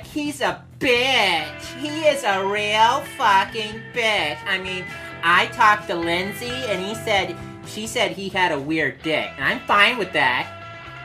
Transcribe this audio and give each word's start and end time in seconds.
He's 0.00 0.40
a 0.40 0.64
bitch. 0.78 1.78
He 1.80 2.06
is 2.06 2.24
a 2.24 2.44
real 2.46 3.02
fucking 3.16 3.80
bitch. 3.94 4.38
I 4.46 4.58
mean, 4.58 4.84
I 5.22 5.46
talked 5.46 5.88
to 5.88 5.94
Lindsay 5.94 6.48
and 6.48 6.82
he 6.82 6.94
said, 6.94 7.36
she 7.66 7.86
said 7.86 8.12
he 8.12 8.28
had 8.28 8.52
a 8.52 8.60
weird 8.60 9.02
dick. 9.02 9.30
And 9.36 9.44
I'm 9.44 9.60
fine 9.60 9.98
with 9.98 10.12
that 10.12 10.58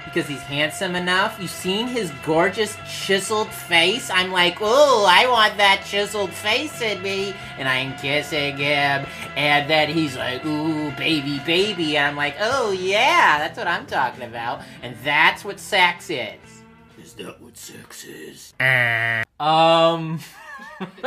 because 0.05 0.27
he's 0.27 0.41
handsome 0.41 0.95
enough. 0.95 1.37
You 1.39 1.47
seen 1.47 1.87
his 1.87 2.11
gorgeous 2.25 2.75
chiseled 2.89 3.49
face? 3.49 4.09
I'm 4.09 4.31
like, 4.31 4.59
ooh, 4.61 4.65
I 4.65 5.27
want 5.29 5.57
that 5.57 5.83
chiseled 5.85 6.31
face 6.31 6.81
in 6.81 7.01
me. 7.01 7.35
And 7.57 7.67
I'm 7.67 7.95
kissing 7.97 8.57
him. 8.57 9.05
And 9.35 9.69
then 9.69 9.89
he's 9.89 10.17
like, 10.17 10.45
ooh, 10.45 10.91
baby, 10.91 11.39
baby. 11.45 11.97
And 11.97 12.07
I'm 12.07 12.15
like, 12.15 12.35
oh, 12.39 12.71
yeah, 12.71 13.37
that's 13.37 13.57
what 13.57 13.67
I'm 13.67 13.85
talking 13.85 14.23
about. 14.23 14.61
And 14.81 14.95
that's 15.03 15.45
what 15.45 15.59
sex 15.59 16.09
is. 16.09 16.46
Is 17.07 17.13
that 17.13 17.41
what 17.41 17.55
sex 17.55 18.03
is? 18.03 18.53
Um. 19.39 20.19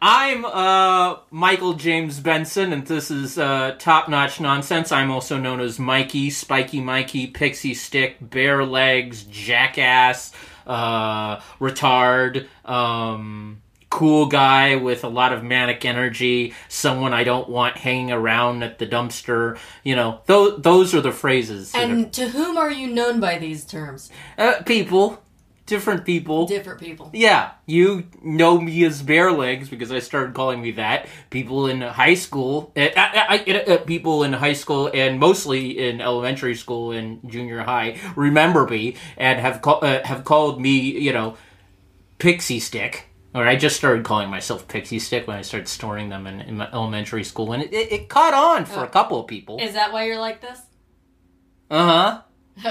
I'm 0.00 0.44
uh 0.44 1.16
Michael 1.32 1.74
James 1.74 2.20
Benson, 2.20 2.72
and 2.72 2.86
this 2.86 3.10
is 3.10 3.36
uh, 3.36 3.74
Top 3.80 4.08
Notch 4.08 4.40
Nonsense. 4.40 4.92
I'm 4.92 5.10
also 5.10 5.38
known 5.38 5.58
as 5.58 5.80
Mikey, 5.80 6.30
Spiky 6.30 6.80
Mikey, 6.80 7.26
Pixie 7.26 7.74
Stick, 7.74 8.18
Bare 8.20 8.64
Legs, 8.64 9.24
Jackass, 9.24 10.32
uh, 10.68 11.38
Retard, 11.58 12.46
um, 12.64 13.59
Cool 13.90 14.26
Guy 14.26 14.76
with 14.76 15.02
a 15.02 15.08
lot 15.08 15.32
of 15.32 15.42
manic 15.42 15.84
energy, 15.84 16.54
someone 16.68 17.12
I 17.12 17.24
don't 17.24 17.48
want 17.48 17.76
hanging 17.76 18.12
around 18.12 18.62
at 18.62 18.78
the 18.78 18.86
dumpster. 18.86 19.58
You 19.82 19.96
know, 19.96 20.20
th- 20.28 20.54
those 20.58 20.94
are 20.94 21.00
the 21.00 21.12
phrases. 21.12 21.74
And 21.74 22.12
to 22.12 22.28
whom 22.28 22.56
are 22.56 22.70
you 22.70 22.86
known 22.86 23.18
by 23.20 23.38
these 23.38 23.64
terms? 23.64 24.10
uh, 24.38 24.62
people, 24.64 25.20
different 25.66 26.04
people. 26.04 26.46
Different 26.46 26.80
people. 26.80 27.10
Yeah, 27.12 27.50
you 27.66 28.06
know 28.22 28.60
me 28.60 28.84
as 28.84 29.02
Bare 29.02 29.32
Legs 29.32 29.68
because 29.68 29.90
I 29.90 29.98
started 29.98 30.34
calling 30.34 30.62
me 30.62 30.70
that. 30.72 31.08
People 31.30 31.66
in 31.66 31.80
high 31.80 32.14
school, 32.14 32.72
uh, 32.76 32.88
uh, 32.96 33.78
people 33.78 34.22
in 34.22 34.32
high 34.32 34.52
school, 34.54 34.88
and 34.94 35.18
mostly 35.18 35.78
in 35.78 36.00
elementary 36.00 36.54
school 36.54 36.92
and 36.92 37.28
junior 37.28 37.62
high, 37.62 37.98
remember 38.14 38.66
me 38.68 38.96
and 39.16 39.40
have 39.40 39.62
call, 39.62 39.80
uh, 39.84 40.02
have 40.04 40.24
called 40.24 40.60
me, 40.60 40.78
you 40.78 41.12
know, 41.12 41.36
Pixie 42.18 42.60
Stick. 42.60 43.08
Or 43.32 43.46
I 43.46 43.54
just 43.54 43.76
started 43.76 44.04
calling 44.04 44.28
myself 44.28 44.66
Pixie 44.66 44.98
Stick 44.98 45.28
when 45.28 45.36
I 45.36 45.42
started 45.42 45.68
storing 45.68 46.08
them 46.08 46.26
in, 46.26 46.40
in 46.40 46.56
my 46.56 46.68
elementary 46.72 47.22
school, 47.22 47.52
and 47.52 47.62
it, 47.62 47.72
it, 47.72 47.92
it 47.92 48.08
caught 48.08 48.34
on 48.34 48.64
for 48.64 48.82
a 48.82 48.88
couple 48.88 49.20
of 49.20 49.28
people. 49.28 49.58
Is 49.60 49.74
that 49.74 49.92
why 49.92 50.04
you're 50.06 50.18
like 50.18 50.40
this? 50.40 50.60
Uh 51.70 51.86
huh. 51.86 52.22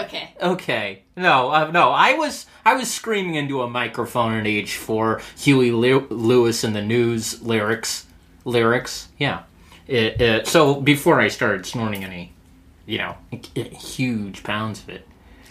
Okay. 0.03 0.33
Okay. 0.41 1.03
No, 1.15 1.49
uh, 1.51 1.71
no. 1.71 1.91
I 1.91 2.13
was 2.13 2.45
I 2.65 2.75
was 2.75 2.91
screaming 2.91 3.35
into 3.35 3.61
a 3.61 3.69
microphone 3.69 4.33
at 4.33 4.45
age 4.45 4.75
four. 4.75 5.21
Huey 5.37 5.71
Lew- 5.71 6.07
Lewis 6.09 6.63
and 6.65 6.75
the 6.75 6.81
News 6.81 7.41
lyrics, 7.41 8.05
lyrics. 8.43 9.07
Yeah. 9.17 9.43
It, 9.87 10.21
it, 10.21 10.47
so 10.47 10.79
before 10.81 11.19
I 11.19 11.29
started 11.29 11.65
snorting 11.65 12.03
any, 12.03 12.33
you 12.85 12.99
know, 12.99 13.15
huge 13.55 14.43
pounds 14.43 14.83
of 14.83 14.89
it. 14.89 15.07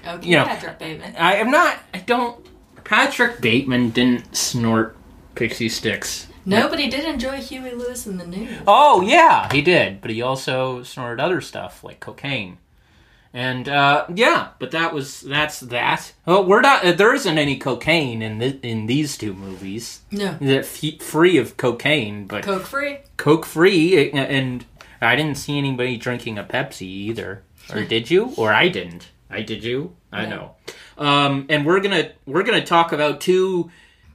Okay, 0.06 0.28
You 0.28 0.36
know, 0.36 0.44
Patrick 0.44 0.78
Bateman. 0.78 1.16
I 1.16 1.36
am 1.36 1.50
not. 1.50 1.78
I 1.92 1.98
don't. 1.98 2.46
Patrick 2.84 3.40
Bateman 3.40 3.90
didn't 3.90 4.36
snort 4.36 4.96
pixie 5.38 5.68
sticks. 5.68 6.26
Nobody 6.44 6.88
did 6.88 7.04
enjoy 7.04 7.36
Huey 7.36 7.72
Lewis 7.72 8.06
in 8.06 8.16
the 8.18 8.26
news. 8.26 8.58
Oh 8.66 9.00
yeah, 9.02 9.48
he 9.52 9.62
did, 9.62 10.00
but 10.00 10.10
he 10.10 10.20
also 10.22 10.82
snorted 10.82 11.20
other 11.22 11.40
stuff 11.40 11.84
like 11.84 12.00
cocaine. 12.00 12.58
And 13.34 13.68
uh, 13.68 14.06
yeah, 14.14 14.48
but 14.58 14.70
that 14.70 14.94
was 14.94 15.20
that's 15.20 15.60
that. 15.60 16.12
Oh, 16.26 16.42
we're 16.42 16.62
not. 16.62 16.84
Uh, 16.84 16.92
there 16.92 17.14
isn't 17.14 17.38
any 17.38 17.58
cocaine 17.58 18.22
in 18.22 18.38
the, 18.38 18.58
in 18.66 18.86
these 18.86 19.18
two 19.18 19.34
movies. 19.34 20.00
No. 20.10 20.36
They're 20.40 20.60
f- 20.60 21.00
free 21.02 21.36
of 21.36 21.56
cocaine, 21.58 22.26
but 22.26 22.42
Coke 22.42 22.62
free? 22.64 22.98
Coke 23.18 23.44
free. 23.44 24.10
And 24.10 24.64
I 25.02 25.14
didn't 25.14 25.36
see 25.36 25.58
anybody 25.58 25.98
drinking 25.98 26.38
a 26.38 26.44
Pepsi 26.44 26.82
either. 26.82 27.42
Or 27.72 27.84
did 27.84 28.10
you? 28.10 28.32
Or 28.38 28.52
I 28.54 28.68
didn't. 28.68 29.08
I 29.30 29.42
did 29.42 29.62
you? 29.62 29.94
I 30.10 30.24
No. 30.24 30.30
know. 30.98 31.06
Um, 31.06 31.46
and 31.50 31.66
we're 31.66 31.80
gonna 31.80 32.12
we're 32.24 32.42
gonna 32.44 32.64
talk 32.64 32.92
about 32.92 33.20
two 33.20 33.70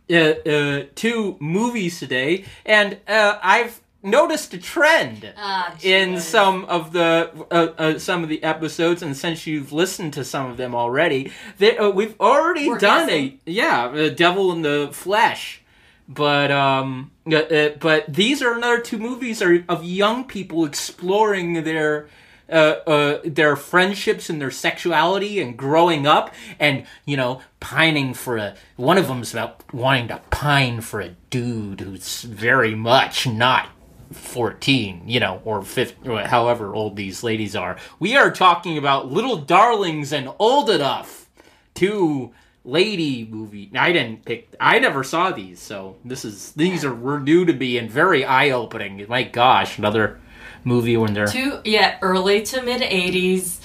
uh, 0.09 0.15
uh, 0.15 0.83
two 0.95 1.37
movies 1.39 1.99
today, 1.99 2.45
and 2.65 2.97
uh, 3.07 3.39
I've 3.41 3.81
noticed 4.05 4.53
a 4.53 4.57
trend 4.57 5.33
Ah, 5.37 5.73
in 5.81 6.19
some 6.19 6.65
of 6.65 6.91
the 6.91 7.31
uh, 7.49 7.67
uh, 7.77 7.99
some 7.99 8.21
of 8.23 8.29
the 8.29 8.43
episodes, 8.43 9.01
and 9.01 9.15
since 9.15 9.47
you've 9.47 9.71
listened 9.71 10.13
to 10.13 10.23
some 10.25 10.51
of 10.51 10.57
them 10.57 10.75
already, 10.75 11.31
they, 11.57 11.77
uh, 11.77 11.89
we've 11.89 12.19
already 12.19 12.67
We're 12.67 12.79
done 12.79 13.07
guessing. 13.07 13.39
a 13.47 13.51
yeah, 13.51 13.85
uh, 13.85 14.09
Devil 14.09 14.51
in 14.51 14.61
the 14.61 14.89
Flesh. 14.91 15.61
But 16.07 16.51
um, 16.51 17.11
uh, 17.31 17.35
uh, 17.37 17.69
but 17.79 18.13
these 18.13 18.41
are 18.41 18.53
another 18.57 18.81
two 18.81 18.97
movies 18.97 19.41
are 19.41 19.63
of 19.69 19.83
young 19.85 20.25
people 20.25 20.65
exploring 20.65 21.63
their. 21.63 22.07
Uh, 22.49 22.75
uh, 22.85 23.19
their 23.23 23.55
friendships 23.55 24.29
and 24.29 24.41
their 24.41 24.51
sexuality 24.51 25.39
and 25.39 25.57
growing 25.57 26.05
up 26.05 26.33
and 26.59 26.85
you 27.05 27.15
know 27.15 27.41
pining 27.61 28.13
for 28.13 28.35
a 28.35 28.53
one 28.75 28.97
of 28.97 29.07
them's 29.07 29.31
about 29.31 29.63
wanting 29.73 30.09
to 30.09 30.19
pine 30.29 30.81
for 30.81 30.99
a 30.99 31.15
dude 31.29 31.79
who's 31.79 32.23
very 32.23 32.75
much 32.75 33.25
not 33.25 33.69
14, 34.13 35.03
you 35.07 35.19
know, 35.19 35.41
or 35.43 35.63
50, 35.63 36.07
or 36.07 36.19
however 36.21 36.73
old 36.73 36.95
these 36.95 37.23
ladies 37.23 37.55
are. 37.55 37.77
We 37.99 38.15
are 38.15 38.31
talking 38.31 38.77
about 38.77 39.11
Little 39.11 39.37
Darlings 39.37 40.13
and 40.13 40.29
Old 40.39 40.69
Enough. 40.69 41.29
to 41.75 42.31
lady 42.65 43.27
movie. 43.29 43.69
I 43.75 43.91
didn't 43.91 44.23
pick, 44.23 44.47
I 44.59 44.79
never 44.79 45.03
saw 45.03 45.31
these, 45.31 45.59
so 45.59 45.97
this 46.05 46.23
is, 46.23 46.53
these 46.53 46.85
are 46.85 46.93
were 46.95 47.19
new 47.19 47.43
to 47.45 47.53
me 47.53 47.77
and 47.77 47.89
very 47.91 48.23
eye 48.23 48.51
opening. 48.51 49.05
My 49.09 49.23
gosh, 49.23 49.77
another 49.77 50.19
movie 50.63 50.97
when 50.97 51.13
they're. 51.13 51.27
Two, 51.27 51.59
yeah, 51.65 51.97
early 52.01 52.43
to 52.43 52.61
mid 52.61 52.81
80s. 52.81 53.59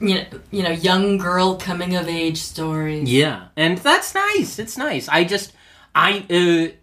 You 0.00 0.14
know, 0.16 0.24
you 0.50 0.62
know, 0.64 0.70
young 0.70 1.16
girl 1.16 1.56
coming 1.56 1.94
of 1.94 2.08
age 2.08 2.38
stories. 2.38 3.12
Yeah, 3.12 3.48
and 3.56 3.78
that's 3.78 4.14
nice. 4.14 4.58
It's 4.58 4.76
nice. 4.76 5.08
I 5.08 5.22
just, 5.22 5.52
I, 5.94 6.26
uh, 6.28 6.76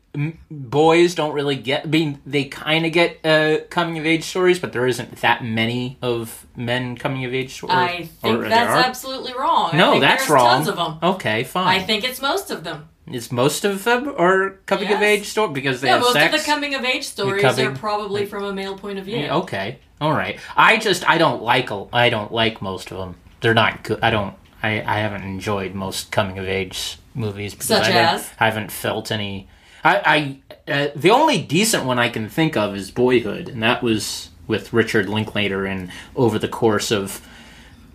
boys 0.49 1.15
don't 1.15 1.33
really 1.33 1.55
get. 1.55 1.85
I 1.85 1.87
mean, 1.87 2.21
they 2.25 2.45
kind 2.45 2.85
of 2.85 2.91
get 2.91 3.25
uh, 3.25 3.59
coming 3.69 3.97
of 3.97 4.05
age 4.05 4.23
stories, 4.23 4.59
but 4.59 4.73
there 4.73 4.87
isn't 4.87 5.17
that 5.17 5.43
many 5.43 5.97
of 6.01 6.45
men 6.55 6.95
coming 6.95 7.25
of 7.25 7.33
age 7.33 7.53
stories. 7.55 7.75
I 7.75 8.03
think 8.03 8.41
that's 8.41 8.87
absolutely 8.87 9.33
wrong. 9.33 9.75
No, 9.75 9.99
that's 9.99 10.21
there's 10.21 10.31
wrong. 10.31 10.63
Tons 10.63 10.67
of 10.67 10.75
them. 10.77 10.99
Okay, 11.03 11.43
fine. 11.43 11.67
I 11.67 11.83
think 11.83 12.03
it's 12.03 12.21
most 12.21 12.51
of 12.51 12.63
them. 12.63 12.89
Is 13.11 13.31
most 13.31 13.65
of 13.65 13.83
them 13.83 14.13
are 14.17 14.51
coming 14.65 14.91
of 14.93 15.01
age 15.01 15.25
story 15.25 15.51
because 15.53 15.81
they 15.81 15.87
Yeah, 15.87 15.93
have 15.95 16.01
most 16.03 16.13
sex? 16.13 16.33
of 16.35 16.39
the 16.41 16.45
coming 16.45 16.75
of 16.75 16.83
age 16.85 17.05
stories 17.05 17.41
coming- 17.41 17.67
are 17.67 17.75
probably 17.75 18.25
from 18.25 18.43
a 18.43 18.53
male 18.53 18.77
point 18.77 18.99
of 18.99 19.05
view. 19.05 19.17
Yeah, 19.17 19.35
okay, 19.37 19.79
all 19.99 20.13
right. 20.13 20.39
I 20.55 20.77
just 20.77 21.09
I 21.09 21.17
don't 21.17 21.41
like 21.41 21.69
I 21.93 22.09
don't 22.09 22.31
like 22.31 22.61
most 22.61 22.91
of 22.91 22.97
them. 22.97 23.15
They're 23.41 23.53
not 23.53 23.83
good. 23.83 23.99
I 24.03 24.09
don't. 24.11 24.35
I, 24.61 24.81
I 24.81 24.99
haven't 24.99 25.23
enjoyed 25.23 25.73
most 25.73 26.11
coming 26.11 26.37
of 26.37 26.45
age 26.45 26.97
movies 27.15 27.53
because 27.53 27.67
Such 27.67 27.83
I 27.87 27.91
haven't- 27.91 28.15
as? 28.21 28.29
I 28.39 28.45
haven't 28.45 28.71
felt 28.71 29.11
any. 29.11 29.47
I, 29.83 30.41
I 30.67 30.71
uh, 30.71 30.87
the 30.95 31.09
only 31.11 31.41
decent 31.41 31.85
one 31.85 31.97
I 31.97 32.09
can 32.09 32.27
think 32.29 32.57
of 32.57 32.75
is 32.75 32.91
Boyhood, 32.91 33.47
and 33.47 33.63
that 33.63 33.81
was 33.81 34.29
with 34.45 34.73
Richard 34.73 35.07
Linklater, 35.07 35.65
and 35.65 35.89
over 36.15 36.37
the 36.37 36.49
course 36.49 36.91
of 36.91 37.21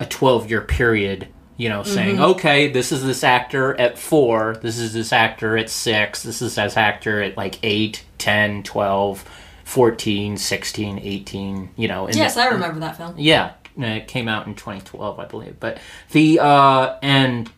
a 0.00 0.06
twelve 0.06 0.48
year 0.50 0.62
period. 0.62 1.28
You 1.56 1.68
know, 1.68 1.82
saying, 1.84 2.16
Mm-hmm. 2.16 2.24
okay, 2.32 2.68
this 2.72 2.90
is 2.90 3.04
this 3.04 3.22
actor 3.22 3.78
at 3.80 3.96
four, 3.98 4.56
this 4.60 4.76
is 4.78 4.92
this 4.92 5.12
actor 5.12 5.56
at 5.56 5.70
six, 5.70 6.22
this 6.24 6.42
is 6.42 6.56
this 6.56 6.76
actor 6.76 7.22
at 7.22 7.36
like 7.36 7.58
eight, 7.62 8.04
ten, 8.18 8.62
twelve, 8.64 9.24
fourteen, 9.62 10.36
sixteen, 10.36 10.98
eighteen. 10.98 11.70
you 11.76 11.86
know. 11.86 12.06
and 12.06 12.16
Yes, 12.16 12.36
I 12.36 12.48
remember 12.48 12.80
that 12.80 12.96
film. 12.96 13.14
yeah, 13.16 13.52
it 13.76 14.08
came 14.08 14.26
out 14.26 14.46
in 14.48 14.54
2012, 14.56 15.18
I 15.20 15.24
believe. 15.26 15.60
But 15.60 15.78
the 16.10 16.40
uh, 16.40 16.96
and 17.02 17.48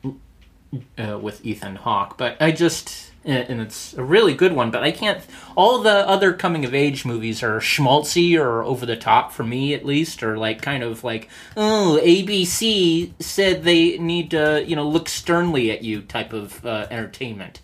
uh, 0.98 1.18
with 1.18 1.44
Ethan 1.44 1.76
Hawke, 1.76 2.18
but 2.18 2.36
I 2.40 2.52
just 2.52 3.05
and 3.26 3.60
it's 3.60 3.94
a 3.94 4.04
really 4.04 4.34
good 4.34 4.52
one. 4.52 4.70
But 4.70 4.82
I 4.82 4.92
can't. 4.92 5.24
All 5.56 5.80
the 5.80 6.08
other 6.08 6.32
coming 6.32 6.64
of 6.64 6.74
age 6.74 7.04
movies 7.04 7.42
are 7.42 7.58
schmaltzy 7.58 8.38
or 8.38 8.62
over 8.62 8.86
the 8.86 8.96
top 8.96 9.32
for 9.32 9.44
me, 9.44 9.74
at 9.74 9.84
least, 9.84 10.22
or 10.22 10.38
like 10.38 10.62
kind 10.62 10.82
of 10.82 11.04
like 11.04 11.28
oh, 11.56 12.00
ABC 12.02 13.12
said 13.20 13.64
they 13.64 13.98
need 13.98 14.30
to 14.30 14.64
you 14.66 14.76
know 14.76 14.88
look 14.88 15.08
sternly 15.08 15.70
at 15.70 15.82
you 15.82 16.02
type 16.02 16.32
of 16.32 16.64
uh, 16.64 16.86
entertainment. 16.90 17.60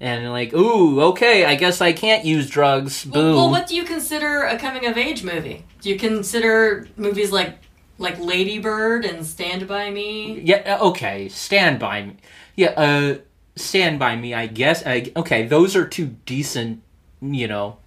And 0.00 0.28
like, 0.32 0.52
ooh, 0.52 1.00
okay, 1.00 1.44
I 1.44 1.54
guess 1.54 1.80
I 1.80 1.92
can't 1.92 2.24
use 2.24 2.50
drugs. 2.50 3.04
Boom. 3.04 3.12
Well, 3.12 3.36
well, 3.36 3.50
what 3.50 3.68
do 3.68 3.76
you 3.76 3.84
consider 3.84 4.42
a 4.42 4.58
coming 4.58 4.86
of 4.86 4.98
age 4.98 5.22
movie? 5.22 5.64
Do 5.80 5.90
you 5.90 5.96
consider 5.96 6.88
movies 6.96 7.30
like 7.30 7.58
like 7.98 8.18
Lady 8.18 8.58
Bird 8.58 9.04
and 9.04 9.24
Stand 9.24 9.68
by 9.68 9.90
Me? 9.90 10.40
Yeah, 10.40 10.78
okay. 10.80 11.28
Stand 11.28 11.78
by 11.78 12.02
me. 12.02 12.16
Yeah, 12.56 12.70
uh, 12.70 13.18
Stand 13.56 13.98
by 13.98 14.16
me. 14.16 14.34
I 14.34 14.46
guess. 14.46 14.84
I, 14.86 15.12
okay, 15.16 15.46
those 15.46 15.76
are 15.76 15.86
two 15.86 16.16
decent, 16.26 16.82
you 17.20 17.48
know, 17.48 17.78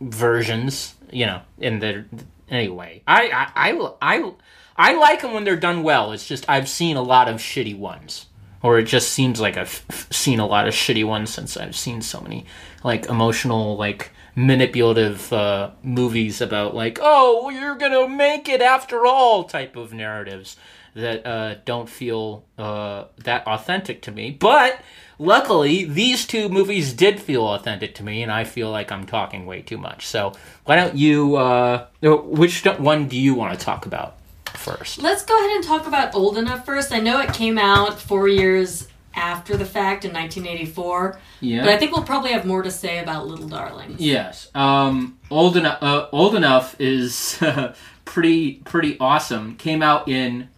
versions. 0.00 0.94
You 1.10 1.26
know, 1.26 1.40
in 1.58 1.78
the 1.78 2.04
anyway. 2.50 3.02
I 3.06 3.28
I 3.28 3.70
I 3.70 3.90
I 4.02 4.32
I 4.76 4.94
like 4.94 5.22
them 5.22 5.32
when 5.32 5.44
they're 5.44 5.56
done 5.56 5.82
well. 5.82 6.12
It's 6.12 6.26
just 6.26 6.48
I've 6.48 6.68
seen 6.68 6.96
a 6.96 7.02
lot 7.02 7.28
of 7.28 7.36
shitty 7.36 7.78
ones, 7.78 8.26
or 8.62 8.78
it 8.78 8.84
just 8.84 9.10
seems 9.10 9.40
like 9.40 9.56
I've 9.56 9.84
seen 10.10 10.40
a 10.40 10.46
lot 10.46 10.68
of 10.68 10.74
shitty 10.74 11.06
ones 11.06 11.30
since 11.32 11.56
I've 11.56 11.76
seen 11.76 12.02
so 12.02 12.20
many 12.20 12.46
like 12.84 13.06
emotional, 13.06 13.76
like 13.76 14.10
manipulative 14.34 15.32
uh, 15.32 15.70
movies 15.82 16.40
about 16.40 16.74
like, 16.74 16.98
oh, 17.00 17.48
you're 17.50 17.76
gonna 17.76 18.08
make 18.08 18.48
it 18.48 18.60
after 18.60 19.06
all 19.06 19.44
type 19.44 19.76
of 19.76 19.92
narratives 19.92 20.56
that 20.96 21.26
uh, 21.26 21.54
don't 21.64 21.88
feel 21.88 22.44
uh, 22.58 23.04
that 23.18 23.46
authentic 23.46 24.02
to 24.02 24.10
me. 24.10 24.30
But 24.30 24.80
luckily, 25.18 25.84
these 25.84 26.26
two 26.26 26.48
movies 26.48 26.92
did 26.92 27.20
feel 27.20 27.46
authentic 27.46 27.94
to 27.96 28.02
me, 28.02 28.22
and 28.22 28.32
I 28.32 28.44
feel 28.44 28.70
like 28.70 28.90
I'm 28.90 29.06
talking 29.06 29.46
way 29.46 29.62
too 29.62 29.78
much. 29.78 30.06
So 30.06 30.32
why 30.64 30.76
don't 30.76 30.96
you? 30.96 31.36
Uh, 31.36 31.86
which 32.02 32.64
one 32.64 33.08
do 33.08 33.18
you 33.18 33.34
want 33.34 33.58
to 33.58 33.64
talk 33.64 33.86
about 33.86 34.16
first? 34.54 34.98
Let's 35.02 35.24
go 35.24 35.38
ahead 35.38 35.50
and 35.56 35.64
talk 35.64 35.86
about 35.86 36.14
Old 36.14 36.38
Enough 36.38 36.64
first. 36.64 36.92
I 36.92 36.98
know 36.98 37.20
it 37.20 37.32
came 37.34 37.58
out 37.58 38.00
four 38.00 38.26
years 38.28 38.88
after 39.14 39.56
the 39.56 39.64
fact 39.64 40.04
in 40.04 40.12
1984, 40.12 41.18
Yeah. 41.40 41.60
but 41.64 41.70
I 41.70 41.78
think 41.78 41.92
we'll 41.92 42.04
probably 42.04 42.32
have 42.32 42.44
more 42.44 42.62
to 42.62 42.70
say 42.70 42.98
about 42.98 43.26
Little 43.26 43.48
Darlings. 43.48 43.98
Yes. 43.98 44.48
Um, 44.54 45.18
old 45.30 45.56
enough. 45.56 45.78
Uh, 45.82 46.08
old 46.12 46.34
enough 46.34 46.78
is 46.78 47.42
pretty 48.04 48.54
pretty 48.64 48.98
awesome. 49.00 49.56
Came 49.56 49.82
out 49.82 50.08
in 50.08 50.48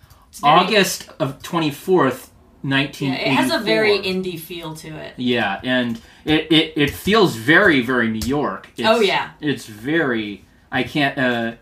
August 0.43 1.09
of 1.19 1.43
twenty 1.43 1.71
fourth, 1.71 2.31
Yeah, 2.63 2.69
nineteen. 2.71 3.13
it 3.15 3.27
has 3.29 3.51
a 3.53 3.59
very 3.59 3.99
indie 3.99 4.39
feel 4.39 4.75
to 4.77 4.89
it. 4.89 5.15
Yeah, 5.17 5.61
and 5.63 6.01
it, 6.25 6.51
it, 6.53 6.73
it 6.77 6.91
feels 6.91 7.35
very 7.37 7.81
very 7.81 8.09
New 8.09 8.27
York. 8.27 8.69
It's, 8.77 8.87
Oh, 8.89 9.01
yeah. 9.01 9.31
It's 9.41 9.67
very. 9.67 10.45
I 10.71 10.83
can't. 10.83 11.17
Uh, 11.19 11.53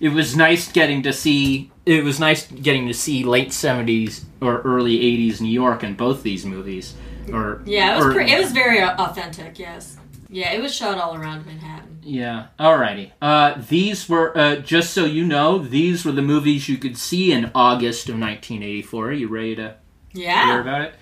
it 0.00 0.10
was 0.10 0.36
nice 0.36 0.70
getting 0.72 1.02
to 1.04 1.12
see. 1.12 1.70
It 1.86 2.04
was 2.04 2.20
nice 2.20 2.46
getting 2.50 2.86
to 2.88 2.94
see 2.94 3.24
late 3.24 3.52
seventies 3.52 4.24
or 4.40 4.60
early 4.62 4.96
eighties 5.00 5.40
New 5.40 5.50
York 5.52 5.82
in 5.84 5.94
both 5.94 6.22
these 6.22 6.44
movies. 6.44 6.94
Or 7.32 7.62
Yeah, 7.66 7.92
it 7.94 7.96
was 7.98 8.06
or- 8.06 8.12
pre- 8.14 8.32
it 8.32 8.38
was 8.38 8.52
very 8.52 8.82
authentic. 8.82 9.58
Yes. 9.58 9.96
Yeah, 10.30 10.52
it 10.52 10.60
was 10.60 10.74
shot 10.74 10.98
all 10.98 11.14
around 11.14 11.46
Manhattan. 11.46 12.00
Yeah. 12.02 12.48
Alrighty. 12.58 13.12
Uh, 13.20 13.60
these 13.68 14.08
were 14.08 14.36
uh, 14.36 14.56
just 14.56 14.92
so 14.92 15.04
you 15.04 15.24
know, 15.24 15.58
these 15.58 16.04
were 16.04 16.12
the 16.12 16.22
movies 16.22 16.68
you 16.68 16.76
could 16.76 16.98
see 16.98 17.32
in 17.32 17.50
August 17.54 18.08
of 18.08 18.14
1984. 18.14 19.12
You 19.12 19.28
ready 19.28 19.56
to 19.56 19.76
hear 20.12 20.60
about 20.60 20.82
it? 20.82 20.94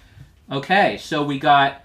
Okay. 0.51 0.97
So 0.99 1.25
we 1.25 1.39
got 1.39 1.85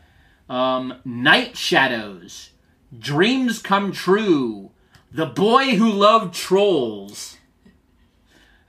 um, 0.50 0.96
Night 1.04 1.58
Shadows, 1.58 2.52
Dreams 2.98 3.60
Come 3.60 3.92
True, 3.92 4.72
The 5.12 5.26
Boy 5.26 5.76
Who 5.76 5.90
Loved 5.90 6.36
Trolls, 6.36 7.38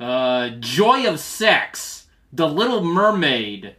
uh, 0.01 0.51
Joy 0.61 1.07
of 1.07 1.21
Sex, 1.21 2.07
The 2.33 2.49
Little 2.49 2.83
Mermaid, 2.83 3.77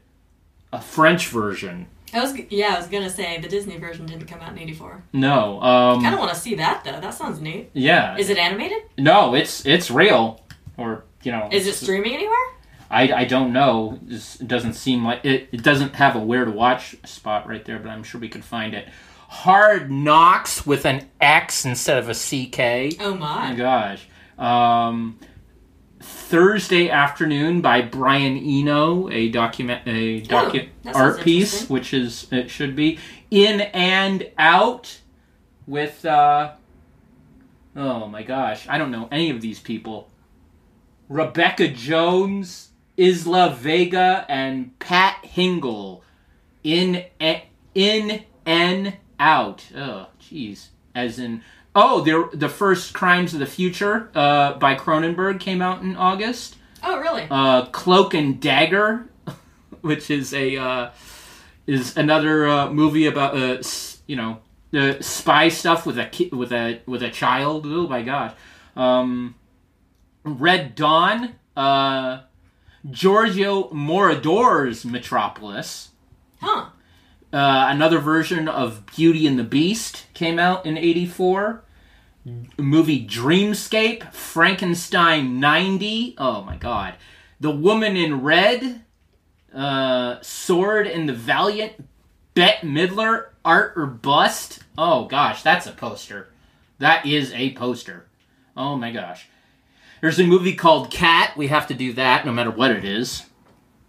a 0.72 0.82
French 0.82 1.30
version. 1.30 1.88
I 2.14 2.22
was 2.22 2.34
yeah, 2.50 2.76
I 2.76 2.78
was 2.78 2.88
gonna 2.88 3.10
say 3.10 3.40
the 3.40 3.48
Disney 3.48 3.78
version 3.78 4.06
didn't 4.06 4.28
come 4.28 4.40
out 4.42 4.52
in 4.52 4.60
'84. 4.60 5.04
No. 5.14 5.62
Um, 5.62 6.00
I 6.00 6.04
kind 6.04 6.14
of 6.14 6.20
want 6.20 6.34
to 6.34 6.40
see 6.40 6.56
that 6.56 6.84
though. 6.84 7.00
That 7.00 7.14
sounds 7.14 7.42
neat. 7.42 7.70
yeah. 7.74 8.16
Is 8.18 8.30
it 8.30 8.38
animated? 8.38 8.84
No, 8.98 9.34
it's 9.36 9.66
it's 9.66 9.90
real, 9.92 10.42
or 10.78 11.04
you 11.24 11.32
know, 11.32 11.50
Is 11.52 11.68
it 11.68 11.74
streaming 11.76 12.14
anywhere? 12.14 12.36
I, 12.92 13.12
I 13.12 13.24
don't 13.26 13.54
know. 13.54 13.98
It 14.08 14.48
doesn't 14.48 14.74
seem 14.74 15.04
like 15.04 15.26
it. 15.26 15.50
It 15.52 15.64
doesn't 15.64 15.96
have 15.96 16.16
a 16.16 16.20
where 16.20 16.46
to 16.46 16.52
watch 16.52 16.96
spot 17.06 17.48
right 17.48 17.66
there, 17.66 17.80
but 17.80 17.90
I'm 17.90 18.04
sure 18.04 18.22
we 18.22 18.30
could 18.30 18.44
find 18.46 18.74
it. 18.76 18.88
Hard 19.30 19.90
Knocks 19.90 20.64
with 20.66 20.86
an 20.86 21.10
X 21.20 21.66
instead 21.66 21.98
of 21.98 22.08
a 22.08 22.14
CK. 22.14 23.00
Oh 23.02 23.14
Oh 23.14 23.16
my 23.16 23.50
my. 23.50 23.56
gosh. 23.56 24.08
Um, 24.38 25.18
Thursday 26.04 26.90
afternoon 26.90 27.62
by 27.62 27.82
Brian 27.82 28.38
Eno, 28.38 29.10
a 29.10 29.30
document, 29.30 29.82
a 29.86 30.22
docu- 30.22 30.68
Oh, 30.86 30.92
art 30.94 31.22
piece, 31.22 31.70
which 31.70 31.94
is 31.94 32.28
it 32.32 32.50
should 32.50 32.76
be 32.76 33.00
in 33.32 33.62
and 33.62 34.30
out 34.38 35.00
with. 35.66 36.06
uh 36.06 36.52
Oh 37.76 38.08
my 38.08 38.22
gosh, 38.24 38.68
I 38.68 38.78
don't 38.78 38.92
know 38.92 39.08
any 39.12 39.30
of 39.30 39.42
these 39.42 39.60
people. 39.60 40.10
Rebecca 41.10 41.68
Jones, 41.70 42.70
Isela 42.98 43.56
Vega, 43.56 44.26
and 44.30 44.78
Pat 44.80 45.18
Hingle 45.24 46.02
in 46.64 47.06
a- 47.22 47.46
in 47.74 48.24
and 48.46 48.94
out. 49.20 49.66
Oh, 49.76 50.08
jeez. 50.22 50.68
As 50.94 51.18
in, 51.18 51.42
oh, 51.76 52.02
the 52.02 52.30
the 52.36 52.50
first 52.50 52.94
Crimes 52.94 53.34
of 53.34 53.40
the 53.40 53.46
Future 53.46 54.10
uh, 54.16 54.54
by 54.54 54.76
Cronenberg 54.76 55.40
came 55.40 55.62
out 55.62 55.82
in 55.82 55.96
August. 55.96 56.56
Oh 56.84 57.00
really? 57.00 57.28
Uh, 57.30 57.66
Cloak 57.68 58.14
and 58.14 58.40
Dagger, 58.40 59.08
which 59.82 60.10
is 60.10 60.34
a 60.34 60.58
uh, 60.58 60.92
is 61.68 61.96
another 61.98 62.48
uh, 62.48 62.70
movie 62.70 63.06
about 63.06 63.36
uh, 63.36 63.62
you 64.08 64.16
know 64.16 64.40
the 64.72 64.98
spy 65.02 65.50
stuff 65.50 65.86
with 65.86 65.98
a 65.98 66.06
ki- 66.08 66.30
with 66.32 66.52
a 66.52 66.82
with 66.86 67.04
a 67.04 67.10
child. 67.10 67.66
Oh 67.66 67.88
my 67.88 68.02
gosh. 68.02 68.34
Um, 68.76 69.36
Red 70.24 70.76
Dawn, 70.76 71.36
uh, 71.56 72.22
Giorgio 72.90 73.70
Moroder's 73.70 74.84
Metropolis. 74.84 75.90
Huh. 76.42 76.70
Uh, 77.34 77.66
another 77.70 77.98
version 77.98 78.48
of 78.48 78.86
Beauty 78.86 79.26
and 79.26 79.40
the 79.40 79.44
Beast 79.44 80.06
came 80.14 80.38
out 80.38 80.68
in 80.68 80.78
84. 80.78 81.64
Movie 82.58 83.06
Dreamscape, 83.06 84.14
Frankenstein 84.14 85.40
90. 85.40 86.14
Oh 86.20 86.44
my 86.44 86.56
god. 86.58 86.94
The 87.40 87.50
Woman 87.50 87.98
in 87.98 88.22
Red, 88.22 88.84
uh, 89.54 90.22
Sword 90.22 90.86
and 90.86 91.10
the 91.10 91.14
Valiant, 91.14 91.74
Bette 92.36 92.68
Midler, 92.68 93.30
Art 93.44 93.74
or 93.76 93.88
Bust. 93.88 94.60
Oh 94.78 95.06
gosh, 95.06 95.42
that's 95.42 95.66
a 95.66 95.72
poster. 95.72 96.30
That 96.78 97.06
is 97.06 97.34
a 97.34 97.54
poster. 97.54 98.06
Oh 98.56 98.78
my 98.78 98.92
gosh. 98.92 99.28
There's 100.02 100.20
a 100.20 100.28
movie 100.28 100.54
called 100.54 100.92
Cat. 100.92 101.36
We 101.36 101.48
have 101.48 101.66
to 101.68 101.74
do 101.74 101.94
that 101.94 102.28
no 102.28 102.32
matter 102.32 102.52
what 102.52 102.72
it 102.72 102.86
is. 102.86 103.26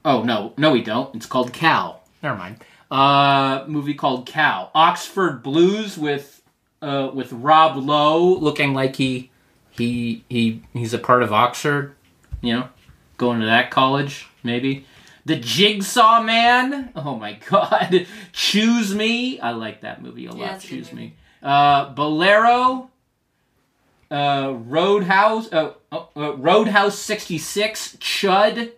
Oh 0.02 0.23
no, 0.23 0.54
no 0.57 0.73
we 0.73 0.83
don't. 0.83 1.14
It's 1.14 1.26
called 1.26 1.52
Cow. 1.52 2.00
Never 2.23 2.38
mind. 2.38 2.64
Uh, 2.91 3.64
movie 3.67 3.95
called 3.95 4.26
Cow. 4.26 4.71
Oxford 4.75 5.43
Blues 5.43 5.99
with 5.99 6.43
uh 6.83 7.11
with 7.12 7.33
Rob 7.33 7.76
Lowe 7.76 8.23
looking 8.23 8.75
like 8.75 8.97
he 8.97 9.31
he 9.71 10.25
he 10.29 10.62
he's 10.73 10.95
a 10.95 10.99
part 10.99 11.23
of 11.23 11.33
Oxford. 11.33 11.95
You 12.41 12.55
know, 12.55 12.69
going 13.17 13.41
to 13.41 13.47
that 13.47 13.71
college 13.71 14.29
maybe. 14.43 14.87
The 15.26 15.37
Jigsaw 15.37 16.23
Man. 16.23 16.93
Oh 16.95 17.17
my 17.17 17.33
God. 17.49 18.07
Choose 18.33 18.95
Me. 18.95 19.41
I 19.41 19.53
like 19.53 19.81
that 19.81 20.03
movie 20.03 20.26
a 20.26 20.31
lot. 20.31 20.38
Yeah, 20.38 20.59
Choose 20.59 20.93
movie. 20.93 21.07
Me. 21.07 21.14
Uh, 21.43 21.88
Bolero. 21.95 22.91
Uh, 24.11 24.53
Roadhouse. 24.55 25.50
Uh, 25.50 25.73
uh, 25.91 26.05
uh, 26.14 26.37
Roadhouse 26.37 26.99
66. 26.99 27.97
Chud. 27.97 28.73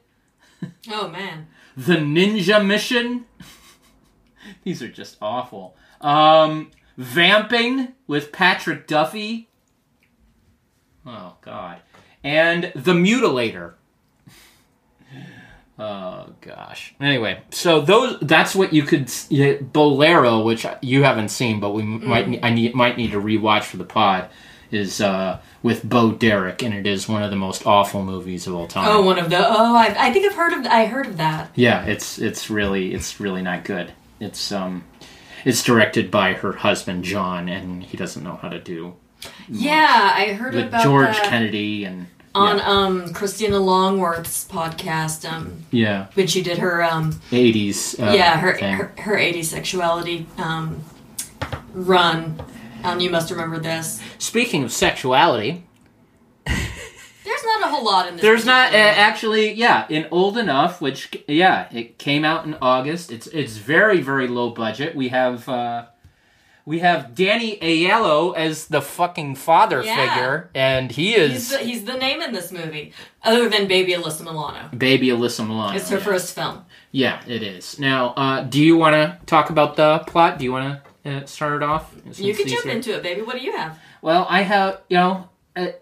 Oh 0.89 1.09
man. 1.09 1.49
The 1.77 1.97
Ninja 1.97 2.65
Mission. 2.65 3.27
These 4.67 4.83
are 4.83 4.89
just 4.89 5.17
awful. 5.23 5.77
Um, 6.01 6.73
Vamping 6.97 7.93
with 8.09 8.33
Patrick 8.33 8.89
Duffy. 8.89 9.49
Oh 11.07 11.37
God. 11.41 11.79
And 12.25 12.73
The 12.75 12.93
Mutilator. 12.93 13.75
Oh 15.79 16.33
gosh. 16.41 16.95
Anyway, 16.99 17.43
so 17.51 17.83
those 17.83 18.19
that's 18.23 18.55
what 18.55 18.73
you 18.73 18.83
could 18.83 19.13
yeah, 19.29 19.59
Bolero, 19.61 20.41
which 20.41 20.65
you 20.81 21.03
haven't 21.03 21.29
seen, 21.29 21.61
but 21.61 21.75
we 21.75 21.83
m 21.83 22.09
might 22.09 22.43
I 22.43 22.49
need 22.49 22.75
might 22.75 22.97
need 22.97 23.11
to 23.11 23.21
rewatch 23.21 23.65
for 23.65 23.77
the 23.77 23.85
pod. 23.85 24.31
Is 24.71 25.03
uh, 25.03 25.39
with 25.63 25.87
Bo 25.87 26.13
Derek, 26.13 26.63
and 26.63 26.73
it 26.73 26.87
is 26.87 27.11
one 27.11 27.23
of 27.23 27.29
the 27.29 27.37
most 27.37 27.67
awful 27.67 28.03
movies 28.03 28.47
of 28.47 28.55
all 28.55 28.67
time. 28.67 28.89
Oh, 28.89 29.03
one 29.03 29.19
of 29.19 29.29
the. 29.29 29.37
Oh, 29.37 29.77
I, 29.77 29.95
I 29.99 30.13
think 30.15 30.25
I've 30.25 30.35
heard 30.35 30.55
of. 30.55 30.65
I 30.65 30.87
heard 30.87 31.07
of 31.09 31.19
that. 31.19 31.51
Yeah, 31.55 31.85
it's 31.85 32.19
it's 32.19 32.49
really 32.49 32.95
it's 32.95 33.21
really 33.21 33.43
not 33.43 33.63
good. 33.63 33.93
It's 34.21 34.53
um 34.53 34.85
it's 35.45 35.63
directed 35.63 36.11
by 36.11 36.33
her 36.35 36.53
husband 36.53 37.05
John 37.05 37.49
and 37.49 37.83
he 37.83 37.97
doesn't 37.97 38.23
know 38.25 38.37
how 38.37 38.49
to 38.49 38.59
do 38.61 38.95
Yeah, 39.49 40.13
I 40.15 40.33
heard 40.33 40.55
with 40.55 40.67
about 40.67 40.83
George 40.83 41.17
that 41.17 41.25
Kennedy 41.25 41.85
and 41.85 42.07
on 42.35 42.59
yeah, 42.59 42.69
um 42.69 43.13
Christina 43.15 43.59
Longworth's 43.59 44.47
podcast. 44.49 45.31
Um, 45.31 45.65
yeah 45.71 46.07
when 46.15 46.27
she 46.27 46.43
did 46.43 46.59
her 46.59 46.83
um 46.83 47.13
80s 47.31 47.99
uh, 48.01 48.13
yeah 48.13 48.39
her, 48.39 48.55
thing. 48.55 48.75
her 48.77 48.93
her 48.99 49.17
80s 49.17 49.45
sexuality 49.45 50.27
um 50.39 50.83
run. 51.73 52.41
Um, 52.85 53.01
you 53.01 53.11
must 53.11 53.31
remember 53.31 53.59
this. 53.59 54.01
Speaking 54.19 54.63
of 54.63 54.73
sexuality, 54.73 55.66
There's 57.27 57.45
not 57.45 57.63
a 57.65 57.69
whole 57.73 57.85
lot 57.85 58.09
in 58.09 58.15
this. 58.15 58.23
there's 58.23 58.47
not 58.47 58.73
uh, 58.73 58.77
actually 58.77 59.53
yeah, 59.53 59.87
in 59.91 60.07
Old 60.11 60.39
Enough 60.39 60.81
which 60.81 61.11
yeah, 61.29 61.69
it 61.73 61.99
came 61.99 62.25
out 62.25 62.47
in 62.47 62.55
August. 62.63 63.11
It's 63.13 63.27
it's 63.29 63.57
very 63.57 64.01
very 64.01 64.29
low 64.29 64.51
budget. 64.51 64.95
We 64.95 65.09
have 65.09 65.49
uh 65.49 65.87
we 66.65 66.81
have 66.81 67.15
Danny 67.15 67.59
Aiello 67.59 68.35
as 68.37 68.67
the 68.67 68.81
fucking 68.81 69.37
father 69.37 69.83
Yeah. 69.85 69.97
figure, 70.15 70.51
and 70.55 70.91
he 70.91 71.13
He's 71.15 71.31
is 71.33 71.51
the, 71.51 71.59
he's 71.59 71.85
the 71.85 71.97
name 71.97 72.21
in 72.23 72.33
this 72.33 72.51
movie, 72.51 72.93
other 73.23 73.49
than 73.49 73.69
Baby 73.69 73.93
Alyssa 73.93 74.23
Milano. 74.25 74.69
baby 74.77 75.09
Alyssa 75.09 75.47
Milano. 75.47 75.77
It's 75.77 75.91
her 75.91 76.01
first 76.01 76.35
film. 76.35 76.65
Yeah, 76.91 77.21
it 77.27 77.43
is. 77.43 77.79
Now, 77.79 78.15
uh, 78.17 78.41
do 78.43 78.61
you 78.61 78.77
want 78.77 78.95
to 78.95 79.19
talk 79.27 79.51
about 79.51 79.77
the 79.77 80.01
plot? 80.09 80.39
Do 80.39 80.45
you 80.45 80.53
want 80.53 80.83
to 81.05 81.11
uh, 81.11 81.27
start 81.27 81.55
it 81.55 81.63
off? 81.63 81.95
You 82.05 82.13
Since 82.13 82.37
can 82.39 82.47
these 82.47 82.53
jump 82.55 82.67
are- 82.67 82.71
into 82.71 82.95
it, 82.97 83.03
baby. 83.03 83.23
What 83.23 83.37
do 83.37 83.43
you 83.43 83.57
have? 83.57 83.79
Well, 84.03 84.27
I 84.29 84.43
have, 84.43 84.81
you 84.89 84.97
know, 84.97 85.29
a, 85.57 85.75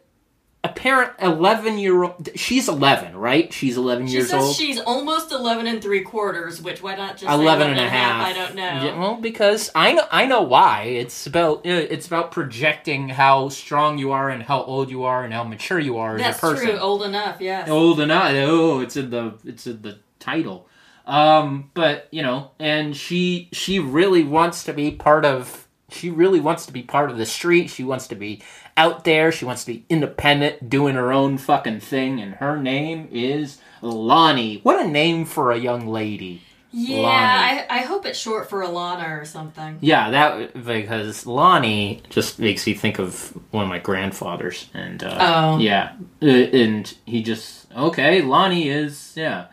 a 0.64 0.68
parent, 0.70 1.12
11 1.20 1.78
year 1.78 2.02
old. 2.02 2.30
She's 2.34 2.68
11, 2.68 3.16
right? 3.16 3.52
She's 3.52 3.76
11 3.76 4.06
She 4.06 4.14
years 4.14 4.30
says 4.30 4.42
old. 4.42 4.56
she's 4.56 4.80
almost 4.80 5.30
11 5.30 5.66
and 5.66 5.82
three 5.82 6.00
quarters, 6.00 6.60
which 6.62 6.82
why 6.82 6.96
not 6.96 7.10
just 7.18 7.24
say 7.28 7.32
11 7.34 7.68
and 7.70 7.78
a 7.78 7.88
half? 7.88 7.90
half. 7.90 8.26
I 8.26 8.32
don't 8.32 8.54
know. 8.56 8.62
Yeah, 8.62 8.98
well, 8.98 9.16
because 9.16 9.70
I 9.74 9.92
know, 9.92 10.06
I 10.10 10.26
know 10.26 10.42
why. 10.42 10.82
It's 10.84 11.26
about 11.26 11.58
uh, 11.58 11.70
it's 11.70 12.06
about 12.06 12.32
projecting 12.32 13.10
how 13.10 13.50
strong 13.50 13.98
you 13.98 14.12
are 14.12 14.30
and 14.30 14.42
how 14.42 14.62
old 14.64 14.90
you 14.90 15.04
are 15.04 15.22
and 15.22 15.32
how 15.32 15.44
mature 15.44 15.78
you 15.78 15.98
are 15.98 16.16
That's 16.18 16.42
as 16.42 16.50
a 16.50 16.54
person. 16.54 16.68
true. 16.70 16.78
Old 16.78 17.02
enough, 17.04 17.40
yes. 17.40 17.68
old 17.68 18.00
enough. 18.00 18.32
Oh, 18.34 18.80
it's 18.80 18.96
in 18.96 19.10
the 19.10 19.34
it's 19.44 19.66
in 19.66 19.82
the 19.82 19.98
title. 20.18 20.66
Um, 21.06 21.70
but 21.74 22.08
you 22.10 22.22
know, 22.22 22.52
and 22.58 22.96
she 22.96 23.50
she 23.52 23.78
really 23.78 24.24
wants 24.24 24.64
to 24.64 24.72
be 24.72 24.90
part 24.90 25.24
of. 25.26 25.63
She 25.90 26.10
really 26.10 26.40
wants 26.40 26.66
to 26.66 26.72
be 26.72 26.82
part 26.82 27.10
of 27.10 27.18
the 27.18 27.26
street. 27.26 27.68
She 27.70 27.84
wants 27.84 28.06
to 28.08 28.14
be 28.14 28.42
out 28.76 29.04
there. 29.04 29.30
She 29.30 29.44
wants 29.44 29.64
to 29.64 29.72
be 29.74 29.84
independent, 29.88 30.68
doing 30.70 30.94
her 30.96 31.12
own 31.12 31.38
fucking 31.38 31.80
thing. 31.80 32.20
And 32.20 32.34
her 32.36 32.56
name 32.56 33.08
is 33.12 33.58
Lonnie. 33.82 34.60
What 34.62 34.84
a 34.84 34.88
name 34.88 35.24
for 35.24 35.52
a 35.52 35.58
young 35.58 35.86
lady. 35.86 36.42
yeah, 36.72 37.06
I, 37.06 37.66
I 37.70 37.78
hope 37.82 38.04
it's 38.06 38.18
short 38.18 38.50
for 38.50 38.62
Alana 38.62 39.20
or 39.20 39.24
something. 39.24 39.78
Yeah, 39.80 40.10
that 40.10 40.64
because 40.64 41.24
Lonnie 41.26 42.02
just 42.08 42.40
makes 42.40 42.66
me 42.66 42.74
think 42.74 42.98
of 42.98 43.30
one 43.52 43.62
of 43.62 43.68
my 43.68 43.78
grandfathers, 43.78 44.68
and 44.74 45.04
uh, 45.04 45.16
Oh. 45.20 45.58
yeah, 45.58 45.92
uh, 46.20 46.26
and 46.26 46.92
he 47.06 47.22
just 47.22 47.70
okay. 47.76 48.22
Lonnie 48.22 48.68
is 48.68 49.12
yeah. 49.14 49.46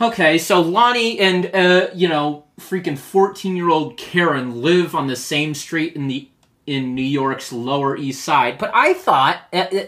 Okay, 0.00 0.38
so 0.38 0.60
Lonnie 0.60 1.20
and 1.20 1.54
uh, 1.54 1.88
you 1.94 2.08
know, 2.08 2.43
freaking 2.58 2.98
fourteen-year-old 2.98 3.96
Karen 3.96 4.62
live 4.62 4.94
on 4.94 5.06
the 5.06 5.16
same 5.16 5.54
street 5.54 5.94
in 5.94 6.08
the 6.08 6.28
in 6.66 6.94
New 6.94 7.02
York's 7.02 7.52
Lower 7.52 7.96
East 7.96 8.24
Side. 8.24 8.58
But 8.58 8.70
I 8.74 8.94
thought 8.94 9.40
uh, 9.52 9.66
uh, 9.72 9.86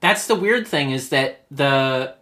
that's 0.00 0.26
the 0.26 0.34
weird 0.34 0.66
thing 0.66 0.90
is 0.90 1.10
that 1.10 1.46
the 1.50 2.14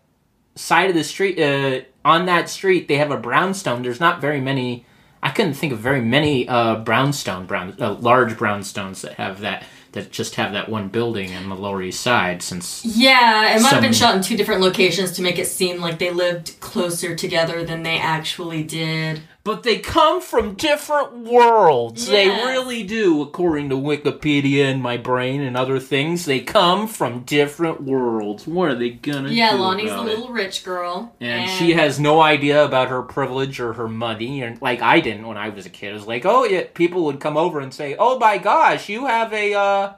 side 0.54 0.90
of 0.90 0.96
the 0.96 1.04
street 1.04 1.38
uh, 1.38 1.84
on 2.04 2.26
that 2.26 2.48
street 2.48 2.88
they 2.88 2.96
have 2.96 3.10
a 3.10 3.16
brownstone. 3.16 3.82
There's 3.82 4.00
not 4.00 4.20
very 4.20 4.40
many. 4.40 4.86
I 5.22 5.30
couldn't 5.30 5.54
think 5.54 5.72
of 5.72 5.78
very 5.78 6.02
many 6.02 6.46
uh, 6.48 6.76
brownstone 6.76 7.46
brown 7.46 7.76
uh, 7.80 7.94
large 7.94 8.34
brownstones 8.34 9.00
that 9.02 9.14
have 9.14 9.40
that 9.40 9.64
that 9.92 10.10
just 10.10 10.34
have 10.34 10.52
that 10.52 10.68
one 10.68 10.88
building 10.88 11.34
on 11.34 11.48
the 11.48 11.54
Lower 11.54 11.80
East 11.80 12.00
Side 12.00 12.42
since 12.42 12.84
Yeah, 12.84 13.56
it 13.56 13.62
might 13.62 13.72
have 13.72 13.80
been 13.82 13.92
shot 13.92 14.16
in 14.16 14.22
two 14.22 14.36
different 14.36 14.60
locations 14.60 15.12
to 15.12 15.22
make 15.22 15.38
it 15.38 15.46
seem 15.46 15.80
like 15.80 15.98
they 15.98 16.10
lived 16.10 16.60
closer 16.60 17.14
together 17.14 17.64
than 17.64 17.84
they 17.84 17.98
actually 17.98 18.64
did. 18.64 19.22
But 19.44 19.62
they 19.62 19.78
come 19.78 20.22
from 20.22 20.54
different 20.54 21.18
worlds. 21.18 22.06
They 22.06 22.28
really 22.28 22.82
do, 22.82 23.20
according 23.20 23.68
to 23.68 23.76
Wikipedia 23.76 24.64
and 24.70 24.82
my 24.82 24.96
brain 24.96 25.42
and 25.42 25.54
other 25.54 25.78
things. 25.78 26.24
They 26.24 26.40
come 26.40 26.88
from 26.88 27.24
different 27.24 27.82
worlds. 27.82 28.46
What 28.46 28.70
are 28.70 28.74
they 28.74 28.88
gonna 28.88 29.28
Yeah, 29.28 29.52
do? 29.52 29.58
Lonnie's 29.58 29.90
a 29.90 29.94
about 29.96 30.06
it? 30.08 30.10
little 30.18 30.32
rich 30.32 30.64
girl. 30.64 31.14
And, 31.20 31.50
she 31.50 31.74
has 31.74 32.00
no 32.00 32.22
idea 32.22 32.64
about 32.64 32.88
her 32.88 33.02
privilege 33.02 33.60
or 33.60 33.74
her 33.74 33.86
money, 33.86 34.42
and 34.42 34.60
like 34.62 34.80
I 34.80 35.00
didn't 35.00 35.26
when 35.26 35.36
I 35.36 35.50
was 35.50 35.66
a 35.66 35.70
kid. 35.70 35.90
It 35.90 35.94
was 35.94 36.06
like, 36.06 36.24
oh 36.24 36.44
yeah, 36.44 36.64
people 36.72 37.04
would 37.04 37.20
come 37.20 37.36
over 37.36 37.60
and 37.60 37.72
say, 37.74 37.96
"Oh 37.98 38.18
my 38.18 38.38
gosh, 38.38 38.88
you 38.88 39.04
have 39.06 39.30
a, 39.34 39.52
uh, 39.52 39.92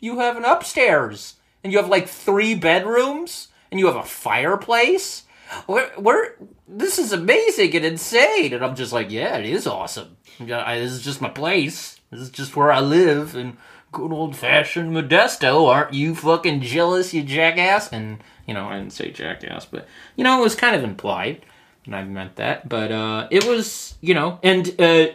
you 0.00 0.18
have 0.18 0.36
an 0.36 0.44
upstairs, 0.44 1.36
and 1.62 1.72
you 1.72 1.78
have 1.78 1.88
like 1.88 2.08
three 2.08 2.56
bedrooms, 2.56 3.48
and 3.70 3.78
you 3.78 3.86
have 3.86 3.94
a 3.94 4.02
fireplace. 4.02 5.22
Where, 5.66 5.88
where, 5.98 6.36
this 6.68 6.98
is 6.98 7.12
amazing 7.12 7.74
and 7.76 7.84
insane." 7.84 8.52
And 8.52 8.64
I'm 8.64 8.76
just 8.76 8.92
like, 8.92 9.10
"Yeah, 9.10 9.36
it 9.36 9.46
is 9.46 9.66
awesome. 9.66 10.16
I, 10.40 10.78
this 10.78 10.92
is 10.92 11.02
just 11.02 11.20
my 11.20 11.28
place. 11.28 12.00
This 12.10 12.20
is 12.20 12.30
just 12.30 12.56
where 12.56 12.72
I 12.72 12.80
live." 12.80 13.34
And 13.34 13.56
good 13.92 14.12
old 14.12 14.36
fashioned 14.36 14.92
Modesto. 14.92 15.68
Aren't 15.68 15.94
you 15.94 16.14
fucking 16.14 16.60
jealous, 16.60 17.12
you 17.12 17.22
jackass? 17.22 17.92
And 17.92 18.22
you 18.46 18.54
know, 18.54 18.66
I 18.66 18.78
didn't 18.78 18.92
say 18.92 19.10
jackass, 19.10 19.66
but 19.66 19.86
you 20.16 20.24
know, 20.24 20.40
it 20.40 20.42
was 20.42 20.54
kind 20.54 20.76
of 20.76 20.84
implied, 20.84 21.44
and 21.86 21.94
I 21.94 22.04
meant 22.04 22.36
that. 22.36 22.68
But 22.68 22.92
uh, 22.92 23.28
it 23.30 23.46
was, 23.46 23.94
you 24.00 24.14
know, 24.14 24.38
and 24.42 24.68
uh, 24.80 25.08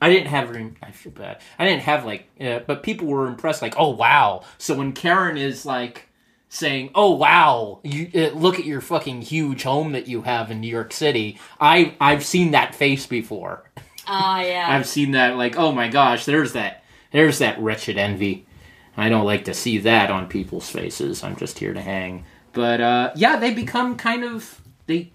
I 0.00 0.10
didn't 0.10 0.28
have. 0.28 0.50
Room. 0.50 0.76
I 0.82 0.90
feel 0.90 1.12
bad. 1.12 1.40
I 1.58 1.64
didn't 1.64 1.82
have 1.82 2.04
like, 2.04 2.28
uh, 2.40 2.60
but 2.60 2.82
people 2.82 3.06
were 3.06 3.26
impressed. 3.26 3.62
Like, 3.62 3.74
oh 3.78 3.90
wow. 3.90 4.44
So 4.58 4.74
when 4.74 4.92
Karen 4.92 5.36
is 5.36 5.66
like 5.66 6.07
saying, 6.48 6.90
"Oh 6.94 7.12
wow, 7.14 7.80
you 7.84 8.10
uh, 8.14 8.30
look 8.34 8.58
at 8.58 8.64
your 8.64 8.80
fucking 8.80 9.22
huge 9.22 9.62
home 9.62 9.92
that 9.92 10.08
you 10.08 10.22
have 10.22 10.50
in 10.50 10.60
New 10.60 10.68
York 10.70 10.92
City," 10.92 11.38
I 11.60 11.94
I've 12.00 12.24
seen 12.24 12.52
that 12.52 12.74
face 12.74 13.06
before. 13.06 13.64
Ah, 14.06 14.40
yeah. 14.40 14.66
I've 14.74 14.86
seen 14.86 15.10
that 15.12 15.36
like, 15.36 15.56
oh 15.58 15.72
my 15.72 15.88
gosh, 15.88 16.24
there's 16.24 16.52
that 16.54 16.82
there's 17.12 17.38
that 17.38 17.60
wretched 17.60 17.98
envy. 17.98 18.46
I 18.96 19.08
don't 19.08 19.24
like 19.26 19.44
to 19.44 19.54
see 19.54 19.78
that 19.78 20.10
on 20.10 20.26
people's 20.28 20.68
faces. 20.68 21.22
I'm 21.22 21.36
just 21.36 21.58
here 21.58 21.72
to 21.74 21.80
hang. 21.80 22.24
But 22.52 22.80
uh 22.80 23.12
yeah, 23.14 23.36
they 23.36 23.52
become 23.54 23.96
kind 23.96 24.24
of 24.24 24.60
they 24.86 25.12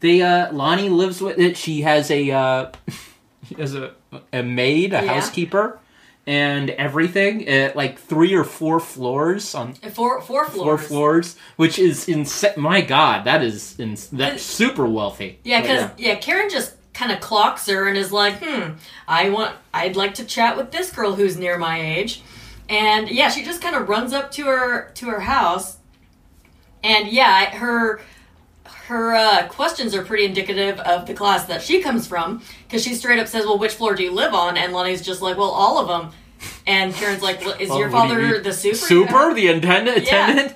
they 0.00 0.22
uh 0.22 0.52
Lonnie 0.52 0.88
lives 0.90 1.20
with 1.20 1.38
it. 1.38 1.56
She 1.56 1.80
has 1.82 2.10
a 2.10 2.30
uh 2.30 2.72
she 3.48 3.54
has 3.56 3.74
a 3.74 3.92
a 4.32 4.42
maid, 4.42 4.92
a 4.92 5.02
Yeah. 5.04 5.14
housekeeper 5.14 5.80
and 6.26 6.70
everything 6.70 7.46
at 7.48 7.76
like 7.76 7.98
three 7.98 8.32
or 8.34 8.44
four 8.44 8.80
floors 8.80 9.54
on 9.54 9.74
Four, 9.74 10.20
four 10.22 10.46
floors. 10.46 10.54
four 10.64 10.78
floors, 10.78 11.36
which 11.56 11.78
is 11.78 12.08
insane. 12.08 12.52
My 12.56 12.80
God, 12.80 13.24
that 13.24 13.42
is 13.42 13.78
ins- 13.78 14.08
that's 14.08 14.42
super 14.42 14.86
wealthy. 14.86 15.38
Yeah, 15.44 15.60
But 15.60 15.66
because 15.68 15.90
yeah. 15.98 16.14
Karen 16.16 16.48
just 16.48 16.72
kind 16.94 17.12
of 17.12 17.20
clocks 17.20 17.66
her 17.66 17.88
and 17.88 17.98
is 17.98 18.12
like, 18.12 18.42
"Hmm, 18.42 18.72
I 19.08 19.28
want, 19.30 19.54
I'd 19.74 19.96
like 19.96 20.14
to 20.14 20.24
chat 20.24 20.56
with 20.56 20.70
this 20.70 20.90
girl 20.92 21.14
who's 21.14 21.36
near 21.36 21.58
my 21.58 21.80
age," 21.80 22.22
and 22.68 23.10
yeah, 23.10 23.28
she 23.28 23.44
just 23.44 23.60
kind 23.60 23.76
of 23.76 23.88
runs 23.88 24.12
up 24.12 24.30
to 24.32 24.44
her 24.46 24.90
to 24.94 25.06
her 25.10 25.20
house, 25.20 25.76
and 26.82 27.08
yeah, 27.08 27.54
her 27.56 28.00
her 28.88 29.14
uh, 29.14 29.46
questions 29.48 29.94
are 29.94 30.04
pretty 30.04 30.24
indicative 30.24 30.78
of 30.80 31.06
the 31.06 31.14
class 31.14 31.46
that 31.46 31.62
she 31.62 31.80
comes 31.80 32.06
from 32.06 32.42
because 32.66 32.82
she 32.84 32.94
straight 32.94 33.18
up 33.18 33.28
says, 33.28 33.46
"Well, 33.46 33.58
which 33.58 33.72
floor 33.74 33.94
do 33.94 34.02
you 34.02 34.12
live 34.12 34.34
on?" 34.34 34.56
And 34.56 34.72
Lonnie's 34.72 35.02
just 35.02 35.22
like, 35.22 35.36
"Well, 35.38 35.50
all 35.50 35.78
of 35.78 35.88
them." 35.88 36.12
And 36.66 36.92
Karen's 36.92 37.22
like, 37.22 37.40
well, 37.40 37.56
"Is 37.58 37.70
Oh, 37.70 37.78
your 37.78 37.88
do 37.88 37.96
you 37.96 38.00
father 38.00 38.40
the 38.40 38.52
super?" 38.52 38.76
Super, 38.76 39.34
the 39.34 39.48
attendant, 39.48 40.04
Yeah. 40.06 40.52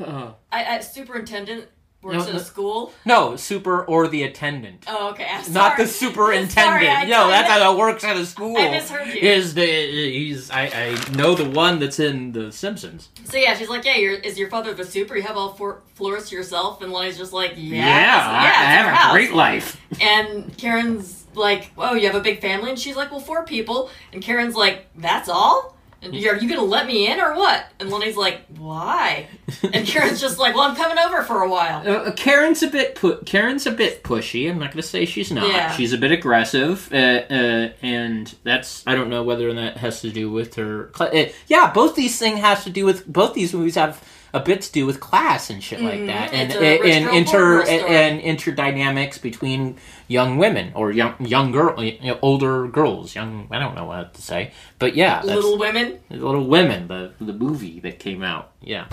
Uh, 0.00 0.32
I, 0.52 0.76
I, 0.76 0.80
superintendent 0.80 1.66
works 2.02 2.24
No, 2.26 2.28
at 2.30 2.34
a 2.36 2.40
school. 2.40 2.92
no, 3.04 3.34
super 3.36 3.84
or 3.84 4.06
the 4.08 4.22
attendant. 4.22 4.84
Oh, 4.86 5.10
okay. 5.10 5.26
I'm 5.30 5.52
Not 5.52 5.72
sorry. 5.76 5.84
the 5.84 5.88
superintendent. 5.90 6.50
Sorry, 6.52 6.86
no, 7.08 7.28
that's 7.28 7.48
how 7.50 7.72
it 7.72 7.78
works 7.78 8.04
at 8.04 8.16
a 8.16 8.24
school. 8.24 8.56
I 8.56 8.70
misheard 8.70 9.08
you. 9.08 9.14
Is 9.20 9.54
the 9.54 9.64
he's 9.66 10.50
I, 10.50 10.66
I 10.66 11.10
know 11.16 11.34
the 11.34 11.48
one 11.50 11.78
that's 11.80 11.98
in 11.98 12.32
The 12.32 12.52
Simpsons. 12.52 13.08
So 13.24 13.36
yeah, 13.36 13.54
she's 13.54 13.68
like, 13.68 13.84
"Yeah, 13.84 13.96
you're, 13.96 14.14
is 14.14 14.38
your 14.38 14.48
father 14.48 14.72
the 14.74 14.84
super? 14.84 15.16
You 15.16 15.22
have 15.22 15.36
all 15.36 15.54
four 15.54 15.82
floors 15.94 16.28
to 16.30 16.36
yourself?" 16.36 16.80
And 16.82 16.92
Lonnie's 16.92 17.18
just 17.18 17.32
like, 17.32 17.52
"Yeah, 17.56 17.84
I, 17.84 18.44
it's- 18.46 18.58
I 18.58 18.64
have 18.70 18.86
a 18.86 18.94
house." 18.94 19.12
great 19.12 19.32
life. 19.32 19.80
And 20.00 20.56
Karen's 20.56 21.24
like, 21.34 21.72
"Oh, 21.76 21.94
you 21.94 22.06
have 22.06 22.14
a 22.14 22.20
big 22.20 22.40
family?" 22.40 22.70
And 22.70 22.78
she's 22.78 22.94
like, 22.96 23.10
"Well, 23.10 23.20
four 23.20 23.44
people." 23.44 23.90
And 24.12 24.22
Karen's 24.22 24.54
like, 24.54 24.86
"That's 24.96 25.28
all." 25.28 25.76
And 26.00 26.14
are 26.14 26.36
you 26.36 26.48
gonna 26.48 26.62
let 26.62 26.86
me 26.86 27.10
in 27.10 27.20
or 27.20 27.34
what? 27.34 27.66
And 27.80 27.90
Lonnie's 27.90 28.16
like, 28.16 28.42
"Why?" 28.56 29.26
And 29.72 29.86
Karen's 29.86 30.20
just 30.20 30.38
like, 30.38 30.54
"Well, 30.54 30.62
I'm 30.64 30.76
coming 30.76 30.98
over 30.98 31.22
for 31.24 31.42
a 31.42 31.48
while." 31.50 31.88
Uh, 31.88 32.12
Karen's 32.12 32.62
a 32.62 32.68
bit 32.68 32.94
pu- 32.94 33.20
Karen's 33.26 33.66
a 33.66 33.72
bit 33.72 34.04
pushy. 34.04 34.48
I'm 34.48 34.58
not 34.58 34.72
going 34.72 34.82
to 34.82 34.88
say 34.88 35.04
she's 35.06 35.32
not. 35.32 35.48
Yeah. 35.48 35.72
She's 35.72 35.92
a 35.92 35.98
bit 35.98 36.12
aggressive, 36.12 36.88
uh, 36.92 36.96
uh, 36.96 37.70
and 37.82 38.32
that's 38.44 38.84
I 38.86 38.94
don't 38.94 39.10
know 39.10 39.24
whether 39.24 39.52
that 39.54 39.78
has 39.78 40.00
to 40.02 40.10
do 40.10 40.30
with 40.30 40.54
her. 40.54 40.92
Uh, 41.00 41.26
yeah, 41.48 41.72
both 41.72 41.96
these 41.96 42.16
things 42.16 42.38
has 42.40 42.62
to 42.64 42.70
do 42.70 42.84
with 42.84 43.04
both 43.06 43.34
these 43.34 43.52
movies 43.52 43.74
have 43.74 44.00
a 44.34 44.40
bit 44.40 44.60
to 44.62 44.72
do 44.72 44.84
with 44.86 45.00
class 45.00 45.50
and 45.50 45.62
shit 45.62 45.80
like 45.80 46.06
that, 46.06 46.32
and 46.32 46.50
Mm-hmm. 46.50 46.62
It's 46.62 46.80
a 46.80 46.82
rich 46.82 46.94
and 46.94 47.04
girl, 47.06 47.16
inter 47.16 47.64
story. 47.64 47.80
and 47.80 48.20
interdynamics 48.20 49.20
between 49.20 49.76
young 50.06 50.36
women 50.38 50.72
or 50.74 50.92
young 50.92 51.14
young 51.24 51.52
girl, 51.52 51.82
you 51.82 51.98
know, 52.02 52.18
older 52.22 52.68
girls, 52.68 53.14
young. 53.14 53.48
I 53.50 53.58
don't 53.58 53.74
know 53.74 53.84
what 53.86 54.14
to 54.14 54.22
say, 54.22 54.52
but 54.78 54.94
yeah, 54.94 55.22
Little 55.22 55.58
Women. 55.58 55.98
Little 56.10 56.46
Women, 56.46 56.88
the 56.88 57.12
the 57.20 57.32
movie 57.32 57.80
that 57.80 57.98
came 57.98 58.22
out. 58.22 58.52
Yeah, 58.60 58.86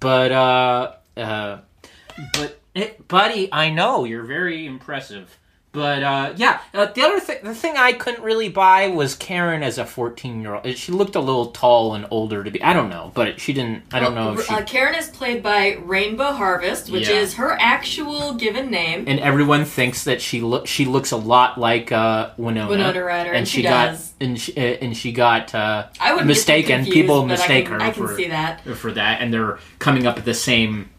but 0.00 0.32
uh, 0.32 0.92
uh, 1.16 1.58
but 2.34 2.60
it, 2.74 3.06
buddy, 3.08 3.48
I 3.52 3.70
know 3.70 4.04
you're 4.04 4.24
very 4.24 4.66
impressive. 4.66 5.36
But 5.72 6.02
uh, 6.02 6.32
yeah, 6.36 6.60
uh, 6.74 6.86
the 6.86 7.02
other 7.02 7.20
thing, 7.20 7.44
the 7.44 7.54
thing 7.54 7.76
I 7.76 7.92
couldn't 7.92 8.24
really 8.24 8.48
buy 8.48 8.88
was 8.88 9.14
Karen 9.14 9.62
as 9.62 9.78
a 9.78 9.86
fourteen-year-old. 9.86 10.76
She 10.76 10.90
looked 10.90 11.14
a 11.14 11.20
little 11.20 11.52
tall 11.52 11.94
and 11.94 12.08
older 12.10 12.42
to 12.42 12.50
be. 12.50 12.60
I 12.60 12.72
don't 12.72 12.88
know, 12.90 13.12
but 13.14 13.40
she 13.40 13.52
didn't. 13.52 13.84
I 13.92 14.00
don't 14.00 14.16
know 14.16 14.32
if 14.32 14.44
she. 14.46 14.52
Uh, 14.52 14.64
Karen 14.64 14.96
is 14.96 15.08
played 15.10 15.44
by 15.44 15.76
Rainbow 15.84 16.32
Harvest, 16.32 16.90
which 16.90 17.08
Yeah. 17.08 17.14
is 17.18 17.34
her 17.34 17.56
actual 17.60 18.34
given 18.34 18.68
name. 18.68 19.04
and 19.06 19.20
everyone 19.20 19.64
thinks 19.64 20.02
that 20.04 20.20
she 20.20 20.40
look 20.40 20.66
she 20.66 20.86
looks 20.86 21.12
a 21.12 21.16
lot 21.16 21.56
like 21.56 21.92
uh, 21.92 22.30
Winona. 22.36 22.68
Winona 22.68 23.04
Ryder, 23.04 23.30
and 23.30 23.46
she 23.46 23.62
got 23.62 23.90
does. 23.92 24.12
and 24.20 24.40
she, 24.40 24.52
uh, 24.56 24.60
and 24.60 24.96
she 24.96 25.12
got 25.12 25.54
uh, 25.54 25.86
I 26.00 26.14
would 26.16 26.26
mistaken. 26.26 26.82
Get 26.82 26.92
People 26.92 27.24
mistake 27.26 27.66
I 27.66 27.70
can, 27.70 27.72
her 27.74 27.86
I 27.86 27.90
can 27.92 28.06
for 28.08 28.16
see 28.16 28.26
that. 28.26 28.64
for 28.64 28.90
that, 28.90 29.20
and 29.22 29.32
they're 29.32 29.60
coming 29.78 30.04
up 30.08 30.18
at 30.18 30.24
the 30.24 30.34
same, 30.34 30.90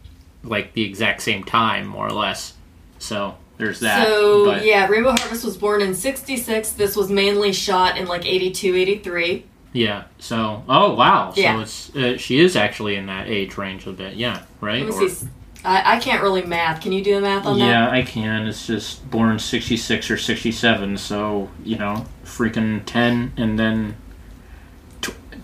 like 0.42 0.72
the 0.72 0.82
exact 0.82 1.20
same 1.20 1.44
time, 1.44 1.86
more 1.86 2.06
or 2.06 2.12
less. 2.12 2.54
So 2.98 3.34
there's 3.62 3.80
that. 3.80 4.06
So 4.06 4.44
but, 4.46 4.64
yeah, 4.64 4.86
Rainbow 4.88 5.10
Harvest 5.10 5.44
was 5.44 5.56
born 5.56 5.82
in 5.82 5.94
'66. 5.94 6.72
This 6.72 6.96
was 6.96 7.10
mainly 7.10 7.52
shot 7.52 7.96
in 7.96 8.06
like 8.06 8.26
'82, 8.26 8.74
'83. 8.74 9.44
Yeah. 9.72 10.04
So, 10.18 10.62
oh 10.68 10.94
wow. 10.94 11.32
Yeah. 11.36 11.62
It's 11.62 11.94
uh, 11.96 12.16
she 12.18 12.40
is 12.40 12.56
actually 12.56 12.96
in 12.96 13.06
that 13.06 13.28
age 13.28 13.56
range 13.56 13.86
a 13.86 13.92
bit. 13.92 14.14
Yeah. 14.14 14.42
Right. 14.60 14.84
Let 14.84 14.98
me 14.98 15.06
Or- 15.06 15.08
see. 15.08 15.28
I, 15.64 15.96
I 15.96 16.00
can't 16.00 16.22
really 16.24 16.42
math. 16.42 16.82
Can 16.82 16.90
you 16.90 17.04
do 17.04 17.14
the 17.14 17.20
math 17.20 17.46
on 17.46 17.56
that? 17.60 17.64
yeah, 17.64 17.88
I 17.88 18.02
can. 18.02 18.48
It's 18.48 18.66
just 18.66 19.08
born 19.10 19.38
sixty 19.38 19.76
six 19.76 20.10
or 20.10 20.16
sixty 20.16 20.50
seven. 20.50 20.96
So 20.96 21.50
you 21.64 21.78
know, 21.78 22.04
freaking 22.24 22.82
ten, 22.84 23.32
and 23.36 23.56
then 23.58 23.94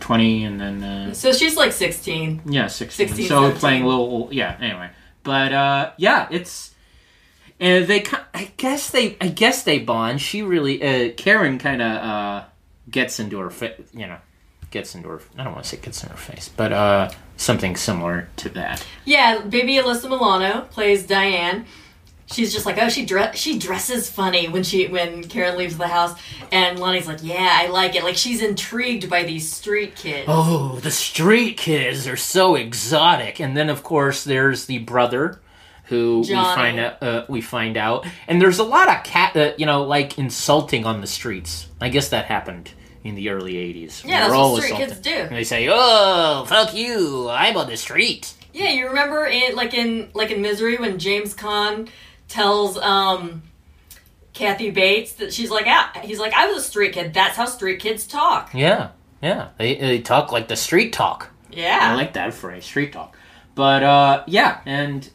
twenty, 0.00 0.44
and 0.44 0.60
then 0.60 0.82
uh. 0.82 1.14
So 1.14 1.32
she's 1.32 1.56
like 1.56 1.72
16. 1.72 2.42
yeah, 2.46 2.66
sixteen. 2.66 3.08
16, 3.08 3.26
so 3.28 3.40
17. 3.42 3.60
playing 3.60 3.82
a 3.84 3.88
little. 3.88 4.28
Yeah. 4.32 4.56
Anyway, 4.60 4.90
but 5.22 5.52
uh, 5.52 5.92
yeah, 5.98 6.28
it's. 6.30 6.74
And 7.60 7.86
they, 7.86 8.04
I 8.34 8.52
guess 8.56 8.90
they, 8.90 9.16
I 9.20 9.28
guess 9.28 9.64
they 9.64 9.78
bond. 9.78 10.20
She 10.20 10.42
really, 10.42 10.82
uh, 10.82 11.12
Karen 11.16 11.58
kind 11.58 11.82
of 11.82 11.90
uh, 11.90 12.44
gets 12.90 13.18
into 13.18 13.38
her, 13.38 13.50
fa- 13.50 13.74
you 13.92 14.06
know, 14.06 14.18
gets 14.70 14.94
into 14.94 15.08
her. 15.08 15.20
I 15.36 15.44
don't 15.44 15.52
want 15.52 15.64
to 15.64 15.70
say 15.70 15.78
gets 15.78 16.02
in 16.02 16.10
her 16.10 16.16
face, 16.16 16.48
but 16.48 16.72
uh, 16.72 17.10
something 17.36 17.76
similar 17.76 18.28
to 18.36 18.48
that. 18.50 18.84
Yeah, 19.04 19.40
baby 19.40 19.76
Alyssa 19.76 20.08
Milano 20.08 20.62
plays 20.70 21.06
Diane. 21.06 21.66
She's 22.30 22.52
just 22.52 22.66
like, 22.66 22.76
oh, 22.76 22.90
she 22.90 23.06
dress 23.06 23.38
she 23.38 23.58
dresses 23.58 24.10
funny 24.10 24.48
when 24.48 24.62
she 24.62 24.86
when 24.86 25.24
Karen 25.24 25.56
leaves 25.56 25.78
the 25.78 25.88
house, 25.88 26.12
and 26.52 26.78
Lonnie's 26.78 27.06
like, 27.06 27.20
yeah, 27.22 27.58
I 27.62 27.68
like 27.68 27.94
it. 27.94 28.04
Like 28.04 28.16
she's 28.16 28.42
intrigued 28.42 29.08
by 29.08 29.22
these 29.22 29.50
street 29.50 29.96
kids. 29.96 30.26
Oh, 30.28 30.78
the 30.82 30.90
street 30.90 31.56
kids 31.56 32.06
are 32.06 32.18
so 32.18 32.54
exotic. 32.54 33.40
And 33.40 33.56
then, 33.56 33.70
of 33.70 33.82
course, 33.82 34.24
there's 34.24 34.66
the 34.66 34.78
brother 34.80 35.40
who 35.88 36.20
we 36.20 36.34
find 36.34 36.78
out. 36.78 37.02
Uh, 37.02 37.24
we 37.28 37.40
find 37.40 37.76
out, 37.76 38.06
and 38.26 38.40
there's 38.40 38.58
a 38.58 38.64
lot 38.64 38.88
of 38.88 39.02
cat, 39.04 39.36
uh, 39.36 39.52
you 39.56 39.66
know, 39.66 39.84
like 39.84 40.18
insulting 40.18 40.84
on 40.84 41.00
the 41.00 41.06
streets. 41.06 41.68
I 41.80 41.88
guess 41.88 42.10
that 42.10 42.26
happened 42.26 42.70
in 43.04 43.14
the 43.14 43.30
early 43.30 43.54
'80s. 43.54 44.04
Yeah, 44.04 44.20
that's 44.20 44.32
We're 44.32 44.38
what 44.38 44.62
street 44.62 44.70
insulting. 44.72 44.88
kids 44.88 45.00
do. 45.00 45.14
And 45.14 45.36
they 45.36 45.44
say, 45.44 45.68
"Oh, 45.70 46.44
fuck 46.46 46.74
you! 46.74 47.28
I'm 47.30 47.56
on 47.56 47.68
the 47.68 47.76
street." 47.76 48.34
Yeah, 48.52 48.70
you 48.70 48.88
remember 48.88 49.26
in 49.26 49.54
like 49.54 49.74
in 49.74 50.10
like 50.14 50.30
in 50.30 50.42
Misery 50.42 50.76
when 50.76 50.98
James 50.98 51.34
Caan 51.34 51.88
tells 52.28 52.76
um 52.78 53.42
Kathy 54.34 54.70
Bates 54.70 55.14
that 55.14 55.32
she's 55.32 55.50
like, 55.50 55.64
ah, 55.66 55.92
he's 56.02 56.18
like, 56.20 56.32
I 56.32 56.46
was 56.46 56.64
a 56.64 56.66
street 56.66 56.92
kid. 56.92 57.12
That's 57.14 57.36
how 57.36 57.46
street 57.46 57.80
kids 57.80 58.06
talk. 58.06 58.50
Yeah, 58.54 58.90
yeah. 59.22 59.48
They 59.58 59.74
they 59.76 60.00
talk 60.00 60.32
like 60.32 60.48
the 60.48 60.56
street 60.56 60.92
talk. 60.92 61.30
Yeah, 61.50 61.78
I 61.80 61.94
like 61.94 62.12
that 62.12 62.34
phrase, 62.34 62.64
street 62.64 62.92
talk. 62.92 63.16
But 63.54 63.82
uh, 63.82 64.24
yeah, 64.26 64.60
and 64.66 65.08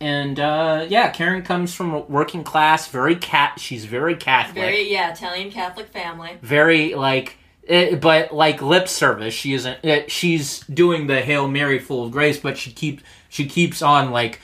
and 0.00 0.40
uh, 0.40 0.86
yeah, 0.88 1.10
Karen 1.10 1.42
comes 1.42 1.74
from 1.74 1.92
a 1.94 2.00
working 2.00 2.42
class, 2.44 2.88
very 2.88 3.16
cat. 3.16 3.60
She's 3.60 3.84
very 3.84 4.16
Catholic, 4.16 4.54
very, 4.56 4.90
yeah, 4.90 5.12
Italian 5.12 5.50
Catholic 5.50 5.88
family. 5.88 6.38
Very 6.42 6.94
like, 6.94 7.36
eh, 7.68 7.94
but 7.96 8.32
like 8.34 8.62
lip 8.62 8.88
service. 8.88 9.34
She 9.34 9.54
isn't. 9.54 9.78
eh, 9.84 10.04
she's 10.08 10.60
doing 10.60 11.06
the 11.06 11.20
Hail 11.20 11.48
Mary, 11.48 11.78
full 11.78 12.04
of 12.06 12.12
grace, 12.12 12.38
but 12.38 12.56
she 12.56 12.70
keep 12.72 13.02
she 13.28 13.46
keeps 13.46 13.82
on 13.82 14.10
like, 14.10 14.40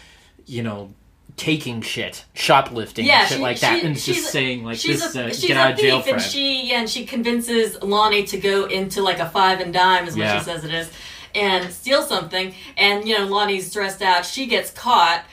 you 0.47 0.63
know. 0.63 0.93
Taking 1.39 1.83
shit, 1.83 2.25
shoplifting, 2.33 3.05
Yeah, 3.05 3.21
and 3.21 3.29
shit 3.29 3.37
she- 3.37 3.43
like 3.43 3.61
that, 3.61 3.81
she- 3.81 3.87
and 3.87 3.95
just 3.95 4.31
saying 4.31 4.65
like 4.65 4.79
she's 4.79 5.03
this, 5.03 5.15
a, 5.17 5.27
uh, 5.27 5.29
she's 5.29 5.45
get 5.49 5.59
a 5.59 5.61
out 5.61 5.73
of 5.73 5.79
jail, 5.79 6.03
and 6.09 6.23
she 6.23 6.71
yeah, 6.71 6.81
and 6.81 6.89
she 6.89 7.05
convinces 7.05 7.77
Lonnie 7.83 8.25
to 8.25 8.39
go 8.39 8.65
into 8.65 9.03
like 9.03 9.19
a 9.19 9.29
five 9.29 9.61
and 9.61 9.71
dime, 9.71 10.09
is 10.09 10.15
what 10.17 10.23
Yeah. 10.25 10.39
she 10.39 10.45
says 10.47 10.65
it 10.65 10.73
is, 10.73 10.91
and 11.35 11.71
steal 11.71 12.03
something. 12.05 12.55
And 12.79 13.07
you 13.07 13.19
know, 13.19 13.27
Lonnie's 13.27 13.67
stressed 13.69 14.01
out. 14.01 14.25
She 14.25 14.47
gets 14.47 14.71
caught. 14.71 15.25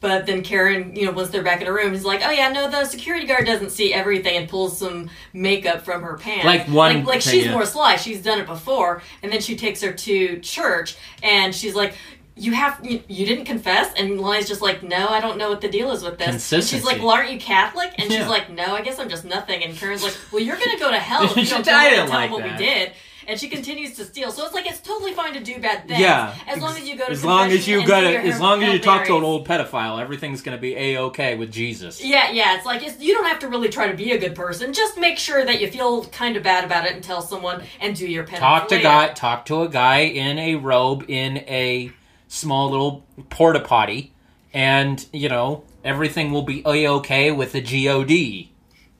But 0.00 0.26
then 0.26 0.42
Karen, 0.42 0.94
you 0.94 1.06
know, 1.06 1.10
once 1.12 1.30
they're 1.30 1.42
back 1.42 1.60
in 1.60 1.66
a 1.66 1.72
room, 1.72 1.92
he's 1.92 2.04
like, 2.04 2.20
"Oh 2.24 2.30
yeah, 2.30 2.52
no, 2.52 2.70
the 2.70 2.84
security 2.84 3.26
guard 3.26 3.46
doesn't 3.46 3.70
see 3.70 3.92
everything," 3.92 4.36
and 4.36 4.48
pulls 4.48 4.78
some 4.78 5.10
makeup 5.32 5.82
from 5.84 6.02
her 6.02 6.16
pants. 6.16 6.44
Like 6.44 6.66
one 6.68 6.98
like, 6.98 7.06
like 7.06 7.20
she's 7.22 7.46
yeah. 7.46 7.52
more 7.52 7.66
sly. 7.66 7.96
She's 7.96 8.22
done 8.22 8.38
it 8.38 8.46
before, 8.46 9.02
and 9.22 9.32
then 9.32 9.40
she 9.40 9.56
takes 9.56 9.82
her 9.82 9.90
to 9.92 10.38
church, 10.38 10.96
and 11.24 11.52
she's 11.52 11.74
like, 11.74 11.94
"You 12.36 12.52
have 12.52 12.78
you, 12.86 13.02
you 13.08 13.26
didn't 13.26 13.46
confess?" 13.46 13.92
And 13.98 14.20
Lonnie's 14.20 14.46
just 14.46 14.62
like, 14.62 14.84
"No, 14.84 15.08
I 15.08 15.18
don't 15.20 15.36
know 15.36 15.48
what 15.48 15.62
the 15.62 15.68
deal 15.68 15.90
is 15.90 16.04
with 16.04 16.16
this." 16.18 16.52
And 16.52 16.62
she's 16.62 16.84
like, 16.84 16.98
"Well, 16.98 17.10
aren't 17.10 17.32
you 17.32 17.40
Catholic?" 17.40 17.92
And 17.98 18.08
Yeah. 18.08 18.18
she's 18.20 18.28
like, 18.28 18.50
"No, 18.50 18.76
I 18.76 18.82
guess 18.82 19.00
I'm 19.00 19.08
just 19.08 19.24
nothing." 19.24 19.64
And 19.64 19.76
Karen's 19.76 20.04
like, 20.04 20.16
"Well, 20.32 20.40
you're 20.40 20.56
gonna 20.56 20.78
go 20.78 20.92
to 20.92 20.98
hell 20.98 21.24
if 21.24 21.36
you 21.36 21.44
don't 21.50 21.64
tell 21.64 21.76
like 21.76 22.08
them 22.08 22.30
what 22.30 22.44
that. 22.44 22.56
we 22.56 22.64
did." 22.64 22.92
And 23.28 23.38
she 23.38 23.48
continues 23.48 23.94
to 23.96 24.04
steal. 24.04 24.32
So 24.32 24.46
it's 24.46 24.54
like 24.54 24.66
it's 24.66 24.80
totally 24.80 25.12
fine 25.12 25.34
to 25.34 25.40
do 25.40 25.60
bad 25.60 25.86
things. 25.86 26.00
Yeah, 26.00 26.34
as 26.46 26.62
long 26.62 26.74
as 26.76 26.88
you 26.88 26.96
go 26.96 27.04
to 27.04 27.12
as 27.12 27.22
long 27.22 27.50
as 27.52 27.68
you 27.68 27.86
got 27.86 28.02
your 28.10 28.22
as 28.22 28.40
long 28.40 28.62
as 28.62 28.72
you 28.72 28.78
talk 28.78 29.06
to 29.06 29.16
an 29.18 29.22
old 29.22 29.46
pedophile, 29.46 30.00
everything's 30.00 30.40
gonna 30.40 30.56
be 30.56 30.74
a 30.74 30.98
okay 31.02 31.36
with 31.36 31.52
Jesus. 31.52 32.02
Yeah, 32.02 32.30
yeah. 32.30 32.56
It's 32.56 32.64
like 32.64 32.82
it's, 32.82 32.98
you 32.98 33.12
don't 33.12 33.26
have 33.26 33.38
to 33.40 33.48
really 33.48 33.68
try 33.68 33.86
to 33.90 33.96
be 33.96 34.12
a 34.12 34.18
good 34.18 34.34
person. 34.34 34.72
Just 34.72 34.98
make 34.98 35.18
sure 35.18 35.44
that 35.44 35.60
you 35.60 35.70
feel 35.70 36.06
kind 36.06 36.38
of 36.38 36.42
bad 36.42 36.64
about 36.64 36.86
it 36.86 36.92
and 36.92 37.04
tell 37.04 37.20
someone 37.20 37.62
and 37.80 37.94
do 37.94 38.06
your 38.06 38.24
penance. 38.24 38.40
Talk 38.40 38.68
to 38.68 38.80
guy, 38.80 39.08
talk 39.08 39.44
to 39.46 39.60
a 39.60 39.68
guy 39.68 39.98
in 39.98 40.38
a 40.38 40.54
robe 40.54 41.04
in 41.06 41.38
a 41.48 41.92
small 42.28 42.70
little 42.70 43.04
porta 43.28 43.60
potty, 43.60 44.14
and 44.54 45.04
you 45.12 45.28
know 45.28 45.64
everything 45.84 46.32
will 46.32 46.42
be 46.42 46.62
a 46.64 46.88
okay 46.88 47.30
with 47.30 47.52
the 47.52 47.60
god. 47.60 48.48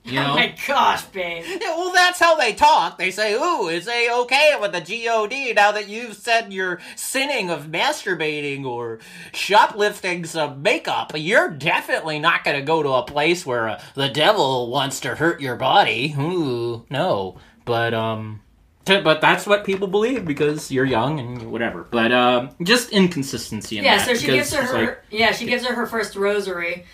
You 0.09 0.21
know. 0.21 0.33
Oh 0.33 0.35
my 0.35 0.55
gosh, 0.66 1.05
babe. 1.05 1.44
Yeah, 1.47 1.77
well, 1.77 1.92
that's 1.92 2.18
how 2.18 2.37
they 2.37 2.53
talk. 2.53 2.99
They 2.99 3.11
say, 3.11 3.35
"Ooh, 3.35 3.68
is 3.68 3.88
a 3.88 4.11
okay 4.23 4.57
with 4.61 4.73
the 4.73 4.81
God?" 4.81 5.55
Now 5.55 5.73
that 5.73 5.88
you've 5.88 6.16
said 6.16 6.53
you're 6.53 6.81
sinning 6.97 7.51
of 7.51 7.66
masturbating 7.66 8.64
or 8.64 8.99
shoplifting 9.33 10.25
some 10.25 10.62
makeup, 10.62 11.12
you're 11.14 11.51
definitely 11.51 12.18
not 12.18 12.44
going 12.44 12.57
to 12.57 12.62
go 12.64 12.83
to 12.83 12.90
a 12.90 13.03
place 13.05 13.44
where 13.44 13.68
uh, 13.68 13.83
the 13.94 14.09
devil 14.09 14.71
wants 14.71 15.01
to 15.01 15.14
hurt 15.14 15.40
your 15.40 15.57
body. 15.57 16.14
Ooh, 16.18 16.85
no. 16.90 17.38
But 17.64 17.92
um, 17.92 18.40
t- 18.85 19.01
but 19.01 19.21
that's 19.21 19.47
what 19.47 19.64
people 19.64 19.88
believe 19.88 20.25
because 20.25 20.71
you're 20.71 20.85
young 20.85 21.21
and 21.21 21.51
whatever. 21.51 21.87
But 21.90 22.12
um, 22.12 22.51
just 22.62 22.90
inconsistency 22.90 23.79
in 23.79 23.85
Yeah, 23.85 23.99
so 23.99 24.14
she 24.14 24.27
gives 24.27 24.53
her, 24.55 24.62
her 24.62 24.87
like, 24.87 24.99
yeah 25.11 25.33
she 25.33 25.47
gives 25.47 25.66
her 25.66 25.75
her 25.75 25.87
first 25.87 26.16
rosary. 26.16 26.87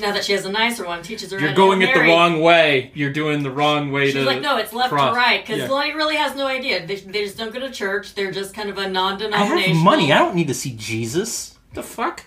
Now 0.00 0.12
that 0.12 0.24
she 0.24 0.32
has 0.32 0.44
a 0.44 0.52
nicer 0.52 0.84
one, 0.86 1.02
teaches 1.02 1.32
her. 1.32 1.38
you're 1.40 1.50
how 1.50 1.54
going 1.56 1.80
Hail 1.80 1.90
it 1.90 1.94
the 1.94 2.00
wrong 2.00 2.40
way. 2.40 2.90
You're 2.94 3.12
doing 3.12 3.42
the 3.42 3.50
wrong 3.50 3.90
way 3.92 4.06
She's 4.06 4.14
to. 4.14 4.24
like, 4.24 4.42
no, 4.42 4.58
it's 4.58 4.72
left 4.74 4.90
cross. 4.90 5.14
to 5.14 5.16
right 5.16 5.40
because 5.42 5.60
Yeah. 5.60 5.68
Lonnie 5.68 5.94
really 5.94 6.16
has 6.16 6.36
no 6.36 6.46
idea. 6.46 6.86
They, 6.86 6.96
they 6.96 7.24
just 7.24 7.38
don't 7.38 7.52
go 7.52 7.60
to 7.60 7.70
church. 7.70 8.14
They're 8.14 8.30
just 8.30 8.52
kind 8.54 8.68
of 8.68 8.76
a 8.76 8.88
non-denominational. 8.88 9.74
have 9.76 9.76
money. 9.84 10.12
I 10.12 10.18
don't 10.18 10.34
need 10.34 10.48
to 10.48 10.54
see 10.54 10.72
Jesus. 10.76 11.58
The 11.72 11.82
fuck? 11.82 12.26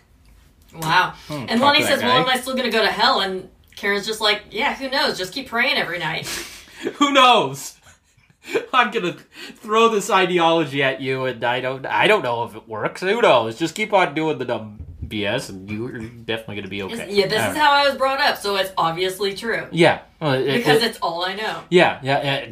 Wow. 0.76 1.14
And 1.30 1.48
talk 1.48 1.60
Lonnie 1.60 1.80
to 1.80 1.84
that 1.86 1.92
says, 2.00 2.02
"Well, 2.02 2.18
am 2.18 2.28
I 2.28 2.38
still 2.38 2.54
going 2.56 2.70
to 2.70 2.76
go 2.76 2.84
to 2.84 2.92
hell?" 2.92 3.22
And 3.22 3.50
Karen's 3.76 4.08
just 4.08 4.20
like, 4.22 4.42
"Yeah, 4.50 4.74
who 4.76 4.90
knows? 4.90 5.18
Just 5.20 5.32
keep 5.34 5.48
praying 5.48 5.78
every 5.78 6.00
night." 6.00 6.26
Who 6.96 7.14
knows? 7.14 7.78
I'm 8.74 8.92
gonna 8.92 9.16
throw 9.56 9.88
this 9.88 10.10
ideology 10.10 10.84
at 10.84 11.00
you, 11.00 11.26
and 11.26 11.44
I 11.44 11.62
don't. 11.62 11.86
I 11.86 12.08
don't 12.08 12.24
know 12.24 12.44
if 12.44 12.56
it 12.56 12.68
works. 12.68 13.02
Who 13.02 13.22
knows? 13.22 13.58
Just 13.58 13.74
keep 13.76 13.94
on 13.94 14.14
doing 14.16 14.38
the 14.40 14.46
dumb 14.46 14.80
BS, 15.14 15.50
and 15.50 15.70
you're 15.70 16.00
definitely 16.00 16.56
gonna 16.56 16.68
be 16.68 16.84
okay. 16.84 17.08
yeah, 17.12 17.28
this 17.28 17.42
All 17.42 17.50
is 17.52 17.56
right. 17.56 17.58
how 17.58 17.72
I 17.72 17.88
was 17.88 17.96
brought 17.98 18.20
up, 18.20 18.38
so 18.38 18.56
it's 18.56 18.72
obviously 18.78 19.34
true 19.36 19.68
Yeah. 19.72 20.00
Well, 20.20 20.34
it- 20.34 20.54
because 20.54 20.82
it- 20.82 20.88
it's 20.92 20.98
all 21.02 21.24
I 21.26 21.36
know. 21.36 21.62
yeah, 21.70 22.00
yeah, 22.04 22.48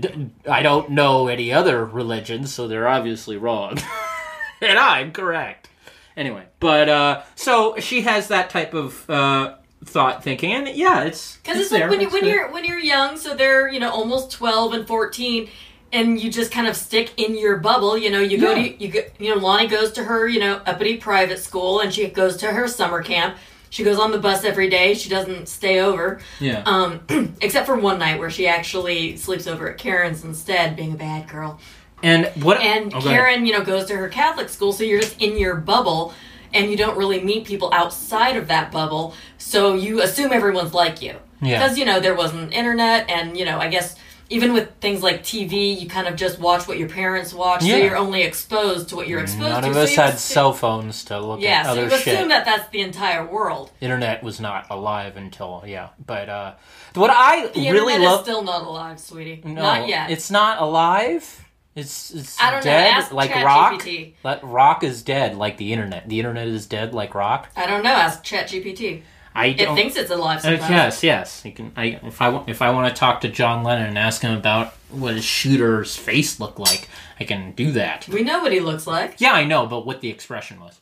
I 0.49 0.61
don't 0.61 0.91
know 0.91 1.27
any 1.27 1.51
other 1.53 1.83
religions, 1.85 2.53
so 2.53 2.67
they're 2.67 2.87
obviously 2.87 3.37
wrong, 3.37 3.77
and 4.61 4.77
I'm 4.77 5.11
correct. 5.11 5.69
Anyway, 6.17 6.43
but 6.59 6.89
uh, 6.89 7.21
so 7.35 7.75
she 7.79 8.01
has 8.01 8.27
that 8.27 8.49
type 8.49 8.73
of 8.73 9.09
uh, 9.09 9.55
thought 9.85 10.23
thinking, 10.23 10.51
and 10.51 10.67
yeah, 10.67 11.03
it's 11.03 11.37
Because 11.37 11.57
it's 11.57 11.71
it's, 11.71 11.81
like 11.81 11.89
when 11.89 12.01
you 12.01 12.09
when 12.09 12.25
you're 12.25 12.51
when 12.51 12.65
you're 12.65 12.77
young, 12.79 13.15
so 13.17 13.33
they're 13.33 13.69
you 13.69 13.79
know 13.79 13.89
almost 13.89 14.29
twelve 14.31 14.73
and 14.73 14.85
fourteen, 14.85 15.49
and 15.93 16.19
you 16.21 16.31
just 16.31 16.51
kind 16.51 16.67
of 16.67 16.75
stick 16.75 17.11
in 17.17 17.37
your 17.37 17.57
bubble. 17.57 17.97
You 17.97 18.09
know, 18.11 18.19
you 18.19 18.37
go 18.37 18.53
Yeah. 18.55 18.63
to 18.69 18.83
you 18.83 18.87
go, 18.89 18.99
you 19.19 19.33
know 19.35 19.41
Lonnie 19.41 19.67
goes 19.67 19.91
to 19.93 20.03
her 20.03 20.27
you 20.27 20.39
know 20.39 20.61
uppity 20.65 20.97
private 20.97 21.39
school, 21.39 21.79
and 21.79 21.93
she 21.93 22.07
goes 22.07 22.37
to 22.37 22.47
her 22.51 22.67
summer 22.67 23.01
camp. 23.03 23.37
She 23.69 23.83
goes 23.85 23.97
on 23.99 24.11
the 24.11 24.17
bus 24.17 24.43
every 24.43 24.69
day. 24.69 24.93
She 24.95 25.09
doesn't 25.09 25.47
stay 25.47 25.79
over, 25.79 26.19
yeah. 26.41 26.61
um, 26.65 26.99
except 27.41 27.65
for 27.65 27.77
one 27.77 27.99
night 27.99 28.19
where 28.19 28.29
she 28.29 28.45
actually 28.45 29.15
sleeps 29.15 29.47
over 29.47 29.69
at 29.71 29.77
Karen's 29.77 30.25
instead, 30.25 30.75
being 30.75 30.91
a 30.91 30.97
bad 30.97 31.29
girl. 31.29 31.57
and 32.03 32.25
what? 32.43 32.59
And 32.59 32.93
oh. 32.93 32.99
Karen, 32.99 33.45
you 33.45 33.53
know, 33.53 33.63
goes 33.63 33.85
to 33.85 33.95
her 33.95 34.09
Catholic 34.09 34.49
school, 34.49 34.73
so 34.73 34.83
you're 34.83 34.99
just 34.99 35.21
in 35.21 35.37
your 35.37 35.55
bubble 35.55 36.13
and 36.53 36.69
you 36.69 36.75
don't 36.75 36.97
really 36.97 37.23
meet 37.23 37.45
people 37.45 37.69
outside 37.73 38.35
of 38.35 38.49
that 38.49 38.73
bubble, 38.73 39.13
so 39.37 39.73
you 39.75 40.01
assume 40.01 40.33
everyone's 40.33 40.73
like 40.73 41.01
you. 41.01 41.15
Yeah. 41.41 41.57
because 41.57 41.77
you 41.77 41.85
know 41.85 41.99
there 42.01 42.13
wasn't 42.13 42.51
internet, 42.53 43.09
and 43.09 43.37
you 43.37 43.45
know 43.45 43.57
I 43.57 43.69
guess 43.69 43.95
even 44.31 44.53
with 44.53 44.69
things 44.79 45.03
like 45.03 45.23
TV, 45.23 45.79
you 45.79 45.87
kind 45.89 46.07
of 46.07 46.15
just 46.15 46.39
watch 46.39 46.67
what 46.67 46.77
your 46.79 46.87
parents 46.89 47.33
watch, 47.33 47.63
Yeah. 47.63 47.75
so 47.75 47.83
you're 47.83 47.97
only 47.97 48.23
exposed 48.23 48.89
to 48.89 48.95
what 48.95 49.07
you're 49.07 49.19
exposed 49.19 49.41
None 49.51 49.61
to. 49.63 49.67
None 49.67 49.71
of 49.71 49.77
us 49.77 49.91
you 49.95 50.01
had 50.01 50.13
assu- 50.15 50.17
cell 50.19 50.53
phones 50.53 51.03
to 51.05 51.19
look 51.19 51.41
Yeah, 51.41 51.59
at 51.59 51.65
so 51.65 51.71
other 51.71 51.83
you 51.83 51.89
shit. 51.89 52.07
assume 52.15 52.29
that 52.29 52.45
that's 52.45 52.67
the 52.69 52.79
entire 52.81 53.25
world. 53.25 53.71
Internet 53.81 54.23
was 54.23 54.39
not 54.39 54.65
alive 54.69 55.17
until 55.17 55.63
yeah, 55.67 55.89
but 56.05 56.29
uh, 56.29 56.53
what 56.93 57.11
I 57.13 57.47
The 57.53 57.71
really 57.71 57.97
love 57.99 58.23
still 58.23 58.41
not 58.41 58.63
alive, 58.63 58.99
sweetie. 58.99 59.41
no, 59.43 59.61
not 59.61 59.87
yet. 59.87 60.09
it's 60.09 60.31
not 60.31 60.61
alive. 60.61 61.45
It's 61.75 62.11
it's 62.11 62.41
know, 62.41 62.59
dead 62.61 62.91
ask 62.95 63.13
like 63.13 63.33
rock. 63.33 63.85
Like 64.23 64.39
rock 64.43 64.83
is 64.83 65.03
dead 65.03 65.37
like 65.37 65.55
the 65.57 65.71
internet. 65.71 66.07
The 66.09 66.19
internet 66.19 66.47
is 66.49 66.65
dead 66.67 66.93
like 66.93 67.15
rock. 67.15 67.49
I 67.55 67.65
don't 67.65 67.81
know. 67.83 67.91
Ask 67.91 68.23
ChatGPT. 68.25 69.03
I 69.33 69.47
It 69.47 69.57
don't. 69.65 69.75
thinks 69.75 69.95
it's 69.95 70.11
alive 70.11 70.39
Uh, 70.39 70.41
sometimes. 70.41 70.69
yes, 70.69 71.03
yes. 71.03 71.41
You 71.45 71.51
can. 71.53 71.71
I 71.77 71.99
if 72.03 72.21
I 72.21 72.43
if 72.47 72.61
I 72.61 72.69
want 72.71 72.93
to 72.93 72.99
talk 72.99 73.21
to 73.21 73.29
John 73.29 73.63
Lennon 73.63 73.87
and 73.87 73.97
ask 73.97 74.21
him 74.21 74.35
about 74.37 74.73
what 74.89 75.13
his 75.15 75.23
shooter's 75.23 75.95
face 75.95 76.39
looked 76.39 76.59
like, 76.59 76.89
I 77.19 77.23
can 77.23 77.53
do 77.53 77.71
that. 77.71 78.07
We 78.09 78.23
know 78.23 78.41
what 78.41 78.51
he 78.51 78.59
looks 78.59 78.85
like. 78.87 79.15
Yeah, 79.19 79.31
I 79.33 79.45
know, 79.45 79.65
but 79.67 79.85
what 79.85 80.01
the 80.01 80.09
expression 80.09 80.59
was. 80.59 80.79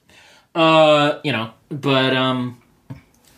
Uh, 0.56 1.20
you 1.24 1.32
know, 1.32 1.52
but 1.70 2.16
um, 2.16 2.60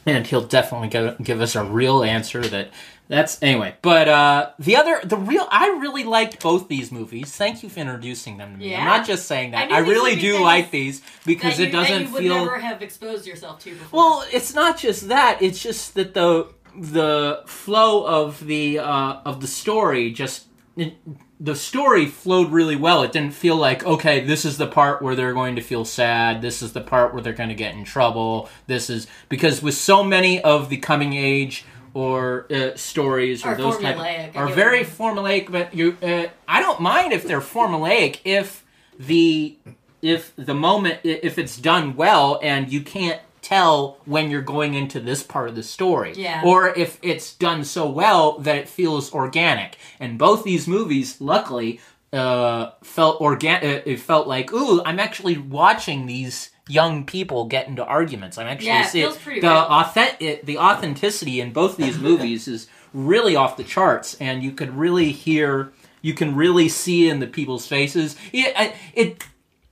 and 0.06 0.26
he'll 0.26 0.46
definitely 0.48 0.88
give, 0.88 1.22
give 1.22 1.42
us 1.42 1.56
a 1.56 1.64
real 1.64 2.04
answer 2.04 2.42
that 2.42 2.70
that's 3.12 3.44
anyway. 3.44 3.76
But 3.82 4.08
uh, 4.08 4.52
the 4.58 4.78
other, 4.78 5.02
the 5.04 5.18
real, 5.18 5.46
I 5.52 5.68
really 5.82 6.06
liked 6.06 6.42
both 6.42 6.70
these 6.70 6.94
movies. 6.94 7.36
Thank 7.36 7.62
you 7.62 7.68
for 7.68 7.82
introducing 7.82 8.38
them 8.38 8.54
to 8.54 8.58
me. 8.58 8.74
I'm 8.74 8.86
not 8.86 9.06
just 9.06 9.26
saying 9.26 9.52
that. 9.52 9.68
knew 9.68 9.76
I, 9.76 9.80
really 9.80 10.16
do 10.16 10.42
like 10.42 10.72
these 10.72 11.02
because 11.26 11.60
it 11.60 11.74
doesn't 11.74 12.04
you 12.04 12.14
would 12.14 12.24
feel. 12.24 12.36
never 12.36 12.58
have 12.58 12.82
exposed 12.82 13.28
yourself 13.28 13.60
to 13.64 13.72
before. 13.72 14.00
Well, 14.00 14.26
it's 14.32 14.54
not 14.54 14.78
just 14.78 15.10
that. 15.10 15.42
It's 15.42 15.62
just 15.62 15.94
that 15.96 16.14
the 16.14 16.54
the 16.74 17.44
flow 17.48 18.06
of 18.08 18.46
the 18.46 18.80
uh, 18.80 19.18
of 19.26 19.42
the 19.42 19.48
story 19.48 20.12
just 20.12 20.46
it, 20.78 20.96
the 21.38 21.56
story 21.56 22.06
flowed 22.06 22.52
really 22.52 22.78
well. 22.78 23.04
It 23.04 23.12
didn't 23.12 23.34
feel 23.34 23.58
like 23.58 23.86
okay, 23.86 24.22
this 24.22 24.46
is 24.46 24.58
the 24.58 24.68
part 24.68 25.02
where 25.02 25.16
they're 25.16 25.34
going 25.34 25.58
to 25.58 25.62
feel 25.62 25.84
sad. 25.84 26.42
This 26.42 26.62
is 26.62 26.72
the 26.72 26.80
part 26.80 27.14
where 27.14 27.22
they're 27.22 27.34
going 27.34 27.50
to 27.50 27.56
get 27.56 27.76
in 27.76 27.84
trouble. 27.84 28.50
This 28.68 28.90
is 28.90 29.08
because 29.28 29.62
with 29.62 29.74
so 29.74 30.02
many 30.02 30.42
of 30.42 30.70
the 30.70 30.78
coming 30.78 31.12
age 31.12 31.66
or 31.94 32.48
uh, 32.54 32.76
stories 32.76 33.46
or 33.46 33.50
Are 33.50 33.56
those 33.56 33.78
type 33.78 33.98
I 33.98 34.32
are 34.36 34.48
very 34.48 34.84
formulaic. 34.84 35.52
But 35.52 35.74
you, 35.74 35.98
uh, 36.02 36.28
I 36.48 36.60
don't 36.60 36.80
mind 36.82 37.14
if 37.14 37.24
they're 37.24 37.42
formulaic 37.42 38.20
if 38.26 38.64
the 39.00 39.58
if 40.02 40.34
the 40.36 40.54
moment 40.54 41.00
if 41.04 41.38
it's 41.38 41.58
done 41.58 41.96
well 41.96 42.40
and 42.42 42.72
you 42.72 42.82
can't 42.82 43.20
tell 43.42 43.98
when 44.06 44.30
you're 44.30 44.42
going 44.42 44.76
into 44.76 45.00
this 45.00 45.24
part 45.24 45.50
of 45.50 45.56
the 45.56 45.64
story 45.64 46.14
Yeah. 46.16 46.44
or 46.46 46.70
if 46.70 47.00
it's 47.02 47.34
done 47.34 47.64
so 47.64 47.90
well 47.90 48.38
that 48.40 48.56
it 48.56 48.70
feels 48.70 49.12
organic 49.14 49.78
and 50.00 50.20
both 50.20 50.44
these 50.44 50.68
movies 50.68 51.20
luckily 51.20 51.80
uh 52.14 52.70
felt 52.84 53.20
organic 53.20 53.86
it 53.88 53.98
felt 54.00 54.28
like 54.28 54.54
ooh 54.54 54.84
i'm 54.84 55.00
actually 55.00 55.38
watching 55.40 56.06
these 56.06 56.51
young 56.68 57.06
people 57.06 57.46
get 57.46 57.68
into 57.68 57.84
arguments. 57.84 58.38
I'm 58.38 58.48
actually 58.48 58.68
Yeah, 58.68 58.86
seeing 58.86 59.14
the 59.42 59.48
authentic 59.52 60.46
the 60.46 60.58
authenticity 60.58 61.42
in 61.42 61.52
both 61.54 61.78
these 61.78 61.98
movies 62.10 62.48
is 62.48 62.68
really 62.94 63.36
off 63.36 63.58
the 63.58 63.64
charts 63.64 64.16
and 64.20 64.44
you 64.44 64.52
could 64.52 64.76
really 64.76 65.12
hear 65.12 65.72
you 66.02 66.14
can 66.14 66.36
really 66.36 66.68
see 66.68 67.08
in 67.10 67.20
the 67.20 67.28
people's 67.28 67.68
faces. 67.68 68.16
It, 68.34 68.74
it 68.96 69.24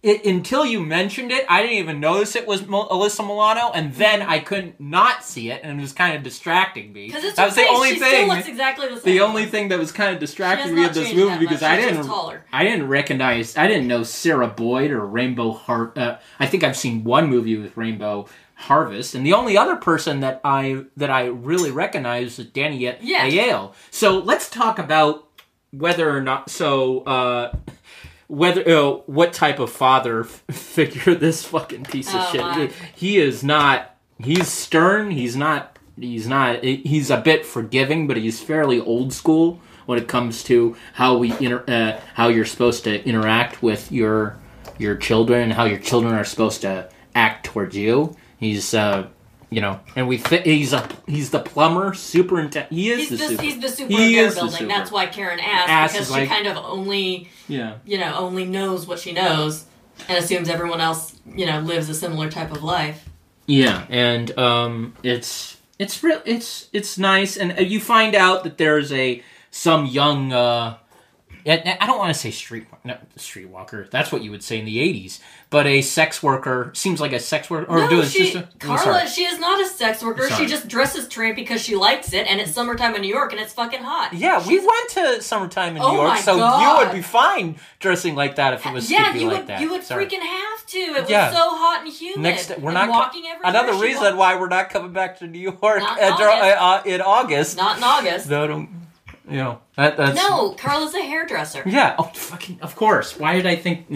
it, 0.02 0.26
until 0.26 0.66
you 0.66 0.80
mentioned 0.80 1.30
it, 1.32 1.46
I 1.50 1.62
didn't 1.62 1.78
even 1.78 2.00
notice 2.00 2.36
it 2.38 2.48
was 2.48 2.66
Mo- 2.66 2.88
Alyssa 2.88 3.26
Milano, 3.26 3.72
and 3.74 3.94
then 3.96 4.22
I 4.22 4.40
couldn't 4.40 4.80
not 4.80 5.26
see 5.26 5.52
it, 5.52 5.60
and 5.62 5.78
it 5.78 5.82
was 5.82 5.92
kind 5.92 6.16
of 6.16 6.24
distracting 6.24 6.94
me. 6.94 7.08
Because 7.08 7.26
it's 7.26 7.36
that 7.36 7.46
was 7.48 7.56
the 7.56 7.62
face. 7.64 7.70
only 7.70 7.90
she 7.96 8.00
thing. 8.00 8.10
still 8.10 8.28
looks 8.28 8.48
exactly 8.48 8.88
the 8.88 8.96
same. 8.96 9.04
the 9.14 9.20
only 9.22 9.46
thing 9.46 9.68
that 9.70 9.78
was 9.78 9.92
kind 9.92 10.14
of 10.14 10.20
distracting 10.22 10.74
me 10.74 10.86
of 10.86 10.94
this 10.94 11.14
movie 11.14 11.40
because. 11.40 11.62
I 11.62 11.76
didn't. 11.76 12.10
I 12.54 12.64
didn't 12.64 12.88
recognize, 12.88 13.58
I 13.58 13.68
didn't 13.68 13.88
know 13.88 14.04
Sarah 14.04 14.48
Boyd 14.48 14.92
or 14.92 15.06
Rainbow 15.06 15.52
Heart. 15.52 15.98
Uh, 15.98 16.18
I 16.40 16.46
think 16.46 16.64
I've 16.64 16.78
seen 16.78 17.04
one 17.04 17.30
movie 17.30 17.58
with 17.58 17.76
Rainbow 17.76 18.28
Harvest, 18.56 19.16
and 19.16 19.26
the 19.26 19.34
only 19.34 19.58
other 19.58 19.76
person 19.76 20.22
that 20.22 20.40
I 20.46 20.86
that 20.96 21.10
I 21.10 21.26
really 21.26 21.72
recognize 21.72 22.40
is 22.40 22.46
Danny 22.48 22.78
Ye- 22.78 22.96
Yeah. 23.02 23.28
Aiello. 23.30 23.74
So 23.92 24.20
let's 24.20 24.50
talk 24.50 24.80
about 24.80 25.28
whether 25.72 26.10
or 26.10 26.22
not. 26.22 26.50
So. 26.50 27.02
uh 27.02 27.52
whether 28.30 28.62
uh, 28.70 28.92
what 29.08 29.34
type 29.34 29.60
of 29.60 29.70
father 29.72 30.22
f- 30.22 30.44
figure 30.52 31.15
this 31.15 31.44
fucking 31.44 31.84
piece 31.84 32.08
of 32.13 32.22
Oh, 32.22 32.30
shit 32.32 32.42
my. 32.42 32.72
he 32.96 33.18
is 33.18 33.44
not 33.44 33.96
he's 34.20 34.48
stern 34.48 35.12
he's 35.12 35.36
not 35.36 35.78
he's 36.00 36.28
not 36.28 36.63
he's 36.63 37.10
a 37.10 37.18
bit 37.20 37.46
forgiving 37.46 38.08
but 38.08 38.15
he's 38.18 38.39
fairly 38.39 38.80
old 38.80 39.12
school 39.13 39.60
when 39.88 39.98
it 39.98 40.08
comes 40.08 40.44
to 40.44 40.76
how 40.94 41.18
we 41.18 41.32
inter, 41.39 41.63
uh, 41.68 42.00
how 42.13 42.28
you're 42.28 42.46
supposed 42.46 42.84
to 42.86 43.04
interact 43.06 43.62
with 43.63 43.92
your 43.92 44.38
your 44.78 44.96
children 44.96 45.42
and 45.42 45.54
how 45.54 45.65
your 45.65 45.80
children 45.80 46.13
are 46.13 46.24
supposed 46.24 46.62
to 46.62 46.88
act 47.15 47.46
towards 47.48 47.76
you 47.76 48.15
he's 48.38 48.74
uh 48.76 49.08
you 49.52 49.62
know 49.62 49.80
and 49.96 50.08
we 50.08 50.18
fit 50.18 50.46
he's 50.46 50.74
a 50.74 50.88
he's 51.08 51.32
the 51.32 51.40
plumber 51.40 51.94
superintendent 51.94 52.72
he 52.72 52.90
is 52.92 53.00
He's 53.00 53.10
the, 53.10 53.16
the, 53.18 53.28
super 53.30 53.42
he's 53.44 53.60
the 53.60 53.70
super 53.70 53.94
He 53.94 54.10
repair 54.10 54.26
is 54.28 54.36
the 54.36 54.42
building. 54.42 54.58
super. 54.58 54.70
That's 54.70 54.92
why 54.92 55.06
Karen 55.08 55.40
asked, 55.40 55.70
Asked 55.70 55.94
because 55.94 56.08
she 56.08 56.14
like- 56.14 56.30
kind 56.30 56.48
of 56.48 56.58
only, 56.58 57.30
yeah 57.48 57.76
you 57.86 57.98
know, 57.98 58.16
only 58.16 58.46
knows 58.46 58.86
what 58.88 59.00
she 59.00 59.12
knows 59.12 59.66
and 60.08 60.18
assumes 60.18 60.48
everyone 60.50 60.80
else, 60.82 61.16
you 61.36 61.46
know, 61.46 61.60
lives 61.60 61.90
a 61.90 61.94
similar 61.94 62.30
type 62.32 62.52
of 62.52 62.64
life. 62.64 63.10
Yeah, 63.48 63.86
and 63.90 64.38
um, 64.38 64.94
it's 65.04 65.58
it's 65.80 66.02
real. 66.04 66.22
It's 66.26 66.70
it's 66.72 66.98
nice, 67.00 67.36
and 67.36 67.52
uh, 67.58 67.62
you 67.62 67.80
find 67.80 68.14
out 68.16 68.44
that 68.44 68.58
there's 68.60 68.94
a 68.94 69.24
some 69.52 69.88
young. 69.88 70.32
Uh, 70.32 70.78
I 71.50 71.86
don't 71.86 71.98
want 71.98 72.14
to 72.14 72.20
say 72.20 72.32
street 72.32 72.68
no, 72.84 72.98
streetwalker. 73.18 73.90
That's 73.90 74.12
what 74.12 74.24
you 74.24 74.32
would 74.32 74.44
say 74.44 74.60
in 74.60 74.66
the 74.66 74.78
'80s. 74.78 75.20
But 75.50 75.66
a 75.66 75.82
sex 75.82 76.22
worker 76.22 76.72
seems 76.76 77.02
like 77.02 77.12
a 77.12 77.20
sex 77.20 77.50
worker. 77.50 77.70
Or 77.72 77.90
no, 77.90 78.04
she, 78.04 78.34
a, 78.38 78.48
Carla, 78.60 79.08
she 79.08 79.24
is 79.26 79.40
not 79.40 79.60
a 79.60 79.66
sex 79.66 80.04
worker. 80.04 80.28
Sorry. 80.30 80.44
She 80.46 80.50
just 80.50 80.68
dresses 80.68 81.08
tramp 81.08 81.36
because 81.36 81.62
she 81.62 81.76
likes 81.76 82.14
it, 82.14 82.28
and 82.28 82.40
it's 82.40 82.52
summertime 82.52 82.94
in 82.96 83.02
New 83.02 83.08
York, 83.14 83.32
and 83.32 83.42
it's 83.42 83.54
fucking 83.54 83.82
hot. 83.82 84.14
Yeah, 84.14 84.46
we 84.48 84.60
went 84.60 84.90
to 84.90 85.22
summertime 85.24 85.76
in 85.76 85.82
New 85.82 85.88
Oh 85.88 85.96
York, 85.96 86.18
so 86.20 86.36
you 86.36 86.78
would 86.86 86.94
be 86.94 87.02
fine 87.02 87.56
dressing 87.80 88.16
like 88.16 88.36
that 88.36 88.54
if 88.54 88.66
it 88.66 88.72
was 88.74 88.92
yeah, 88.92 89.14
you 89.16 89.28
like 89.28 89.38
would 89.40 89.48
that. 89.48 89.62
you 89.62 89.70
would 89.72 89.84
Sorry. 89.84 90.06
freaking 90.06 90.22
have 90.22 90.66
to. 90.68 90.78
It 90.78 91.02
was 91.02 91.10
Yeah. 91.10 91.32
so 91.32 91.38
hot 91.56 91.84
and 91.84 91.92
humid. 91.94 92.20
Next, 92.22 92.58
we're 92.60 92.72
not 92.72 92.86
co- 92.88 92.92
walking 92.92 93.26
everywhere. 93.26 93.50
another 93.50 93.74
reason 93.82 94.04
walked- 94.04 94.18
why 94.18 94.36
we're 94.40 94.50
not 94.50 94.70
coming 94.70 94.94
back 94.94 95.18
to 95.20 95.28
New 95.28 95.40
York 95.40 95.58
in 95.82 95.84
uh, 95.84 95.88
August. 96.12 96.62
uh, 96.62 96.82
in 96.86 97.02
August. 97.02 97.58
Not 97.58 97.78
in 97.78 97.84
August. 97.84 98.30
No, 98.30 98.46
don't, 98.48 98.70
you 99.30 99.38
know 99.38 99.60
that, 99.76 99.98
that's 99.98 100.15
No, 100.15 100.52
Carla's 100.52 100.94
a 100.96 101.02
hairdresser. 101.02 101.63
Yeah. 101.65 101.96
Oh, 102.00 102.04
fucking. 102.04 102.60
Of 102.62 102.76
course. 102.76 103.18
Why 103.18 103.36
did 103.36 103.46
I 103.46 103.56
think 103.56 103.88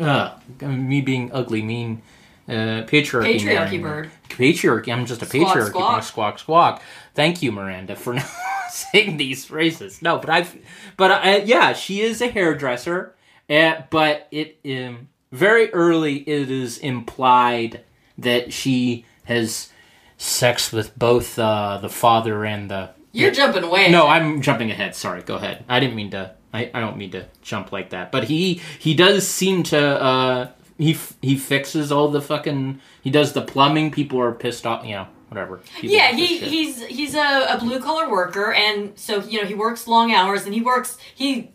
uh, 0.00 0.34
me 0.60 1.00
being 1.00 1.30
ugly 1.32 1.62
mean 1.62 2.02
uh, 2.48 2.84
patriarchy? 2.86 3.38
Patriarchy 3.40 3.72
man. 3.72 3.82
bird. 3.82 4.10
Patriarchy. 4.28 4.92
I'm 4.92 5.06
just 5.06 5.22
a 5.22 5.26
Squawk, 5.26 5.56
patriarchy. 5.56 5.68
squawk. 5.68 6.02
Squawk 6.02 6.38
squawk. 6.38 6.82
Thank 7.14 7.42
you, 7.42 7.52
Maranda, 7.52 7.96
for 7.96 8.14
not 8.14 8.26
saying 8.70 9.16
these 9.16 9.44
phrases. 9.44 10.02
No, 10.02 10.18
but 10.18 10.30
I've. 10.30 10.56
But 10.96 11.10
uh, 11.10 11.40
yeah, 11.44 11.72
she 11.72 12.00
is 12.00 12.20
a 12.20 12.28
hairdresser. 12.28 13.14
Uh, 13.50 13.82
but 13.90 14.28
it 14.30 14.58
um, 14.66 15.08
very 15.30 15.72
early 15.72 16.18
it 16.18 16.50
is 16.50 16.78
implied 16.78 17.80
that 18.18 18.52
she 18.52 19.04
has 19.24 19.70
sex 20.16 20.72
with 20.72 20.96
both 20.98 21.38
uh, 21.38 21.78
the 21.82 21.88
father 21.88 22.44
and 22.44 22.70
the 22.70 22.90
You're 23.12 23.30
jumping 23.30 23.68
way. 23.70 23.90
no. 23.90 24.06
I'm 24.06 24.40
jumping 24.42 24.70
ahead. 24.70 24.94
Sorry, 24.94 25.22
go 25.22 25.36
ahead. 25.36 25.64
I 25.68 25.80
didn't 25.80 25.96
mean 25.96 26.10
to. 26.10 26.34
I, 26.54 26.70
I 26.74 26.80
don't 26.80 26.96
mean 26.96 27.10
to 27.12 27.26
jump 27.42 27.72
like 27.72 27.90
that. 27.90 28.12
But 28.12 28.24
he 28.24 28.60
he 28.78 28.94
does 28.94 29.26
seem 29.26 29.62
to. 29.64 29.78
uh 29.80 30.50
He 30.78 30.96
he 31.20 31.36
fixes 31.36 31.92
all 31.92 32.08
the 32.08 32.20
fucking. 32.20 32.80
He 33.02 33.10
does 33.10 33.32
the 33.32 33.42
plumbing. 33.42 33.90
People 33.90 34.20
are 34.20 34.32
pissed 34.32 34.66
off. 34.66 34.84
You 34.84 34.92
know, 34.96 35.06
whatever. 35.28 35.58
People 35.80 35.96
Yeah, 35.96 36.12
he 36.12 36.38
he's 36.38 36.84
he's 36.86 37.14
a, 37.14 37.46
a 37.54 37.58
blue 37.58 37.80
collar 37.80 38.10
worker, 38.10 38.52
and 38.52 38.98
so 38.98 39.20
you 39.22 39.40
know 39.40 39.46
he 39.46 39.54
works 39.54 39.86
long 39.86 40.12
hours, 40.12 40.44
and 40.44 40.54
he 40.54 40.60
works 40.60 40.98
he. 41.14 41.50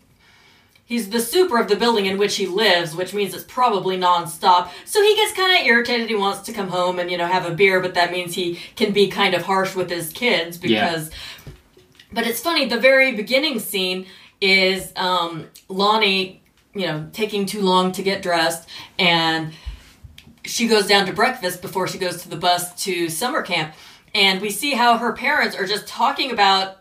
He's 0.88 1.10
the 1.10 1.20
super 1.20 1.60
of 1.60 1.68
the 1.68 1.76
building 1.76 2.06
in 2.06 2.16
which 2.16 2.36
he 2.36 2.46
lives, 2.46 2.96
which 2.96 3.12
means 3.12 3.34
it's 3.34 3.44
probably 3.44 3.98
nonstop. 3.98 4.70
So 4.86 5.02
he 5.02 5.14
gets 5.16 5.34
kind 5.34 5.60
of 5.60 5.66
irritated. 5.66 6.08
He 6.08 6.14
wants 6.14 6.40
to 6.46 6.52
come 6.54 6.68
home 6.68 6.98
and 6.98 7.10
you 7.10 7.18
know 7.18 7.26
have 7.26 7.44
a 7.44 7.54
beer, 7.54 7.78
but 7.80 7.92
that 7.92 8.10
means 8.10 8.34
he 8.34 8.58
can 8.74 8.92
be 8.94 9.08
kind 9.08 9.34
of 9.34 9.42
harsh 9.42 9.74
with 9.74 9.90
his 9.90 10.10
kids 10.10 10.58
Yeah. 10.62 10.88
because. 10.88 11.10
But 12.10 12.26
it's 12.26 12.40
funny. 12.40 12.64
The 12.64 12.80
very 12.80 13.14
beginning 13.14 13.58
scene 13.60 14.06
is 14.40 14.94
um, 14.96 15.48
Lonnie, 15.68 16.42
you 16.72 16.86
know, 16.86 17.06
taking 17.12 17.44
too 17.44 17.60
long 17.60 17.92
to 17.92 18.02
get 18.02 18.22
dressed, 18.22 18.66
and 18.98 19.52
she 20.46 20.68
goes 20.68 20.86
down 20.86 21.04
to 21.04 21.12
breakfast 21.12 21.60
before 21.60 21.86
she 21.86 21.98
goes 21.98 22.22
to 22.22 22.30
the 22.30 22.36
bus 22.36 22.74
to 22.84 23.10
summer 23.10 23.42
camp 23.42 23.74
and 24.14 24.40
we 24.40 24.48
see 24.48 24.72
how 24.72 24.96
her 24.96 25.12
parents 25.12 25.54
are 25.54 25.66
just 25.66 25.86
talking 25.86 26.30
about 26.30 26.77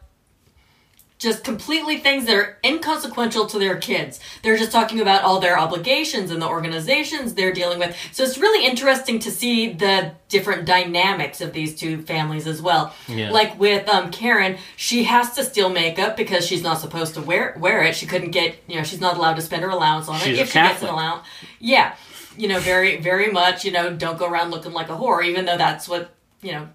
just 1.17 1.43
completely 1.43 1.97
things 1.97 2.25
that 2.25 2.35
are 2.35 2.57
inconsequential 2.63 3.47
to 3.47 3.57
their 3.57 3.77
kids. 3.77 4.19
They're 4.43 4.57
just 4.57 4.71
talking 4.71 4.99
about 4.99 5.23
all 5.23 5.39
their 5.39 5.57
obligations 5.57 6.29
and 6.29 6.41
the 6.41 6.47
organizations 6.47 7.33
they're 7.33 7.53
dealing 7.53 7.79
with. 7.79 7.95
So 8.11 8.23
it's 8.23 8.37
really 8.37 8.65
interesting 8.65 9.17
to 9.19 9.31
see 9.31 9.73
the 9.73 10.11
different 10.29 10.65
dynamics 10.65 11.41
of 11.41 11.53
these 11.53 11.75
two 11.75 12.03
families 12.03 12.45
as 12.45 12.61
well. 12.61 12.93
Yeah. 13.07 13.31
Like 13.31 13.59
with 13.59 13.89
um, 13.89 14.11
Karen, 14.11 14.57
she 14.75 15.05
has 15.05 15.33
to 15.33 15.43
steal 15.43 15.69
makeup 15.69 16.17
because 16.17 16.45
she's 16.45 16.61
not 16.61 16.79
supposed 16.79 17.15
to 17.15 17.21
wear 17.21 17.55
wear 17.59 17.83
it. 17.83 17.95
She 17.95 18.05
couldn't 18.05 18.31
get, 18.31 18.57
you 18.67 18.75
know, 18.75 18.83
she's 18.83 19.01
not 19.01 19.17
allowed 19.17 19.35
to 19.35 19.41
spend 19.41 19.63
her 19.63 19.69
allowance 19.69 20.07
on 20.07 20.19
She's 20.19 20.37
it 20.37 20.41
if 20.41 20.47
she 20.49 20.59
gets 20.59 20.83
an 20.83 20.89
allowance. 20.89 21.25
Yeah, 21.59 21.95
you 22.37 22.47
know, 22.47 22.59
very 22.59 22.97
very 22.97 23.31
much. 23.31 23.65
You 23.65 23.71
know, 23.71 23.95
don't 23.95 24.19
go 24.19 24.27
around 24.29 24.51
looking 24.51 24.73
like 24.73 24.89
a 24.89 24.95
whore, 24.95 25.25
even 25.25 25.45
though 25.45 25.57
that's 25.57 25.89
what 25.89 26.11
you 26.41 26.51
know. 26.51 26.69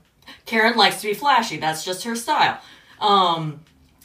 Karen 0.47 0.77
likes 0.77 1.01
to 1.01 1.09
be 1.09 1.15
flashy. 1.15 1.59
That's 1.59 1.85
just 1.85 2.05
her 2.05 2.17
style. 2.17 2.59
Um, 3.01 3.61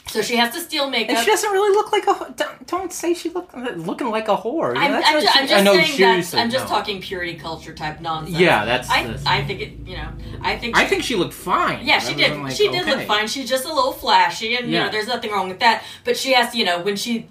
so 0.08 0.22
she 0.22 0.36
has 0.36 0.54
to 0.54 0.60
steal 0.60 0.88
makeup. 0.90 1.16
And 1.16 1.24
she 1.24 1.30
doesn't 1.30 1.50
really 1.50 1.70
look 1.74 1.92
like 1.92 2.06
a. 2.06 2.32
Don't, 2.34 2.66
don't 2.66 2.92
say 2.92 3.14
she 3.14 3.28
look 3.30 3.50
looking 3.54 4.10
like 4.10 4.28
a 4.28 4.36
whore. 4.36 4.76
I'm, 4.76 4.90
That's 4.92 5.06
I'm, 5.08 5.14
what 5.14 5.20
ju- 5.22 5.28
she- 5.32 5.38
I'm 5.38 5.44
I 5.44 5.46
just 5.48 5.64
know 5.64 5.72
saying 5.74 5.86
she 5.92 6.02
that 6.02 6.16
used 6.16 6.34
I'm 6.34 6.50
just 6.50 6.64
know. 6.64 6.70
talking 6.70 7.00
purity 7.00 7.34
culture 7.36 7.74
type 7.74 8.00
nonsense. 8.00 8.38
Yeah, 8.38 8.64
that's 8.64 8.90
I 8.90 9.04
the- 9.06 9.22
I 9.28 9.44
think 9.44 9.60
it. 9.60 9.72
You 9.86 9.96
know, 9.98 10.08
I 10.42 10.56
think 10.56 10.76
I 10.76 10.82
she- 10.84 10.88
think 10.88 11.02
she 11.04 11.14
looked 11.16 11.34
fine. 11.34 11.86
Yeah, 11.86 11.98
she 11.98 12.14
did. 12.14 12.36
like, 12.36 12.52
she 12.52 12.68
did 12.68 12.82
okay. 12.82 12.96
look 12.96 13.06
fine. 13.06 13.28
She's 13.28 13.48
just 13.48 13.64
a 13.64 13.72
little 13.72 13.92
flashy, 13.92 14.56
and 14.56 14.70
you 14.70 14.78
know, 14.80 14.90
there's 14.90 15.06
nothing 15.06 15.30
wrong 15.30 15.48
with 15.48 15.60
that. 15.60 15.82
But 16.04 16.16
she 16.16 16.32
has, 16.32 16.52
to, 16.52 16.58
you 16.58 16.64
know, 16.64 16.80
when 16.82 16.96
she 16.96 17.28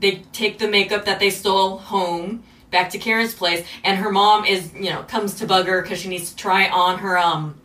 they 0.00 0.22
take 0.32 0.58
the 0.58 0.68
makeup 0.68 1.04
that 1.06 1.18
they 1.20 1.30
stole 1.30 1.78
home 1.78 2.42
back 2.70 2.90
to 2.90 2.98
Karen's 2.98 3.34
place, 3.34 3.66
and 3.82 3.98
her 3.98 4.10
mom 4.12 4.44
is, 4.44 4.72
you 4.74 4.90
know, 4.90 5.02
comes 5.04 5.34
to 5.34 5.46
bug 5.46 5.66
her 5.66 5.82
because 5.82 5.98
she 6.00 6.08
needs 6.08 6.30
to 6.30 6.36
try 6.36 6.68
on 6.68 6.98
her 6.98 7.16
um 7.18 7.60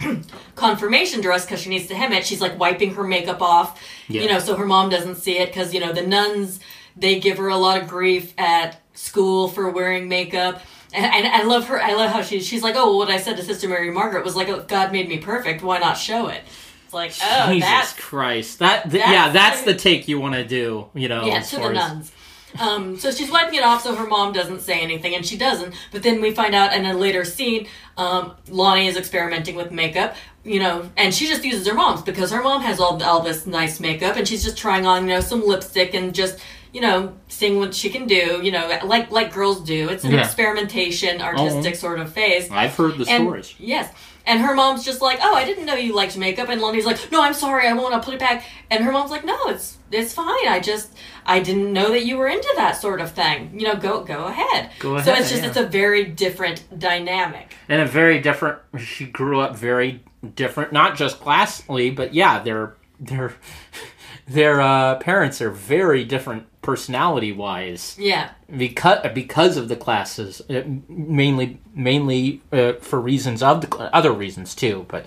confirmation 0.54 1.20
dress 1.20 1.44
because 1.44 1.60
she 1.60 1.68
needs 1.68 1.86
to 1.88 1.94
hem 1.94 2.12
it. 2.12 2.26
She's 2.26 2.40
like 2.40 2.58
wiping 2.58 2.94
her 2.94 3.04
makeup 3.04 3.40
off, 3.42 3.80
Yeah. 4.08 4.22
you 4.22 4.28
know, 4.28 4.38
so 4.38 4.56
her 4.56 4.66
mom 4.66 4.90
doesn't 4.90 5.16
see 5.16 5.38
it 5.38 5.46
because 5.46 5.72
you 5.74 5.80
know 5.80 5.92
the 5.92 6.02
nuns 6.06 6.60
they 6.96 7.20
give 7.20 7.38
her 7.38 7.48
a 7.48 7.56
lot 7.56 7.80
of 7.80 7.88
grief 7.88 8.34
at 8.38 8.80
school 8.94 9.48
for 9.48 9.70
wearing 9.70 10.08
makeup. 10.08 10.60
And, 10.92 11.04
and 11.04 11.26
I 11.28 11.42
love 11.44 11.66
her. 11.68 11.80
I 11.80 11.92
love 11.94 12.10
how 12.10 12.22
she 12.22 12.40
she's 12.40 12.62
like, 12.62 12.74
oh, 12.76 12.86
well, 12.90 12.98
what 12.98 13.10
I 13.10 13.18
said 13.18 13.36
to 13.36 13.42
Sister 13.44 13.68
Mary 13.68 13.90
Margaret 13.90 14.24
was 14.24 14.34
like, 14.34 14.48
oh, 14.48 14.64
God 14.66 14.90
made 14.90 15.08
me 15.08 15.18
perfect. 15.18 15.62
Why 15.62 15.78
not 15.78 15.94
show 15.98 16.28
it? 16.28 16.42
It's 16.84 16.94
like, 16.94 17.12
oh, 17.22 17.52
Jesus 17.52 17.92
Christ! 17.98 18.60
That 18.60 18.84
th- 18.90 18.94
that's 18.94 19.12
yeah, 19.12 19.28
that's 19.30 19.62
the- 19.62 19.74
take 19.74 20.08
you 20.08 20.18
want 20.18 20.34
to 20.36 20.44
do. 20.44 20.88
You 20.94 21.08
know, 21.08 21.26
yeah, 21.26 21.40
to 21.40 21.56
the 21.56 21.68
nuns. 21.70 22.10
Um, 22.58 22.98
so 22.98 23.10
she's 23.10 23.30
wiping 23.30 23.54
it 23.56 23.62
off 23.64 23.82
so 23.82 23.94
her 23.94 24.06
mom 24.06 24.32
doesn't 24.32 24.60
say 24.60 24.80
anything, 24.80 25.14
and 25.14 25.24
she 25.24 25.36
doesn't. 25.36 25.74
But 25.92 26.02
then 26.02 26.20
we 26.20 26.30
find 26.32 26.54
out 26.54 26.72
in 26.74 26.86
a 26.86 26.94
later 26.94 27.24
scene, 27.24 27.66
um, 27.96 28.34
Lonnie 28.48 28.86
is 28.86 28.96
experimenting 28.96 29.54
with 29.54 29.70
makeup, 29.70 30.16
you 30.44 30.58
know, 30.60 30.90
and 30.96 31.12
she 31.14 31.26
just 31.26 31.44
uses 31.44 31.66
her 31.66 31.74
mom's 31.74 32.02
because 32.02 32.30
her 32.30 32.42
mom 32.42 32.62
has 32.62 32.80
all 32.80 33.02
all 33.02 33.20
this 33.20 33.46
nice 33.46 33.80
makeup, 33.80 34.16
and 34.16 34.26
she's 34.26 34.42
just 34.44 34.56
trying 34.56 34.86
on, 34.86 35.02
you 35.06 35.14
know, 35.14 35.20
some 35.20 35.46
lipstick 35.46 35.92
and 35.94 36.14
just, 36.14 36.38
you 36.72 36.80
know, 36.80 37.12
seeing 37.28 37.58
what 37.58 37.74
she 37.74 37.90
can 37.90 38.06
do, 38.06 38.40
you 38.42 38.50
know, 38.50 38.66
like 38.84 39.10
like 39.10 39.32
girls 39.32 39.60
do. 39.62 39.88
It's 39.90 40.04
an 40.04 40.12
Yeah. 40.12 40.24
experimentation, 40.24 41.20
artistic 41.20 41.74
sort 41.76 42.00
of 42.00 42.12
phase. 42.12 42.50
I've 42.50 42.74
heard 42.74 42.92
the 42.98 43.06
And- 43.10 43.24
stories. 43.24 43.54
Yes. 43.58 43.90
And 44.28 44.40
her 44.42 44.54
mom's 44.54 44.84
just 44.84 45.00
like, 45.00 45.18
"Oh, 45.22 45.34
I 45.34 45.44
didn't 45.44 45.64
know 45.64 45.74
you 45.74 45.94
liked 45.94 46.16
makeup." 46.18 46.50
And 46.50 46.60
Lonnie's 46.60 46.84
like, 46.84 47.10
"No, 47.10 47.22
I'm 47.22 47.32
sorry, 47.32 47.66
I 47.66 47.72
won't. 47.72 47.94
I'll 47.94 48.00
put 48.00 48.14
it 48.14 48.20
back." 48.20 48.44
And 48.70 48.84
her 48.84 48.92
mom's 48.92 49.10
like, 49.10 49.24
"No, 49.24 49.36
it's 49.46 49.78
it's 49.90 50.12
fine. 50.12 50.46
I 50.46 50.60
just 50.60 50.92
I 51.24 51.40
didn't 51.40 51.72
know 51.72 51.90
that 51.90 52.04
you 52.04 52.18
were 52.18 52.28
into 52.28 52.52
that 52.56 52.72
sort 52.72 53.00
of 53.00 53.10
thing. 53.12 53.58
You 53.58 53.68
know, 53.68 53.76
go 53.76 54.04
go 54.04 54.26
ahead." 54.26 54.70
Go 54.80 54.96
ahead. 54.96 55.06
So 55.06 55.14
it's 55.14 55.30
just 55.30 55.42
yeah. 55.42 55.48
it's 55.48 55.56
a 55.56 55.66
very 55.66 56.04
different 56.04 56.78
dynamic. 56.78 57.54
and 57.68 57.80
a 57.80 57.86
very 57.86 58.20
different. 58.20 58.58
She 58.78 59.06
grew 59.06 59.40
up 59.40 59.56
very 59.56 60.04
different, 60.34 60.72
not 60.72 60.96
just 60.96 61.20
classically, 61.20 61.90
but 61.90 62.12
yeah, 62.12 62.38
their 62.40 62.76
their 63.00 63.34
their 64.28 64.60
uh, 64.60 64.96
parents 64.96 65.40
are 65.40 65.50
very 65.50 66.04
different 66.04 66.46
personality 66.72 67.32
wise 67.32 67.96
Yeah. 67.98 68.28
because 68.64 68.98
because 69.14 69.56
of 69.56 69.68
the 69.68 69.76
classes, 69.76 70.42
uh, 70.50 70.62
mainly 70.88 71.58
mainly 71.74 72.42
uh, 72.52 72.74
for 72.88 73.00
reasons 73.00 73.42
of 73.42 73.62
the 73.62 73.68
other 73.98 74.12
reasons 74.12 74.54
too, 74.54 74.84
but. 74.88 75.06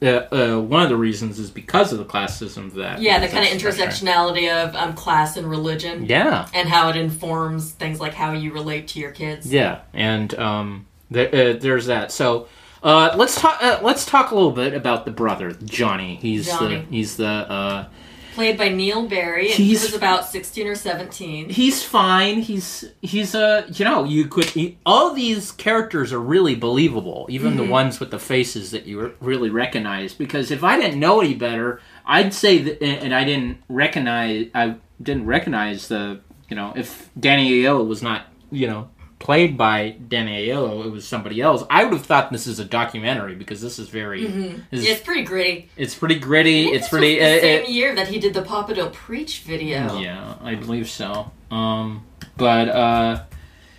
Uh, 0.00 0.06
uh, 0.06 0.58
one 0.60 0.82
of 0.82 0.88
the 0.88 0.96
reasons 0.96 1.38
is 1.38 1.50
because 1.50 1.92
of 1.92 1.98
the 1.98 2.04
classism 2.04 2.72
that 2.74 3.02
Yeah, 3.02 3.18
the 3.18 3.26
kind 3.28 3.44
of 3.44 3.50
that's- 3.60 3.76
that's 3.76 4.02
right. 4.02 4.14
intersectionality 4.14 4.46
of 4.64 4.74
um, 4.74 4.94
class 4.94 5.36
and 5.36 5.46
religion. 5.50 6.06
yeah 6.06 6.46
And 6.54 6.70
how 6.70 6.88
it 6.88 6.96
informs 6.96 7.72
things 7.72 8.00
like 8.00 8.14
how 8.14 8.32
you 8.32 8.50
relate 8.52 8.88
to 8.92 9.00
your 9.00 9.10
kids. 9.10 9.52
Yeah, 9.52 9.80
and 9.92 10.32
um, 10.38 10.86
there, 11.10 11.28
uh, 11.28 11.58
there's 11.60 11.84
that. 11.86 12.12
So 12.12 12.46
uh, 12.82 13.12
let's 13.16 13.38
talk. 13.38 13.58
Uh, 13.62 13.80
let's 13.82 14.06
talk 14.06 14.30
a 14.30 14.34
little 14.34 14.52
bit 14.52 14.72
about 14.72 15.04
the 15.04 15.10
brother, 15.10 15.52
Johnny. 15.52 16.14
He's 16.16 16.46
Johnny. 16.46 16.76
the 16.76 16.96
he's 16.96 17.16
the 17.18 17.26
uh, 17.26 17.84
Played 18.34 18.58
by 18.58 18.68
Neill 18.68 19.08
Barry, 19.08 19.50
and 19.50 19.58
He's- 19.58 19.82
he 19.82 19.86
was 19.86 19.94
about 19.94 20.26
16 20.26 20.66
or 20.66 20.74
17. 20.74 21.48
he's 21.48 21.82
fine. 21.82 22.42
He's 22.42 22.84
he's 23.02 23.34
a 23.34 23.66
you 23.72 23.84
know 23.84 24.04
you 24.04 24.26
could 24.26 24.46
he, 24.46 24.78
all 24.86 25.12
these 25.14 25.52
characters 25.52 26.12
are 26.12 26.20
really 26.20 26.54
believable, 26.54 27.26
even 27.28 27.56
the 27.56 27.62
mm-hmm. 27.62 27.72
ones 27.72 28.00
with 28.00 28.10
the 28.10 28.18
faces 28.18 28.70
that 28.70 28.86
you 28.86 29.12
really 29.20 29.50
recognize. 29.50 30.14
Because 30.14 30.50
if 30.50 30.62
I 30.62 30.78
didn't 30.78 31.00
know 31.00 31.20
any 31.20 31.34
better, 31.34 31.80
I'd 32.06 32.32
say 32.32 32.58
that, 32.58 32.82
and 32.82 33.14
I 33.14 33.24
didn't 33.24 33.58
recognize 33.68 34.46
I 34.54 34.76
didn't 35.02 35.26
recognize 35.26 35.88
the 35.88 36.20
you 36.48 36.56
know 36.56 36.72
if 36.76 37.10
Danny 37.18 37.50
Aiello 37.50 37.86
was 37.86 38.02
not 38.02 38.26
you 38.50 38.66
know 38.66 38.88
played 39.18 39.56
by 39.56 39.96
Danny 40.08 40.46
Aiello, 40.46 40.84
it 40.84 40.90
was 40.90 41.06
somebody 41.06 41.40
else. 41.40 41.64
I 41.68 41.84
would 41.84 41.92
have 41.92 42.06
thought 42.06 42.30
this 42.30 42.46
is 42.46 42.58
a 42.60 42.64
documentary 42.64 43.34
because 43.34 43.60
this 43.60 43.78
is 43.78 43.88
very 43.88 44.26
this 44.26 44.80
is- 44.80 44.86
It's 44.86 45.00
pretty 45.00 45.22
gritty. 45.22 45.68
it's 45.76 45.94
pretty 45.94 46.18
gritty. 46.18 46.66
It's 46.68 46.88
pretty. 46.88 47.20
uh, 47.20 47.40
same 47.40 47.64
uh, 47.64 47.68
year 47.68 47.94
that 47.94 48.08
he 48.08 48.18
did 48.18 48.34
the 48.34 48.42
Papa 48.42 48.74
Don't 48.74 48.92
Preach 48.92 49.40
video. 49.40 49.98
yeah, 49.98 50.34
I 50.42 50.54
believe 50.54 50.88
so. 50.88 51.32
Um, 51.50 52.04
but 52.36 52.68
uh, 52.68 53.22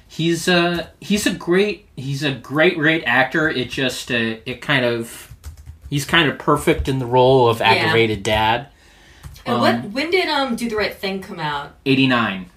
he's 0.08 0.48
uh 0.48 0.88
he's 1.00 1.26
a 1.26 1.32
great 1.34 1.88
he's 1.96 2.24
a 2.24 2.32
great 2.34 2.78
great 2.78 3.04
actor. 3.06 3.50
It 3.50 3.70
just 3.70 4.12
uh, 4.12 4.38
it 4.46 4.62
kind 4.62 4.84
of 4.86 5.34
he's 5.90 6.04
kind 6.06 6.30
of 6.30 6.38
perfect 6.38 6.88
in 6.90 7.00
the 7.00 7.06
role 7.06 7.48
of 7.48 7.62
aggravated 7.62 8.24
dad. 8.24 8.68
And 9.46 9.56
Um, 9.56 9.62
what? 9.62 9.92
When 9.92 10.12
did 10.12 10.28
um 10.28 10.56
Do 10.58 10.68
the 10.68 10.76
Right 10.76 10.94
Thing 10.94 11.22
come 11.22 11.40
out? 11.40 11.76
Eighty 11.86 12.08
nine. 12.08 12.48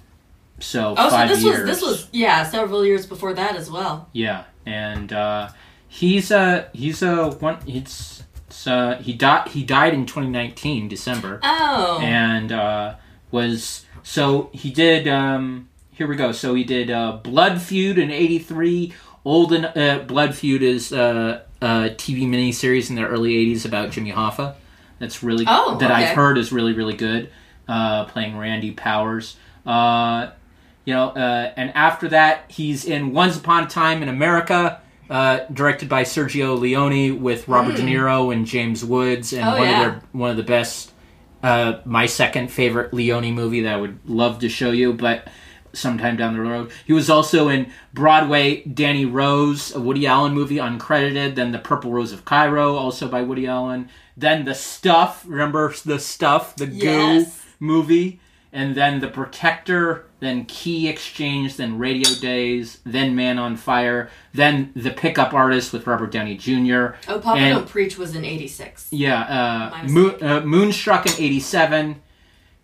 So 0.62 0.94
Oh, 0.96 1.08
so 1.10 1.26
this 1.28 1.42
years. 1.42 1.58
was 1.60 1.66
this 1.66 1.82
was 1.82 2.08
yeah 2.12 2.44
several 2.44 2.84
years 2.84 3.04
before 3.06 3.34
that 3.34 3.56
as 3.56 3.70
well. 3.70 4.08
Yeah, 4.12 4.44
and 4.64 5.12
uh, 5.12 5.48
he's 5.88 6.30
a 6.30 6.68
he's 6.72 7.02
a 7.02 7.30
one. 7.30 7.58
It's, 7.66 8.22
it's 8.46 8.66
uh, 8.66 8.96
he 9.02 9.12
died 9.12 9.48
he 9.48 9.64
died 9.64 9.92
in 9.94 10.06
2019 10.06 10.88
December. 10.88 11.40
Oh, 11.42 11.98
and 12.00 12.52
uh, 12.52 12.94
was 13.30 13.84
so 14.02 14.50
he 14.52 14.70
did. 14.70 15.08
Um, 15.08 15.68
here 15.92 16.06
we 16.06 16.16
go. 16.16 16.32
So 16.32 16.54
he 16.54 16.64
did 16.64 16.90
uh, 16.90 17.18
Blood 17.22 17.60
Feud 17.60 17.98
in 17.98 18.10
'83. 18.10 18.92
Old 19.24 19.52
and 19.52 19.66
uh, 19.66 20.00
Blood 20.04 20.34
Feud 20.34 20.62
is 20.62 20.92
uh, 20.92 21.42
a 21.60 21.66
TV 21.96 22.22
miniseries 22.22 22.88
in 22.90 22.96
the 22.96 23.04
early 23.06 23.30
'80s 23.54 23.64
about 23.64 23.90
Jimmy 23.90 24.10
Hoffa. 24.12 24.54
That's 24.98 25.22
really 25.22 25.44
Oh, 25.48 25.76
that 25.78 25.90
okay. 25.90 26.04
I've 26.10 26.16
heard 26.16 26.38
is 26.38 26.52
really 26.52 26.72
really 26.72 26.94
good. 26.96 27.30
Uh, 27.68 28.04
playing 28.06 28.36
Randy 28.38 28.70
Powers. 28.72 29.36
Uh, 29.66 30.30
you 30.84 30.94
know, 30.94 31.08
uh, 31.10 31.52
and 31.56 31.70
after 31.74 32.08
that, 32.08 32.44
he's 32.48 32.84
in 32.84 33.12
Once 33.12 33.36
Upon 33.38 33.64
a 33.64 33.66
Time 33.68 34.02
in 34.02 34.08
America, 34.08 34.80
uh, 35.10 35.40
directed 35.52 35.88
by 35.88 36.02
Sergio 36.04 36.58
Leone 36.58 37.22
with 37.22 37.46
Robert 37.48 37.76
De 37.76 37.82
Niro 37.82 38.32
and 38.32 38.46
James 38.46 38.84
Woods, 38.84 39.32
and 39.32 39.42
Hmm. 39.42 39.48
Oh, 39.48 39.58
one 39.58 39.68
yeah. 39.68 39.86
of 39.86 39.92
their 39.92 40.02
one 40.12 40.30
of 40.30 40.36
the 40.36 40.42
best 40.42 40.90
uh, 41.42 41.80
my 41.84 42.06
second 42.06 42.50
favorite 42.52 42.94
Leone 42.94 43.32
movie 43.32 43.62
that 43.62 43.74
I 43.74 43.76
would 43.76 43.98
love 44.06 44.38
to 44.40 44.48
show 44.48 44.70
you, 44.70 44.92
but 44.92 45.26
sometime 45.72 46.16
down 46.16 46.34
the 46.34 46.40
road. 46.40 46.70
He 46.86 46.92
was 46.92 47.10
also 47.10 47.48
in 47.48 47.70
Broadway 47.92 48.62
Danny 48.64 49.04
Rose, 49.06 49.74
a 49.74 49.80
Woody 49.80 50.06
Allen 50.06 50.34
movie, 50.34 50.56
uncredited. 50.56 51.34
Then 51.34 51.50
The 51.50 51.58
Purple 51.58 51.90
Rose 51.90 52.12
of 52.12 52.24
Cairo, 52.24 52.76
also 52.76 53.08
by 53.08 53.22
Woody 53.22 53.46
Allen. 53.48 53.88
Then 54.16 54.44
The 54.44 54.54
Stuff, 54.54 55.24
remember 55.26 55.74
The 55.84 55.98
Stuff, 55.98 56.54
the 56.56 56.66
Yes. 56.66 57.24
Goo 57.24 57.32
movie. 57.58 58.20
And 58.54 58.74
then 58.74 59.00
The 59.00 59.08
Protector, 59.08 60.04
then 60.20 60.44
Key 60.44 60.86
Exchange, 60.86 61.56
then 61.56 61.78
Radio 61.78 62.10
Days, 62.20 62.80
then 62.84 63.14
Man 63.16 63.38
on 63.38 63.56
Fire, 63.56 64.10
then 64.34 64.72
The 64.76 64.90
Pickup 64.90 65.32
Artist 65.32 65.72
with 65.72 65.86
Robert 65.86 66.12
Downey 66.12 66.36
Jr. 66.36 66.96
oh, 67.08 67.18
Papa 67.18 67.38
and- 67.38 67.54
Don't 67.54 67.68
Preach 67.68 67.96
was 67.96 68.14
in 68.14 68.24
'86. 68.26 68.88
yeah, 68.90 69.70
uh, 69.72 69.86
Moon, 69.88 70.16
uh, 70.22 70.40
Moonstruck 70.42 71.06
in 71.06 71.12
'87, 71.18 71.96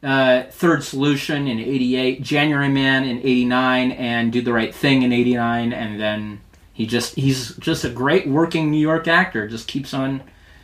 uh, 0.02 0.42
Third 0.50 0.84
Solution 0.84 1.48
in 1.48 1.58
'88, 1.58 2.22
January 2.22 2.68
Man 2.68 3.04
in 3.04 3.18
'89, 3.18 3.90
and 3.92 4.30
Do 4.30 4.42
the 4.42 4.52
Right 4.52 4.74
Thing 4.74 5.02
in 5.02 5.12
'89, 5.12 5.72
and 5.72 5.98
then 5.98 6.40
he 6.72 6.86
just 6.86 7.14
he's 7.16 7.56
just 7.56 7.82
a 7.84 7.88
great 7.90 8.28
working 8.28 8.70
New 8.70 8.78
York 8.78 9.08
actor. 9.08 9.48
Just 9.48 9.66
keeps 9.66 9.94
on 9.94 10.20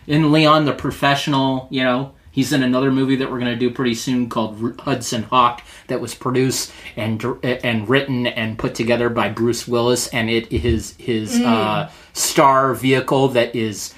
in 0.07 0.31
Leon 0.31 0.67
the 0.67 0.73
Professional. 0.75 1.67
You 1.71 1.83
know, 1.83 2.13
he's 2.35 2.53
in 2.53 2.63
another 2.63 2.91
movie 2.91 3.17
that 3.17 3.31
we're 3.31 3.39
gonna 3.39 3.57
do 3.57 3.71
pretty 3.71 3.95
soon 3.95 4.29
called 4.29 4.81
Hudson 4.81 5.23
Hawk 5.23 5.63
that 5.87 6.01
was 6.01 6.15
produced 6.15 6.73
and 6.97 7.25
and 7.43 7.89
written 7.89 8.27
and 8.27 8.59
put 8.59 8.75
together 8.75 9.09
by 9.09 9.29
Bruce 9.29 9.69
Willis, 9.69 10.09
and 10.09 10.29
it 10.29 10.53
is 10.53 10.97
his 10.99 11.41
uh, 11.41 11.91
star 12.13 12.75
vehicle 12.75 13.29
that 13.29 13.55
is 13.55 13.95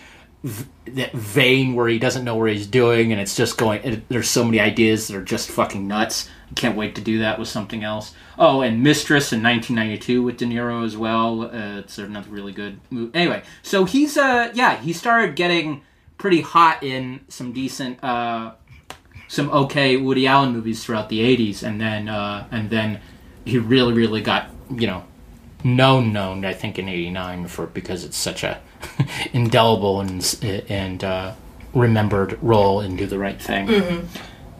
that 0.86 1.12
vein 1.12 1.74
where 1.74 1.88
he 1.88 1.98
doesn't 1.98 2.24
know 2.24 2.36
where 2.36 2.48
he's 2.48 2.66
doing, 2.66 3.10
and 3.10 3.20
it's 3.20 3.34
just 3.34 3.58
going. 3.58 3.82
It, 3.82 4.08
there's 4.08 4.28
so 4.28 4.44
many 4.44 4.60
ideas 4.60 5.08
that 5.08 5.16
are 5.16 5.24
just 5.24 5.50
fucking 5.50 5.88
nuts. 5.88 6.28
I 6.50 6.54
can't 6.54 6.76
wait 6.76 6.94
to 6.94 7.00
do 7.00 7.18
that 7.20 7.38
with 7.38 7.48
something 7.48 7.82
else. 7.82 8.14
Oh, 8.38 8.60
and 8.60 8.82
Mistress 8.82 9.32
in 9.32 9.42
1992 9.42 10.22
with 10.22 10.36
De 10.36 10.44
Niro 10.44 10.84
as 10.84 10.96
well. 10.96 11.42
Uh, 11.42 11.78
it's 11.78 11.98
another 11.98 12.30
really 12.30 12.52
good 12.52 12.78
movie. 12.90 13.10
Anyway, 13.14 13.42
so 13.62 13.84
he's 13.84 14.16
uh 14.16 14.52
yeah 14.54 14.76
he 14.76 14.92
started 14.92 15.34
getting 15.34 15.82
pretty 16.18 16.40
hot 16.40 16.82
in 16.82 17.20
some 17.28 17.52
decent 17.52 18.02
uh 18.02 18.52
some 19.28 19.50
okay 19.50 19.96
Woody 19.96 20.26
Allen 20.26 20.52
movies 20.52 20.84
throughout 20.84 21.08
the 21.08 21.20
80s, 21.20 21.62
and 21.62 21.80
then 21.80 22.08
uh 22.08 22.46
and 22.50 22.70
then 22.70 23.00
he 23.44 23.58
really 23.58 23.92
really 23.92 24.20
got 24.20 24.50
you 24.70 24.86
know 24.86 25.04
known 25.64 26.12
known 26.12 26.44
I 26.44 26.54
think 26.54 26.78
in 26.78 26.88
'89 26.88 27.48
for 27.48 27.66
because 27.66 28.04
it's 28.04 28.16
such 28.16 28.44
a 28.44 28.60
indelible 29.32 30.00
and 30.00 30.64
and 30.68 31.02
uh, 31.02 31.32
remembered 31.74 32.38
role 32.42 32.80
in 32.80 32.96
Do 32.96 33.06
the 33.06 33.18
Right 33.18 33.40
Thing, 33.40 34.08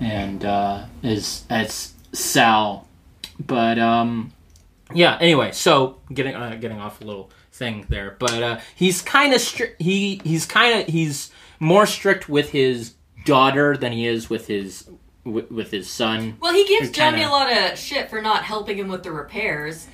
and 0.01 0.45
uh, 0.45 0.85
as 1.03 1.45
as 1.51 1.95
Sal, 2.13 2.87
but 3.39 3.79
um, 3.79 4.33
yeah. 4.95 5.19
Anyway, 5.21 5.53
so 5.53 5.99
getting 6.13 6.35
uh, 6.35 6.57
getting 6.61 6.81
off 6.81 7.01
a 7.01 7.05
little 7.05 7.31
thing 7.53 7.87
there, 7.89 8.17
but 8.19 8.43
uh, 8.43 8.61
he's 8.75 9.03
kind 9.03 9.33
of 9.33 9.41
strict. 9.41 9.81
He 9.81 10.21
he's 10.25 10.47
kind 10.47 10.81
of 10.81 10.87
he's 10.87 11.31
more 11.61 11.87
strict 11.87 12.29
with 12.29 12.51
his 12.51 12.95
daughter 13.25 13.77
than 13.77 13.93
he 13.93 14.07
is 14.07 14.29
with 14.31 14.47
his 14.47 14.89
with, 15.25 15.51
with 15.51 15.71
his 15.73 15.91
son. 15.91 16.37
Well, 16.41 16.53
he 16.55 16.67
gives 16.69 16.91
Johnny 16.91 17.19
kinda- 17.19 17.31
a 17.31 17.33
lot 17.33 17.51
of 17.73 17.77
shit 17.79 18.09
for 18.09 18.23
not 18.23 18.45
helping 18.45 18.79
him 18.79 18.89
with 18.89 19.03
the 19.03 19.11
repairs. 19.11 19.89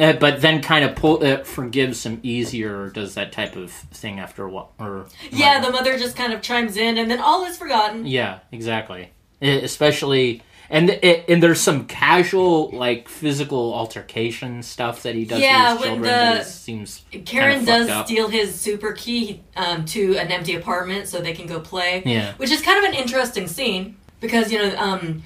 Uh, 0.00 0.14
but 0.14 0.40
then 0.40 0.60
kind 0.60 0.84
of 0.84 0.96
pull, 0.96 1.22
uh, 1.24 1.44
forgives 1.44 2.04
him 2.04 2.18
easier 2.24 2.80
or 2.82 2.88
does 2.88 3.14
that 3.14 3.30
type 3.30 3.54
of 3.54 3.70
thing 3.70 4.18
after 4.18 4.44
a 4.44 4.50
while. 4.50 4.72
Or 4.80 5.06
Yeah, 5.30 5.60
the 5.60 5.70
mother 5.70 5.96
just 5.98 6.16
kind 6.16 6.32
of 6.32 6.40
chimes 6.42 6.76
in, 6.76 6.98
and 6.98 7.08
then 7.10 7.20
all 7.20 7.44
is 7.44 7.56
forgotten. 7.56 8.04
yeah, 8.06 8.38
exactly. 8.50 9.10
Especially 9.40 10.42
and 10.70 10.90
it, 10.90 11.24
and 11.28 11.42
there's 11.42 11.60
some 11.60 11.86
casual 11.86 12.70
like 12.70 13.08
physical 13.08 13.72
altercation 13.74 14.62
stuff 14.62 15.02
that 15.04 15.14
he 15.14 15.24
does 15.24 15.40
Yeah, 15.40 15.72
with 15.74 15.80
his 15.82 15.90
when 15.90 15.94
children 16.02 16.36
the- 16.38 16.44
seems 16.44 17.02
Karen 17.24 17.64
does 17.64 17.88
up. 17.88 18.06
steal 18.06 18.28
his 18.28 18.54
super 18.54 18.92
key 18.92 19.42
um, 19.56 19.84
to 19.86 20.16
an 20.18 20.30
empty 20.30 20.54
apartment 20.54 21.08
so 21.08 21.20
they 21.20 21.32
can 21.32 21.46
go 21.46 21.60
play. 21.60 22.02
Yeah. 22.04 22.34
Which 22.36 22.50
is 22.50 22.60
kind 22.62 22.78
of 22.84 22.92
an 22.92 22.98
interesting 22.98 23.46
scene 23.48 23.96
because, 24.20 24.52
you 24.52 24.58
know, 24.58 24.76
um, 24.76 25.22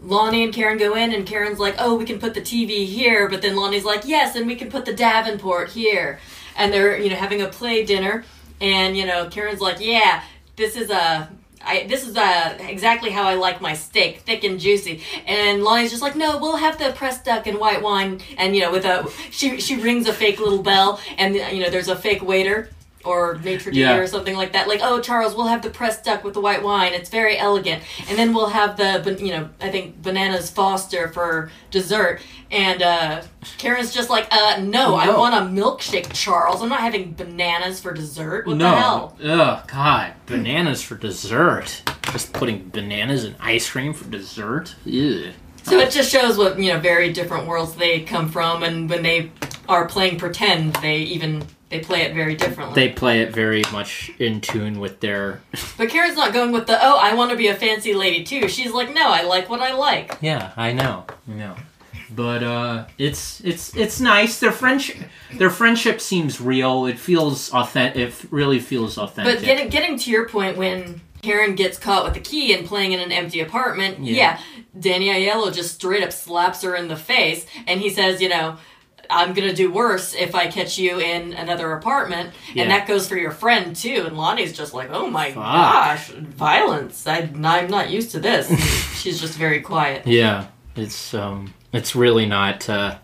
Lonnie 0.00 0.42
and 0.42 0.52
Karen 0.52 0.78
go 0.78 0.94
in 0.96 1.12
and 1.14 1.24
Karen's 1.26 1.58
like, 1.60 1.76
oh, 1.78 1.94
we 1.96 2.04
can 2.04 2.18
put 2.18 2.34
the 2.34 2.40
TV 2.40 2.86
here. 2.86 3.28
But 3.28 3.40
then 3.40 3.54
Lonnie's 3.56 3.84
like, 3.84 4.02
yes, 4.04 4.34
and 4.36 4.46
we 4.46 4.56
can 4.56 4.68
put 4.68 4.84
the 4.84 4.92
Davenport 4.92 5.70
here. 5.70 6.18
And 6.56 6.72
they're, 6.72 6.98
you 6.98 7.08
know, 7.08 7.14
having 7.16 7.40
a 7.40 7.46
play 7.48 7.84
dinner. 7.84 8.24
And, 8.60 8.96
you 8.96 9.06
know, 9.06 9.28
Karen's 9.28 9.60
like, 9.60 9.78
yeah, 9.80 10.22
this 10.56 10.76
is 10.76 10.90
a. 10.90 11.30
I, 11.64 11.86
this 11.88 12.06
is 12.06 12.16
uh, 12.16 12.58
exactly 12.60 13.10
how 13.10 13.24
I 13.24 13.34
like 13.34 13.60
my 13.60 13.74
steak, 13.74 14.20
thick 14.20 14.44
and 14.44 14.58
juicy. 14.58 15.02
And 15.26 15.62
Lonnie's 15.62 15.90
just 15.90 16.02
like, 16.02 16.16
no, 16.16 16.38
we'll 16.38 16.56
have 16.56 16.78
the 16.78 16.92
pressed 16.92 17.24
duck 17.24 17.46
and 17.46 17.58
white 17.58 17.82
wine. 17.82 18.20
And 18.36 18.54
you 18.54 18.62
know, 18.62 18.72
with 18.72 18.84
a 18.84 19.10
she 19.30 19.60
she 19.60 19.76
rings 19.76 20.06
a 20.06 20.12
fake 20.12 20.38
little 20.38 20.62
bell, 20.62 21.00
and 21.18 21.34
you 21.34 21.60
know, 21.60 21.70
there's 21.70 21.88
a 21.88 21.96
fake 21.96 22.22
waiter 22.22 22.70
or 23.04 23.36
maitre 23.44 23.72
d' 23.72 23.76
Yeah. 23.76 23.96
or 23.96 24.06
something 24.06 24.36
like 24.36 24.52
that. 24.52 24.68
Like, 24.68 24.80
oh, 24.82 25.00
Charles, 25.00 25.34
we'll 25.34 25.46
have 25.46 25.62
the 25.62 25.70
pressed 25.70 26.04
duck 26.04 26.24
with 26.24 26.34
the 26.34 26.40
white 26.40 26.62
wine. 26.62 26.92
It's 26.92 27.10
very 27.10 27.38
elegant. 27.38 27.82
And 28.08 28.18
then 28.18 28.34
we'll 28.34 28.48
have 28.48 28.76
the, 28.76 29.16
you 29.20 29.32
know, 29.32 29.48
I 29.60 29.70
think 29.70 30.02
bananas 30.02 30.50
Foster 30.50 31.08
for 31.08 31.50
dessert. 31.70 32.20
And 32.50 32.82
uh, 32.82 33.22
Karen's 33.58 33.92
just 33.92 34.10
like, 34.10 34.28
uh, 34.30 34.60
no, 34.62 34.94
I 34.94 35.16
want 35.16 35.34
a 35.34 35.62
milkshake, 35.62 36.12
Charles. 36.12 36.62
I'm 36.62 36.68
not 36.68 36.80
having 36.80 37.12
bananas 37.14 37.80
for 37.80 37.92
dessert. 37.92 38.46
What 38.46 38.58
no. 38.58 38.70
the 38.70 38.76
hell? 38.76 39.18
Oh 39.24 39.64
God, 39.66 40.12
bananas 40.26 40.82
for 40.82 40.94
dessert. 40.96 41.82
Just 42.12 42.32
putting 42.32 42.68
bananas 42.68 43.24
in 43.24 43.34
ice 43.40 43.70
cream 43.70 43.94
for 43.94 44.04
dessert. 44.10 44.74
Ew. 44.84 45.32
So 45.62 45.78
it 45.78 45.90
just 45.90 46.10
shows 46.10 46.36
what 46.36 46.58
you 46.58 46.72
know 46.72 46.80
very 46.80 47.12
different 47.12 47.46
worlds 47.46 47.74
they 47.74 48.00
come 48.00 48.28
from, 48.28 48.62
and 48.62 48.90
when 48.90 49.02
they 49.02 49.30
are 49.68 49.86
playing 49.86 50.18
pretend, 50.18 50.74
they 50.76 50.96
even 50.98 51.44
they 51.72 51.80
play 51.80 52.02
it 52.02 52.14
very 52.14 52.36
differently. 52.36 52.74
They 52.74 52.92
play 52.92 53.22
it 53.22 53.32
very 53.32 53.62
much 53.72 54.12
in 54.18 54.40
tune 54.40 54.78
with 54.78 55.00
their. 55.00 55.40
but 55.78 55.88
Karen's 55.88 56.16
not 56.16 56.32
going 56.32 56.52
with 56.52 56.66
the 56.66 56.78
oh 56.80 56.98
I 56.98 57.14
want 57.14 57.30
to 57.30 57.36
be 57.36 57.48
a 57.48 57.54
fancy 57.54 57.94
lady 57.94 58.22
too. 58.22 58.46
She's 58.48 58.72
like 58.72 58.92
no 58.94 59.08
I 59.08 59.22
like 59.22 59.48
what 59.50 59.60
I 59.60 59.72
like. 59.74 60.16
Yeah, 60.20 60.52
I 60.56 60.72
know. 60.72 61.06
I 61.28 61.32
know. 61.32 61.56
But 62.14 62.42
uh, 62.42 62.84
it's 62.98 63.40
it's 63.40 63.74
it's 63.74 63.98
nice. 64.00 64.38
Their 64.38 64.52
friendship, 64.52 64.98
their 65.38 65.48
friendship 65.50 66.00
seems 66.00 66.40
real. 66.40 66.84
It 66.86 66.98
feels 66.98 67.50
authentic. 67.52 67.96
It 67.96 68.26
really 68.30 68.58
feels 68.58 68.98
authentic. 68.98 69.36
But 69.36 69.44
getting 69.44 69.68
getting 69.70 69.98
to 69.98 70.10
your 70.10 70.28
point 70.28 70.58
when 70.58 71.00
Karen 71.22 71.54
gets 71.54 71.78
caught 71.78 72.04
with 72.04 72.12
the 72.14 72.20
key 72.20 72.52
and 72.52 72.66
playing 72.66 72.92
in 72.92 73.00
an 73.00 73.12
empty 73.12 73.40
apartment, 73.40 74.00
Yeah. 74.00 74.12
yeah, 74.14 74.40
Danny 74.78 75.08
Aiello 75.08 75.54
just 75.54 75.76
straight 75.76 76.02
up 76.02 76.12
slaps 76.12 76.60
her 76.62 76.74
in 76.74 76.88
the 76.88 76.96
face, 76.96 77.46
and 77.66 77.80
he 77.80 77.88
says, 77.88 78.20
you 78.20 78.28
know. 78.28 78.58
I'm 79.12 79.32
gonna 79.34 79.52
do 79.52 79.70
worse 79.72 80.14
if 80.14 80.34
I 80.34 80.46
catch 80.48 80.78
you 80.78 80.98
in 81.00 81.32
another 81.34 81.72
apartment, 81.72 82.30
Yeah. 82.54 82.62
and 82.62 82.70
that 82.72 82.86
goes 82.88 83.08
for 83.08 83.16
your 83.16 83.30
friend 83.30 83.74
too. 83.76 84.04
And 84.06 84.16
Lonnie's 84.16 84.56
just 84.56 84.74
like, 84.74 84.90
"Oh 84.92 85.08
my 85.08 85.28
Fuck. 85.32 85.36
gosh, 85.44 86.08
violence! 86.10 87.06
I, 87.06 87.18
I'm 87.34 87.68
not 87.70 87.90
used 87.90 88.10
to 88.12 88.20
this." 88.20 88.48
She's 89.00 89.20
just 89.20 89.36
very 89.38 89.60
quiet. 89.60 90.06
Yeah, 90.06 90.46
it's 90.76 91.14
um, 91.14 91.54
it's 91.72 91.94
really 91.94 92.26
not. 92.26 92.68
Uh, 92.68 92.98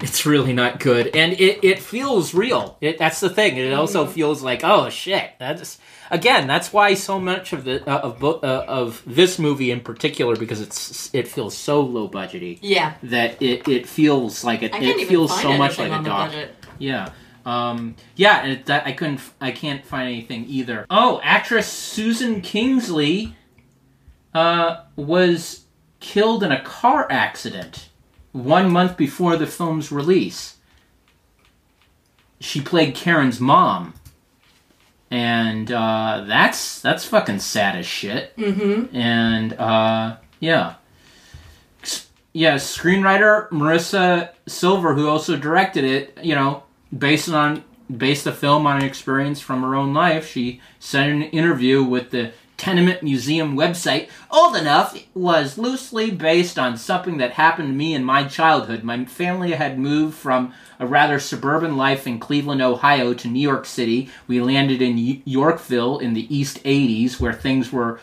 it's 0.00 0.24
really 0.24 0.52
not 0.54 0.80
good, 0.80 1.08
and 1.14 1.32
it 1.34 1.62
it 1.62 1.78
feels 1.78 2.32
real. 2.34 2.78
It 2.80 2.96
that's 2.98 3.20
the 3.20 3.28
thing. 3.28 3.56
It 3.58 3.72
also 3.74 4.06
feels 4.06 4.42
like 4.42 4.62
oh 4.64 4.88
shit. 4.88 5.30
That's 5.38 5.78
again. 6.10 6.46
That's 6.46 6.72
why 6.72 6.94
so 6.94 7.18
much 7.20 7.52
of 7.52 7.64
the 7.64 7.88
uh, 7.88 7.98
of 8.00 8.22
uh, 8.24 8.64
of 8.66 9.02
this 9.06 9.38
movie 9.38 9.70
in 9.70 9.80
particular 9.80 10.36
because 10.36 10.60
it's 10.60 11.12
it 11.14 11.28
feels 11.28 11.56
so 11.56 11.80
low 11.80 12.08
budgety 12.08 12.58
Yeah, 12.62 12.94
that 13.04 13.40
it 13.40 13.66
it 13.68 13.86
feels 13.86 14.44
like 14.44 14.62
it 14.62 14.74
it 14.74 15.06
feels 15.08 15.38
so 15.40 15.56
much 15.56 15.78
like 15.78 15.88
a 15.92 16.02
doc. 16.04 16.30
budget. 16.30 16.54
Yeah. 16.78 17.10
Um, 17.46 17.96
yeah, 18.16 18.42
and 18.42 18.52
it, 18.52 18.66
that, 18.66 18.86
I 18.86 18.92
couldn't, 18.92 19.20
I 19.40 19.50
can't 19.50 19.82
find 19.84 20.06
anything 20.08 20.44
either. 20.46 20.84
Oh, 20.90 21.20
actress 21.24 21.66
Susan 21.66 22.42
Kingsley, 22.42 23.34
uh, 24.34 24.82
was 24.94 25.64
killed 26.00 26.42
in 26.42 26.52
a 26.52 26.60
car 26.62 27.06
accident 27.10 27.88
one 28.32 28.70
month 28.70 28.98
before 28.98 29.36
the 29.38 29.46
film's 29.46 29.90
release. 29.90 30.58
She 32.40 32.60
played 32.60 32.94
Karen's 32.94 33.40
mom, 33.40 33.94
and 35.10 35.70
uh, 35.72 36.24
that's 36.26 36.80
that's 36.80 37.04
fucking 37.04 37.40
sad 37.40 37.76
as 37.76 37.86
shit. 37.86 38.36
Mm-hmm. 38.36 38.94
And 38.96 39.52
uh, 39.54 40.16
yeah, 40.38 40.74
yeah, 42.32 42.54
screenwriter 42.54 43.48
Marisa 43.50 44.30
Silver, 44.46 44.94
who 44.94 45.08
also 45.08 45.36
directed 45.36 45.84
it, 45.84 46.18
you 46.22 46.34
know, 46.34 46.62
based 46.96 47.28
on 47.28 47.64
based 47.94 48.24
the 48.24 48.32
film 48.32 48.66
on 48.66 48.78
an 48.78 48.84
experience 48.84 49.40
from 49.40 49.62
her 49.62 49.74
own 49.74 49.92
life. 49.92 50.28
She 50.28 50.60
in 50.92 51.00
an 51.00 51.22
interview 51.22 51.82
with 51.82 52.10
the 52.10 52.32
Tenement 52.60 53.02
Museum 53.02 53.56
website, 53.56 54.08
"Old 54.30 54.54
Enough" 54.54 55.02
was 55.14 55.56
loosely 55.56 56.10
based 56.10 56.58
on 56.58 56.76
something 56.76 57.16
that 57.16 57.32
happened 57.32 57.68
to 57.68 57.74
me 57.74 57.94
in 57.94 58.04
my 58.04 58.24
childhood. 58.24 58.82
My 58.84 59.06
family 59.06 59.52
had 59.52 59.78
moved 59.78 60.14
from 60.14 60.52
a 60.78 60.86
rather 60.86 61.18
suburban 61.18 61.78
life 61.78 62.06
in 62.06 62.18
Cleveland, 62.18 62.60
Ohio, 62.60 63.14
to 63.14 63.28
New 63.28 63.40
York 63.40 63.64
City. 63.64 64.10
We 64.26 64.42
landed 64.42 64.82
in 64.82 65.22
Yorkville 65.24 66.00
in 66.00 66.12
the 66.12 66.26
East 66.28 66.60
'80s, 66.62 67.18
where 67.18 67.32
things 67.32 67.72
were 67.72 67.98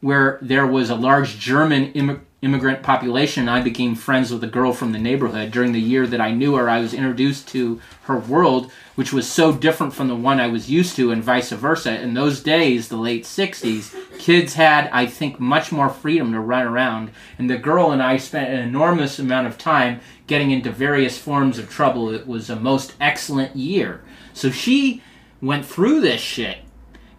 where 0.00 0.38
there 0.40 0.68
was 0.68 0.88
a 0.88 0.94
large 0.94 1.40
German 1.40 1.92
immig- 1.92 2.20
immigrant 2.42 2.82
population, 2.82 3.48
I 3.48 3.62
became 3.62 3.94
friends 3.94 4.30
with 4.30 4.44
a 4.44 4.48
girl 4.48 4.72
from 4.72 4.92
the 4.92 4.98
neighborhood. 4.98 5.50
During 5.50 5.72
the 5.72 5.80
year 5.80 6.06
that 6.06 6.20
I 6.20 6.32
knew 6.32 6.54
her, 6.56 6.68
I 6.68 6.80
was 6.80 6.92
introduced 6.92 7.48
to 7.48 7.80
her 8.02 8.18
world, 8.18 8.70
which 8.94 9.12
was 9.12 9.28
so 9.28 9.52
different 9.52 9.94
from 9.94 10.08
the 10.08 10.14
one 10.14 10.38
I 10.38 10.46
was 10.46 10.70
used 10.70 10.96
to, 10.96 11.10
and 11.10 11.24
vice 11.24 11.50
versa. 11.50 11.98
In 11.98 12.12
those 12.12 12.42
days, 12.42 12.88
the 12.88 12.98
late 12.98 13.24
60s, 13.24 14.18
kids 14.18 14.54
had, 14.54 14.90
I 14.92 15.06
think, 15.06 15.40
much 15.40 15.72
more 15.72 15.88
freedom 15.88 16.32
to 16.32 16.40
run 16.40 16.66
around, 16.66 17.10
and 17.38 17.48
the 17.48 17.56
girl 17.56 17.90
and 17.90 18.02
I 18.02 18.18
spent 18.18 18.50
an 18.50 18.60
enormous 18.60 19.18
amount 19.18 19.46
of 19.46 19.56
time 19.56 20.00
getting 20.26 20.50
into 20.50 20.70
various 20.70 21.18
forms 21.18 21.58
of 21.58 21.70
trouble. 21.70 22.10
It 22.10 22.26
was 22.26 22.50
a 22.50 22.56
most 22.56 22.94
excellent 23.00 23.56
year. 23.56 24.02
So 24.34 24.50
she 24.50 25.02
went 25.40 25.64
through 25.64 26.00
this 26.00 26.20
shit 26.20 26.58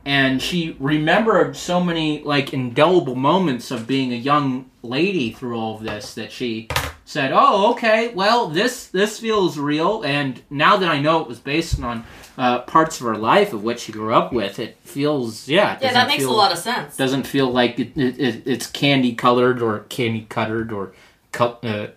and 0.07 0.41
she 0.41 0.73
remembered 0.79 1.55
so 1.57 1.83
many 1.83 2.23
like 2.23 2.53
indelible 2.53 3.13
moments 3.15 3.71
of 3.71 3.85
being 3.85 4.13
a 4.13 4.15
young 4.15 4.71
lady 4.81 5.33
through 5.33 5.57
all 5.59 5.75
of 5.75 5.83
this 5.83 6.13
that 6.13 6.31
she 6.31 6.69
said 7.03 7.31
oh 7.33 7.71
okay 7.71 8.07
well 8.13 8.47
this 8.47 8.87
this 8.87 9.19
feels 9.19 9.57
real 9.57 10.01
and 10.03 10.41
now 10.49 10.77
that 10.77 10.89
i 10.89 10.97
know 10.99 11.21
it 11.21 11.27
was 11.27 11.39
based 11.39 11.81
on 11.83 12.05
uh, 12.37 12.59
parts 12.61 13.01
of 13.01 13.07
her 13.07 13.17
life 13.17 13.51
of 13.51 13.63
what 13.63 13.79
she 13.79 13.91
grew 13.91 14.13
up 14.13 14.31
with 14.31 14.59
it 14.59 14.77
feels 14.83 15.47
yeah 15.49 15.75
it 15.75 15.81
Yeah, 15.81 15.93
that 15.93 16.07
makes 16.07 16.23
feel, 16.23 16.31
a 16.31 16.35
lot 16.35 16.51
of 16.53 16.57
sense. 16.57 16.95
doesn't 16.95 17.25
feel 17.27 17.49
like 17.49 17.77
it, 17.79 17.97
it, 17.97 18.19
it, 18.19 18.43
it's 18.47 18.67
candy 18.67 19.13
colored 19.13 19.61
or 19.61 19.79
candy 19.89 20.25
cuttered 20.29 20.71
or 20.71 20.93
cut, 21.33 21.63
uh, 21.65 21.87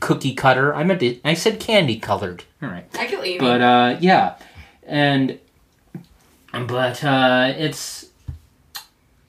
cookie 0.00 0.34
cutter 0.34 0.74
i 0.74 0.84
meant 0.84 1.00
to, 1.00 1.18
i 1.24 1.34
said 1.34 1.60
candy 1.60 1.98
colored 1.98 2.44
all 2.62 2.70
right 2.70 2.86
I 2.98 3.06
you 3.08 3.20
mean. 3.20 3.38
but 3.38 3.60
uh, 3.60 3.96
yeah, 4.00 4.36
and 4.84 5.38
but 6.52 7.04
uh, 7.04 7.52
it's 7.56 8.06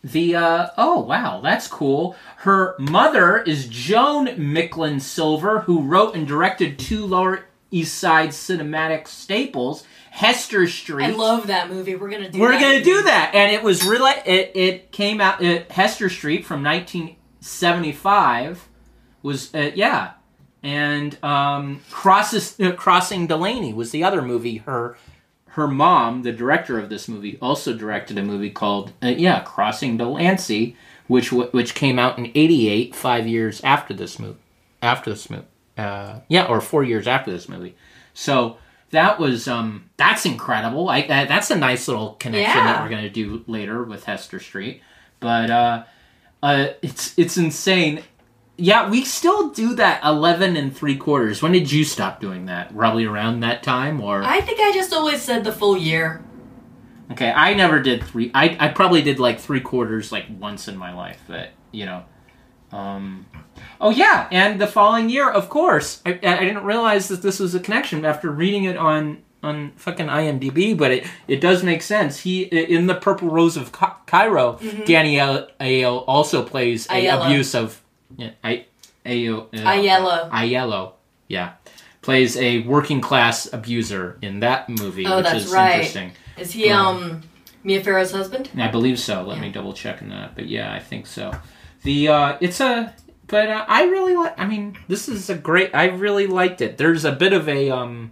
the 0.03 0.35
uh, 0.35 0.67
oh 0.77 1.01
wow, 1.01 1.41
that's 1.41 1.67
cool. 1.67 2.15
Her 2.37 2.75
mother 2.79 3.39
is 3.39 3.67
Joan 3.67 4.27
Micklin 4.27 5.01
Silver, 5.01 5.61
who 5.61 5.83
wrote 5.83 6.15
and 6.15 6.27
directed 6.27 6.79
two 6.79 7.05
Lower 7.05 7.45
East 7.71 7.97
Side 7.97 8.29
cinematic 8.29 9.07
staples, 9.07 9.85
Hester 10.11 10.67
Street. 10.67 11.05
I 11.05 11.11
love 11.11 11.47
that 11.47 11.69
movie. 11.69 11.95
We're 11.95 12.09
gonna 12.09 12.29
do. 12.29 12.39
We're 12.39 12.51
that 12.51 12.61
gonna 12.61 12.83
do 12.83 13.03
that, 13.03 13.35
and 13.35 13.51
it 13.51 13.61
was 13.61 13.83
really 13.83 14.13
it. 14.25 14.51
It 14.55 14.91
came 14.91 15.19
out 15.19 15.43
uh, 15.43 15.63
Hester 15.69 16.09
Street 16.09 16.45
from 16.45 16.63
1975 16.63 18.67
was 19.21 19.53
uh, 19.53 19.71
yeah, 19.75 20.11
and 20.63 21.21
um, 21.23 21.81
crosses 21.91 22.57
uh, 22.59 22.71
crossing 22.71 23.27
Delaney 23.27 23.73
was 23.73 23.91
the 23.91 24.05
other 24.05 24.21
movie. 24.21 24.57
Her 24.57 24.97
her 25.59 25.67
mom, 25.67 26.23
the 26.23 26.31
director 26.31 26.79
of 26.79 26.89
this 26.89 27.07
movie, 27.07 27.37
also 27.41 27.73
directed 27.73 28.17
a 28.17 28.23
movie 28.23 28.49
called 28.49 28.93
uh, 29.03 29.07
yeah 29.07 29.41
Crossing 29.41 29.97
Delancey, 29.97 30.75
which 31.07 31.31
which 31.31 31.75
came 31.75 31.99
out 31.99 32.17
in 32.17 32.31
'88, 32.33 32.95
five 32.95 33.27
years 33.27 33.61
after 33.63 33.93
this 33.93 34.17
movie. 34.17 34.39
After 34.81 35.09
this 35.09 35.29
movie, 35.29 35.45
uh, 35.77 36.21
yeah, 36.29 36.45
or 36.45 36.61
four 36.61 36.83
years 36.83 37.05
after 37.05 37.31
this 37.31 37.49
movie. 37.49 37.75
So 38.13 38.57
that 38.91 39.19
was 39.19 39.47
um 39.47 39.89
that's 39.97 40.25
incredible. 40.25 40.89
I 40.89 41.01
uh, 41.01 41.25
that's 41.25 41.51
a 41.51 41.57
nice 41.57 41.87
little 41.87 42.13
connection 42.13 42.63
that 42.63 42.81
we're 42.81 42.89
gonna 42.89 43.09
do 43.09 43.43
later 43.45 43.83
with 43.83 44.05
Hester 44.05 44.39
Street. 44.39 44.81
But 45.19 45.49
uh, 45.49 45.83
uh, 46.41 46.67
it's 46.81 47.17
it's 47.17 47.37
insane. 47.37 48.03
Yeah, 48.59 48.89
we 48.89 49.03
still 49.05 49.49
do 49.49 49.73
that 49.75 50.03
eleven 50.03 50.55
and 50.57 50.75
three 50.75 50.97
quarters. 50.97 51.41
When 51.41 51.51
did 51.51 51.71
you 51.71 51.83
stop 51.83 52.19
doing 52.19 52.45
that? 52.47 52.75
Probably 52.75 53.05
around 53.05 53.39
that 53.41 53.63
time, 53.63 54.01
or 54.01 54.23
I 54.23 54.41
think 54.41 54.59
I 54.59 54.71
just 54.73 54.93
always 54.93 55.21
said 55.21 55.43
the 55.43 55.51
full 55.51 55.77
year. 55.77 56.21
okay. 57.11 57.31
I 57.31 57.53
never 57.53 57.79
did 57.81 58.03
three. 58.03 58.31
I 58.33 58.55
I 58.59 58.67
probably 58.69 59.01
did 59.01 59.19
like 59.19 59.39
three 59.39 59.61
quarters 59.61 60.11
like 60.11 60.25
once 60.39 60.67
in 60.67 60.77
my 60.77 60.93
life. 60.93 61.19
But 61.27 61.49
you 61.71 61.85
know, 61.85 62.03
um, 62.71 63.25
oh 63.81 63.89
yeah, 63.91 64.27
and 64.31 64.59
the 64.61 64.67
following 64.67 65.09
year, 65.09 65.29
of 65.29 65.49
course, 65.49 66.01
I, 66.05 66.11
I 66.11 66.39
didn't 66.43 66.63
realize 66.63 67.07
that 67.07 67.21
this 67.21 67.39
was 67.39 67.55
a 67.55 67.59
connection 67.59 68.05
after 68.05 68.29
reading 68.31 68.65
it 68.65 68.77
on 68.77 69.23
on 69.41 69.71
fucking 69.77 70.07
IMDb, 70.07 70.77
but 70.77 70.91
it 70.91 71.07
it 71.27 71.39
does 71.41 71.63
make 71.63 71.81
sense. 71.81 72.19
He 72.21 72.43
in 72.43 72.87
the 72.87 72.95
Purple 72.95 73.29
Rose 73.29 73.55
of 73.57 73.71
Ca- 73.71 73.97
Cairo, 74.05 74.59
Danny 74.85 75.15
Aiello 75.15 76.03
also 76.07 76.43
plays 76.43 76.85
a 76.87 77.05
Aiello. 77.05 77.25
abuse 77.25 77.55
of 77.55 77.81
yeah, 78.17 78.31
I, 78.43 78.65
Ayo, 79.05 79.47
uh, 79.53 79.57
Aiello. 79.57 80.29
Aiello, 80.31 80.93
yeah, 81.27 81.53
plays 82.01 82.35
a 82.37 82.59
working 82.61 83.01
class 83.01 83.51
abuser 83.51 84.17
in 84.21 84.39
that 84.41 84.69
movie, 84.69 85.05
Oh, 85.05 85.17
which 85.17 85.25
that's 85.25 85.45
is 85.45 85.51
right. 85.51 85.73
interesting. 85.75 86.11
Is 86.37 86.51
he 86.51 86.69
um 86.69 87.21
Mia 87.63 87.81
Farrow's 87.83 88.11
husband? 88.11 88.49
I 88.57 88.67
believe 88.69 88.99
so. 88.99 89.23
Let 89.23 89.39
me 89.39 89.51
double 89.51 89.73
check 89.73 90.01
on 90.01 90.09
that. 90.09 90.35
But 90.35 90.47
yeah, 90.47 90.73
I 90.73 90.79
think 90.79 91.07
so. 91.07 91.31
The 91.83 92.07
uh, 92.09 92.37
it's 92.41 92.59
a 92.59 92.93
but 93.27 93.47
uh, 93.49 93.63
I 93.67 93.83
really 93.83 94.15
like. 94.15 94.39
I 94.39 94.45
mean, 94.47 94.77
this 94.87 95.07
is 95.07 95.29
a 95.29 95.35
great. 95.35 95.71
I 95.75 95.85
really 95.85 96.25
liked 96.27 96.61
it. 96.61 96.77
There's 96.77 97.05
a 97.05 97.11
bit 97.11 97.31
of 97.33 97.47
a 97.47 97.69
um. 97.69 98.11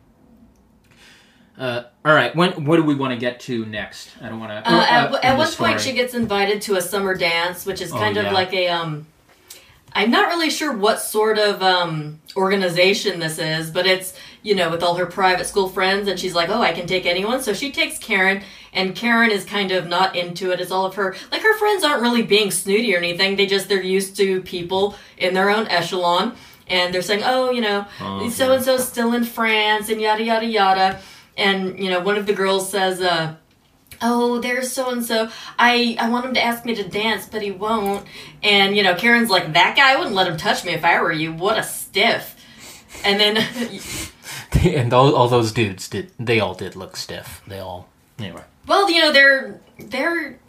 Uh, 1.58 1.84
all 2.06 2.14
right. 2.14 2.36
When 2.36 2.66
what 2.66 2.76
do 2.78 2.84
we 2.84 2.94
want 2.94 3.14
to 3.14 3.18
get 3.18 3.40
to 3.42 3.66
next? 3.66 4.10
I 4.22 4.30
don't 4.30 4.40
want 4.40 4.52
to. 4.52 4.72
Uh, 4.72 4.86
at, 4.88 5.24
at 5.26 5.38
one 5.38 5.52
point, 5.54 5.82
she 5.82 5.94
gets 5.94 6.14
invited 6.14 6.62
to 6.64 6.76
a 6.76 6.82
summer 6.82 7.16
dance, 7.16 7.66
which 7.66 7.82
is 7.82 7.92
Oh, 7.92 7.98
kind 7.98 8.16
yeah. 8.16 8.24
of 8.28 8.34
like 8.34 8.54
a 8.54 8.68
um. 8.70 9.08
I'm 9.98 10.12
not 10.12 10.28
really 10.28 10.52
sure 10.52 10.72
what 10.72 11.02
sort 11.02 11.40
of 11.40 11.64
um, 11.64 12.20
organization 12.36 13.20
this 13.20 13.40
is, 13.40 13.72
but 13.72 13.88
it's 13.88 14.14
you 14.44 14.54
know 14.54 14.70
with 14.70 14.84
all 14.84 14.94
her 14.96 15.08
private 15.08 15.48
school 15.48 15.68
friends, 15.70 16.08
and 16.08 16.20
she's 16.20 16.36
like, 16.36 16.50
oh, 16.50 16.62
I 16.62 16.72
can 16.72 16.86
take 16.86 17.08
anyone. 17.08 17.42
So 17.42 17.52
she 17.52 17.72
takes 17.72 17.98
Karen, 17.98 18.44
and 18.74 18.96
Karen 18.96 19.32
is 19.32 19.44
kind 19.44 19.72
of 19.72 19.88
not 19.88 20.16
into 20.16 20.52
it. 20.52 20.60
As 20.60 20.72
all 20.72 20.86
of 20.86 20.94
her 20.96 21.16
like 21.32 21.42
her 21.42 21.58
friends 21.58 21.84
aren't 21.84 22.04
really 22.04 22.22
being 22.22 22.52
snooty 22.52 22.94
or 22.94 23.00
anything. 23.00 23.38
They 23.38 23.48
just 23.48 23.70
they're 23.70 23.82
used 23.82 24.16
to 24.18 24.42
people 24.44 24.96
in 25.18 25.34
their 25.34 25.50
own 25.50 25.68
echelon, 25.68 26.36
and 26.68 26.94
they're 26.94 27.02
saying, 27.02 27.24
oh, 27.26 27.50
you 27.50 27.62
know, 27.62 27.88
Oh, 28.00 28.30
so 28.30 28.52
and 28.54 28.64
so's 28.64 28.88
still 28.88 29.14
in 29.14 29.24
France, 29.24 29.90
and 29.90 30.00
yada 30.00 30.24
yada 30.24 30.46
yada. 30.46 31.02
And 31.36 31.80
you 31.80 31.90
know, 31.90 32.02
one 32.02 32.18
of 32.18 32.28
the 32.28 32.34
girls 32.34 32.70
says, 32.70 33.02
uh, 33.02 33.36
oh 34.02 34.40
there's 34.40 34.72
so 34.72 34.90
and 34.90 35.04
so 35.04 35.30
i 35.58 35.96
i 36.00 36.10
want 36.10 36.26
him 36.26 36.34
to 36.34 36.44
ask 36.44 36.66
me 36.66 36.76
to 36.76 36.88
dance 36.88 37.28
but 37.28 37.42
he 37.42 37.52
won't 37.52 38.06
and 38.44 38.76
you 38.76 38.84
know 38.84 38.96
karen's 38.96 39.30
like 39.30 39.54
that 39.54 39.76
guy 39.76 39.96
wouldn't 39.96 40.16
let 40.16 40.28
him 40.28 40.38
touch 40.38 40.64
me 40.66 40.74
if 40.74 40.84
i 40.84 41.02
were 41.02 41.12
you 41.12 41.32
what 41.34 41.58
a 41.58 41.64
stiff 41.64 42.36
and 43.04 43.20
then 43.20 43.38
and 44.66 44.94
all, 44.94 45.16
all 45.16 45.28
those 45.28 45.52
dudes 45.52 45.88
did. 45.88 46.12
They 46.20 46.40
all 46.40 46.54
did 46.54 46.76
look 46.76 46.96
stiff. 46.96 47.42
They 47.48 47.60
all 47.60 47.90
anyway. 48.20 48.44
well 48.66 48.90
you 48.90 49.02
know 49.02 49.12
they're 49.12 49.62
they're 49.80 50.40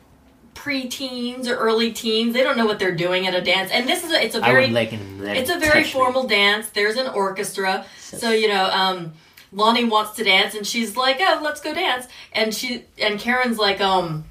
pre-teens 0.55 1.47
or 1.47 1.57
early 1.57 1.93
teens 1.93 2.35
they 2.35 2.43
don't 2.43 2.57
know 2.57 2.67
what 2.67 2.79
they're 2.79 2.95
doing 2.95 3.27
at 3.27 3.35
a 3.35 3.41
dance 3.41 3.71
and 3.71 3.89
this 3.89 4.03
is 4.03 4.11
a, 4.11 4.25
it's 4.25 4.35
a 4.35 4.41
very 4.41 4.67
like 4.69 4.89
him. 4.89 5.23
it's 5.23 5.51
a 5.51 5.59
very 5.59 5.85
formal 5.85 6.27
dance 6.27 6.69
there's 6.71 6.97
an 6.97 7.07
orchestra 7.09 7.87
so 8.01 8.33
you 8.33 8.49
know 8.49 8.65
um 8.65 9.13
lonnie 9.53 9.85
wants 9.85 10.13
to 10.13 10.25
dance 10.25 10.55
and 10.55 10.67
she's 10.67 10.97
like 10.97 11.19
oh 11.21 11.41
let's 11.43 11.61
go 11.61 11.75
dance. 11.75 12.07
And 12.33 12.55
she 12.55 12.85
and 12.99 13.19
karen's 13.19 13.59
like 13.59 13.81
um 13.81 14.25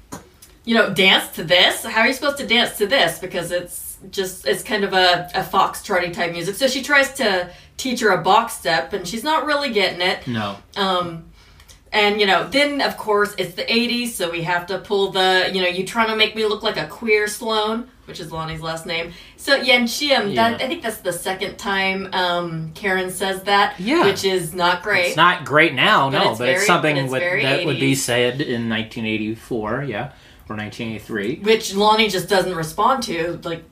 you 0.64 0.74
know 0.74 0.92
dance 0.92 1.28
to 1.36 1.44
this? 1.44 1.84
How 1.84 2.02
are 2.02 2.06
you 2.06 2.12
supposed 2.12 2.38
to 2.38 2.46
dance 2.46 2.78
to 2.78 2.86
this? 2.86 3.18
Because 3.18 3.50
it's 3.50 3.98
just 4.10 4.46
it's 4.46 4.62
kind 4.62 4.84
of 4.84 4.92
a, 4.92 5.30
a 5.34 5.42
foxtrotty 5.42 6.12
type 6.12 6.32
music. 6.32 6.54
So 6.54 6.68
she 6.68 6.82
tries 6.82 7.12
to 7.14 7.50
teach 7.76 8.00
her 8.00 8.10
a 8.10 8.22
box 8.22 8.54
step 8.54 8.92
and 8.92 9.06
she's 9.06 9.24
not 9.24 9.46
really 9.46 9.70
getting 9.72 10.00
it. 10.00 10.26
No. 10.26 10.56
um, 10.76 11.24
and 11.92 12.20
you 12.20 12.26
know, 12.26 12.46
then 12.48 12.80
of 12.82 12.96
course 12.96 13.34
it's 13.38 13.54
the 13.54 13.64
'80s, 13.64 14.08
so 14.08 14.30
we 14.30 14.42
have 14.42 14.66
to 14.66 14.78
pull 14.78 15.10
the 15.10 15.50
you 15.52 15.62
know, 15.62 15.68
you 15.68 15.86
trying 15.86 16.08
to 16.08 16.16
make 16.16 16.36
me 16.36 16.44
look 16.44 16.62
like 16.62 16.76
a 16.76 16.86
queer 16.86 17.26
Sloan, 17.28 17.88
which 18.08 18.18
is 18.20 18.32
Lonnie's 18.32 18.62
last 18.62 18.86
name. 18.86 19.12
So 19.36 19.54
yeah, 19.56 19.74
and 19.74 19.88
she 19.88 20.12
um, 20.14 20.34
that, 20.34 20.60
I 20.62 20.66
think 20.66 20.82
that's 20.82 20.96
the 20.98 21.12
second 21.12 21.58
time 21.58 22.08
um 22.14 22.72
Karen 22.74 23.10
says 23.10 23.42
that, 23.44 23.78
Yeah. 23.78 24.06
which 24.06 24.24
is 24.24 24.54
not 24.54 24.82
great. 24.82 25.08
It's 25.08 25.16
not 25.16 25.44
great 25.44 25.74
now, 25.74 26.10
But 26.10 26.24
no, 26.24 26.30
it's 26.30 26.38
but 26.38 26.48
it's 26.48 26.56
very- 26.60 26.66
something 26.66 26.94
but 26.96 27.02
it's 27.04 27.12
very 27.12 27.42
that 27.42 27.66
would 27.66 27.78
be 27.78 27.94
said 27.94 28.40
in 28.40 28.68
1984, 28.68 29.84
yeah, 29.84 30.12
or 30.48 30.56
1983. 30.56 31.40
which 31.42 31.74
Lonnie 31.74 32.08
just 32.08 32.28
doesn't 32.28 32.54
respond 32.54 33.02
to. 33.04 33.38
Like, 33.44 33.64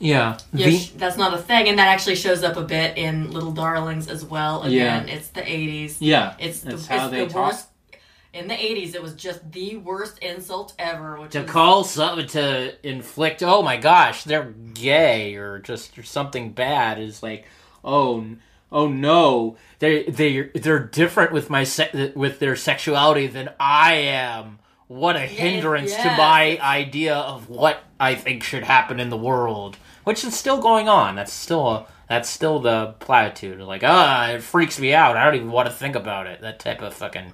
Yeah. 0.00 0.38
yeah, 0.52 0.66
The- 0.66 0.90
that's 0.96 1.16
not 1.16 1.32
a 1.34 1.38
thing, 1.38 1.68
and 1.68 1.78
that 1.78 1.88
actually 1.88 2.16
shows 2.16 2.42
up 2.42 2.56
a 2.56 2.62
bit 2.62 2.96
in 2.98 3.30
Little 3.30 3.52
Darlings 3.52 4.08
as 4.08 4.24
well. 4.24 4.62
Again, 4.62 5.08
it's 5.08 5.28
the 5.28 5.42
'80s. 5.42 5.96
yeah. 6.00 6.34
It's 6.38 6.60
the, 6.60 6.72
it's 6.74 6.86
how 6.86 7.08
they 7.08 7.24
the 7.26 7.32
talk. 7.32 7.52
worst. 7.52 7.66
In 8.32 8.48
the 8.48 8.54
'80s, 8.54 8.94
it 8.94 9.02
was 9.02 9.14
just 9.14 9.52
the 9.52 9.76
worst 9.76 10.18
insult 10.20 10.74
ever. 10.78 11.20
Which 11.20 11.32
to 11.32 11.44
is, 11.44 11.50
call 11.50 11.84
something 11.84 12.26
to 12.28 12.74
inflict 12.86 13.42
oh 13.42 13.62
my 13.62 13.76
gosh 13.76 14.24
they're 14.24 14.54
gay 14.74 15.34
or 15.34 15.58
just 15.58 15.98
or 15.98 16.02
something 16.02 16.52
bad 16.52 16.98
is 16.98 17.22
like 17.22 17.46
oh 17.84 18.24
oh 18.70 18.88
no. 18.88 19.56
They 19.78 20.04
they 20.04 20.42
they're 20.54 20.78
different 20.78 21.32
with 21.32 21.50
my 21.50 21.64
se- 21.64 22.12
with 22.14 22.38
their 22.38 22.56
sexuality 22.56 23.26
than 23.26 23.50
I 23.60 23.94
am. 23.94 24.58
What 24.88 25.16
a 25.16 25.20
hindrance 25.20 25.94
to 25.94 26.04
my 26.04 26.58
idea 26.60 27.14
of 27.14 27.48
what 27.48 27.82
I 27.98 28.14
think 28.14 28.42
should 28.42 28.64
happen 28.64 29.00
in 29.00 29.08
the 29.10 29.16
world 29.16 29.78
which 30.04 30.24
is 30.24 30.34
still 30.36 30.60
going 30.60 30.88
on. 30.88 31.14
That's 31.14 31.32
still 31.32 31.68
a 31.68 31.86
that's 32.08 32.28
still 32.28 32.58
the 32.58 32.94
platitude. 33.00 33.60
Like 33.60 33.82
ah 33.84 34.30
it 34.30 34.42
freaks 34.42 34.78
me 34.78 34.92
out. 34.92 35.16
I 35.16 35.24
don't 35.24 35.36
even 35.36 35.50
want 35.50 35.68
to 35.68 35.74
think 35.74 35.94
about 35.94 36.26
it. 36.26 36.40
That 36.40 36.58
type 36.58 36.82
of 36.82 36.94
fucking 36.94 37.32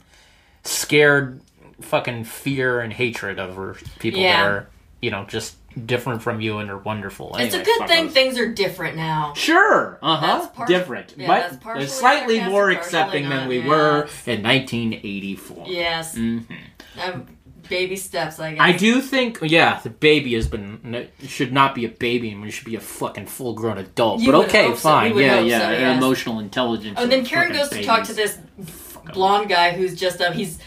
scared 0.64 1.40
fucking 1.80 2.24
fear 2.24 2.80
and 2.80 2.92
hatred 2.92 3.38
over 3.38 3.76
people 3.98 4.20
Yeah. 4.20 4.42
that 4.42 4.50
are 4.50 4.68
you 5.00 5.10
know 5.10 5.24
just 5.28 5.56
different 5.86 6.22
from 6.22 6.40
you 6.40 6.58
and 6.58 6.70
are 6.70 6.78
wonderful. 6.78 7.36
It's 7.38 7.54
a 7.54 7.62
good 7.62 7.86
thing 7.86 8.06
those. 8.06 8.14
things 8.14 8.38
are 8.38 8.48
different 8.52 8.96
now. 8.96 9.32
Sure, 9.36 9.98
uh 10.02 10.16
huh, 10.16 10.26
That's 10.38 10.56
part- 10.56 10.68
different, 10.68 11.14
yeah, 11.16 11.26
but 11.28 11.60
partially 11.60 11.86
slightly 11.86 12.40
more 12.40 12.62
partially 12.72 12.76
accepting 12.76 13.28
than 13.28 13.46
we 13.48 13.60
yeah. 13.60 13.68
were 13.68 14.08
in 14.26 14.42
1984. 14.42 15.64
Yes. 15.68 16.16
hmm 16.16 16.38
Um, 17.00 17.26
baby 17.68 17.94
steps, 17.94 18.40
I 18.40 18.52
guess. 18.54 18.60
I 18.60 18.72
do 18.72 19.00
think, 19.00 19.38
yeah, 19.42 19.78
the 19.80 19.90
baby 19.90 20.34
has 20.34 20.48
been 20.48 21.08
should 21.28 21.52
not 21.52 21.76
be 21.76 21.84
a 21.84 21.88
baby 21.90 22.30
and 22.32 22.42
we 22.42 22.50
should 22.50 22.64
be 22.66 22.74
a 22.74 22.80
fucking 22.80 23.26
full 23.26 23.52
grown 23.54 23.78
adult. 23.78 24.20
You 24.20 24.32
but 24.32 24.46
okay, 24.46 24.66
hope 24.66 24.76
so. 24.76 24.80
fine, 24.80 25.16
yeah, 25.16 25.38
yeah, 25.40 25.58
so, 25.60 25.70
yes. 25.70 25.96
emotional 25.96 26.40
intelligence. 26.40 26.96
Oh, 26.98 27.04
and 27.04 27.12
then 27.12 27.24
Karen 27.24 27.52
fucking 27.54 27.60
goes 27.60 27.70
to 27.70 27.84
talk 27.84 28.04
to 28.06 28.14
this 28.14 28.32
Fuck 28.34 28.56
'em. 28.58 28.87
Blonde 29.12 29.48
guy 29.48 29.72
who's 29.72 29.94
just 29.98 30.20
um 30.20 30.32
he's 30.34 30.58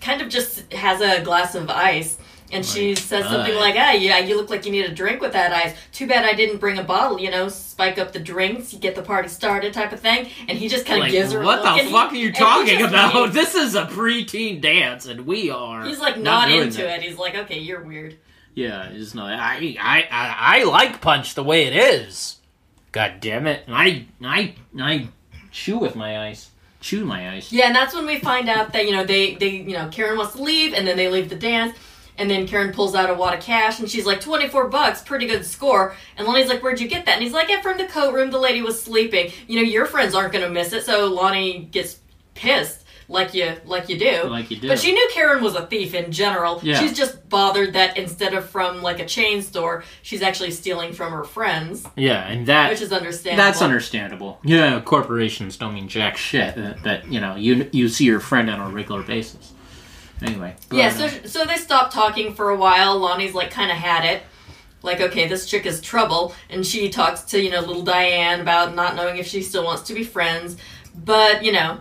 kind 0.00 0.20
of 0.22 0.28
just 0.28 0.72
has 0.72 1.00
a 1.00 1.22
glass 1.24 1.54
of 1.54 1.70
ice. 1.70 2.18
And 2.52 2.64
she 2.64 2.94
says 2.94 3.24
something 3.24 3.54
like, 3.56 3.74
"Ah, 3.76 3.92
yeah, 3.92 4.18
you 4.18 4.36
look 4.36 4.48
like 4.50 4.64
you 4.64 4.70
need 4.70 4.84
a 4.84 4.94
drink 4.94 5.20
with 5.20 5.32
that 5.32 5.50
ice. 5.52 5.74
Too 5.92 6.06
bad 6.06 6.24
I 6.24 6.34
didn't 6.34 6.58
bring 6.58 6.78
a 6.78 6.84
bottle. 6.84 7.18
You 7.18 7.30
know, 7.30 7.48
spike 7.48 7.98
up 7.98 8.12
the 8.12 8.20
drinks, 8.20 8.72
you 8.72 8.78
get 8.78 8.94
the 8.94 9.02
party 9.02 9.28
started, 9.28 9.72
type 9.72 9.92
of 9.92 9.98
thing." 9.98 10.28
And 10.46 10.56
he 10.56 10.68
just 10.68 10.84
kind 10.86 10.98
of 11.00 11.04
Like, 11.04 11.12
gives 11.12 11.32
her 11.32 11.40
a 11.40 11.44
what 11.44 11.62
the 11.62 11.68
and 11.70 11.86
he- 11.88 11.92
fuck 11.92 12.12
are 12.12 12.16
you 12.16 12.32
talking 12.32 12.82
about? 12.82 13.32
This 13.32 13.54
is 13.56 13.74
a 13.74 13.86
preteen 13.86 14.60
dance, 14.60 15.06
and 15.06 15.26
we 15.26 15.50
are. 15.50 15.84
He's 15.84 15.98
like 15.98 16.18
not, 16.18 16.48
doing 16.48 16.64
into 16.64 16.82
that. 16.82 16.98
it. 17.02 17.08
He's 17.08 17.18
like, 17.18 17.34
"Okay, 17.34 17.58
you're 17.58 17.82
weird." 17.82 18.18
Yeah, 18.54 18.88
it's 18.92 19.14
not. 19.14 19.32
I, 19.32 19.76
I, 19.80 20.02
I, 20.10 20.60
I 20.60 20.64
like 20.64 21.00
Punch 21.00 21.34
the 21.34 21.42
way 21.42 21.64
it 21.64 21.74
is. 21.74 22.36
God 22.92 23.14
damn 23.20 23.48
it! 23.48 23.64
I, 23.66 24.06
I, 24.22 24.54
I 24.78 25.08
chew 25.50 25.78
with 25.78 25.96
my 25.96 26.28
ice. 26.28 26.50
Chew 26.84 27.04
my 27.06 27.34
ice. 27.34 27.50
Yeah, 27.50 27.66
and 27.66 27.74
that's 27.74 27.94
when 27.94 28.04
we 28.04 28.18
find 28.18 28.48
out 28.48 28.74
that 28.74 28.84
you 28.84 28.92
know 28.92 29.04
they 29.04 29.34
they 29.36 29.48
you 29.48 29.72
know 29.72 29.88
Karen 29.88 30.18
wants 30.18 30.34
to 30.34 30.42
leave, 30.42 30.74
and 30.74 30.86
then 30.86 30.96
they 30.96 31.08
leave 31.08 31.30
the 31.30 31.36
dance, 31.36 31.76
and 32.18 32.30
then 32.30 32.46
Karen 32.46 32.74
pulls 32.74 32.94
out 32.94 33.08
a 33.08 33.14
wad 33.14 33.32
of 33.32 33.40
cash, 33.40 33.80
and 33.80 33.90
she's 33.90 34.04
like 34.04 34.20
twenty 34.20 34.48
four 34.48 34.68
bucks, 34.68 35.00
pretty 35.00 35.26
good 35.26 35.46
score. 35.46 35.96
And 36.18 36.26
Lonnie's 36.26 36.48
like, 36.48 36.62
"Where'd 36.62 36.80
you 36.80 36.86
get 36.86 37.06
that?" 37.06 37.14
And 37.14 37.22
he's 37.22 37.32
like, 37.32 37.48
"Yeah, 37.48 37.62
from 37.62 37.78
the 37.78 37.86
coat 37.86 38.14
room. 38.14 38.30
The 38.30 38.38
lady 38.38 38.60
was 38.60 38.80
sleeping. 38.80 39.32
You 39.48 39.56
know, 39.56 39.62
your 39.62 39.86
friends 39.86 40.14
aren't 40.14 40.34
gonna 40.34 40.50
miss 40.50 40.74
it." 40.74 40.84
So 40.84 41.06
Lonnie 41.06 41.68
gets 41.72 42.00
pissed, 42.34 42.83
like 43.08 43.34
you 43.34 43.54
like 43.64 43.88
you 43.88 43.98
do. 43.98 44.24
Like 44.24 44.50
you 44.50 44.58
do. 44.58 44.68
But 44.68 44.78
she 44.78 44.92
knew 44.92 45.08
Karen 45.12 45.42
was 45.42 45.54
a 45.54 45.66
thief 45.66 45.94
in 45.94 46.10
general. 46.12 46.60
Yeah. 46.62 46.78
She's 46.78 46.96
just 46.96 47.28
bothered 47.28 47.74
that 47.74 47.96
instead 47.96 48.34
of 48.34 48.48
from 48.48 48.82
like 48.82 49.00
a 49.00 49.06
chain 49.06 49.42
store, 49.42 49.84
she's 50.02 50.22
actually 50.22 50.50
stealing 50.50 50.92
from 50.92 51.12
her 51.12 51.24
friends, 51.24 51.86
yeah, 51.96 52.26
and 52.26 52.46
that 52.46 52.70
which 52.70 52.80
is 52.80 52.92
understandable. 52.92 53.44
That's 53.44 53.62
understandable. 53.62 54.40
Yeah, 54.42 54.80
corporations 54.80 55.56
don't 55.56 55.74
mean 55.74 55.88
jack 55.88 56.16
shit. 56.16 56.54
That, 56.54 56.82
that 56.84 57.12
you 57.12 57.20
know, 57.20 57.36
you 57.36 57.68
you 57.72 57.88
see 57.88 58.04
your 58.04 58.20
friend 58.20 58.48
on 58.50 58.60
a 58.60 58.72
regular 58.72 59.02
basis. 59.02 59.52
Anyway. 60.22 60.54
but, 60.68 60.76
Yeah, 60.76 60.86
uh, 60.86 60.90
so 60.90 61.08
so 61.24 61.44
they 61.44 61.56
stopped 61.56 61.92
talking 61.92 62.34
for 62.34 62.50
a 62.50 62.56
while. 62.56 62.98
Lonnie's 62.98 63.34
like 63.34 63.50
kind 63.50 63.70
of 63.70 63.76
had 63.76 64.04
it. 64.04 64.22
Like, 64.82 65.00
okay, 65.00 65.26
this 65.26 65.46
chick 65.46 65.64
is 65.64 65.80
trouble, 65.80 66.34
and 66.50 66.64
she 66.64 66.90
talks 66.90 67.22
to 67.22 67.40
you 67.40 67.50
know 67.50 67.60
little 67.60 67.82
Diane 67.82 68.40
about 68.40 68.74
not 68.74 68.96
knowing 68.96 69.16
if 69.16 69.26
she 69.26 69.42
still 69.42 69.64
wants 69.64 69.82
to 69.84 69.94
be 69.94 70.04
friends. 70.04 70.56
But 70.94 71.44
you 71.44 71.52
know, 71.52 71.80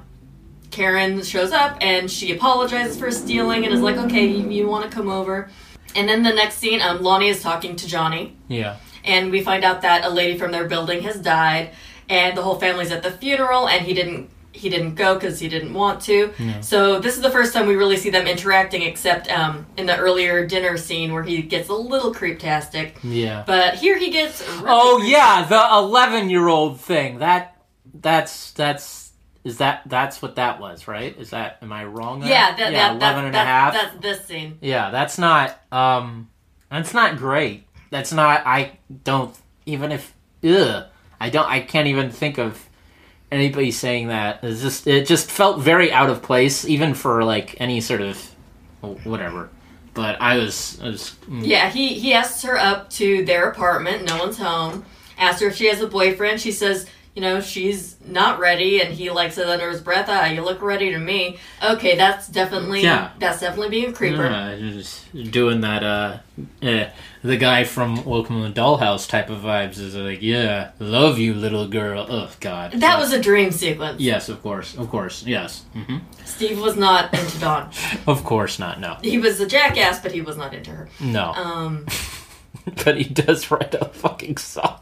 Karen 0.74 1.22
shows 1.22 1.52
up 1.52 1.78
and 1.82 2.10
she 2.10 2.36
apologizes 2.36 2.98
for 2.98 3.12
stealing 3.12 3.64
and 3.64 3.74
is 3.74 3.82
like, 3.82 3.98
okay, 3.98 4.26
you, 4.26 4.50
you 4.50 4.68
want 4.68 4.84
to 4.84 4.90
come 4.90 5.08
over. 5.08 5.50
And 5.96 6.10
then 6.10 6.24
the 6.24 6.34
next 6.34 6.58
scene, 6.58 6.82
um, 6.82 7.04
Lonnie 7.04 7.30
is 7.30 7.44
talking 7.44 7.76
to 7.76 7.88
Johnny, 7.88 8.36
yeah. 8.48 8.78
and 9.06 9.30
we 9.30 9.44
find 9.44 9.64
out 9.64 9.84
that 9.84 10.04
a 10.04 10.10
lady 10.10 10.36
from 10.36 10.52
their 10.52 10.68
building 10.68 11.04
has 11.04 11.18
died, 11.22 11.70
and 12.10 12.36
the 12.36 12.42
whole 12.42 12.60
family's 12.60 12.92
at 12.92 13.04
the 13.04 13.12
funeral, 13.12 13.70
and 13.70 13.86
he 13.86 13.94
didn't 13.94 14.32
he 14.52 14.70
didn't 14.70 14.96
go 14.96 15.16
because 15.16 15.40
he 15.40 15.50
didn't 15.50 15.74
want 15.74 16.02
to. 16.02 16.32
So 16.62 17.00
this 17.00 17.16
is 17.16 17.22
the 17.22 17.32
first 17.32 17.54
time 17.54 17.68
we 17.68 17.76
really 17.76 17.98
see 17.98 18.10
them 18.10 18.28
interacting, 18.28 18.84
except 18.84 19.30
um, 19.30 19.66
in 19.78 19.86
the 19.86 19.98
earlier 19.98 20.46
dinner 20.46 20.78
scene 20.78 21.12
where 21.12 21.24
he 21.24 21.42
gets 21.42 21.70
a 21.70 21.74
little 21.74 22.14
creeptastic. 22.14 22.94
Yeah. 23.04 23.44
But 23.46 23.76
here 23.76 23.98
he 23.98 24.10
gets. 24.10 24.48
really 24.48 24.66
Oh 24.68 25.02
yeah, 25.04 25.46
the 25.46 25.68
eleven-year-old 25.72 26.80
thing. 26.80 27.20
That 27.20 27.58
that's 27.94 28.52
that's 28.52 29.03
is 29.44 29.58
that 29.58 29.82
that's 29.86 30.22
what 30.22 30.36
that 30.36 30.60
was, 30.60 30.88
right? 30.88 31.18
Is 31.18 31.32
that 31.32 31.58
am 31.62 31.74
I 31.74 31.86
wrong? 31.86 32.22
Yeah, 32.22 32.56
that, 32.56 32.72
yeah, 32.72 32.94
that, 32.94 33.00
that, 33.00 33.14
11 33.14 33.26
and 33.26 33.36
a 33.36 33.40
half. 33.40 33.74
That's 33.74 34.02
this 34.02 34.26
scene. 34.26 34.58
Yeah, 34.62 34.90
that's 34.92 35.18
not 35.18 35.60
um 35.72 36.30
that's 36.70 36.94
not 36.94 37.18
great. 37.18 37.66
That's 37.90 38.14
not 38.14 38.46
I 38.46 38.80
don't 39.04 39.36
even 39.66 39.92
if 39.92 40.14
ugh, 40.44 40.86
I 41.20 41.30
don't 41.30 41.48
I 41.48 41.60
can't 41.60 41.88
even 41.88 42.10
think 42.10 42.38
of 42.38 42.70
anybody 43.32 43.72
saying 43.72 44.08
that. 44.08 44.40
It's 44.44 44.62
just 44.62 44.88
it 44.88 45.08
just 45.08 45.30
felt 45.30 45.60
very 45.60 45.92
out 45.92 46.10
of 46.10 46.22
place 46.22 46.66
even 46.66 46.94
for 46.94 47.24
like 47.24 47.60
any 47.60 47.82
sort 47.82 48.02
of 48.02 48.32
whatever. 49.04 49.50
But 49.94 50.22
I 50.22 50.38
was 50.38 50.80
I 50.82 50.86
was 50.88 51.16
mm, 51.28 51.46
Yeah, 51.46 51.70
he 51.70 51.96
he 51.96 52.14
asks 52.14 52.44
her 52.44 52.58
up 52.58 52.90
to 52.92 53.26
their 53.26 53.50
apartment. 53.50 54.08
No 54.08 54.18
one's 54.18 54.38
home. 54.38 54.86
Asks 55.18 55.42
her 55.42 55.48
if 55.48 55.56
she 55.56 55.68
has 55.68 55.82
a 55.82 55.88
boyfriend. 55.88 56.42
She 56.42 56.52
says, 56.52 56.88
you 57.16 57.22
know, 57.22 57.40
she's 57.42 57.96
not 58.08 58.40
ready, 58.40 58.82
and 58.82 58.92
he 58.94 59.12
like 59.12 59.32
says 59.32 59.48
under 59.48 59.70
his 59.70 59.82
breath, 59.82 60.08
"Ah, 60.10 60.26
you 60.26 60.42
look 60.44 60.62
ready 60.64 60.90
to 60.92 60.98
me." 60.98 61.38
Okay, 61.64 61.96
that's 61.96 62.28
definitely 62.28 62.82
Yeah. 62.82 63.12
that's 63.20 63.40
definitely 63.40 63.70
being 63.70 63.90
a 63.92 63.94
creeper. 63.94 64.24
yeah, 64.24 64.56
just 64.58 65.06
doing 65.32 65.62
that 65.62 65.84
uh 65.84 66.18
eh, 66.64 66.90
the 67.24 67.38
guy 67.38 67.64
from 67.66 68.04
Welcome 68.04 68.42
to 68.42 68.48
the 68.50 68.60
Dollhouse 68.60 69.08
type 69.08 69.30
of 69.30 69.42
vibes 69.42 69.78
is 69.78 69.96
like, 69.96 70.22
yeah, 70.24 70.72
love 70.80 71.20
you 71.20 71.34
little 71.36 71.68
girl. 71.68 72.06
Oh 72.10 72.30
god. 72.40 72.74
That 72.74 72.98
was 73.00 73.14
a 73.14 73.22
dream 73.22 73.52
sequence. 73.52 74.02
Yes, 74.02 74.28
of 74.28 74.42
course. 74.42 74.76
Of 74.76 74.90
course. 74.90 75.24
Yes. 75.26 75.64
hmm 75.74 75.98
Steve 76.26 76.60
was 76.60 76.76
not 76.76 77.14
into 77.14 77.40
Dawn. 77.40 77.70
Of 78.08 78.24
course 78.24 78.58
not. 78.58 78.80
No. 78.80 78.98
He 79.04 79.20
was 79.20 79.40
a 79.40 79.46
jackass, 79.46 80.00
but 80.00 80.12
he 80.12 80.22
was 80.22 80.36
not 80.36 80.54
into 80.54 80.72
her. 80.72 80.90
No. 81.00 81.32
Um, 81.34 81.86
but 82.84 82.98
he 82.98 83.04
does 83.04 83.52
write 83.52 83.76
a 83.76 83.86
fucking 83.86 84.38
song 84.38 84.80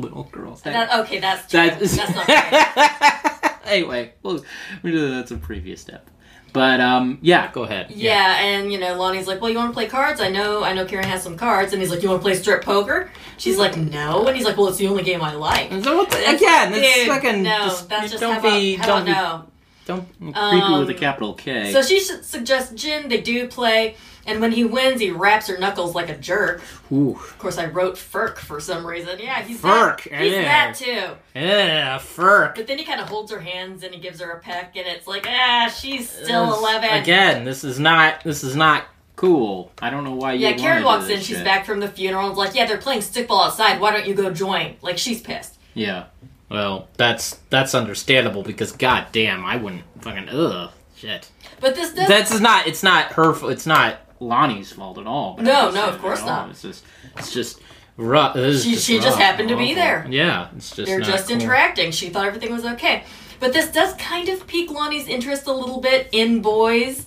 little 0.00 0.24
girls. 0.24 0.62
that, 0.62 1.00
okay, 1.00 1.18
that's 1.20 1.50
true. 1.50 1.60
That 1.60 1.80
is- 1.82 1.96
that's 1.96 2.14
not 2.14 3.60
anyway, 3.66 4.12
well, 4.22 4.44
we 4.82 4.90
do 4.90 5.10
that's 5.10 5.30
a 5.30 5.36
previous 5.36 5.80
step. 5.80 6.08
But 6.52 6.80
um, 6.80 7.18
yeah, 7.22 7.52
go 7.52 7.62
ahead. 7.62 7.92
Yeah, 7.92 8.38
and 8.40 8.72
you 8.72 8.80
know, 8.80 8.96
Lonnie's 8.96 9.28
like, 9.28 9.40
"Well, 9.40 9.50
you 9.50 9.56
want 9.56 9.70
to 9.70 9.72
play 9.74 9.86
cards? 9.86 10.20
I 10.20 10.30
know, 10.30 10.64
I 10.64 10.72
know. 10.72 10.84
Karen 10.84 11.04
has 11.06 11.22
some 11.22 11.36
cards." 11.36 11.72
And 11.72 11.80
he's 11.80 11.92
like, 11.92 12.02
"You 12.02 12.08
want 12.08 12.22
to 12.22 12.24
play 12.24 12.34
strip 12.34 12.64
poker?" 12.64 13.08
She's 13.38 13.56
like, 13.56 13.76
"No," 13.76 14.26
and 14.26 14.36
he's 14.36 14.44
like, 14.44 14.56
"Well, 14.56 14.66
it's 14.66 14.78
the 14.78 14.88
only 14.88 15.04
game 15.04 15.22
I 15.22 15.32
like." 15.34 15.70
And 15.70 15.84
so 15.84 15.96
what 15.96 16.10
the- 16.10 16.16
again, 16.28 16.72
it's 16.74 16.96
Dude, 16.96 17.06
fucking. 17.06 17.42
no, 17.44 17.58
just, 17.68 17.88
that's 17.88 18.10
just 18.10 18.20
don't 18.20 18.42
be, 18.42 18.74
about, 18.74 18.86
don't 18.86 19.04
be, 19.04 19.12
no. 19.12 19.44
Don't 19.90 20.08
creepy 20.34 20.38
Um, 20.38 20.80
with 20.80 20.90
a 20.90 20.94
capital 20.94 21.34
K. 21.34 21.72
So 21.72 21.82
she 21.82 22.00
su- 22.00 22.22
suggests 22.22 22.72
gin. 22.74 23.08
They 23.08 23.20
do 23.20 23.48
play, 23.48 23.96
and 24.26 24.40
when 24.40 24.52
he 24.52 24.64
wins, 24.64 25.00
he 25.00 25.10
wraps 25.10 25.46
her 25.48 25.58
knuckles 25.58 25.94
like 25.94 26.08
a 26.08 26.16
jerk. 26.16 26.62
Ooh, 26.92 27.12
Of 27.12 27.38
course, 27.38 27.58
I 27.58 27.66
wrote 27.66 27.94
Furk 27.96 28.38
for 28.38 28.60
some 28.60 28.86
reason. 28.86 29.18
Yeah, 29.18 29.42
he's 29.42 29.60
Furk, 29.60 30.08
That, 30.10 30.20
he's 30.20 30.32
yeah. 30.32 30.42
that 30.42 30.74
too. 30.76 31.08
yeah, 31.34 31.98
furk. 31.98 32.54
But 32.56 32.66
then 32.66 32.78
he 32.78 32.84
kind 32.84 33.00
of 33.00 33.08
holds 33.08 33.30
her 33.32 33.40
hands 33.40 33.82
and 33.82 33.94
he 33.94 34.00
gives 34.00 34.20
her 34.20 34.30
a 34.30 34.40
peck, 34.40 34.76
and 34.76 34.86
it's 34.86 35.06
like, 35.06 35.26
ah, 35.28 35.72
she's 35.74 36.08
still 36.10 36.54
eleven. 36.58 36.90
Again, 36.90 37.44
this 37.44 37.64
is 37.64 37.78
not. 37.78 38.22
This 38.24 38.42
is 38.44 38.54
not 38.56 38.84
cool. 39.16 39.70
I 39.82 39.90
don't 39.90 40.04
know 40.04 40.14
why 40.14 40.32
you. 40.32 40.46
Yeah, 40.46 40.52
Karen 40.54 40.82
walks 40.82 41.04
in. 41.04 41.16
this 41.16 41.26
She's 41.26 41.36
shit. 41.36 41.44
back 41.44 41.66
from 41.66 41.80
the 41.80 41.88
funeral. 41.88 42.28
and 42.28 42.36
like, 42.36 42.54
yeah, 42.54 42.64
they're 42.66 42.78
playing 42.78 43.00
stickball 43.00 43.46
outside. 43.46 43.78
Why 43.80 43.90
don't 43.92 44.06
you 44.06 44.14
go 44.14 44.30
join? 44.30 44.76
Like 44.80 44.96
she's 44.98 45.20
pissed. 45.20 45.58
Yeah. 45.74 46.04
Well, 46.50 46.88
that's 46.96 47.36
that's 47.50 47.74
understandable 47.74 48.42
because 48.42 48.72
god 48.72 49.06
damn, 49.12 49.44
I 49.44 49.56
wouldn't 49.56 49.84
fucking 50.00 50.28
ugh 50.28 50.70
shit. 50.96 51.30
But 51.60 51.74
this 51.74 51.92
does. 51.94 52.08
That's 52.08 52.40
not. 52.40 52.66
It's 52.66 52.82
not 52.82 53.12
her. 53.12 53.50
It's 53.50 53.66
not 53.66 53.98
Lonnie's 54.18 54.72
fault 54.72 54.98
at 54.98 55.06
all. 55.06 55.34
but 55.34 55.44
No, 55.44 55.70
no, 55.70 55.86
of 55.88 55.98
course 56.00 56.24
not. 56.24 56.50
It's 56.50 56.62
just. 56.62 56.84
It's 57.16 57.32
just 57.32 57.60
rough. 57.96 58.34
This 58.34 58.56
is 58.56 58.64
She- 58.64 58.70
just 58.72 58.86
she 58.86 58.96
just 58.96 59.08
rough, 59.10 59.18
happened 59.18 59.48
to 59.50 59.56
be 59.56 59.64
awful. 59.72 59.74
there. 59.76 60.06
Yeah, 60.10 60.48
it's 60.56 60.74
just. 60.74 60.86
they're 60.88 60.98
not 61.00 61.08
just 61.08 61.28
cool. 61.28 61.36
interacting. 61.36 61.92
She 61.92 62.08
thought 62.08 62.26
everything 62.26 62.52
was 62.52 62.64
okay. 62.64 63.04
But 63.38 63.52
this 63.52 63.70
does 63.70 63.94
kind 63.94 64.28
of 64.28 64.46
pique 64.46 64.70
Lonnie's 64.70 65.08
interest 65.08 65.46
a 65.46 65.52
little 65.52 65.80
bit 65.80 66.08
in 66.12 66.42
boys. 66.42 67.06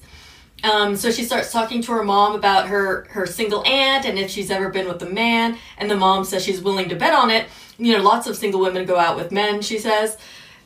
Um, 0.63 0.95
so 0.95 1.11
she 1.11 1.23
starts 1.25 1.51
talking 1.51 1.81
to 1.81 1.91
her 1.91 2.03
mom 2.03 2.35
about 2.35 2.67
her 2.67 3.05
her 3.09 3.25
single 3.25 3.65
aunt 3.65 4.05
and 4.05 4.17
if 4.17 4.31
she's 4.31 4.49
ever 4.49 4.69
been 4.69 4.87
with 4.87 5.01
a 5.01 5.09
man. 5.09 5.57
And 5.77 5.91
the 5.91 5.97
mom 5.97 6.23
says 6.23 6.43
she's 6.43 6.61
willing 6.61 6.89
to 6.89 6.95
bet 6.95 7.13
on 7.13 7.29
it. 7.29 7.47
You 7.77 7.97
know, 7.97 8.03
lots 8.03 8.27
of 8.27 8.37
single 8.37 8.61
women 8.61 8.85
go 8.85 8.97
out 8.97 9.17
with 9.17 9.31
men. 9.31 9.61
She 9.61 9.77
says, 9.77 10.17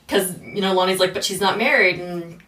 because 0.06 0.40
you 0.42 0.62
know 0.62 0.74
Lonnie's 0.74 1.00
like, 1.00 1.14
but 1.14 1.24
she's 1.24 1.42
not 1.42 1.58
married, 1.58 2.00
and 2.00 2.42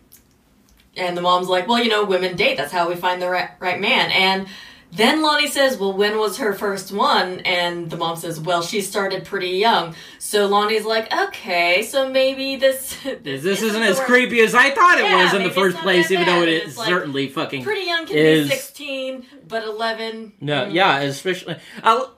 and 0.96 1.18
the 1.18 1.22
mom's 1.22 1.48
like, 1.48 1.68
well, 1.68 1.82
you 1.82 1.90
know, 1.90 2.06
women 2.06 2.36
date. 2.36 2.58
That's 2.58 2.72
how 2.72 2.90
we 2.90 2.96
find 2.96 3.22
the 3.22 3.30
right, 3.30 3.50
right 3.60 3.80
man. 3.80 4.12
And 4.12 4.48
then 4.92 5.22
Lonnie 5.22 5.48
says, 5.48 5.78
well, 5.78 5.94
when 5.94 6.18
was 6.18 6.38
her 6.38 6.54
first 6.54 6.92
one? 6.92 7.42
And 7.42 7.90
the 7.90 7.96
mom 7.98 8.16
says, 8.16 8.40
well, 8.40 8.62
she 8.64 8.82
started 8.82 9.24
pretty 9.24 9.50
young. 9.52 9.94
So 10.18 10.48
Lonnie's 10.48 10.84
like, 10.86 11.14
okay, 11.14 11.84
so 11.84 12.10
maybe 12.10 12.56
this 12.56 12.98
This, 13.04 13.44
this 13.44 13.62
isn't 13.62 13.82
as 13.84 13.98
worst. 13.98 14.08
creepy 14.08 14.42
as 14.42 14.56
I 14.56 14.72
thought 14.72 14.98
it 14.98 15.04
Yeah, 15.06 15.24
was 15.24 15.34
in 15.36 15.44
the 15.44 15.52
first 15.52 15.78
place, 15.78 16.10
even 16.10 16.26
though 16.26 16.42
It's 16.42 16.76
like, 16.78 16.88
certainly 16.88 17.28
fucking 17.30 17.64
Pretty 17.64 17.86
young 17.86 18.08
can 18.08 18.18
is- 18.18 18.50
be 18.50 18.56
16, 18.56 19.26
but 19.48 19.64
11. 19.64 20.34
No, 20.42 20.66
mm, 20.66 20.74
yeah, 20.74 21.00
especially. 21.02 21.58
I'll, 21.84 22.16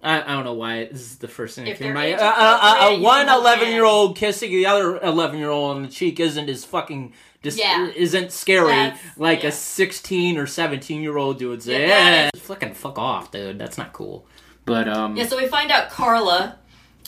I, 0.00 0.22
I 0.22 0.34
don't 0.34 0.44
know 0.44 0.54
why 0.54 0.84
this 0.84 1.00
is 1.00 1.16
the 1.18 1.26
first 1.26 1.56
thing 1.56 1.64
that 1.64 1.76
came 1.78 1.96
age 1.96 2.16
Uh, 2.18 2.22
uh, 2.22 2.92
uh, 2.94 2.98
one 3.00 3.28
11 3.28 3.70
year 3.70 3.84
old 3.84 4.16
kissing 4.16 4.50
the 4.52 4.66
other 4.66 4.98
11 5.02 5.38
year 5.40 5.50
old 5.50 5.74
on 5.76 5.82
the 5.82 5.88
cheek 5.88 6.20
isn't 6.20 6.48
as 6.48 6.64
fucking. 6.64 7.12
Dis- 7.42 7.58
Yeah. 7.58 7.88
Isn't 7.94 8.32
scary 8.32 8.66
That's- 8.72 8.98
like 9.16 9.42
yeah. 9.42 9.50
a 9.50 9.52
16 9.52 10.36
or 10.38 10.46
17 10.46 11.02
year 11.02 11.16
old 11.16 11.38
dude 11.38 11.50
would 11.50 11.62
say, 11.62 11.82
Yeah, 11.82 11.88
yeah, 11.88 12.30
that 12.32 12.38
fucking 12.40 12.74
fuck 12.74 12.98
off, 12.98 13.30
dude. 13.30 13.58
That's 13.58 13.78
not 13.78 13.92
cool. 13.92 14.26
But, 14.64 14.88
um. 14.88 15.16
Yeah, 15.16 15.26
so 15.26 15.36
we 15.36 15.46
find 15.46 15.70
out 15.70 15.88
Carla, 15.90 16.56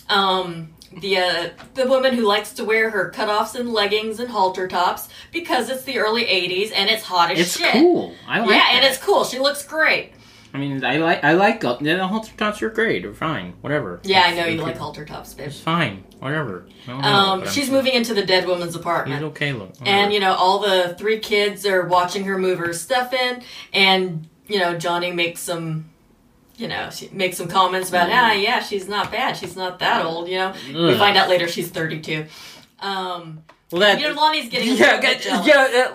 um, 0.08 0.70
the 1.00 1.18
uh, 1.18 1.48
the 1.74 1.86
woman 1.86 2.14
who 2.14 2.26
likes 2.26 2.52
to 2.54 2.64
wear 2.64 2.90
her 2.90 3.12
cutoffs 3.14 3.54
and 3.54 3.72
leggings 3.72 4.18
and 4.18 4.28
halter 4.28 4.66
tops 4.66 5.08
because 5.30 5.68
it's 5.70 5.84
the 5.84 5.98
early 5.98 6.24
80s 6.24 6.72
and 6.74 6.90
it's 6.90 7.04
hot 7.04 7.30
as 7.30 7.38
it's 7.38 7.58
shit. 7.58 7.72
cool. 7.72 8.14
I 8.26 8.40
like 8.40 8.50
yeah, 8.50 8.68
and 8.72 8.84
it's 8.84 8.98
cool. 8.98 9.24
She 9.24 9.38
looks 9.38 9.64
great. 9.64 10.12
I 10.52 10.58
mean, 10.58 10.84
I 10.84 10.96
like, 10.96 11.22
I 11.22 11.32
like, 11.34 11.62
yeah, 11.62 11.76
the 11.96 12.06
halter 12.08 12.32
tops 12.36 12.60
are 12.62 12.70
great. 12.70 13.02
They're 13.02 13.14
fine. 13.14 13.54
Whatever. 13.60 14.00
Yeah, 14.02 14.22
I 14.22 14.34
know 14.34 14.46
you 14.46 14.60
like 14.60 14.76
halter 14.76 15.04
tops, 15.04 15.32
babe. 15.34 15.46
It's 15.48 15.60
fine. 15.60 16.04
Whatever. 16.18 16.66
Know, 16.88 16.94
Um, 16.94 17.02
but 17.02 17.46
I'm- 17.46 17.54
she's 17.54 17.70
moving 17.70 17.92
into 17.94 18.14
the 18.14 18.24
dead 18.24 18.46
woman's 18.46 18.74
apartment. 18.74 19.22
okay, 19.24 19.52
look. 19.52 19.72
And, 19.86 20.12
you 20.12 20.18
know, 20.20 20.34
all 20.34 20.58
the 20.58 20.94
three 20.98 21.18
kids 21.20 21.64
are 21.66 21.86
watching 21.86 22.24
her 22.24 22.36
move 22.36 22.58
her 22.58 22.72
stuff 22.72 23.12
in, 23.14 23.42
and, 23.72 24.26
you 24.48 24.58
know, 24.58 24.76
Johnny 24.76 25.12
makes 25.12 25.40
some, 25.40 25.86
you 26.56 26.66
know, 26.66 26.90
she 26.90 27.08
makes 27.12 27.36
some 27.36 27.46
comments 27.48 27.88
about, 27.88 28.08
Mm. 28.08 28.14
ah, 28.14 28.32
yeah, 28.32 28.60
she's 28.60 28.88
not 28.88 29.12
bad. 29.12 29.36
She's 29.36 29.56
not 29.56 29.78
that 29.78 30.04
old, 30.04 30.28
you 30.28 30.36
know. 30.38 30.52
We 30.68 30.92
Ugh. 30.92 30.98
find 30.98 31.16
out 31.16 31.28
later 31.28 31.46
she's 31.46 31.68
32. 31.68 32.26
Um, 32.80 33.44
well, 33.70 33.80
that, 33.82 34.00
you 34.00 34.08
know, 34.08 34.14
Lonnie's 34.20 34.48
getting 34.50 34.76
yeah, 34.76 35.00
get- 35.00 35.24
yeah. 35.24 35.92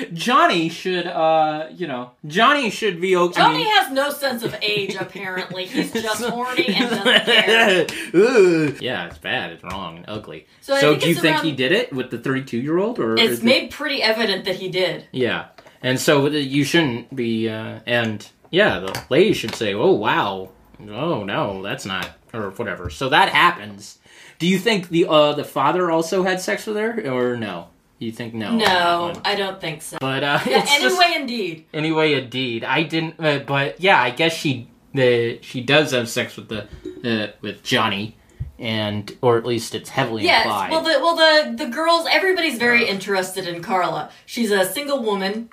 Uh, 0.00 0.04
Johnny 0.12 0.68
should, 0.68 1.06
uh, 1.06 1.68
you 1.74 1.86
know, 1.86 2.10
Johnny 2.26 2.70
should 2.70 3.00
be 3.00 3.16
okay. 3.16 3.40
Johnny 3.40 3.64
has 3.64 3.90
no 3.92 4.10
sense 4.10 4.42
of 4.42 4.54
age, 4.62 4.94
apparently. 4.94 5.66
He's 5.66 5.92
just 5.92 6.24
horny 6.28 6.66
and 6.68 6.90
doesn't 6.90 7.24
care. 7.24 7.86
Ugh. 8.14 8.76
yeah, 8.80 9.06
it's 9.06 9.18
bad. 9.18 9.52
It's 9.52 9.62
wrong 9.64 9.96
and 9.98 10.04
ugly. 10.08 10.46
So 10.60 10.76
So, 10.78 10.96
do 10.96 11.06
you 11.06 11.12
it's 11.12 11.20
think 11.20 11.36
around- 11.36 11.44
he 11.46 11.52
did 11.52 11.72
it 11.72 11.92
with 11.92 12.10
the 12.10 12.18
32 12.18 12.58
year 12.58 12.78
old, 12.78 12.98
or 12.98 13.14
It's 13.14 13.22
is 13.34 13.38
it- 13.40 13.44
made 13.44 13.70
pretty 13.70 14.02
evident 14.02 14.44
that 14.44 14.56
he 14.56 14.68
did. 14.68 15.06
Yeah, 15.12 15.46
and 15.82 16.00
so 16.00 16.26
you 16.28 16.64
shouldn't 16.64 17.14
be, 17.14 17.48
uh, 17.48 17.80
and 17.86 18.26
yeah, 18.50 18.78
the 18.80 19.02
lady 19.10 19.32
should 19.34 19.54
say, 19.54 19.74
"Oh 19.74 19.92
wow, 19.92 20.50
oh 20.88 21.24
no, 21.24 21.62
that's 21.62 21.84
not," 21.86 22.10
or 22.32 22.50
whatever. 22.50 22.90
So 22.90 23.08
that 23.10 23.28
happens. 23.30 23.98
Do 24.38 24.46
you 24.46 24.58
think 24.58 24.88
the 24.90 25.06
uh, 25.06 25.32
the 25.32 25.44
father 25.44 25.90
also 25.90 26.22
had 26.22 26.40
sex 26.40 26.66
with 26.66 26.76
her, 26.76 27.00
or 27.10 27.36
no? 27.36 27.68
You 27.98 28.12
think 28.12 28.34
no? 28.34 28.54
No. 28.56 29.14
I 29.24 29.34
don't 29.36 29.58
think 29.60 29.80
so. 29.82 29.96
But 30.00 30.22
uh, 30.22 30.38
Yeah, 30.46 30.58
it's 30.62 30.78
just- 30.80 31.00
anyway, 31.00 31.18
indeed. 31.20 31.64
anyway, 31.72 32.12
indeed, 32.14 32.62
I 32.64 32.82
didn't. 32.82 33.14
Uh, 33.18 33.38
but 33.38 33.80
yeah, 33.80 34.00
I 34.00 34.10
guess 34.10 34.34
she 34.34 34.68
the 34.94 35.38
she 35.42 35.60
does 35.62 35.92
have 35.92 36.08
sex 36.08 36.36
with 36.36 36.48
the 36.48 36.66
uh, 37.04 37.32
with 37.40 37.62
Johnny, 37.62 38.16
and 38.58 39.16
or 39.22 39.38
at 39.38 39.46
least 39.46 39.74
it's 39.74 39.88
heavily 39.90 40.24
Yes. 40.24 40.44
implied. 40.44 40.70
Well, 40.72 40.82
the 40.82 40.98
well 41.00 41.16
the 41.16 41.64
the 41.64 41.70
girls. 41.70 42.06
Everybody's 42.10 42.58
very 42.58 42.86
interested 42.86 43.48
in 43.48 43.62
Carla. 43.62 44.10
She's 44.26 44.50
a 44.50 44.64
single 44.64 45.02
woman. 45.02 45.48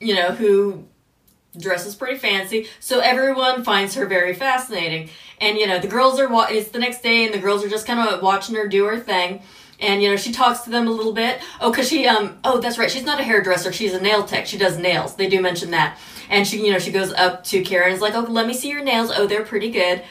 You 0.00 0.14
know 0.16 0.32
who 0.32 0.84
dresses 1.56 1.94
pretty 1.94 2.18
fancy, 2.18 2.66
so 2.80 2.98
everyone 2.98 3.62
finds 3.62 3.94
her 3.94 4.06
very 4.06 4.34
fascinating. 4.34 5.10
And 5.40 5.56
you 5.58 5.66
know 5.68 5.78
the 5.78 5.86
girls 5.88 6.18
are. 6.18 6.28
wa- 6.28 6.48
It's 6.50 6.70
the 6.70 6.78
next 6.80 7.02
day, 7.02 7.24
and 7.24 7.32
the 7.32 7.38
girls 7.38 7.64
are 7.64 7.68
just 7.68 7.86
kind 7.86 8.00
of 8.00 8.20
watching 8.22 8.54
her 8.56 8.66
do 8.66 8.84
her 8.86 8.98
thing. 8.98 9.42
And 9.80 10.02
you 10.02 10.08
know 10.10 10.16
she 10.16 10.32
talks 10.32 10.60
to 10.60 10.70
them 10.70 10.86
a 10.86 10.90
little 10.90 11.12
bit. 11.12 11.40
Oh, 11.60 11.72
cause 11.72 11.88
she 11.88 12.06
um. 12.06 12.38
Oh, 12.44 12.58
that's 12.60 12.78
right. 12.78 12.90
She's 12.90 13.04
not 13.04 13.20
a 13.20 13.24
hairdresser. 13.24 13.72
She's 13.72 13.92
a 13.92 14.00
nail 14.00 14.22
tech. 14.24 14.46
She 14.46 14.56
does 14.56 14.78
nails. 14.78 15.16
They 15.16 15.28
do 15.28 15.40
mention 15.40 15.70
that. 15.72 15.98
And 16.30 16.46
she, 16.46 16.64
you 16.64 16.72
know, 16.72 16.78
she 16.78 16.90
goes 16.92 17.12
up 17.12 17.44
to 17.44 17.62
Karen. 17.62 17.88
and 17.88 17.94
is 17.94 18.00
like, 18.00 18.14
"Oh, 18.14 18.20
let 18.20 18.46
me 18.46 18.54
see 18.54 18.68
your 18.70 18.82
nails. 18.84 19.10
Oh, 19.14 19.26
they're 19.26 19.44
pretty 19.44 19.70
good." 19.70 20.02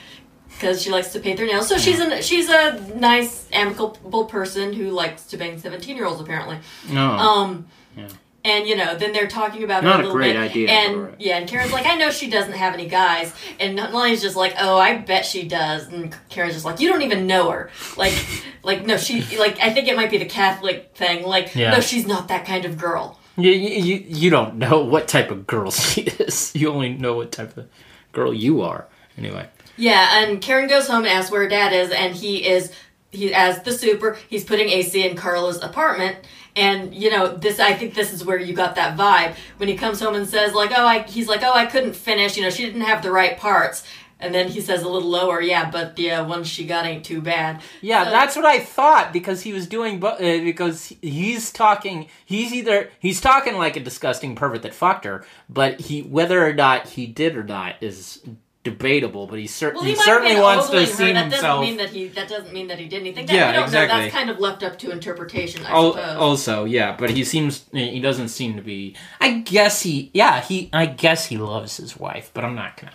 because 0.49 0.81
she 0.81 0.91
likes 0.91 1.11
to 1.11 1.19
paint 1.19 1.37
their 1.37 1.47
nails. 1.47 1.67
So 1.67 1.77
she's 1.77 1.99
a 1.99 2.21
she's 2.21 2.47
a 2.49 2.79
nice, 2.95 3.47
amicable 3.51 4.25
person 4.25 4.71
who 4.71 4.91
likes 4.91 5.25
to 5.25 5.37
bang 5.37 5.57
seventeen 5.59 5.95
year 5.95 6.05
olds 6.05 6.21
apparently. 6.21 6.59
no, 6.89 7.09
Um, 7.11 7.65
Yeah. 7.97 8.07
And 8.45 8.67
you 8.67 8.75
know, 8.75 8.95
then 8.97 9.13
they're 9.13 9.27
talking 9.27 9.63
about 9.63 9.83
Not 9.83 10.01
her 10.01 10.05
a 10.05 10.09
a 10.09 10.11
great 10.11 10.33
bit, 10.33 10.41
idea, 10.51 10.69
and 10.69 10.93
Laura. 10.97 11.15
yeah, 11.19 11.37
and 11.37 11.47
Karen's 11.47 11.71
like, 11.71 11.85
I 11.85 11.95
know 11.95 12.09
she 12.11 12.29
doesn't 12.29 12.53
have 12.53 12.73
any 12.73 12.87
guys, 12.87 13.33
and 13.59 13.75
Lonnie's 13.77 14.21
just 14.21 14.35
like, 14.35 14.53
oh, 14.59 14.77
I 14.77 14.97
bet 14.97 15.25
she 15.25 15.47
does, 15.47 15.87
and 15.87 16.15
Karen's 16.29 16.53
just 16.53 16.65
like, 16.65 16.79
you 16.79 16.89
don't 16.89 17.01
even 17.03 17.25
know 17.27 17.49
her, 17.51 17.69
like, 17.97 18.13
like 18.63 18.85
no, 18.85 18.97
she 18.97 19.21
like 19.37 19.59
I 19.59 19.73
think 19.73 19.87
it 19.87 19.95
might 19.95 20.11
be 20.11 20.17
the 20.17 20.25
Catholic 20.25 20.91
thing, 20.95 21.23
like, 21.25 21.55
Yeah. 21.55 21.71
no, 21.71 21.79
she's 21.79 22.05
not 22.07 22.27
that 22.29 22.45
kind 22.45 22.65
of 22.65 22.77
girl. 22.77 23.19
You, 23.35 23.49
you, 23.49 24.03
you 24.07 24.29
don't 24.29 24.55
know 24.57 24.83
what 24.83 25.07
type 25.07 25.31
of 25.31 25.47
girl 25.47 25.71
she 25.71 26.01
is. 26.01 26.55
You 26.55 26.69
only 26.71 26.93
know 26.93 27.15
what 27.15 27.31
type 27.31 27.57
of 27.57 27.67
girl 28.11 28.31
you 28.31 28.61
are. 28.61 28.85
Anyway. 29.17 29.47
Yeah, 29.75 30.21
and 30.23 30.39
Karen 30.39 30.67
goes 30.69 30.87
home 30.87 30.99
and 30.99 31.07
asks 31.07 31.31
where 31.31 31.41
her 31.41 31.47
dad 31.49 31.73
is, 31.73 31.89
and 31.91 32.13
he 32.13 32.47
is 32.47 32.71
he 33.09 33.33
as 33.33 33.61
the 33.63 33.71
super. 33.71 34.17
He's 34.29 34.43
putting 34.43 34.69
AC 34.69 35.03
in 35.07 35.15
Carla's 35.15 35.61
apartment, 35.63 36.17
and 36.55 36.93
you 36.93 37.09
know 37.09 37.35
this. 37.35 37.59
I 37.59 37.73
think 37.73 37.93
this 37.93 38.13
is 38.13 38.23
where 38.25 38.39
you 38.39 38.53
got 38.53 38.75
that 38.75 38.97
vibe 38.97 39.35
when 39.57 39.69
he 39.69 39.75
comes 39.75 39.99
home 39.99 40.15
and 40.15 40.27
says 40.27 40.53
like, 40.53 40.71
"Oh, 40.75 40.85
I." 40.85 40.99
He's 41.03 41.27
like, 41.27 41.41
"Oh, 41.43 41.53
I 41.53 41.65
couldn't 41.65 41.95
finish. 41.95 42.37
You 42.37 42.43
know, 42.43 42.49
she 42.49 42.65
didn't 42.65 42.81
have 42.81 43.01
the 43.03 43.11
right 43.11 43.37
parts." 43.37 43.83
And 44.19 44.33
then 44.33 44.47
he 44.47 44.61
says 44.61 44.83
a 44.83 44.87
little 44.87 45.09
lower, 45.09 45.41
"Yeah, 45.41 45.69
but 45.69 45.97
the 45.97 46.11
uh, 46.11 46.25
one 46.25 46.45
she 46.45 46.65
got 46.65 46.85
ain't 46.85 47.03
too 47.03 47.19
bad." 47.19 47.61
Yeah, 47.81 48.05
So- 48.05 48.11
that's 48.11 48.35
what 48.37 48.45
I 48.45 48.59
thought 48.59 49.11
because 49.11 49.41
he 49.41 49.51
was 49.51 49.67
doing, 49.67 49.99
bu- 49.99 50.07
uh, 50.07 50.17
because 50.43 50.93
he's 51.01 51.51
talking, 51.51 52.07
he's 52.23 52.53
either, 52.53 52.89
he's 52.99 53.19
talking 53.19 53.57
like 53.57 53.75
a 53.75 53.81
disgusting 53.81 54.33
pervert 54.35 54.61
that 54.61 54.73
fucked 54.73 55.03
her, 55.03 55.25
but 55.49 55.81
he, 55.81 56.03
whether 56.03 56.45
or 56.47 56.53
not 56.53 56.87
he 56.89 57.05
did 57.05 57.35
or 57.35 57.43
not 57.43 57.75
is 57.81 58.21
debatable, 58.63 59.27
but 59.27 59.39
he, 59.39 59.47
cer- 59.47 59.73
Well, 59.73 59.83
he, 59.83 59.89
he, 59.91 59.95
certainly 59.95 60.39
wants 60.39 60.69
to 60.69 60.85
see 60.87 61.11
That 61.11 61.23
himself. 61.31 61.41
doesn't 61.41 61.61
mean 61.61 61.77
that 61.77 61.89
he. 61.89 62.07
That 62.07 62.29
doesn't 62.29 62.53
mean 62.53 62.67
that 62.67 62.79
he 62.79 62.87
did 62.87 63.01
anything. 63.01 63.25
That, 63.25 63.33
Yeah, 63.35 63.51
don't 63.51 63.61
know. 63.61 63.63
exactly. 63.65 63.99
That's 64.01 64.13
kind 64.13 64.29
of 64.29 64.39
left 64.39 64.63
up 64.63 64.79
to 64.79 64.91
interpretation, 64.91 65.65
I 65.65 65.71
Al- 65.71 65.93
suppose. 65.93 66.15
also, 66.17 66.65
yeah, 66.65 66.95
but 66.97 67.09
he 67.09 67.23
seems 67.23 67.65
he 67.71 67.99
doesn't 67.99 68.29
seem 68.29 68.55
to 68.55 68.61
be. 68.61 68.95
I 69.19 69.39
guess 69.39 69.81
he, 69.81 70.09
yeah, 70.13 70.41
he. 70.41 70.69
I 70.73 70.85
guess 70.85 71.25
he 71.27 71.37
loves 71.37 71.77
his 71.77 71.97
wife, 71.97 72.31
but 72.33 72.43
I'm 72.45 72.55
not 72.55 72.79
gonna. 72.79 72.93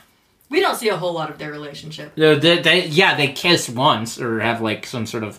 we 0.51 0.61
don't 0.61 0.77
see 0.77 0.89
a 0.89 0.97
whole 0.97 1.13
lot 1.13 1.29
of 1.31 1.39
their 1.39 1.51
relationship. 1.53 2.15
They, 2.15 2.35
they, 2.39 2.59
they- 2.61 2.87
yeah, 2.87 3.15
they 3.17 3.29
kiss 3.29 3.69
once 3.69 4.19
or 4.21 4.41
have 4.41 4.61
like 4.63 4.87
some 4.87 5.05
sort 5.07 5.23
of, 5.25 5.39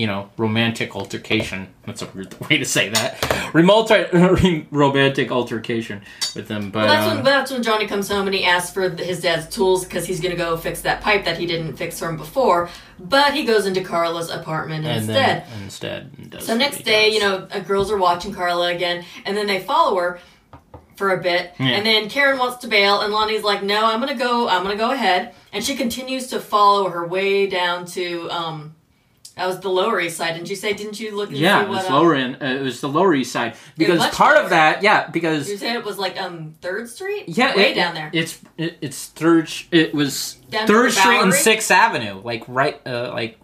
you 0.00 0.06
know, 0.06 0.30
romantic 0.38 0.96
altercation. 0.96 1.68
That's 1.86 2.00
a 2.00 2.06
weird 2.14 2.32
way 2.48 2.56
to 2.56 2.64
say 2.64 2.88
that. 2.88 3.52
Remote 3.54 3.90
romantic 4.70 5.30
altercation 5.30 6.00
with 6.34 6.48
them, 6.48 6.70
but 6.70 6.86
Well, 6.86 6.88
that's 6.94 7.06
uh, 7.06 7.14
when 7.16 7.24
that's 7.24 7.50
when 7.50 7.62
Johnny 7.62 7.86
comes 7.86 8.08
home 8.08 8.26
and 8.26 8.34
he 8.34 8.44
asks 8.44 8.72
for 8.72 8.88
his 8.88 9.20
dad's 9.20 9.46
tools 9.54 9.84
because 9.84 10.06
he's 10.06 10.20
gonna 10.20 10.36
go 10.36 10.56
fix 10.56 10.80
that 10.82 11.02
pipe 11.02 11.24
that 11.26 11.36
he 11.36 11.44
didn't 11.46 11.76
fix 11.76 11.98
from 11.98 12.16
before. 12.16 12.70
But 12.98 13.34
he 13.34 13.44
goes 13.44 13.66
into 13.66 13.82
Carla's 13.82 14.30
apartment 14.30 14.86
and 14.86 14.98
instead. 15.04 15.44
then 15.46 15.62
instead. 15.64 16.30
does 16.30 16.46
so 16.46 16.56
next 16.56 16.82
day, 16.82 17.06
does. 17.10 17.14
you 17.14 17.20
know, 17.20 17.46
uh, 17.50 17.60
girls 17.60 17.90
are 17.90 17.98
watching 17.98 18.32
Carla 18.32 18.68
again, 18.74 19.04
and 19.26 19.36
then 19.36 19.46
they 19.46 19.60
follow 19.60 19.96
her 19.98 20.18
for 20.96 21.10
a 21.12 21.22
bit, 21.22 21.52
Yeah. 21.58 21.66
and 21.76 21.84
then 21.86 22.08
Karen 22.10 22.38
wants 22.38 22.58
to 22.58 22.68
bail, 22.68 23.00
and 23.00 23.12
Lonnie's 23.12 23.42
like, 23.42 23.62
"No, 23.62 23.84
I'm 23.86 24.00
gonna 24.00 24.14
go. 24.14 24.48
I'm 24.48 24.62
gonna 24.62 24.76
go 24.76 24.92
ahead," 24.92 25.34
and 25.52 25.62
she 25.64 25.74
continues 25.76 26.26
to 26.28 26.40
follow 26.40 26.88
her 26.90 27.06
way 27.06 27.46
down 27.46 27.84
to 27.96 28.30
um. 28.30 28.74
That 29.36 29.46
was 29.46 29.60
the 29.60 29.68
Lower 29.70 30.00
East 30.00 30.16
Side. 30.16 30.34
Didn't 30.34 30.50
you 30.50 30.56
say? 30.56 30.72
Didn't 30.74 31.00
you 31.00 31.16
look 31.16 31.30
Yeah, 31.32 31.62
it 31.62 31.68
was 31.68 31.86
um, 31.86 31.92
lower 31.94 32.14
in. 32.14 32.34
Uh, 32.36 32.56
it 32.60 32.62
was 32.62 32.80
the 32.80 32.88
Lower 32.88 33.14
East 33.14 33.32
Side 33.32 33.54
because 33.78 34.06
part 34.08 34.34
lower. 34.34 34.44
of 34.44 34.50
that, 34.50 34.82
yeah, 34.82 35.08
because 35.08 35.48
You 35.48 35.56
said 35.56 35.76
it 35.76 35.84
was 35.84 35.98
like 35.98 36.20
um 36.20 36.54
Third 36.60 36.88
Street. 36.88 37.24
Yeah, 37.28 37.56
way 37.56 37.72
it- 37.72 37.74
down 37.74 37.94
there. 37.94 38.10
It's 38.12 38.38
it, 38.58 38.78
it's 38.80 39.06
third. 39.06 39.50
It 39.70 39.94
was 39.94 40.34
Down 40.50 40.66
Third 40.66 40.92
Street 40.92 41.20
and 41.22 41.32
Sixth 41.32 41.70
Avenue, 41.70 42.20
like 42.22 42.44
right, 42.48 42.80
uh, 42.86 43.10
like 43.12 43.38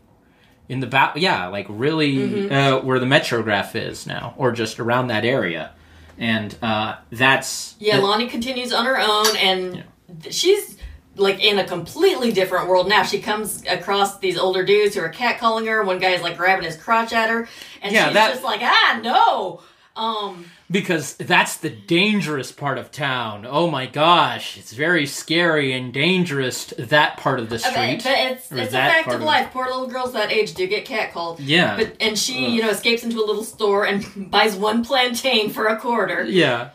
in 0.68 0.80
the 0.80 0.86
back. 0.86 1.14
Yeah, 1.16 1.46
like 1.48 1.66
really 1.68 2.14
Mm-hmm. 2.16 2.52
uh, 2.52 2.80
where 2.80 2.98
the 2.98 3.06
Metrograph 3.06 3.74
is 3.74 4.06
now, 4.06 4.34
or 4.36 4.52
just 4.52 4.80
around 4.80 5.06
that 5.08 5.24
area, 5.24 5.70
and 6.18 6.54
uh, 6.62 6.96
that's 7.10 7.76
Yeah, 7.78 7.96
that- 7.96 8.02
Lonnie 8.02 8.26
continues 8.28 8.72
on 8.72 8.84
her 8.84 8.98
own, 9.00 9.34
and 9.36 9.84
th- 10.22 10.34
she's 10.34 10.75
like 11.16 11.42
in 11.42 11.58
a 11.58 11.64
completely 11.64 12.32
different 12.32 12.68
world 12.68 12.88
now. 12.88 13.02
She 13.02 13.20
comes 13.20 13.64
across 13.68 14.18
these 14.18 14.38
older 14.38 14.64
dudes 14.64 14.94
who 14.94 15.00
are 15.02 15.12
catcalling 15.12 15.66
her. 15.66 15.82
One 15.82 15.98
guy's 15.98 16.22
like 16.22 16.36
grabbing 16.36 16.64
his 16.64 16.76
crotch 16.76 17.12
at 17.12 17.30
her, 17.30 17.48
and 17.82 17.92
Yeah, 17.94 18.04
she's 18.06 18.14
that- 18.14 18.30
just 18.32 18.44
like, 18.44 18.60
ah, 18.62 19.00
no. 19.02 19.60
Um, 19.96 20.44
because 20.70 21.14
that's 21.14 21.56
the 21.56 21.70
dangerous 21.70 22.52
part 22.52 22.76
of 22.76 22.90
town. 22.92 23.46
Oh 23.48 23.70
my 23.70 23.86
gosh, 23.86 24.58
it's 24.58 24.74
very 24.74 25.06
scary 25.06 25.72
and 25.72 25.90
dangerous. 25.90 26.66
That 26.78 27.16
part 27.16 27.40
of 27.40 27.48
the 27.48 27.58
street. 27.58 28.02
but 28.04 28.12
it's 28.12 28.52
it's 28.52 28.72
a 28.74 28.76
fact 28.76 29.08
of 29.08 29.14
of- 29.14 29.20
life. 29.22 29.48
Poor 29.54 29.64
little 29.64 29.86
girls 29.86 30.12
that 30.12 30.30
age 30.30 30.52
do 30.52 30.66
get 30.66 30.84
catcalled. 30.84 31.36
yeah, 31.40 31.76
But 31.78 31.94
and 32.00 32.18
she, 32.18 32.46
you 32.48 32.60
know, 32.60 32.68
escapes 32.68 33.04
into 33.04 33.16
a 33.16 33.24
little 33.24 33.44
store 33.44 33.86
and 33.86 34.04
buys 34.30 34.54
one 34.54 34.84
plantain 34.84 35.48
for 35.48 35.66
a 35.68 35.78
quarter. 35.78 36.24
yeah. 36.24 36.70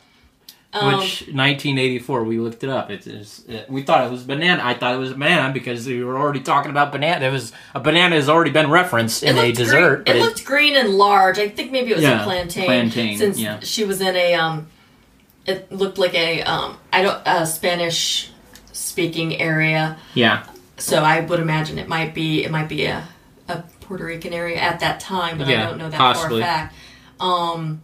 Um, 0.74 1.00
Which 1.00 1.24
1984 1.28 2.24
we 2.24 2.40
looked 2.40 2.64
it 2.64 2.70
up. 2.70 2.90
It's, 2.90 3.06
it's 3.06 3.40
it, 3.46 3.70
we 3.70 3.82
thought 3.82 4.06
it 4.08 4.12
was 4.12 4.24
banana. 4.24 4.62
I 4.64 4.74
thought 4.74 4.96
it 4.96 5.00
was 5.00 5.12
a 5.12 5.16
banana 5.16 5.52
because 5.52 5.86
we 5.86 6.02
were 6.02 6.18
already 6.18 6.40
talking 6.40 6.72
about 6.72 6.94
banana. 6.94 7.26
It 7.26 7.32
was 7.32 7.52
a 7.76 7.80
banana 7.82 8.16
has 8.16 8.30
already 8.30 8.52
been 8.52 8.70
referenced 8.70 9.22
in 9.22 9.38
a 9.38 9.52
dessert, 9.52 10.06
Green, 10.06 10.16
it 10.16 10.20
it, 10.20 10.24
looked 10.24 10.46
green 10.46 10.76
and 10.78 10.90
large. 10.92 11.40
I 11.40 11.50
think 11.50 11.74
maybe 11.74 11.92
it 11.92 11.96
was 11.96 12.04
Yeah, 12.04 12.22
a 12.22 12.24
plantain. 12.24 12.66
plantain, 12.66 13.18
Since 13.18 13.38
yeah. 13.38 13.60
she 13.60 13.84
was 13.84 14.00
in 14.00 14.16
a 14.16 14.34
um, 14.36 14.68
it 15.46 15.70
looked 15.74 15.98
like 15.98 16.14
a 16.14 16.42
um, 16.44 16.78
I 16.94 17.02
don't 17.02 17.22
a 17.26 17.46
Spanish 17.46 18.30
speaking 18.72 19.42
area. 19.42 19.98
yeah, 20.14 20.46
So 20.78 21.04
I 21.04 21.20
would 21.20 21.40
imagine 21.42 21.80
it 21.80 21.90
might 21.90 22.14
be 22.14 22.46
it 22.46 22.52
might 22.52 22.70
be 22.70 22.86
a, 22.86 23.08
a 23.50 23.64
Puerto 23.82 24.06
Rican 24.06 24.32
area 24.32 24.58
at 24.58 24.80
that 24.80 25.02
time, 25.02 25.38
but 25.38 25.48
Yeah, 25.48 25.64
I 25.64 25.70
don't 25.70 25.78
know 25.80 25.90
that 25.90 25.98
possibly. 25.98 26.40
for 26.42 26.46
a 26.48 26.50
fact. 26.50 26.76
Um, 27.20 27.82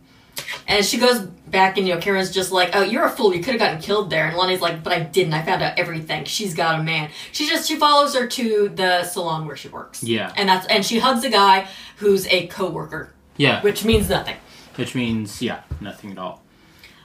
and 0.68 0.86
she 0.86 0.98
goes 0.98 1.20
back, 1.20 1.78
and 1.78 1.88
you 1.88 1.94
know, 1.96 2.00
Karen's 2.02 2.32
just 2.32 2.52
like, 2.52 2.72
"Oh, 2.74 2.82
you're 2.84 3.06
a 3.06 3.10
fool. 3.10 3.34
You 3.34 3.42
could 3.44 3.54
have 3.54 3.60
gotten 3.60 3.80
killed 3.82 4.10
there." 4.10 4.28
And 4.28 4.36
Lonnie's 4.38 4.62
like, 4.62 4.84
"But 4.84 4.94
I 4.94 5.00
didn't. 5.02 5.34
I 5.34 5.42
found 5.44 5.62
out 5.62 5.78
everything. 5.80 6.26
She's 6.26 6.54
got 6.54 6.80
a 6.80 6.84
man." 6.84 7.10
She 7.32 7.48
just 7.48 7.68
she 7.68 7.76
follows 7.78 8.16
her 8.16 8.28
to 8.28 8.70
the 8.70 9.04
salon 9.04 9.46
where 9.48 9.56
she 9.56 9.68
works. 9.70 10.04
Yeah. 10.04 10.32
and 10.36 10.48
that's 10.50 10.66
and 10.68 10.86
she 10.86 11.00
hugs 11.00 11.24
a 11.24 11.30
guy 11.30 11.68
who's 11.98 12.28
a 12.28 12.48
coworker, 12.48 13.14
yeah, 13.38 13.62
which 13.62 13.84
means 13.86 14.10
nothing. 14.10 14.36
which 14.76 14.94
means 14.96 15.42
yeah, 15.42 15.62
nothing 15.82 16.12
at 16.12 16.18
all. 16.18 16.44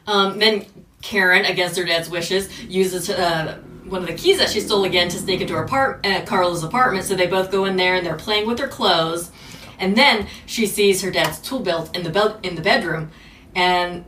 Um, 0.07 0.39
then 0.39 0.67
Karen, 1.01 1.45
against 1.45 1.77
her 1.79 1.85
dad's 1.85 2.09
wishes, 2.11 2.49
uses 2.65 3.09
uh, 3.11 3.59
one 3.87 4.03
of 4.03 4.09
the 4.09 4.15
keys 4.15 4.39
that 4.39 4.51
she 4.51 4.61
stole 4.61 4.85
again 4.85 5.09
to 5.09 5.19
sneak 5.19 5.41
into 5.41 5.55
her 5.55 5.65
apart- 5.65 6.05
uh, 6.07 6.23
Carla's 6.23 6.63
apartment. 6.65 7.05
So 7.05 7.15
they 7.15 7.27
both 7.27 7.51
go 7.51 7.65
in 7.65 7.77
there 7.77 7.95
and 7.97 8.05
they're 8.07 8.17
playing 8.17 8.47
with 8.47 8.59
their 8.59 8.69
clothes. 8.69 9.31
And 9.79 9.97
then 9.97 10.29
she 10.47 10.67
sees 10.67 11.03
her 11.03 11.11
dad's 11.11 11.39
tool 11.41 11.59
belt 11.61 11.97
in 11.97 12.03
the 12.05 12.11
bed 12.11 12.37
in 12.45 12.55
the 12.55 12.63
bedroom, 12.63 13.11
and 13.55 14.05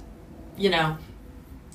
you 0.57 0.71
know, 0.71 0.97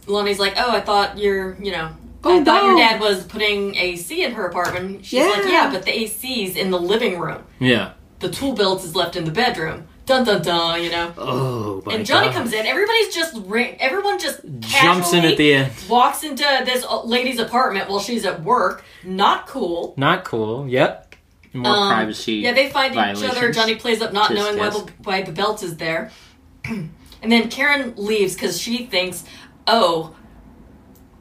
Lonnie's 0.08 0.40
like, 0.40 0.54
"Oh, 0.58 0.72
I 0.72 0.82
thought 0.82 1.18
you're, 1.18 1.56
you 1.62 1.72
know." 1.72 1.90
Oh, 2.22 2.42
I 2.42 2.44
thought 2.44 2.64
your 2.66 2.76
dad 2.78 3.00
was 3.00 3.24
putting 3.24 3.76
AC 3.76 4.24
in 4.26 4.34
her 4.34 4.46
apartment. 4.46 5.06
She's 5.06 5.26
like, 5.26 5.46
Yeah. 5.46 5.52
yeah, 5.52 5.72
but 5.72 5.84
the 5.86 5.98
AC's 6.04 6.58
in 6.58 6.70
the 6.70 6.78
living 6.80 7.18
room. 7.18 7.44
Yeah, 7.60 7.92
The 8.20 8.28
tool 8.30 8.52
belt 8.52 8.84
is 8.84 8.94
left 8.94 9.16
in 9.16 9.24
the 9.24 9.32
bedroom. 9.32 9.88
dun 10.06 10.26
dun 10.26 10.42
dun, 10.42 10.84
you 10.84 10.90
know. 10.92 11.14
Oh, 11.18 11.82
my 11.86 11.94
And 11.94 12.06
Johnny 12.06 12.28
God. 12.28 12.34
comes 12.34 12.52
in. 12.52 12.66
Everybody's 12.66 13.16
just 13.16 13.38
ri- 13.46 13.78
everyone 13.80 14.20
just 14.20 14.42
Jumps 14.60 15.14
in 15.14 15.24
at 15.24 15.38
the 15.38 15.54
end. 15.54 15.72
walks 15.88 16.24
into 16.24 16.44
this 16.66 16.84
uh, 16.84 17.04
lady's 17.04 17.40
apartment 17.40 17.90
while 17.90 18.02
she's 18.02 18.26
at 18.26 18.44
work. 18.44 18.84
Not 19.06 19.48
cool. 19.48 19.94
Not 19.96 20.26
cool. 20.26 20.68
Yep. 20.68 21.16
More 21.54 21.74
Um, 21.74 21.90
privacy. 21.94 22.34
Yeah, 22.34 22.52
they 22.52 22.70
find 22.70 22.94
each 22.96 23.24
other. 23.24 23.50
Johnny 23.54 23.76
plays 23.76 24.02
up 24.02 24.12
not 24.12 24.34
knowing 24.34 24.58
why 24.58 24.70
the, 24.72 24.92
why 25.04 25.22
the 25.22 25.32
belt 25.32 25.64
is 25.64 25.78
there. 25.78 26.12
and 27.22 27.32
then 27.32 27.50
Karen 27.50 27.94
leaves 27.98 28.34
because 28.34 28.60
she 28.60 28.86
thinks, 28.86 29.24
oh, 29.68 30.16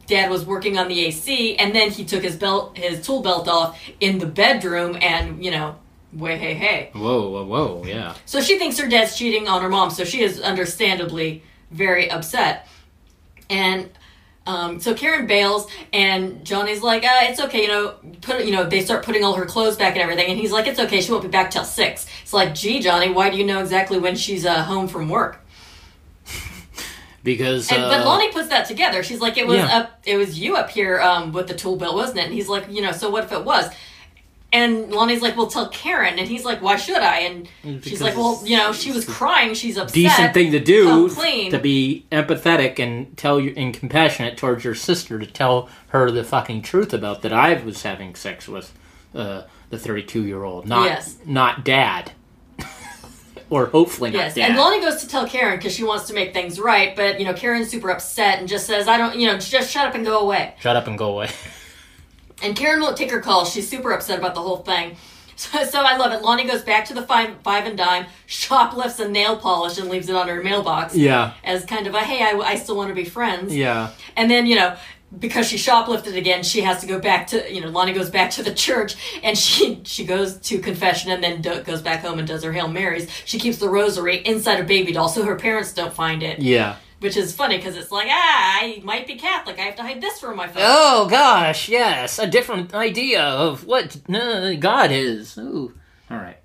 Dad 0.07 0.29
was 0.29 0.45
working 0.45 0.77
on 0.77 0.87
the 0.87 1.05
AC, 1.05 1.55
and 1.57 1.73
then 1.73 1.91
he 1.91 2.03
took 2.03 2.23
his 2.23 2.35
belt, 2.35 2.77
his 2.77 3.05
tool 3.05 3.21
belt 3.21 3.47
off 3.47 3.79
in 3.99 4.17
the 4.17 4.25
bedroom, 4.25 4.97
and 4.99 5.43
you 5.43 5.51
know, 5.51 5.75
way 6.11 6.37
hey 6.37 6.55
hey. 6.55 6.89
Whoa, 6.93 7.29
whoa, 7.29 7.45
whoa, 7.45 7.83
yeah. 7.85 8.15
So 8.25 8.41
she 8.41 8.57
thinks 8.57 8.79
her 8.79 8.87
dad's 8.87 9.15
cheating 9.15 9.47
on 9.47 9.61
her 9.61 9.69
mom, 9.69 9.91
so 9.91 10.03
she 10.03 10.21
is 10.23 10.41
understandably 10.41 11.43
very 11.69 12.09
upset. 12.09 12.67
And 13.51 13.89
um, 14.47 14.79
so 14.79 14.95
Karen 14.95 15.27
bails, 15.27 15.69
and 15.93 16.43
Johnny's 16.43 16.81
like, 16.81 17.03
uh, 17.03 17.19
"It's 17.23 17.39
okay, 17.39 17.61
you 17.61 17.67
know." 17.67 17.95
Put 18.21 18.45
you 18.45 18.51
know, 18.51 18.63
they 18.63 18.81
start 18.81 19.05
putting 19.05 19.23
all 19.23 19.35
her 19.35 19.45
clothes 19.45 19.77
back 19.77 19.93
and 19.93 20.01
everything, 20.01 20.27
and 20.27 20.39
he's 20.39 20.51
like, 20.51 20.65
"It's 20.65 20.79
okay, 20.79 21.01
she 21.01 21.11
won't 21.11 21.23
be 21.23 21.29
back 21.29 21.51
till 21.51 21.63
6. 21.63 22.07
It's 22.23 22.33
like, 22.33 22.55
"Gee, 22.55 22.79
Johnny, 22.79 23.11
why 23.11 23.29
do 23.29 23.37
you 23.37 23.45
know 23.45 23.59
exactly 23.59 23.99
when 23.99 24.15
she's 24.15 24.43
uh, 24.43 24.63
home 24.63 24.87
from 24.87 25.07
work?" 25.07 25.45
Because 27.23 27.71
And 27.71 27.83
uh, 27.83 27.89
but 27.89 28.05
Lonnie 28.05 28.31
puts 28.31 28.47
that 28.49 28.65
together. 28.67 29.03
She's 29.03 29.19
like, 29.21 29.37
"It 29.37 29.45
was 29.47 29.57
Yeah. 29.57 29.77
up, 29.79 29.99
it 30.05 30.17
was 30.17 30.39
you 30.39 30.55
up 30.55 30.69
here 30.69 30.99
um, 31.01 31.31
with 31.33 31.47
the 31.47 31.53
tool 31.53 31.75
belt, 31.75 31.95
wasn't 31.95 32.19
it?" 32.19 32.25
And 32.25 32.33
he's 32.33 32.47
like, 32.47 32.65
"You 32.69 32.81
know, 32.81 32.91
so 32.91 33.09
what 33.09 33.23
if 33.25 33.31
it 33.31 33.43
was?" 33.43 33.69
And 34.51 34.91
Lonnie's 34.91 35.21
like, 35.21 35.37
"Well, 35.37 35.45
tell 35.47 35.69
Karen." 35.69 36.17
And 36.17 36.27
he's 36.27 36.43
like, 36.43 36.59
"Why 36.61 36.75
should 36.75 36.97
I?" 36.97 37.19
And 37.19 37.83
she's 37.83 38.01
like, 38.01 38.17
"Well, 38.17 38.41
you 38.43 38.57
know, 38.57 38.73
she 38.73 38.91
was 38.91 39.05
crying. 39.05 39.53
She's 39.53 39.77
upset." 39.77 39.93
decent 39.93 40.33
thing 40.33 40.51
to 40.53 40.59
do 40.59 41.07
clean. 41.09 41.51
to 41.51 41.59
be 41.59 42.05
empathetic 42.11 42.79
and 42.79 43.15
tell 43.15 43.39
you 43.39 43.53
and 43.55 43.73
compassionate 43.75 44.37
towards 44.37 44.63
your 44.63 44.73
sister 44.73 45.19
to 45.19 45.25
tell 45.27 45.69
her 45.89 46.09
the 46.09 46.23
fucking 46.23 46.63
truth 46.63 46.93
about 46.95 47.21
that 47.21 47.31
I 47.33 47.53
was 47.63 47.83
having 47.83 48.15
sex 48.15 48.47
with 48.47 48.73
uh, 49.13 49.43
the 49.69 49.77
32 49.77 50.23
year 50.23 50.43
old, 50.43 50.67
not 50.67 50.85
Yes. 50.85 51.17
not 51.25 51.63
dad, 51.63 52.13
or 53.49 53.65
hopefully 53.67 54.11
not 54.11 54.17
Yes, 54.19 54.35
dad. 54.35 54.49
and 54.49 54.57
Lonnie 54.59 54.79
goes 54.81 55.01
to 55.01 55.07
tell 55.07 55.27
Karen 55.27 55.57
because 55.57 55.73
she 55.73 55.83
wants 55.83 56.05
to 56.07 56.13
make 56.13 56.33
things 56.33 56.59
right, 56.59 56.95
but 56.95 57.19
you 57.19 57.25
know 57.25 57.33
Karen's 57.33 57.69
super 57.69 57.89
upset 57.89 58.39
and 58.39 58.47
just 58.47 58.65
says, 58.67 58.87
"I 58.87 58.97
don't, 58.97 59.15
you 59.17 59.27
know, 59.27 59.37
just 59.37 59.71
shut 59.71 59.85
up 59.87 59.95
and 59.95 60.05
go 60.05 60.19
away." 60.19 60.55
Shut 60.59 60.75
up 60.75 60.87
and 60.87 60.97
go 60.97 61.09
away. 61.11 61.29
And 62.41 62.55
Karen 62.55 62.79
won't 62.79 62.95
take 62.95 63.11
her 63.11 63.19
call. 63.19 63.43
She's 63.43 63.67
super 63.67 63.91
upset 63.91 64.17
about 64.19 64.33
the 64.33 64.41
whole 64.41 64.57
thing. 64.57 64.95
So, 65.39 65.63
so 65.63 65.79
I 65.81 65.95
love 65.95 66.11
it. 66.11 66.21
Lonnie 66.21 66.45
goes 66.45 66.63
back 66.63 66.83
to 66.87 66.93
the 66.93 67.01
five, 67.01 67.33
five 67.43 67.65
and 67.65 67.77
dime, 67.77 68.07
shoplifts 68.25 68.99
a 68.99 69.07
nail 69.07 69.37
polish 69.37 69.77
and 69.77 69.87
leaves 69.89 70.09
it 70.09 70.15
on 70.17 70.27
her 70.27 70.43
mailbox 70.43 70.93
yeah, 70.97 71.31
as 71.45 71.63
kind 71.63 71.87
of 71.87 71.93
a 71.95 71.99
hey, 71.99 72.21
I, 72.21 72.37
I 72.39 72.55
still 72.55 72.75
want 72.75 72.89
to 72.89 72.93
be 72.93 73.05
friends. 73.05 73.55
yeah. 73.55 73.91
And 74.17 74.29
then, 74.29 74.45
you 74.45 74.57
know, 74.57 74.75
because 75.17 75.47
she 75.47 75.57
shoplifted 75.57 76.15
again, 76.15 76.43
she 76.43 76.61
has 76.61 76.81
to 76.81 76.87
go 76.87 76.99
back 76.99 77.27
to, 77.27 77.51
you 77.51 77.61
know, 77.61 77.69
Lonnie 77.69 77.93
goes 77.93 78.09
back 78.09 78.29
to 78.31 78.43
the 78.43 78.53
church 78.53 78.95
and 79.23 79.37
she 79.37 79.81
she 79.83 80.05
goes 80.05 80.37
to 80.41 80.59
confession 80.59 81.09
and 81.11 81.23
then 81.23 81.41
do, 81.41 81.61
goes 81.63 81.81
back 81.81 82.01
home 82.01 82.19
and 82.19 82.27
does 82.27 82.43
her 82.43 82.51
Hail 82.53 82.67
Marys. 82.67 83.09
She 83.25 83.39
keeps 83.39 83.57
the 83.57 83.69
rosary 83.69 84.17
inside 84.17 84.59
a 84.59 84.63
baby 84.63 84.91
doll 84.91 85.09
so 85.09 85.23
her 85.25 85.35
parents 85.35 85.73
don't 85.73 85.93
find 85.93 86.21
it, 86.21 86.39
Yeah. 86.39 86.75
which 86.99 87.17
is 87.17 87.33
funny 87.35 87.57
because 87.57 87.75
it's 87.75 87.91
like, 87.91 88.07
ah, 88.09 88.59
I 88.61 88.81
might 88.83 89.07
be 89.07 89.15
Catholic. 89.15 89.57
I 89.57 89.63
have 89.63 89.75
to 89.77 89.81
hide 89.83 89.99
this 90.01 90.19
from 90.19 90.35
my 90.37 90.47
phone. 90.47 90.61
Oh 90.65 91.07
gosh, 91.09 91.69
yes, 91.69 92.19
a 92.19 92.27
different 92.27 92.73
idea 92.75 93.23
of 93.23 93.65
what 93.65 93.97
uh, 94.13 94.53
God 94.55 94.91
is. 94.91 95.37
Ooh, 95.39 95.73
all 96.11 96.17
right. 96.17 96.37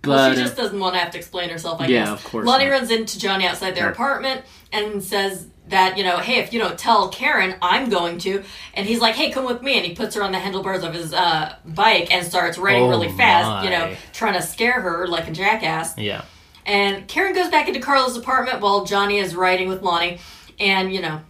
But 0.00 0.10
Well, 0.10 0.32
she 0.34 0.40
uh, 0.40 0.44
just 0.44 0.56
doesn't 0.56 0.78
want 0.78 0.94
to 0.94 1.00
have 1.00 1.10
to 1.10 1.18
explain 1.18 1.50
herself, 1.50 1.80
I 1.80 1.88
Yeah, 1.88 2.04
guess. 2.04 2.08
of 2.10 2.24
course 2.24 2.46
Lonnie 2.46 2.66
not. 2.66 2.70
runs 2.70 2.90
into 2.92 3.18
Johnny 3.18 3.46
outside 3.46 3.72
their 3.74 3.82
Sure. 3.84 3.90
apartment 3.92 4.42
and 4.72 5.02
says 5.02 5.48
that, 5.68 5.96
you 5.98 6.04
know, 6.04 6.18
hey, 6.18 6.38
if 6.40 6.52
you 6.52 6.58
don't 6.60 6.78
tell 6.78 7.08
Karen, 7.08 7.56
I'm 7.62 7.88
going 7.90 8.18
to. 8.18 8.42
And 8.74 8.86
he's 8.86 9.00
like, 9.00 9.14
hey, 9.14 9.30
come 9.30 9.44
with 9.44 9.62
me. 9.62 9.76
And 9.76 9.86
he 9.86 9.94
puts 9.94 10.14
her 10.14 10.22
on 10.22 10.32
the 10.32 10.38
handlebars 10.38 10.82
of 10.84 10.94
his 10.94 11.12
uh, 11.12 11.54
bike 11.64 12.12
and 12.12 12.26
starts 12.26 12.58
riding 12.58 12.84
Oh, 12.84 12.88
really 12.88 13.10
fast, 13.12 13.64
you 13.64 13.70
know, 13.70 13.94
trying 14.12 14.34
to 14.34 14.42
scare 14.42 14.80
her 14.80 15.06
like 15.06 15.28
a 15.28 15.32
jackass. 15.32 15.96
yeah, 15.98 16.24
And 16.66 17.06
Karen 17.08 17.34
goes 17.34 17.48
back 17.50 17.68
into 17.68 17.80
Carla's 17.80 18.16
apartment 18.16 18.60
while 18.60 18.84
Johnny 18.84 19.18
is 19.18 19.34
riding 19.34 19.68
with 19.68 19.82
Lonnie. 19.82 20.18
And, 20.60 20.92
you 20.92 21.00
know, 21.00 21.20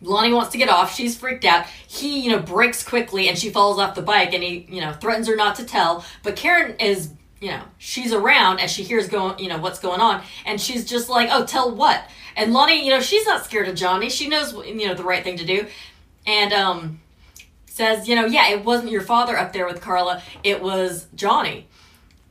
Lonnie 0.00 0.32
wants 0.32 0.50
to 0.52 0.58
get 0.58 0.68
off. 0.68 0.94
She's 0.94 1.16
freaked 1.16 1.44
out. 1.44 1.66
He, 1.86 2.20
you 2.20 2.30
know, 2.30 2.40
brakes 2.40 2.82
quickly 2.82 3.28
and 3.28 3.38
she 3.38 3.50
falls 3.50 3.78
off 3.78 3.94
the 3.94 4.02
bike 4.02 4.32
and 4.34 4.42
he, 4.42 4.66
you 4.68 4.80
know, 4.80 4.92
threatens 4.92 5.28
her 5.28 5.36
not 5.36 5.54
to 5.56 5.64
tell. 5.64 6.04
But 6.24 6.34
Karen 6.34 6.74
is, 6.80 7.10
you 7.40 7.50
know, 7.50 7.62
she's 7.78 8.12
around 8.12 8.58
and 8.60 8.68
she 8.70 8.82
hears 8.82 9.08
going, 9.08 9.38
you 9.38 9.48
know, 9.48 9.58
what's 9.58 9.78
going 9.78 10.00
on. 10.00 10.22
And 10.44 10.60
she's 10.60 10.84
just 10.84 11.08
like, 11.08 11.28
oh, 11.30 11.44
tell 11.46 11.72
what? 11.74 12.02
And 12.36 12.52
Lonnie, 12.52 12.84
you 12.84 12.90
know, 12.90 13.00
she's 13.00 13.26
not 13.26 13.44
scared 13.44 13.68
of 13.68 13.74
Johnny. 13.74 14.08
She 14.10 14.28
knows, 14.28 14.52
you 14.52 14.86
know, 14.86 14.94
the 14.94 15.04
right 15.04 15.22
thing 15.22 15.36
to 15.38 15.44
do. 15.44 15.66
And, 16.26 16.52
um, 16.52 17.00
says, 17.72 18.06
you 18.06 18.14
know, 18.14 18.26
yeah, 18.26 18.50
it 18.50 18.64
wasn't 18.64 18.90
your 18.90 19.00
father 19.00 19.36
up 19.36 19.52
there 19.52 19.66
with 19.66 19.80
Carla. 19.80 20.22
It 20.44 20.62
was 20.62 21.06
Johnny. 21.14 21.66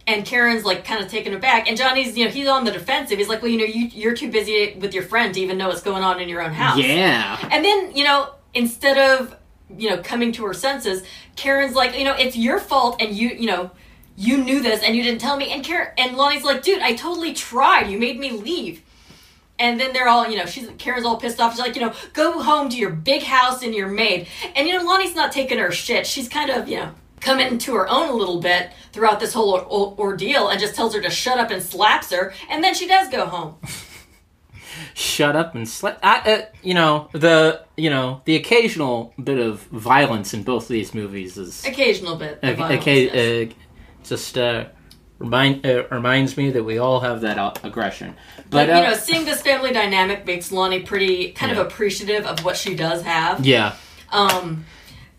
And 0.06 0.26
Karen's 0.26 0.66
like 0.66 0.86
kind 0.86 1.04
of 1.04 1.10
taken 1.10 1.34
aback, 1.34 1.68
and 1.68 1.78
Johnny's 1.78 2.18
you 2.18 2.26
know 2.26 2.32
he's 2.32 2.48
on 2.48 2.66
the 2.66 2.72
defensive. 2.72 3.20
He's 3.20 3.30
like, 3.30 3.42
well, 3.44 3.52
you 3.52 3.60
know, 3.60 3.66
you 3.66 3.86
you're 3.86 4.16
too 4.16 4.32
busy 4.32 4.76
with 4.80 4.96
your 4.96 5.04
friend 5.04 5.34
to 5.36 5.40
even 5.40 5.60
know 5.60 5.68
what's 5.70 5.84
going 5.84 6.04
on 6.04 6.20
in 6.20 6.28
your 6.28 6.42
own 6.42 6.52
house. 6.52 6.80
yeah. 6.80 7.38
And 7.52 7.64
then 7.64 7.96
you 7.96 8.04
know 8.04 8.32
instead 8.56 8.98
of 8.98 9.36
you 9.78 9.90
know 9.90 10.02
coming 10.02 10.32
to 10.34 10.46
her 10.46 10.56
senses, 10.56 11.04
Karen's 11.36 11.76
like, 11.76 11.98
you 11.98 12.04
know, 12.04 12.16
it's 12.16 12.36
your 12.36 12.60
fault, 12.60 13.00
and 13.00 13.16
you 13.16 13.30
you 13.30 13.46
know 13.46 13.72
you 14.18 14.38
knew 14.38 14.62
this 14.62 14.84
and 14.84 14.96
you 14.96 15.04
didn't 15.04 15.22
tell 15.22 15.38
me. 15.38 15.52
And 15.52 15.64
Karen 15.64 15.90
and 15.98 16.18
Lonnie's 16.18 16.44
like, 16.44 16.64
dude, 16.64 16.82
I 16.82 16.94
totally 16.96 17.34
tried. 17.34 17.88
You 17.88 18.00
made 18.00 18.20
me 18.20 18.32
leave. 18.32 18.82
And 19.62 19.80
then 19.80 19.94
they're 19.94 20.08
all, 20.10 20.28
you 20.28 20.38
know, 20.38 20.46
she's 20.48 20.68
Karen's 20.80 21.06
all 21.06 21.18
pissed 21.18 21.40
off. 21.40 21.54
She's 21.54 21.60
like, 21.60 21.76
you 21.76 21.82
know, 21.82 21.94
go 22.14 22.42
home 22.42 22.68
to 22.70 22.78
your 22.78 22.90
big 22.90 23.22
house 23.22 23.62
and 23.62 23.76
your 23.76 23.88
maid. 23.88 24.28
And 24.56 24.68
you 24.68 24.78
know, 24.78 24.84
Lonnie's 24.84 25.16
not 25.16 25.32
taking 25.32 25.60
her 25.60 25.72
shit. 25.72 26.08
She's 26.08 26.28
kind 26.28 26.50
of, 26.50 26.68
you 26.68 26.78
know, 26.78 26.92
coming 27.20 27.48
into 27.48 27.76
her 27.76 27.88
own 27.88 28.10
a 28.10 28.14
little 28.14 28.42
bit 28.42 28.72
throughout 28.92 29.20
this 29.20 29.34
whole 29.34 29.52
or- 29.52 29.62
or- 29.62 29.96
ordeal, 30.00 30.50
and 30.50 30.60
just 30.60 30.74
tells 30.76 30.96
her 30.96 31.02
to 31.02 31.10
shut 31.12 31.38
up 31.40 31.52
and 31.52 31.62
slaps 31.62 32.12
her. 32.12 32.34
And 32.50 32.64
then 32.64 32.74
she 32.74 32.88
does 32.88 33.08
go 33.10 33.26
home. 33.28 33.56
Shut 34.94 35.36
up 35.36 35.54
and 35.54 35.68
slap. 35.68 36.00
I, 36.02 36.20
uh, 36.20 36.46
you 36.64 36.74
know 36.74 37.10
the 37.12 37.66
you 37.78 37.90
know 37.90 38.22
the 38.26 38.36
occasional 38.36 39.14
bit 39.22 39.38
of 39.38 39.62
violence 39.64 40.34
in 40.34 40.44
both 40.44 40.64
of 40.64 40.70
these 40.70 40.94
movies 40.94 41.38
is 41.38 41.64
Occasional 41.66 42.16
bit. 42.16 42.40
Of 42.42 42.60
uh, 42.60 42.68
violence, 42.68 42.86
yes. 42.88 43.52
uh, 43.52 43.54
just 44.04 44.38
uh, 44.38 44.66
remind 45.22 45.66
uh, 45.66 45.84
reminds 45.92 46.36
me 46.38 46.50
that 46.52 46.64
we 46.64 46.78
all 46.78 47.00
have 47.00 47.22
that 47.22 47.38
uh, 47.38 47.54
aggression. 47.64 48.16
But, 48.50 48.68
But, 48.68 48.70
uh, 48.70 48.76
you 48.78 48.84
know, 48.84 48.94
seeing 48.96 49.26
this 49.26 49.42
family 49.42 49.72
dynamic 49.72 50.26
makes 50.26 50.52
Lonnie 50.52 50.82
pretty 50.82 51.32
kind 51.32 51.52
Yeah. 51.54 51.62
of 51.62 51.68
appreciative 51.68 52.26
of 52.26 52.44
what 52.44 52.58
she 52.58 52.76
does 52.76 53.04
have. 53.04 53.46
yeah, 53.46 53.74
Um, 54.12 54.66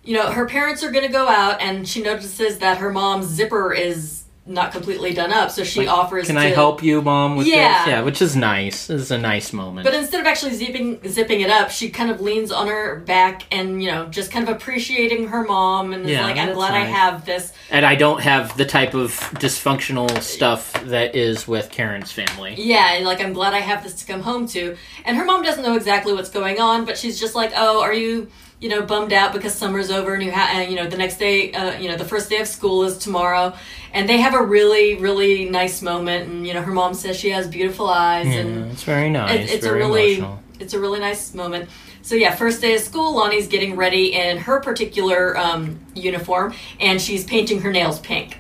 you 0.05 0.15
know, 0.15 0.31
her 0.33 0.47
parents 0.47 0.83
are 0.83 0.91
going 0.91 1.07
to 1.07 1.13
go 1.13 1.29
out, 1.29 1.61
and 1.61 1.89
she 1.89 2.03
notices 2.03 2.59
that 2.59 2.79
her 2.79 2.91
mom's 2.93 3.27
zipper 3.27 3.73
is 3.73 4.22
not 4.45 4.73
completely 4.73 5.15
done 5.15 5.33
up, 5.33 5.53
so 5.53 5.63
she 5.63 5.87
Like, 5.87 5.89
offers. 5.97 6.27
can 6.27 6.35
to, 6.35 6.43
I 6.43 6.47
help 6.47 6.83
you, 6.83 7.01
mom? 7.01 7.37
With 7.37 7.47
Yeah. 7.47 7.85
this? 7.85 7.91
yeah, 7.93 8.03
which 8.03 8.21
is 8.21 8.35
nice. 8.35 8.89
This 8.89 9.01
is 9.03 9.11
a 9.13 9.19
nice 9.19 9.53
moment. 9.53 9.85
But 9.85 9.95
instead 9.95 10.21
of 10.21 10.27
actually 10.27 10.55
zipping 10.55 10.99
zipping 11.09 11.43
it 11.43 11.51
up, 11.51 11.71
she 11.71 11.91
kind 11.91 12.11
of 12.11 12.21
leans 12.21 12.51
on 12.51 12.67
her 12.67 12.97
back 13.07 13.43
and 13.53 13.81
you 13.83 13.89
know 13.91 14.07
just 14.07 14.33
kind 14.33 14.49
of 14.49 14.55
appreciating 14.57 15.29
her 15.29 15.45
mom 15.45 15.93
and 15.93 16.05
is 16.07 16.11
Yeah, 16.11 16.27
like, 16.27 16.37
"I'm 16.39 16.55
glad 16.55 16.75
I 16.75 16.81
have 16.85 17.25
this." 17.25 17.53
and 17.71 17.87
I 17.87 17.95
don't 17.95 18.21
have 18.21 18.57
the 18.57 18.65
type 18.67 18.95
of 18.95 19.13
dysfunctional 19.39 20.21
stuff 20.23 20.73
that 20.87 21.15
is 21.15 21.47
with 21.47 21.71
Karen's 21.71 22.11
family. 22.11 22.55
Yeah, 22.59 23.01
like 23.05 23.21
I'm 23.21 23.33
glad 23.33 23.55
I 23.55 23.61
have 23.61 23.85
this 23.85 23.95
to 23.95 24.07
come 24.07 24.23
home 24.23 24.47
to. 24.49 24.77
And 25.05 25.17
her 25.17 25.25
mom 25.25 25.43
doesn't 25.43 25.63
know 25.63 25.77
exactly 25.77 26.13
what's 26.15 26.31
going 26.31 26.61
on, 26.61 26.85
but 26.85 26.99
she's 26.99 27.21
just 27.21 27.35
like, 27.37 27.53
"Oh, 27.57 27.81
are 27.81 27.93
you, 27.95 28.29
you 28.63 28.69
know, 28.69 28.81
bummed 28.81 29.13
out 29.13 29.33
because 29.33 29.53
summer's 29.55 29.91
over 29.91 30.15
and 30.15 30.23
you 30.23 30.31
have, 30.31 30.71
you 30.71 30.77
know, 30.77 30.87
the 30.87 30.97
next 30.97 31.17
day, 31.19 31.53
uh, 31.53 31.77
you 31.81 31.89
know, 31.91 31.97
the 31.97 32.05
first 32.05 32.31
day 32.31 32.41
of 32.41 32.47
school 32.47 32.85
is 32.85 32.97
tomorrow." 32.97 33.53
And 33.93 34.09
they 34.09 34.19
have 34.19 34.35
a 34.35 34.43
really, 34.43 34.97
really 34.97 35.51
nice 35.51 35.83
moment, 35.83 36.29
and 36.29 36.47
you 36.47 36.55
know, 36.55 36.63
her 36.63 36.73
mom 36.73 36.95
says 36.95 37.17
she 37.19 37.31
has 37.31 37.49
beautiful 37.49 37.89
eyes, 37.89 38.27
Yeah, 38.29 38.41
and 38.41 38.71
it's 38.73 38.85
very 38.85 39.11
nice. 39.11 39.51
it, 39.51 39.55
it's 39.55 39.67
a 39.67 39.75
really, 39.75 40.19
emotional. 40.19 40.43
it's 40.61 40.75
a 40.75 40.81
really 40.81 41.01
nice 41.01 41.35
moment. 41.35 41.69
So 42.03 42.15
yeah, 42.15 42.35
first 42.35 42.61
day 42.61 42.75
of 42.75 42.81
school, 42.81 43.17
Lonnie's 43.17 43.49
getting 43.49 43.75
ready 43.77 44.15
in 44.15 44.39
her 44.39 44.61
particular 44.61 45.37
um, 45.37 45.81
uniform, 45.95 46.55
and 46.81 47.01
she's 47.03 47.25
painting 47.25 47.61
her 47.63 47.73
nails 47.73 47.99
pink. 47.99 48.39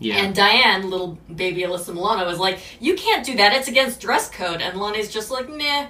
Yeah. 0.00 0.24
And 0.24 0.34
Diane, 0.34 0.88
little 0.90 1.18
baby 1.34 1.62
Alyssa 1.62 1.92
Milano, 1.92 2.24
was 2.26 2.38
like, 2.38 2.58
"You 2.80 2.94
can't 2.94 3.24
do 3.26 3.36
that. 3.36 3.52
It's 3.52 3.68
against 3.68 4.00
dress 4.00 4.30
code." 4.30 4.60
And 4.62 4.78
Lonnie's 4.78 5.10
just 5.12 5.30
like, 5.30 5.48
"Meh." 5.48 5.86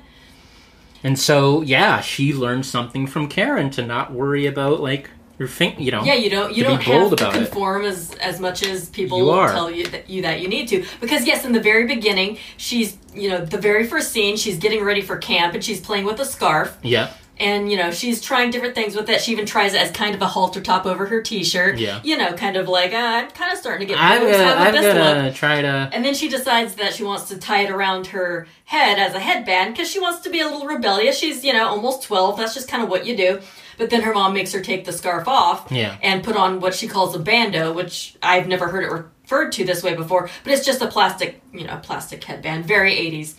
And 1.03 1.19
so, 1.19 1.63
yeah, 1.63 2.01
she 2.01 2.33
learned 2.33 2.67
something 2.67 3.07
from 3.07 3.29
Karen 3.29 3.71
to 3.71 3.87
not 3.87 4.13
worry 4.13 4.47
about 4.47 4.81
like 4.81 5.11
your 5.39 5.49
thing. 5.49 5.81
You 5.81 5.93
know. 5.93 6.05
Yeah, 6.05 6.15
you 6.15 6.31
don't 6.31 6.55
you 6.55 6.65
don't 6.65 6.83
have 6.83 7.09
to 7.09 7.15
about 7.15 7.35
it. 7.35 7.39
conform 7.39 7.85
as 7.85 8.15
as 8.15 8.41
much 8.41 8.65
as 8.65 8.89
people 8.89 9.19
You 9.19 9.53
tell 9.53 9.71
you 9.71 9.87
that 9.89 10.11
you 10.11 10.23
that 10.23 10.41
you 10.41 10.49
need 10.49 10.69
to. 10.69 10.85
Because 11.01 11.27
yes, 11.27 11.45
in 11.45 11.53
the 11.53 11.61
very 11.61 11.87
beginning, 11.87 12.39
she's 12.57 12.99
you 13.15 13.31
know 13.31 13.45
the 13.45 13.59
very 13.59 13.87
first 13.87 14.13
scene, 14.13 14.37
she's 14.37 14.59
getting 14.59 14.83
ready 14.83 15.03
for 15.03 15.17
camp 15.17 15.55
and 15.55 15.65
she's 15.65 15.81
playing 15.81 16.05
with 16.05 16.21
a 16.21 16.25
scarf. 16.25 16.77
Yeah. 16.83 17.13
And 17.41 17.71
you 17.71 17.77
know 17.77 17.91
she's 17.91 18.21
trying 18.21 18.51
different 18.51 18.75
things 18.75 18.95
with 18.97 19.09
it. 19.09 19.21
She 19.21 19.33
even 19.33 19.47
tries 19.47 19.75
it 19.75 19.81
as 19.81 19.91
kind 19.91 20.15
of 20.15 20.23
a 20.23 20.27
halter 20.27 20.61
top 20.61 20.87
over 20.87 21.07
her 21.07 21.23
t-shirt. 21.23 21.79
Yeah. 21.79 22.01
you 22.05 22.17
know, 22.17 22.33
kind 22.35 22.57
of 22.57 22.69
like 22.69 22.93
uh, 22.93 22.97
I'm 22.97 23.31
kind 23.31 23.53
of 23.53 23.59
starting 23.59 23.87
to 23.87 23.95
get 23.95 24.03
I'm 24.03 24.23
gonna, 24.23 24.45
I'm 24.45 24.73
this 24.75 24.95
gonna 24.95 25.33
try 25.33 25.63
to. 25.63 25.91
And 25.93 26.05
then 26.05 26.15
she 26.15 26.29
decides 26.29 26.75
that 26.77 26.95
she 26.95 27.05
wants 27.05 27.25
to 27.29 27.39
tie 27.39 27.63
it 27.63 27.71
around 27.71 28.09
her 28.09 28.47
head 28.65 28.99
as 28.99 29.15
a 29.15 29.21
headband 29.21 29.75
because 29.75 29.91
she 29.91 30.01
wants 30.01 30.21
to 30.23 30.31
be 30.31 30.41
a 30.41 30.47
little 30.47 30.67
rebellious. 30.67 31.19
She's, 31.19 31.45
you 31.45 31.53
know, 31.53 31.67
almost 31.69 32.03
12. 32.05 32.37
That's 32.37 32.55
just 32.55 32.69
kind 32.69 32.83
of 32.83 32.89
what 32.89 33.07
you 33.07 33.17
do. 33.17 33.41
But 33.79 33.91
then 33.91 34.03
her 34.03 34.13
mom 34.13 34.35
makes 34.35 34.53
her 34.53 34.61
take 34.61 34.85
the 34.85 34.93
scarf 34.93 35.29
off 35.29 35.71
Yeah. 35.71 35.97
and 36.03 36.25
put 36.25 36.37
on 36.37 36.59
what 36.61 36.75
she 36.75 36.89
calls 36.89 37.15
a 37.15 37.19
bandeau, 37.21 37.73
which 37.73 38.17
I've 38.23 38.49
never 38.49 38.67
heard 38.69 38.83
it 38.83 38.91
referred 38.91 39.53
to 39.53 39.65
this 39.65 39.83
way 39.85 39.95
before. 39.95 40.29
But 40.43 40.53
it's 40.53 40.67
just 40.67 40.83
a 40.83 40.89
plastic, 40.89 41.41
you 41.53 41.65
know, 41.65 41.79
plastic 41.83 42.23
headband, 42.25 42.65
very 42.67 42.93
80s. 42.95 43.35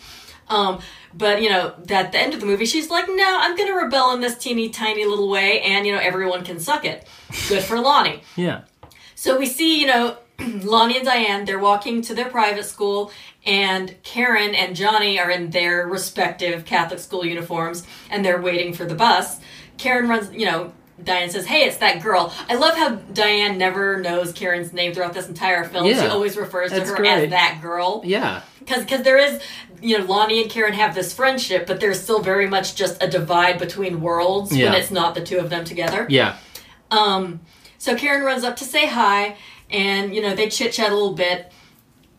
Um, 0.47 0.79
but 1.14 1.41
you 1.41 1.49
know, 1.49 1.74
at 1.89 2.12
the 2.12 2.20
end 2.20 2.34
of 2.34 2.39
the 2.39 2.45
movie, 2.45 2.66
she's 2.66 2.89
like, 2.89 3.05
"No, 3.07 3.38
I'm 3.41 3.55
going 3.55 3.68
to 3.68 3.76
rebel 3.76 4.14
in 4.14 4.22
this 4.22 4.38
teeny 4.38 4.70
tiny 4.70 5.05
little 5.05 5.30
way, 5.30 5.62
and 5.62 5.86
you 5.86 5.93
know, 5.93 5.99
everyone 5.99 6.43
can 6.43 6.60
suck 6.60 6.86
it." 6.86 7.07
Good 7.47 7.64
for 7.64 7.80
Lonnie. 7.80 8.24
Yeah. 8.36 8.62
So 9.16 9.38
we 9.38 9.45
see, 9.47 9.82
you 9.82 9.88
know, 9.88 10.18
Lonnie 10.39 10.97
and 10.97 11.05
Diane, 11.05 11.45
they're 11.45 11.60
walking 11.60 12.01
to 12.03 12.14
their 12.14 12.30
private 12.30 12.66
school, 12.66 13.12
and 13.45 13.95
Karen 14.03 14.55
and 14.55 14.76
Johnny 14.76 15.20
are 15.20 15.30
in 15.30 15.49
their 15.49 15.88
respective 15.88 16.66
Catholic 16.66 16.99
school 16.99 17.26
uniforms, 17.26 17.86
and 18.10 18.24
they're 18.24 18.41
waiting 18.41 18.74
for 18.74 18.86
the 18.86 18.95
bus. 18.95 19.39
Karen 19.78 20.07
runs, 20.07 20.32
you 20.34 20.45
know, 20.45 20.72
Diane 21.03 21.30
says, 21.30 21.45
Hey, 21.45 21.64
it's 21.66 21.78
that 21.78 22.01
girl. 22.01 22.34
I 22.49 22.55
love 22.55 22.76
how 22.76 22.95
Diane 22.95 23.57
never 23.57 23.99
knows 23.99 24.34
Karen's 24.34 24.74
name 24.74 24.93
throughout 24.93 25.14
this 25.14 25.28
entire 25.28 25.64
film. 25.64 25.88
She 25.88 25.99
always 25.99 26.38
refers 26.38 26.72
to 26.72 26.86
her 26.86 26.95
great. 26.95 27.10
as 27.26 27.30
that 27.30 27.60
girl. 27.62 28.01
Yeah. 28.05 28.41
Because 28.60 29.03
there 29.03 29.18
is, 29.18 29.41
you 29.82 29.97
know, 29.97 30.05
Lonnie 30.05 30.41
and 30.41 30.49
Karen 30.51 30.73
have 30.73 30.93
this 30.95 31.13
friendship, 31.13 31.65
but 31.67 31.80
there's 31.80 32.01
still 32.01 32.21
very 32.21 32.47
much 32.47 32.75
just 32.75 33.01
a 33.01 33.07
divide 33.07 33.59
between 33.59 34.01
worlds 34.01 34.55
Yeah. 34.55 34.71
when 34.71 34.80
it's 34.82 34.91
not 34.91 35.15
the 35.15 35.21
two 35.21 35.38
of 35.38 35.49
them 35.49 35.63
together. 35.65 36.05
Yeah. 36.09 36.38
Um, 36.91 37.39
so 37.77 37.95
Karen 37.95 38.23
runs 38.23 38.43
up 38.43 38.55
to 38.57 38.63
say 38.65 38.88
hi, 38.88 39.36
and 39.69 40.13
you 40.15 40.21
know 40.21 40.36
they 40.36 40.49
chit 40.49 40.73
chat 40.73 40.91
a 40.91 40.93
little 40.95 41.13
bit, 41.13 41.51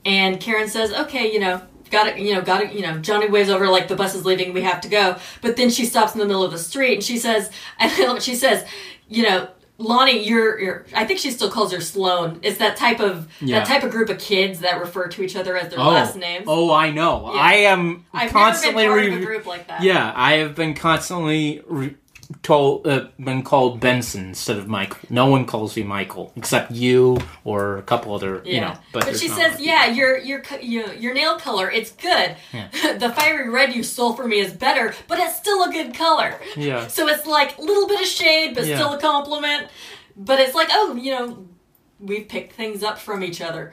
and 0.04 0.40
Karen 0.40 0.68
says, 0.68 0.92
"Okay, 0.92 1.32
you 1.32 1.40
know, 1.40 1.60
got 1.90 2.06
it, 2.06 2.18
you 2.18 2.34
know, 2.34 2.40
got 2.42 2.62
it, 2.62 2.72
you 2.72 2.82
know." 2.82 2.98
Johnny 2.98 3.28
waves 3.28 3.50
over 3.50 3.68
like 3.68 3.88
the 3.88 3.96
bus 3.96 4.14
is 4.14 4.24
leaving, 4.24 4.52
we 4.52 4.62
have 4.62 4.80
to 4.82 4.88
go. 4.88 5.16
But 5.42 5.56
then 5.56 5.68
she 5.70 5.84
stops 5.84 6.14
in 6.14 6.20
the 6.20 6.26
middle 6.26 6.44
of 6.44 6.52
the 6.52 6.58
street, 6.58 6.94
and 6.94 7.04
she 7.04 7.18
says, 7.18 7.50
and 7.78 8.22
she 8.22 8.34
says, 8.34 8.64
you 9.08 9.22
know. 9.24 9.48
Lonnie, 9.80 10.22
you're, 10.28 10.60
you're. 10.60 10.86
I 10.94 11.06
think 11.06 11.18
she 11.20 11.30
still 11.30 11.50
calls 11.50 11.72
her 11.72 11.80
Sloan. 11.80 12.38
It's 12.42 12.58
that 12.58 12.76
type 12.76 13.00
of 13.00 13.28
Yeah. 13.40 13.60
that 13.60 13.66
type 13.66 13.82
of 13.82 13.90
group 13.90 14.10
of 14.10 14.18
kids 14.18 14.60
that 14.60 14.78
refer 14.78 15.08
to 15.08 15.22
each 15.22 15.36
other 15.36 15.56
as 15.56 15.70
their 15.70 15.80
Oh. 15.80 15.88
last 15.88 16.16
names. 16.16 16.44
Oh, 16.46 16.72
I 16.72 16.90
know. 16.90 17.32
Yeah. 17.34 17.40
I 17.40 17.52
am 17.54 18.04
I've 18.12 18.30
constantly 18.30 18.82
never 18.84 18.96
been 19.00 19.10
part 19.10 19.10
re- 19.12 19.16
of 19.16 19.22
a 19.22 19.26
group 19.26 19.46
like 19.46 19.66
that. 19.68 19.82
Yeah, 19.82 20.12
I 20.14 20.34
have 20.34 20.54
been 20.54 20.74
constantly 20.74 21.62
re- 21.66 21.94
told 22.42 22.86
uh, 22.86 23.08
been 23.18 23.42
called 23.42 23.80
Benson 23.80 24.28
instead 24.28 24.56
of 24.56 24.68
Michael. 24.68 24.98
No 25.10 25.26
one 25.26 25.44
calls 25.44 25.76
me 25.76 25.82
Michael 25.82 26.32
except 26.36 26.70
you 26.70 27.18
or 27.44 27.78
a 27.78 27.82
couple 27.82 28.14
other. 28.14 28.42
You 28.44 28.60
know, 28.60 28.74
but, 28.92 29.04
but, 29.04 29.16
she 29.16 29.28
says, 29.28 29.54
much. 29.54 29.60
"Yeah, 29.60 29.86
your 29.86 30.18
your 30.18 30.42
your 30.60 30.92
your 30.94 31.14
nail 31.14 31.38
color, 31.38 31.70
it's 31.70 31.92
good. 31.92 32.36
the 32.98 33.12
fiery 33.16 33.48
red 33.48 33.74
you 33.74 33.82
stole 33.82 34.14
from 34.14 34.30
me 34.30 34.38
is 34.38 34.52
better, 34.52 34.94
but 35.08 35.18
it's 35.18 35.36
still 35.36 35.64
a 35.64 35.72
good 35.72 35.94
color. 35.94 36.38
Yeah. 36.56 36.86
So 37.00 37.08
it's 37.08 37.26
like 37.26 37.56
a 37.58 37.62
little 37.62 37.86
bit 37.88 38.00
of 38.00 38.06
shade, 38.06 38.54
but 38.54 38.66
Yeah. 38.66 38.76
still 38.76 38.92
a 38.94 39.00
compliment. 39.00 39.68
But 40.16 40.38
it's 40.40 40.54
like, 40.54 40.68
oh, 40.70 40.96
you 40.96 41.12
know, 41.12 41.46
we've 41.98 42.28
picked 42.28 42.52
things 42.54 42.82
up 42.82 42.98
from 42.98 43.22
each 43.22 43.40
other, 43.40 43.72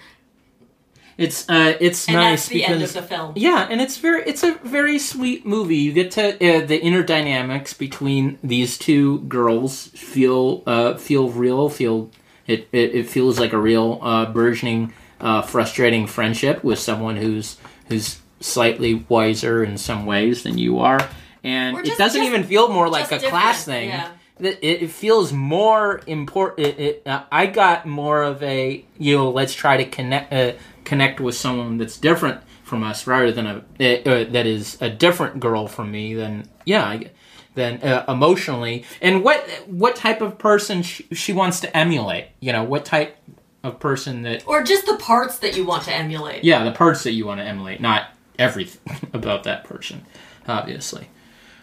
It's 1.17 1.49
uh, 1.49 1.75
it's 1.79 2.07
and 2.07 2.15
nice 2.15 2.41
that's 2.41 2.47
the 2.49 2.55
because 2.59 2.71
end 2.75 2.83
of 2.83 2.93
the 2.93 3.01
film. 3.01 3.33
Yeah, 3.35 3.67
and 3.69 3.81
it's 3.81 3.97
very 3.97 4.21
it's 4.23 4.43
a 4.43 4.53
very 4.63 4.99
sweet 4.99 5.45
movie. 5.45 5.77
You 5.77 5.91
get 5.93 6.11
to 6.11 6.35
uh, 6.35 6.65
the 6.65 6.79
inner 6.79 7.01
dynamics 7.01 7.73
between 7.73 8.37
these 8.43 8.77
two 8.77 9.19
girls 9.21 9.87
feel 9.87 10.61
uh, 10.67 10.93
feel 10.95 11.29
real. 11.29 11.69
Feel 11.69 12.11
it, 12.45 12.67
it 12.71 12.93
it 12.93 13.09
feels 13.09 13.39
like 13.39 13.51
a 13.53 13.57
real 13.57 13.97
uh, 14.03 14.27
burgeoning, 14.31 14.93
uh, 15.19 15.41
frustrating 15.41 16.05
friendship 16.05 16.63
with 16.63 16.77
someone 16.77 17.17
who's 17.17 17.57
who's 17.87 18.19
slightly 18.39 19.03
wiser 19.09 19.63
in 19.63 19.77
some 19.79 20.05
ways 20.05 20.43
than 20.43 20.59
you 20.59 20.77
are, 20.77 20.99
and 21.43 21.77
Or 21.77 21.81
it 21.81 21.97
doesn't 21.97 22.21
just- 22.21 22.27
even 22.31 22.43
feel 22.43 22.67
more 22.71 22.89
like 22.89 23.07
a 23.11 23.17
just 23.17 23.25
class 23.25 23.65
thing. 23.65 23.89
yeah. 23.89 24.11
It, 24.39 24.59
it 24.61 24.91
feels 24.91 25.33
more 25.33 26.01
important. 26.05 26.67
It, 26.67 26.79
it, 26.79 27.07
uh, 27.07 27.23
I 27.31 27.47
got 27.47 27.87
more 27.87 28.21
of 28.21 28.43
a 28.43 28.85
you 28.99 29.17
know 29.17 29.31
let's 29.31 29.55
try 29.55 29.77
to 29.77 29.85
connect 29.85 30.31
uh, 30.31 30.51
connect 30.87 31.19
with 31.19 31.35
someone 31.35 31.77
that's 31.77 31.97
different 31.97 32.39
from 32.63 32.81
us 32.83 33.05
rather 33.05 33.31
than 33.31 33.45
a 33.45 33.57
uh, 33.57 34.31
that 34.31 34.45
is 34.45 34.77
a 34.81 34.89
different 34.89 35.39
girl 35.39 35.67
from 35.67 35.91
me. 35.91 36.13
Than 36.13 36.47
yeah, 36.65 36.85
I, 36.85 37.11
than 37.55 37.81
uh, 37.83 38.05
emotionally. 38.07 38.85
And 39.01 39.23
what 39.23 39.45
what 39.67 39.95
type 39.95 40.21
of 40.21 40.37
person 40.37 40.81
she, 40.83 41.03
she 41.13 41.33
wants 41.33 41.59
to 41.59 41.77
emulate? 41.77 42.29
You 42.39 42.53
know 42.53 42.63
what 42.63 42.85
type 42.85 43.17
of 43.63 43.79
person 43.79 44.21
that 44.21 44.47
Or 44.47 44.63
just 44.63 44.85
the 44.85 44.95
parts 44.95 45.39
that 45.39 45.57
you 45.57 45.65
want 45.65 45.83
to 45.83 45.93
emulate. 45.93 46.43
yeah 46.43 46.63
the 46.63 46.71
parts 46.71 47.03
that 47.03 47.11
you 47.11 47.25
want 47.25 47.39
to 47.41 47.45
emulate, 47.45 47.81
not 47.81 48.11
everything 48.39 49.09
about 49.13 49.43
that 49.43 49.63
person, 49.65 50.05
obviously. 50.47 51.09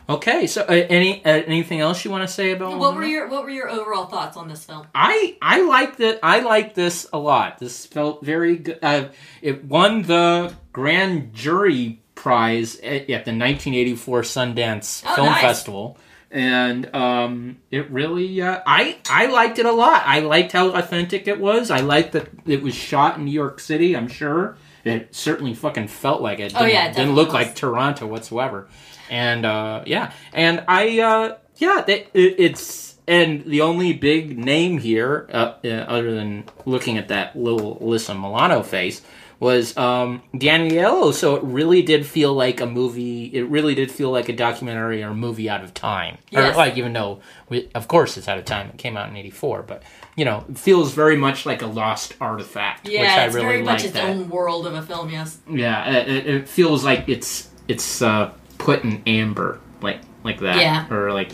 Okay, 0.06 0.46
so 0.46 0.62
uh, 0.62 0.66
any 0.72 1.24
uh, 1.24 1.30
anything 1.30 1.80
else 1.80 2.04
you 2.04 2.10
want 2.10 2.28
to 2.28 2.32
say 2.32 2.50
about 2.50 2.78
What 2.78 2.94
were 2.94 3.04
your 3.04 3.26
What 3.28 3.42
were 3.44 3.50
your 3.50 3.70
overall 3.70 4.04
thoughts 4.06 4.36
on 4.36 4.48
this 4.48 4.64
film? 4.64 4.86
I 4.94 5.36
I 5.40 5.62
like 5.62 5.96
that. 5.96 6.20
I 6.22 6.40
like 6.40 6.74
this 6.74 7.06
a 7.12 7.18
lot. 7.18 7.58
This 7.58 7.86
felt 7.86 8.22
very 8.22 8.56
good. 8.58 8.78
Uh, 8.82 9.08
it 9.40 9.64
won 9.64 10.02
the 10.02 10.52
grand 10.72 11.32
jury 11.32 12.02
prize 12.14 12.76
at, 12.80 13.02
at 13.10 13.24
the 13.24 13.32
1984 13.32 14.22
Sundance 14.22 15.02
Oh, 15.06 15.14
Film 15.14 15.26
nice. 15.28 15.40
Festival, 15.40 15.96
and 16.30 16.94
um, 16.94 17.56
it 17.70 17.90
really. 17.90 18.42
Uh, 18.42 18.60
I 18.66 18.98
I 19.08 19.26
liked 19.26 19.58
it 19.58 19.64
a 19.64 19.72
lot. 19.72 20.02
I 20.04 20.20
liked 20.20 20.52
how 20.52 20.68
authentic 20.72 21.28
it 21.28 21.40
was. 21.40 21.70
I 21.70 21.80
liked 21.80 22.12
that 22.12 22.28
it 22.44 22.62
was 22.62 22.74
shot 22.74 23.16
in 23.16 23.24
New 23.24 23.30
York 23.30 23.58
City. 23.58 23.96
I'm 23.96 24.08
sure 24.08 24.58
it 24.84 25.14
certainly 25.14 25.54
fucking 25.54 25.88
felt 25.88 26.20
like 26.20 26.40
it. 26.40 26.52
Oh, 26.54 26.58
Didn't- 26.58 26.74
yeah, 26.74 26.90
it 26.90 26.94
didn't 26.94 27.14
look 27.14 27.28
definitely 27.28 27.46
like 27.46 27.56
Toronto 27.56 28.06
whatsoever. 28.06 28.68
And 29.10 29.44
uh, 29.46 29.82
yeah, 29.86 30.12
and 30.32 30.64
I 30.68 31.00
uh, 31.00 31.36
yeah, 31.56 31.82
they, 31.86 32.06
it, 32.14 32.34
it's 32.38 32.94
and 33.06 33.44
the 33.44 33.60
only 33.60 33.92
big 33.92 34.38
name 34.38 34.78
here, 34.78 35.28
uh, 35.32 35.54
uh, 35.64 35.68
other 35.68 36.14
than 36.14 36.44
looking 36.64 36.96
at 36.98 37.08
that 37.08 37.36
little 37.36 37.76
Alyssa 37.76 38.14
Milano 38.18 38.62
face, 38.62 39.02
was 39.40 39.76
um, 39.76 40.22
Danny 40.36 40.70
Aiello. 40.70 41.12
So 41.12 41.36
it 41.36 41.42
really 41.44 41.82
did 41.82 42.06
feel 42.06 42.32
like 42.32 42.62
a 42.62 42.66
movie. 42.66 43.26
It 43.26 43.42
really 43.42 43.74
did 43.74 43.90
feel 43.90 44.10
like 44.10 44.30
a 44.30 44.32
documentary 44.32 45.02
or 45.02 45.08
a 45.08 45.14
movie 45.14 45.50
out 45.50 45.62
of 45.62 45.74
time. 45.74 46.16
Yes. 46.30 46.54
Or 46.54 46.56
like 46.56 46.78
even 46.78 46.94
though, 46.94 47.20
we, 47.50 47.68
of 47.74 47.88
course, 47.88 48.16
it's 48.16 48.26
out 48.26 48.38
of 48.38 48.46
time. 48.46 48.70
It 48.70 48.78
came 48.78 48.96
out 48.96 49.10
in 49.10 49.16
'84, 49.16 49.64
but 49.64 49.82
you 50.16 50.24
know, 50.24 50.44
it 50.48 50.56
feels 50.58 50.94
very 50.94 51.16
much 51.16 51.44
like 51.44 51.60
a 51.60 51.66
lost 51.66 52.14
artifact. 52.22 52.88
Yeah, 52.88 53.00
which 53.02 53.10
I 53.10 53.24
it's 53.26 53.34
really 53.34 53.46
very 53.48 53.62
much 53.62 53.80
like 53.80 53.84
its 53.84 53.94
that. 53.94 54.08
own 54.08 54.30
world 54.30 54.66
of 54.66 54.74
a 54.74 54.80
film. 54.82 55.10
Yes. 55.10 55.38
Yeah, 55.50 55.90
it- 55.92 56.26
it 56.26 56.48
feels 56.48 56.84
like 56.84 57.06
it's 57.08 57.50
it's 57.68 58.00
uh, 58.00 58.32
put 58.64 58.82
in 58.84 59.02
amber, 59.06 59.60
like 59.80 60.00
like 60.24 60.40
that, 60.40 60.56
Yeah. 60.56 60.86
or 60.94 61.12
like 61.12 61.32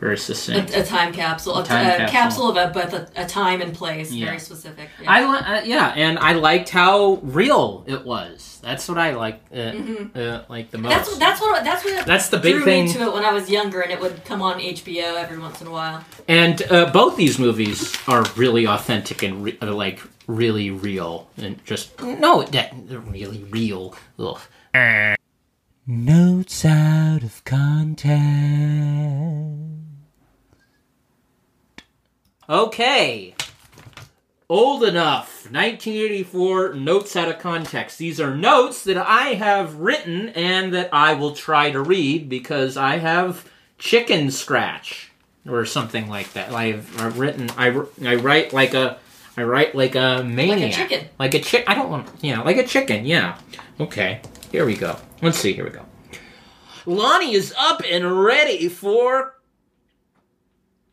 very 0.00 0.18
succinct. 0.18 0.74
A, 0.74 0.82
a 0.82 0.84
time 0.84 1.10
capsule, 1.12 1.56
a, 1.58 1.64
time 1.64 1.86
a 1.86 1.90
capsule. 2.06 2.12
capsule 2.12 2.48
of 2.50 2.56
a 2.56 2.66
but 2.74 2.92
a, 2.92 3.24
a 3.24 3.26
time 3.26 3.62
and 3.62 3.72
place, 3.72 4.12
Yeah. 4.12 4.26
very 4.26 4.38
specific. 4.40 4.90
Yeah. 5.00 5.10
I 5.10 5.18
li- 5.30 5.46
uh, 5.60 5.62
yeah, 5.64 5.88
and 5.96 6.18
I 6.18 6.32
liked 6.34 6.68
how 6.68 7.14
real 7.22 7.82
it 7.86 8.04
was. 8.04 8.58
That's 8.62 8.88
what 8.88 8.98
I 8.98 9.14
like, 9.14 9.40
uh, 9.54 9.58
uh, 10.14 10.44
like 10.50 10.70
the 10.70 10.78
most. 10.78 10.92
Mm-hmm. 10.92 10.92
that's 10.92 11.08
what 11.08 11.18
that's 11.18 11.40
what 11.40 11.64
that's 11.64 11.84
what 11.84 12.06
That's 12.06 12.28
the 12.28 12.38
big 12.38 12.62
thing. 12.64 12.92
to 12.92 12.98
it 13.06 13.14
when 13.14 13.24
I 13.24 13.32
was 13.32 13.48
younger, 13.48 13.80
and 13.80 13.90
it 13.92 14.00
would 14.00 14.24
come 14.24 14.42
on 14.42 14.58
HBO 14.60 15.16
every 15.16 15.38
once 15.38 15.60
in 15.62 15.66
a 15.68 15.70
while. 15.70 16.04
and 16.28 16.60
uh, 16.70 16.90
both 16.92 17.16
these 17.16 17.38
movies 17.38 17.96
are 18.06 18.24
really 18.36 18.66
authentic 18.66 19.22
and 19.22 19.44
re- 19.44 19.58
uh, 19.62 19.72
like 19.72 20.00
really 20.26 20.70
real, 20.70 21.30
and 21.38 21.64
just 21.64 21.98
no, 22.02 22.42
that 22.42 22.74
really 23.16 23.44
real. 23.50 23.94
Ugh. 24.18 24.40
Notes 25.88 26.64
out 26.64 27.22
of 27.22 27.44
context. 27.44 28.18
Okay. 32.48 33.36
Old 34.48 34.82
enough. 34.82 35.44
1984 35.44 36.74
notes 36.74 37.14
out 37.14 37.28
of 37.28 37.38
context. 37.38 37.98
These 37.98 38.20
are 38.20 38.34
notes 38.34 38.82
that 38.82 38.96
I 38.96 39.34
have 39.34 39.76
written 39.76 40.30
and 40.30 40.74
that 40.74 40.88
I 40.92 41.14
will 41.14 41.36
try 41.36 41.70
to 41.70 41.80
read 41.80 42.28
because 42.28 42.76
I 42.76 42.96
have 42.98 43.48
chicken 43.78 44.32
scratch 44.32 45.12
or 45.48 45.64
something 45.64 46.08
like 46.08 46.32
that. 46.32 46.52
I've, 46.52 47.00
I've 47.00 47.20
written. 47.20 47.48
I, 47.56 47.68
I 48.04 48.16
write 48.16 48.52
like 48.52 48.74
a. 48.74 48.98
I 49.36 49.44
write 49.44 49.76
like 49.76 49.94
a 49.94 50.24
maniac. 50.24 50.48
Like 50.48 50.72
a 50.72 50.76
chicken. 50.76 51.08
Like 51.18 51.34
a 51.34 51.40
chick. 51.40 51.64
I 51.68 51.74
don't 51.74 51.90
want. 51.90 52.08
Yeah, 52.22 52.40
like 52.42 52.56
a 52.56 52.66
chicken. 52.66 53.06
Yeah. 53.06 53.38
Okay. 53.78 54.20
Here 54.56 54.64
we 54.64 54.74
go. 54.74 54.96
Let's 55.20 55.36
see. 55.36 55.52
Here 55.52 55.64
we 55.64 55.70
go. 55.70 55.84
Lonnie 56.86 57.34
is 57.34 57.52
up 57.58 57.82
and 57.86 58.24
ready 58.24 58.70
for 58.70 59.34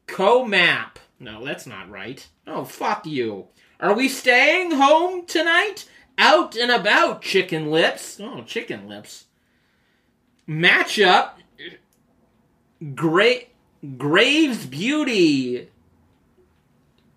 co-map. 0.06 1.00
No, 1.18 1.46
that's 1.46 1.66
not 1.66 1.90
right. 1.90 2.28
Oh, 2.46 2.66
fuck 2.66 3.06
you. 3.06 3.48
Are 3.80 3.94
we 3.94 4.10
staying 4.10 4.72
home 4.72 5.26
tonight? 5.26 5.88
Out 6.18 6.58
and 6.58 6.72
about, 6.72 7.22
chicken 7.22 7.72
lips. 7.72 8.20
Oh, 8.20 8.42
chicken 8.42 8.90
lips. 8.90 9.28
Matchup. 10.46 11.30
Great. 12.94 13.48
Graves 13.98 14.66
Beauty. 14.66 15.70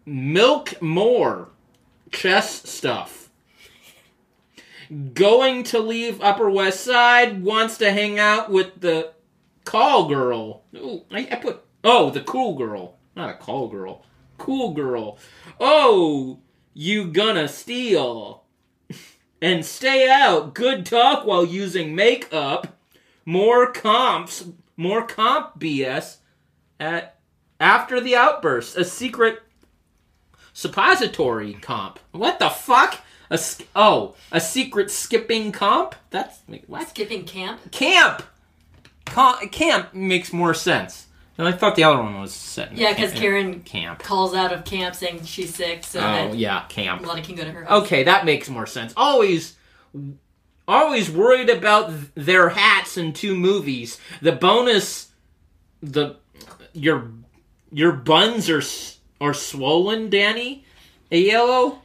Milk 0.04 0.80
more. 0.80 1.48
Chess 2.12 2.68
stuff. 2.70 3.25
Going 5.14 5.64
to 5.64 5.78
leave 5.80 6.20
Upper 6.22 6.50
West 6.50 6.80
Side. 6.80 7.42
Wants 7.42 7.78
to 7.78 7.92
hang 7.92 8.18
out 8.18 8.50
with 8.50 8.80
the 8.80 9.12
call 9.64 10.08
girl. 10.08 10.62
Ooh, 10.74 11.02
I, 11.10 11.28
I 11.30 11.36
put. 11.36 11.64
Oh, 11.82 12.10
the 12.10 12.20
cool 12.20 12.56
girl. 12.56 12.96
Not 13.14 13.30
a 13.30 13.34
call 13.34 13.68
girl. 13.68 14.04
Cool 14.38 14.74
girl. 14.74 15.18
Oh, 15.58 16.38
you 16.74 17.06
gonna 17.10 17.48
steal. 17.48 18.44
and 19.42 19.64
stay 19.64 20.08
out. 20.08 20.54
Good 20.54 20.86
talk 20.86 21.26
while 21.26 21.44
using 21.44 21.94
makeup. 21.94 22.78
More 23.24 23.72
comps. 23.72 24.44
More 24.76 25.06
comp 25.06 25.58
BS. 25.58 26.18
At 26.78 27.18
after 27.58 28.00
the 28.00 28.14
outburst, 28.14 28.76
a 28.76 28.84
secret 28.84 29.40
suppository 30.52 31.54
comp. 31.54 31.98
What 32.12 32.38
the 32.38 32.50
fuck? 32.50 33.00
A 33.30 33.38
oh, 33.74 34.14
a 34.30 34.40
secret 34.40 34.90
skipping 34.90 35.52
comp? 35.52 35.94
That's 36.10 36.38
what? 36.66 36.88
Skipping 36.88 37.24
camp. 37.24 37.72
Camp. 37.72 38.22
Com- 39.04 39.48
camp 39.48 39.94
makes 39.94 40.32
more 40.32 40.54
sense. 40.54 41.06
I 41.38 41.52
thought 41.52 41.76
the 41.76 41.84
other 41.84 42.02
one 42.02 42.18
was 42.20 42.32
set. 42.32 42.70
in 42.72 42.78
Yeah, 42.78 42.94
because 42.94 43.12
Karen 43.12 43.60
Camp. 43.60 43.98
calls 44.02 44.34
out 44.34 44.52
of 44.54 44.64
camp 44.64 44.94
saying 44.94 45.24
she's 45.24 45.54
sick, 45.54 45.84
so 45.84 46.00
Oh 46.00 46.32
yeah, 46.32 46.64
camp. 46.68 47.04
Lottie 47.06 47.20
can 47.20 47.34
go 47.34 47.44
to 47.44 47.50
her 47.50 47.64
house. 47.64 47.82
Okay, 47.84 48.04
that 48.04 48.24
makes 48.24 48.48
more 48.48 48.66
sense. 48.66 48.94
Always, 48.96 49.54
always 50.66 51.10
worried 51.10 51.50
about 51.50 51.92
their 52.14 52.48
hats 52.50 52.96
in 52.96 53.12
two 53.12 53.34
movies. 53.34 54.00
The 54.22 54.32
bonus, 54.32 55.10
the 55.82 56.16
your 56.72 57.10
your 57.70 57.92
buns 57.92 58.48
are 58.48 58.58
s- 58.60 58.98
are 59.20 59.34
swollen. 59.34 60.08
Danny, 60.08 60.64
a 61.12 61.18
yellow 61.20 61.82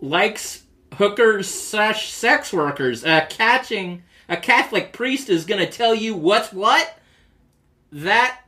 likes 0.00 0.64
hookers 0.94 1.48
slash 1.48 2.10
sex 2.10 2.52
workers. 2.52 3.04
Uh, 3.04 3.26
catching 3.28 4.02
a 4.28 4.36
Catholic 4.36 4.92
priest 4.92 5.28
is 5.28 5.44
gonna 5.44 5.66
tell 5.66 5.94
you 5.94 6.14
what's 6.14 6.52
what. 6.52 6.98
That 7.90 8.40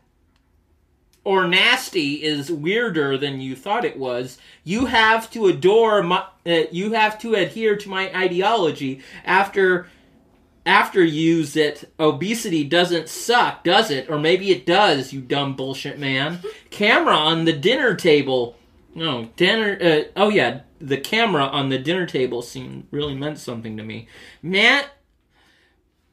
or 1.24 1.46
nasty 1.46 2.22
is 2.22 2.50
weirder 2.50 3.16
than 3.18 3.40
you 3.40 3.54
thought 3.54 3.84
it 3.84 3.98
was. 3.98 4.38
You 4.64 4.86
have 4.86 5.30
to 5.32 5.46
adore 5.46 6.02
my. 6.02 6.24
Uh, 6.46 6.62
you 6.70 6.92
have 6.92 7.18
to 7.20 7.34
adhere 7.34 7.76
to 7.76 7.88
my 7.88 8.14
ideology. 8.16 9.02
After 9.24 9.86
after 10.66 11.02
use 11.02 11.56
it, 11.56 11.90
obesity 11.98 12.64
doesn't 12.64 13.08
suck, 13.08 13.64
does 13.64 13.90
it? 13.90 14.10
Or 14.10 14.18
maybe 14.18 14.50
it 14.50 14.66
does. 14.66 15.12
You 15.12 15.20
dumb 15.20 15.56
bullshit 15.56 15.98
man. 15.98 16.40
Camera 16.70 17.14
on 17.14 17.44
the 17.44 17.52
dinner 17.52 17.94
table. 17.94 18.56
No 18.94 19.30
dinner. 19.36 19.78
Uh, 19.80 20.02
oh 20.16 20.28
yeah, 20.30 20.60
the 20.80 20.96
camera 20.96 21.44
on 21.44 21.68
the 21.68 21.78
dinner 21.78 22.06
table 22.06 22.42
seemed 22.42 22.86
really 22.90 23.14
meant 23.14 23.38
something 23.38 23.76
to 23.76 23.82
me. 23.82 24.08
Man, 24.42 24.84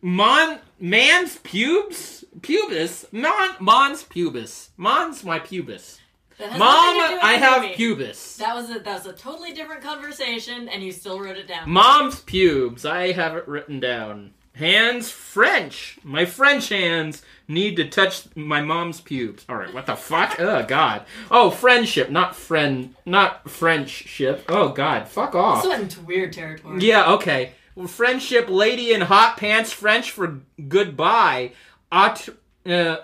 Mon 0.02 0.60
man's 0.80 1.38
pubes 1.40 2.24
pubis 2.42 3.12
mon 3.12 3.56
mon's 3.60 4.04
pubis 4.04 4.70
mon's 4.78 5.24
my 5.24 5.40
pubis. 5.40 5.98
Mom, 6.40 6.50
nothing 6.60 7.02
to 7.02 7.08
do 7.08 7.14
with 7.16 7.24
I 7.24 7.34
have 7.34 7.62
movie. 7.64 7.74
pubis. 7.74 8.38
That 8.38 8.56
was 8.56 8.70
a 8.70 8.80
that 8.80 8.94
was 8.94 9.08
a 9.08 9.14
totally 9.14 9.54
different 9.54 9.82
conversation, 9.82 10.70
and 10.70 10.84
you 10.84 10.92
still 10.92 11.20
wrote 11.20 11.38
it 11.38 11.48
down. 11.48 11.68
Mom's 11.68 12.20
pubes. 12.22 12.86
I 12.86 13.12
have 13.12 13.36
it 13.36 13.48
written 13.48 13.80
down. 13.80 14.34
Hands 14.58 15.10
French. 15.10 16.00
My 16.04 16.26
French 16.26 16.70
hands 16.70 17.22
need 17.48 17.76
to 17.76 17.88
touch 17.88 18.24
my 18.36 18.60
mom's 18.62 19.00
pubes. 19.02 19.46
All 19.48 19.56
right, 19.56 19.74
what 19.74 19.86
the 19.86 19.96
fuck? 19.96 20.40
Oh 20.40 20.64
god. 20.64 21.06
Oh, 21.30 21.52
friendship, 21.52 22.10
not 22.10 22.36
friend, 22.36 22.96
not 23.06 23.48
Frenchship. 23.48 24.42
Oh 24.50 24.70
god, 24.70 25.08
fuck 25.08 25.36
off. 25.36 25.62
This 25.64 25.70
went 25.70 25.84
into 25.84 26.02
weird 26.02 26.34
territory. 26.34 26.80
Yeah, 26.82 27.14
okay. 27.14 27.52
Well, 27.76 27.88
friendship, 27.88 28.50
lady 28.50 28.92
in 28.94 29.02
hot 29.02 29.38
pants, 29.38 29.72
French 29.72 30.10
for 30.10 30.40
goodbye. 30.68 31.52
Aut- 31.92 32.30
uh, 32.66 32.98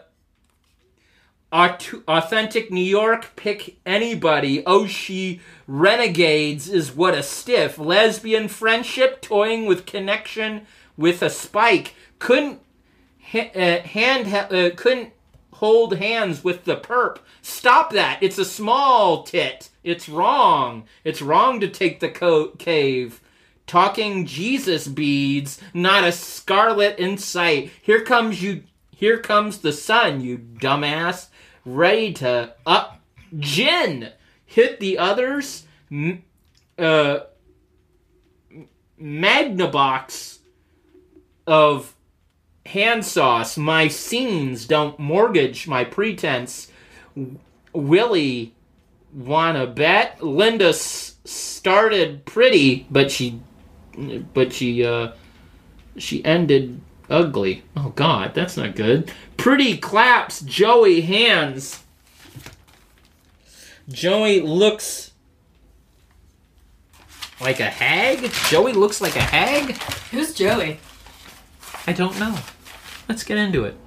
aut- 1.51 1.93
authentic 2.07 2.71
New 2.71 2.83
York, 2.83 3.35
pick 3.35 3.77
anybody. 3.85 4.63
Oh, 4.65 4.87
she 4.87 5.39
renegades 5.67 6.67
is 6.67 6.95
what 6.95 7.13
a 7.13 7.21
stiff. 7.21 7.77
Lesbian 7.77 8.47
friendship, 8.47 9.21
toying 9.21 9.67
with 9.67 9.85
connection 9.85 10.65
with 10.97 11.21
a 11.21 11.29
spike. 11.29 11.95
Couldn't 12.19 12.59
uh, 13.33 13.79
hand 13.79 14.27
ha- 14.27 14.47
uh, 14.51 14.69
couldn't 14.75 15.13
hold 15.53 15.97
hands 15.97 16.43
with 16.43 16.65
the 16.65 16.75
perp. 16.75 17.19
Stop 17.41 17.91
that. 17.93 18.19
It's 18.21 18.37
a 18.37 18.45
small 18.45 19.23
tit. 19.23 19.69
It's 19.83 20.09
wrong. 20.09 20.85
It's 21.03 21.21
wrong 21.21 21.59
to 21.59 21.67
take 21.67 21.99
the 21.99 22.09
co- 22.09 22.49
cave. 22.49 23.21
Talking 23.65 24.25
Jesus 24.25 24.87
beads, 24.87 25.61
not 25.73 26.03
a 26.03 26.11
scarlet 26.11 26.99
in 26.99 27.17
sight. 27.17 27.71
Here 27.81 28.01
comes 28.01 28.43
you. 28.43 28.63
Here 28.91 29.17
comes 29.17 29.59
the 29.59 29.73
sun, 29.73 30.21
you 30.21 30.37
dumbass. 30.37 31.27
Ready 31.65 32.13
to 32.13 32.53
up 32.65 32.99
gin. 33.37 34.09
Hit 34.45 34.79
the 34.79 34.97
others. 34.97 35.65
M- 35.91 36.23
uh, 36.77 37.19
Magnabox 39.01 40.39
of 41.47 41.93
hand 42.65 43.05
sauce. 43.05 43.57
My 43.57 43.87
scenes 43.87 44.65
don't 44.65 44.97
mortgage 44.99 45.67
my 45.67 45.83
pretense. 45.83 46.71
Willie, 47.73 48.53
wanna 49.13 49.67
bet? 49.67 50.23
Linda 50.23 50.69
s- 50.69 51.15
started 51.25 52.25
pretty, 52.25 52.85
but 52.89 53.11
she, 53.11 53.39
but 54.33 54.53
she, 54.53 54.85
uh, 54.85 55.11
she 55.97 56.23
ended 56.25 56.79
ugly. 57.09 57.63
Oh 57.75 57.89
God, 57.95 58.33
that's 58.33 58.57
not 58.57 58.75
good. 58.75 59.11
Pretty 59.37 59.77
claps, 59.77 60.41
Joey 60.41 61.01
hands. 61.01 61.83
Joey 63.89 64.39
looks 64.39 65.11
like 67.41 67.59
a 67.59 67.65
hag. 67.69 68.31
Joey 68.49 68.71
looks 68.71 69.01
like 69.01 69.15
a 69.17 69.21
hag. 69.21 69.75
Who's 70.11 70.33
Joey? 70.33 70.79
I 71.85 71.93
don't 71.93 72.17
know. 72.19 72.37
Let's 73.09 73.23
get 73.23 73.37
into 73.37 73.65
it. 73.65 73.77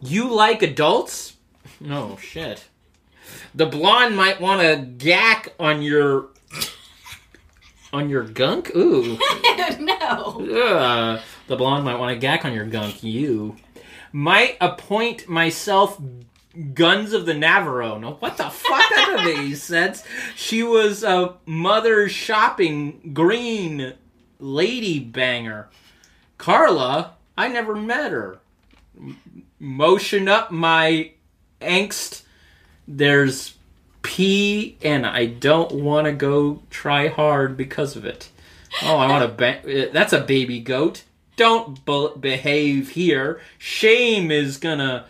You 0.00 0.32
like 0.32 0.62
adults? 0.62 1.36
No 1.80 2.16
shit. 2.16 2.66
The 3.54 3.66
blonde 3.66 4.16
might 4.16 4.40
want 4.40 4.62
to 4.62 4.84
gack 4.84 5.54
on 5.58 5.82
your 5.82 6.28
on 7.92 8.08
your 8.08 8.24
gunk. 8.24 8.74
Ooh. 8.74 9.18
no. 9.78 10.40
Ugh. 10.40 11.20
The 11.46 11.56
blonde 11.56 11.84
might 11.84 11.98
want 11.98 12.12
to 12.14 12.18
gack 12.18 12.44
on 12.44 12.52
your 12.52 12.66
gunk. 12.66 13.02
You 13.02 13.56
might 14.12 14.56
appoint 14.60 15.28
myself 15.28 16.00
Guns 16.74 17.12
of 17.12 17.26
the 17.26 17.34
Navarro. 17.34 17.98
No, 17.98 18.14
what 18.14 18.36
the 18.36 18.50
fuck? 18.50 18.88
That 18.90 19.14
doesn't 19.16 19.38
any 19.38 19.54
sense. 19.54 20.02
She 20.34 20.64
was 20.64 21.04
a 21.04 21.34
mother 21.46 22.08
shopping 22.08 23.12
green 23.14 23.94
lady 24.40 24.98
banger. 24.98 25.68
Carla, 26.38 27.16
I 27.40 27.48
never 27.48 27.74
met 27.74 28.12
her. 28.12 28.38
M- 28.94 29.16
Motion 29.58 30.28
up 30.28 30.50
my 30.50 31.12
angst. 31.62 32.22
There's 32.86 33.54
pee, 34.02 34.76
and 34.82 35.06
I 35.06 35.24
don't 35.24 35.72
want 35.72 36.04
to 36.06 36.12
go 36.12 36.62
try 36.68 37.08
hard 37.08 37.56
because 37.56 37.96
of 37.96 38.04
it. 38.04 38.28
Oh, 38.82 38.96
I 38.98 39.08
want 39.08 39.24
to. 39.24 39.34
Ba- 39.34 39.86
uh, 39.88 39.90
that's 39.90 40.12
a 40.12 40.20
baby 40.20 40.60
goat. 40.60 41.04
Don't 41.36 41.82
be- 41.86 42.12
behave 42.20 42.90
here. 42.90 43.40
Shame 43.56 44.30
is 44.30 44.58
gonna 44.58 45.06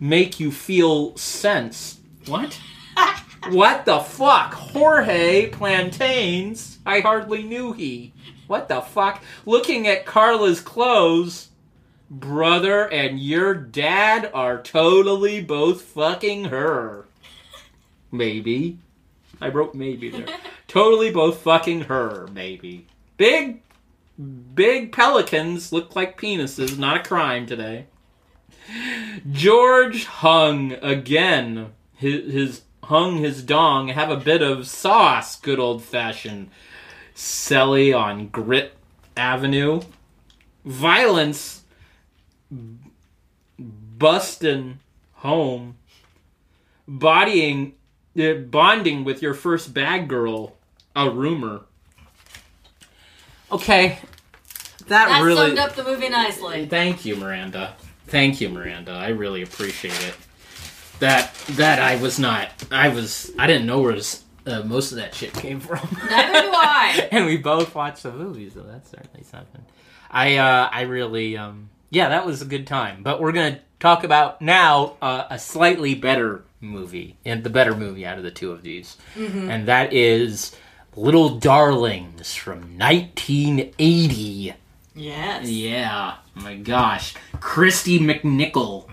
make 0.00 0.40
you 0.40 0.50
feel 0.50 1.16
sense. 1.16 2.00
What? 2.26 2.58
what 3.50 3.84
the 3.84 4.00
fuck? 4.00 4.54
Jorge 4.54 5.50
Plantains? 5.50 6.80
I 6.84 6.98
hardly 6.98 7.44
knew 7.44 7.72
he. 7.72 8.12
What 8.48 8.68
the 8.68 8.80
fuck? 8.80 9.22
Looking 9.46 9.86
at 9.86 10.04
Carla's 10.04 10.60
clothes, 10.60 11.49
brother 12.10 12.90
and 12.90 13.20
your 13.20 13.54
dad 13.54 14.30
are 14.34 14.60
totally 14.60 15.40
both 15.40 15.82
fucking 15.82 16.46
her. 16.46 17.06
Maybe. 18.10 18.78
I 19.40 19.48
wrote 19.48 19.74
maybe 19.74 20.10
there. 20.10 20.26
totally 20.68 21.10
both 21.10 21.38
fucking 21.38 21.82
her, 21.82 22.28
maybe. 22.32 22.86
Big, 23.16 23.62
big 24.54 24.92
pelicans 24.92 25.72
look 25.72 25.94
like 25.94 26.20
penises. 26.20 26.76
Not 26.76 26.96
a 26.96 27.02
crime 27.02 27.46
today. 27.46 27.86
George 29.30 30.04
hung 30.04 30.72
again. 30.82 31.72
His, 31.94 32.32
his 32.32 32.62
hung 32.84 33.18
his 33.18 33.42
dong. 33.42 33.88
Have 33.88 34.10
a 34.10 34.16
bit 34.16 34.42
of 34.42 34.66
sauce. 34.66 35.36
Good 35.36 35.58
old 35.58 35.82
fashioned. 35.82 36.50
Selly 37.14 37.96
on 37.96 38.28
Grit 38.28 38.74
Avenue. 39.16 39.82
Violence. 40.64 41.59
Bustin' 44.00 44.80
home, 45.12 45.76
bodying, 46.88 47.74
uh, 48.18 48.32
bonding 48.32 49.04
with 49.04 49.20
your 49.22 49.34
first 49.34 49.74
bad 49.74 50.08
girl, 50.08 50.56
a 50.96 51.08
rumor. 51.10 51.66
Okay, 53.52 53.98
that, 54.88 55.08
That 55.08 55.22
really. 55.22 55.48
summed 55.48 55.58
up 55.58 55.74
the 55.74 55.84
movie 55.84 56.08
nicely. 56.08 56.64
Thank 56.66 57.04
you, 57.04 57.14
Maranda. 57.14 57.76
Thank 58.06 58.40
you, 58.40 58.48
Maranda. 58.48 58.92
I 58.92 59.08
really 59.08 59.42
appreciate 59.42 60.02
it. 60.02 60.14
That 61.00 61.34
that 61.50 61.78
I 61.78 61.96
was 62.00 62.18
not. 62.18 62.50
I 62.70 62.88
was. 62.88 63.30
I 63.38 63.46
didn't 63.46 63.66
know 63.66 63.80
where 63.80 63.94
this, 63.94 64.22
uh, 64.46 64.62
most 64.62 64.92
of 64.92 64.96
that 64.98 65.14
shit 65.14 65.32
came 65.34 65.60
from. 65.60 65.78
Neither 66.08 66.40
do 66.42 66.50
I. 66.54 67.08
and 67.12 67.26
we 67.26 67.36
both 67.36 67.74
watched 67.74 68.02
the 68.02 68.12
movie, 68.12 68.48
so 68.50 68.62
that's 68.62 68.90
certainly 68.90 69.24
something. 69.24 69.64
I 70.10 70.36
uh, 70.36 70.68
I 70.72 70.82
really 70.82 71.36
um, 71.36 71.68
yeah, 71.90 72.08
that 72.10 72.24
was 72.24 72.40
a 72.42 72.44
good 72.46 72.66
time. 72.66 73.02
But 73.02 73.20
we're 73.20 73.32
gonna 73.32 73.60
talk 73.80 74.04
about 74.04 74.40
now 74.40 74.96
uh, 75.02 75.24
a 75.30 75.38
slightly 75.38 75.94
better 75.96 76.44
movie, 76.60 77.16
and 77.24 77.42
the 77.42 77.50
better 77.50 77.74
movie 77.74 78.06
out 78.06 78.18
of 78.18 78.22
the 78.24 78.30
two 78.30 78.52
of 78.52 78.62
these, 78.62 78.96
and 79.16 79.66
that 79.66 79.92
is 79.92 80.54
Little 80.94 81.38
Darlings 81.38 82.34
from 82.34 82.78
1980. 82.78 84.54
Yes. 84.94 85.48
Yeah, 85.48 86.16
my 86.34 86.56
gosh, 86.56 87.14
Kristy 87.36 87.98
McNichol, 88.00 88.88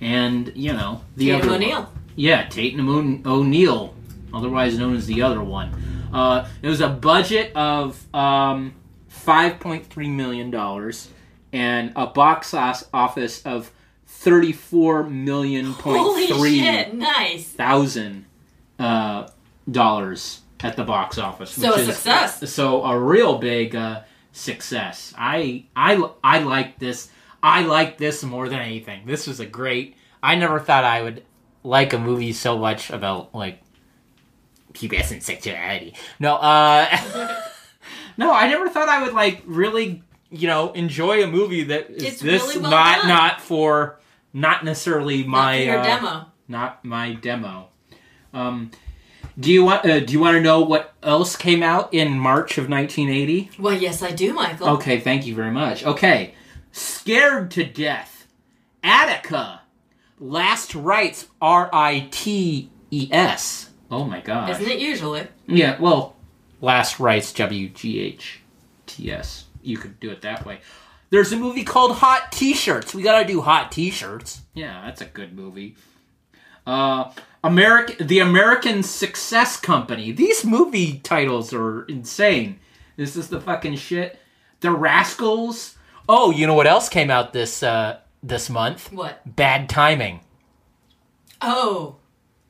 and 0.00 0.52
you 0.54 0.72
know 0.72 1.02
the 1.16 1.26
Tatum 1.30 1.40
other 1.40 1.50
one. 1.50 1.62
O'Neal. 1.62 1.92
Yeah, 2.14 2.48
Tatum 2.48 2.88
O- 3.26 3.30
O'Neal, 3.40 3.94
otherwise 4.32 4.78
known 4.78 4.96
as 4.96 5.06
the 5.06 5.22
other 5.22 5.42
one. 5.42 6.08
Uh, 6.12 6.48
it 6.62 6.68
was 6.68 6.80
a 6.80 6.88
budget 6.88 7.54
of 7.54 8.02
um, 8.14 8.74
five 9.08 9.58
point 9.60 9.86
three 9.86 10.08
million 10.08 10.50
dollars 10.50 11.08
and 11.52 11.92
a 11.96 12.06
box 12.06 12.54
office 12.54 13.42
of 13.44 13.70
thirty 14.18 14.52
four 14.52 15.04
million 15.04 15.74
point 15.74 16.28
three 16.30 16.58
shit! 16.60 16.94
Nice. 16.94 17.44
thousand 17.48 18.24
uh, 18.78 19.28
dollars 19.70 20.40
at 20.60 20.76
the 20.76 20.84
box 20.84 21.18
office. 21.18 21.50
So 21.50 21.68
which 21.68 21.76
a 21.78 21.80
is- 21.80 21.86
success. 21.96 22.52
So 22.52 22.82
a 22.84 22.98
real 22.98 23.38
big 23.38 23.74
uh, 23.76 24.02
success. 24.32 25.14
I 25.16 25.64
I 25.76 26.10
I 26.24 26.40
like 26.40 26.78
this. 26.78 27.10
I 27.42 27.62
like 27.62 27.98
this 27.98 28.22
more 28.24 28.48
than 28.48 28.58
anything. 28.58 29.06
This 29.06 29.26
was 29.26 29.38
a 29.40 29.46
great. 29.46 29.96
I 30.22 30.34
never 30.34 30.58
thought 30.58 30.82
I 30.84 31.02
would 31.02 31.22
like 31.62 31.92
a 31.92 31.98
movie 31.98 32.32
so 32.32 32.58
much 32.58 32.90
about 32.90 33.34
like 33.34 33.60
pubescent 34.72 35.22
sexuality. 35.22 35.94
No, 36.18 36.34
uh, 36.36 36.86
no, 38.16 38.32
I 38.32 38.48
never 38.48 38.68
thought 38.68 38.88
I 38.88 39.02
would 39.04 39.14
like 39.14 39.42
really, 39.46 40.02
you 40.30 40.48
know, 40.48 40.72
enjoy 40.72 41.22
a 41.22 41.26
movie 41.26 41.64
that 41.64 41.90
is 41.90 42.02
It's 42.02 42.20
this 42.20 42.42
really 42.42 42.62
well 42.62 42.70
not 42.70 42.98
done. 43.00 43.08
not 43.08 43.40
for 43.40 44.00
not 44.36 44.64
necessarily 44.64 45.24
my 45.24 45.56
Not 45.56 45.64
your 45.64 45.78
uh, 45.78 45.82
demo. 45.82 46.26
not 46.46 46.84
my 46.84 47.14
demo. 47.14 47.68
Um, 48.34 48.70
do 49.40 49.50
you 49.50 49.64
want 49.64 49.86
uh, 49.86 50.00
Do 50.00 50.12
you 50.12 50.20
want 50.20 50.36
to 50.36 50.42
know 50.42 50.60
what 50.60 50.92
else 51.02 51.36
came 51.36 51.62
out 51.62 51.92
in 51.92 52.18
March 52.18 52.58
of 52.58 52.68
1980? 52.68 53.50
Well, 53.58 53.74
yes, 53.74 54.02
I 54.02 54.10
do, 54.10 54.34
Michael. 54.34 54.68
Okay, 54.70 55.00
thank 55.00 55.26
you 55.26 55.34
very 55.34 55.50
much. 55.50 55.84
Okay, 55.84 56.34
Scared 56.70 57.50
to 57.52 57.64
Death, 57.64 58.26
Attica, 58.84 59.62
Last 60.20 60.74
Rites, 60.74 61.26
R 61.40 61.70
I 61.72 62.08
T 62.10 62.70
E 62.90 63.08
S. 63.10 63.70
Oh 63.90 64.04
my 64.04 64.20
God! 64.20 64.50
Isn't 64.50 64.66
it 64.68 64.80
usually? 64.80 65.26
Yeah, 65.46 65.80
well, 65.80 66.14
Last 66.60 67.00
Rites, 67.00 67.32
W 67.32 67.70
G 67.70 68.00
H 68.00 68.40
T 68.86 69.10
S. 69.10 69.46
You 69.62 69.78
could 69.78 69.98
do 69.98 70.10
it 70.10 70.20
that 70.22 70.44
way. 70.44 70.60
There's 71.10 71.32
a 71.32 71.36
movie 71.36 71.64
called 71.64 71.96
Hot 71.96 72.32
T-Shirts. 72.32 72.94
We 72.94 73.02
gotta 73.02 73.26
do 73.26 73.40
Hot 73.40 73.70
T-Shirts. 73.70 74.42
Yeah, 74.54 74.82
that's 74.84 75.00
a 75.00 75.06
good 75.06 75.34
movie. 75.36 75.76
Uh, 76.66 77.12
American, 77.44 78.06
the 78.06 78.18
American 78.18 78.82
Success 78.82 79.56
Company. 79.56 80.10
These 80.10 80.44
movie 80.44 80.98
titles 80.98 81.52
are 81.52 81.84
insane. 81.84 82.58
This 82.96 83.16
is 83.16 83.28
the 83.28 83.40
fucking 83.40 83.76
shit. 83.76 84.18
The 84.60 84.72
Rascals. 84.72 85.76
Oh, 86.08 86.30
you 86.30 86.46
know 86.46 86.54
what 86.54 86.66
else 86.66 86.88
came 86.88 87.10
out 87.10 87.32
this 87.32 87.62
uh 87.62 87.98
this 88.22 88.50
month? 88.50 88.92
What? 88.92 89.20
Bad 89.36 89.68
Timing. 89.68 90.20
Oh, 91.40 91.96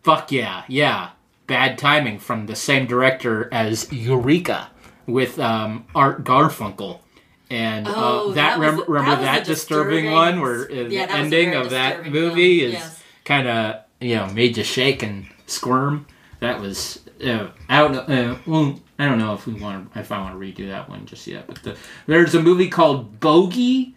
Fuck 0.07 0.31
yeah, 0.31 0.63
yeah. 0.69 1.11
Bad 1.49 1.79
timing 1.79 2.21
from 2.21 2.47
the 2.47 2.55
same 2.55 2.87
director 2.87 3.53
as 3.53 3.93
Eureka 3.93 4.71
with 5.05 5.37
um, 5.41 5.85
Art 5.97 6.23
Garfunkel. 6.23 7.01
And 7.49 7.87
Oh, 7.89 8.31
uh, 8.31 8.33
that, 8.33 8.35
that 8.35 8.59
was- 8.59 8.67
remember, 8.67 8.93
remember 8.93 9.23
that 9.23 9.35
that, 9.39 9.45
disturbing, 9.47 10.05
disturbing- 10.07 10.13
one 10.13 10.41
where 10.41 10.63
uh, 10.71 10.75
Yeah, 10.75 10.83
the 10.83 10.97
that 10.97 11.09
was 11.09 11.15
a 11.15 11.19
ending 11.19 11.55
of 11.55 11.71
that 11.71 12.07
movie 12.07 12.61
film, 12.61 12.69
is 12.69 12.75
yes. 12.75 13.03
kind 13.25 13.47
of 13.49 13.77
you 14.01 14.17
know 14.17 14.27
made 14.29 14.57
you 14.57 14.65
shake 14.65 15.03
and 15.03 15.27
squirm. 15.47 16.07
That 16.41 16.61
was 16.61 17.01
uh, 17.25 17.49
I 17.69 17.79
don't 17.81 17.93
know. 18.09 18.33
Uh, 18.33 18.39
well, 18.47 18.81
I 18.99 19.05
don't 19.07 19.19
know 19.19 19.33
if 19.35 19.47
we 19.47 19.55
want 19.55 19.93
to, 19.93 19.99
if 20.01 20.11
I 20.13 20.19
want 20.21 20.39
to 20.39 20.45
redo 20.45 20.69
that 20.71 20.89
one 20.89 21.07
just 21.07 21.27
yet. 21.27 21.47
But 21.47 21.63
the, 21.63 21.77
there's 22.07 22.35
a 22.35 22.43
movie 22.43 22.69
called 22.69 23.21
Bogie. 23.21 23.95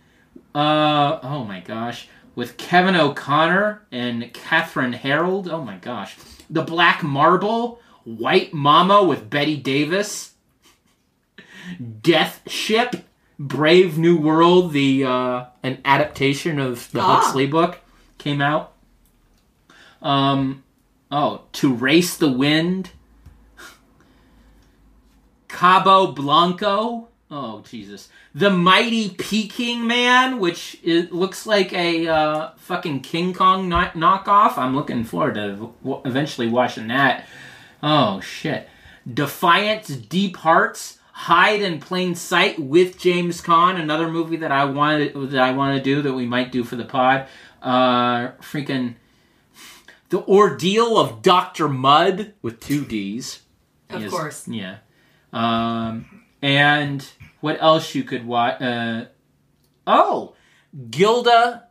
Uh, 0.54 1.20
oh 1.24 1.44
my 1.44 1.60
gosh, 1.62 2.08
with 2.36 2.56
Kevin 2.58 2.96
O'Connor 2.96 3.82
and 3.92 4.24
Kathryn 4.34 4.94
Harrold. 4.94 5.48
Oh 5.50 5.64
my 5.64 5.78
gosh, 5.78 6.18
The 6.50 6.62
Black 6.64 7.02
Marble, 7.04 7.80
White 8.04 8.54
Mama 8.54 9.04
with 9.04 9.30
Bette 9.30 9.58
Davis, 9.58 10.34
Death 12.02 12.42
Ship, 12.48 12.96
Brave 13.40 13.98
New 13.98 14.18
World, 14.18 14.74
the 14.74 15.06
uh, 15.06 15.46
an 15.64 15.78
adaptation 15.86 16.60
of 16.60 16.92
the 16.92 17.00
Ah. 17.00 17.22
Huxley 17.22 17.48
book, 17.48 17.80
came 18.18 18.42
out. 18.42 18.74
Um, 20.02 20.64
oh, 21.10 21.42
To 21.54 21.74
Race 21.74 22.18
the 22.18 22.30
Wind, 22.32 22.90
Cabo 25.48 26.08
Blanco. 26.12 27.08
Oh 27.32 27.62
Jesus, 27.70 28.10
the 28.34 28.50
Mighty 28.50 29.10
Peking 29.10 29.86
Man, 29.86 30.40
which 30.40 30.80
it 30.84 31.14
looks 31.14 31.46
like 31.46 31.72
a 31.74 32.08
uh, 32.08 32.50
fucking 32.58 33.02
King 33.02 33.34
Kong 33.36 33.70
kno- 33.70 33.92
knockoff. 33.96 34.58
I'm 34.58 34.76
looking 34.76 35.04
forward 35.04 35.36
to 35.36 35.72
w- 35.84 36.02
eventually 36.06 36.48
watching 36.48 36.88
that. 36.88 37.28
Oh 37.84 38.20
shit, 38.20 38.68
Defiance, 39.12 39.90
Deep 39.90 40.38
Hearts, 40.38 40.98
Hide 41.24 41.62
in 41.62 41.82
Plain 41.82 42.16
Sight 42.16 42.58
with 42.60 42.98
James 42.98 43.42
Caan. 43.42 43.78
Another 43.80 44.10
movie 44.10 44.38
that 44.38 44.54
I 44.54 44.64
wanted 44.64 45.14
that 45.32 45.42
I 45.42 45.52
want 45.52 45.78
to 45.78 45.84
do 45.84 46.02
that 46.02 46.14
we 46.14 46.26
might 46.26 46.50
do 46.52 46.64
for 46.64 46.78
the 46.78 46.86
pod. 46.86 47.28
Uh, 47.62 48.30
freaking 48.40 48.96
the 50.10 50.20
Ordeal 50.24 50.98
of 50.98 51.22
Doctor 51.22 51.68
Mudd 51.68 52.34
with 52.42 52.62
two 52.62 52.86
D's. 52.86 53.42
of 53.90 54.02
Yes, 54.04 54.10
course. 54.12 54.48
Yeah. 54.48 54.78
Um, 55.34 56.24
and 56.42 57.06
what 57.42 57.62
else 57.62 57.94
you 57.94 58.04
could 58.06 58.26
watch? 58.26 58.62
Uh, 58.62 59.06
oh, 59.86 60.36
Gilda 60.90 61.66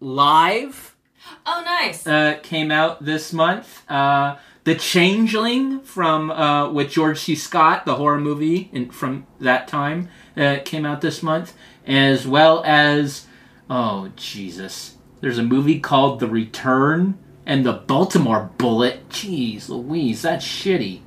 Live 0.00 0.96
Oh, 1.44 1.62
nice. 1.64 2.06
uh, 2.06 2.38
came 2.42 2.70
out 2.70 3.04
this 3.04 3.32
month. 3.34 3.82
Uh, 3.90 4.36
the 4.70 4.76
Changeling 4.76 5.80
from 5.80 6.30
uh, 6.30 6.70
with 6.70 6.92
George 6.92 7.18
C. 7.18 7.34
Scott, 7.34 7.84
the 7.86 7.96
horror 7.96 8.20
movie 8.20 8.70
in, 8.72 8.88
from 8.88 9.26
that 9.40 9.66
time, 9.66 10.08
uh, 10.36 10.58
came 10.64 10.86
out 10.86 11.00
this 11.00 11.24
month, 11.24 11.54
as 11.84 12.24
well 12.24 12.62
as 12.64 13.26
oh 13.68 14.12
Jesus, 14.14 14.96
there's 15.20 15.38
a 15.38 15.42
movie 15.42 15.80
called 15.80 16.20
The 16.20 16.28
Return 16.28 17.18
and 17.44 17.66
the 17.66 17.72
Baltimore 17.72 18.52
Bullet. 18.58 19.08
Jeez, 19.08 19.68
Louise, 19.68 20.22
that's 20.22 20.46
shitty. 20.46 21.00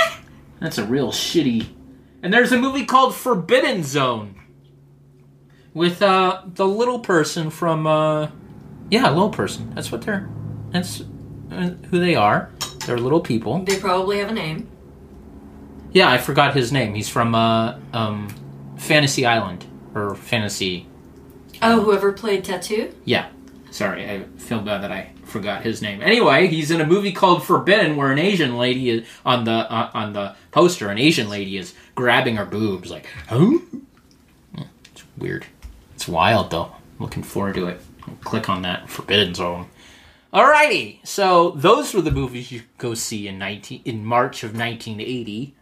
that's 0.58 0.78
a 0.78 0.86
real 0.86 1.12
shitty. 1.12 1.66
And 2.22 2.32
there's 2.32 2.52
a 2.52 2.58
movie 2.58 2.86
called 2.86 3.14
Forbidden 3.14 3.82
Zone 3.82 4.40
with 5.74 6.00
uh, 6.00 6.44
the 6.46 6.66
little 6.66 7.00
person 7.00 7.50
from 7.50 7.86
uh, 7.86 8.30
yeah, 8.88 9.10
little 9.10 9.28
person. 9.28 9.74
That's 9.74 9.92
what 9.92 10.00
they're. 10.00 10.30
That's 10.70 11.02
uh, 11.50 11.74
who 11.90 12.00
they 12.00 12.14
are. 12.14 12.50
They're 12.86 12.98
little 12.98 13.20
people. 13.20 13.64
They 13.64 13.78
probably 13.78 14.18
have 14.18 14.30
a 14.30 14.34
name. 14.34 14.68
Yeah, 15.92 16.10
I 16.10 16.18
forgot 16.18 16.54
his 16.54 16.72
name. 16.72 16.94
He's 16.94 17.08
from 17.08 17.34
uh, 17.34 17.78
um, 17.92 18.28
Fantasy 18.76 19.26
Island 19.26 19.66
or 19.94 20.14
Fantasy. 20.14 20.86
Oh, 21.60 21.80
whoever 21.82 22.12
played 22.12 22.44
Tattoo? 22.44 22.92
Yeah, 23.04 23.28
sorry, 23.70 24.08
I 24.08 24.24
feel 24.38 24.60
bad 24.60 24.82
that 24.82 24.90
I 24.90 25.12
forgot 25.24 25.62
his 25.62 25.80
name. 25.80 26.02
Anyway, 26.02 26.48
he's 26.48 26.70
in 26.70 26.80
a 26.80 26.86
movie 26.86 27.12
called 27.12 27.44
Forbidden, 27.44 27.96
where 27.96 28.10
an 28.10 28.18
Asian 28.18 28.56
lady 28.56 28.90
is 28.90 29.06
on 29.24 29.44
the 29.44 29.52
uh, 29.52 29.90
on 29.94 30.12
the 30.12 30.34
poster. 30.50 30.88
An 30.88 30.98
Asian 30.98 31.28
lady 31.28 31.56
is 31.56 31.74
grabbing 31.94 32.36
her 32.36 32.46
boobs, 32.46 32.90
like, 32.90 33.06
huh? 33.28 33.58
It's 34.92 35.04
weird. 35.16 35.46
It's 35.94 36.08
wild 36.08 36.50
though. 36.50 36.72
Looking 36.98 37.22
forward 37.22 37.54
to 37.56 37.66
it. 37.68 37.80
Click 38.22 38.48
on 38.48 38.62
that 38.62 38.88
Forbidden 38.88 39.34
Zone. 39.34 39.68
Alrighty, 40.32 40.98
so 41.06 41.50
those 41.50 41.92
were 41.92 42.00
the 42.00 42.10
movies 42.10 42.50
you 42.50 42.60
could 42.60 42.78
go 42.78 42.94
see 42.94 43.28
in 43.28 43.38
nineteen 43.38 43.82
in 43.84 44.04
March 44.04 44.42
of 44.44 44.50
1980. 44.56 45.54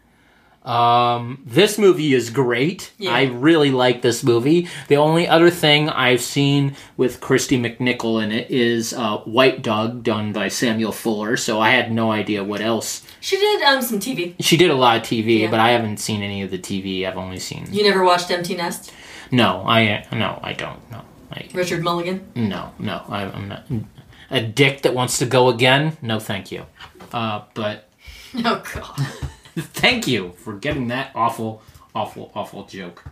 Um, 0.62 1.42
this 1.46 1.78
movie 1.78 2.12
is 2.14 2.28
great. 2.28 2.92
Yeah. 2.98 3.12
I 3.14 3.22
really 3.24 3.70
like 3.70 4.02
this 4.02 4.22
movie. 4.22 4.68
The 4.88 4.96
only 4.96 5.26
other 5.26 5.48
thing 5.48 5.88
I've 5.88 6.20
seen 6.20 6.76
with 6.98 7.20
Kristy 7.22 7.58
McNichol 7.58 8.22
in 8.22 8.30
it 8.30 8.50
is 8.50 8.92
uh, 8.92 9.16
White 9.20 9.62
Dog, 9.62 10.02
done 10.02 10.34
by 10.34 10.48
Samuel 10.48 10.92
Fuller. 10.92 11.38
So 11.38 11.58
I 11.60 11.70
had 11.70 11.90
no 11.90 12.12
idea 12.12 12.44
what 12.44 12.60
else. 12.60 13.02
She 13.20 13.38
did 13.38 13.62
um 13.62 13.80
some 13.82 13.98
TV. 13.98 14.34
She 14.38 14.56
did 14.58 14.70
a 14.70 14.74
lot 14.74 14.98
of 14.98 15.02
TV, 15.02 15.40
Yeah. 15.40 15.50
but 15.50 15.60
I 15.60 15.70
haven't 15.70 15.96
seen 15.96 16.22
any 16.22 16.42
of 16.42 16.50
the 16.50 16.58
TV. 16.58 17.06
I've 17.08 17.16
only 17.16 17.38
seen. 17.38 17.66
You 17.72 17.82
never 17.82 18.04
watched 18.04 18.30
Empty 18.30 18.54
Nest? 18.54 18.92
No, 19.32 19.64
I 19.66 20.06
no, 20.12 20.38
I 20.42 20.52
don't. 20.52 20.78
No, 20.90 21.00
I, 21.32 21.48
Richard 21.54 21.82
Mulligan. 21.82 22.30
no, 22.34 22.70
no. 22.78 23.02
I, 23.08 23.22
I'm 23.24 23.48
not 23.48 23.64
a 24.30 24.40
dick 24.40 24.82
that 24.82 24.94
wants 24.94 25.18
to 25.18 25.26
go 25.26 25.48
again. 25.48 25.96
No, 26.02 26.18
thank 26.18 26.52
you. 26.52 26.66
Uh, 27.12 27.42
but 27.54 27.88
Oh 28.34 28.62
god. 28.74 28.96
thank 29.58 30.06
you 30.06 30.32
for 30.32 30.54
getting 30.54 30.88
that 30.88 31.10
awful 31.14 31.62
awful 31.94 32.30
awful 32.34 32.64
joke 32.66 33.04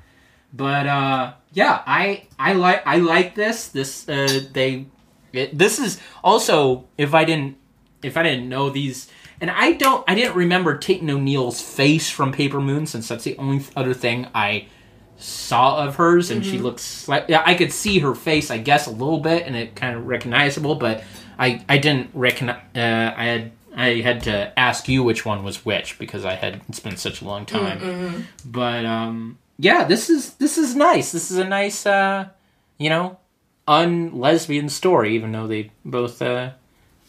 but 0.53 0.87
uh 0.87 1.33
yeah 1.53 1.83
i 1.85 2.23
i 2.39 2.53
like 2.53 2.87
i 2.87 2.97
like 2.97 3.35
this 3.35 3.69
this 3.69 4.09
uh 4.09 4.41
they 4.53 4.87
it, 5.33 5.57
this 5.59 5.81
is 5.81 6.01
also 6.23 6.87
if 6.97 7.13
i 7.13 7.25
didn't 7.25 7.57
if 8.03 8.17
i 8.17 8.23
didn't 8.23 8.49
know 8.49 8.71
these 8.71 9.11
and 9.41 9.51
i 9.51 9.73
don't 9.73 10.05
i 10.09 10.15
didn't 10.15 10.37
remember 10.37 10.79
Tate 10.79 11.03
O'Neal's 11.03 11.61
face 11.61 12.09
from 12.09 12.31
paper 12.33 12.61
moon 12.61 12.87
since 12.87 13.09
that's 13.09 13.25
the 13.25 13.37
only 13.37 13.65
other 13.75 13.93
thing 13.93 14.29
i 14.35 14.69
saw 15.19 15.85
of 15.85 15.97
hers 15.97 16.31
and 16.31 16.47
she 16.47 16.59
looks 16.59 17.09
like 17.09 17.25
yeah 17.29 17.43
i 17.45 17.55
could 17.55 17.73
see 17.73 17.99
her 17.99 18.15
face 18.15 18.51
i 18.51 18.59
guess 18.59 18.87
a 18.87 18.91
little 18.91 19.19
bit 19.19 19.47
and 19.47 19.57
it 19.57 19.75
kind 19.75 19.97
of 19.97 20.07
recognizable 20.07 20.77
but 20.77 21.03
i 21.39 21.63
i 21.69 21.77
didn't 21.77 22.09
recognize 22.15 22.63
uh, 22.77 23.13
i 23.17 23.25
had 23.25 23.53
i 23.77 23.89
had 24.01 24.23
to 24.23 24.59
ask 24.59 24.89
you 24.89 25.03
which 25.03 25.25
one 25.27 25.43
was 25.43 25.65
which 25.65 25.99
because 25.99 26.25
i 26.25 26.35
had 26.35 26.61
it's 26.69 26.81
been 26.81 26.97
such 26.97 27.21
a 27.21 27.25
long 27.25 27.45
time. 27.47 27.79
But 28.45 28.85
um 28.85 29.39
yeah 29.59 29.85
this 29.85 30.09
is 30.09 30.35
this 30.35 30.57
is 30.57 30.75
nice. 30.77 31.13
This 31.13 31.31
is 31.31 31.39
a 31.39 31.45
nice 31.45 31.85
uh 31.85 32.29
you 32.79 32.89
know 32.91 33.19
un-lesbian 33.67 34.69
story 34.69 35.15
even 35.15 35.33
though 35.33 35.47
they 35.47 35.71
both 35.85 36.23
uh, 36.23 36.53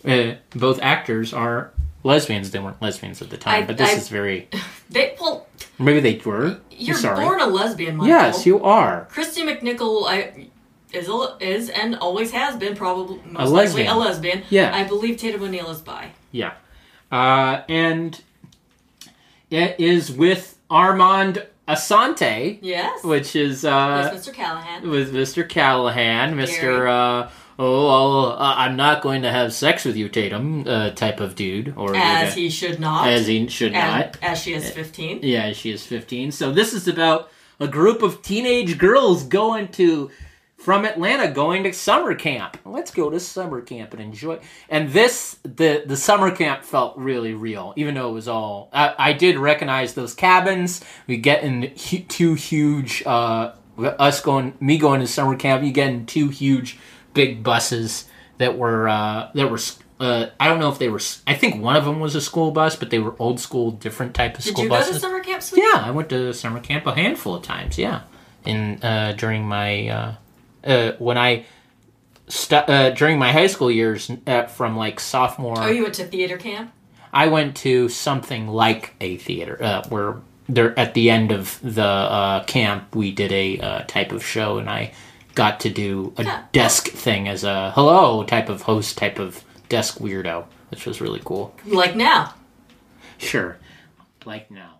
uh 0.06 0.34
both 0.52 0.80
actors 0.81 1.34
are 1.34 1.72
lesbians 2.04 2.52
they 2.52 2.60
weren't 2.60 2.82
lesbians 2.82 3.22
at 3.22 3.30
the 3.30 3.38
time 3.38 3.64
I- 3.64 3.66
but 3.66 3.78
this 3.78 3.90
I- 3.90 3.98
is 3.98 4.08
very 4.10 4.48
They 4.90 5.16
well, 5.20 5.48
maybe 5.78 6.00
they 6.00 6.22
were 6.26 6.60
you're 6.72 6.96
sorry 6.98 7.24
born 7.24 7.40
a 7.42 7.46
lesbian, 7.48 7.98
Michael. 7.98 8.08
yes 8.08 8.46
you 8.46 8.64
are 8.64 9.08
Kristy 9.12 9.44
McNichol 9.48 10.08
I, 10.08 10.48
is 10.94 11.08
a, 11.08 11.38
is 11.40 11.70
and 11.70 11.96
always 11.96 12.32
has 12.32 12.56
been 12.56 12.76
probably 12.76 13.20
most 13.30 13.52
lesbian. 13.52 13.88
a 13.88 13.98
lesbian. 13.98 14.42
Yeah. 14.50 14.74
I 14.76 14.84
believe 14.86 15.18
Tatum 15.18 15.44
O'Neal 15.44 15.70
is 15.70 15.82
bi. 15.82 16.10
Yeah. 16.32 16.54
Uh, 17.12 17.62
and 17.70 18.20
it 19.52 19.80
is 19.80 20.12
with 20.12 20.58
Armand 20.70 21.46
Assante, 21.68 22.58
Yes. 22.64 23.04
which 23.04 23.36
is 23.36 23.64
uh, 23.66 24.12
Mr. 24.16 24.34
Callahan. 24.34 24.90
with 24.90 25.14
Mr. 25.14 25.48
Callahan, 25.48 26.34
Mr. 26.36 26.62
Gary. 26.62 26.90
Uh, 26.90 27.30
oh, 27.60 27.88
well, 27.88 28.31
uh, 28.31 28.56
I'm 28.57 28.76
not 28.76 29.02
going 29.03 29.22
to 29.23 29.31
have 29.31 29.53
sex 29.53 29.86
with 29.86 29.95
you, 29.95 30.10
Tatum, 30.10 30.68
uh, 30.68 30.91
type 30.91 31.19
of 31.19 31.36
dude, 31.36 31.73
or 31.77 31.95
As 31.95 32.34
he 32.34 32.49
should 32.49 32.80
not. 32.80 33.07
as 33.07 33.27
he 33.27 33.48
should 33.48 33.73
and- 33.73 34.14
not. 34.14 34.18
as 34.23 34.40
she 34.41 34.53
is 34.53 34.69
15. 34.72 35.19
Yeah, 35.22 35.44
as 35.45 35.57
she 35.57 35.69
is 35.72 35.86
15. 35.86 36.31
So 36.31 36.52
this 36.52 36.73
is 36.73 36.88
about 36.88 37.30
a 37.60 37.68
group 37.68 38.02
of 38.02 38.22
teenage 38.22 38.77
girls 38.77 39.23
going 39.23 39.68
to 39.73 40.10
from 40.57 40.84
Atlanta 40.84 41.31
going 41.31 41.64
to 41.64 41.72
summer 41.72 42.14
camp. 42.15 42.57
Let's 42.65 42.91
go 42.91 43.10
to 43.10 43.19
summer 43.19 43.61
camp 43.61 43.94
and 43.94 44.02
enjoy. 44.02 44.40
And 44.69 44.90
this 44.90 45.38
the 45.44 45.84
the 45.86 45.95
summer 45.95 46.31
camp 46.36 46.64
felt 46.64 46.98
really 46.98 47.34
real, 47.34 47.73
even 47.77 47.95
though 47.95 48.10
it 48.10 48.14
was 48.14 48.27
all. 48.27 48.69
I, 48.73 48.94
I 48.98 49.14
did 49.14 49.38
recognize 49.38 49.94
those 49.94 50.14
cabins. 50.14 50.81
We 51.07 51.15
get 51.18 51.44
in 51.44 51.73
two 51.76 52.34
huge. 52.34 53.03
Uh, 53.06 53.53
us 53.77 54.19
going, 54.19 54.53
me 54.60 54.77
going 54.77 54.99
to 54.99 55.07
summer 55.07 55.38
camp. 55.38 55.64
You 55.64 55.72
get 55.72 55.90
in 55.90 56.06
two 56.06 56.27
huge, 56.27 56.77
big 57.14 57.44
buses 57.44 58.06
that 58.38 58.57
were 58.57 58.88
uh, 58.90 59.30
that 59.34 59.49
were. 59.52 59.60
Uh, 59.99 60.30
I 60.40 60.48
don't 60.48 60.60
know 60.60 60.69
if 60.72 60.80
they 60.80 60.88
were. 60.88 61.02
I 61.27 61.34
think 61.34 61.61
one 61.61 61.76
of 61.76 61.84
them 61.84 61.99
was 61.99 62.15
a 62.15 62.22
school 62.22 62.52
bus, 62.52 62.76
but 62.77 62.90
they 62.90 62.99
were 62.99 63.15
old 63.19 63.40
school, 63.41 63.72
different 63.72 64.14
type 64.15 64.38
of 64.38 64.44
Did 64.45 64.52
school 64.53 64.64
you 64.64 64.69
buses. 64.69 64.91
go 64.91 64.94
to 64.94 64.99
summer 65.02 65.19
camp, 65.19 65.44
sweetie? 65.44 65.68
Yeah, 65.73 65.84
I 65.86 65.91
went 65.91 66.07
to 66.10 66.34
summer 66.34 66.61
camp 66.61 66.86
a 66.88 66.94
handful 66.95 67.36
of 67.36 67.44
times. 67.44 67.77
Yeah, 67.77 68.02
in 68.45 68.81
uh, 68.81 69.14
during 69.18 69.44
my 69.45 69.88
uh, 69.90 70.15
uh, 70.64 70.91
when 70.99 71.18
I 71.18 71.44
stu- 72.30 72.56
uh, 72.56 72.91
during 72.91 73.19
my 73.19 73.31
high 73.34 73.48
school 73.48 73.69
years, 73.69 74.10
from 74.56 74.77
like 74.77 74.99
sophomore, 75.02 75.56
Oh, 75.61 75.68
you 75.68 75.84
went 75.84 75.95
to 75.95 76.06
theater 76.06 76.38
camp? 76.38 76.72
I 77.11 77.27
went 77.27 77.57
to 77.57 77.90
something 77.90 78.48
like 78.48 78.94
a 79.02 79.18
theater 79.18 79.57
uh, 79.61 79.84
where 79.90 80.15
there 80.48 80.77
at 80.80 80.94
the 80.94 81.10
end 81.10 81.31
of 81.34 81.60
the 81.61 81.84
uh, 81.84 82.44
camp 82.45 82.95
we 82.95 83.11
did 83.11 83.31
a 83.34 83.60
uh, 83.60 83.84
type 83.84 84.11
of 84.14 84.23
show, 84.26 84.60
and 84.60 84.69
I 84.69 84.94
got 85.40 85.61
to 85.61 85.70
do 85.70 86.11
a 86.18 86.24
Yeah. 86.26 86.44
desk 86.52 86.90
thing 86.90 87.30
as 87.30 87.45
a 87.45 87.72
hello 87.72 88.24
type 88.26 88.49
of 88.49 88.64
host 88.64 88.98
type 88.98 89.18
of 89.20 89.41
desk 89.70 89.99
weirdo, 89.99 90.44
which 90.70 90.86
was 90.86 90.99
really 90.99 91.22
cool. 91.24 91.56
Like 91.66 91.95
now. 91.95 92.34
Sure. 93.18 93.57
Like 94.26 94.52
now. 94.52 94.74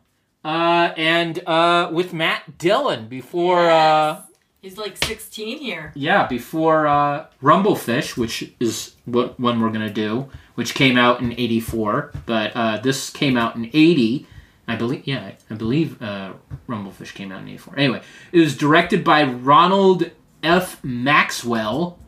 Uh, 0.44 0.92
and 0.98 1.40
uh, 1.48 1.90
with 1.94 2.12
Matt 2.14 2.58
Dillon 2.58 3.08
before, 3.08 3.70
uh, 3.70 4.22
He's 4.62 4.78
like 4.78 4.98
16 5.06 5.60
here. 5.60 5.94
yeah, 5.96 6.28
before 6.28 6.86
uh, 6.88 7.28
Rumblefish, 7.42 8.18
which 8.18 8.52
is 8.60 8.96
what 9.06 9.40
one 9.40 9.62
we're 9.62 9.70
gonna 9.72 9.90
do, 10.08 10.28
which 10.56 10.74
came 10.76 10.98
out 10.98 11.22
in 11.22 11.32
'84, 11.32 12.12
but 12.26 12.52
uh, 12.54 12.78
this 12.84 13.10
came 13.10 13.38
out 13.38 13.56
in 13.56 13.70
'80. 13.72 14.28
I 14.68 14.76
believe, 14.76 15.08
yeah, 15.08 15.32
I 15.50 15.54
believe 15.56 16.02
uh, 16.02 16.34
Rumblefish 16.68 17.14
came 17.14 17.32
out 17.32 17.42
in 17.44 17.48
'84. 17.48 17.80
Anyway, 17.80 18.02
it 18.34 18.40
was 18.40 18.58
directed 18.58 19.02
by 19.06 19.24
Ronald 19.24 20.12
F. 20.44 20.84
Maxwell, 20.84 22.00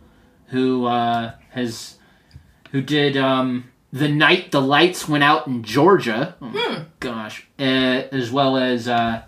who 0.47 0.85
uh, 0.85 1.33
has 1.51 1.97
who 2.71 2.81
did 2.81 3.17
um, 3.17 3.69
the 3.91 4.07
night 4.07 4.51
the 4.51 4.61
lights 4.61 5.07
went 5.07 5.23
out 5.23 5.47
in 5.47 5.63
Georgia. 5.63 6.35
Oh 6.41 6.45
my 6.47 6.85
gosh, 6.99 7.47
uh, 7.59 7.63
as 7.63 8.31
well 8.31 8.57
as 8.57 8.87
uh, 8.87 9.23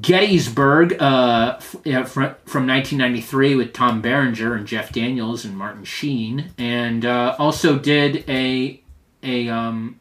Gettysburg 0.00 1.00
uh, 1.00 1.54
f- 1.58 1.76
yeah, 1.84 2.02
fr- 2.04 2.34
from 2.46 2.66
1993 2.66 3.54
with 3.54 3.72
Tom 3.72 4.00
Berenger 4.02 4.54
and 4.54 4.66
Jeff 4.66 4.92
Daniels 4.92 5.44
and 5.44 5.56
Martin 5.56 5.84
Sheen, 5.84 6.52
and 6.58 7.04
uh, 7.04 7.36
also 7.38 7.78
did 7.78 8.28
a 8.28 8.82
a 9.22 9.48
um, 9.48 10.00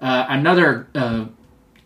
uh, 0.00 0.26
another 0.28 0.88
uh, 0.94 1.26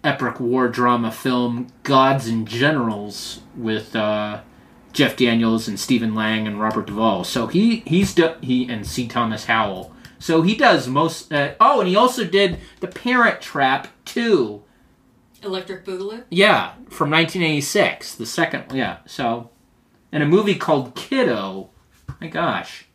epic 0.05 0.39
war 0.39 0.69
drama 0.69 1.11
film, 1.11 1.69
Gods 1.83 2.29
and 2.29 2.47
Generals, 2.47 3.41
with 3.57 3.97
uh, 3.97 4.43
Jeff 4.93 5.17
Daniels 5.17 5.67
and 5.67 5.79
Stephen 5.81 6.15
Lang 6.15 6.47
and 6.47 6.61
Robert 6.61 6.87
Duvall. 6.87 7.25
So 7.25 7.47
he 7.49 7.77
he's 7.87 8.15
do- 8.15 8.37
he 8.41 8.69
and 8.69 8.87
C. 8.87 9.09
Thomas 9.09 9.47
Howell. 9.47 9.93
So 10.19 10.43
he 10.43 10.55
does 10.55 10.87
most. 10.87 11.33
Uh, 11.33 11.55
oh, 11.61 11.81
and 11.81 11.89
he 11.89 11.97
also 11.97 12.25
did 12.25 12.59
The 12.81 12.89
Parent 12.89 13.41
Trap 13.41 13.89
too. 14.05 14.63
Electric 15.43 15.85
Boogaloo. 15.85 16.25
Yeah, 16.31 16.73
from 16.89 17.11
1986, 17.11 18.15
the 18.15 18.25
second. 18.25 18.65
Yeah, 18.73 18.99
so, 19.07 19.51
and 20.11 20.23
a 20.23 20.27
movie 20.27 20.55
called 20.55 20.95
Kidco. 20.95 21.69
My 22.21 22.29
gosh. 22.29 22.87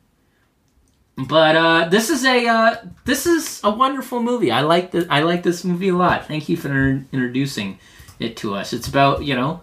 But 1.28 1.56
uh, 1.56 1.90
this 1.90 2.10
is 2.10 2.24
a 2.24 2.48
uh, 2.48 2.76
this 3.04 3.26
is 3.26 3.60
a 3.64 3.72
wonderful 3.72 4.22
movie. 4.22 4.52
I 4.52 4.62
like 4.62 4.92
the 4.92 5.06
I 5.10 5.22
like 5.22 5.44
this 5.44 5.66
movie 5.66 5.90
a 5.90 5.96
lot. 5.96 6.28
Thank 6.28 6.48
you 6.48 6.56
for 6.56 6.70
introducing 6.70 7.80
it 8.20 8.38
to 8.38 8.56
us. 8.56 8.72
It's 8.72 8.88
about 8.88 9.26
you 9.26 9.36
know 9.36 9.62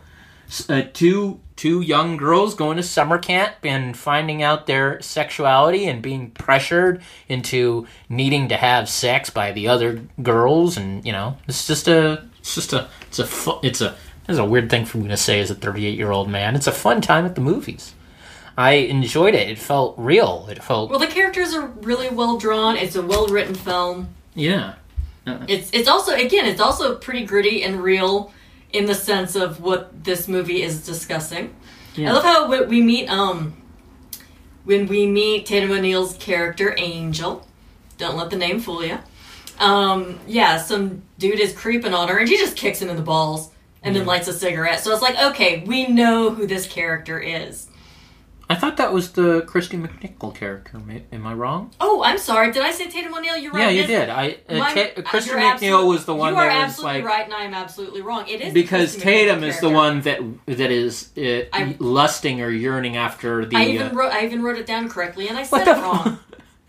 uh, 0.69 0.83
two 0.93 1.41
two 1.57 1.81
young 1.81 2.19
girls 2.19 2.55
going 2.55 2.77
to 2.77 2.83
summer 2.83 3.19
camp 3.19 3.55
and 3.63 3.97
finding 3.97 4.43
out 4.43 4.67
their 4.67 5.01
sexuality 5.01 5.87
and 5.87 6.03
being 6.03 6.31
pressured 6.33 7.01
into 7.29 7.87
needing 8.11 8.49
to 8.49 8.57
have 8.57 8.89
sex 8.89 9.31
by 9.31 9.53
the 9.53 9.67
other 9.67 10.03
girls 10.23 10.77
and 10.77 11.05
you 11.07 11.13
know 11.13 11.37
it's 11.49 11.67
just 11.67 11.89
a 11.89 12.23
it's 12.39 12.55
just 12.55 12.75
a 12.75 12.89
it's 13.09 13.19
a 13.19 13.27
fu- 13.27 13.59
it's 13.63 13.81
a 13.81 13.97
it's 14.29 14.39
a 14.39 14.45
weird 14.45 14.69
thing 14.69 14.85
for 14.85 14.99
me 14.99 15.09
to 15.09 15.17
say 15.17 15.41
as 15.41 15.51
a 15.51 15.55
38 15.55 15.97
year 15.97 16.11
old 16.11 16.29
man 16.29 16.55
it's 16.55 16.67
a 16.67 16.73
fun 16.73 17.01
time 17.01 17.25
at 17.25 17.35
the 17.35 17.41
movies 17.41 17.95
i 18.57 18.73
enjoyed 18.73 19.35
it 19.35 19.49
it 19.49 19.59
felt 19.59 19.95
real 19.99 20.47
it 20.51 20.63
felt 20.63 20.91
Well, 20.91 20.99
the 20.99 21.07
characters 21.07 21.55
are 21.55 21.67
really 21.83 22.09
well 22.11 22.39
drawn. 22.39 22.77
It's 22.77 22.97
a 22.97 23.03
well 23.03 23.27
written 23.29 23.55
film. 23.55 24.09
yeah 24.35 24.75
It's 25.49 25.71
it's 25.73 25.89
also 25.89 26.15
again 26.15 26.47
it's 26.47 26.61
also 26.61 26.97
pretty 26.97 27.25
gritty 27.27 27.63
and 27.63 27.83
real 27.83 28.33
in 28.73 28.87
the 28.87 28.95
sense 28.95 29.35
of 29.37 29.61
what 29.61 30.05
this 30.05 30.29
movie 30.29 30.63
is 30.63 30.85
discussing. 30.87 31.55
Yeah. 31.95 32.11
I 32.11 32.13
love 32.15 32.25
how 32.25 32.49
we- 32.51 32.67
we 32.67 32.81
meet 32.83 33.09
um 33.09 33.55
when 34.65 34.87
we 34.87 35.07
meet 35.07 35.47
Tatum 35.47 35.71
O'Neal's 35.71 36.17
character 36.19 36.75
Angel. 36.77 37.47
Don't 37.99 38.17
let 38.17 38.31
the 38.31 38.37
name 38.37 38.61
fool 38.61 38.85
you. 38.85 38.99
Um, 39.59 40.19
yeah, 40.27 40.59
some 40.59 41.03
dude 41.19 41.41
is 41.41 41.53
creeping 41.55 41.95
on 41.95 42.09
her 42.09 42.19
and 42.19 42.29
she 42.29 42.37
just 42.37 42.57
kicks 42.57 42.81
him 42.83 42.91
in 42.91 42.97
the 42.97 43.03
balls 43.03 43.51
and 43.83 43.95
then 43.97 44.05
lights 44.05 44.29
a 44.29 44.33
cigarette. 44.33 44.81
So 44.81 44.93
it's 44.93 45.01
like, 45.03 45.17
okay, 45.31 45.63
we 45.65 45.87
know 45.87 46.31
who 46.31 46.47
this 46.47 46.67
character 46.67 47.19
is. 47.21 47.66
I 48.49 48.55
thought 48.55 48.77
that 48.77 48.93
was 48.93 49.13
the 49.13 49.43
Kristy 49.43 49.81
McNichol 49.81 50.33
character. 50.33 50.81
Am 51.11 51.27
I 51.27 51.35
wrong? 51.35 51.73
Oh, 51.81 52.03
I'm 52.05 52.17
sorry. 52.17 52.53
Did 52.53 52.63
I 52.63 52.71
say 52.71 52.89
Tatum 52.89 53.13
O'Neal? 53.13 53.37
You're 53.37 53.51
right. 53.51 53.75
yeah, 53.75 53.81
you 53.81 53.87
did. 53.87 54.09
I 54.09 54.39
uh, 54.49 54.59
my- 54.59 54.73
Ta- 54.73 55.03
Kristy 55.03 55.27
you're 55.27 55.39
McNeil 55.39 55.89
was 55.89 56.05
the 56.05 56.15
one 56.15 56.33
You 56.33 56.39
are 56.39 56.49
that 56.49 56.55
was 56.55 56.65
absolutely 56.71 57.01
like 57.03 57.11
right, 57.11 57.25
and 57.25 57.35
I 57.35 57.43
am 57.43 57.55
absolutely 57.55 58.03
wrong. 58.03 58.29
It 58.29 58.41
is 58.41 58.55
because 58.55 58.97
Kristy 58.97 59.03
Tatum 59.03 59.43
is 59.43 59.59
the 59.59 59.71
one 59.71 60.01
that 60.03 60.21
that 60.47 60.71
is 60.71 61.11
uh, 61.19 61.47
I- 61.53 61.77
lusting 61.81 62.41
or 62.41 62.51
yearning 62.51 62.97
after 62.97 63.45
the. 63.45 63.57
I 63.57 63.65
uh, 63.65 63.69
even 63.69 63.97
wrote. 63.97 64.13
I 64.13 64.25
even 64.25 64.43
wrote 64.43 64.59
it 64.59 64.67
down 64.67 64.89
correctly, 64.89 65.29
and 65.29 65.37
I 65.37 65.43
said 65.43 65.67
it 65.67 65.73
wrong. 65.73 66.19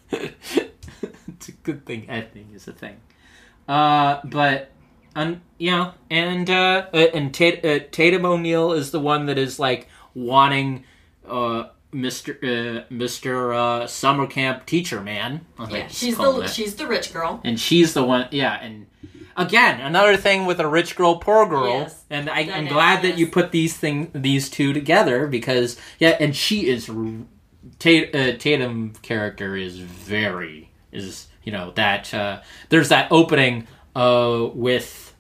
it's 0.11 1.47
a 1.47 1.51
good 1.63 1.85
thing 1.85 2.09
editing 2.09 2.49
is 2.55 2.67
a 2.67 2.73
thing. 2.73 2.97
Uh, 3.67 4.21
but 4.23 4.71
um, 5.15 5.41
you 5.59 5.69
know, 5.69 5.93
and 6.09 6.49
uh, 6.49 6.87
uh, 6.91 6.97
and 7.13 7.31
Tat- 7.31 7.63
uh, 7.63 7.79
Tatum 7.91 8.25
O'Neal 8.25 8.71
is 8.71 8.89
the 8.89 8.99
one 8.99 9.27
that 9.27 9.37
is 9.37 9.59
like 9.59 9.89
wanting 10.15 10.83
uh 11.29 11.69
Mr. 11.93 12.35
Uh, 12.43 12.83
Mr. 12.91 13.55
Uh, 13.55 13.87
summer 13.87 14.27
camp 14.27 14.65
teacher 14.65 15.01
man. 15.01 15.45
Yeah, 15.69 15.87
she's 15.87 16.17
the 16.17 16.31
that. 16.41 16.49
she's 16.49 16.75
the 16.75 16.85
rich 16.87 17.13
girl. 17.13 17.39
and 17.43 17.59
she's 17.59 17.93
the 17.93 18.03
one. 18.03 18.27
Yeah, 18.31 18.53
and. 18.61 18.87
Again, 19.39 19.79
another 19.81 20.17
thing 20.17 20.47
with 20.47 20.59
a 20.59 20.67
rich 20.67 20.95
girl, 20.95 21.17
poor 21.19 21.47
girl, 21.47 21.81
Yes. 21.81 22.03
and 22.09 22.27
I, 22.27 22.39
I'm 22.39 22.47
Dynamic, 22.47 22.71
glad 22.73 23.01
that 23.03 23.19
you 23.19 23.27
put 23.27 23.51
these 23.51 23.77
thing, 23.77 24.09
these 24.11 24.49
two 24.49 24.73
together 24.73 25.27
because 25.27 25.77
yeah, 25.99 26.17
and 26.19 26.35
she 26.35 26.67
is 26.67 26.89
Tat- 27.77 28.15
uh, 28.15 28.35
Tatum 28.37 28.93
character 29.03 29.55
is 29.55 29.77
very 29.77 30.71
is 30.91 31.27
you 31.43 31.51
know 31.51 31.69
that 31.75 32.11
uh, 32.15 32.41
there's 32.69 32.89
that 32.89 33.11
opening 33.11 33.67
uh, 33.95 34.47
with 34.55 35.13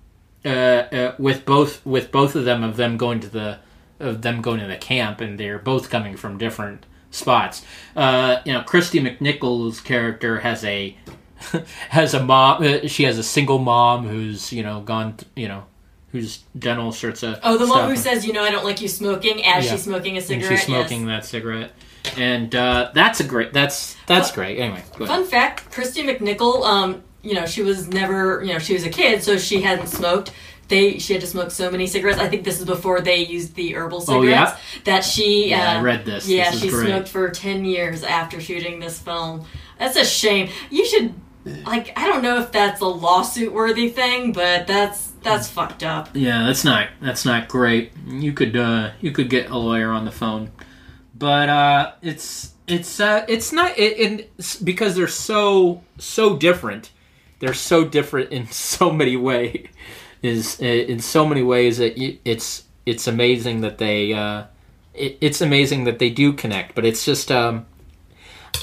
uh, 0.43 0.49
uh, 0.49 1.15
with 1.19 1.45
both 1.45 1.85
with 1.85 2.11
both 2.11 2.35
of 2.35 2.43
them 2.43 2.63
of 2.63 2.75
them 2.75 2.97
going 2.97 3.19
to 3.19 3.29
the 3.29 3.59
of 3.99 4.21
them 4.21 4.41
going 4.41 4.59
to 4.59 4.67
the 4.67 4.77
camp 4.77 5.21
and 5.21 5.39
they're 5.39 5.59
both 5.59 5.89
coming 5.89 6.15
from 6.17 6.37
different 6.37 6.85
spots. 7.11 7.63
Uh, 7.95 8.37
you 8.45 8.53
know, 8.53 8.61
Kristy 8.61 9.01
McNichol's 9.01 9.79
character 9.79 10.39
has 10.39 10.63
a 10.63 10.95
has 11.89 12.13
a 12.13 12.23
mom. 12.23 12.63
Uh, 12.63 12.87
she 12.87 13.03
has 13.03 13.17
a 13.17 13.23
single 13.23 13.59
mom 13.59 14.07
who's 14.07 14.51
you 14.51 14.63
know 14.63 14.81
gone. 14.81 15.15
You 15.35 15.47
know, 15.47 15.65
who's 16.11 16.39
done 16.57 16.79
all 16.79 16.91
sorts 16.91 17.23
of 17.23 17.39
Oh, 17.43 17.57
the 17.57 17.65
stuff. 17.65 17.77
one 17.81 17.89
who 17.89 17.95
says, 17.95 18.25
"You 18.25 18.33
know, 18.33 18.43
I 18.43 18.49
don't 18.51 18.65
like 18.65 18.81
you 18.81 18.87
smoking," 18.87 19.43
as 19.45 19.65
Yeah. 19.65 19.71
she's 19.71 19.83
smoking 19.83 20.17
a 20.17 20.21
cigarette. 20.21 20.49
and 20.51 20.57
she's 20.59 20.65
smoking 20.65 21.05
that 21.07 21.25
cigarette, 21.25 21.71
and 22.17 22.53
uh, 22.55 22.91
that's 22.93 23.19
a 23.19 23.23
great. 23.23 23.53
That's 23.53 23.95
that's 24.07 24.31
great. 24.31 24.57
Anyway, 24.59 24.83
go 24.97 25.05
Yes. 25.05 25.09
ahead. 25.09 25.21
Fun 25.21 25.25
fact: 25.25 25.71
Kristy 25.71 26.03
McNichol. 26.09 26.65
Um, 26.65 27.03
you 27.21 27.33
know, 27.35 27.45
she 27.45 27.61
was 27.61 27.87
never. 27.87 28.43
You 28.43 28.53
know, 28.53 28.59
she 28.59 28.73
was 28.73 28.83
a 28.83 28.89
kid, 28.89 29.21
so 29.23 29.37
she 29.37 29.61
hadn't 29.61 29.87
smoked. 29.87 30.31
They 30.67 30.99
she 30.99 31.13
had 31.13 31.21
to 31.21 31.27
smoke 31.27 31.51
so 31.51 31.71
many 31.71 31.87
cigarettes. 31.87 32.19
I 32.19 32.27
think 32.27 32.43
this 32.43 32.59
is 32.59 32.65
before 32.65 32.99
they 33.01 33.17
used 33.17 33.55
the 33.55 33.75
herbal 33.75 34.01
cigarettes. 34.01 34.51
Oh, 34.53 34.57
yeah? 34.75 34.81
That 34.83 35.03
she. 35.03 35.49
Yeah, 35.49 35.73
I 35.73 35.75
uh, 35.77 35.81
read 35.81 36.05
this. 36.05 36.27
Yeah, 36.27 36.51
This 36.51 36.55
is 36.55 36.61
she 36.61 36.69
great. 36.69 36.87
smoked 36.87 37.07
for 37.09 37.29
ten 37.29 37.63
years 37.63 38.03
after 38.03 38.41
shooting 38.41 38.79
this 38.79 38.99
film. 38.99 39.45
That's 39.79 39.95
a 39.95 40.05
shame. 40.05 40.49
You 40.69 40.85
should. 40.85 41.13
Like, 41.65 41.97
I 41.97 42.07
don't 42.07 42.23
know 42.23 42.39
if 42.39 42.51
that's 42.51 42.81
a 42.81 42.85
lawsuit 42.85 43.53
worthy 43.53 43.87
thing, 43.87 44.33
but 44.33 44.67
that's 44.67 45.11
that's 45.23 45.47
fucked 45.49 45.83
up. 45.83 46.09
Yeah, 46.13 46.45
that's 46.45 46.65
not 46.65 46.89
that's 47.01 47.23
not 47.23 47.47
great. 47.47 47.93
You 48.05 48.33
could 48.33 48.57
uh, 48.57 48.91
you 48.99 49.11
could 49.11 49.29
get 49.29 49.49
a 49.49 49.57
lawyer 49.57 49.91
on 49.91 50.03
the 50.03 50.11
phone, 50.11 50.51
but 51.15 51.47
uh, 51.47 51.91
it's 52.01 52.53
it's 52.67 52.99
uh, 52.99 53.23
it's 53.29 53.53
not 53.53 53.77
it, 53.77 54.27
it, 54.37 54.63
because 54.63 54.95
they're 54.95 55.07
so 55.07 55.83
so 55.97 56.35
different. 56.35 56.91
They're 57.39 57.53
so 57.53 57.85
different 57.85 58.31
in 58.31 58.47
so 58.51 58.91
many 58.91 59.15
ways. 59.15 59.67
Is 60.21 60.59
uh, 60.61 60.65
in 60.65 60.99
so 60.99 61.27
many 61.27 61.43
ways 61.43 61.77
that 61.77 61.93
it's 62.27 62.63
it's 62.85 63.07
amazing 63.07 63.61
that 63.61 63.77
they 63.77 64.13
uh, 64.13 64.45
it, 64.93 65.17
it's 65.21 65.41
amazing 65.41 65.83
that 65.83 65.99
they 65.99 66.09
do 66.09 66.33
connect. 66.33 66.73
But 66.75 66.85
it's 66.85 67.05
just 67.05 67.31
um, 67.31 67.65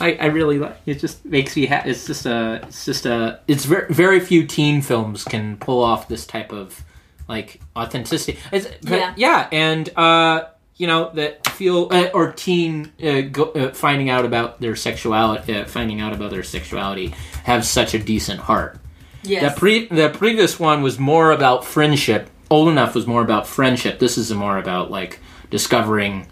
I, 0.01 0.15
I 0.15 0.27
really 0.27 0.59
like 0.59 0.77
it. 0.87 0.99
Just 0.99 1.25
makes 1.25 1.57
me 1.57 1.67
happy. 1.67 1.91
It's 1.91 2.07
just 2.07 2.27
a 2.27 2.61
it's 2.65 2.85
just 2.85 3.07
a 3.07 3.41
it's 3.47 3.65
very 3.65 3.93
very 3.93 4.21
few 4.21 4.47
teen 4.47 4.83
films 4.83 5.25
can 5.25 5.57
pull 5.59 5.83
off 5.83 6.09
this 6.09 6.27
type 6.27 6.53
of 6.53 6.83
like 7.29 7.61
authenticity. 7.77 8.39
It's, 8.53 8.67
but, 8.83 8.99
Yeah. 8.99 9.15
yeah, 9.17 9.49
and 9.53 9.89
uh, 9.97 10.47
you 10.77 10.87
know 10.87 11.11
that 11.15 11.47
feel 11.49 11.89
uh, 11.93 12.09
or 12.13 12.33
teen 12.33 12.93
uh, 13.03 13.21
go, 13.23 13.45
uh, 13.53 13.73
finding 13.73 14.11
out 14.11 14.25
about 14.25 14.61
their 14.61 14.75
sexuality, 14.77 15.55
uh, 15.55 15.65
finding 15.67 16.01
out 16.01 16.13
about 16.13 16.31
their 16.33 16.43
sexuality, 16.43 17.15
have 17.45 17.65
such 17.65 17.95
a 17.95 17.99
decent 17.99 18.41
heart. 18.41 18.79
Yes. 19.25 19.55
The 19.55 19.59
pre 19.59 19.87
the 19.89 20.11
previous 20.11 20.61
one 20.61 20.83
was 20.83 20.99
more 20.99 21.33
about 21.33 21.65
friendship. 21.65 22.31
Old 22.51 22.69
enough 22.69 22.95
was 22.95 23.07
more 23.07 23.23
about 23.23 23.47
friendship. 23.47 23.99
This 23.99 24.19
is 24.19 24.33
more 24.33 24.59
about 24.59 24.91
like 24.91 25.19
discovering 25.51 26.27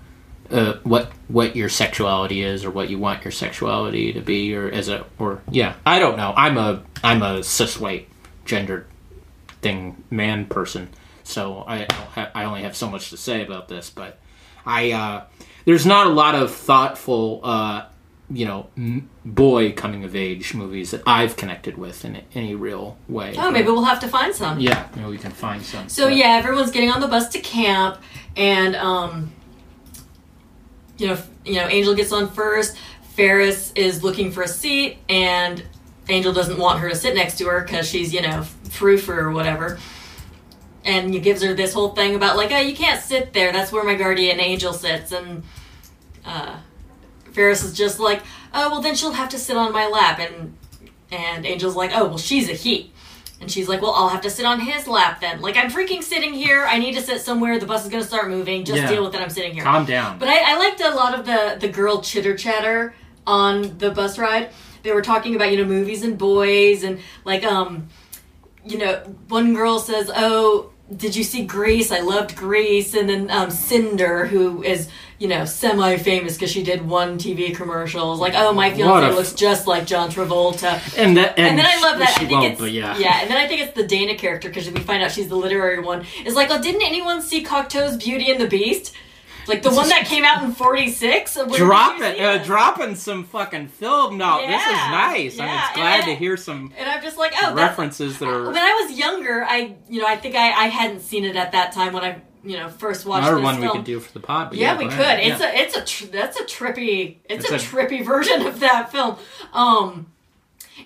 uh, 0.50 0.74
what 0.82 1.10
what 1.28 1.56
your 1.56 1.68
sexuality 1.68 2.42
is 2.42 2.64
or 2.64 2.70
what 2.70 2.90
you 2.90 2.98
want 2.98 3.24
your 3.24 3.32
sexuality 3.32 4.12
to 4.12 4.20
be 4.20 4.54
or 4.54 4.68
as 4.70 4.88
a 4.88 5.04
or 5.18 5.40
yeah 5.50 5.74
I 5.86 5.98
don't 5.98 6.16
know 6.16 6.34
I'm 6.36 6.58
a 6.58 6.82
I'm 7.02 7.22
a 7.22 7.42
cis 7.42 7.80
white 7.80 8.08
gendered 8.44 8.86
thing 9.62 10.02
man 10.10 10.46
person 10.46 10.90
so 11.24 11.64
I 11.66 11.84
don't 11.84 11.90
ha- 11.90 12.30
I 12.34 12.44
only 12.44 12.62
have 12.62 12.76
so 12.76 12.90
much 12.90 13.10
to 13.10 13.16
say 13.16 13.42
about 13.42 13.68
this 13.68 13.88
but 13.88 14.18
I 14.66 14.92
uh, 14.92 15.24
there's 15.64 15.86
not 15.86 16.06
a 16.06 16.10
lot 16.10 16.34
of 16.34 16.52
thoughtful 16.54 17.40
uh, 17.42 17.86
you 18.32 18.44
know 18.44 18.66
m- 18.76 19.08
boy 19.24 19.72
coming 19.72 20.04
of 20.04 20.14
age 20.16 20.54
movies 20.54 20.90
that 20.92 21.02
I've 21.06 21.36
connected 21.36 21.76
with 21.76 22.04
in 22.04 22.22
any 22.34 22.54
real 22.54 22.96
way 23.08 23.34
oh, 23.38 23.50
maybe 23.50 23.68
we'll 23.68 23.84
have 23.84 24.00
to 24.00 24.08
find 24.08 24.34
some. 24.34 24.58
yeah 24.60 24.88
maybe 24.96 25.08
we 25.08 25.18
can 25.18 25.30
find 25.32 25.62
some 25.62 25.88
So 25.88 26.06
But- 26.06 26.16
yeah, 26.16 26.36
everyone's 26.38 26.70
getting 26.70 26.90
on 26.90 27.00
the 27.00 27.08
bus 27.08 27.28
to 27.30 27.40
camp, 27.40 27.98
and 28.36 28.74
um, 28.76 29.32
you 30.98 31.08
know, 31.08 31.18
you 31.44 31.54
know, 31.54 31.66
Angel 31.68 31.94
gets 31.94 32.12
on 32.12 32.30
first. 32.30 32.76
Ferris 33.16 33.72
is 33.74 34.02
looking 34.02 34.30
for 34.30 34.42
a 34.42 34.48
seat, 34.48 34.98
and 35.08 35.62
Angel 36.08 36.32
doesn't 36.32 36.58
want 36.58 36.80
her 36.80 36.88
to 36.88 36.96
sit 36.96 37.14
next 37.14 37.38
to 37.38 37.46
her 37.46 37.60
because 37.62 37.88
she's 37.88 38.12
you 38.14 38.22
know 38.22 38.42
frou-frou 38.70 39.16
or 39.16 39.30
whatever. 39.32 39.78
And 40.84 41.12
he 41.14 41.20
gives 41.20 41.42
her 41.42 41.54
this 41.54 41.72
whole 41.74 41.90
thing 41.90 42.14
about 42.16 42.36
like, 42.36 42.50
oh, 42.50 42.58
you 42.58 42.74
can't 42.74 43.00
sit 43.00 43.32
there. 43.32 43.52
That's 43.52 43.70
where 43.70 43.84
my 43.84 43.94
guardian 43.94 44.40
angel 44.40 44.72
sits. 44.72 45.12
And 45.12 45.44
uh, 46.24 46.56
Ferris 47.32 47.62
is 47.64 47.72
just 47.72 47.98
like, 47.98 48.22
oh, 48.54 48.70
well, 48.70 48.80
then 48.80 48.94
she'll 48.94 49.12
have 49.12 49.28
to 49.30 49.38
sit 49.38 49.56
on 49.56 49.72
my 49.72 49.86
lap. 49.86 50.18
And 50.18 50.56
and 51.10 51.44
Angel's 51.46 51.76
like, 51.76 51.90
oh, 51.94 52.06
well, 52.06 52.18
she's 52.18 52.48
a 52.48 52.52
he. 52.54 52.90
And 53.40 53.50
she's 53.50 53.68
like, 53.68 53.82
well, 53.82 53.90
I'll 53.92 54.08
have 54.08 54.20
to 54.20 54.30
sit 54.30 54.46
on 54.46 54.60
his 54.60 54.86
lap 54.86 55.20
then. 55.20 55.40
Like, 55.40 55.56
I'm 55.56 55.68
freaking 55.68 56.02
sitting 56.02 56.32
here. 56.32 56.64
I 56.64 56.78
need 56.78 56.94
to 56.94 57.02
sit 57.02 57.20
somewhere. 57.20 57.58
The 57.58 57.66
bus 57.66 57.84
is 57.84 57.90
going 57.90 58.02
to 58.02 58.08
start 58.08 58.30
moving. 58.30 58.64
Just 58.64 58.80
Yeah. 58.82 58.88
deal 58.88 59.04
with 59.04 59.14
it. 59.16 59.20
I'm 59.20 59.30
sitting 59.30 59.52
here. 59.52 59.64
calm 59.64 59.84
down 59.84 60.18
But 60.18 60.28
I, 60.28 60.52
I 60.52 60.58
liked 60.58 60.80
a 60.80 60.90
lot 60.94 61.18
of 61.18 61.26
the, 61.26 61.56
the 61.60 61.68
girl 61.68 62.00
chitter 62.02 62.36
chatter 62.36 62.94
on 63.26 63.78
the 63.78 63.90
bus 63.90 64.16
ride. 64.16 64.50
They 64.84 64.92
were 64.92 65.02
talking 65.02 65.34
about, 65.34 65.50
you 65.50 65.58
know, 65.58 65.64
movies 65.64 66.02
and 66.04 66.16
boys 66.16 66.82
and 66.84 67.00
like, 67.24 67.44
um, 67.44 67.88
you 68.64 68.78
know, 68.78 68.98
one 69.28 69.54
girl 69.54 69.78
says, 69.80 70.10
oh, 70.14 70.71
did 70.94 71.16
you 71.16 71.24
see 71.24 71.44
Grease? 71.46 71.90
I 71.92 72.00
loved 72.00 72.36
Grease. 72.36 72.94
And 72.94 73.08
then 73.08 73.30
um, 73.30 73.50
Cinder, 73.50 74.26
who 74.26 74.62
is, 74.62 74.88
you 75.18 75.28
know, 75.28 75.44
semi 75.44 75.96
famous 75.96 76.34
because 76.34 76.50
she 76.50 76.62
did 76.62 76.86
one 76.86 77.16
TV 77.18 77.54
commercial, 77.54 78.16
like, 78.16 78.34
oh, 78.36 78.52
my 78.52 78.70
fiance 78.74 79.06
a 79.06 79.10
f- 79.10 79.14
looks 79.14 79.32
just 79.32 79.66
like 79.66 79.86
John 79.86 80.10
Travolta. 80.10 80.80
and 80.98 81.16
that 81.16 81.38
and, 81.38 81.48
And 81.48 81.58
then 81.58 81.66
I 81.66 81.80
love 81.80 81.98
that. 81.98 82.16
she 82.18 82.26
I 82.26 82.28
think 82.28 82.44
it's 82.44 82.60
but 82.60 82.72
yeah 82.72 82.98
yeah, 82.98 83.20
and 83.22 83.30
then 83.30 83.38
I 83.38 83.46
think 83.46 83.62
it's 83.62 83.72
the 83.74 83.86
Dana 83.86 84.16
character 84.16 84.48
because 84.48 84.70
we 84.70 84.80
find 84.80 85.02
out 85.02 85.12
she's 85.12 85.28
the 85.28 85.36
literary 85.36 85.80
one. 85.80 86.04
Is 86.26 86.34
like, 86.34 86.50
oh, 86.50 86.60
didn't 86.60 86.82
anyone 86.82 87.22
see 87.22 87.42
Cocteau's 87.44 87.96
Beauty 87.96 88.30
and 88.30 88.40
the 88.40 88.48
Beast? 88.48 88.94
Like 89.46 89.62
the 89.62 89.70
one 89.70 89.88
that 89.88 90.06
came 90.06 90.24
out 90.24 90.42
in 90.44 90.52
'46. 90.52 91.38
dropping 91.56 92.20
uh, 92.20 92.42
dropping 92.44 92.94
some 92.94 93.24
fucking 93.24 93.68
film 93.68 94.18
now 94.18 94.38
this 94.38 94.46
is 94.48 94.66
Yeah, 94.66 94.90
nice 94.90 95.38
i'm 95.40 95.48
just 95.58 95.74
glad 95.74 96.04
to 96.04 96.14
hear 96.14 96.36
some 96.36 96.72
And 96.78 96.88
I'm 96.88 97.02
just 97.02 97.18
like, 97.18 97.32
oh, 97.42 97.54
references 97.54 98.18
that 98.18 98.28
are. 98.28 98.46
when 98.46 98.56
I 98.56 98.86
was 98.86 98.96
younger, 98.98 99.44
I 99.44 99.76
you 99.88 100.00
know 100.00 100.06
I 100.06 100.16
think 100.16 100.34
I, 100.36 100.48
I 100.52 100.66
hadn't 100.66 101.00
seen 101.00 101.24
it 101.24 101.36
at 101.36 101.52
that 101.52 101.72
time 101.72 101.92
when 101.92 102.04
I 102.04 102.22
you 102.44 102.56
know 102.56 102.68
first 102.68 103.06
watched 103.06 103.26
another 103.26 103.40
one 103.42 103.60
we 103.60 103.68
could 103.70 103.84
do 103.84 104.00
for 104.00 104.12
the 104.12 104.20
pod 104.20 104.50
but 104.50 104.58
yeah, 104.58 104.72
yeah, 104.72 104.78
we 104.78 104.84
could. 104.86 104.98
ahead. 105.00 105.20
It's 105.20 105.40
Yeah. 105.40 105.50
a 105.52 105.62
it's 105.62 105.76
a 105.76 105.84
tr- 105.84 106.10
that's 106.12 106.40
a 106.40 106.44
trippy 106.44 107.18
it's, 107.28 107.44
It's 107.44 107.52
a, 107.52 107.54
a- 107.56 107.58
trippy 107.58 108.04
version 108.14 108.42
of 108.46 108.60
that 108.60 108.90
film. 108.92 109.16
Um 109.52 110.11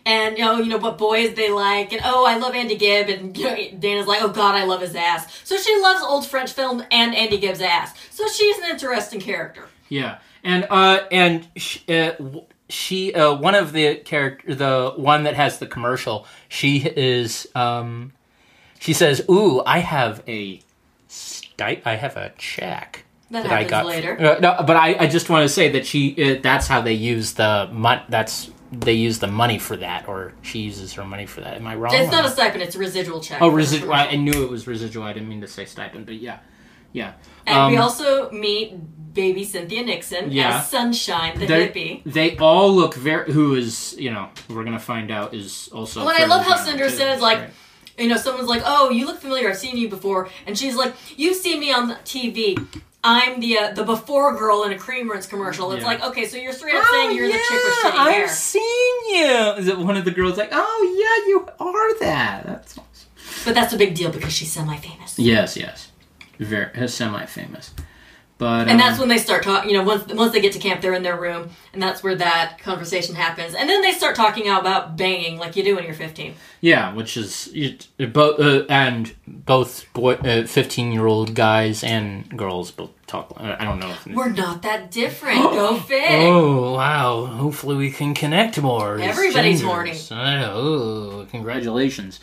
and 0.04 0.38
you 0.38 0.44
know, 0.44 0.58
you 0.58 0.66
know 0.68 0.78
what 0.78 0.98
boys 0.98 1.34
they 1.34 1.50
like, 1.50 1.92
and 1.92 2.02
oh, 2.04 2.24
I 2.26 2.38
love 2.38 2.54
Andy 2.54 2.76
Gibb, 2.76 3.08
and 3.08 3.36
you 3.36 3.44
know, 3.44 3.56
Dana's 3.78 4.06
like, 4.06 4.22
oh 4.22 4.28
God, 4.28 4.54
I 4.54 4.64
love 4.64 4.80
his 4.80 4.94
ass. 4.94 5.40
So 5.44 5.56
she 5.56 5.80
loves 5.80 6.02
old 6.02 6.26
French 6.26 6.52
film 6.52 6.82
and 6.90 7.14
Andy 7.14 7.38
Gibb's 7.38 7.60
ass. 7.60 7.94
So 8.10 8.26
she's 8.28 8.58
an 8.58 8.70
interesting 8.70 9.20
character. 9.20 9.66
Yeah, 9.88 10.18
and 10.42 10.66
uh, 10.70 11.00
and 11.10 11.48
sh- 11.56 11.88
uh, 11.88 12.12
she 12.68 13.14
uh, 13.14 13.34
one 13.34 13.54
of 13.54 13.72
the 13.72 13.96
character, 13.96 14.54
the 14.54 14.92
one 14.96 15.24
that 15.24 15.34
has 15.34 15.58
the 15.58 15.66
commercial, 15.66 16.26
she 16.48 16.78
is 16.78 17.46
um, 17.54 18.12
she 18.78 18.92
says, 18.92 19.24
"Ooh, 19.30 19.62
I 19.64 19.78
have 19.78 20.22
a 20.28 20.60
sti- 21.08 21.82
I 21.84 21.94
have 21.94 22.16
a 22.16 22.32
check." 22.38 23.04
That 23.30 23.46
I 23.46 23.48
happens 23.48 23.70
got 23.70 23.86
later. 23.86 24.16
Uh, 24.20 24.38
no, 24.38 24.64
but 24.64 24.76
I, 24.76 24.96
I 25.00 25.06
just 25.08 25.28
want 25.28 25.42
to 25.42 25.48
say 25.48 25.70
that 25.70 25.84
she 25.84 26.36
uh, 26.36 26.40
that's 26.42 26.68
how 26.68 26.80
they 26.80 26.92
use 26.92 27.34
the 27.34 27.68
mon- 27.72 28.04
that's 28.08 28.50
they 28.81 28.93
use 28.93 29.19
the 29.19 29.27
money 29.27 29.59
for 29.59 29.77
that, 29.77 30.09
or 30.09 30.32
she 30.43 30.61
uses 30.61 30.93
her 30.94 31.05
money 31.05 31.27
for 31.27 31.40
that. 31.40 31.55
Am 31.57 31.66
I 31.66 31.74
wrong? 31.74 31.94
It's 31.94 32.11
not 32.12 32.24
a 32.24 32.28
stipend; 32.31 32.62
it's 32.62 32.77
a 32.77 32.78
residual 32.78 33.20
check. 33.20 33.40
Oh, 33.43 33.48
residual. 33.48 33.93
I. 33.93 34.07
I 34.07 34.16
knew 34.16 34.44
it 34.44 34.51
was 34.51 34.66
residual. 34.66 35.05
I 35.05 35.12
didn't 35.12 35.28
mean 35.28 35.40
to 35.40 35.48
say 35.48 35.65
stipend, 35.65 36.07
but 36.07 36.16
yeah, 36.16 36.39
yeah. 36.93 37.12
And 37.47 37.73
we 37.73 37.77
Um, 37.78 37.82
also 37.85 38.31
meet 38.31 38.74
baby 39.15 39.44
Cynthia 39.44 39.82
Nixon 39.82 40.31
Yeah. 40.31 40.59
as 40.59 40.69
Sunshine, 40.70 41.39
the 41.39 41.47
they, 41.47 41.69
hippie. 41.69 42.03
they 42.05 42.36
all 42.39 42.70
look 42.74 42.94
very. 42.94 43.32
Who 43.32 43.55
is 43.55 43.94
you 43.98 44.11
know 44.11 44.28
we're 44.48 44.65
gonna 44.65 44.78
find 44.78 45.11
out 45.11 45.35
is 45.35 45.69
also. 45.73 46.01
Well, 46.05 46.15
and 46.15 46.23
I 46.24 46.27
love 46.27 46.44
how 46.47 46.57
Cinder 46.57 46.89
says, 46.90 47.20
like, 47.20 47.39
Right. 47.39 47.51
you 47.98 48.09
know, 48.09 48.16
someone's 48.19 48.48
like, 48.48 48.62
"Oh, 48.66 48.90
you 48.90 49.07
look 49.07 49.20
familiar. 49.20 49.48
I've 49.48 49.57
seen 49.57 49.77
you 49.77 49.89
before," 49.89 50.28
and 50.47 50.57
she's 50.59 50.77
like, 50.77 50.94
"You've 51.16 51.36
seen 51.36 51.61
me 51.61 51.73
on 51.73 51.94
TV. 52.05 52.57
I'm 53.06 53.40
the 53.40 53.58
uh, 53.58 53.72
the 53.72 53.84
before 53.84 54.36
girl 54.36 54.64
in 54.64 54.72
a 54.72 54.78
cream 54.78 55.10
rinse 55.10 55.26
commercial." 55.26 55.70
It's 55.72 55.80
Yeah. 55.82 55.86
like, 55.86 56.02
okay, 56.02 56.26
so 56.26 56.36
you're 56.36 56.52
straight 56.52 56.74
up 56.74 56.84
saying 56.90 57.16
you're 57.16 57.28
the 57.28 57.34
chick 57.34 57.50
with 57.50 57.74
yeah, 57.84 57.90
shitty 57.90 58.22
I've 58.24 58.30
seen 58.30 58.96
you. 59.14 59.34
Is 59.58 59.68
it 59.68 59.78
one 59.78 59.96
of 59.96 60.04
the 60.04 60.10
girls 60.10 60.36
like, 60.36 60.50
oh 60.52 60.80
yeah, 61.00 61.28
you 61.30 61.48
are 61.60 61.98
that? 62.00 62.46
That's 62.46 62.78
awesome. 62.78 63.08
But 63.44 63.54
that's 63.54 63.72
a 63.72 63.78
big 63.78 63.94
deal 63.94 64.10
because 64.10 64.32
she's 64.32 64.50
semi-famous. 64.52 65.18
Yes, 65.18 65.56
yes, 65.56 65.92
very 66.40 66.88
semi-famous. 66.88 67.70
But 68.38 68.68
And 68.68 68.78
that's 68.78 68.94
um, 68.94 69.00
when 69.00 69.08
they 69.08 69.16
start 69.16 69.42
talking. 69.42 69.70
You 69.70 69.78
know, 69.78 69.82
once 69.82 70.12
once 70.12 70.32
they 70.32 70.42
get 70.42 70.52
to 70.52 70.58
camp, 70.58 70.82
they're 70.82 70.92
in 70.92 71.02
their 71.02 71.18
room, 71.18 71.48
and 71.72 71.82
that's 71.82 72.02
where 72.02 72.14
that 72.16 72.58
conversation 72.58 73.14
happens. 73.14 73.54
And 73.54 73.66
then 73.66 73.80
they 73.80 73.92
start 73.92 74.14
talking 74.14 74.46
about 74.46 74.96
banging, 74.98 75.38
like 75.38 75.56
you 75.56 75.64
do 75.64 75.74
when 75.76 75.84
you're 75.84 75.94
15. 75.94 76.34
yeah, 76.60 76.92
which 76.92 77.16
is 77.16 77.50
both 78.12 78.38
uh, 78.38 78.66
and 78.68 79.14
both 79.26 79.90
boy 79.94 80.16
fifteen 80.46 80.92
year 80.92 81.06
old 81.06 81.34
guys 81.34 81.82
and 81.82 82.28
girls 82.36 82.70
both 82.72 82.90
talk. 83.06 83.32
I 83.38 83.64
don't 83.64 83.78
know. 83.78 83.90
If, 83.90 84.06
We're 84.06 84.28
not 84.28 84.60
that 84.62 84.90
different. 84.90 85.40
Go 85.40 85.76
fig. 85.88 86.04
Oh 86.10 86.74
wow! 86.74 87.24
Hopefully 87.24 87.76
we 87.76 87.90
can 87.90 88.12
connect 88.12 88.60
more. 88.60 88.98
Everybody's. 88.98 89.64
I. 90.12 90.44
Oh, 90.44 91.26
congratulations. 91.30 92.20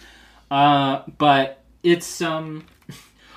Uh, 0.51 1.01
but 1.17 1.63
it's 1.81 2.21
um. 2.21 2.65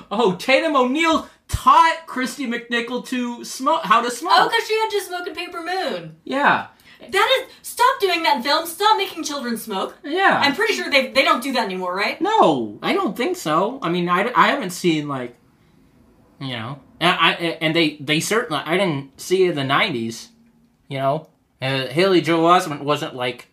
Oh, 0.09 0.37
Tatum 0.37 0.77
O'Neal 0.77 1.29
taught 1.49 2.07
Kristy 2.07 2.47
McNichol 2.49 3.07
to 3.07 3.45
smoke 3.45 3.83
how 3.85 4.03
to 4.03 4.11
smoke. 4.11 4.33
Oh, 4.35 4.49
because 4.49 4.67
she 4.67 4.75
had 4.75 4.89
to 4.91 5.01
smoke 5.03 5.27
in 5.29 5.35
Paper 5.35 5.63
Moon. 5.63 6.17
Yeah, 6.25 6.67
That 7.01 7.45
is, 7.49 7.55
stop 7.63 8.01
doing 8.01 8.23
that 8.25 8.39
in 8.39 8.43
films. 8.43 8.73
Stop 8.73 8.97
making 8.99 9.25
children 9.25 9.57
smoke. 9.57 9.97
yeah. 10.03 10.41
I'm 10.43 10.55
pretty 10.55 10.75
sure 10.75 10.91
they 10.91 11.09
they 11.13 11.23
don't 11.25 11.43
do 11.43 11.53
that 11.53 11.65
anymore, 11.65 11.95
right? 11.95 12.21
no, 12.21 12.79
I 12.83 12.93
don't 12.93 13.17
think 13.17 13.37
so. 13.37 13.79
I 13.83 13.91
mean, 13.91 14.09
I, 14.09 14.31
I 14.35 14.49
haven't 14.49 14.71
seen 14.71 15.07
like, 15.09 15.37
you 16.41 16.49
know, 16.57 16.81
and 17.01 17.17
I 17.21 17.33
and 17.61 17.77
they 17.77 17.97
they 18.01 18.21
certainly 18.21 18.63
I 18.65 18.77
didn't 18.77 19.21
see 19.21 19.45
it 19.45 19.51
in 19.51 19.57
the 19.57 19.75
'90s. 19.75 20.29
You 20.89 20.99
know, 20.99 21.29
uh, 21.61 21.87
Haley 21.87 22.21
Joel 22.21 22.49
Osment 22.49 22.83
wasn't 22.83 23.15
like 23.15 23.49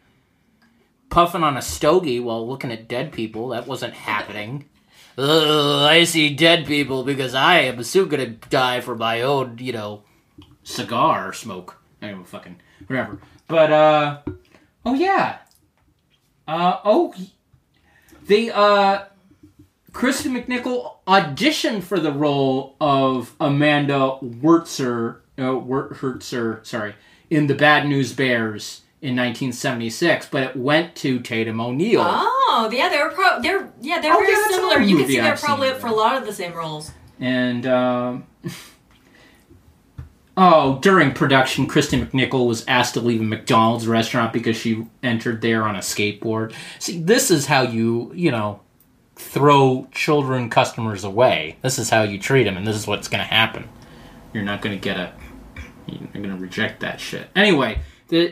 puffing 1.09 1.43
on 1.43 1.57
a 1.57 1.61
stogie 1.61 2.19
while 2.19 2.47
looking 2.47 2.71
at 2.71 2.87
dead 2.87 3.11
people. 3.11 3.49
That 3.49 3.67
wasn't 3.67 3.93
happening. 3.93 4.69
I 5.17 6.05
see 6.05 6.33
dead 6.33 6.65
people 6.65 7.03
because 7.03 7.35
I 7.35 7.59
am 7.59 7.83
soon 7.83 8.09
gonna 8.09 8.27
die 8.27 8.81
for 8.81 8.95
my 8.95 9.21
own, 9.21 9.57
you 9.59 9.71
know, 9.71 10.03
cigar 10.63 11.33
smoke. 11.33 11.81
I 12.01 12.09
don't 12.09 12.27
fucking 12.27 12.59
whatever. 12.87 13.19
But 13.47 13.71
uh, 13.71 14.21
oh 14.85 14.95
yeah, 14.95 15.39
uh 16.47 16.79
oh, 16.83 17.13
they 18.25 18.49
uh, 18.49 19.05
Kristen 19.91 20.33
McNichol 20.33 20.95
auditioned 21.05 21.83
for 21.83 21.99
the 21.99 22.11
role 22.11 22.75
of 22.81 23.35
Amanda 23.39 24.17
Wurtzer, 24.21 25.21
uh, 25.37 26.63
sorry, 26.63 26.95
in 27.29 27.47
the 27.47 27.55
Bad 27.55 27.87
News 27.87 28.13
Bears 28.13 28.82
in 29.03 29.17
1976, 29.17 30.29
but 30.31 30.43
it 30.43 30.55
went 30.55 30.95
to 30.95 31.19
Tatum 31.19 31.59
O'Neal. 31.59 32.01
Oh, 32.01 32.69
yeah, 32.71 32.87
they 32.87 32.97
were 32.99 33.09
pro- 33.09 33.41
they're 33.41 33.69
yeah 33.81 33.99
they're 33.99 34.13
Oh, 34.13 34.19
very 34.19 34.31
yeah, 34.31 34.47
similar. 34.47 34.79
You 34.79 34.95
can 34.97 35.07
see 35.07 35.17
they're 35.17 35.33
I've 35.33 35.41
probably 35.41 35.67
up 35.67 35.79
for 35.81 35.87
a 35.87 35.93
lot 35.93 36.15
of 36.15 36.25
the 36.25 36.31
same 36.31 36.53
roles. 36.53 36.89
And 37.19 37.67
um, 37.67 38.25
oh, 40.37 40.79
during 40.79 41.11
production, 41.13 41.67
Kristen 41.67 42.05
McNichol 42.05 42.47
was 42.47 42.65
asked 42.65 42.93
to 42.93 43.01
leave 43.01 43.19
a 43.19 43.25
McDonald's 43.25 43.87
restaurant 43.87 44.31
because 44.31 44.55
she 44.55 44.87
entered 45.03 45.41
there 45.41 45.63
on 45.63 45.75
a 45.75 45.79
skateboard. 45.79 46.53
See, 46.79 46.97
this 47.01 47.29
is 47.29 47.47
how 47.47 47.63
you, 47.63 48.09
you 48.15 48.31
know, 48.31 48.61
throw 49.17 49.89
children 49.91 50.49
customers 50.49 51.03
away. 51.03 51.57
This 51.61 51.77
is 51.77 51.89
how 51.89 52.03
you 52.03 52.17
treat 52.19 52.43
them, 52.45 52.55
and 52.55 52.65
this 52.65 52.77
is 52.77 52.87
what's 52.87 53.09
going 53.09 53.19
to 53.21 53.29
happen. 53.29 53.67
You're 54.33 54.43
not 54.43 54.61
going 54.61 54.75
to 54.75 54.81
get 54.81 54.95
a. 54.95 55.13
You're 55.87 56.23
going 56.23 56.29
to 56.35 56.41
reject 56.41 56.79
that 56.79 57.01
shit. 57.01 57.27
Anyway, 57.35 57.79
the 58.13 58.23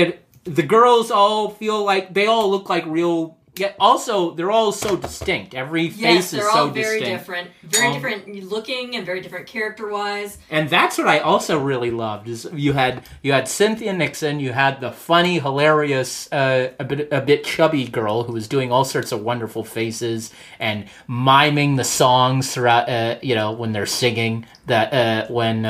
it 0.00 0.22
the 0.44 0.62
girls 0.62 1.10
all 1.10 1.50
feel 1.50 1.84
like 1.84 2.14
they 2.14 2.26
all 2.26 2.50
look 2.50 2.68
like 2.68 2.84
real. 2.86 3.36
Yeah. 3.58 3.72
Also, 3.80 4.34
they're 4.34 4.50
all 4.50 4.70
so 4.70 4.96
distinct. 4.96 5.54
Every 5.54 5.88
face 5.88 5.98
Yes, 5.98 6.24
is 6.26 6.30
they're 6.32 6.50
so 6.50 6.58
all 6.58 6.68
very 6.68 6.98
distinct. 7.00 7.20
different, 7.22 7.50
very 7.62 7.86
Um, 7.86 7.92
different 7.94 8.44
looking 8.52 8.94
and 8.94 9.06
very 9.06 9.22
different 9.22 9.46
character 9.46 9.88
wise. 9.90 10.36
And 10.50 10.68
that's 10.68 10.98
what 10.98 11.08
I 11.08 11.20
also 11.20 11.58
really 11.58 11.90
loved 11.90 12.28
is 12.28 12.46
you 12.52 12.74
had 12.74 13.02
you 13.22 13.32
had 13.32 13.48
Cynthia 13.48 13.94
Nixon, 13.94 14.40
you 14.40 14.52
had 14.52 14.82
the 14.82 14.92
funny, 14.92 15.38
hilarious, 15.38 16.30
uh, 16.30 16.68
a 16.78 16.84
bit 16.84 17.08
a 17.10 17.22
bit 17.22 17.44
chubby 17.44 17.86
girl 17.88 18.24
who 18.24 18.34
was 18.34 18.46
doing 18.46 18.70
all 18.70 18.84
sorts 18.84 19.10
of 19.10 19.22
wonderful 19.22 19.64
faces 19.64 20.30
and 20.60 20.84
miming 21.08 21.76
the 21.76 21.84
songs 21.84 22.52
throughout. 22.52 22.90
Uh, 22.90 23.16
you 23.22 23.34
know 23.34 23.52
when 23.52 23.72
they're 23.72 23.86
singing 23.86 24.44
that 24.66 24.92
uh, 24.92 25.32
when. 25.32 25.64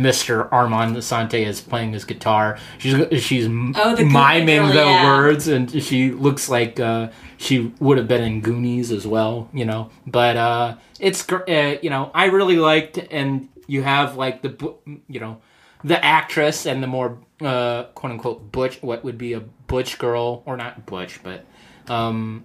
Mr. 0.00 0.48
Armand 0.50 0.96
Assante 0.96 1.46
is 1.46 1.60
playing 1.60 1.92
his 1.92 2.04
guitar. 2.04 2.58
She's 2.78 2.94
she's 3.22 3.46
Oh, 3.46 3.94
the 3.94 4.04
miming 4.04 4.56
girl, 4.62 4.68
the 4.68 4.74
yeah. 4.74 5.06
words, 5.06 5.46
and 5.48 5.70
she 5.82 6.10
looks 6.10 6.48
like 6.48 6.80
uh, 6.80 7.10
she 7.36 7.72
would 7.80 7.98
have 7.98 8.08
been 8.08 8.22
in 8.22 8.40
Goonies 8.40 8.90
as 8.92 9.06
well, 9.06 9.48
you 9.52 9.64
know. 9.64 9.90
But 10.06 10.36
uh, 10.36 10.76
it's 10.98 11.30
uh, 11.30 11.76
you 11.82 11.90
know 11.90 12.10
I 12.14 12.26
really 12.26 12.56
liked, 12.56 12.98
and 13.10 13.48
you 13.66 13.82
have 13.82 14.16
like 14.16 14.42
the 14.42 14.74
you 15.08 15.20
know 15.20 15.38
the 15.84 16.02
actress 16.04 16.66
and 16.66 16.82
the 16.82 16.86
more 16.86 17.18
uh, 17.40 17.84
quote 17.94 18.12
unquote 18.12 18.50
butch 18.52 18.82
what 18.82 19.04
would 19.04 19.18
be 19.18 19.34
a 19.34 19.40
butch 19.66 19.98
girl 19.98 20.42
or 20.46 20.56
not 20.56 20.86
butch, 20.86 21.20
but 21.22 21.44
um, 21.88 22.44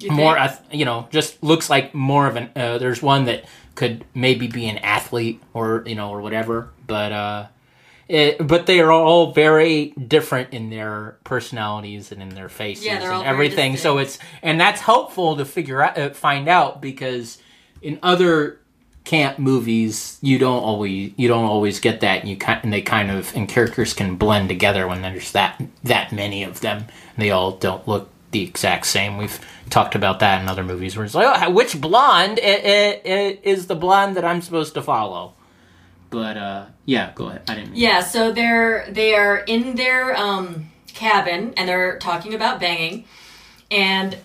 You 0.00 0.10
more 0.12 0.36
you 0.70 0.84
know 0.84 1.08
just 1.10 1.42
looks 1.42 1.68
like 1.70 1.94
more 1.94 2.26
of 2.26 2.36
an. 2.36 2.50
Uh, 2.56 2.78
there's 2.78 3.02
one 3.02 3.24
that 3.26 3.44
could 3.76 4.04
maybe 4.14 4.48
be 4.48 4.66
an 4.66 4.78
athlete 4.78 5.40
or 5.54 5.84
you 5.86 5.94
know 5.94 6.10
or 6.10 6.20
whatever, 6.20 6.70
but. 6.86 7.12
uh 7.12 7.46
it, 8.08 8.46
but 8.46 8.66
they 8.66 8.78
are 8.80 8.92
all 8.92 9.32
very 9.32 9.86
different 9.86 10.52
in 10.52 10.70
their 10.70 11.16
personalities 11.24 12.12
and 12.12 12.22
in 12.22 12.28
their 12.28 12.48
faces 12.48 12.84
Yeah, 12.84 13.18
and 13.18 13.26
everything. 13.26 13.76
So 13.76 13.98
it's 13.98 14.18
and 14.42 14.60
that's 14.60 14.80
helpful 14.80 15.36
to 15.36 15.44
figure 15.44 15.82
out, 15.82 15.98
uh, 15.98 16.10
find 16.10 16.48
out 16.48 16.80
because 16.80 17.38
in 17.82 17.98
other 18.02 18.60
camp 19.04 19.38
movies 19.38 20.18
you 20.20 20.38
don't 20.38 20.62
always 20.62 21.12
you 21.16 21.26
don't 21.26 21.46
always 21.46 21.80
get 21.80 22.00
that. 22.00 22.20
And 22.20 22.28
you 22.28 22.36
kind 22.36 22.60
and 22.62 22.72
they 22.72 22.82
kind 22.82 23.10
of 23.10 23.34
and 23.34 23.48
characters 23.48 23.92
can 23.92 24.14
blend 24.14 24.48
together 24.48 24.86
when 24.86 25.02
there's 25.02 25.32
that 25.32 25.60
that 25.82 26.12
many 26.12 26.44
of 26.44 26.60
them. 26.60 26.86
They 27.18 27.32
all 27.32 27.52
don't 27.52 27.88
look 27.88 28.10
the 28.36 28.48
exact 28.48 28.86
same. 28.86 29.16
We've 29.16 29.40
talked 29.70 29.94
about 29.94 30.20
that 30.20 30.42
in 30.42 30.48
other 30.48 30.64
movies 30.64 30.96
where 30.96 31.04
it's 31.04 31.14
like, 31.14 31.42
oh, 31.42 31.50
which 31.50 31.80
blonde 31.80 32.38
is 32.42 33.66
the 33.66 33.74
blonde 33.74 34.16
that 34.16 34.24
I'm 34.24 34.42
supposed 34.42 34.74
to 34.74 34.82
follow? 34.82 35.32
But 36.10 36.36
uh, 36.36 36.66
yeah, 36.84 37.12
go 37.14 37.28
ahead. 37.28 37.42
I 37.48 37.54
didn't. 37.54 37.76
Yeah, 37.76 38.00
so 38.00 38.32
they're 38.32 38.86
they 38.90 39.14
are 39.14 39.38
in 39.38 39.74
their 39.74 40.14
um, 40.16 40.70
cabin 40.92 41.54
and 41.56 41.68
they're 41.68 41.98
talking 41.98 42.34
about 42.34 42.60
banging, 42.60 43.06
and 43.70 44.16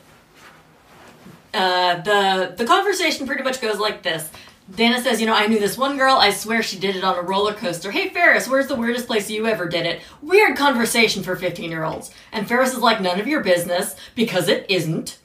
uh, 1.53 2.01
the 2.01 2.53
the 2.55 2.65
conversation 2.65 3.25
pretty 3.25 3.43
much 3.43 3.61
goes 3.61 3.79
like 3.79 4.03
this. 4.03 4.29
Dana 4.76 5.02
says, 5.02 5.19
"You 5.19 5.27
know, 5.27 5.35
I 5.35 5.48
knew 5.48 5.60
this 5.60 5.77
one 5.77 5.98
girl. 5.98 6.15
I 6.15 6.31
swear 6.31 6.64
she 6.64 6.80
did 6.80 6.95
it 6.95 7.03
on 7.03 7.18
a 7.18 7.22
roller 7.22 7.53
coaster. 7.53 7.91
Hey 7.91 8.10
Ferris, 8.10 8.48
where's 8.48 8.68
the 8.68 8.76
weirdest 8.76 9.07
place 9.07 9.30
you 9.30 9.48
ever 9.48 9.68
did 9.68 9.85
it? 9.85 10.02
Weird 10.22 10.57
conversation 10.57 11.23
for 11.23 11.35
fifteen 11.35 11.72
year 11.72 11.84
olds." 11.84 12.11
And 12.31 12.48
Ferris 12.48 12.73
is 12.73 12.80
like, 12.80 13.02
"None 13.02 13.19
of 13.19 13.27
your 13.27 13.41
business 13.41 13.95
because 14.15 14.48
it 14.48 14.65
isn't." 14.69 15.18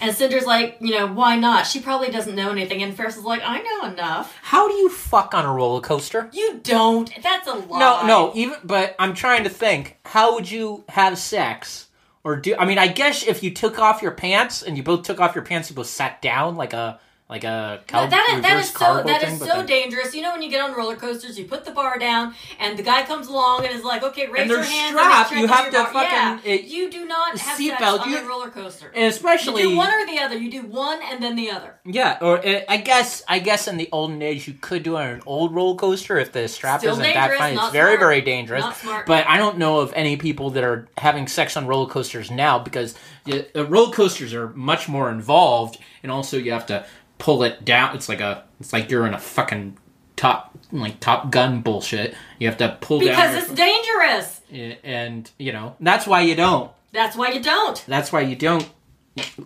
And 0.00 0.14
Cinder's 0.14 0.46
like, 0.46 0.76
"You 0.80 0.98
know, 0.98 1.06
why 1.06 1.36
not? 1.36 1.66
She 1.66 1.80
probably 1.80 2.10
doesn't 2.10 2.34
know 2.34 2.50
anything." 2.50 2.82
And 2.82 2.96
Ferris 2.96 3.16
is 3.16 3.24
like, 3.24 3.42
"I 3.44 3.60
know 3.60 3.88
enough." 3.88 4.36
How 4.42 4.68
do 4.68 4.74
you 4.74 4.88
fuck 4.88 5.32
on 5.34 5.44
a 5.44 5.52
roller 5.52 5.80
coaster? 5.80 6.28
You 6.32 6.60
don't. 6.62 7.10
That's 7.22 7.48
a 7.48 7.54
lie. 7.54 7.78
No, 7.78 8.06
no, 8.06 8.32
even 8.34 8.56
but 8.64 8.94
I'm 8.98 9.14
trying 9.14 9.44
to 9.44 9.50
think. 9.50 9.96
How 10.04 10.34
would 10.34 10.50
you 10.50 10.84
have 10.88 11.18
sex? 11.18 11.86
Or 12.24 12.34
do 12.34 12.56
I 12.58 12.64
mean 12.64 12.78
I 12.78 12.88
guess 12.88 13.22
if 13.22 13.44
you 13.44 13.52
took 13.52 13.78
off 13.78 14.02
your 14.02 14.10
pants 14.10 14.62
and 14.62 14.76
you 14.76 14.82
both 14.82 15.04
took 15.04 15.20
off 15.20 15.36
your 15.36 15.44
pants, 15.44 15.70
you 15.70 15.76
both 15.76 15.86
sat 15.86 16.20
down 16.20 16.56
like 16.56 16.72
a 16.72 16.98
like 17.28 17.42
a 17.42 17.80
cow, 17.88 18.06
That- 18.06 18.10
that 18.42 18.60
is, 18.60 18.70
so 18.70 19.02
that 19.02 19.20
thing, 19.20 19.32
is 19.32 19.38
so 19.40 19.46
then- 19.46 19.66
dangerous. 19.66 20.14
You 20.14 20.22
know 20.22 20.30
when 20.32 20.42
you 20.42 20.48
get 20.48 20.60
on 20.60 20.74
roller 20.74 20.94
coasters, 20.94 21.36
you 21.36 21.44
put 21.44 21.64
the 21.64 21.72
bar 21.72 21.98
down, 21.98 22.34
and 22.60 22.78
the 22.78 22.84
guy 22.84 23.02
comes 23.02 23.26
along 23.26 23.66
and 23.66 23.74
is 23.74 23.82
like, 23.82 24.04
"Okay, 24.04 24.28
raise 24.28 24.48
your 24.48 24.62
hands." 24.62 24.92
strapped, 24.96 25.32
you 25.32 25.46
have 25.48 25.66
to 25.66 25.72
bar. 25.72 25.86
fucking- 25.92 26.08
Yeah, 26.12 26.38
it- 26.44 26.64
you 26.66 26.88
do 26.88 27.04
not 27.04 27.36
have 27.36 27.56
seat 27.56 27.70
sex 27.70 27.80
belt, 27.80 28.02
on 28.02 28.10
you- 28.10 28.18
a 28.18 28.24
roller 28.24 28.48
coaster. 28.50 28.92
and 28.94 29.06
especially 29.06 29.62
you 29.62 29.70
do 29.70 29.76
one 29.76 29.90
or 29.92 30.06
the 30.06 30.20
other. 30.20 30.36
You 30.38 30.48
do 30.52 30.62
one 30.68 31.00
and 31.10 31.20
then 31.20 31.34
the 31.34 31.50
other. 31.50 31.74
yeah, 31.84 32.16
or 32.20 32.38
uh, 32.46 32.60
I 32.68 32.76
guess 32.76 33.24
I 33.28 33.40
guess 33.40 33.66
in 33.66 33.76
the 33.76 33.88
olden 33.90 34.20
days 34.20 34.46
you 34.46 34.54
could 34.60 34.84
do 34.84 34.96
it 34.96 35.00
on 35.00 35.08
an 35.08 35.22
old 35.26 35.52
roller 35.52 35.74
coaster 35.76 36.18
if 36.18 36.30
the 36.30 36.46
strap 36.46 36.78
Still 36.78 36.92
isn't 36.92 37.02
that 37.12 37.36
fine. 37.36 37.54
It's 37.58 37.70
very 37.72 37.96
smart. 37.96 38.00
very 38.00 38.20
dangerous. 38.20 38.64
But 39.04 39.26
I 39.26 39.36
don't 39.38 39.58
know 39.58 39.80
of 39.80 39.92
any 39.96 40.16
people 40.16 40.50
that 40.50 40.62
are 40.62 40.86
having 40.96 41.26
sex 41.26 41.56
on 41.56 41.66
roller 41.66 41.90
coasters 41.90 42.30
now 42.30 42.60
because 42.60 42.94
the, 43.24 43.48
the 43.52 43.64
roller 43.64 43.92
coasters 43.92 44.32
are 44.32 44.50
much 44.50 44.88
more 44.88 45.10
involved, 45.10 45.78
and 46.04 46.12
also 46.12 46.36
you 46.36 46.52
have 46.52 46.66
to 46.66 46.84
pull 47.18 47.42
it 47.42 47.64
down. 47.64 47.94
It's 47.94 48.08
like 48.08 48.20
a 48.20 48.44
it's 48.60 48.72
like 48.72 48.90
you're 48.90 49.06
in 49.06 49.14
a 49.14 49.18
fucking 49.18 49.76
top 50.16 50.56
like 50.72 50.98
Top 51.00 51.30
Gun 51.30 51.60
bullshit. 51.62 52.14
You 52.38 52.48
have 52.48 52.58
to 52.58 52.76
pull 52.80 52.98
Because 53.00 53.16
down 53.16 53.34
because 53.34 53.50
it's 53.50 53.54
dangerous. 53.54 54.78
and 54.84 55.30
you 55.38 55.52
know 55.52 55.76
that's 55.80 56.06
why 56.06 56.20
you 56.22 56.34
don't. 56.34 56.70
That's 56.92 57.16
why 57.16 57.30
you 57.30 57.40
don't. 57.42 57.84
That's 57.86 58.10
why 58.10 58.22
you 58.22 58.36
don't, 58.36 58.66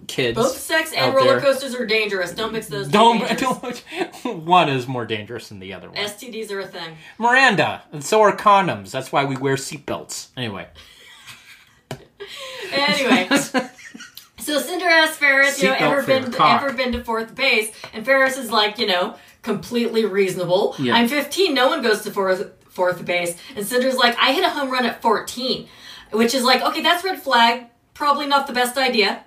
kids. 0.07 0.37
Both 0.37 0.57
sex 0.57 0.93
and 0.93 1.13
roller 1.15 1.33
there. 1.33 1.41
coasters 1.41 1.75
are 1.75 1.85
dangerous. 1.87 2.33
Don't 2.33 2.53
mix 2.53 2.69
those. 2.69 2.87
Don't, 2.89 3.27
don't 3.39 3.83
one 4.25 4.69
is 4.69 4.87
more 4.87 5.05
dangerous 5.05 5.49
than 5.49 5.59
the 5.59 5.73
other 5.73 5.89
one. 5.89 5.97
STDs 5.97 6.53
are 6.53 6.61
a 6.61 6.67
thing. 6.67 6.97
Maranda, 7.19 7.83
and 7.93 8.05
so 8.05 8.21
are 8.21 8.37
condoms. 8.37 8.93
That's 8.93 9.11
why 9.11 9.25
we 9.25 9.37
wear 9.37 9.57
seatbelts. 9.57 10.29
Anyway, 10.37 10.69
Anyway. 12.73 13.29
So 14.51 14.59
Cinder 14.59 14.89
asks 14.89 15.17
Ferris, 15.17 15.63
you 15.63 15.69
know, 15.69 15.77
ever 15.77 16.03
been 16.03 16.35
ever 16.41 16.73
been 16.73 16.91
to 16.93 17.05
fourth 17.05 17.37
base? 17.37 17.71
And 17.93 18.05
Ferris 18.05 18.37
is 18.37 18.51
like, 18.51 18.79
you 18.79 18.87
know, 18.89 19.15
completely 19.43 20.05
reasonable. 20.05 20.75
Yeah. 20.77 20.95
I'm 20.95 21.07
15. 21.07 21.55
No 21.55 21.69
one 21.69 21.83
goes 21.83 22.03
to 22.03 22.11
fourth 22.11 22.51
fourth 22.69 23.05
base. 23.05 23.37
And 23.55 23.65
Cinder's 23.65 23.95
like, 23.97 24.17
I 24.19 24.33
hit 24.33 24.43
a 24.43 24.51
home 24.51 24.71
run 24.71 24.85
at 24.85 25.01
14, 25.03 25.69
which 26.11 26.35
is 26.35 26.43
like, 26.43 26.63
okay, 26.63 26.83
that's 26.83 27.05
red 27.05 27.23
flag. 27.23 27.67
Probably 27.95 28.27
not 28.27 28.49
the 28.49 28.53
best 28.53 28.77
idea. 28.77 29.23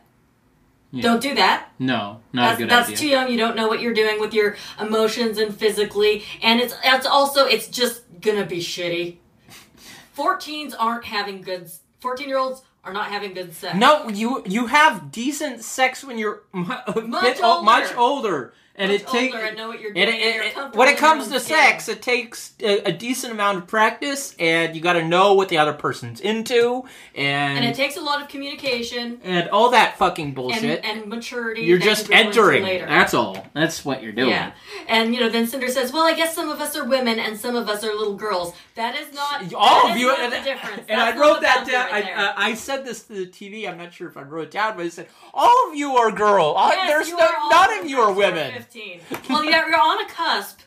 Don't 0.94 1.22
do 1.22 1.34
that. 1.36 1.70
no, 1.80 2.20
not 2.34 2.50
That's, 2.50 2.56
a 2.60 2.62
good 2.62 2.70
that's 2.70 2.88
idea. 2.90 2.98
too 2.98 3.08
young. 3.08 3.32
You 3.32 3.38
don't 3.38 3.56
know 3.56 3.68
what 3.68 3.80
you're 3.80 3.96
doing 3.96 4.20
with 4.20 4.34
your 4.34 4.58
emotions 4.80 5.40
and 5.40 5.56
physically, 5.56 6.24
and 6.44 6.60
it's 6.60 6.76
it's 6.84 7.08
also 7.08 7.46
it's 7.46 7.68
just 7.68 8.04
gonna 8.22 8.46
be 8.46 8.60
shitty. 8.60 9.18
14s 10.18 10.76
aren't 10.78 11.06
having 11.06 11.42
good. 11.42 11.72
14 12.02 12.28
year 12.28 12.38
olds 12.38 12.62
are 12.84 12.94
not 12.94 13.08
having 13.08 13.34
good 13.34 13.54
sex. 13.54 13.76
no, 13.78 14.10
you 14.10 14.44
you 14.46 14.68
have 14.68 15.12
decent 15.12 15.64
sex 15.64 16.04
when 16.04 16.18
you're 16.18 16.42
mu- 16.52 16.66
Much 17.08 17.24
bit 17.24 17.40
o- 17.44 17.62
much 17.62 17.96
older. 17.96 18.54
And 18.76 18.92
Much 18.92 19.02
it 19.02 19.08
takes. 19.08 19.36
and 19.36 19.56
know 19.56 19.68
what 19.68 19.80
you're 19.82 19.94
doing. 19.94 20.08
and 20.08 20.16
it- 20.16 20.56
you're 20.56 20.70
when 20.70 20.88
it 20.88 20.98
comes 20.98 21.28
to 21.28 21.40
sex, 21.40 21.88
it 21.88 22.02
takes 22.02 22.54
a, 22.60 22.80
a 22.90 22.92
decent 22.92 23.32
amount 23.32 23.60
of 23.60 23.68
practice, 23.68 24.36
and 24.40 24.76
you 24.76 24.82
got 24.82 24.94
to 24.94 25.04
know 25.08 25.34
what 25.36 25.50
the 25.50 25.58
other 25.60 25.74
person's 25.74 26.20
into, 26.20 26.84
and 27.14 27.60
and 27.60 27.66
it 27.66 27.76
takes 27.76 27.98
a 27.98 28.02
lot 28.02 28.22
of 28.22 28.28
communication 28.30 29.20
and 29.24 29.48
all 29.50 29.70
that 29.72 29.98
fucking 29.98 30.34
bullshit. 30.34 30.84
and 30.84 31.06
maturity. 31.08 31.62
you're 31.62 31.78
just 31.78 32.04
you 32.10 32.16
grow 32.16 32.18
into 32.18 32.30
entering. 32.42 32.64
That's 32.88 33.14
all. 33.14 33.46
That's 33.54 33.86
what 33.86 34.02
you're 34.02 34.12
doing. 34.12 34.30
Yeah, 34.30 34.54
and 34.88 35.14
you 35.14 35.22
know, 35.22 35.30
then 35.30 35.46
Cinder 35.46 35.68
says, 35.68 35.94
"Well, 35.94 36.06
I 36.06 36.14
guess 36.16 36.34
some 36.34 36.50
of 36.50 36.60
us 36.60 36.76
are 36.76 36.86
women 36.86 37.20
and 37.20 37.38
some 37.38 37.56
of 37.56 37.70
us 37.70 37.84
are 37.84 37.94
little 37.94 38.16
girls. 38.16 38.54
That 38.76 38.96
is 38.96 39.14
not 39.14 39.54
all 39.54 39.92
of 39.92 39.98
you 39.98 40.16
and, 40.16 40.34
the 40.34 40.40
difference." 40.42 40.86
and 40.90 41.00
I 41.00 41.16
wrote 41.16 41.42
that 41.42 41.68
down. 41.68 41.92
right 41.92 42.06
I, 42.06 42.12
uh, 42.26 42.34
I 42.38 42.54
said 42.56 42.86
this 42.86 43.04
to 43.04 43.14
the 43.14 43.28
TV. 43.28 43.70
I'm 43.70 43.78
not 43.78 43.94
sure 43.94 44.08
if 44.08 44.18
I 44.18 44.24
wrote 44.24 44.46
it 44.46 44.52
down, 44.52 44.76
but 44.76 44.86
I 44.86 44.90
said 44.90 45.08
all 45.32 45.70
of 45.70 45.76
you 45.76 45.96
are 45.96 46.12
girl. 46.12 46.56
Yes, 46.58 46.88
There's 46.88 47.12
no, 47.12 47.28
none 47.52 47.80
of 47.80 47.88
you 47.88 48.00
are 48.00 48.12
women. 48.12 48.63
15. 48.68 49.00
Well, 49.30 49.44
yeah, 49.46 49.66
you're 49.68 49.80
on 49.80 50.02
a 50.06 50.10
cusp, 50.10 50.60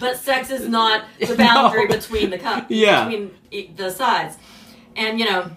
but 0.00 0.16
sex 0.16 0.50
is 0.50 0.68
not 0.68 1.04
the 1.20 1.34
boundary 1.38 1.86
No. 1.86 1.96
between 1.96 2.30
the 2.30 2.38
cup, 2.38 2.66
Yeah. 2.68 3.04
between 3.08 3.30
the 3.76 3.90
sides. 3.90 4.36
And 4.96 5.18
you 5.18 5.24
know, 5.26 5.50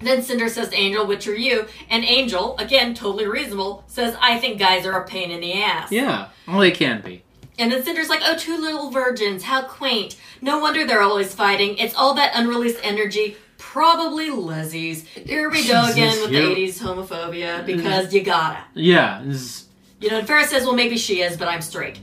then 0.00 0.22
Cinder 0.22 0.48
says 0.48 0.70
Angel, 0.72 1.06
"Which 1.06 1.26
are 1.26 1.34
you?" 1.36 1.66
And 1.90 2.04
Angel, 2.04 2.56
again, 2.58 2.94
totally 2.94 3.26
reasonable, 3.26 3.84
says, 3.86 4.16
"I 4.20 4.38
think 4.38 4.58
guys 4.58 4.86
are 4.86 4.92
a 5.00 5.06
pain 5.06 5.30
in 5.30 5.40
the 5.40 5.54
ass." 5.62 5.90
Yeah, 5.90 6.28
well, 6.46 6.58
they 6.60 6.70
can 6.70 7.00
be. 7.00 7.22
And 7.58 7.70
then 7.72 7.82
Cinder's 7.84 8.08
like, 8.08 8.20
"Oh, 8.24 8.36
two 8.36 8.58
little 8.60 8.90
virgins, 8.90 9.44
how 9.44 9.62
quaint. 9.62 10.16
No 10.40 10.58
wonder 10.58 10.84
they're 10.86 11.02
always 11.02 11.34
fighting. 11.34 11.78
It's 11.78 11.94
all 11.94 12.14
that 12.14 12.32
unreleased 12.34 12.78
energy." 12.82 13.36
Probably 13.56 14.30
lesbies. 14.30 15.04
Here 15.08 15.48
we 15.50 15.66
go 15.66 15.86
again 15.90 16.20
with 16.20 16.30
you- 16.32 16.42
the 16.42 16.52
80s 16.52 16.80
homophobia 16.80 17.64
because 17.66 18.12
you 18.14 18.20
gotta. 18.22 18.58
Yeah, 18.74 19.20
this- 19.24 19.63
You 20.04 20.10
know, 20.10 20.18
and 20.18 20.26
Ferris 20.26 20.50
says, 20.50 20.64
well, 20.64 20.74
maybe 20.74 20.98
she 20.98 21.22
is, 21.22 21.34
but 21.38 21.48
I'm 21.48 21.62
straight. 21.62 21.98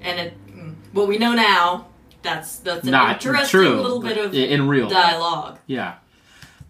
And 0.00 0.18
it, 0.18 0.34
mm, 0.48 0.74
what 0.92 1.06
we 1.06 1.18
know 1.18 1.34
now, 1.34 1.86
that's 2.22 2.56
that's 2.58 2.82
an 2.84 2.90
not 2.90 3.12
interesting 3.12 3.48
true. 3.60 3.80
little 3.80 4.00
bit 4.00 4.18
of 4.18 4.34
in 4.34 4.66
real. 4.66 4.88
dialogue. 4.88 5.60
Yeah, 5.68 5.98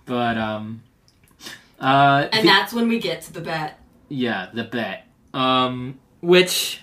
but 0.04 0.36
um, 0.36 0.82
uh, 1.80 2.28
And 2.30 2.42
the- 2.46 2.50
that's 2.52 2.74
when 2.74 2.86
we 2.86 2.98
get 2.98 3.22
to 3.22 3.32
the 3.32 3.40
bet. 3.40 3.80
yeah, 4.10 4.50
the 4.52 4.64
bet. 4.64 5.06
Um, 5.32 5.98
which 6.20 6.80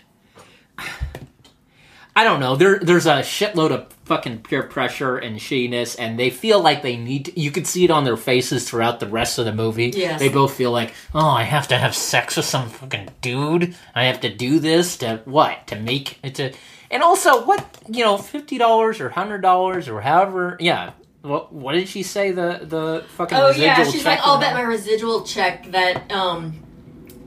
I 2.16 2.24
don't 2.24 2.40
know. 2.40 2.56
There, 2.56 2.80
there's 2.80 3.06
a 3.06 3.18
shitload 3.22 3.70
of 3.70 3.93
fucking 4.06 4.40
peer 4.40 4.64
pressure 4.64 5.18
and 5.18 5.38
shittiness, 5.38 5.96
and 5.98 6.20
they 6.20 6.30
feel 6.30 6.62
like 6.62 6.82
they 6.82 6.98
need. 6.98 7.26
To, 7.26 7.40
you 7.40 7.52
could 7.52 7.68
see 7.68 7.84
it 7.86 7.92
on 7.92 8.04
their 8.04 8.18
faces 8.18 8.70
throughout 8.70 9.00
the 9.00 9.08
rest 9.08 9.40
of 9.40 9.46
the 9.46 9.54
movie. 9.54 9.92
Yes. 9.96 10.20
They 10.20 10.30
both 10.30 10.54
feel 10.54 10.72
like, 10.72 10.94
oh, 11.14 11.30
I 11.30 11.44
have 11.44 11.68
to 11.70 11.78
have 11.78 11.96
sex 11.96 12.38
with 12.38 12.46
some 12.46 12.70
fucking 12.70 13.10
dude. 13.22 13.76
I 13.96 14.06
have 14.06 14.22
to 14.22 14.34
do 14.34 14.60
this 14.60 14.98
to 14.98 15.22
what? 15.26 15.68
To 15.68 15.76
make 15.76 16.20
it 16.24 16.36
to. 16.36 16.54
And 16.92 17.02
also, 17.02 17.46
what 17.46 17.66
you 17.88 18.04
know, 18.04 18.18
fifty 18.18 18.58
dollars 18.58 19.00
or 19.00 19.10
hundred 19.10 19.42
dollars 19.42 19.88
or 19.88 20.02
however. 20.02 20.58
Yeah. 20.60 20.92
What 21.22 21.54
What 21.54 21.74
did 21.74 21.88
she 21.88 22.04
say? 22.04 22.32
The 22.32 22.60
the 22.64 23.06
fucking 23.16 23.38
Oh 23.38 23.52
yeah, 23.52 23.84
she's 23.90 24.06
like, 24.06 24.20
I'll 24.22 24.40
bet 24.40 24.54
my 24.54 24.62
residual 24.62 25.24
check 25.24 25.72
that 25.72 26.12
um 26.12 26.62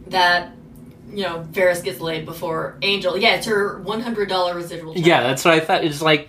that 0.08 0.52
you 1.08 1.22
know 1.22 1.46
Ferris 1.52 1.80
gets 1.80 2.00
laid 2.00 2.26
before 2.26 2.76
Angel. 2.82 3.16
Yeah, 3.16 3.36
it's 3.36 3.46
her 3.46 3.80
one 3.80 4.00
hundred 4.00 4.28
dollar 4.28 4.54
residual 4.54 4.94
check. 4.94 5.06
Yeah, 5.06 5.22
that's 5.22 5.44
what 5.44 5.54
I 5.54 5.60
thought. 5.60 5.82
It's 5.82 6.02
like, 6.02 6.28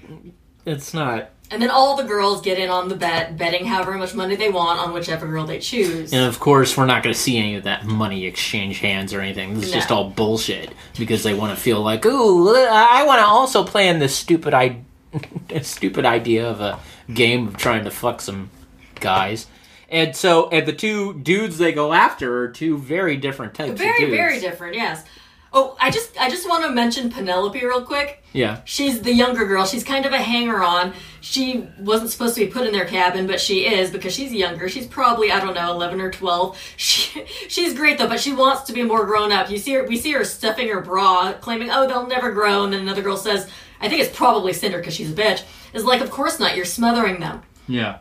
it's 0.68 0.94
not. 0.94 1.32
And 1.50 1.62
then 1.62 1.70
all 1.70 1.96
the 1.96 2.04
girls 2.04 2.42
get 2.42 2.60
in 2.60 2.70
on 2.70 2.90
the 2.90 2.96
bet, 2.96 3.38
betting 3.38 3.66
however 3.66 3.94
much 3.98 4.14
money 4.14 4.36
they 4.36 4.50
want 4.50 4.80
on 4.82 4.94
whichever 4.94 5.26
girl 5.26 5.46
they 5.46 5.60
choose. 5.60 6.12
And 6.12 6.26
of 6.26 6.42
course, 6.42 6.76
we're 6.76 6.86
not 6.86 7.04
going 7.04 7.14
to 7.14 7.20
see 7.20 7.38
any 7.38 7.56
of 7.56 7.64
that 7.64 7.86
money 7.86 8.26
exchange 8.26 8.80
hands 8.80 9.14
or 9.14 9.22
anything. 9.22 9.54
This 9.54 9.68
is 9.68 9.72
just 9.72 9.90
all 9.90 10.10
bullshit 10.10 10.74
because 11.00 11.24
they 11.24 11.34
want 11.34 11.56
to 11.58 11.62
feel 11.62 11.82
like, 11.82 12.06
ooh, 12.06 12.54
I 12.54 13.04
want 13.06 13.20
to 13.20 13.26
also 13.26 13.64
play 13.64 13.88
in 13.88 14.00
this 14.00 14.14
stupid, 14.14 14.54
I- 14.54 14.82
stupid 15.62 16.06
idea 16.06 16.50
of 16.50 16.60
a 16.60 16.80
game 17.14 17.48
of 17.48 17.56
trying 17.56 17.86
to 17.86 17.92
fuck 17.92 18.20
some 18.20 18.50
guys. 18.96 19.48
And 19.90 20.14
so, 20.18 20.50
and 20.50 20.68
the 20.68 20.74
two 20.74 21.14
dudes 21.14 21.58
they 21.60 21.72
go 21.72 21.94
after 21.94 22.44
are 22.44 22.50
two 22.50 22.78
very 22.78 23.16
different 23.16 23.54
types 23.54 23.72
of 23.72 23.78
Very, 23.78 24.00
dudes. 24.00 24.12
very 24.12 24.40
different. 24.42 24.76
Yes. 24.76 25.06
Oh, 25.54 25.78
I 25.80 25.90
just, 25.92 26.20
I 26.20 26.30
just 26.30 26.48
want 26.48 26.64
to 26.66 26.72
mention 26.72 27.10
Penelope 27.10 27.64
real 27.66 27.84
quick. 27.84 28.24
Yeah. 28.34 28.62
She's 28.66 29.02
the 29.02 29.14
younger 29.14 29.46
girl. 29.46 29.66
She's 29.66 29.84
kind 29.84 30.06
of 30.06 30.12
a 30.14 30.18
hanger-on. 30.18 30.94
She 31.22 31.68
wasn't 31.80 32.10
supposed 32.12 32.36
to 32.36 32.46
be 32.46 32.52
put 32.52 32.68
in 32.68 32.74
their 32.74 32.86
cabin, 32.86 33.28
but 33.28 33.40
she 33.40 33.66
is 33.66 33.90
because 33.90 34.14
she's 34.14 34.32
younger. 34.34 34.68
She's 34.70 34.86
probably 34.86 35.32
I 35.32 35.40
don't 35.40 35.56
know, 35.56 35.72
eleven 35.72 36.02
or 36.02 36.12
twelve. 36.12 36.58
She, 36.78 37.26
she's 37.48 37.74
great 37.74 37.98
though, 37.98 38.08
but 38.08 38.20
she 38.20 38.34
wants 38.34 38.64
to 38.64 38.74
be 38.74 38.84
more 38.84 39.06
grown 39.06 39.32
up. 39.32 39.50
You 39.50 39.58
see 39.58 39.74
her, 39.74 39.86
we 39.86 39.98
see 39.98 40.12
her 40.14 40.24
stuffing 40.24 40.68
her 40.70 40.82
bra, 40.82 41.34
claiming, 41.34 41.70
"Oh, 41.72 41.88
they'll 41.88 42.08
never 42.08 42.32
grow." 42.32 42.64
And 42.64 42.72
then 42.74 42.82
another 42.82 43.02
girl 43.02 43.18
says, 43.18 43.50
"I 43.82 43.90
think 43.90 44.02
it's 44.02 44.16
probably 44.16 44.54
Cinder 44.54 44.78
because 44.78 44.94
she's 44.94 45.12
a 45.12 45.16
bitch." 45.16 45.44
Is 45.74 45.84
like, 45.84 46.02
of 46.02 46.12
course 46.12 46.40
not. 46.40 46.56
You're 46.56 46.66
smothering 46.66 47.20
them. 47.20 47.42
Yeah. 47.68 47.98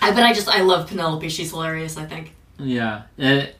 I, 0.00 0.10
but 0.12 0.22
I 0.22 0.32
just, 0.32 0.48
I 0.48 0.62
love 0.62 0.88
Penelope. 0.88 1.28
She's 1.28 1.50
hilarious. 1.50 1.96
I 1.96 2.04
think. 2.06 2.34
Yeah, 2.58 3.02
it, 3.16 3.56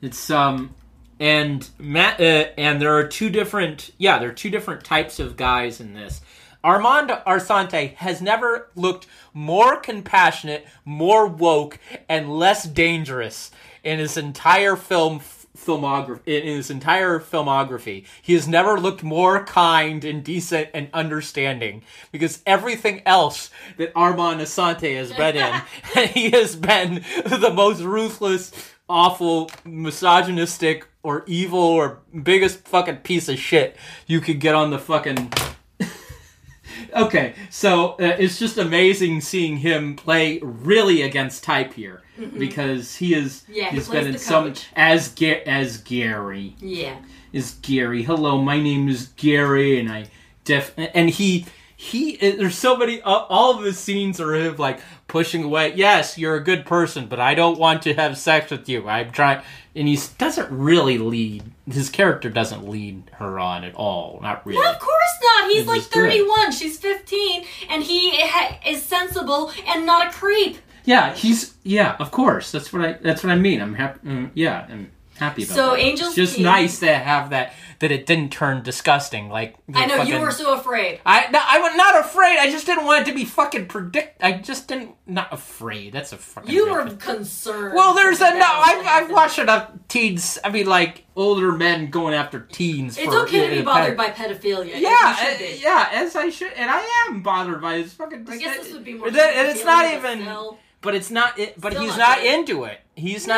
it's 0.00 0.30
um, 0.30 0.74
and 1.20 1.68
Matt, 1.78 2.18
uh, 2.18 2.48
and 2.56 2.80
there 2.80 2.96
are 2.96 3.06
two 3.06 3.28
different. 3.28 3.90
Yeah, 3.98 4.18
there 4.18 4.30
are 4.30 4.34
two 4.34 4.50
different 4.50 4.82
types 4.82 5.20
of 5.20 5.36
guys 5.36 5.78
in 5.78 5.92
this. 5.92 6.22
Armand 6.64 7.10
Assante 7.26 7.94
has 7.96 8.20
never 8.20 8.70
looked 8.74 9.06
more 9.32 9.76
compassionate, 9.76 10.66
more 10.84 11.26
woke, 11.26 11.78
and 12.08 12.38
less 12.38 12.64
dangerous 12.64 13.50
in 13.82 13.98
his 13.98 14.16
entire 14.16 14.76
film 14.76 15.20
filmography. 15.56 16.20
In 16.26 16.56
his 16.56 16.70
entire 16.70 17.18
filmography, 17.18 18.06
he 18.22 18.34
has 18.34 18.48
never 18.48 18.78
looked 18.78 19.02
more 19.02 19.44
kind 19.44 20.04
and 20.04 20.24
decent 20.24 20.70
and 20.72 20.88
understanding. 20.92 21.82
Because 22.12 22.42
everything 22.46 23.02
else 23.04 23.50
that 23.76 23.92
Armand 23.94 24.40
Assante 24.40 24.96
has 24.96 25.12
been 25.12 25.36
in, 25.36 26.08
he 26.08 26.30
has 26.30 26.56
been 26.56 27.04
the 27.24 27.52
most 27.54 27.82
ruthless, 27.82 28.52
awful, 28.90 29.50
misogynistic, 29.64 30.86
or 31.02 31.24
evil, 31.26 31.60
or 31.60 32.00
biggest 32.22 32.66
fucking 32.68 32.96
piece 32.98 33.28
of 33.28 33.38
shit 33.38 33.76
you 34.06 34.20
could 34.20 34.40
get 34.40 34.54
on 34.54 34.70
the 34.70 34.78
fucking 34.78 35.32
okay, 36.96 37.34
so 37.50 37.90
uh, 37.92 38.16
it's 38.18 38.38
just 38.38 38.58
amazing 38.58 39.20
seeing 39.20 39.58
him 39.58 39.96
play 39.96 40.38
really 40.42 41.02
against 41.02 41.44
type 41.44 41.72
here 41.74 42.02
because 42.38 42.96
he 42.96 43.14
is 43.14 43.42
Mm-hmm. 43.42 43.52
Yeah, 43.54 43.70
he 43.70 43.76
he's 43.76 43.88
plays 43.88 44.04
been 44.04 44.14
in 44.14 44.18
some 44.18 44.54
as 44.76 45.08
Ga- 45.14 45.42
as 45.44 45.78
Gary 45.78 46.54
Yeah. 46.60 46.96
is 47.32 47.52
Gary. 47.62 48.02
Hello, 48.02 48.40
my 48.42 48.60
name 48.60 48.88
is 48.88 49.08
Gary, 49.16 49.78
and 49.80 49.90
I 49.90 50.06
def 50.44 50.74
and 50.76 51.08
he 51.10 51.46
he 51.80 52.16
there's 52.16 52.58
so 52.58 52.76
many 52.76 53.00
uh, 53.00 53.24
all 53.30 53.58
of 53.58 53.64
his 53.64 53.78
scenes 53.78 54.20
are 54.20 54.34
him 54.34 54.54
like 54.56 54.80
pushing 55.08 55.44
away. 55.44 55.72
Yes, 55.74 56.18
you're 56.18 56.34
a 56.34 56.44
good 56.44 56.66
person, 56.66 57.06
but 57.06 57.18
I 57.18 57.34
don't 57.34 57.58
want 57.58 57.80
to 57.84 57.94
have 57.94 58.18
sex 58.18 58.50
with 58.50 58.68
you. 58.68 58.86
I'm 58.86 59.10
trying, 59.10 59.40
and 59.74 59.88
he 59.88 59.98
doesn't 60.18 60.50
really 60.50 60.98
lead. 60.98 61.42
His 61.66 61.88
character 61.88 62.28
doesn't 62.28 62.68
lead 62.68 63.10
her 63.14 63.38
on 63.38 63.64
at 63.64 63.74
all. 63.74 64.18
Not 64.20 64.44
really. 64.44 64.58
Well, 64.58 64.74
of 64.74 64.78
course 64.78 64.92
not. 65.22 65.50
He's 65.50 65.66
like 65.66 65.80
is 65.80 65.86
good. 65.86 66.10
31. 66.10 66.52
She's 66.52 66.76
15, 66.76 67.46
and 67.70 67.82
he 67.82 68.10
ha- 68.26 68.58
is 68.66 68.82
sensible 68.82 69.50
and 69.66 69.86
not 69.86 70.08
a 70.08 70.10
creep. 70.10 70.58
Yeah, 70.84 71.14
he's 71.14 71.54
yeah, 71.62 71.96
of 71.98 72.10
course. 72.10 72.52
That's 72.52 72.74
what 72.74 72.84
I 72.84 72.92
that's 72.92 73.24
what 73.24 73.32
I 73.32 73.36
mean. 73.36 73.62
I'm 73.62 73.72
happy. 73.72 74.06
Mm, 74.06 74.30
yeah, 74.34 74.66
and 74.68 74.90
happy 75.16 75.44
about 75.44 75.52
it. 75.52 75.54
So 75.54 75.70
that. 75.70 75.80
Angel's 75.80 76.08
It's 76.18 76.32
just 76.32 76.38
nice 76.38 76.80
to 76.80 76.94
have 76.94 77.30
that 77.30 77.54
that 77.80 77.90
it 77.90 78.06
didn't 78.06 78.30
turn 78.30 78.62
disgusting. 78.62 79.28
Like 79.28 79.56
I 79.74 79.86
know 79.86 80.02
you 80.02 80.20
were 80.20 80.30
so 80.30 80.54
afraid. 80.54 81.00
I 81.04 81.30
no, 81.30 81.40
I 81.42 81.58
was 81.60 81.74
not 81.76 81.98
afraid. 81.98 82.38
I 82.38 82.50
just 82.50 82.66
didn't 82.66 82.84
want 82.84 83.02
it 83.02 83.10
to 83.10 83.16
be 83.16 83.24
fucking 83.24 83.66
predict. 83.66 84.22
I 84.22 84.32
just 84.34 84.68
didn't 84.68 84.94
not 85.06 85.32
afraid. 85.32 85.92
That's 85.92 86.12
a 86.12 86.18
fucking. 86.18 86.52
You 86.52 86.70
were 86.70 86.88
thing. 86.88 86.98
concerned. 86.98 87.74
Well, 87.74 87.94
there's 87.94 88.20
a 88.20 88.34
no. 88.34 88.46
I've, 88.46 88.86
I've 88.86 89.10
watched 89.10 89.38
enough 89.38 89.70
teens. 89.88 90.38
I 90.44 90.50
mean, 90.50 90.66
like 90.66 91.06
older 91.16 91.52
men 91.52 91.90
going 91.90 92.14
after 92.14 92.40
teens. 92.40 92.98
It's 92.98 93.06
for, 93.06 93.22
okay 93.22 93.48
to 93.48 93.56
be 93.56 93.62
bothered 93.62 93.96
ped- 93.96 94.16
by 94.18 94.24
pedophilia. 94.24 94.78
Yeah, 94.78 95.16
uh, 95.18 95.36
yeah, 95.58 95.88
as 95.92 96.16
I 96.16 96.28
should, 96.28 96.52
and 96.52 96.70
I 96.70 97.06
am 97.08 97.22
bothered 97.22 97.62
by 97.62 97.78
this 97.78 97.94
fucking. 97.94 98.26
I 98.28 98.36
guess 98.36 98.58
this 98.58 98.72
would 98.74 98.84
be 98.84 98.94
more. 98.94 99.08
And 99.08 99.16
and 99.16 99.48
it's 99.48 99.64
not 99.64 99.92
even. 99.92 100.20
still. 100.20 100.58
But 100.82 100.94
it's 100.94 101.10
not. 101.10 101.38
It, 101.38 101.60
but 101.60 101.72
Still 101.72 101.82
he's 101.84 101.96
not 101.98 102.18
not 102.18 102.24
into 102.24 102.64
it. 102.64 102.80
He's 102.96 103.26
No. 103.26 103.34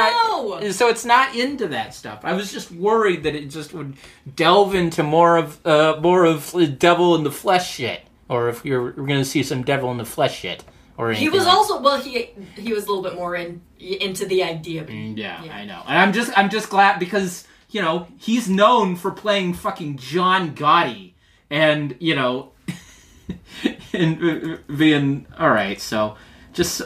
not. 0.61 0.73
So 0.75 0.89
it's 0.89 1.05
not 1.05 1.35
into 1.35 1.69
that 1.69 1.93
stuff. 1.95 2.21
I 2.25 2.35
was 2.35 2.53
just 2.53 2.71
worried 2.71 3.25
that 3.25 3.35
it 3.35 3.47
just 3.51 3.73
would 3.75 3.95
delve 4.37 4.75
into 4.75 5.03
more 5.03 5.37
of 5.37 5.65
uh, 5.67 5.99
more 6.01 6.25
of 6.25 6.53
the 6.53 6.67
devil 6.69 7.17
in 7.17 7.25
the 7.25 7.33
flesh 7.33 7.69
shit, 7.75 8.03
or 8.29 8.49
if 8.49 8.65
you're 8.65 8.83
we're 8.97 9.07
gonna 9.07 9.25
see 9.25 9.43
some 9.43 9.63
devil 9.63 9.91
in 9.91 9.99
the 9.99 10.05
flesh 10.05 10.39
shit, 10.41 10.63
or 10.97 11.13
He 11.13 11.29
was 11.29 11.47
also 11.47 11.81
well. 11.81 12.01
He 12.01 12.31
he 12.57 12.73
was 12.73 12.85
a 12.85 12.89
little 12.89 13.03
bit 13.03 13.17
more 13.17 13.35
in 13.35 13.61
into 13.81 14.25
the 14.27 14.45
idea. 14.45 14.85
Mm, 14.85 15.17
Yeah, 15.19 15.43
Yeah. 15.45 15.57
I 15.57 15.65
know, 15.65 15.83
and 15.89 15.99
I'm 15.99 16.13
just 16.13 16.37
I'm 16.39 16.49
just 16.49 16.71
glad 16.71 17.01
because 17.01 17.45
you 17.71 17.83
know 17.83 18.07
he's 18.19 18.49
known 18.49 18.95
for 18.95 19.11
playing 19.11 19.55
fucking 19.55 19.97
John 19.97 20.55
Gotti, 20.55 21.15
and 21.51 21.97
you 21.99 22.15
know, 22.15 22.53
and 23.93 24.23
uh, 24.23 24.57
being 24.77 25.27
all 25.39 25.51
right. 25.51 25.81
So 25.81 26.17
just 26.53 26.83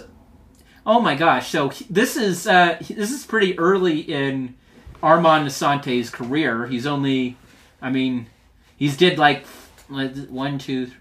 oh 0.86 1.00
my 1.00 1.14
gosh, 1.14 1.50
so 1.50 1.72
this 1.90 2.16
is 2.16 2.46
uh 2.46 2.78
this 2.88 3.10
is 3.10 3.26
pretty 3.26 3.58
early 3.58 4.00
in 4.00 4.54
Armand 5.02 5.46
Assante's 5.46 6.08
career. 6.10 6.66
He's 6.66 6.86
only, 6.86 7.36
I 7.82 7.90
mean, 7.90 8.28
he's 8.76 8.96
did 8.96 9.18
like 9.18 9.44
one, 9.88 10.58
two, 10.58 10.86
three. 10.86 10.94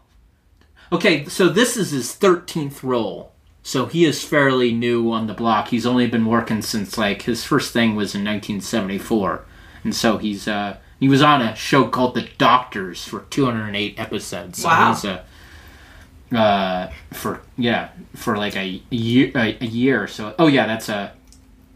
Okay, 0.92 1.24
so 1.26 1.48
this 1.48 1.76
is 1.76 1.90
his 1.90 2.14
13th 2.14 2.82
role. 2.82 3.32
So 3.64 3.86
he 3.86 4.04
is 4.04 4.24
fairly 4.24 4.72
new 4.72 5.12
on 5.12 5.28
the 5.28 5.34
block. 5.34 5.68
He's 5.68 5.86
only 5.86 6.08
been 6.08 6.26
working 6.26 6.62
since 6.62 6.98
like 6.98 7.22
his 7.22 7.44
first 7.44 7.72
thing 7.72 7.94
was 7.94 8.14
in 8.14 8.22
1974. 8.24 9.44
And 9.84 9.94
so 9.94 10.18
he's 10.18 10.48
uh 10.48 10.78
he 10.98 11.08
was 11.08 11.22
on 11.22 11.42
a 11.42 11.54
show 11.56 11.86
called 11.88 12.14
The 12.14 12.28
Doctors 12.38 13.04
for 13.04 13.20
208 13.30 13.98
episodes. 13.98 14.62
So 14.62 14.68
Wow. 14.68 14.92
he's 14.94 15.04
a 15.04 15.24
uh 16.34 16.90
for 17.12 17.42
yeah, 17.56 17.90
for 18.14 18.36
like 18.36 18.56
a 18.56 18.82
year 18.90 19.32
a, 19.34 19.56
a 19.60 19.66
year 19.66 20.02
or 20.02 20.06
so. 20.06 20.34
Oh 20.38 20.46
yeah, 20.46 20.66
that's 20.66 20.88
a 20.88 21.12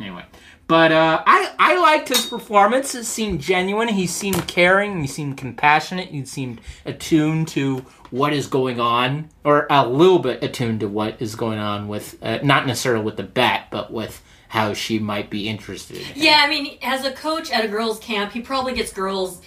anyway. 0.01 0.25
But 0.69 0.91
uh, 0.91 1.23
I 1.25 1.55
I 1.59 1.79
liked 1.79 2.09
his 2.09 2.27
performance. 2.27 2.95
It 2.95 3.05
seemed 3.05 3.41
genuine. 3.41 3.89
He 3.89 4.07
seemed 4.07 4.49
caring. 4.49 5.01
He 5.01 5.07
seemed 5.07 5.37
compassionate. 5.37 6.09
He 6.09 6.25
seemed 6.25 6.61
attuned 6.85 7.49
to 7.49 7.85
what 8.11 8.33
is 8.33 8.49
going 8.49 8.81
on, 8.81 9.29
or 9.45 9.67
a 9.71 9.87
little 9.87 10.19
bit 10.19 10.43
attuned 10.43 10.81
to 10.81 10.89
what 10.89 11.21
is 11.21 11.37
going 11.37 11.59
on 11.59 11.87
with 11.87 12.19
uh, 12.21 12.39
not 12.43 12.67
necessarily 12.67 13.05
with 13.05 13.17
the 13.17 13.23
bat, 13.23 13.69
but 13.71 13.93
with 13.93 14.23
how 14.49 14.75
she 14.75 14.99
might 14.99 15.31
be 15.31 15.49
interested. 15.49 15.99
In. 15.99 16.05
Yeah, 16.17 16.41
I 16.43 16.49
mean, 16.49 16.79
as 16.83 17.05
a 17.05 17.13
coach 17.13 17.51
at 17.53 17.65
a 17.65 17.69
girls' 17.69 18.01
camp, 18.01 18.33
he 18.33 18.41
probably 18.41 18.75
gets 18.75 18.93
girls 18.93 19.43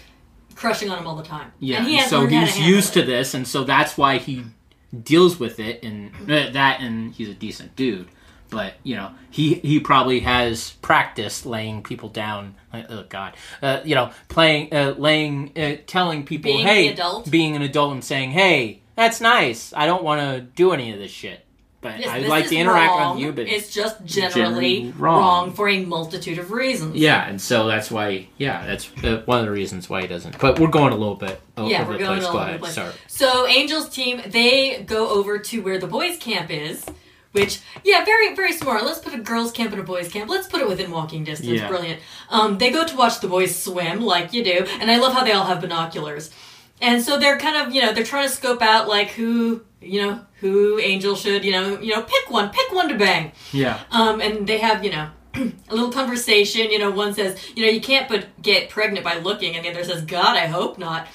crushing 0.55 0.89
on 0.89 0.99
him 0.99 1.07
all 1.07 1.15
the 1.15 1.23
time. 1.23 1.51
Yeah, 1.59 1.79
and 1.79 1.87
he 1.87 1.95
has 1.97 2.09
so 2.09 2.21
learned 2.21 2.33
how 2.33 2.45
to 2.45 2.51
he's 2.51 2.65
used 2.65 2.95
it. 2.95 3.01
to 3.01 3.07
this, 3.07 3.33
and 3.33 3.45
so 3.45 3.65
that's 3.65 3.97
why 3.97 4.19
he 4.19 4.45
deals 5.03 5.39
with 5.39 5.59
it, 5.59 5.83
and 5.83 6.11
uh, 6.23 6.49
that, 6.51 6.79
and 6.81 7.13
he's 7.13 7.29
a 7.29 7.33
decent 7.33 7.75
dude. 7.75 8.07
But 8.49 8.73
you 8.83 8.95
know, 8.95 9.11
he 9.29 9.55
he 9.55 9.79
probably 9.79 10.21
has 10.21 10.71
practiced 10.81 11.45
laying 11.45 11.83
people 11.83 12.09
down. 12.09 12.55
Like, 12.73 12.87
oh 12.89 13.05
God, 13.07 13.35
uh, 13.61 13.81
you 13.85 13.95
know, 13.95 14.11
playing, 14.27 14.73
uh, 14.73 14.95
laying, 14.97 15.51
uh, 15.57 15.77
telling 15.85 16.25
people, 16.25 16.51
Being 16.51 16.65
hey, 16.65 16.87
adult. 16.89 17.29
being 17.29 17.55
an 17.55 17.61
adult, 17.61 17.93
and 17.93 18.03
saying, 18.03 18.31
hey, 18.31 18.81
that's 18.95 19.21
nice. 19.21 19.73
I 19.75 19.85
don't 19.85 20.03
want 20.03 20.21
to 20.21 20.41
do 20.41 20.71
any 20.71 20.91
of 20.91 20.99
this 20.99 21.11
shit, 21.11 21.45
but 21.81 21.99
Yes, 21.99 22.09
I'd 22.09 22.23
this 22.23 22.29
like 22.29 22.47
to 22.49 22.55
interact 22.55 22.89
wrong. 22.91 23.15
with 23.15 23.23
you. 23.25 23.31
But 23.31 23.47
it's 23.47 23.71
just 23.73 24.03
generally 24.05 24.33
generally 24.33 24.91
wrong. 24.97 25.21
wrong. 25.47 25.53
for 25.53 25.69
a 25.69 25.85
multitude 25.85 26.37
of 26.39 26.51
reasons. 26.51 26.95
yeah, 26.95 27.27
and 27.27 27.39
so 27.41 27.67
that's 27.67 27.89
why, 27.89 28.27
yeah, 28.37 28.65
that's 28.65 28.89
uh, 29.03 29.21
one 29.25 29.39
of 29.39 29.45
the 29.45 29.51
reasons 29.51 29.89
why 29.89 30.01
he 30.01 30.07
doesn't. 30.07 30.37
But 30.39 30.59
we're 30.59 30.67
going 30.67 30.91
a 30.93 30.97
little 30.97 31.15
bit 31.15 31.39
Yeah, 31.57 31.81
over 31.81 31.91
we're 31.91 31.97
the 31.97 32.03
going 32.03 32.19
place. 32.21 32.31
Go 32.31 32.37
ahead. 32.39 32.59
place. 32.59 32.73
Sorry. 32.73 32.93
So 33.07 33.45
Angel's 33.45 33.89
team, 33.89 34.21
they 34.27 34.83
go 34.83 35.09
over 35.09 35.39
to 35.39 35.61
where 35.61 35.77
the 35.79 35.87
boys' 35.87 36.17
camp 36.17 36.49
is, 36.51 36.85
which 37.31 37.61
yeah, 37.85 38.03
very 38.03 38.35
very 38.35 38.53
smart. 38.53 38.83
Let's 38.83 38.99
put 38.99 39.13
a 39.13 39.19
girls' 39.19 39.51
camp 39.51 39.71
and 39.71 39.79
a 39.79 39.83
boys' 39.83 40.09
camp. 40.11 40.29
Let's 40.29 40.47
put 40.47 40.61
it 40.61 40.67
within 40.67 40.91
walking 40.91 41.23
distance. 41.23 41.59
Yeah. 41.61 41.67
Brilliant. 41.69 42.01
Um, 42.29 42.57
they 42.57 42.71
go 42.71 42.85
to 42.85 42.95
watch 42.97 43.19
the 43.21 43.27
boys 43.27 43.55
swim, 43.55 44.01
like 44.01 44.33
you 44.33 44.43
do, 44.43 44.65
and 44.81 44.89
I 44.91 44.97
love 44.97 45.13
how 45.13 45.23
they 45.23 45.31
all 45.31 45.45
have 45.45 45.61
binoculars. 45.61 46.31
And 46.81 47.01
so 47.03 47.19
they're 47.19 47.37
kind 47.37 47.55
of 47.67 47.73
you 47.73 47.81
know 47.81 47.93
they're 47.93 48.03
trying 48.03 48.27
to 48.27 48.33
scope 48.33 48.61
out 48.61 48.87
like 48.87 49.09
who 49.09 49.61
you 49.81 50.01
know 50.01 50.21
who 50.41 50.79
Angel 50.79 51.15
should 51.15 51.43
you 51.43 51.51
know 51.51 51.79
you 51.79 51.93
know 51.93 52.01
pick 52.01 52.29
one 52.29 52.49
pick 52.49 52.71
one 52.71 52.89
to 52.89 52.97
bang. 52.97 53.31
Yeah. 53.51 53.79
Um, 53.91 54.21
and 54.21 54.47
they 54.47 54.57
have, 54.59 54.83
you 54.83 54.91
know, 54.91 55.09
a 55.35 55.73
little 55.73 55.91
conversation. 55.91 56.71
You 56.71 56.79
know, 56.79 56.91
one 56.91 57.13
says, 57.13 57.37
you 57.55 57.65
know, 57.65 57.71
you 57.71 57.81
can't 57.81 58.07
but 58.09 58.27
get 58.41 58.69
pregnant 58.69 59.03
by 59.03 59.17
looking, 59.17 59.55
and 59.55 59.65
the 59.65 59.69
other 59.69 59.83
says, 59.83 60.03
God, 60.03 60.37
I 60.37 60.47
hope 60.47 60.77
not. 60.77 61.07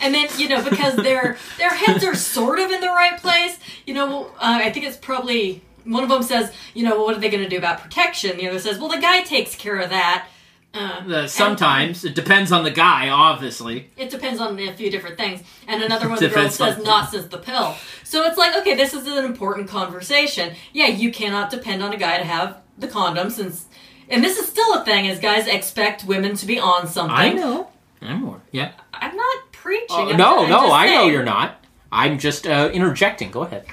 And 0.00 0.14
then, 0.14 0.28
you 0.36 0.48
know, 0.48 0.62
because 0.62 0.96
their 0.96 1.38
their 1.58 1.70
heads 1.70 2.04
are 2.04 2.14
sort 2.14 2.58
of 2.58 2.70
in 2.70 2.80
the 2.80 2.88
right 2.88 3.18
place, 3.18 3.58
you 3.86 3.94
know, 3.94 4.26
uh, 4.38 4.60
I 4.62 4.70
think 4.70 4.86
it's 4.86 4.96
probably 4.96 5.62
one 5.84 6.02
of 6.02 6.10
them 6.10 6.22
says, 6.22 6.52
you 6.74 6.84
know, 6.84 6.96
well, 6.96 7.06
what 7.06 7.16
are 7.16 7.20
they 7.20 7.30
going 7.30 7.42
to 7.42 7.48
do 7.48 7.56
about 7.56 7.80
protection? 7.80 8.36
The 8.36 8.48
other 8.48 8.58
says, 8.58 8.78
well, 8.78 8.90
the 8.90 9.00
guy 9.00 9.22
takes 9.22 9.54
care 9.54 9.78
of 9.78 9.90
that. 9.90 10.28
Uh, 10.72 10.78
Uh, 11.08 11.26
sometimes 11.26 12.04
it 12.04 12.14
depends 12.14 12.52
on 12.52 12.62
the 12.62 12.70
guy, 12.70 13.08
obviously. 13.08 13.90
it 13.96 14.08
depends 14.08 14.40
on 14.40 14.56
a 14.58 14.72
few 14.72 14.88
different 14.90 15.16
things. 15.18 15.42
And 15.66 15.82
another 15.82 16.06
one 16.08 16.14
of 16.14 16.20
the 16.20 16.28
girls 16.28 16.56
Depends 16.56 16.60
on- 16.60 16.74
says, 16.76 16.84
not 16.84 17.10
since 17.10 17.26
the 17.26 17.38
pill. 17.38 17.74
So 18.04 18.22
it's 18.24 18.38
like, 18.38 18.56
okay, 18.58 18.74
this 18.76 18.94
is 18.94 19.06
an 19.08 19.24
important 19.24 19.68
conversation. 19.68 20.54
Yeah, 20.72 20.86
you 20.86 21.10
cannot 21.10 21.50
depend 21.50 21.82
on 21.82 21.92
a 21.92 21.96
guy 21.96 22.18
to 22.18 22.24
have 22.24 22.58
the 22.78 22.86
condom 22.86 23.30
since. 23.30 23.66
And 24.08 24.22
this 24.22 24.38
is 24.38 24.46
still 24.48 24.74
a 24.74 24.84
thing, 24.84 25.06
is 25.06 25.18
guys 25.18 25.46
expect 25.48 26.04
women 26.04 26.36
to 26.36 26.46
be 26.46 26.58
on 26.60 26.86
something. 26.86 27.16
I 27.16 27.32
know. 27.32 27.68
I'm 28.00 28.20
more. 28.22 28.40
Yeah. 28.52 28.70
I'm 28.94 29.16
not 29.16 29.52
preaching. 29.52 29.86
Oh, 29.90 30.10
I'm 30.10 30.16
no, 30.16 30.38
ju- 30.38 30.44
I'm 30.44 30.50
no, 30.50 30.60
just 30.62 30.72
I 30.72 30.86
know 30.86 31.06
you're 31.08 31.24
not. 31.24 31.64
I'm 31.92 32.18
just 32.18 32.46
uh, 32.46 32.70
interjecting. 32.72 33.30
Go 33.32 33.42
ahead. 33.42 33.66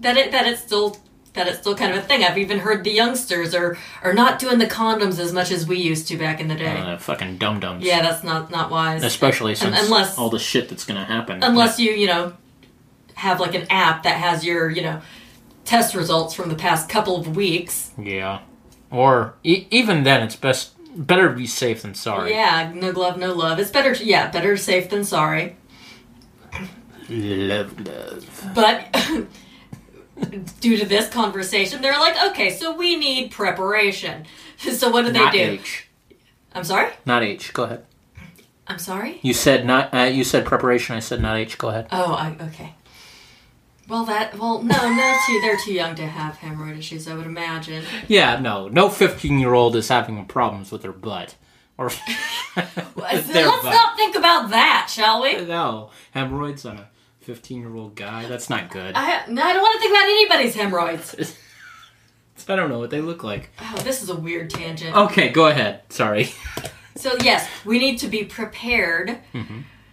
That 0.00 0.16
it 0.16 0.32
that 0.32 0.46
it's 0.46 0.60
still 0.62 0.96
that 1.36 1.46
it's 1.48 1.58
still 1.60 1.76
kind 1.76 1.92
of 1.96 1.98
a 2.02 2.06
thing. 2.06 2.24
I've 2.24 2.36
even 2.38 2.58
heard 2.58 2.82
the 2.84 2.90
youngsters 2.90 3.54
are 3.54 3.78
are 4.02 4.12
not 4.12 4.38
doing 4.38 4.58
the 4.58 4.66
condoms 4.66 5.18
as 5.18 5.32
much 5.32 5.50
as 5.52 5.66
we 5.66 5.78
used 5.78 6.08
to 6.08 6.16
back 6.18 6.40
in 6.40 6.48
the 6.48 6.54
day. 6.56 6.76
Uh, 6.76 6.98
fucking 6.98 7.38
dum 7.38 7.60
dums. 7.60 7.84
yeah, 7.84 8.02
that's 8.02 8.24
not 8.24 8.50
not 8.50 8.70
wise. 8.70 9.02
Especially 9.04 9.54
since 9.54 9.78
unless- 9.80 10.18
all 10.18 10.28
the 10.30 10.38
shit 10.38 10.68
that's 10.68 10.84
gonna 10.84 11.04
happen. 11.04 11.42
unless 11.42 11.78
you 11.78 11.92
you 11.92 12.06
know 12.08 12.32
have 13.14 13.40
like 13.40 13.54
an 13.54 13.66
app 13.70 14.02
that 14.02 14.16
has 14.18 14.44
your 14.44 14.68
you 14.68 14.82
know 14.82 15.00
test 15.64 15.94
results 15.94 16.34
from 16.34 16.48
the 16.48 16.54
past 16.54 16.88
couple 16.88 17.16
of 17.16 17.34
weeks 17.36 17.90
Yeah. 17.98 18.40
Or 18.90 19.34
e- 19.42 19.66
even 19.70 20.04
then, 20.04 20.22
it's 20.22 20.36
best 20.36 20.72
better 20.96 21.28
to 21.30 21.34
be 21.34 21.46
safe 21.46 21.82
than 21.82 21.94
sorry. 21.94 22.30
yeah 22.30 22.70
no 22.74 22.92
glove 22.92 23.18
no 23.18 23.32
love 23.34 23.58
it's 23.58 23.70
better 23.70 23.92
yeah 24.02 24.30
better 24.30 24.56
safe 24.56 24.88
than 24.90 25.04
sorry 25.04 25.56
Love, 27.08 27.78
love. 27.86 28.50
but 28.54 28.86
due 30.60 30.76
to 30.76 30.86
this 30.86 31.08
conversation 31.10 31.82
they're 31.82 31.98
like 32.00 32.16
okay 32.30 32.50
so 32.50 32.74
we 32.74 32.96
need 32.96 33.30
preparation 33.30 34.24
so 34.58 34.88
what 34.90 35.04
do 35.04 35.12
they 35.12 35.18
Not 35.18 35.32
do 35.32 35.38
H. 35.38 35.88
i'm 36.54 36.64
sorry 36.64 36.92
Not 37.04 37.22
H. 37.22 37.52
Go 37.52 37.64
ahead. 37.64 37.84
i'm 38.66 38.78
sorry 38.78 39.18
You 39.22 39.34
said 39.34 39.66
not. 39.66 39.92
Uh, 39.94 40.04
you 40.04 40.24
said 40.24 40.44
preparation. 40.46 40.96
I 40.96 41.00
said 41.00 41.20
not 41.20 41.36
H. 41.36 41.58
Go 41.58 41.68
ahead. 41.68 41.88
oh 41.92 42.12
I, 42.14 42.36
okay 42.48 42.74
well 43.88 44.04
that 44.06 44.36
well 44.38 44.62
no 44.62 44.74
no 44.94 45.16
too 45.26 45.38
they're 45.42 45.56
too 45.58 45.72
young 45.72 45.94
to 45.94 46.06
have 46.06 46.36
hemorrhoid 46.38 46.76
issues 46.78 47.06
i 47.06 47.14
would 47.14 47.26
imagine 47.26 47.84
Yeah. 48.08 48.40
No. 48.40 48.66
No. 48.68 48.88
Fifteen-year-old 48.88 49.76
is 49.76 49.88
having 49.88 50.24
problems 50.26 50.72
with 50.72 50.82
her 50.82 50.92
butt. 50.92 51.36
Or 51.78 51.86
let's 52.96 53.28
butt. 53.30 53.64
not 53.64 53.96
think 53.96 54.16
about 54.16 54.50
that 54.50 54.88
shall 54.90 55.22
we 55.22 55.44
No. 55.44 55.90
Hemorrhoids 56.12 56.64
on 56.64 56.78
a 56.78 56.88
fifteen-year-old 57.26 57.96
guy. 57.96 58.26
That's 58.28 58.48
not 58.48 58.70
good. 58.70 58.94
I, 58.94 59.26
no, 59.26 59.42
I 59.42 59.52
don't 59.52 59.62
want 59.62 59.74
to 59.74 59.80
think 59.80 59.92
about 59.92 60.04
anybody's 60.04 60.54
hemorrhoids. 60.54 61.36
I 62.48 62.54
don't 62.54 62.70
know 62.70 62.78
what 62.78 62.90
they 62.90 63.00
look 63.00 63.24
like. 63.24 63.50
Oh, 63.60 63.80
this 63.82 64.04
is 64.04 64.08
a 64.08 64.14
weird 64.14 64.50
tangent. 64.50 64.94
Okay, 64.96 65.30
go 65.30 65.46
ahead. 65.48 65.82
Sorry. 65.90 66.30
So, 66.98 67.14
yes, 67.22 67.46
we 67.66 67.78
need 67.78 67.98
to 67.98 68.08
be 68.08 68.24
prepared. 68.24 69.18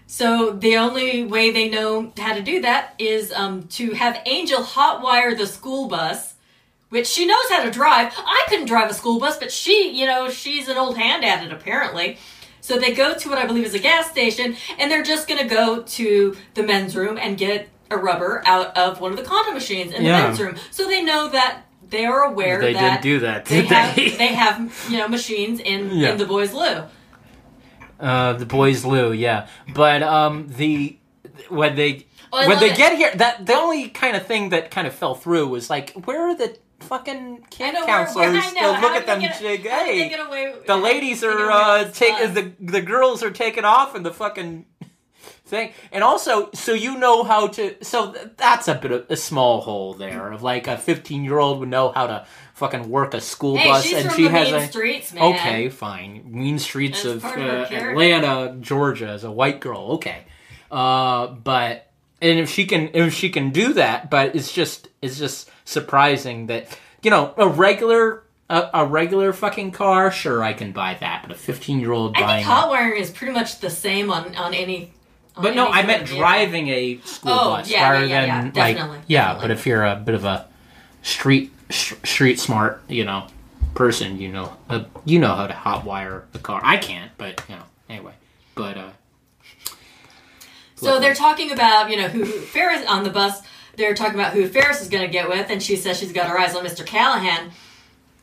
So, 0.07 0.51
the 0.51 0.77
only 0.77 1.25
way 1.25 1.51
they 1.51 1.67
know 1.67 2.13
how 2.17 2.33
to 2.33 2.41
do 2.41 2.61
that 2.61 2.93
is 2.97 3.33
um, 3.33 3.63
to 3.71 3.91
have 3.91 4.21
Angel 4.25 4.61
hotwire 4.61 5.37
the 5.37 5.45
school 5.45 5.89
bus, 5.89 6.35
which 6.87 7.07
she 7.07 7.25
knows 7.25 7.49
how 7.49 7.61
to 7.63 7.71
drive. 7.71 8.13
I 8.15 8.45
couldn't 8.47 8.67
drive 8.67 8.89
a 8.89 8.93
school 8.93 9.19
bus, 9.19 9.37
but 9.37 9.51
she, 9.51 9.91
you 9.91 10.05
know, 10.05 10.29
she's 10.29 10.69
an 10.69 10.77
old 10.77 10.97
hand 10.97 11.25
at 11.25 11.43
it, 11.43 11.51
apparently. 11.51 12.19
So, 12.63 12.79
they 12.79 12.93
go 12.93 13.13
to 13.13 13.29
what 13.29 13.37
I 13.37 13.45
believe 13.45 13.65
is 13.65 13.73
a 13.73 13.79
gas 13.79 14.09
station, 14.09 14.55
and 14.79 14.89
they're 14.89 15.03
just 15.03 15.27
going 15.27 15.41
to 15.45 15.53
go 15.53 15.81
to 15.83 16.37
the 16.53 16.63
men's 16.63 16.95
room 16.95 17.17
and 17.21 17.37
get 17.37 17.67
a 17.91 17.97
rubber 17.97 18.41
out 18.45 18.75
of 18.77 19.01
one 19.01 19.11
of 19.11 19.17
the 19.17 19.23
condom 19.23 19.53
machines 19.53 19.91
in 19.91 20.03
the 20.03 20.09
Yeah. 20.09 20.23
men's 20.27 20.39
room. 20.39 20.55
So, 20.71 20.87
they 20.87 21.03
know 21.03 21.27
that 21.27 21.63
they 21.89 22.05
are 22.05 22.23
aware 22.23 22.61
They 22.61 22.71
that 22.71 23.01
didn't 23.01 23.03
do 23.03 23.19
that, 23.19 23.45
they 23.45 23.61
did 23.63 23.71
have 23.71 23.95
they? 23.97 24.09
they 24.11 24.27
have 24.27 24.85
you 24.89 24.97
know 24.97 25.09
machines 25.09 25.59
in 25.59 25.91
Yeah. 25.91 26.11
in 26.13 26.17
the 26.17 26.25
boys' 26.25 26.53
loo. 26.53 26.83
Uh, 27.99 28.33
the 28.33 28.45
boys 28.45 28.83
loo, 28.85 29.11
yeah. 29.11 29.47
But 29.73 30.01
um, 30.01 30.47
the 30.57 30.97
when 31.49 31.75
they 31.75 32.07
Oh, 32.35 32.47
when 32.47 32.59
they 32.59 32.71
it. 32.71 32.77
get 32.77 32.97
here, 32.97 33.11
that 33.15 33.45
the 33.45 33.53
only 33.53 33.89
kind 33.89 34.15
of 34.17 34.25
thing 34.25 34.49
that 34.49 34.71
kind 34.71 34.87
of 34.87 34.93
fell 34.95 35.13
through 35.13 35.47
was 35.49 35.69
like, 35.69 35.91
where 36.05 36.21
are 36.29 36.35
the 36.35 36.57
fucking 36.83 37.43
I 37.43 37.47
camp 37.49 37.73
know, 37.73 37.85
where- 37.85 38.05
where- 38.05 38.05
counselors 38.05 38.53
know, 38.53 38.71
look 38.81 38.91
at 38.95 39.05
them? 39.05 39.19
get- 39.21 39.39
Jig, 39.39 39.63
hey, 39.65 40.09
the 40.67 40.75
ladies 40.77 41.21
did 41.21 41.29
they 41.31 41.33
get 41.37 41.41
are 41.43 41.51
uh, 41.51 41.83
the 41.85 42.51
the 42.59 42.81
girls 42.81 43.23
are 43.23 43.31
taking 43.31 43.65
off 43.65 43.95
and 43.95 44.05
the 44.05 44.13
fucking 44.13 44.65
thing. 45.45 45.71
And 45.91 46.03
also 46.03 46.49
so 46.53 46.73
you 46.73 46.97
know 46.97 47.23
how 47.23 47.47
to 47.47 47.75
so 47.83 48.13
that's 48.37 48.67
a 48.67 48.75
bit 48.75 48.91
of 48.91 49.05
a 49.09 49.15
small 49.17 49.61
hole 49.61 49.93
there 49.93 50.31
of 50.31 50.41
like 50.41 50.67
a 50.67 50.77
15 50.77 51.23
year 51.23 51.37
old 51.39 51.59
would 51.59 51.69
know 51.69 51.91
how 51.91 52.07
to 52.07 52.25
fucking 52.55 52.89
work 52.89 53.13
a 53.13 53.21
school 53.21 53.57
Hey, 53.57 53.67
bus 53.69 53.93
and 53.93 54.11
she 54.13 54.23
has 54.23 54.51
mean 54.51 54.55
a 54.55 54.67
streets, 54.67 55.13
man. 55.13 55.23
okay 55.35 55.69
fine. 55.69 56.23
Mean 56.25 56.59
streets 56.59 57.03
of, 57.05 57.21
part 57.21 57.39
of 57.39 57.71
uh, 57.71 57.75
atlanta 57.75 58.55
georgia 58.61 59.07
as 59.09 59.23
a 59.23 59.31
white 59.31 59.59
girl. 59.59 59.93
Okay. 59.93 60.23
Uh 60.71 61.27
but 61.27 61.91
and 62.21 62.39
if 62.39 62.49
she 62.49 62.65
can 62.65 62.89
if 62.93 63.13
she 63.13 63.29
can 63.29 63.51
do 63.51 63.73
that 63.73 64.09
but 64.09 64.35
it's 64.35 64.51
just 64.51 64.87
it's 65.01 65.19
just 65.19 65.49
surprising 65.65 66.47
that 66.47 66.67
you 67.01 67.09
know 67.11 67.33
a 67.37 67.47
regular 67.47 68.23
a, 68.49 68.69
a 68.73 68.85
regular 68.85 69.31
fucking 69.33 69.71
car 69.71 70.11
sure 70.11 70.43
i 70.43 70.53
can 70.53 70.71
buy 70.71 70.93
that 70.99 71.21
but 71.23 71.31
a 71.31 71.35
15 71.39 71.79
year 71.79 71.91
old 71.91 72.15
I 72.17 72.37
think 72.37 72.47
hot 72.47 72.69
wiring 72.69 72.99
is 73.01 73.09
pretty 73.11 73.33
much 73.33 73.59
the 73.59 73.69
same 73.69 74.11
on 74.11 74.35
on 74.35 74.53
any. 74.53 74.91
on 75.35 75.43
but 75.43 75.55
no, 75.55 75.67
I 75.67 75.83
meant 75.83 76.05
driving 76.05 76.67
a 76.67 76.97
school 76.99 77.31
Oh, 77.33 77.49
bus 77.51 77.69
yeah, 77.71 77.89
rather 77.89 78.05
yeah, 78.05 78.25
yeah, 78.25 78.41
than 78.41 78.45
like 78.53 78.75
definitely, 78.75 78.99
yeah. 79.07 79.21
definitely. 79.33 79.41
But 79.47 79.51
if 79.51 79.65
you're 79.65 79.85
a 79.85 79.95
bit 79.95 80.13
of 80.15 80.25
a 80.25 80.47
street 81.01 81.51
sh- 81.71 81.93
street 82.03 82.39
smart, 82.39 82.83
you 82.87 83.03
know, 83.03 83.25
person, 83.73 84.19
you 84.19 84.29
know, 84.31 84.55
uh, 84.69 84.83
you 85.05 85.17
know 85.19 85.33
how 85.33 85.47
to 85.47 85.53
hotwire 85.53 86.23
the 86.33 86.39
car. 86.39 86.61
I 86.63 86.77
can't, 86.77 87.11
but 87.17 87.41
you 87.49 87.55
know, 87.55 87.63
anyway. 87.89 88.13
But 88.53 88.77
uh, 88.77 88.89
So 90.75 90.99
they're 90.99 91.15
talking 91.15 91.51
about 91.51 91.89
you 91.89 91.97
know 91.97 92.09
who 92.09 92.25
Ferris 92.25 92.85
on 92.87 93.03
the 93.03 93.09
bus. 93.09 93.41
They're 93.75 93.95
talking 93.95 94.15
about 94.15 94.33
who 94.33 94.47
Ferris 94.47 94.81
is 94.81 94.89
going 94.89 95.03
to 95.05 95.11
get 95.11 95.27
with, 95.27 95.49
and 95.49 95.61
she 95.61 95.75
says 95.75 95.97
she's 95.99 96.13
got 96.13 96.27
her 96.27 96.37
eyes 96.37 96.55
on 96.55 96.63
Mr. 96.63 96.85
Callahan. 96.85 97.51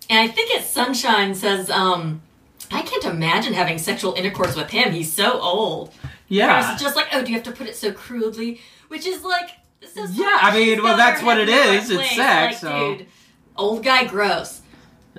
And 0.09 0.19
I 0.19 0.29
think 0.29 0.51
it's 0.53 0.67
Sunshine 0.67 1.35
says, 1.35 1.71
um, 1.71 2.23
"I 2.71 2.83
can't 2.83 3.05
imagine 3.05 3.53
having 3.53 3.79
sexual 3.79 4.15
intercourse 4.15 4.57
with 4.57 4.71
him. 4.71 4.93
He's 4.93 5.13
so 5.13 5.41
old." 5.41 5.93
Ferris 5.93 6.17
yeah, 6.29 6.75
is 6.75 6.81
just 6.81 6.95
like, 6.97 7.09
"Oh, 7.13 7.23
do 7.23 7.31
you 7.31 7.37
have 7.37 7.45
to 7.45 7.53
put 7.53 7.67
it 7.67 7.77
so 7.77 7.93
crudely?" 7.93 8.61
Which 8.89 9.07
is 9.07 9.25
like, 9.25 9.51
so 9.93 10.05
Yeah, 10.13 10.39
I 10.41 10.55
mean, 10.57 10.83
well, 10.83 10.97
that's 10.97 11.23
what 11.23 11.39
it 11.39 11.49
in 11.49 11.55
the 11.55 11.61
right 11.61 11.83
is, 11.83 11.91
it's 11.91 12.17
sex, 12.17 12.63
Like, 12.63 12.73
so- 12.73 12.97
dude, 12.97 13.07
old 13.57 13.85
guy 13.85 14.05
gross. 14.05 14.63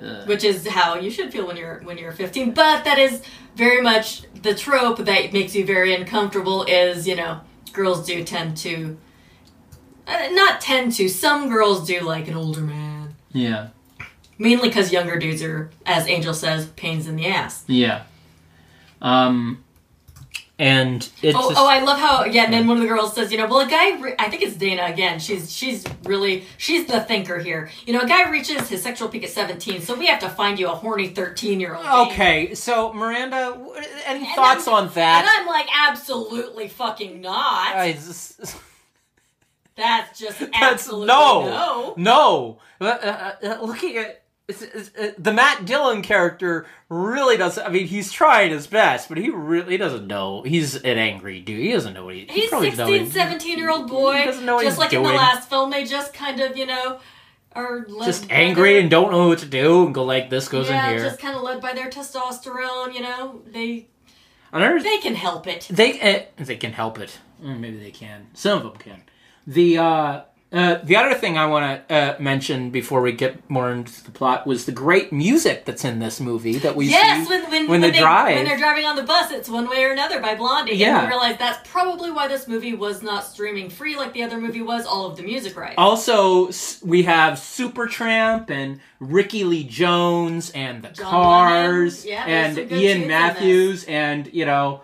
Uh, 0.00 0.24
which 0.24 0.42
is 0.42 0.66
how 0.66 0.94
you 0.96 1.10
should 1.10 1.30
feel 1.30 1.46
when 1.46 1.54
you're 1.54 1.80
when 1.84 1.98
you're 1.98 2.12
15 2.12 2.52
but 2.52 2.82
that 2.82 2.98
is 2.98 3.22
very 3.56 3.82
much 3.82 4.22
the 4.40 4.54
trope 4.54 4.96
that 4.96 5.32
makes 5.34 5.54
you 5.54 5.66
very 5.66 5.94
uncomfortable 5.94 6.64
is 6.64 7.06
you 7.06 7.14
know 7.14 7.38
girls 7.74 8.06
do 8.06 8.24
tend 8.24 8.56
to 8.56 8.96
uh, 10.06 10.28
not 10.32 10.60
tend 10.60 10.92
to 10.94 11.08
some 11.08 11.48
girls 11.48 11.86
do 11.86 12.00
like 12.00 12.28
an 12.28 12.34
older 12.34 12.60
man 12.62 13.14
yeah, 13.32 13.68
mainly 14.38 14.68
because 14.68 14.92
younger 14.92 15.18
dudes 15.18 15.42
are 15.42 15.70
as 15.86 16.06
angel 16.08 16.34
says 16.34 16.66
pains 16.76 17.06
in 17.06 17.16
the 17.16 17.26
ass 17.26 17.64
yeah. 17.66 18.04
Um, 19.00 19.64
and 20.58 21.08
it's 21.22 21.36
oh, 21.36 21.48
just- 21.50 21.60
oh, 21.60 21.66
I 21.66 21.80
love 21.82 21.98
how 21.98 22.24
yeah. 22.24 22.44
And 22.44 22.52
then 22.52 22.68
one 22.68 22.76
of 22.76 22.82
the 22.82 22.88
girls 22.88 23.14
says, 23.14 23.32
you 23.32 23.38
know, 23.38 23.46
well, 23.48 23.60
a 23.60 23.68
guy. 23.68 23.98
Re- 24.00 24.14
I 24.16 24.28
think 24.30 24.42
it's 24.42 24.54
Dana 24.54 24.84
again. 24.84 25.18
She's 25.18 25.50
she's 25.50 25.84
really 26.04 26.44
she's 26.56 26.86
the 26.86 27.00
thinker 27.00 27.38
here. 27.40 27.68
You 27.84 27.94
know, 27.94 28.00
a 28.00 28.06
guy 28.06 28.30
reaches 28.30 28.68
his 28.68 28.80
sexual 28.80 29.08
peak 29.08 29.24
at 29.24 29.30
seventeen, 29.30 29.80
so 29.80 29.96
we 29.98 30.06
have 30.06 30.20
to 30.20 30.28
find 30.28 30.60
you 30.60 30.68
a 30.68 30.74
horny 30.74 31.08
thirteen 31.08 31.58
year 31.58 31.74
old. 31.74 31.84
okay. 32.12 32.54
So 32.54 32.92
Maranda, 32.92 33.58
any 34.06 34.24
And 34.24 34.36
thoughts 34.36 34.68
I'm- 34.68 34.76
on 34.86 34.92
that? 34.94 35.24
And 35.24 35.28
I'm 35.40 35.46
like, 35.48 35.66
absolutely 35.88 36.68
fucking 36.68 37.20
not. 37.20 37.74
That's 39.76 40.18
just 40.18 40.38
That's 40.38 40.50
absolutely 40.54 41.06
no, 41.08 41.44
no. 41.46 41.94
no. 41.96 42.58
Uh, 42.80 42.84
uh, 42.84 43.34
uh, 43.42 43.58
looking 43.62 43.96
at 43.96 44.22
it's, 44.48 44.60
it's, 44.60 44.90
uh, 44.98 45.12
the 45.18 45.32
Matt 45.32 45.64
Dillon 45.64 46.02
character, 46.02 46.66
really 46.88 47.36
doesn't. 47.36 47.64
I 47.64 47.70
mean, 47.70 47.86
he's 47.86 48.10
trying 48.12 48.50
his 48.50 48.66
best, 48.66 49.08
but 49.08 49.16
he 49.16 49.30
really 49.30 49.76
doesn't 49.76 50.06
know. 50.06 50.42
He's 50.42 50.74
an 50.74 50.98
angry 50.98 51.40
dude. 51.40 51.60
He 51.60 51.72
doesn't 51.72 51.94
know 51.94 52.04
what 52.04 52.14
he. 52.14 52.26
he 52.26 52.40
He's 52.40 52.50
probably 52.50 52.70
16, 52.70 52.86
doesn't 52.86 53.04
know 53.06 53.24
17 53.24 53.58
year 53.58 53.70
old 53.70 53.88
boy. 53.88 54.16
He 54.18 54.24
doesn't 54.24 54.44
know 54.44 54.56
what 54.56 54.64
just 54.64 54.76
he's 54.76 54.78
like 54.78 54.92
in 54.92 55.02
the 55.02 55.08
last 55.10 55.48
film, 55.48 55.70
they 55.70 55.84
just 55.84 56.12
kind 56.12 56.40
of, 56.40 56.56
you 56.56 56.66
know, 56.66 56.98
are 57.52 57.86
led 57.88 58.06
Just 58.06 58.30
angry 58.30 58.72
their- 58.72 58.80
and 58.82 58.90
don't 58.90 59.12
know 59.12 59.28
what 59.28 59.38
to 59.40 59.46
do, 59.46 59.86
and 59.86 59.94
go 59.94 60.04
like 60.04 60.28
this 60.28 60.48
goes 60.48 60.68
yeah, 60.68 60.90
in 60.90 60.98
here. 60.98 61.04
just 61.08 61.20
kind 61.20 61.36
of 61.36 61.42
led 61.42 61.60
by 61.60 61.72
their 61.72 61.88
testosterone. 61.88 62.94
You 62.94 63.02
know, 63.02 63.42
they 63.46 63.86
And 64.52 64.62
there's- 64.62 64.82
they 64.82 64.98
can 64.98 65.14
help 65.14 65.46
it. 65.46 65.66
They 65.70 66.00
uh, 66.00 66.44
they 66.44 66.56
can 66.56 66.72
help 66.72 66.98
it. 66.98 67.18
Mm, 67.42 67.60
Maybe 67.60 67.78
they 67.78 67.90
can. 67.90 68.28
Some 68.34 68.58
of 68.58 68.64
them 68.64 68.76
can. 68.76 69.02
The 69.46 69.78
uh, 69.78 70.20
uh, 70.52 70.74
the 70.84 70.96
other 70.96 71.14
thing 71.14 71.38
I 71.38 71.46
want 71.46 71.88
to 71.88 71.94
uh, 71.94 72.16
mention 72.20 72.68
before 72.70 73.00
we 73.00 73.12
get 73.12 73.48
more 73.48 73.72
into 73.72 74.04
the 74.04 74.10
plot 74.10 74.46
was 74.46 74.66
the 74.66 74.72
great 74.72 75.10
music 75.10 75.64
that's 75.64 75.82
in 75.82 75.98
this 75.98 76.20
movie 76.20 76.58
that 76.58 76.76
we 76.76 76.88
Yes, 76.88 77.26
see 77.26 77.32
when 77.32 77.50
when, 77.50 77.68
when 77.68 77.80
they 77.80 77.90
they, 77.90 77.98
drive. 78.00 78.36
when 78.36 78.44
they're 78.44 78.58
driving 78.58 78.84
on 78.84 78.94
the 78.94 79.02
bus, 79.02 79.30
it's 79.32 79.48
one 79.48 79.66
way 79.70 79.82
or 79.82 79.92
another 79.92 80.20
by 80.20 80.34
Blondie. 80.34 80.74
Yeah. 80.74 80.98
and 80.98 81.06
we 81.06 81.08
realize 81.08 81.38
that's 81.38 81.66
probably 81.70 82.10
why 82.10 82.28
this 82.28 82.46
movie 82.46 82.74
was 82.74 83.02
not 83.02 83.24
streaming 83.24 83.70
free 83.70 83.96
like 83.96 84.12
the 84.12 84.22
other 84.24 84.38
movie 84.38 84.60
was. 84.60 84.84
All 84.84 85.06
of 85.06 85.16
the 85.16 85.22
music 85.22 85.56
rights. 85.56 85.76
Also, 85.78 86.50
we 86.86 87.04
have 87.04 87.38
Supertramp 87.38 88.50
and 88.50 88.78
Rickie 89.00 89.44
Lee 89.44 89.64
Jones 89.64 90.50
and 90.50 90.82
the 90.84 90.88
John 90.90 91.10
Cars 91.10 92.04
Yeah, 92.04 92.24
and 92.26 92.58
Ian 92.70 93.08
Matthews 93.08 93.84
and 93.84 94.28
you 94.34 94.44
know, 94.44 94.82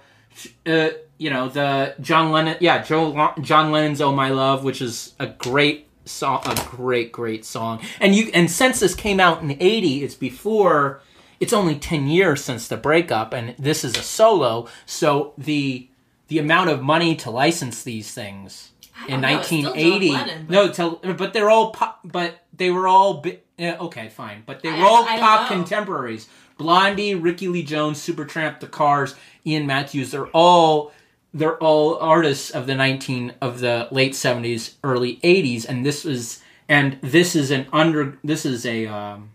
uh, 0.66 0.88
you 1.18 1.30
know 1.30 1.48
the 1.48 1.94
John 2.00 2.30
Lennon. 2.32 2.56
Yeah, 2.60 2.82
Joe, 2.82 3.32
John 3.40 3.70
Lennon's 3.70 4.00
"Oh 4.00 4.12
My 4.12 4.30
Love," 4.30 4.64
which 4.64 4.80
is 4.80 5.14
a 5.18 5.26
great 5.26 5.88
song, 6.04 6.42
a 6.46 6.54
great 6.70 7.12
great 7.12 7.44
song. 7.44 7.80
And 8.00 8.14
you 8.14 8.30
and 8.32 8.50
since 8.50 8.80
this 8.80 8.94
came 8.94 9.20
out 9.20 9.42
in 9.42 9.50
'80, 9.60 10.04
it's 10.04 10.14
before. 10.14 11.00
It's 11.40 11.52
only 11.52 11.76
ten 11.78 12.08
years 12.08 12.42
since 12.42 12.66
the 12.66 12.76
breakup, 12.76 13.32
and 13.32 13.54
this 13.58 13.84
is 13.84 13.96
a 13.96 14.02
solo. 14.02 14.68
So 14.86 15.34
the 15.38 15.88
the 16.28 16.38
amount 16.38 16.70
of 16.70 16.82
money 16.82 17.14
to 17.16 17.30
license 17.30 17.82
these 17.82 18.12
things 18.12 18.70
in 19.08 19.20
know, 19.20 19.38
it's 19.38 19.46
still 19.46 19.62
1980. 19.72 20.10
Lennon, 20.10 20.46
but- 20.46 20.52
no, 20.52 20.68
tell, 20.72 20.90
but 21.16 21.32
they're 21.32 21.48
all 21.50 21.70
pop, 21.70 22.00
but 22.04 22.40
they 22.52 22.70
were 22.70 22.86
all 22.88 23.14
bi- 23.22 23.38
okay, 23.60 24.08
fine, 24.08 24.42
but 24.46 24.62
they 24.62 24.68
were 24.70 24.76
I- 24.78 24.82
all 24.88 25.04
I 25.08 25.18
pop 25.18 25.48
contemporaries. 25.48 26.28
Blondie, 26.58 27.14
Rickie 27.14 27.46
Lee 27.48 27.62
Jones, 27.62 27.98
Supertramp, 28.04 28.58
The 28.58 28.66
Cars, 28.66 29.14
Ian 29.46 29.66
Matthews. 29.66 30.10
They're 30.10 30.26
all 30.28 30.92
they're 31.34 31.58
all 31.58 31.98
artists 31.98 32.50
of 32.50 32.66
the 32.66 32.74
19 32.74 33.34
of 33.40 33.60
the 33.60 33.88
late 33.90 34.12
70s, 34.12 34.74
early 34.82 35.16
80s, 35.18 35.66
and 35.68 35.84
this 35.84 36.04
was 36.04 36.40
and 36.68 36.98
this 37.00 37.34
is 37.34 37.50
an 37.50 37.66
under 37.72 38.18
this 38.22 38.44
is 38.44 38.66
a 38.66 38.86
um, 38.86 39.30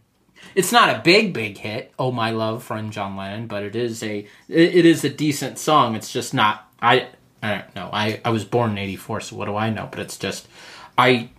it's 0.55 0.71
not 0.71 0.95
a 0.95 1.01
big 1.03 1.33
big 1.33 1.57
hit 1.57 1.91
oh 1.97 2.11
my 2.11 2.29
love 2.29 2.63
from 2.63 2.91
john 2.91 3.15
lennon 3.15 3.47
but 3.47 3.63
it 3.63 3.75
is 3.75 4.03
a 4.03 4.19
it, 4.47 4.85
is 4.85 5.03
a 5.03 5.09
decent 5.09 5.57
song. 5.57 5.95
It's 5.95 6.11
just 6.11 6.33
not 6.33 6.71
i 6.81 7.07
i 7.41 7.55
don't 7.55 7.75
know. 7.75 7.89
I 7.91 8.21
i 8.23 8.29
was 8.29 8.45
born 8.45 8.71
in 8.71 8.77
84 8.77 9.21
so 9.21 9.35
what 9.35 9.45
do 9.45 9.55
i 9.55 9.69
know? 9.69 9.87
But 9.89 9.99
it's 9.99 10.17
just 10.17 10.47
i 10.97 11.29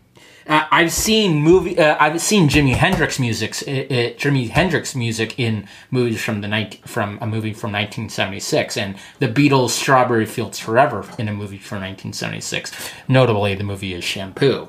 uh, 0.46 0.66
I've 0.70 0.92
seen 0.92 1.36
movie. 1.40 1.78
Uh, 1.78 1.96
I've 1.98 2.20
seen 2.20 2.48
Jimi 2.48 2.74
Hendrix 2.74 3.18
music. 3.18 3.50
Uh, 3.66 3.70
uh, 3.70 4.12
Jimi 4.18 4.50
Hendrix 4.50 4.94
music 4.94 5.38
in 5.38 5.66
movies 5.90 6.22
from 6.22 6.40
the 6.40 6.48
night 6.48 6.80
from 6.86 7.18
a 7.20 7.26
movie 7.26 7.52
from 7.52 7.72
1976, 7.72 8.76
and 8.76 8.96
the 9.20 9.28
Beatles' 9.28 9.70
"Strawberry 9.70 10.26
Fields 10.26 10.58
Forever" 10.58 11.04
in 11.18 11.28
a 11.28 11.32
movie 11.32 11.58
from 11.58 11.78
1976. 11.78 12.72
Notably, 13.08 13.54
the 13.54 13.64
movie 13.64 13.94
is 13.94 14.04
"Shampoo," 14.04 14.68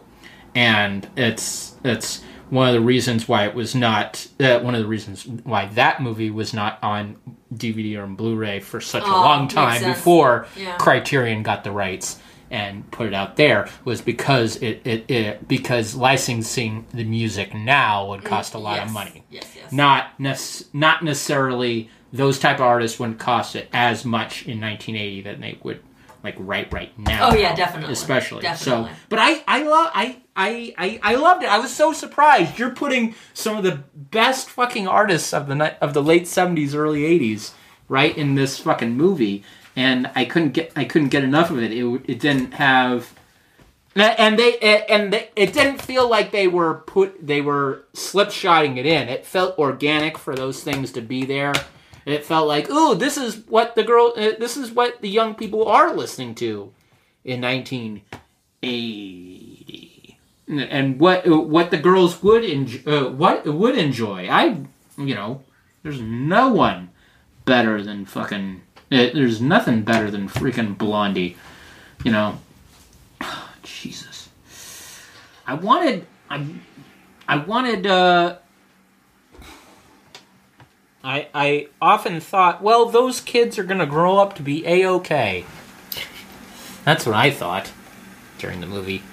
and 0.53 1.07
it's 1.17 1.75
it's 1.83 2.23
one 2.49 2.67
of 2.67 2.73
the 2.75 2.79
reasons 2.81 3.27
why 3.27 3.45
it 3.47 3.55
was 3.55 3.73
not 3.75 4.27
uh, 4.39 4.59
one 4.59 4.75
of 4.75 4.81
the 4.81 4.87
reasons 4.87 5.25
why 5.25 5.65
that 5.73 6.01
movie 6.01 6.29
was 6.29 6.53
not 6.53 6.77
on 6.83 7.15
DVD 7.53 7.97
or 7.97 8.03
on 8.03 8.15
Blu-ray 8.15 8.59
for 8.59 8.79
such 8.79 9.01
a 9.03 9.07
Oh, 9.07 9.09
long 9.21 9.47
time 9.47 9.83
before 9.83 10.45
Yeah. 10.55 10.77
Criterion 10.77 11.41
got 11.41 11.63
the 11.63 11.71
rights 11.71 12.19
and 12.55 12.89
put 12.89 13.05
it 13.05 13.13
out 13.13 13.35
there 13.35 13.67
was 13.83 14.01
because 14.01 14.55
it, 14.57 14.81
it, 14.85 15.11
it 15.11 15.45
because 15.45 15.93
licensing 15.93 16.87
the 16.93 17.03
music 17.03 17.53
now 17.53 18.07
would 18.07 18.21
mm, 18.21 18.25
cost 18.25 18.53
a 18.53 18.57
lot 18.57 18.77
yes. 18.77 18.87
of 18.87 18.93
money. 18.93 19.23
Yes, 19.29 19.51
yes. 19.53 19.71
Not 19.73 20.17
nec- 20.17 20.73
not 20.73 21.03
necessarily 21.03 21.89
those 22.13 22.39
type 22.39 22.55
of 22.55 22.61
artists 22.61 22.97
wouldn't 22.97 23.19
cost 23.19 23.57
it 23.57 23.67
as 23.73 24.05
much 24.05 24.47
in 24.47 24.61
1980 24.61 25.21
that 25.23 25.41
they 25.41 25.59
would 25.63 25.81
like 26.23 26.35
right 26.39 26.71
right 26.71 26.97
now. 26.97 27.31
Oh, 27.31 27.35
yeah, 27.35 27.53
definitely. 27.53 27.91
Especially. 27.91 28.41
Definitely. 28.41 28.89
So, 28.89 28.95
but 29.09 29.19
I 29.19 29.43
I 29.49 29.63
love 29.63 29.91
I, 29.93 30.21
I 30.37 30.73
I 30.77 30.99
I 31.03 31.15
loved 31.15 31.43
it. 31.43 31.49
I 31.49 31.59
was 31.59 31.75
so 31.75 31.91
surprised. 31.91 32.57
You're 32.57 32.71
putting 32.71 33.15
some 33.33 33.57
of 33.57 33.63
the 33.63 33.83
best 33.93 34.49
fucking 34.49 34.87
artists 34.87 35.33
of 35.33 35.47
the 35.47 35.83
of 35.83 35.93
the 35.93 36.01
late 36.01 36.23
70s 36.23 36.73
early 36.73 37.01
80s 37.01 37.51
right 37.89 38.17
in 38.17 38.35
this 38.35 38.59
fucking 38.59 38.95
movie 38.95 39.43
and 39.75 40.09
I 40.15 40.25
couldn't 40.25 40.51
get 40.51 40.71
I 40.75 40.85
couldn't 40.85 41.09
get 41.09 41.23
enough 41.23 41.51
of 41.51 41.61
it. 41.61 41.71
It, 41.71 42.01
it 42.05 42.19
didn't 42.19 42.53
have 42.53 43.13
and 43.95 44.37
they 44.37 44.83
and 44.89 45.13
they, 45.13 45.29
it 45.35 45.53
didn't 45.53 45.81
feel 45.81 46.09
like 46.09 46.31
they 46.31 46.47
were 46.47 46.83
put 46.85 47.25
they 47.25 47.41
were 47.41 47.85
slipshotting 47.93 48.77
it 48.77 48.85
in. 48.85 49.07
It 49.07 49.25
felt 49.25 49.57
organic 49.57 50.17
for 50.17 50.35
those 50.35 50.63
things 50.63 50.91
to 50.93 51.01
be 51.01 51.25
there. 51.25 51.53
It 52.05 52.25
felt 52.25 52.47
like, 52.47 52.69
ooh, 52.69 52.95
this 52.95 53.17
is 53.17 53.37
what 53.47 53.75
the 53.75 53.83
girl, 53.83 54.13
uh, 54.15 54.31
this 54.37 54.57
is 54.57 54.71
what 54.71 55.01
the 55.01 55.09
young 55.09 55.33
people 55.33 55.67
are 55.67 55.91
listening 55.93 56.35
to 56.35 56.71
in 57.23 57.41
1980, 57.41 60.19
and 60.47 60.99
what 60.99 61.27
what 61.27 61.71
the 61.71 61.79
girls 61.79 62.21
would 62.21 62.43
enjoy, 62.43 62.91
uh, 62.91 63.09
what 63.09 63.45
would 63.45 63.77
enjoy. 63.77 64.27
I, 64.29 64.65
you 64.97 65.15
know, 65.15 65.41
there's 65.81 66.01
no 66.01 66.49
one 66.49 66.89
better 67.45 67.81
than 67.81 68.05
fucking. 68.05 68.61
Uh, 68.91 69.09
there's 69.13 69.41
nothing 69.41 69.81
better 69.81 70.11
than 70.11 70.29
freaking 70.29 70.77
Blondie, 70.77 71.37
you 72.03 72.11
know. 72.11 72.39
Jesus. 73.63 74.29
I 75.47 75.53
wanted 75.53 76.05
I 76.29 76.45
I 77.27 77.37
wanted 77.37 77.85
uh 77.87 78.37
I 81.03 81.27
I 81.33 81.67
often 81.81 82.19
thought, 82.19 82.61
well, 82.61 82.87
those 82.87 83.21
kids 83.21 83.59
are 83.59 83.63
going 83.63 83.79
to 83.79 83.85
grow 83.85 84.17
up 84.17 84.35
to 84.35 84.43
be 84.43 84.65
a-okay. 84.65 85.45
That's 86.83 87.05
what 87.05 87.15
I 87.15 87.29
thought 87.31 87.71
during 88.39 88.59
the 88.59 88.67
movie. 88.67 89.03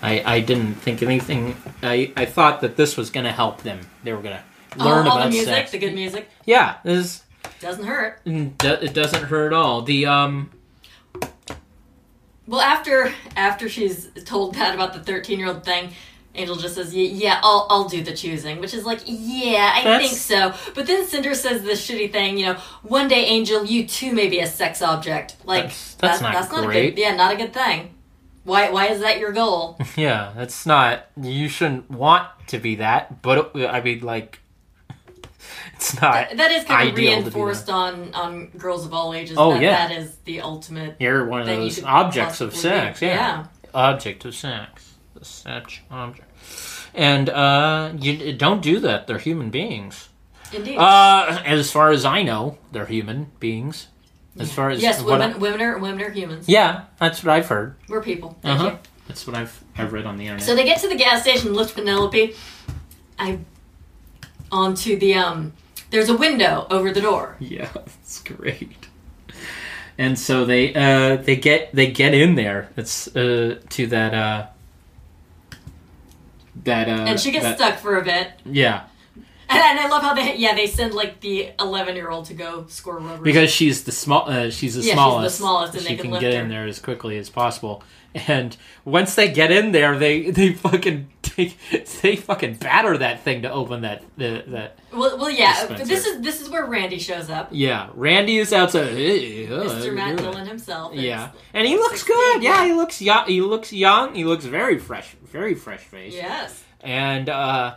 I 0.00 0.22
I 0.36 0.40
didn't 0.40 0.74
think 0.74 1.02
anything 1.02 1.56
I 1.82 2.12
I 2.16 2.24
thought 2.24 2.60
that 2.60 2.76
this 2.76 2.96
was 2.96 3.10
going 3.10 3.24
to 3.24 3.32
help 3.32 3.62
them. 3.62 3.80
They 4.04 4.12
were 4.12 4.22
going 4.22 4.36
to 4.36 4.78
learn 4.78 5.06
all 5.06 5.18
about 5.18 5.24
the 5.24 5.30
music, 5.30 5.54
sex. 5.54 5.70
the 5.72 5.78
good 5.78 5.94
music, 5.94 6.28
Yeah, 6.44 6.76
this 6.84 7.23
doesn't 7.60 7.84
hurt. 7.84 8.20
it 8.24 8.94
doesn't 8.94 9.24
hurt 9.24 9.46
at 9.46 9.52
all. 9.52 9.82
The 9.82 10.06
um 10.06 10.50
Well, 12.46 12.60
after 12.60 13.12
after 13.36 13.68
she's 13.68 14.08
told 14.24 14.54
Pat 14.54 14.74
about 14.74 14.92
the 14.92 15.00
thirteen 15.00 15.38
year 15.38 15.48
old 15.48 15.64
thing, 15.64 15.92
Angel 16.34 16.56
just 16.56 16.74
says, 16.74 16.94
"Yeah, 16.94 17.40
I'll 17.42 17.66
I'll 17.70 17.88
do 17.88 18.02
the 18.02 18.14
choosing," 18.14 18.60
which 18.60 18.74
is 18.74 18.84
like, 18.84 19.00
"Yeah, 19.06 19.72
I 19.74 19.82
That's- 19.84 20.08
think 20.10 20.18
so." 20.20 20.52
But 20.74 20.86
then 20.86 21.06
Cinder 21.06 21.34
says 21.34 21.62
this 21.62 21.88
shitty 21.88 22.12
thing, 22.12 22.36
you 22.36 22.46
know, 22.46 22.54
one 22.82 23.08
day, 23.08 23.24
Angel, 23.26 23.64
you 23.64 23.86
too 23.86 24.12
may 24.12 24.28
be 24.28 24.40
a 24.40 24.46
sex 24.46 24.82
object. 24.82 25.36
Like 25.44 25.64
That's- 25.64 25.96
that's 25.98 26.20
not 26.20 26.32
that's 26.34 26.52
not 26.52 26.64
a 26.64 26.66
great. 26.66 26.94
good, 26.96 27.00
yeah, 27.00 27.14
not 27.16 27.32
a 27.32 27.36
good 27.36 27.54
thing. 27.54 27.94
Why 28.42 28.68
why 28.70 28.88
is 28.88 29.00
that 29.00 29.18
your 29.20 29.32
goal? 29.32 29.78
Yeah, 29.96 30.32
that's 30.36 30.66
not. 30.66 31.06
You 31.20 31.48
shouldn't 31.48 31.90
want 31.90 32.26
to 32.48 32.58
be 32.58 32.74
that, 32.74 33.22
but 33.22 33.56
I 33.56 33.80
mean, 33.80 34.00
like, 34.00 34.40
it's 35.76 36.00
not. 36.00 36.36
that 36.36 36.50
is 36.50 36.64
kind 36.64 36.88
of 36.88 36.94
ideal 36.94 37.10
to 37.10 37.18
be 37.18 37.24
reinforced 37.24 37.68
on 37.70 38.14
on 38.14 38.46
girls 38.58 38.84
of 38.84 38.92
all 38.94 39.14
ages. 39.14 39.36
Oh, 39.38 39.52
that, 39.52 39.62
yeah. 39.62 39.88
that 39.88 39.96
is 39.98 40.16
the 40.24 40.40
ultimate. 40.40 40.96
You're 40.98 41.26
one 41.26 41.40
of 41.42 41.46
those 41.46 41.82
objects 41.82 42.40
of 42.40 42.54
sex. 42.54 43.00
Yeah. 43.02 43.14
Yeah. 43.14 43.46
object 43.74 44.24
of 44.24 44.34
sex. 44.34 44.94
The 45.14 45.24
such 45.24 45.82
object. 45.90 46.30
And 46.94 47.28
uh, 47.28 47.92
you 47.98 48.32
don't 48.34 48.62
do 48.62 48.80
that. 48.80 49.06
They're 49.06 49.18
human 49.18 49.50
beings. 49.50 50.08
Indeed. 50.52 50.76
Uh, 50.76 51.42
as 51.44 51.70
far 51.72 51.90
as 51.90 52.04
I 52.04 52.22
know, 52.22 52.58
they're 52.70 52.86
human 52.86 53.32
beings. 53.40 53.88
As 54.38 54.52
far 54.52 54.70
as 54.70 54.82
yes, 54.82 55.00
what 55.02 55.20
I- 55.22 55.26
women 55.28 55.40
women 55.40 55.62
are 55.62 55.78
women 55.78 56.02
are 56.02 56.10
humans. 56.10 56.48
yeah, 56.48 56.84
that's 56.98 57.22
what 57.22 57.32
I've 57.32 57.46
heard. 57.46 57.76
We're 57.88 58.02
people. 58.02 58.36
Thank 58.42 58.60
Uh 58.60 58.64
you. 58.64 58.78
That's 59.06 59.26
what 59.26 59.36
I've 59.36 59.62
I've 59.78 59.92
read 59.92 60.06
on 60.06 60.16
the 60.16 60.24
internet. 60.24 60.44
So 60.46 60.54
they 60.56 60.64
get 60.64 60.80
to 60.80 60.88
the 60.88 60.96
gas 60.96 61.22
station, 61.22 61.54
lift 61.54 61.74
Penelope. 61.76 62.34
I 63.18 63.38
onto 64.50 64.96
the 64.98 65.14
um. 65.14 65.52
There's 65.94 66.08
a 66.08 66.16
window 66.16 66.66
over 66.70 66.90
the 66.92 67.00
door. 67.00 67.36
Yeah, 67.38 67.68
it's 68.02 68.20
great. 68.22 68.88
And 69.96 70.18
so 70.18 70.44
they 70.44 70.74
uh 70.74 71.16
they 71.22 71.36
get 71.36 71.72
they 71.72 71.86
get 71.92 72.14
in 72.14 72.34
there. 72.34 72.68
It's 72.76 73.06
uh 73.14 73.60
to 73.70 73.86
that 73.86 74.12
uh 74.12 74.46
that 76.64 76.88
uh 76.88 77.04
and 77.08 77.20
she 77.20 77.30
gets 77.30 77.44
that- 77.44 77.56
stuck 77.58 77.78
for 77.78 77.96
a 77.98 78.04
bit. 78.04 78.32
Yeah, 78.44 78.84
And, 79.48 79.58
and 79.60 79.78
I 79.78 79.88
love 79.88 80.02
how 80.02 80.14
they 80.14 80.36
yeah 80.36 80.54
they 80.54 80.66
send 80.66 80.94
like 80.94 81.20
the 81.20 81.50
11 81.60 81.94
year 81.96 82.10
old 82.10 82.24
to 82.26 82.34
go 82.34 82.66
score 82.68 82.98
rubbers. 82.98 83.20
because 83.22 83.50
she's 83.50 83.84
the 83.84 83.92
small 83.92 84.28
uh, 84.28 84.50
she's 84.50 84.74
the 84.74 84.80
Yeah, 84.80 84.84
she's 84.84 84.90
the 84.90 84.94
smallest. 84.94 85.38
smallest 85.38 85.74
and 85.74 85.82
she 85.82 85.88
they 85.96 86.02
can 86.02 86.10
can 86.10 86.20
get 86.20 86.34
her. 86.34 86.40
in 86.40 86.48
there 86.48 86.66
as 86.66 86.78
quickly 86.80 87.16
as 87.18 87.30
possible. 87.30 87.82
And 88.28 88.56
once 88.84 89.14
they 89.16 89.30
get 89.30 89.50
in 89.50 89.72
there, 89.72 89.98
they 89.98 90.30
they 90.30 90.52
fucking 90.54 91.08
take 91.22 91.56
they 92.02 92.16
fucking 92.16 92.54
batter 92.54 92.96
that 92.98 93.22
thing 93.22 93.42
to 93.42 93.50
open 93.52 93.82
that 93.82 94.02
the 94.16 94.44
that 94.48 94.78
well, 94.96 95.18
well 95.18 95.30
yeah. 95.30 95.60
Dispenser. 95.60 95.84
This 95.84 96.06
is 96.06 96.20
this 96.20 96.40
is 96.40 96.48
where 96.48 96.66
Randy 96.66 96.98
shows 96.98 97.30
up. 97.30 97.48
yeah. 97.50 97.90
Randy 97.94 98.38
is 98.38 98.52
outside. 98.52 98.92
Hey, 98.92 99.48
oh, 99.48 99.64
Mr. 99.64 99.94
Matt. 99.94 100.16
Dillon 100.18 100.46
himself. 100.46 100.94
Yeah, 100.94 101.30
and 101.52 101.66
he 101.66 101.76
looks 101.76 102.00
16, 102.00 102.16
good. 102.16 102.42
Yeah, 102.42 102.62
yeah. 102.62 102.66
he 102.66 102.72
looks 102.72 103.02
young. 103.02 103.26
He 103.26 103.40
looks 103.40 103.72
young. 103.72 104.14
He 104.14 104.24
looks 104.24 104.44
very 104.44 104.78
fresh, 104.78 105.16
very 105.24 105.54
fresh 105.54 105.80
face. 105.80 106.14
Yes. 106.14 106.62
and 106.80 107.28
uh, 107.28 107.76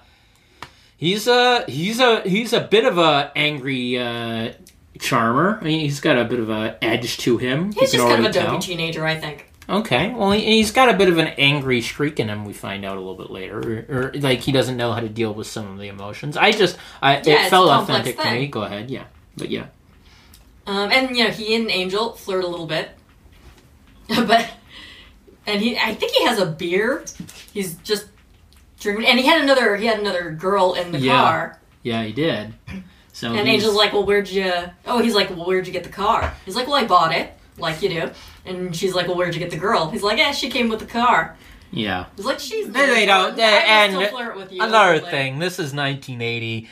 he's 0.97 1.27
a 1.27 1.65
he's 1.67 1.99
a 1.99 2.21
he's 2.21 2.53
a 2.53 2.61
bit 2.61 2.85
of 2.85 2.97
a 2.97 3.31
angry 3.35 3.97
uh, 3.97 4.53
charmer. 4.99 5.57
I 5.61 5.63
mean, 5.63 5.79
he's 5.81 5.99
got 5.99 6.17
a 6.17 6.25
bit 6.25 6.39
of 6.39 6.49
a 6.49 6.77
edge 6.83 7.17
to 7.19 7.37
him. 7.37 7.71
He's 7.71 7.91
just 7.91 8.03
kind 8.05 8.25
of 8.25 8.31
a 8.31 8.33
dopey 8.33 8.47
tell. 8.47 8.59
teenager, 8.59 9.05
I 9.05 9.15
think. 9.15 9.46
Okay, 9.69 10.13
well, 10.13 10.31
he, 10.31 10.41
he's 10.45 10.71
got 10.71 10.87
a 10.87 10.93
bit 10.93 11.09
of 11.09 11.17
an 11.17 11.27
angry 11.27 11.81
streak 11.81 12.19
in 12.21 12.29
him. 12.29 12.45
We 12.45 12.53
find 12.53 12.85
out 12.85 12.95
a 12.95 13.01
little 13.01 13.15
bit 13.17 13.29
later, 13.29 13.59
or, 13.89 13.97
or 14.07 14.11
like 14.15 14.39
he 14.39 14.51
doesn't 14.53 14.77
know 14.77 14.93
how 14.93 15.01
to 15.01 15.09
deal 15.09 15.33
with 15.33 15.47
some 15.47 15.69
of 15.71 15.77
the 15.77 15.89
emotions. 15.89 16.37
I 16.37 16.51
just, 16.51 16.77
I, 17.01 17.21
Yeah, 17.21 17.45
it 17.45 17.49
felt 17.49 17.69
authentic 17.69 18.17
to 18.17 18.31
me. 18.31 18.47
Go 18.47 18.61
ahead, 18.63 18.89
yeah, 18.89 19.05
but 19.35 19.49
yeah, 19.49 19.65
Um, 20.65 20.89
and 20.91 21.15
you 21.17 21.25
know, 21.25 21.31
he 21.31 21.53
and 21.55 21.69
Angel 21.69 22.13
flirt 22.13 22.45
a 22.45 22.47
little 22.47 22.65
bit, 22.65 22.91
but 24.07 24.49
and 25.45 25.61
he, 25.61 25.77
I 25.77 25.93
think 25.95 26.13
he 26.13 26.25
has 26.25 26.39
a 26.39 26.45
beer. 26.45 27.03
He's 27.53 27.75
just 27.75 28.07
drinking, 28.79 29.05
and 29.07 29.19
he 29.19 29.25
had 29.25 29.41
another, 29.41 29.75
he 29.75 29.85
had 29.85 29.99
another 29.99 30.31
girl 30.31 30.73
in 30.75 30.91
the 30.93 30.99
Yeah. 30.99 31.21
car. 31.21 31.59
yeah, 31.83 32.03
he 32.03 32.13
did. 32.13 32.53
So 33.13 33.29
And 33.33 33.47
he's- 33.47 33.61
Angel's 33.63 33.75
like, 33.75 33.93
"Well, 33.93 34.05
where'd 34.05 34.29
you?" 34.29 34.51
Oh, 34.85 34.99
he's 35.01 35.15
like, 35.15 35.29
"Well, 35.31 35.45
where'd 35.45 35.65
you 35.67 35.73
get 35.73 35.83
the 35.83 35.89
car?" 35.89 36.33
He's 36.45 36.55
like, 36.55 36.67
"Well, 36.67 36.75
I 36.75 36.85
bought 36.85 37.13
it, 37.15 37.33
like 37.57 37.81
you 37.81 37.89
do." 37.89 38.11
And 38.47 38.75
she's 38.75 38.93
like, 38.95 39.07
"Well, 39.07 39.17
where'd 39.17 39.33
you 39.33 39.39
get 39.39 39.51
the 39.51 39.57
girl?" 39.57 39.89
He's 39.89 40.03
like, 40.03 40.17
"Yeah, 40.17 40.31
she 40.31 40.49
came 40.49 40.69
with 40.69 40.79
the 40.79 40.85
car." 40.85 41.35
yeah. 41.71 42.05
He's 42.15 42.25
like, 42.25 42.39
"She's." 42.39 42.67
They- 42.69 42.85
they 42.85 43.05
don't- 43.05 43.35
they- 43.35 43.41
can 43.43 43.91
and 43.91 43.93
still 43.93 44.17
flirt 44.17 44.37
with 44.37 44.51
you. 44.53 44.61
Another 44.61 45.01
like- 45.01 45.11
thing, 45.11 45.39
this 45.39 45.59
is 45.59 45.73
1980, 45.73 46.67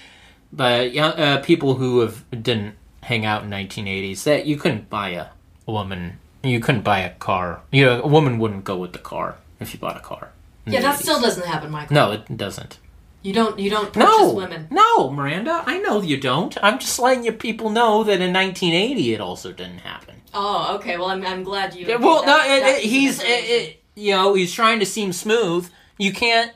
but 0.54 0.94
young, 0.94 1.12
uh, 1.14 1.38
people 1.44 1.76
who 1.76 2.00
have 2.00 2.24
didn't 2.32 2.76
hang 3.02 3.26
out 3.26 3.44
in 3.44 3.50
1980s, 3.50 4.24
that 4.24 4.46
you 4.46 4.58
couldn't 4.58 4.90
buy 4.90 5.10
a, 5.10 5.26
a 5.68 5.72
woman, 5.72 6.18
you 6.44 6.60
couldn't 6.60 6.82
buy 6.84 7.00
a 7.00 7.10
car. 7.12 7.62
You 7.72 7.86
know, 7.86 8.02
a 8.02 8.08
woman 8.08 8.40
wouldn't 8.40 8.64
go 8.64 8.78
with 8.78 8.94
the 8.94 9.00
car 9.00 9.36
if 9.60 9.74
you 9.74 9.80
bought 9.80 9.98
a 9.98 10.00
car. 10.00 10.30
Yeah, 10.66 10.82
that 10.82 10.96
80s. 10.96 11.02
still 11.04 11.22
doesn't 11.22 11.46
happen, 11.46 11.72
Michael. 11.72 11.94
No, 11.94 12.12
it 12.14 12.38
doesn't. 12.38 12.80
You 13.22 13.34
don't. 13.34 13.58
You 13.60 13.70
don't 13.72 13.92
purchase 13.92 14.08
No, 14.10 14.34
women. 14.34 14.68
no, 14.70 15.10
Maranda, 15.10 15.64
I 15.66 15.80
know 15.80 16.02
you 16.02 16.18
don't. 16.18 16.56
I'm 16.62 16.78
just 16.80 17.00
letting 17.00 17.24
you 17.26 17.32
people 17.32 17.70
know 17.72 18.04
that 18.04 18.22
in 18.22 18.32
1980 18.32 19.14
it 19.16 19.20
also 19.22 19.52
didn't 19.52 19.80
happen. 19.80 20.16
Oh, 20.36 20.76
okay. 20.76 20.98
Well, 20.98 21.08
I'm, 21.08 21.26
I'm 21.26 21.44
glad 21.44 21.74
you. 21.76 21.88
Yeah, 21.88 21.96
well, 21.96 22.22
that- 22.24 22.28
no, 22.28 22.54
it, 22.56 22.60
that 22.62 22.78
it, 22.80 22.84
he's, 22.84 23.22
it, 23.24 23.26
it, 23.28 23.84
you 23.96 24.12
know, 24.12 24.34
he's 24.34 24.54
trying 24.54 24.80
to 24.82 24.86
seem 24.86 25.14
smooth. 25.14 25.70
You 25.98 26.12
can't 26.14 26.52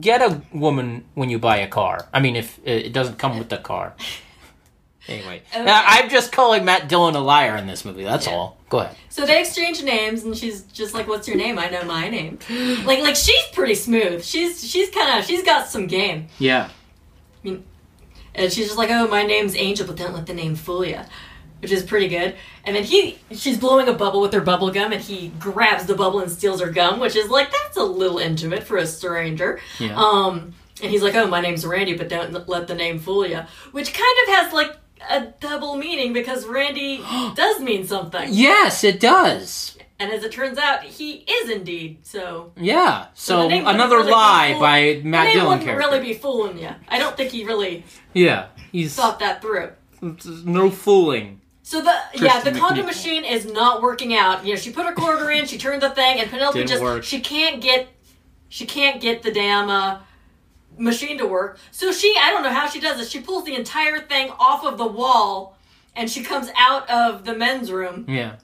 get 0.00 0.20
a 0.22 0.42
woman 0.52 1.04
when 1.14 1.30
you 1.30 1.38
buy 1.38 1.56
a 1.58 1.68
car. 1.68 2.06
I 2.12 2.20
mean, 2.20 2.36
if 2.36 2.60
it 2.64 2.92
doesn't 2.92 3.18
come 3.18 3.38
with 3.38 3.48
the 3.48 3.58
car. 3.58 3.94
Anyway, 5.06 5.42
Okay. 5.54 5.60
Uh, 5.70 5.82
I'm 5.86 6.08
just 6.08 6.32
calling 6.32 6.64
Matt 6.64 6.88
Dillon 6.88 7.14
a 7.14 7.20
liar 7.20 7.56
in 7.56 7.66
this 7.66 7.84
movie. 7.84 8.04
That's 8.04 8.26
Yeah. 8.26 8.32
all. 8.32 8.56
Go 8.70 8.78
ahead. 8.78 8.96
So 9.10 9.26
they 9.26 9.38
exchange 9.38 9.82
names, 9.82 10.24
and 10.24 10.34
she's 10.34 10.62
just 10.62 10.94
like, 10.94 11.06
"What's 11.06 11.28
your 11.28 11.36
name? 11.36 11.58
I 11.58 11.68
know 11.68 11.84
my 11.84 12.08
name." 12.08 12.38
Like, 12.86 13.00
like 13.00 13.14
she's 13.14 13.44
pretty 13.52 13.74
smooth. 13.74 14.24
She's 14.24 14.66
she's 14.66 14.88
kind 14.88 15.18
of 15.18 15.26
she's 15.26 15.42
got 15.42 15.68
some 15.68 15.86
game, 15.88 16.28
Yeah. 16.38 16.70
and 17.44 17.62
she's 18.50 18.66
just 18.68 18.78
like, 18.78 18.88
"Oh, 18.90 19.06
my 19.08 19.24
name's 19.24 19.54
Angel, 19.56 19.86
but 19.86 19.96
don't 19.96 20.14
let 20.14 20.24
the 20.24 20.32
name 20.32 20.54
fool 20.54 20.84
you," 20.86 21.00
which 21.64 21.72
is 21.72 21.82
pretty 21.82 22.08
good. 22.08 22.36
And 22.64 22.76
then 22.76 22.84
he 22.84 23.18
she's 23.32 23.56
blowing 23.58 23.88
a 23.88 23.94
bubble 23.94 24.20
with 24.20 24.32
her 24.34 24.40
bubble 24.42 24.70
gum, 24.70 24.92
and 24.92 25.00
he 25.00 25.28
grabs 25.40 25.86
the 25.86 25.94
bubble 25.94 26.20
and 26.20 26.30
steals 26.30 26.60
her 26.60 26.70
gum, 26.70 27.00
which 27.00 27.16
is 27.16 27.30
like 27.30 27.50
that's 27.50 27.78
a 27.78 27.82
little 27.82 28.18
intimate 28.18 28.62
for 28.64 28.76
a 28.76 28.86
stranger. 28.86 29.60
Yeah. 29.78 29.96
Um, 29.96 30.52
and 30.82 30.90
he's 30.90 31.02
like, 31.02 31.14
"Oh, 31.14 31.26
my 31.26 31.40
name's 31.40 31.64
Randy, 31.64 31.96
but 31.96 32.08
don't 32.10 32.46
let 32.48 32.66
the 32.68 32.74
name 32.74 32.98
fool 32.98 33.26
you," 33.26 33.40
which 33.72 33.94
kind 33.94 34.16
of 34.28 34.34
has 34.34 34.52
like 34.52 34.76
a 35.08 35.26
double 35.40 35.76
meaning 35.76 36.12
because 36.12 36.46
Randy 36.46 36.98
does 37.34 37.60
mean 37.60 37.86
something. 37.86 38.28
yes, 38.30 38.84
it 38.84 39.00
does. 39.00 39.78
And 39.98 40.10
as 40.12 40.24
it 40.24 40.32
turns 40.32 40.58
out, 40.58 40.82
he 40.82 41.12
is 41.38 41.48
indeed. 41.50 41.98
So 42.02 42.52
Yeah. 42.56 43.06
So, 43.14 43.48
the 43.48 43.66
another 43.66 43.98
really 43.98 44.10
lie 44.12 44.50
fool- 44.52 44.60
by 44.60 45.00
Matt 45.04 45.32
Dillon 45.32 45.46
wouldn't 45.46 45.64
character. 45.64 45.88
really 45.88 46.00
be 46.04 46.14
fooling 46.14 46.58
you. 46.58 46.70
I 46.88 46.98
don't 46.98 47.16
think 47.16 47.30
he 47.30 47.44
really 47.44 47.84
yeah. 48.12 48.48
He's 48.72 48.94
thought 48.94 49.20
that 49.20 49.40
through. 49.40 49.70
no 50.44 50.68
fooling. 50.70 51.40
So 51.66 51.80
the 51.80 51.94
yeah, 52.14 52.40
the 52.40 52.50
Kristen 52.50 52.54
condom 52.58 52.84
machine 52.86 53.24
is 53.24 53.46
not 53.46 53.80
working 53.80 54.14
out. 54.14 54.44
You 54.44 54.52
know, 54.52 54.60
she 54.60 54.70
put 54.70 54.84
her 54.84 54.92
quarter 54.92 55.30
in, 55.30 55.46
she 55.46 55.56
turned 55.56 55.80
the 55.80 55.88
thing, 55.90 56.20
and 56.20 56.28
Penelope 56.30 56.58
Didn't 56.58 56.68
just 56.68 56.82
work. 56.82 57.02
she 57.04 57.20
can't 57.20 57.60
get 57.62 57.88
she 58.50 58.66
can't 58.66 59.00
get 59.00 59.22
the 59.22 59.32
damn 59.32 59.70
uh, 59.70 59.98
machine 60.76 61.16
to 61.18 61.26
work. 61.26 61.58
So 61.70 61.90
she 61.90 62.14
I 62.20 62.30
don't 62.30 62.42
know 62.42 62.50
how 62.50 62.68
she 62.68 62.80
does 62.80 62.98
this. 62.98 63.10
She 63.10 63.20
pulls 63.20 63.44
the 63.44 63.54
entire 63.54 63.98
thing 64.00 64.30
off 64.38 64.62
of 64.64 64.76
the 64.76 64.86
wall, 64.86 65.56
and 65.96 66.10
she 66.10 66.22
comes 66.22 66.50
out 66.56 66.88
of 66.90 67.24
the 67.24 67.34
men's 67.34 67.72
room 67.72 68.04
Yeah. 68.08 68.36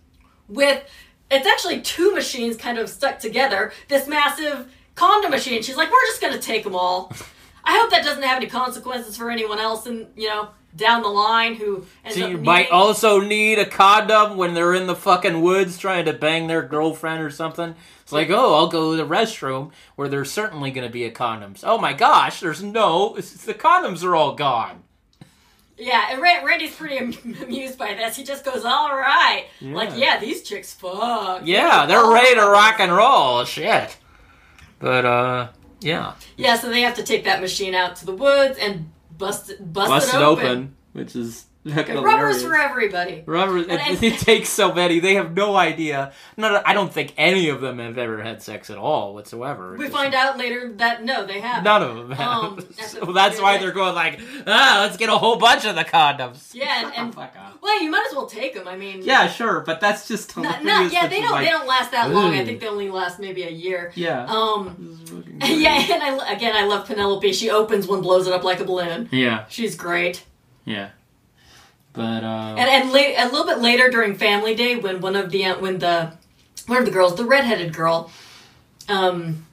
with 0.49 0.83
it's 1.31 1.47
actually 1.47 1.83
two 1.83 2.15
machines 2.15 2.57
kind 2.57 2.79
of 2.79 2.89
stuck 2.89 3.19
together. 3.19 3.73
This 3.89 4.09
massive 4.09 4.73
condom 4.95 5.31
machine. 5.31 5.63
She's 5.63 5.77
like, 5.77 5.91
we're 5.93 6.07
just 6.07 6.23
gonna 6.23 6.39
take 6.39 6.65
them 6.65 6.75
all. 6.75 7.13
I 7.65 7.77
hope 7.79 7.91
that 7.91 8.03
doesn't 8.03 8.23
have 8.23 8.39
any 8.39 8.47
consequences 8.47 9.17
for 9.19 9.31
anyone 9.31 9.59
else, 9.59 9.85
and 9.85 10.07
you 10.17 10.29
know, 10.29 10.49
down 10.77 11.03
the 11.03 11.09
line 11.09 11.55
who 11.57 11.85
ends 12.05 12.17
So 12.17 12.21
you 12.23 12.27
needing- 12.29 12.45
might 12.45 12.71
also 12.71 13.21
need 13.21 13.59
a 13.59 13.67
condom 13.67 14.37
when 14.37 14.55
they're 14.55 14.75
in 14.75 14.87
the 14.87 14.95
fucking 14.95 15.41
woods 15.43 15.77
trying 15.79 16.05
to 16.05 16.13
bang 16.13 16.47
their 16.47 16.63
girlfriend 16.63 17.23
or 17.23 17.31
something. 17.31 17.75
It's 18.03 18.13
like, 18.13 18.31
oh, 18.31 18.55
I'll 18.55 18.69
go 18.69 18.93
to 18.93 18.97
the 18.97 19.07
restroom 19.09 19.71
where 19.97 20.09
there's 20.09 20.31
certainly 20.31 20.71
going 20.71 20.87
to 20.87 20.93
be 20.93 21.05
a 21.05 21.11
condoms. 21.11 21.61
Oh 21.65 21.79
my 21.79 21.93
gosh, 21.93 22.41
there's 22.41 22.63
no. 22.63 23.15
The 23.17 23.55
condoms 23.55 24.05
are 24.05 24.15
all 24.17 24.35
gone. 24.35 24.85
Yeah, 25.77 26.09
and 26.11 26.21
Randy's 26.21 26.75
pretty 26.75 26.99
amused 27.43 27.79
by 27.79 27.95
this. 27.95 28.15
He 28.17 28.23
just 28.23 28.45
goes, 28.45 28.65
"All 28.67 28.95
right, 28.95 29.47
like 29.63 29.91
yeah, 29.97 30.19
these 30.21 30.43
chicks 30.43 30.75
fuck." 30.75 31.41
Yeah, 31.45 31.87
they're 31.87 32.07
ready 32.13 32.35
to 32.35 32.43
rock 32.47 32.81
and 32.81 32.93
roll. 32.93 33.45
Shit. 33.47 33.97
But 34.79 35.05
uh, 35.07 35.49
yeah, 35.81 36.15
Yeah, 36.37 36.57
so 36.57 36.69
they 36.69 36.83
have 36.83 36.97
to 36.97 37.03
take 37.03 37.25
that 37.25 37.41
machine 37.41 37.75
out 37.75 37.97
to 37.97 38.07
the 38.07 38.15
woods 38.15 38.59
and 38.59 38.91
bust 39.21 39.51
it, 39.51 39.73
bust, 39.73 39.89
bust 39.89 40.15
it 40.15 40.21
open. 40.21 40.75
which 40.93 41.15
is 41.15 41.47
Rubbers 41.77 42.43
for 42.43 42.55
everybody. 42.57 43.23
Rubber, 43.27 43.59
it, 43.59 43.71
And- 43.71 44.03
it 44.03 44.19
takes 44.21 44.49
so 44.49 44.73
many. 44.73 45.01
They 45.01 45.15
have 45.15 45.35
no 45.35 45.57
idea. 45.57 46.13
No, 46.37 46.61
I 46.65 46.73
don't 46.75 46.93
think 46.93 47.15
any 47.17 47.49
of 47.49 47.61
them 47.61 47.79
have 47.79 47.99
ever 47.99 48.23
had 48.23 48.43
sex 48.43 48.71
at 48.71 48.79
all 48.79 49.15
whatsoever. 49.15 49.73
We 49.77 49.87
Just- 49.87 49.97
find 49.97 50.15
out 50.15 50.39
later 50.39 50.73
that 50.75 51.05
no, 51.05 51.27
they 51.27 51.41
have. 51.41 51.63
None 51.65 51.83
of 51.83 51.97
them 51.97 52.11
have. 52.13 52.27
Um, 52.45 52.57
that's 52.77 52.91
so 52.99 53.13
that's 53.13 53.41
why 53.41 53.59
they're 53.59 53.73
going 53.73 53.95
like, 53.95 54.21
ah, 54.47 54.79
let's 54.83 54.97
get 54.97 55.09
a 55.09 55.17
whole 55.19 55.37
bunch 55.37 55.65
of 55.65 55.75
the 55.77 55.85
condoms. 55.85 56.55
Yeah, 56.55 56.91
and- 56.97 57.15
fuck 57.15 57.35
up. 57.39 57.59
Well, 57.63 57.83
you 57.83 57.91
might 57.91 58.07
as 58.09 58.15
well 58.15 58.27
take 58.27 58.55
them. 58.55 58.67
I 58.67 58.77
mean, 58.77 59.03
Yeah, 59.03 59.29
sure, 59.29 59.61
but 59.61 59.81
that's 59.81 60.09
just 60.09 60.37
Not, 60.37 60.65
not, 60.65 60.93
yeah, 60.93 61.07
they 61.07 61.21
don't. 61.21 61.33
like, 61.33 61.45
they 61.45 61.51
don't 61.51 61.67
last 61.67 61.91
that 61.93 62.11
long. 62.11 62.35
I 62.35 62.45
think 62.45 62.61
they 62.61 62.69
only 62.69 62.89
last 62.91 63.19
maybe 63.21 63.43
a 63.43 63.51
year. 63.51 63.93
Yeah. 63.95 64.25
Um. 64.27 64.77
This 64.79 65.01
is 65.01 65.11
fucking 65.11 65.39
great. 65.39 65.59
Yeah, 65.61 65.95
and 65.95 66.03
I 66.03 66.33
again, 66.33 66.55
I 66.57 66.65
love 66.65 66.87
Penelope. 66.87 67.33
She 67.33 67.51
opens 67.51 67.87
one, 67.87 68.01
blows 68.01 68.27
it 68.27 68.33
up 68.33 68.45
like 68.45 68.61
a 68.61 68.65
balloon. 68.65 69.09
Yeah. 69.13 69.45
She's 69.49 69.75
great. 69.77 70.25
Yeah. 70.65 70.91
But 71.93 72.25
uh. 72.25 72.55
And 72.59 72.71
and 72.71 72.93
late, 72.93 73.17
a 73.17 73.27
little 73.27 73.47
bit 73.47 73.59
later 73.59 73.89
during 73.91 74.15
Family 74.15 74.55
Day, 74.55 74.77
when 74.77 75.01
one 75.01 75.17
of 75.17 75.31
the 75.31 75.45
when 75.53 75.79
the 75.79 76.13
one 76.67 76.79
of 76.79 76.85
the 76.85 76.91
girls, 76.91 77.17
the 77.17 77.25
redheaded 77.25 77.75
girl, 77.75 78.11
um, 78.89 79.47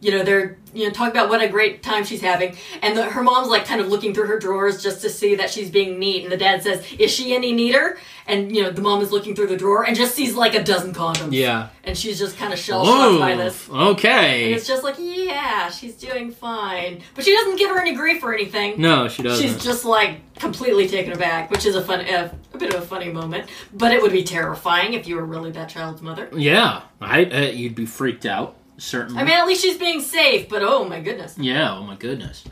you 0.00 0.10
know, 0.10 0.22
they're 0.22 0.58
you 0.74 0.84
know 0.84 0.90
talking 0.90 1.12
about 1.12 1.28
what 1.30 1.40
a 1.40 1.48
great 1.48 1.82
time 1.82 2.04
she's 2.04 2.20
having, 2.20 2.56
and 2.82 2.96
the, 2.96 3.04
her 3.04 3.22
mom's 3.22 3.48
like 3.48 3.64
kind 3.64 3.80
of 3.80 3.88
looking 3.88 4.12
through 4.12 4.26
her 4.26 4.38
drawers 4.38 4.82
just 4.82 5.00
to 5.02 5.08
see 5.08 5.34
that 5.36 5.50
she's 5.50 5.70
being 5.70 5.98
neat, 5.98 6.24
and 6.24 6.32
the 6.32 6.36
dad 6.36 6.62
says, 6.62 6.84
"Is 6.98 7.10
she 7.10 7.34
any 7.34 7.52
neater?" 7.52 7.98
And 8.26 8.54
you 8.54 8.62
know, 8.62 8.70
the 8.70 8.80
mom 8.80 9.02
is 9.02 9.12
looking 9.12 9.34
through 9.34 9.48
the 9.48 9.56
drawer 9.56 9.84
and 9.84 9.94
just 9.96 10.14
sees 10.14 10.34
like 10.34 10.54
a 10.54 10.62
dozen 10.62 10.94
condoms. 10.94 11.32
yeah. 11.32 11.68
and 11.84 11.96
she's 11.96 12.18
just 12.18 12.38
kind 12.38 12.52
of 12.52 12.58
shell 12.58 12.84
shocked 12.84 13.20
by 13.20 13.36
this. 13.36 13.68
Okay. 13.68 14.46
And 14.46 14.54
it's 14.54 14.66
just 14.66 14.82
like, 14.82 14.94
yeah, 14.98 15.68
she's 15.70 15.94
doing 15.94 16.30
fine, 16.30 17.02
but 17.14 17.24
she 17.24 17.34
doesn't 17.34 17.56
give 17.56 17.68
her 17.70 17.78
any 17.78 17.94
grief 17.94 18.22
or 18.24 18.32
anything. 18.32 18.80
no, 18.80 19.08
she 19.08 19.22
doesn't. 19.22 19.42
She's 19.42 19.62
just 19.62 19.84
like 19.84 20.20
completely 20.36 20.88
taken 20.88 21.12
aback, 21.12 21.50
which 21.50 21.66
is 21.66 21.76
a 21.76 21.84
fun, 21.84 22.00
uh, 22.00 22.32
a 22.52 22.58
bit 22.58 22.74
of 22.74 22.82
a 22.82 22.86
funny 22.86 23.12
moment. 23.12 23.48
But 23.72 23.92
it 23.92 24.00
would 24.02 24.12
be 24.12 24.24
terrifying 24.24 24.94
if 24.94 25.06
you 25.06 25.16
were 25.16 25.24
really 25.24 25.50
that 25.52 25.68
child's 25.68 26.02
mother. 26.02 26.28
Yeah, 26.34 26.82
I 27.00 27.24
uh, 27.24 27.40
you'd 27.50 27.74
be 27.74 27.86
freaked 27.86 28.26
out 28.26 28.56
certainly. 28.78 29.20
I 29.20 29.24
mean, 29.24 29.34
at 29.34 29.46
least 29.46 29.62
she's 29.62 29.78
being 29.78 30.00
safe. 30.00 30.48
But 30.48 30.62
oh 30.62 30.84
my 30.84 31.00
goodness, 31.00 31.36
yeah. 31.38 31.74
Oh 31.76 31.82
my 31.82 31.96
goodness. 31.96 32.44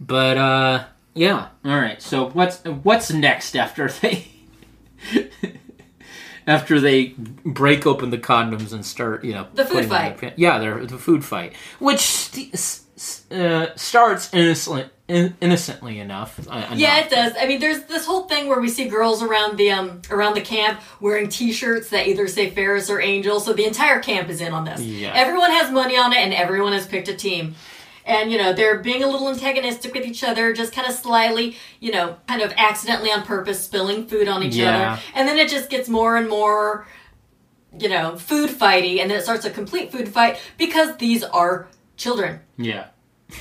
But 0.00 0.36
uh, 0.36 0.84
yeah. 1.14 1.48
All 1.64 1.76
right. 1.78 2.00
So 2.00 2.30
what's 2.30 2.62
what's 2.64 3.10
next 3.12 3.56
after 3.56 3.88
they 3.88 4.28
after 6.46 6.80
they 6.80 7.14
break 7.44 7.86
open 7.86 8.10
the 8.10 8.18
condoms 8.18 8.72
and 8.72 8.84
start 8.84 9.24
you 9.24 9.32
know 9.32 9.46
The 9.54 9.64
food 9.64 9.72
putting 9.74 9.88
them 9.90 9.98
in 9.98 10.10
fight. 10.10 10.14
the 10.16 10.20
pan- 10.28 10.34
yeah, 10.36 10.58
they're 10.58 10.86
the 10.86 10.98
food 10.98 11.24
fight, 11.24 11.54
which 11.78 12.00
st- 12.00 13.32
uh, 13.32 13.74
starts 13.76 14.32
innocent 14.32 14.90
in- 15.10 15.36
innocently 15.40 15.98
enough. 15.98 16.38
uh, 16.48 16.66
yeah, 16.74 16.96
enough. 16.98 17.06
it 17.06 17.10
does. 17.14 17.32
I 17.38 17.46
mean, 17.46 17.60
there's 17.60 17.84
this 17.84 18.06
whole 18.06 18.22
thing 18.28 18.48
where 18.48 18.60
we 18.60 18.68
see 18.68 18.88
girls 18.88 19.22
around 19.22 19.56
the 19.58 19.70
um 19.70 20.02
around 20.10 20.34
the 20.34 20.40
camp 20.40 20.80
wearing 21.00 21.28
T-shirts 21.28 21.90
that 21.90 22.06
either 22.08 22.26
say 22.28 22.50
Ferris 22.50 22.88
or 22.90 23.00
Angel. 23.00 23.40
So 23.40 23.52
the 23.52 23.64
entire 23.66 24.00
camp 24.00 24.28
is 24.28 24.40
in 24.40 24.52
on 24.52 24.64
this. 24.64 24.80
Yeah. 24.80 25.12
Everyone 25.14 25.50
has 25.50 25.70
money 25.70 25.96
on 25.96 26.12
it, 26.12 26.18
and 26.18 26.32
everyone 26.32 26.72
has 26.72 26.86
picked 26.86 27.08
a 27.08 27.14
team. 27.14 27.54
And 28.06 28.32
you 28.32 28.38
know 28.38 28.52
they're 28.54 28.78
being 28.78 29.02
a 29.04 29.06
little 29.06 29.28
antagonistic 29.28 29.92
with 29.94 30.04
each 30.06 30.24
other, 30.24 30.52
just 30.52 30.72
kind 30.72 30.88
of 30.88 30.94
slyly, 30.94 31.56
you 31.80 31.92
know, 31.92 32.16
kind 32.26 32.40
of 32.42 32.52
accidentally 32.56 33.10
on 33.12 33.22
purpose, 33.24 33.62
spilling 33.62 34.06
food 34.06 34.26
on 34.26 34.42
each 34.42 34.54
Yeah. 34.56 34.92
other, 34.92 35.02
and 35.14 35.28
then 35.28 35.38
it 35.38 35.48
just 35.50 35.68
gets 35.68 35.88
more 35.88 36.16
and 36.16 36.28
more, 36.28 36.86
you 37.78 37.88
know, 37.90 38.16
food 38.16 38.50
fighty, 38.50 39.00
and 39.00 39.10
then 39.10 39.18
it 39.18 39.22
starts 39.22 39.44
a 39.44 39.50
complete 39.50 39.92
food 39.92 40.08
fight 40.08 40.38
because 40.56 40.96
these 40.96 41.22
are 41.22 41.68
children, 41.98 42.40
Yeah. 42.56 42.86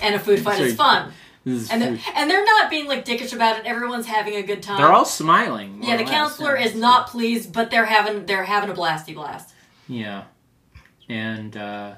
and 0.03 0.13
a 0.13 0.19
food 0.19 0.41
fight 0.41 0.57
So- 0.57 0.63
is 0.65 0.75
fun, 0.75 1.13
and 1.45 1.81
they're, 1.81 1.99
and 2.15 2.29
they're 2.29 2.45
not 2.45 2.69
being 2.69 2.87
like 2.87 3.05
dickish 3.05 3.33
about 3.33 3.59
it. 3.59 3.65
Everyone's 3.65 4.05
having 4.05 4.35
a 4.35 4.43
good 4.43 4.61
time. 4.61 4.77
They're 4.77 4.91
all 4.91 5.05
smiling. 5.05 5.81
yeah, 5.81 5.97
the 5.97 6.03
less, 6.03 6.11
counselor 6.11 6.57
yeah. 6.57 6.65
is 6.65 6.75
not 6.75 7.07
pleased, 7.07 7.53
but 7.53 7.71
they're 7.71 7.85
having 7.85 8.25
they're 8.25 8.43
having 8.43 8.69
a 8.69 8.73
blasty 8.73 9.13
blast. 9.13 9.53
Yeah. 9.87 10.23
And 11.07 11.55
uh 11.57 11.95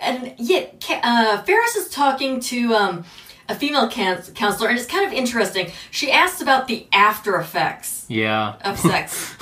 And 0.00 0.34
yet, 0.38 0.84
uh, 1.02 1.42
Ferris 1.42 1.76
is 1.76 1.88
talking 1.88 2.40
to 2.40 2.74
um, 2.74 3.04
a 3.48 3.54
female 3.54 3.88
can- 3.88 4.22
counselor, 4.34 4.68
and 4.68 4.78
it's 4.78 4.88
kind 4.88 5.06
of 5.06 5.12
interesting. 5.12 5.70
She 5.90 6.10
asks 6.10 6.40
about 6.40 6.66
the 6.66 6.88
after 6.92 7.36
effects 7.36 8.06
yeah. 8.08 8.56
of 8.64 8.78
sex. 8.78 9.34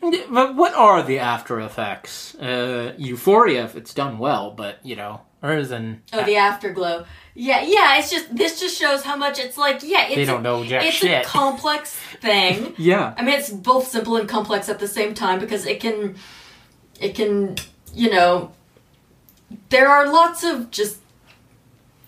but 0.30 0.54
what 0.54 0.74
are 0.74 1.02
the 1.02 1.18
after 1.18 1.60
effects? 1.60 2.34
Uh 2.36 2.94
euphoria 2.96 3.64
if 3.64 3.76
it's 3.76 3.92
done 3.94 4.18
well, 4.18 4.50
but 4.52 4.78
you 4.84 4.96
know, 4.96 5.20
other 5.42 5.64
than 5.64 6.02
oh, 6.12 6.24
the 6.24 6.36
afterglow. 6.36 7.04
Yeah, 7.34 7.62
yeah. 7.62 7.98
It's 7.98 8.10
just 8.10 8.34
this 8.34 8.58
just 8.60 8.76
shows 8.76 9.04
how 9.04 9.16
much 9.16 9.38
it's 9.38 9.56
like. 9.56 9.82
Yeah, 9.82 10.06
it's 10.06 10.16
They 10.16 10.22
a- 10.22 10.26
don't 10.26 10.42
know 10.42 10.64
jack 10.64 10.84
It's 10.84 10.96
shit. 10.96 11.24
a 11.24 11.28
complex 11.28 11.94
thing. 12.20 12.74
Yeah. 12.76 13.14
I 13.16 13.22
mean, 13.22 13.38
it's 13.38 13.50
both 13.50 13.86
simple 13.88 14.16
and 14.16 14.28
complex 14.28 14.68
at 14.68 14.78
the 14.80 14.88
same 14.88 15.14
time 15.14 15.38
because 15.38 15.64
it 15.66 15.80
can, 15.80 16.16
it 17.00 17.14
can, 17.14 17.56
you 17.94 18.10
know, 18.10 18.52
there 19.68 19.88
are 19.88 20.10
lots 20.12 20.42
of 20.44 20.70
just 20.72 20.98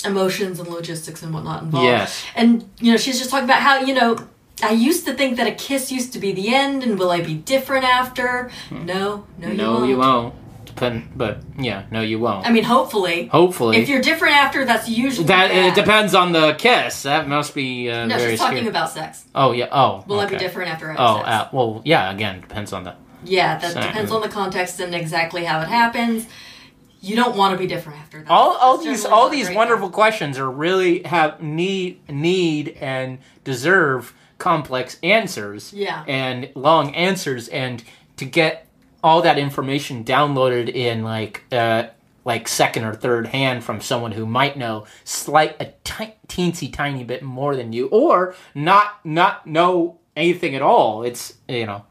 emotions 0.05 0.59
and 0.59 0.69
logistics 0.69 1.23
and 1.23 1.32
whatnot 1.32 1.62
involved. 1.62 1.86
Yes. 1.86 2.24
And, 2.35 2.69
you 2.81 2.90
know, 2.90 2.97
she's 2.98 3.19
just 3.19 3.31
talking 3.31 3.44
about 3.44 3.61
how, 3.62 3.81
you 3.81 3.94
know, 3.94 4.19
I 4.62 4.73
used 4.73 5.07
to 5.07 5.15
think 5.15 5.36
that 5.36 5.47
a 5.47 5.52
kiss 5.52 5.90
used 5.93 6.12
to 6.15 6.19
be 6.19 6.32
the 6.32 6.52
end 6.55 6.82
and 6.82 6.98
will 6.98 7.11
I 7.11 7.20
be 7.23 7.35
different 7.35 7.85
after? 7.85 8.51
Hmm. 8.69 8.85
No, 8.86 9.27
no, 9.39 9.48
you 9.48 9.55
no, 9.57 9.73
won't. 9.74 9.89
you 9.89 9.97
won't. 9.98 10.35
Depend 10.74 11.10
but 11.16 11.38
yeah, 11.59 11.84
no 11.90 12.01
you 12.01 12.18
won't. 12.18 12.47
I 12.47 12.52
mean, 12.52 12.64
hopefully. 12.64 13.26
Hopefully. 13.26 13.76
If 13.78 13.88
you're 13.88 14.01
different 14.01 14.36
after, 14.36 14.64
that's 14.64 14.88
usually 14.88 15.26
that 15.26 15.48
bad. 15.51 15.66
it 15.66 15.74
depends 15.74 16.14
on 16.14 16.32
the 16.32 16.55
kiss. 16.55 17.02
That 17.02 17.28
must 17.28 17.55
be 17.55 17.90
uh, 17.90 18.06
No, 18.06 18.16
very 18.16 18.30
she's 18.32 18.40
talking 18.40 18.59
scary. 18.59 18.68
about 18.68 18.90
sex. 18.90 19.24
Oh 19.34 19.52
yeah. 19.52 19.68
Oh. 19.72 20.05
Will 20.06 20.20
I 20.20 20.26
be 20.26 20.36
different 20.36 20.70
after 20.70 20.86
I 20.90 20.92
have 20.92 21.01
Oh, 21.01 21.16
sex? 21.18 21.28
uh, 21.28 21.48
well, 21.52 21.82
yeah. 21.84 22.10
Again, 22.12 22.40
depends 22.40 22.72
on 22.72 22.84
the. 22.84 22.94
Yeah, 23.24 23.59
that 23.59 23.74
depends 23.74 24.10
on 24.10 24.22
the 24.22 24.28
context 24.28 24.80
and 24.80 24.94
exactly 24.94 25.44
how 25.44 25.60
it 25.60 25.68
happens. 25.68 26.26
You 27.02 27.16
don't 27.16 27.36
want 27.36 27.52
to 27.52 27.59
be 27.59 27.66
different 27.66 27.98
after 27.98 28.22
that. 28.22 28.30
All, 28.30 28.56
all 28.56 28.78
these 28.78 29.05
all 29.05 29.28
these 29.28 29.51
wonderful 29.51 29.90
questions 29.90 30.38
are 30.38 30.51
really 30.51 31.02
have 31.02 31.42
need 31.42 32.09
need 32.09 32.76
and 32.80 33.18
deserve 33.44 34.14
complex 34.38 34.98
answers. 35.02 35.72
Yeah. 35.72 36.05
And 36.06 36.51
long 36.55 36.94
answers, 36.94 37.48
and 37.48 37.82
to 38.16 38.24
get 38.24 38.66
all 39.02 39.22
that 39.22 39.39
information 39.39 40.05
downloaded 40.05 40.68
in 40.68 41.02
like 41.02 41.44
uh 41.52 41.85
like 42.24 42.47
second 42.47 42.85
or 42.85 42.94
third 42.94 43.28
hand 43.28 43.64
from 43.64 43.81
someone 43.81 44.12
who 44.12 44.27
might 44.27 44.56
know 44.56 44.86
slight 45.05 45.56
a 45.60 45.66
ti- 45.85 46.14
teensy 46.28 46.72
tiny 46.72 47.02
bit 47.02 47.22
more 47.22 47.56
than 47.56 47.72
you, 47.72 47.86
or 47.89 48.35
not 48.55 49.05
not 49.05 49.47
know 49.47 49.98
anything 50.16 50.55
at 50.55 50.62
all. 50.62 51.02
It's 51.02 51.35
you 51.48 51.66
know. 51.66 51.85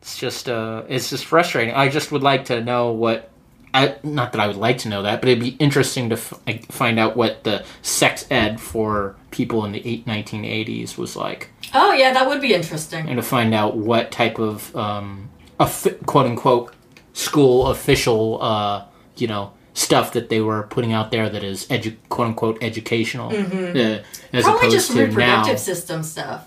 It's 0.00 0.18
just 0.18 0.48
uh, 0.50 0.82
it's 0.88 1.08
just 1.08 1.24
frustrating. 1.24 1.74
I 1.74 1.88
just 1.88 2.12
would 2.12 2.22
like 2.22 2.44
to 2.46 2.62
know 2.62 2.92
what 2.92 3.30
I, 3.72 3.96
not 4.02 4.32
that 4.32 4.40
I 4.40 4.46
would 4.46 4.56
like 4.56 4.76
to 4.78 4.88
know 4.90 5.02
that, 5.02 5.20
but 5.22 5.28
it'd 5.30 5.42
be 5.42 5.56
interesting 5.56 6.10
to 6.10 6.16
f- 6.16 6.34
like, 6.46 6.70
find 6.70 6.98
out 6.98 7.16
what 7.16 7.42
the 7.44 7.64
sex 7.80 8.26
ed 8.30 8.60
for 8.60 9.16
people 9.30 9.64
in 9.64 9.72
the 9.72 9.80
eight, 9.86 10.04
1980s 10.06 10.98
was 10.98 11.16
like, 11.16 11.50
Oh 11.72 11.92
yeah, 11.92 12.12
that 12.12 12.28
would 12.28 12.40
be 12.42 12.52
interesting. 12.54 13.08
and 13.08 13.16
to 13.16 13.22
find 13.22 13.54
out 13.54 13.76
what 13.78 14.10
type 14.10 14.38
of 14.38 14.76
um, 14.76 15.30
quote 15.58 16.26
unquote 16.26 16.74
school 17.12 17.68
official, 17.68 18.42
uh, 18.42 18.84
you 19.16 19.26
know, 19.26 19.52
stuff 19.74 20.12
that 20.12 20.28
they 20.28 20.40
were 20.40 20.64
putting 20.64 20.92
out 20.92 21.10
there 21.10 21.28
that 21.28 21.42
is 21.44 21.66
edu- 21.68 21.96
quote 22.08 22.28
unquote 22.28 22.58
educational, 22.62 23.28
uh, 23.30 23.34
as 23.34 23.42
Mm-hmm. 23.42 24.40
Probably 24.40 24.58
opposed 24.58 24.72
just 24.72 24.90
to 24.92 24.96
now. 24.96 25.04
reproductive 25.06 25.58
system 25.58 26.02
stuff. 26.02 26.46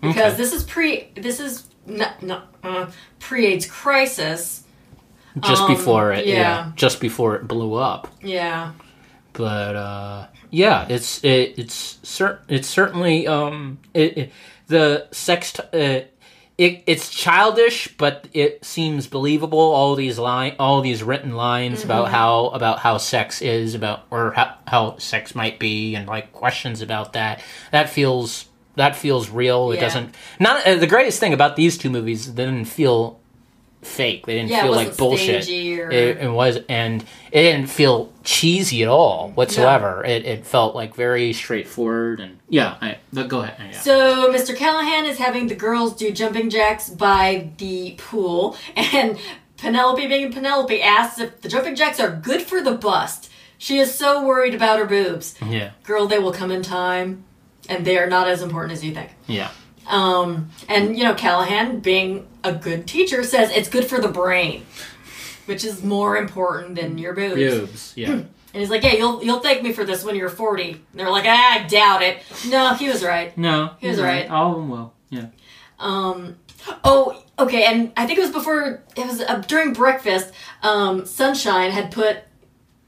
Because 0.00 0.32
Okay. 0.34 0.36
this 0.36 0.52
is 0.52 0.62
pre 0.64 1.08
this 1.14 1.40
is 1.40 1.64
not, 1.86 2.22
not 2.22 2.54
uh, 2.62 2.86
pre-AIDS 3.20 3.66
crisis. 3.66 4.62
just 5.40 5.62
um, 5.62 5.68
before 5.68 6.12
it, 6.12 6.26
yeah. 6.26 6.34
yeah. 6.34 6.72
just 6.76 7.00
before 7.00 7.36
it 7.36 7.46
blew 7.48 7.74
up. 7.74 8.08
Yeah. 8.22 8.72
but 9.32 9.76
uh, 9.76 10.26
yeah, 10.50 10.86
it's 10.88 11.22
it, 11.24 11.58
it's 11.58 11.98
cer- 12.02 12.40
it's 12.48 12.68
certainly 12.68 13.26
um, 13.26 13.78
it, 13.94 14.18
it, 14.18 14.32
the 14.68 15.06
sex 15.12 15.52
t- 15.52 15.62
uh, 15.72 16.00
it, 16.58 16.82
it's 16.86 17.10
childish, 17.10 17.88
but 17.98 18.28
it 18.32 18.64
seems 18.64 19.06
believable. 19.06 19.58
All 19.58 19.94
these 19.94 20.18
line, 20.18 20.56
all 20.58 20.80
these 20.80 21.02
written 21.02 21.32
lines 21.36 21.80
Mm-hmm. 21.80 21.90
about 21.90 22.08
how 22.10 22.46
about 22.48 22.78
how 22.78 22.96
sex 22.98 23.42
is 23.42 23.74
about 23.74 24.06
or 24.10 24.32
how, 24.32 24.56
how 24.66 24.96
sex 24.98 25.34
might 25.34 25.58
be, 25.58 25.94
and 25.94 26.06
like 26.06 26.32
questions 26.32 26.80
about 26.80 27.12
that. 27.12 27.42
That 27.72 27.90
feels 27.90 28.46
that 28.76 28.96
feels 28.96 29.30
real. 29.30 29.72
It 29.72 29.80
doesn't. 29.80 30.14
Not 30.40 30.66
uh, 30.66 30.76
the 30.76 30.86
greatest 30.86 31.20
thing 31.20 31.32
about 31.32 31.56
these 31.56 31.76
two 31.78 31.90
movies. 31.90 32.34
They 32.34 32.44
didn't 32.44 32.66
feel 32.66 33.20
fake. 33.86 34.26
They 34.26 34.34
didn't 34.34 34.50
Yeah, 34.50 34.62
feel 34.62 34.72
like 34.72 34.96
bullshit. 34.96 35.48
or- 35.48 35.90
It, 35.90 36.18
it 36.18 36.30
was, 36.30 36.58
and 36.68 37.02
it 37.32 37.42
didn't 37.42 37.68
feel 37.68 38.12
cheesy 38.24 38.82
at 38.82 38.88
all 38.88 39.30
whatsoever. 39.30 40.04
It, 40.04 40.24
it 40.26 40.46
felt 40.46 40.74
like 40.74 40.94
very 40.94 41.32
straightforward 41.32 42.20
and 42.20 42.38
yeah. 42.48 42.76
I, 42.80 42.98
but 43.12 43.28
go 43.28 43.40
ahead. 43.40 43.70
Yeah. 43.72 43.80
So 43.80 44.32
Mr. 44.32 44.54
Callahan 44.56 45.06
is 45.06 45.18
having 45.18 45.46
the 45.46 45.54
girls 45.54 45.94
do 45.96 46.10
jumping 46.12 46.50
jacks 46.50 46.88
by 46.90 47.50
the 47.58 47.94
pool, 47.98 48.56
and 48.76 49.18
Penelope, 49.56 50.06
being 50.06 50.32
Penelope, 50.32 50.82
asks 50.82 51.18
if 51.18 51.40
the 51.40 51.48
jumping 51.48 51.76
jacks 51.76 51.98
are 51.98 52.10
good 52.10 52.42
for 52.42 52.60
the 52.62 52.72
bust. 52.72 53.30
She 53.58 53.78
is 53.78 53.94
so 53.94 54.26
worried 54.26 54.54
about 54.54 54.78
her 54.78 54.84
boobs. 54.84 55.34
yeah. 55.46 55.70
Girl, 55.84 56.06
they 56.06 56.18
will 56.18 56.32
come 56.32 56.50
in 56.50 56.60
time, 56.62 57.24
and 57.68 57.84
they 57.86 57.96
are 57.96 58.06
not 58.06 58.28
as 58.28 58.42
important 58.42 58.72
as 58.72 58.84
you 58.84 58.92
think. 58.92 59.10
Yeah. 59.26 59.48
Um, 59.88 60.50
and 60.68 60.96
you 60.96 61.04
know, 61.04 61.14
Callahan, 61.14 61.80
being 61.80 62.26
a 62.42 62.52
good 62.52 62.86
teacher, 62.86 63.22
says 63.22 63.50
it's 63.50 63.68
good 63.68 63.86
for 63.86 64.00
the 64.00 64.08
brain, 64.08 64.66
which 65.46 65.64
is 65.64 65.82
more 65.82 66.16
important 66.16 66.76
than 66.76 66.98
your 66.98 67.12
boobs. 67.14 67.36
Boobs. 67.36 67.92
Yeah. 67.96 68.22
And 68.54 68.62
he's 68.62 68.70
like, 68.70 68.84
"Yeah, 68.84 68.94
you'll 68.94 69.22
you'll 69.22 69.40
thank 69.40 69.62
me 69.62 69.70
for 69.74 69.84
this 69.84 70.02
when 70.02 70.16
you're 70.16 70.30
40." 70.30 70.70
And 70.70 70.80
they're 70.94 71.10
like, 71.10 71.26
ah, 71.26 71.58
"I 71.60 71.66
doubt 71.66 72.00
it." 72.00 72.22
No, 72.48 72.72
he 72.72 72.88
was 72.88 73.04
right. 73.04 73.36
No, 73.36 73.72
He 73.80 73.86
was 73.88 73.98
you're 73.98 74.06
right. 74.06 74.30
All 74.30 74.52
of 74.52 74.56
them 74.56 74.70
will. 74.70 74.94
Yeah. 75.10 75.26
Um, 75.78 76.36
oh, 76.82 77.22
okay, 77.38 77.64
and 77.64 77.92
I 77.98 78.06
think 78.06 78.18
it 78.18 78.22
was 78.22 78.30
before 78.30 78.82
it 78.96 79.06
was 79.06 79.20
uh, 79.20 79.42
during 79.46 79.74
breakfast. 79.74 80.32
Um, 80.62 81.04
Sunshine 81.04 81.70
had 81.70 81.90
put 81.92 82.20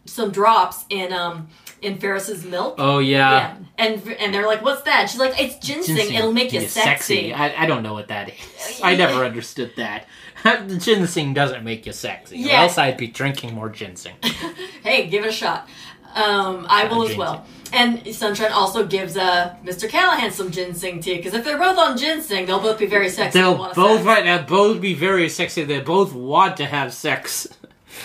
some 0.07 0.31
drops 0.31 0.87
in 0.89 1.13
um 1.13 1.49
in 1.83 1.99
Ferris's 1.99 2.45
milk. 2.45 2.77
Oh 2.79 2.99
yeah. 2.99 3.31
yeah, 3.31 3.57
and 3.79 4.09
and 4.21 4.35
they're 4.35 4.47
like, 4.47 4.63
"What's 4.63 4.83
that?" 4.83 5.09
She's 5.11 5.21
like, 5.21 5.41
"It's 5.41 5.57
ginseng. 5.65 5.97
Ginseng. 5.97 6.15
It'll 6.17 6.33
make 6.33 6.53
you 6.53 6.61
Yeah, 6.61 6.69
sexy." 6.69 7.33
I, 7.33 7.65
I 7.65 7.67
don't 7.67 7.83
know 7.83 7.95
what 7.95 8.09
that 8.09 8.29
is. 8.31 8.81
I 8.83 8.97
never 8.97 9.25
understood 9.25 9.73
that. 9.77 10.07
ginseng 10.79 11.35
doesn't 11.35 11.65
make 11.65 11.87
you 11.87 11.93
sexy. 11.93 12.37
Or 12.37 12.39
Yeah. 12.39 12.63
else 12.63 12.79
I'd 12.79 12.97
be 12.97 13.07
drinking 13.09 13.55
more 13.55 13.69
ginseng. 13.69 14.15
hey, 14.83 15.09
give 15.09 15.25
it 15.25 15.29
a 15.29 15.33
shot. 15.33 15.69
Um, 16.15 16.67
I 16.69 16.85
will 16.89 17.09
as 17.09 17.17
well. 17.17 17.45
And 17.73 18.15
Sunshine 18.15 18.51
also 18.51 18.87
gives 18.87 19.17
uh, 19.17 19.55
Mr. 19.63 19.89
Callahan 19.91 20.31
some 20.31 20.51
ginseng 20.51 21.01
tea 21.01 21.17
because 21.19 21.35
if 21.35 21.45
they're 21.45 21.59
both 21.59 21.77
on 21.77 21.99
ginseng, 21.99 22.47
they'll 22.47 22.61
both 22.61 22.79
be 22.79 22.87
very 22.87 23.11
sexy. 23.11 23.39
They'll 23.39 23.57
both 23.57 23.75
sex. 23.99 24.05
right 24.07 24.25
now 24.25 24.43
both 24.43 24.81
be 24.81 24.95
very 24.95 25.29
sexy. 25.29 25.65
They 25.65 25.81
both 25.81 26.15
want 26.15 26.57
to 26.59 26.65
have 26.65 26.95
sex 26.95 27.47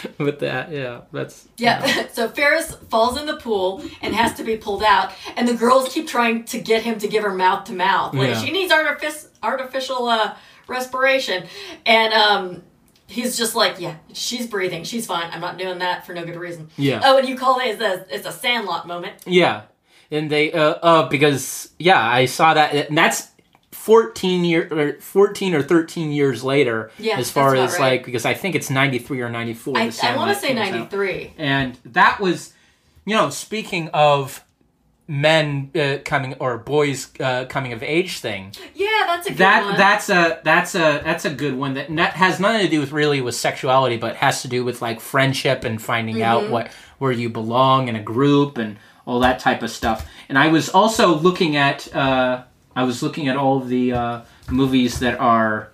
with 0.17 0.39
that. 0.39 0.71
Yeah, 0.71 1.01
that's 1.11 1.47
Yeah. 1.57 2.07
so 2.13 2.27
Ferris 2.29 2.75
falls 2.89 3.17
in 3.19 3.25
the 3.25 3.37
pool 3.37 3.83
and 4.01 4.13
has 4.15 4.33
to 4.35 4.43
be 4.43 4.57
pulled 4.57 4.83
out, 4.83 5.11
and 5.35 5.47
the 5.47 5.53
girls 5.53 5.93
keep 5.93 6.07
trying 6.07 6.45
to 6.45 6.59
get 6.59 6.83
him 6.83 6.97
to 6.99 7.07
give 7.07 7.23
her 7.23 7.33
mouth 7.33 7.65
to 7.65 7.73
mouth. 7.73 8.13
Like 8.13 8.29
Yeah. 8.29 8.41
she 8.41 8.51
needs 8.51 8.71
artific- 8.73 9.27
artificial 9.41 10.07
uh, 10.07 10.35
respiration, 10.67 11.45
and 11.85 12.13
um, 12.13 12.63
he's 13.07 13.37
just 13.37 13.55
like, 13.55 13.79
"Yeah, 13.79 13.95
she's 14.13 14.47
breathing. 14.47 14.83
She's 14.83 15.05
fine. 15.05 15.29
I'm 15.31 15.41
not 15.41 15.57
doing 15.57 15.79
that 15.79 16.05
for 16.05 16.13
no 16.13 16.25
good 16.25 16.35
reason." 16.37 16.69
Yeah. 16.77 17.01
Oh, 17.03 17.17
and 17.17 17.27
you 17.27 17.37
call 17.37 17.59
it 17.59 17.67
it's 17.67 17.81
a 17.81 18.05
it's 18.15 18.25
a 18.27 18.31
Sandlot 18.31 18.87
moment. 18.87 19.15
Yeah, 19.25 19.63
and 20.11 20.29
they 20.29 20.51
uh 20.51 20.75
uh 20.81 21.09
because 21.09 21.69
yeah 21.79 22.01
I 22.01 22.25
saw 22.25 22.53
that 22.53 22.73
and 22.89 22.97
that's 22.97 23.27
fourteen 23.83 24.45
year 24.45 24.67
or 24.71 24.93
fourteen 25.01 25.53
or 25.53 25.61
thirteen 25.61 26.11
years 26.11 26.43
later. 26.43 26.89
Yeah, 26.97 27.17
as 27.19 27.29
far 27.29 27.53
as 27.55 27.73
right. 27.73 27.79
like 27.81 28.05
because 28.05 28.25
I 28.25 28.33
think 28.33 28.55
it's 28.55 28.69
ninety 28.69 28.99
three 28.99 29.21
or 29.21 29.29
ninety 29.29 29.53
four. 29.53 29.77
I, 29.77 29.91
I 30.03 30.15
want 30.15 30.33
to 30.33 30.39
say 30.39 30.53
'93. 30.53 31.33
and 31.37 31.77
that 31.85 32.19
was 32.21 32.53
you 33.05 33.13
know 33.15 33.29
speaking 33.29 33.89
of 33.93 34.43
men 35.05 35.69
uh, 35.75 35.97
coming 36.05 36.33
or 36.39 36.57
boys 36.57 37.11
uh, 37.19 37.43
coming 37.49 37.73
of 37.73 37.83
age 37.83 38.19
thing 38.19 38.53
Yeah, 38.73 38.87
that's 39.05 39.27
a 39.27 39.29
good 39.31 39.37
that 39.39 39.65
one. 39.65 39.75
that's 39.77 40.09
a 40.09 40.39
that's 40.45 40.75
a 40.75 41.01
that's 41.03 41.25
a 41.25 41.29
good 41.29 41.55
one 41.57 41.73
that 41.73 41.93
that 41.97 42.13
has 42.13 42.39
nothing 42.39 42.61
to 42.65 42.69
do 42.71 42.79
with 42.79 42.93
really 42.93 43.19
with 43.19 43.35
sexuality 43.35 43.97
but 43.97 44.15
has 44.15 44.41
to 44.43 44.47
do 44.47 44.63
with 44.63 44.81
like 44.81 45.01
friendship 45.01 45.65
and 45.65 45.81
finding 45.81 46.15
Mm-hmm. 46.15 46.23
out 46.23 46.49
what 46.49 46.71
where 46.99 47.11
you 47.11 47.29
belong 47.29 47.89
in 47.89 47.97
a 47.97 48.01
group 48.01 48.57
and 48.57 48.77
all 49.05 49.19
that 49.19 49.39
type 49.39 49.61
of 49.61 49.69
stuff 49.71 50.07
and 50.29 50.37
i 50.39 50.47
was 50.47 50.69
also 50.69 51.15
looking 51.15 51.57
at 51.57 51.93
uh 51.93 52.43
i 52.75 52.83
was 52.83 53.01
looking 53.03 53.27
at 53.27 53.37
all 53.37 53.57
of 53.57 53.69
the 53.69 53.93
uh 53.93 54.21
movies 54.49 54.99
that 54.99 55.19
are 55.19 55.69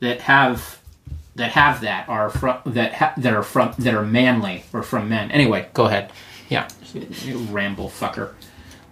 that 0.00 0.20
have 0.22 0.80
that 1.36 1.52
have 1.52 1.80
that 1.80 2.08
are 2.08 2.30
from 2.30 2.58
that 2.66 2.94
ha- 2.94 3.14
that 3.16 3.32
are 3.32 3.42
from 3.42 3.74
that 3.78 3.94
are 3.94 4.04
manly 4.04 4.62
or 4.72 4.82
from 4.82 5.08
men. 5.08 5.30
Anyway 5.30 5.68
go 5.72 5.86
ahead. 5.86 6.12
Yeah 6.48 6.68
ramble 7.50 7.88
fucker. 7.88 8.32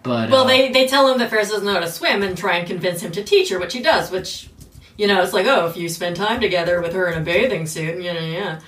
But 0.03 0.31
Well, 0.31 0.45
uh, 0.45 0.49
they, 0.49 0.73
they 0.73 0.89
tell 0.89 1.09
him 1.13 1.19
that 1.19 1.31
Ferris 1.31 1.51
doesn't 1.51 1.65
know 1.65 1.75
how 1.75 1.81
to 1.81 1.91
swim 1.91 2.23
and 2.23 2.37
try 2.37 2.57
and 2.57 2.67
convince 2.67 3.01
him 3.01 3.13
to 3.13 3.23
teach 3.23 3.51
her, 3.51 3.59
which 3.61 3.73
he 3.73 3.81
does, 3.81 4.11
which, 4.11 4.51
you 4.97 5.07
know, 5.07 5.23
it's 5.23 5.33
like, 5.33 5.47
oh, 5.47 5.67
if 5.69 5.77
you 5.77 5.89
spend 5.89 6.17
time 6.17 6.41
together 6.41 6.81
with 6.81 6.93
her 6.93 7.09
in 7.09 7.21
a 7.21 7.25
bathing 7.25 7.67
suit, 7.67 8.03
yeah, 8.03 8.19
yeah. 8.19 8.61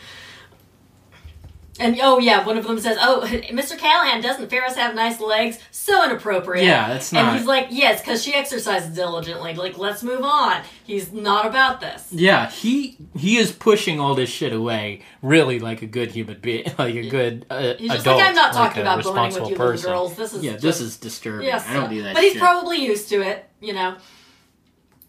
And, 1.80 1.98
oh, 2.00 2.20
yeah, 2.20 2.46
one 2.46 2.56
of 2.56 2.64
them 2.64 2.78
says, 2.78 2.96
oh, 3.00 3.22
Mr. 3.26 3.76
Callahan, 3.76 4.20
doesn't 4.20 4.48
Ferris 4.48 4.76
have 4.76 4.94
nice 4.94 5.18
legs? 5.20 5.58
So 5.72 6.04
inappropriate. 6.04 6.64
Yeah, 6.64 6.88
that's 6.88 7.12
not. 7.12 7.24
And 7.24 7.36
he's 7.36 7.48
like, 7.48 7.66
yes, 7.70 8.00
because 8.00 8.22
she 8.22 8.32
exercises 8.32 8.94
diligently. 8.94 9.54
Like, 9.54 9.76
let's 9.76 10.04
move 10.04 10.22
on. 10.22 10.62
He's 10.84 11.12
not 11.12 11.46
about 11.46 11.80
this. 11.80 12.06
Yeah, 12.12 12.48
he 12.48 12.96
he 13.16 13.38
is 13.38 13.50
pushing 13.50 13.98
all 13.98 14.14
this 14.14 14.30
shit 14.30 14.52
away, 14.52 15.02
really 15.20 15.58
like 15.58 15.82
a 15.82 15.86
good 15.86 16.12
human 16.12 16.38
being, 16.40 16.66
like 16.78 16.94
a 16.94 17.08
good 17.08 17.44
uh, 17.50 17.74
He's 17.76 17.90
just 17.90 18.02
adult, 18.02 18.18
like, 18.18 18.28
I'm 18.28 18.34
not 18.36 18.52
talking 18.52 18.78
a 18.78 18.82
about 18.82 19.02
boning 19.04 19.40
with 19.40 19.50
you 19.50 19.56
person. 19.56 19.90
little 19.90 20.06
girls. 20.08 20.16
This 20.16 20.32
is 20.34 20.44
yeah, 20.44 20.52
just, 20.52 20.62
this 20.62 20.80
is 20.80 20.96
disturbing. 20.96 21.46
Yes, 21.48 21.66
I 21.66 21.74
don't 21.74 21.90
do 21.90 22.02
that. 22.04 22.14
But 22.14 22.22
he's 22.22 22.36
probably 22.36 22.84
used 22.84 23.08
to 23.08 23.20
it, 23.20 23.48
you 23.60 23.72
know. 23.72 23.96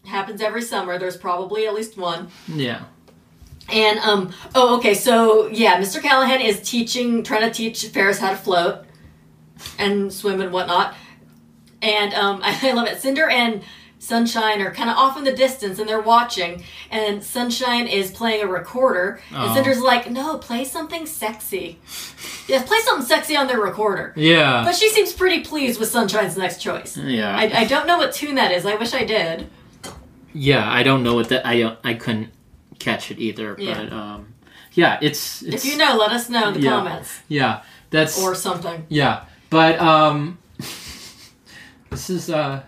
Happens 0.04 0.40
every 0.40 0.62
summer. 0.62 0.98
There's 0.98 1.16
probably 1.16 1.66
at 1.66 1.74
least 1.74 1.96
one. 1.96 2.28
yeah, 2.48 2.84
And 3.72 3.98
um 4.00 4.32
oh 4.54 4.76
okay 4.78 4.94
so 4.94 5.48
yeah 5.48 5.80
Mr. 5.80 6.00
Callahan 6.00 6.40
is 6.40 6.60
teaching 6.60 7.22
trying 7.24 7.42
to 7.42 7.50
teach 7.50 7.84
Ferris 7.88 8.18
how 8.18 8.30
to 8.30 8.36
float 8.36 8.84
and 9.78 10.12
swim 10.12 10.40
and 10.40 10.52
whatnot 10.52 10.94
and 11.82 12.14
um 12.14 12.40
I 12.44 12.72
love 12.72 12.86
it 12.86 13.00
Cinder 13.00 13.28
and 13.28 13.62
Sunshine 13.98 14.60
are 14.60 14.72
kind 14.72 14.88
of 14.90 14.96
off 14.96 15.16
in 15.16 15.24
the 15.24 15.32
distance 15.32 15.78
and 15.80 15.88
they're 15.88 16.00
watching 16.00 16.62
and 16.92 17.24
Sunshine 17.24 17.88
is 17.88 18.10
playing 18.12 18.42
a 18.44 18.46
recorder 18.46 19.20
and 19.30 19.50
Oh. 19.50 19.54
Cinder's 19.54 19.80
like 19.80 20.10
no 20.10 20.38
play 20.38 20.64
something 20.64 21.04
sexy 21.06 21.80
yeah 22.46 22.62
play 22.62 22.78
something 22.84 23.06
sexy 23.06 23.34
on 23.36 23.48
their 23.48 23.58
recorder 23.60 24.12
yeah, 24.14 24.62
but 24.64 24.76
she 24.76 24.88
seems 24.90 25.12
pretty 25.12 25.40
pleased 25.42 25.80
with 25.80 25.88
Sunshine's 25.88 26.36
next 26.36 26.60
choice 26.60 26.96
yeah, 26.96 27.36
I, 27.36 27.62
I 27.62 27.64
don't 27.64 27.86
know 27.88 27.96
what 27.98 28.12
tune 28.12 28.36
that 28.36 28.52
is 28.52 28.64
I 28.64 28.76
wish 28.76 28.94
I 28.94 29.04
did 29.04 29.48
yeah. 30.38 30.70
I 30.70 30.82
don't 30.82 31.02
know 31.02 31.14
what 31.14 31.30
that. 31.30 31.46
I 31.46 31.58
don't. 31.60 31.78
I 31.82 31.94
couldn't 31.94 32.28
catch 32.78 33.10
it 33.10 33.18
either. 33.18 33.56
Yeah. 33.58 33.84
But 33.84 33.92
um, 33.92 34.34
yeah, 34.72 34.98
it's, 35.02 35.42
it's 35.42 35.64
if 35.64 35.72
you 35.72 35.78
know 35.78 35.96
let 35.96 36.12
us 36.12 36.28
know 36.28 36.48
in 36.48 36.54
the 36.54 36.60
yeah. 36.60 36.70
comments 36.70 37.20
Yeah, 37.28 37.62
that's 37.90 38.22
or 38.22 38.34
something 38.34 38.84
Yeah, 38.88 39.24
but 39.50 39.78
um, 39.80 40.38
this 41.90 42.10
is 42.10 42.30
uh, 42.30 42.62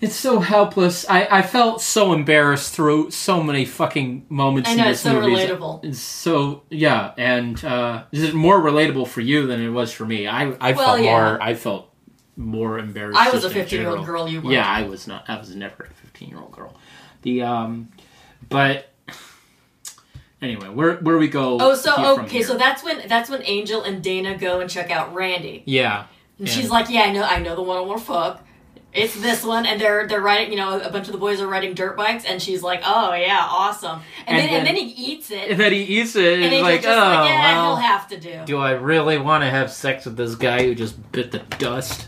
it's 0.00 0.14
so 0.14 0.38
helpless. 0.40 1.04
I 1.08 1.26
I 1.30 1.42
felt 1.42 1.80
so 1.82 2.12
embarrassed 2.12 2.72
through 2.74 3.10
so 3.10 3.42
many 3.42 3.64
fucking 3.64 4.26
moments 4.28 4.68
I 4.68 4.72
in 4.72 4.78
know, 4.78 4.84
this 4.84 4.92
it's 4.92 5.02
so 5.02 5.20
movie. 5.20 5.32
relatable. 5.34 5.84
It's 5.84 5.98
so 6.00 6.62
yeah, 6.70 7.12
and 7.16 7.62
uh, 7.64 8.04
this 8.12 8.20
is 8.22 8.34
more 8.34 8.60
relatable 8.60 9.08
for 9.08 9.20
you 9.22 9.46
than 9.46 9.60
it 9.60 9.70
was 9.70 9.90
for 9.92 10.06
me. 10.06 10.26
I 10.28 10.50
I 10.60 10.72
Well, 10.72 10.74
felt 10.94 11.00
yeah. 11.02 11.10
more. 11.10 11.42
I 11.42 11.54
felt 11.54 11.92
more 12.36 12.78
embarrassed. 12.78 13.18
I 13.18 13.30
was 13.30 13.42
a 13.44 13.50
15 13.50 13.80
year 13.80 13.90
old 13.90 14.06
girl 14.06 14.28
you 14.28 14.40
weren't 14.40 14.52
Yeah, 14.52 14.68
I 14.68 14.82
was 14.82 15.08
not. 15.08 15.24
I 15.28 15.36
was 15.38 15.54
never 15.56 15.84
a 15.90 15.94
fifteen 15.94 16.28
year 16.28 16.38
old 16.38 16.52
girl. 16.52 16.76
The 17.22 17.42
um, 17.42 17.88
but 18.48 18.90
anyway, 20.42 20.68
where 20.68 20.96
where 20.96 21.18
we 21.18 21.28
go? 21.28 21.58
Oh, 21.60 21.74
so 21.74 22.20
okay, 22.22 22.42
so 22.42 22.56
that's 22.56 22.82
when 22.82 23.06
that's 23.08 23.28
when 23.30 23.42
Angel 23.44 23.82
and 23.82 24.02
Dana 24.02 24.36
go 24.36 24.60
and 24.60 24.68
check 24.70 24.90
out 24.90 25.14
Randy, 25.14 25.62
yeah. 25.66 26.06
and 26.38 26.48
Yeah. 26.48 26.54
she's 26.54 26.70
like, 26.70 26.88
"Yeah, 26.90 27.02
I 27.02 27.12
know, 27.12 27.22
I 27.22 27.38
know 27.40 27.54
the 27.56 27.62
one 27.62 27.76
I 27.76 27.80
want 27.80 28.00
to 28.00 28.06
fuck. 28.06 28.44
It's 28.92 29.20
this 29.20 29.44
one." 29.44 29.66
And 29.66 29.80
they're 29.80 30.06
they're 30.06 30.20
riding, 30.20 30.50
you 30.50 30.56
know, 30.56 30.80
a 30.80 30.90
bunch 30.90 31.06
of 31.06 31.12
the 31.12 31.18
boys 31.18 31.40
are 31.40 31.46
riding 31.46 31.74
dirt 31.74 31.96
bikes, 31.96 32.24
and 32.24 32.40
she's 32.40 32.62
like, 32.62 32.80
"Oh 32.84 33.12
yeah, 33.14 33.46
awesome." 33.48 34.00
And, 34.26 34.38
And 34.38 34.38
then, 34.38 34.44
and 34.58 34.66
then- 34.66 34.74
then 34.76 34.84
he 34.86 35.12
eats 35.12 35.30
it, 35.30 35.50
And 35.50 35.60
then 35.60 35.72
he 35.72 35.82
eats 35.82 36.16
it, 36.16 36.34
and, 36.34 36.44
and 36.44 36.52
he's 36.54 36.62
like, 36.62 36.84
oh, 36.86 36.88
like, 36.88 37.28
"Yeah, 37.28 37.52
well, 37.56 37.76
he'll 37.76 37.84
have 37.84 38.08
to 38.08 38.18
do." 38.18 38.40
do 38.46 38.58
I 38.58 38.72
really 38.72 39.18
want 39.18 39.42
to 39.44 39.50
have 39.50 39.70
sex 39.70 40.04
with 40.06 40.16
this 40.16 40.34
guy 40.34 40.62
who 40.64 40.74
just 40.74 41.12
bit 41.12 41.30
the 41.32 41.40
dust? 41.58 42.06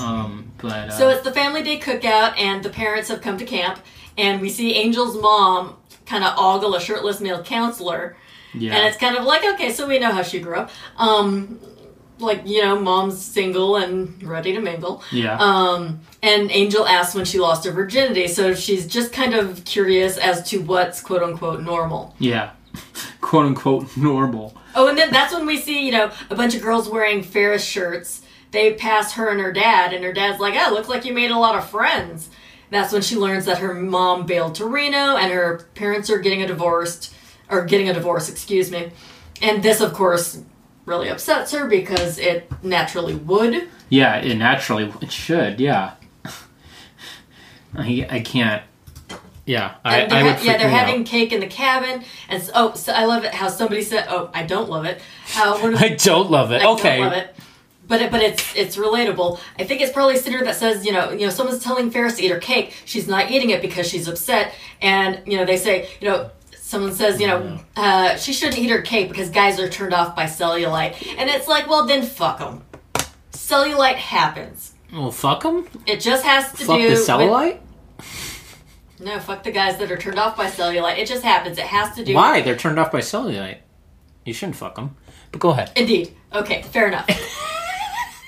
Um, 0.00 0.52
but 0.58 0.72
uh, 0.72 0.90
So 0.90 1.08
it's 1.10 1.22
the 1.22 1.32
family 1.32 1.62
day 1.62 1.78
cookout, 1.78 2.38
and 2.38 2.62
the 2.62 2.70
parents 2.70 3.08
have 3.08 3.20
come 3.20 3.36
to 3.38 3.44
camp, 3.44 3.78
and 4.16 4.40
we 4.40 4.48
see 4.48 4.74
Angel's 4.76 5.20
mom 5.20 5.76
kind 6.06 6.24
of 6.24 6.34
ogle 6.38 6.74
a 6.74 6.80
shirtless 6.80 7.20
male 7.20 7.42
counselor, 7.42 8.16
yeah, 8.54 8.74
and 8.76 8.86
it's 8.86 8.96
kind 8.96 9.16
of 9.16 9.24
like, 9.24 9.44
okay, 9.54 9.70
so 9.72 9.86
we 9.88 9.98
know 9.98 10.12
how 10.12 10.22
she 10.22 10.40
grew 10.40 10.56
up. 10.56 10.70
Um, 10.96 11.58
like 12.18 12.46
you 12.46 12.62
know, 12.62 12.78
mom's 12.78 13.20
single 13.20 13.76
and 13.76 14.22
ready 14.22 14.52
to 14.52 14.60
mingle. 14.60 15.02
Yeah. 15.10 15.36
Um, 15.38 16.00
and 16.22 16.50
Angel 16.52 16.86
asks 16.86 17.14
when 17.14 17.24
she 17.24 17.40
lost 17.40 17.64
her 17.64 17.72
virginity, 17.72 18.28
so 18.28 18.54
she's 18.54 18.86
just 18.86 19.12
kind 19.12 19.34
of 19.34 19.64
curious 19.64 20.18
as 20.18 20.42
to 20.50 20.58
what's 20.58 21.00
quote 21.00 21.22
unquote 21.22 21.62
normal. 21.62 22.14
yeah. 22.18 22.50
Quote 23.20 23.44
unquote 23.46 23.96
normal. 23.98 24.56
Oh, 24.74 24.88
and 24.88 24.96
then 24.96 25.12
that's 25.12 25.32
when 25.34 25.44
we 25.46 25.58
see, 25.58 25.84
you 25.84 25.92
know, 25.92 26.10
a 26.30 26.34
bunch 26.34 26.54
of 26.54 26.62
girls 26.62 26.88
wearing 26.88 27.22
Ferris 27.22 27.62
shirts. 27.64 28.22
They 28.50 28.72
pass 28.74 29.12
her 29.12 29.28
and 29.28 29.40
her 29.40 29.52
dad, 29.52 29.92
and 29.92 30.02
her 30.04 30.12
dad's 30.12 30.40
like, 30.40 30.54
"Oh, 30.56 30.72
looks 30.72 30.88
like 30.88 31.04
you 31.04 31.12
made 31.12 31.30
a 31.30 31.38
lot 31.38 31.54
of 31.54 31.68
friends." 31.68 32.30
That's 32.72 32.90
when 32.90 33.02
she 33.02 33.16
learns 33.16 33.44
that 33.44 33.58
her 33.58 33.74
mom 33.74 34.24
bailed 34.24 34.54
to 34.54 34.64
Reno, 34.64 35.16
and 35.18 35.30
her 35.30 35.66
parents 35.74 36.08
are 36.08 36.18
getting 36.18 36.40
a 36.40 36.46
divorced, 36.46 37.14
or 37.50 37.66
getting 37.66 37.90
a 37.90 37.92
divorce, 37.92 38.30
excuse 38.30 38.70
me. 38.70 38.92
And 39.42 39.62
this, 39.62 39.82
of 39.82 39.92
course, 39.92 40.40
really 40.86 41.10
upsets 41.10 41.52
her 41.52 41.66
because 41.66 42.16
it 42.18 42.50
naturally 42.62 43.14
would. 43.14 43.68
Yeah, 43.90 44.16
it 44.16 44.36
naturally 44.36 44.90
it 45.02 45.12
should. 45.12 45.60
Yeah. 45.60 45.96
I 47.74 48.06
I 48.08 48.20
can't. 48.20 48.62
Yeah, 49.44 49.74
I, 49.84 50.04
I 50.04 50.22
would. 50.22 50.42
yeah, 50.42 50.56
they're 50.56 50.68
me 50.68 50.74
out. 50.74 50.86
having 50.86 51.04
cake 51.04 51.30
in 51.30 51.40
the 51.40 51.48
cabin, 51.48 52.04
and 52.30 52.42
so, 52.42 52.52
oh, 52.54 52.74
so 52.74 52.94
I 52.94 53.04
love 53.04 53.24
it 53.24 53.34
how 53.34 53.48
somebody 53.48 53.82
said, 53.82 54.06
"Oh, 54.08 54.30
I 54.32 54.44
don't 54.44 54.70
love 54.70 54.86
it." 54.86 55.02
How 55.26 55.60
one 55.60 55.74
of 55.74 55.82
I 55.82 55.90
don't 55.90 56.30
love 56.30 56.52
it. 56.52 56.62
I 56.62 56.70
okay. 56.72 56.96
don't 57.00 57.10
love 57.10 57.18
it. 57.18 57.36
But 57.92 58.00
it, 58.00 58.10
but 58.10 58.22
it's 58.22 58.56
it's 58.56 58.76
relatable. 58.78 59.38
I 59.58 59.64
think 59.64 59.82
it's 59.82 59.92
probably 59.92 60.14
a 60.14 60.18
Cinder 60.18 60.42
that 60.44 60.56
says 60.56 60.86
you 60.86 60.92
know 60.92 61.10
you 61.10 61.26
know 61.26 61.28
someone's 61.28 61.62
telling 61.62 61.90
Ferris 61.90 62.16
to 62.16 62.22
eat 62.24 62.30
her 62.30 62.38
cake. 62.38 62.72
She's 62.86 63.06
not 63.06 63.30
eating 63.30 63.50
it 63.50 63.60
because 63.60 63.86
she's 63.86 64.08
upset, 64.08 64.54
and 64.80 65.20
you 65.26 65.36
know 65.36 65.44
they 65.44 65.58
say 65.58 65.90
you 66.00 66.08
know 66.08 66.30
someone 66.56 66.94
says 66.94 67.20
you 67.20 67.26
know 67.26 67.58
uh, 67.76 68.16
she 68.16 68.32
shouldn't 68.32 68.58
eat 68.58 68.70
her 68.70 68.80
cake 68.80 69.10
because 69.10 69.28
guys 69.28 69.60
are 69.60 69.68
turned 69.68 69.92
off 69.92 70.16
by 70.16 70.24
cellulite, 70.24 70.94
and 71.18 71.28
it's 71.28 71.46
like 71.46 71.68
well 71.68 71.86
then 71.86 72.02
fuck 72.02 72.38
them. 72.38 72.62
Cellulite 73.32 73.96
happens. 73.96 74.72
Well, 74.90 75.10
fuck 75.10 75.42
them. 75.42 75.68
It 75.86 76.00
just 76.00 76.24
has 76.24 76.50
to 76.52 76.64
Fuck 76.64 76.78
do 76.78 76.84
the 76.88 76.94
with- 76.94 77.06
cellulite. 77.06 77.58
no, 79.00 79.18
fuck 79.18 79.42
the 79.42 79.50
guys 79.52 79.76
that 79.80 79.92
are 79.92 79.98
turned 79.98 80.18
off 80.18 80.34
by 80.34 80.46
cellulite. 80.46 80.96
It 80.96 81.06
just 81.08 81.24
happens. 81.24 81.58
It 81.58 81.66
has 81.66 81.94
to 81.96 82.04
do. 82.06 82.14
Why? 82.14 82.40
They're 82.40 82.56
turned 82.56 82.78
off 82.78 82.90
by 82.90 83.00
cellulite. 83.00 83.58
You 84.24 84.32
shouldn't 84.32 84.56
fuck 84.56 84.76
them. 84.76 84.96
But 85.30 85.40
go 85.42 85.50
ahead. 85.50 85.72
Indeed. 85.76 86.16
Okay, 86.32 86.62
fair 86.62 86.88
enough. 86.88 87.06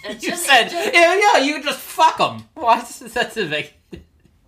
You 0.09 0.15
just- 0.31 0.45
said, 0.47 0.69
just- 0.69 0.93
yeah, 0.95 1.15
yeah, 1.19 1.39
you 1.39 1.63
just 1.63 1.79
fuck 1.79 2.19
them. 2.19 2.47
Why? 2.55 2.85
That's 3.01 3.37
a 3.37 3.47
big. 3.47 3.73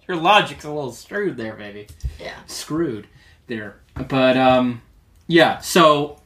Your 0.09 0.17
logic's 0.19 0.65
a 0.65 0.71
little 0.71 0.93
screwed 0.93 1.37
there, 1.37 1.55
baby. 1.55 1.89
yeah. 2.21 2.35
Screwed 2.47 3.07
there. 3.49 3.77
But 4.09 4.37
um, 4.37 4.83
yeah. 5.27 5.59
So, 5.59 6.21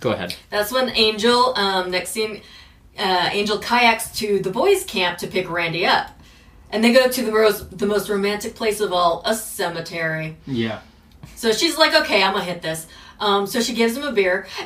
go 0.00 0.10
ahead. 0.12 0.34
That's 0.50 0.72
when 0.72 0.90
Angel, 0.90 1.56
um, 1.56 1.90
next 1.92 2.10
scene, 2.10 2.40
uh, 2.98 3.28
Angel 3.32 3.58
kayaks 3.58 4.10
to 4.18 4.40
the 4.40 4.50
boys' 4.50 4.84
camp 4.84 5.18
to 5.18 5.26
pick 5.28 5.48
Randy 5.50 5.86
up. 5.86 6.10
And 6.70 6.82
they 6.82 6.92
go 6.92 7.06
to 7.08 7.22
the, 7.22 7.66
the 7.70 7.86
most 7.86 8.08
romantic 8.08 8.56
place 8.56 8.80
of 8.80 8.92
all, 8.92 9.22
a 9.24 9.34
cemetery. 9.34 10.36
Yeah. 10.44 10.80
So 11.36 11.52
she's 11.52 11.78
like, 11.78 11.94
okay, 11.94 12.20
I'm 12.22 12.32
gonna 12.32 12.44
hit 12.44 12.62
this. 12.62 12.86
Um, 13.20 13.46
so 13.46 13.60
she 13.60 13.74
gives 13.74 13.96
him 13.96 14.02
a 14.04 14.12
beer. 14.12 14.46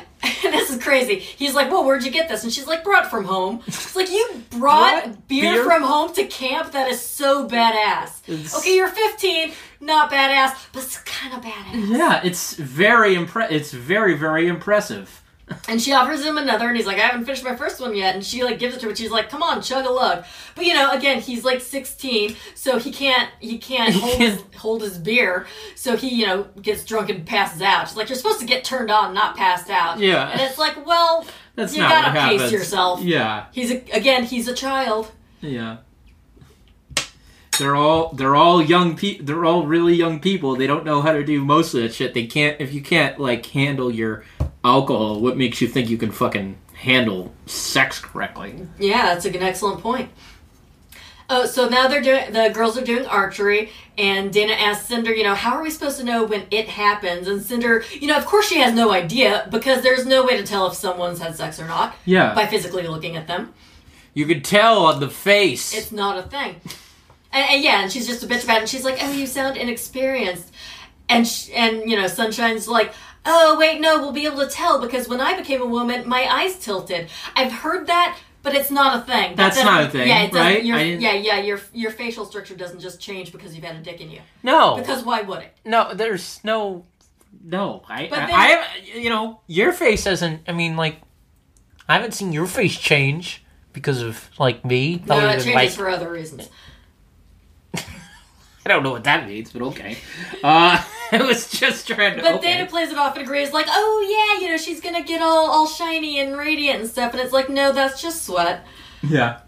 And 0.43 0.53
this 0.53 0.69
is 0.69 0.81
crazy. 0.81 1.15
He's 1.19 1.53
like, 1.53 1.69
well, 1.71 1.83
where'd 1.85 2.03
you 2.03 2.11
get 2.11 2.27
this? 2.29 2.43
And 2.43 2.51
she's 2.51 2.67
like, 2.67 2.83
brought 2.83 3.09
from 3.09 3.23
home. 3.25 3.61
It's 3.67 3.95
like, 3.95 4.09
you 4.09 4.43
brought 4.51 5.03
Brought 5.05 5.27
beer, 5.27 5.53
beer? 5.53 5.63
from 5.65 5.81
home 5.83 6.13
to 6.13 6.25
camp? 6.25 6.71
That 6.73 6.89
is 6.89 7.01
so 7.01 7.47
badass. 7.47 8.21
It's- 8.27 8.57
Okay, 8.57 8.75
you're 8.75 8.87
15, 8.89 9.51
not 9.81 10.09
badass, 10.11 10.51
but 10.73 10.83
it's 10.83 10.97
kind 10.99 11.33
of 11.33 11.41
badass. 11.41 11.89
Yeah, 11.89 12.21
it's 12.23 12.53
very 12.55 13.15
impre- 13.15 13.51
It's 13.51 13.71
very 13.71 14.13
very 14.17 14.47
impressive. 14.47 15.18
And 15.67 15.81
she 15.81 15.93
offers 15.93 16.23
him 16.23 16.37
another, 16.37 16.67
and 16.67 16.77
he's 16.77 16.85
like, 16.85 16.97
I 16.97 17.01
haven't 17.01 17.25
finished 17.25 17.43
my 17.43 17.55
first 17.55 17.79
one 17.79 17.95
yet. 17.95 18.15
And 18.15 18.23
she 18.23 18.43
like 18.43 18.59
gives 18.59 18.75
it 18.75 18.79
to 18.79 18.85
him, 18.85 18.89
and 18.89 18.97
she's 18.97 19.11
like, 19.11 19.29
Come 19.29 19.41
on, 19.43 19.61
chug 19.61 19.85
a 19.85 19.89
lug. 19.89 20.25
But 20.55 20.65
you 20.65 20.73
know, 20.73 20.91
again, 20.91 21.21
he's 21.21 21.43
like 21.45 21.61
16, 21.61 22.35
so 22.55 22.77
he 22.79 22.91
can't 22.91 23.29
he 23.39 23.57
can't 23.57 23.93
hold 23.95 24.17
his 24.17 24.43
hold 24.57 24.81
his 24.81 24.97
beer. 24.97 25.47
So 25.75 25.95
he 25.97 26.09
you 26.15 26.25
know 26.27 26.43
gets 26.61 26.83
drunk 26.85 27.09
and 27.09 27.25
passes 27.25 27.61
out. 27.61 27.87
She's 27.87 27.97
like, 27.97 28.09
You're 28.09 28.17
supposed 28.17 28.39
to 28.39 28.45
get 28.45 28.63
turned 28.63 28.91
on, 28.91 29.13
not 29.13 29.35
passed 29.37 29.69
out. 29.69 29.99
Yeah. 29.99 30.29
And 30.29 30.41
it's 30.41 30.57
like, 30.57 30.85
well, 30.85 31.25
That's 31.55 31.73
you 31.73 31.79
gotta 31.81 32.11
pace 32.11 32.41
happens. 32.41 32.51
yourself. 32.51 33.01
Yeah. 33.01 33.45
He's 33.51 33.71
a, 33.71 33.77
again, 33.91 34.23
he's 34.25 34.47
a 34.47 34.53
child. 34.53 35.11
Yeah. 35.41 35.77
They're 37.57 37.75
all 37.75 38.13
they're 38.13 38.35
all 38.35 38.61
young 38.63 38.95
pe- 38.95 39.17
they're 39.19 39.43
all 39.43 39.65
really 39.67 39.93
young 39.93 40.19
people. 40.21 40.55
They 40.55 40.65
don't 40.67 40.85
know 40.85 41.01
how 41.01 41.11
to 41.11 41.23
do 41.25 41.43
most 41.43 41.73
of 41.73 41.81
that 41.81 41.93
shit. 41.93 42.13
They 42.13 42.25
can't 42.25 42.59
if 42.61 42.73
you 42.73 42.81
can't 42.81 43.19
like 43.19 43.45
handle 43.47 43.91
your 43.91 44.23
alcohol, 44.63 45.19
what 45.19 45.37
makes 45.37 45.61
you 45.61 45.67
think 45.67 45.89
you 45.89 45.97
can 45.97 46.11
fucking 46.11 46.57
handle 46.73 47.33
sex 47.45 47.99
correctly? 47.99 48.67
Yeah, 48.79 49.13
that's 49.13 49.25
an 49.25 49.35
excellent 49.37 49.81
point. 49.81 50.09
Oh, 51.31 51.45
so 51.45 51.69
now 51.69 51.87
they're 51.87 52.01
doing 52.01 52.33
the 52.33 52.49
girls 52.49 52.75
are 52.75 52.83
doing 52.83 53.05
archery, 53.05 53.69
and 53.99 54.33
Dana 54.33 54.53
asks 54.53 54.87
Cinder, 54.87 55.13
you 55.13 55.23
know, 55.23 55.35
how 55.35 55.55
are 55.55 55.61
we 55.61 55.69
supposed 55.69 55.99
to 55.99 56.03
know 56.03 56.23
when 56.23 56.45
it 56.49 56.67
happens? 56.67 57.27
And 57.27 57.39
Cinder, 57.41 57.83
you 57.91 58.07
know, 58.07 58.17
of 58.17 58.25
course 58.25 58.47
she 58.49 58.57
has 58.59 58.73
no 58.73 58.91
idea 58.91 59.47
because 59.51 59.83
there's 59.83 60.07
no 60.07 60.25
way 60.25 60.37
to 60.37 60.43
tell 60.43 60.65
if 60.65 60.73
someone's 60.73 61.19
had 61.19 61.35
sex 61.35 61.59
or 61.59 61.67
not 61.67 61.95
Yeah. 62.05 62.33
by 62.33 62.47
physically 62.47 62.87
looking 62.87 63.15
at 63.15 63.27
them. 63.27 63.53
you 64.15 64.25
could 64.25 64.43
tell 64.43 64.85
on 64.87 64.99
the 64.99 65.09
face. 65.09 65.71
It's 65.73 65.91
not 65.91 66.17
a 66.17 66.23
thing. 66.23 66.55
And, 67.31 67.47
and 67.47 67.63
yeah, 67.63 67.83
and 67.83 67.91
she's 67.91 68.07
just 68.07 68.23
a 68.23 68.25
bitch 68.25 68.43
about 68.43 68.57
it. 68.57 68.59
And 68.61 68.69
she's 68.69 68.83
like, 68.83 68.97
"Oh, 69.03 69.11
you 69.11 69.27
sound 69.27 69.55
inexperienced." 69.55 70.51
And 71.07 71.27
sh- 71.27 71.51
and 71.53 71.87
you 71.87 71.95
know, 71.95 72.07
Sunshine's 72.07 72.67
like, 72.67 72.91
"Oh, 73.31 73.57
wait, 73.59 73.79
no, 73.79 73.99
we'll 73.99 74.11
be 74.11 74.25
able 74.25 74.39
to 74.39 74.49
tell 74.49 74.81
because 74.81 75.07
when 75.07 75.21
I 75.21 75.37
became 75.37 75.61
a 75.61 75.65
woman, 75.77 76.07
my 76.09 76.23
eyes 76.25 76.57
tilted. 76.57 77.07
I've 77.35 77.51
heard 77.51 77.85
that." 77.87 78.17
But 78.41 78.55
it's 78.55 78.71
not 78.71 78.91
a 78.97 79.01
thing. 79.01 79.35
That 79.35 79.53
That's 79.53 79.63
not 79.63 79.83
a 79.83 79.89
thing, 79.89 80.07
yeah, 80.07 80.23
it 80.23 80.31
doesn't- 80.31 80.41
right? 80.41 80.63
your- 80.63 80.79
yeah, 80.79 81.11
yeah. 81.13 81.39
Your 81.39 81.59
your 81.73 81.91
facial 81.91 82.25
structure 82.25 82.55
doesn't 82.55 82.79
just 82.79 83.01
change 83.01 83.33
because 83.33 83.53
you've 83.53 83.65
had 83.65 83.75
a 83.75 83.79
dick 83.79 83.99
in 83.99 84.09
you. 84.09 84.21
no. 84.43 84.77
Because 84.77 85.03
why 85.03 85.21
would 85.21 85.39
it? 85.39 85.53
no, 85.65 85.93
there's 85.93 86.39
no 86.45 86.85
no. 87.43 87.83
I 87.89 88.07
But 88.09 88.19
I, 88.19 88.25
then- 88.27 88.35
I 88.35 88.45
have 88.47 88.87
you 89.03 89.09
know, 89.09 89.41
your 89.47 89.73
face 89.73 90.05
hasn't 90.05 90.41
I 90.47 90.53
mean 90.53 90.77
like 90.77 91.01
I 91.89 91.93
haven't 91.95 92.13
seen 92.13 92.31
your 92.31 92.47
face 92.47 92.77
change 92.79 93.43
because 93.73 94.01
of 94.01 94.29
like 94.39 94.63
me. 94.63 95.03
No, 95.05 95.19
it 95.19 95.31
changes 95.43 95.53
like, 95.55 95.71
for 95.71 95.89
other 95.89 96.09
reasons. 96.09 96.47
I 97.75 98.69
don't 98.69 98.83
know 98.83 98.91
what 98.91 99.03
that 99.03 99.27
means, 99.27 99.51
but 99.51 99.61
okay. 99.63 99.97
Uh, 100.43 100.81
I 101.11 101.23
was 101.23 101.49
just 101.49 101.87
trying 101.87 102.17
to. 102.17 102.21
But 102.21 102.35
okay. 102.35 102.53
Dana 102.53 102.69
plays 102.69 102.91
it 102.91 102.97
off 102.97 103.15
and 103.15 103.23
agrees, 103.23 103.51
like, 103.51 103.65
"Oh 103.67 104.35
yeah, 104.37 104.45
you 104.45 104.51
know, 104.51 104.57
she's 104.57 104.79
gonna 104.79 105.03
get 105.03 105.21
all 105.21 105.49
all 105.49 105.67
shiny 105.67 106.19
and 106.19 106.37
radiant 106.37 106.81
and 106.81 106.89
stuff." 106.89 107.13
And 107.13 107.21
it's 107.21 107.33
like, 107.33 107.49
no, 107.49 107.71
that's 107.71 108.01
just 108.01 108.25
sweat. 108.25 108.65
Yeah. 109.01 109.39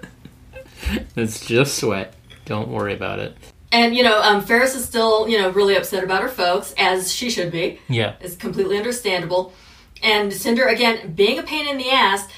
it's 1.16 1.44
just 1.46 1.78
sweat. 1.78 2.14
Don't 2.44 2.68
worry 2.68 2.94
about 2.94 3.18
it. 3.18 3.36
And 3.72 3.94
you 3.94 4.02
know, 4.02 4.22
um, 4.22 4.42
Ferris 4.42 4.74
is 4.74 4.84
still, 4.84 5.28
you 5.28 5.38
know, 5.38 5.50
really 5.50 5.76
upset 5.76 6.04
about 6.04 6.22
her 6.22 6.28
folks, 6.28 6.74
as 6.78 7.12
she 7.12 7.28
should 7.28 7.50
be. 7.50 7.80
Yeah. 7.88 8.14
It's 8.20 8.36
completely 8.36 8.76
understandable. 8.76 9.52
And 10.02 10.32
Cinder, 10.32 10.66
again, 10.66 11.12
being 11.14 11.38
a 11.38 11.42
pain 11.42 11.66
in 11.66 11.76
the 11.76 11.90
ass, 11.90 12.28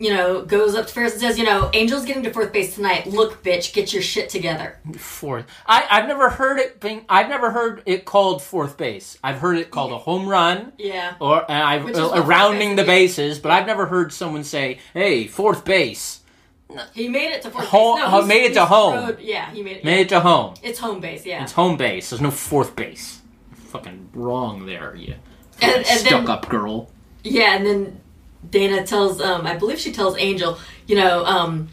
you 0.00 0.10
know, 0.10 0.42
goes 0.42 0.74
up 0.74 0.86
to 0.88 0.92
Ferris 0.92 1.12
and 1.12 1.20
says, 1.20 1.38
you 1.38 1.44
know, 1.44 1.68
Angel's 1.72 2.04
getting 2.04 2.24
to 2.24 2.32
fourth 2.32 2.52
base 2.52 2.74
tonight. 2.74 3.06
Look, 3.06 3.42
bitch, 3.44 3.72
get 3.72 3.92
your 3.92 4.02
shit 4.02 4.28
together. 4.28 4.78
Fourth. 4.96 5.46
I, 5.66 5.86
I've 5.88 6.08
never 6.08 6.30
heard 6.30 6.58
it 6.58 6.80
being. 6.80 7.04
I've 7.08 7.28
never 7.28 7.50
heard 7.52 7.82
it 7.86 8.04
called 8.04 8.42
fourth 8.42 8.76
base. 8.76 9.16
I've 9.22 9.38
heard 9.38 9.56
it 9.56 9.70
called 9.70 9.92
a 9.92 9.98
home 9.98 10.28
run. 10.28 10.72
Yeah. 10.78 11.14
Or 11.20 11.48
and 11.50 11.62
I've 11.62 11.94
uh, 11.94 12.22
rounding 12.26 12.70
base 12.70 12.76
the 12.76 12.84
bases, 12.84 13.38
but 13.38 13.52
I've 13.52 13.66
never 13.66 13.86
heard 13.86 14.12
someone 14.12 14.42
say, 14.44 14.78
"Hey, 14.94 15.26
fourth 15.28 15.64
base, 15.64 16.20
He 16.92 17.08
made 17.08 17.30
it 17.32 17.42
to 17.42 17.50
fourth 17.50 17.66
Home- 17.68 18.00
base. 18.00 18.10
he's- 18.10 18.26
made 18.26 18.44
it 18.50 18.54
to 18.54 18.64
home. 18.64 18.94
rode- 18.94 19.20
yeah, 19.20 19.50
he 19.52 19.62
made 19.62 19.76
it. 19.76 19.84
made 19.84 20.00
it 20.00 20.08
to 20.08 20.20
home." 20.20 20.54
It's 20.62 20.80
home 20.80 21.00
base, 21.00 21.24
yeah. 21.24 21.44
It's 21.44 21.52
home 21.52 21.76
base. 21.76 22.10
There's 22.10 22.20
no 22.20 22.32
fourth 22.32 22.74
base. 22.74 23.20
Fucking 23.68 24.10
wrong 24.12 24.66
there, 24.66 24.94
you 24.96 25.14
And- 25.62 25.70
and 25.76 25.84
then- 25.86 25.98
stuck 25.98 26.28
up 26.28 26.48
girl. 26.48 26.90
Yeah, 27.22 27.54
and 27.54 27.64
then 27.64 28.00
Dana 28.50 28.86
tells, 28.86 29.20
um, 29.20 29.46
I 29.46 29.56
believe 29.56 29.78
she 29.78 29.92
tells 29.92 30.16
Angel, 30.18 30.58
you 30.86 30.96
know, 30.96 31.24
um, 31.24 31.68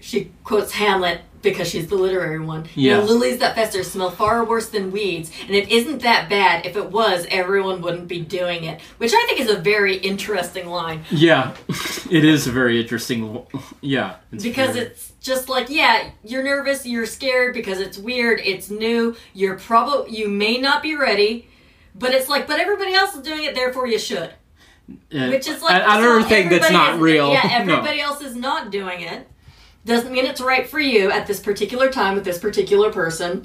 she 0.00 0.30
quotes 0.44 0.72
Hamlet 0.72 1.20
because 1.42 1.68
she's 1.68 1.86
the 1.86 1.94
literary 1.94 2.40
one. 2.40 2.66
You 2.74 2.90
know, 2.92 2.98
Yeah. 3.00 3.04
lilies 3.04 3.38
that 3.38 3.54
fester 3.54 3.84
smell 3.84 4.10
far 4.10 4.44
worse 4.44 4.68
than 4.68 4.90
weeds, 4.90 5.30
and 5.46 5.50
it 5.54 5.70
isn't 5.70 6.02
that 6.02 6.28
bad. 6.28 6.66
If 6.66 6.76
it 6.76 6.90
was, 6.90 7.24
everyone 7.30 7.82
wouldn't 7.82 8.08
be 8.08 8.20
doing 8.20 8.64
it. 8.64 8.80
Which 8.98 9.12
I 9.14 9.24
think 9.28 9.40
is 9.40 9.50
a 9.50 9.56
very 9.56 9.96
interesting 9.96 10.68
line 10.68 11.04
Yeah, 11.10 11.52
it 12.10 12.24
is 12.24 12.46
a 12.48 12.50
very 12.52 12.80
interesting. 12.80 13.42
Yeah, 13.80 14.16
it's 14.32 14.42
because 14.42 14.74
very- 14.74 14.86
it's 14.86 15.12
just 15.22 15.48
like, 15.48 15.68
yeah, 15.70 16.10
you're 16.24 16.42
nervous, 16.42 16.84
you're 16.86 17.06
scared 17.06 17.54
because 17.54 17.78
it's 17.80 17.98
weird, 17.98 18.40
it's 18.44 18.68
new, 18.70 19.14
you're 19.34 19.56
probably 19.58 20.16
you 20.16 20.28
may 20.28 20.56
not 20.58 20.82
be 20.82 20.96
ready, 20.96 21.48
but 21.94 22.12
it's 22.12 22.28
like, 22.28 22.46
but 22.48 22.58
everybody 22.58 22.92
else 22.94 23.14
is 23.14 23.22
doing 23.22 23.44
it, 23.44 23.54
therefore 23.54 23.86
you 23.86 23.98
should. 24.00 24.30
Uh, 24.90 25.28
Which 25.28 25.48
is 25.48 25.62
like 25.62 25.82
another 25.82 26.22
thing 26.22 26.48
that's 26.48 26.70
not 26.70 27.00
real. 27.00 27.32
Yeah, 27.32 27.42
No. 27.64 27.74
everybody 27.74 28.00
else 28.00 28.20
is 28.22 28.36
not 28.36 28.70
doing 28.70 29.00
it. 29.00 29.28
Doesn't 29.84 30.12
mean 30.12 30.26
it's 30.26 30.40
right 30.40 30.66
for 30.66 30.80
you 30.80 31.10
at 31.10 31.26
this 31.26 31.40
particular 31.40 31.90
time 31.90 32.14
with 32.14 32.24
this 32.24 32.38
particular 32.38 32.90
person. 32.92 33.44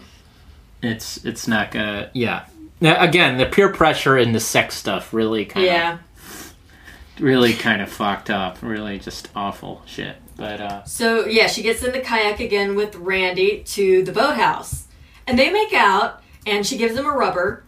it's 0.82 1.24
it's 1.26 1.48
not 1.48 1.72
gonna. 1.72 2.10
Yeah. 2.14 2.46
Now, 2.80 3.00
again, 3.04 3.38
the 3.38 3.46
peer 3.46 3.70
pressure 3.70 4.18
and 4.18 4.34
the 4.34 4.40
sex 4.40 4.74
stuff 4.76 5.14
really 5.14 5.46
kind 5.46 5.66
of 5.68 5.72
Yeah. 5.72 5.98
really 7.20 7.54
kind 7.54 7.82
of 7.82 7.90
fucked 7.92 8.30
up. 8.30 8.58
Really 8.62 8.98
just 9.00 9.30
awful 9.36 9.84
shit. 9.86 10.16
But 10.36 10.60
uh, 10.62 10.84
So 10.86 11.26
yeah, 11.28 11.46
she 11.48 11.62
gets 11.62 11.84
in 11.84 11.92
the 11.92 12.00
kayak 12.00 12.40
again 12.40 12.76
with 12.76 12.96
Randy 12.96 13.64
to 13.68 14.04
the 14.04 14.12
boathouse, 14.12 14.88
and 15.28 15.38
they 15.38 15.52
make 15.52 15.74
out, 15.74 16.24
and 16.48 16.66
she 16.66 16.78
gives 16.78 16.96
him 16.98 17.06
a 17.06 17.12
rubber, 17.12 17.64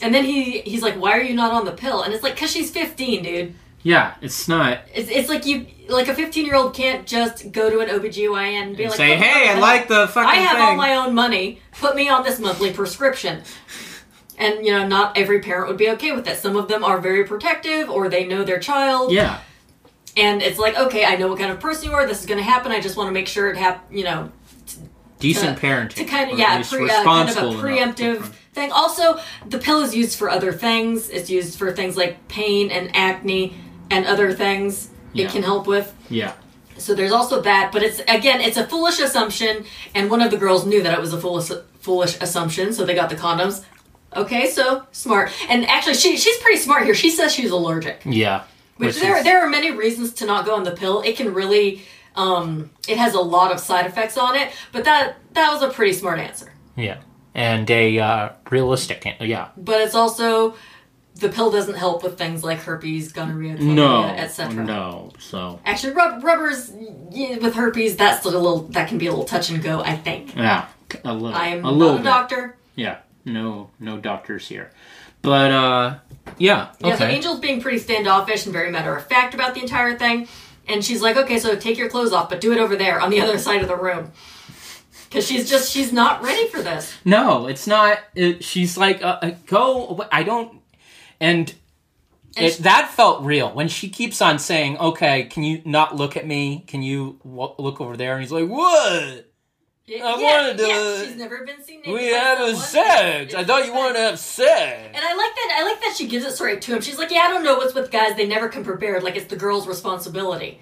and 0.00 0.14
then 0.14 0.24
he 0.24 0.60
he's 0.60 0.82
like, 0.82 0.94
"Why 0.94 1.12
are 1.12 1.22
you 1.22 1.34
not 1.34 1.52
on 1.52 1.64
the 1.64 1.72
pill?" 1.72 2.02
And 2.02 2.14
it's 2.14 2.22
like, 2.22 2.36
"Cause 2.36 2.50
she's 2.50 2.70
15, 2.70 3.22
dude. 3.22 3.54
yeah, 3.82 4.14
it's 4.22 4.48
not. 4.48 4.78
It's, 4.94 5.10
it's 5.10 5.28
like 5.28 5.44
you 5.44 5.66
like 5.88 6.08
a 6.08 6.14
15 6.14 6.46
year 6.46 6.54
old 6.54 6.72
can't 6.74 7.06
just 7.06 7.52
go 7.52 7.68
to 7.68 7.80
an 7.80 7.88
OBGYN 7.88 8.62
and 8.62 8.76
be 8.76 8.84
like, 8.86 8.94
say, 8.96 9.14
"Oh, 9.14 9.16
hey, 9.16 9.48
I 9.50 9.58
like 9.58 9.88
the 9.88 10.08
fucking 10.08 10.28
I 10.30 10.34
have 10.36 10.56
thing. 10.56 10.66
all 10.66 10.76
my 10.76 10.94
own 10.96 11.14
money. 11.14 11.60
Put 11.80 11.94
me 11.96 12.08
on 12.08 12.22
this 12.22 12.38
monthly 12.38 12.72
prescription." 12.72 13.42
And 14.38 14.64
you 14.66 14.72
know, 14.72 14.86
not 14.86 15.16
every 15.18 15.40
parent 15.40 15.68
would 15.68 15.76
be 15.76 15.90
okay 15.90 16.12
with 16.12 16.24
that. 16.24 16.38
Some 16.38 16.56
of 16.56 16.66
them 16.68 16.82
are 16.82 16.98
very 16.98 17.24
protective, 17.24 17.90
or 17.90 18.08
they 18.08 18.24
know 18.26 18.42
their 18.44 18.58
child. 18.58 19.12
yeah, 19.12 19.38
And 20.16 20.42
it's 20.42 20.58
like, 20.58 20.76
okay, 20.76 21.04
I 21.04 21.16
know 21.16 21.28
what 21.28 21.38
kind 21.38 21.52
of 21.52 21.60
person 21.60 21.90
you 21.90 21.94
are. 21.94 22.06
This 22.06 22.20
is 22.20 22.26
going 22.26 22.38
to 22.38 22.44
happen. 22.44 22.72
I 22.72 22.80
just 22.80 22.96
want 22.96 23.08
to 23.08 23.12
make 23.12 23.28
sure 23.28 23.50
it 23.50 23.56
hap- 23.56 23.86
You 23.92 24.04
know, 24.04 24.32
decent 25.20 25.58
to- 25.58 25.64
parenting. 25.66 25.94
to 25.94 26.04
kind 26.04 26.30
of 26.30 26.38
yeah, 26.38 26.62
pre, 26.68 26.90
uh, 26.90 27.04
kind 27.04 27.28
of 27.28 27.36
a 27.36 27.40
preemptive 27.62 28.32
thing. 28.52 28.70
Also, 28.72 29.18
the 29.46 29.58
pill 29.58 29.80
is 29.82 29.94
used 29.94 30.18
for 30.18 30.28
other 30.30 30.52
things. 30.52 31.08
It's 31.08 31.30
used 31.30 31.58
for 31.58 31.72
things 31.72 31.96
like 31.96 32.28
pain 32.28 32.70
and 32.70 32.94
acne 32.94 33.54
and 33.90 34.06
other 34.06 34.32
things 34.32 34.90
Yeah. 35.12 35.26
it 35.26 35.32
can 35.32 35.42
help 35.42 35.66
with. 35.66 35.92
Yeah, 36.10 36.32
So 36.78 36.94
there's 36.94 37.12
also 37.12 37.40
that, 37.42 37.70
but 37.72 37.82
it's 37.82 38.00
again, 38.08 38.40
it's 38.40 38.56
a 38.56 38.66
foolish 38.66 38.98
assumption, 39.00 39.64
and 39.94 40.10
one 40.10 40.20
of 40.22 40.30
the 40.30 40.36
girls 40.36 40.66
knew 40.66 40.82
that 40.82 40.92
it 40.92 41.00
was 41.00 41.12
a 41.12 41.20
foolish 41.20 41.50
foolish 41.80 42.16
assumption, 42.20 42.72
so 42.72 42.84
they 42.84 42.94
got 42.94 43.08
the 43.10 43.16
condoms. 43.16 43.64
Okay, 44.14 44.48
so 44.50 44.84
smart, 44.92 45.30
and 45.48 45.66
actually, 45.66 45.94
she 45.94 46.16
she's 46.16 46.36
pretty 46.38 46.58
smart 46.58 46.84
here. 46.84 46.94
She 46.94 47.10
says 47.10 47.32
she's 47.34 47.50
allergic, 47.50 48.02
yeah. 48.04 48.42
which 48.76 48.88
Which 48.94 49.00
there 49.02 49.16
is- 49.18 49.24
there 49.24 49.40
are 49.44 49.48
many 49.48 49.70
reasons 49.70 50.12
to 50.14 50.26
not 50.26 50.44
go 50.44 50.54
on 50.54 50.64
the 50.64 50.70
pill. 50.72 51.00
It 51.02 51.16
can 51.16 51.32
really, 51.34 51.82
um, 52.16 52.70
it 52.88 52.98
has 52.98 53.14
a 53.14 53.20
lot 53.20 53.52
of 53.52 53.60
side 53.60 53.86
effects 53.86 54.16
on 54.18 54.34
it, 54.36 54.50
but 54.72 54.84
that 54.84 55.16
that 55.34 55.52
was 55.52 55.62
a 55.62 55.68
pretty 55.70 55.92
smart 55.94 56.18
answer. 56.18 56.52
yeah, 56.76 56.98
and 57.34 57.70
a 57.70 57.98
uh, 57.98 58.28
realistic. 58.50 59.06
Yeah, 59.20 59.48
But 59.56 59.80
it's 59.80 59.94
also 59.94 60.54
the 61.16 61.28
pill 61.28 61.50
doesn't 61.50 61.74
help 61.76 62.02
with 62.02 62.16
things 62.18 62.42
like 62.42 62.58
herpes, 62.60 63.12
gonorrhea, 63.12 63.54
no, 63.54 64.04
etc. 64.04 64.64
no. 64.64 65.12
So 65.18 65.60
Actually, 65.64 65.94
rub- 65.94 66.24
rubbers 66.24 66.72
yeah, 67.10 67.36
with 67.38 67.54
herpes 67.54 67.96
that's 67.96 68.24
a 68.24 68.28
little 68.30 68.62
that 68.68 68.88
can 68.88 68.98
be 68.98 69.06
a 69.06 69.10
little 69.10 69.24
touch 69.24 69.50
and 69.50 69.62
go. 69.62 69.80
I 69.80 69.96
think. 69.96 70.34
yeah, 70.36 70.68
a 71.04 71.12
little, 71.12 71.34
I 71.36 71.48
am 71.48 71.58
a 71.60 71.62
not 71.62 71.72
little 71.74 71.98
a 71.98 72.02
doctor. 72.02 72.56
Yeah, 72.74 72.98
no, 73.24 73.70
no 73.78 73.98
doctors 73.98 74.48
here. 74.48 74.70
But 75.20 75.52
uh, 75.52 75.98
yeah, 76.38 76.72
Yeah, 76.80 76.96
so. 76.96 77.04
Angel's 77.04 77.38
being 77.40 77.60
pretty 77.60 77.78
standoffish 77.78 78.44
and 78.44 78.52
very 78.52 78.70
matter 78.70 78.94
of 78.96 79.06
fact 79.06 79.34
about 79.34 79.54
the 79.54 79.60
entire 79.60 79.96
thing. 79.96 80.26
And 80.68 80.84
she's 80.84 81.02
like, 81.02 81.16
okay, 81.16 81.38
so 81.38 81.54
take 81.56 81.76
your 81.78 81.88
clothes 81.88 82.12
off, 82.12 82.28
but 82.28 82.40
do 82.40 82.52
it 82.52 82.58
over 82.58 82.76
there 82.76 83.00
on 83.00 83.10
the 83.10 83.20
other 83.20 83.36
side 83.38 83.62
of 83.62 83.68
the 83.68 83.76
room. 83.76 84.12
Because 85.12 85.26
she's 85.26 85.50
just, 85.50 85.70
she's 85.70 85.92
not 85.92 86.22
ready 86.22 86.48
for 86.48 86.62
this. 86.62 86.94
No, 87.04 87.46
it's 87.46 87.66
not. 87.66 87.98
It, 88.14 88.42
she's 88.42 88.78
like, 88.78 89.02
uh, 89.02 89.18
uh, 89.20 89.30
go. 89.46 89.88
away. 89.88 90.06
I 90.10 90.22
don't. 90.22 90.60
And, 91.20 91.52
And 92.36 92.46
it, 92.46 92.54
she- 92.54 92.62
that 92.62 92.90
felt 92.92 93.22
real 93.22 93.52
when 93.52 93.68
she 93.68 93.90
keeps 93.90 94.22
on 94.22 94.38
saying, 94.38 94.78
"Okay, 94.78 95.24
can 95.24 95.42
you 95.42 95.60
not 95.66 95.94
look 95.96 96.16
at 96.16 96.26
me? 96.26 96.64
Can 96.66 96.80
you 96.82 97.18
w- 97.24 97.54
look 97.58 97.78
over 97.82 97.94
there?" 97.96 98.14
And 98.14 98.22
he's 98.22 98.32
like, 98.32 98.48
"What? 98.48 98.62
I 98.64 99.26
yeah, 99.86 100.16
wanted 100.16 100.56
to- 100.58 100.66
yeah, 100.66 101.04
she's 101.04 101.16
never 101.16 101.44
been 101.44 101.62
seen. 101.62 101.82
We 101.86 102.06
having 102.06 102.56
someone. 102.56 102.88
sex? 102.88 103.34
I 103.34 103.44
thought 103.44 103.66
you 103.66 103.74
wanted 103.74 103.94
to 103.94 104.00
have 104.00 104.18
sex." 104.18 104.80
And 104.94 105.04
I 105.04 105.14
like 105.14 105.34
that. 105.34 105.56
I 105.58 105.64
like 105.64 105.80
that 105.82 105.94
she 105.98 106.06
gives 106.08 106.24
it 106.24 106.32
straight 106.32 106.62
to 106.62 106.74
him. 106.76 106.80
She's 106.80 106.96
like, 106.98 107.10
"Yeah, 107.10 107.20
I 107.26 107.28
don't 107.28 107.44
know 107.44 107.56
what's 107.56 107.74
with 107.74 107.90
guys. 107.90 108.16
They 108.16 108.26
never 108.26 108.48
come 108.48 108.64
prepared. 108.64 109.02
Like 109.02 109.16
it's 109.16 109.26
the 109.26 109.36
girl's 109.36 109.68
responsibility." 109.68 110.58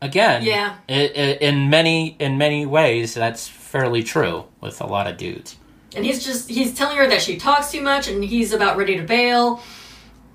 Again, 0.00 0.42
Yeah. 0.44 0.76
i 0.88 0.92
i 0.92 1.38
in 1.40 1.70
many 1.70 2.14
in 2.20 2.36
many 2.38 2.66
ways, 2.66 3.14
that's 3.14 3.48
fairly 3.74 4.04
true 4.04 4.44
with 4.60 4.80
a 4.80 4.86
lot 4.86 5.08
of 5.08 5.16
dudes. 5.16 5.56
And 5.96 6.04
he's 6.04 6.24
just 6.24 6.48
he's 6.48 6.72
telling 6.74 6.96
her 6.96 7.08
that 7.08 7.20
she 7.20 7.36
talks 7.36 7.72
too 7.72 7.82
much, 7.82 8.06
and 8.08 8.22
he's 8.24 8.52
about 8.52 8.76
ready 8.76 8.96
to 8.96 9.02
bail. 9.02 9.60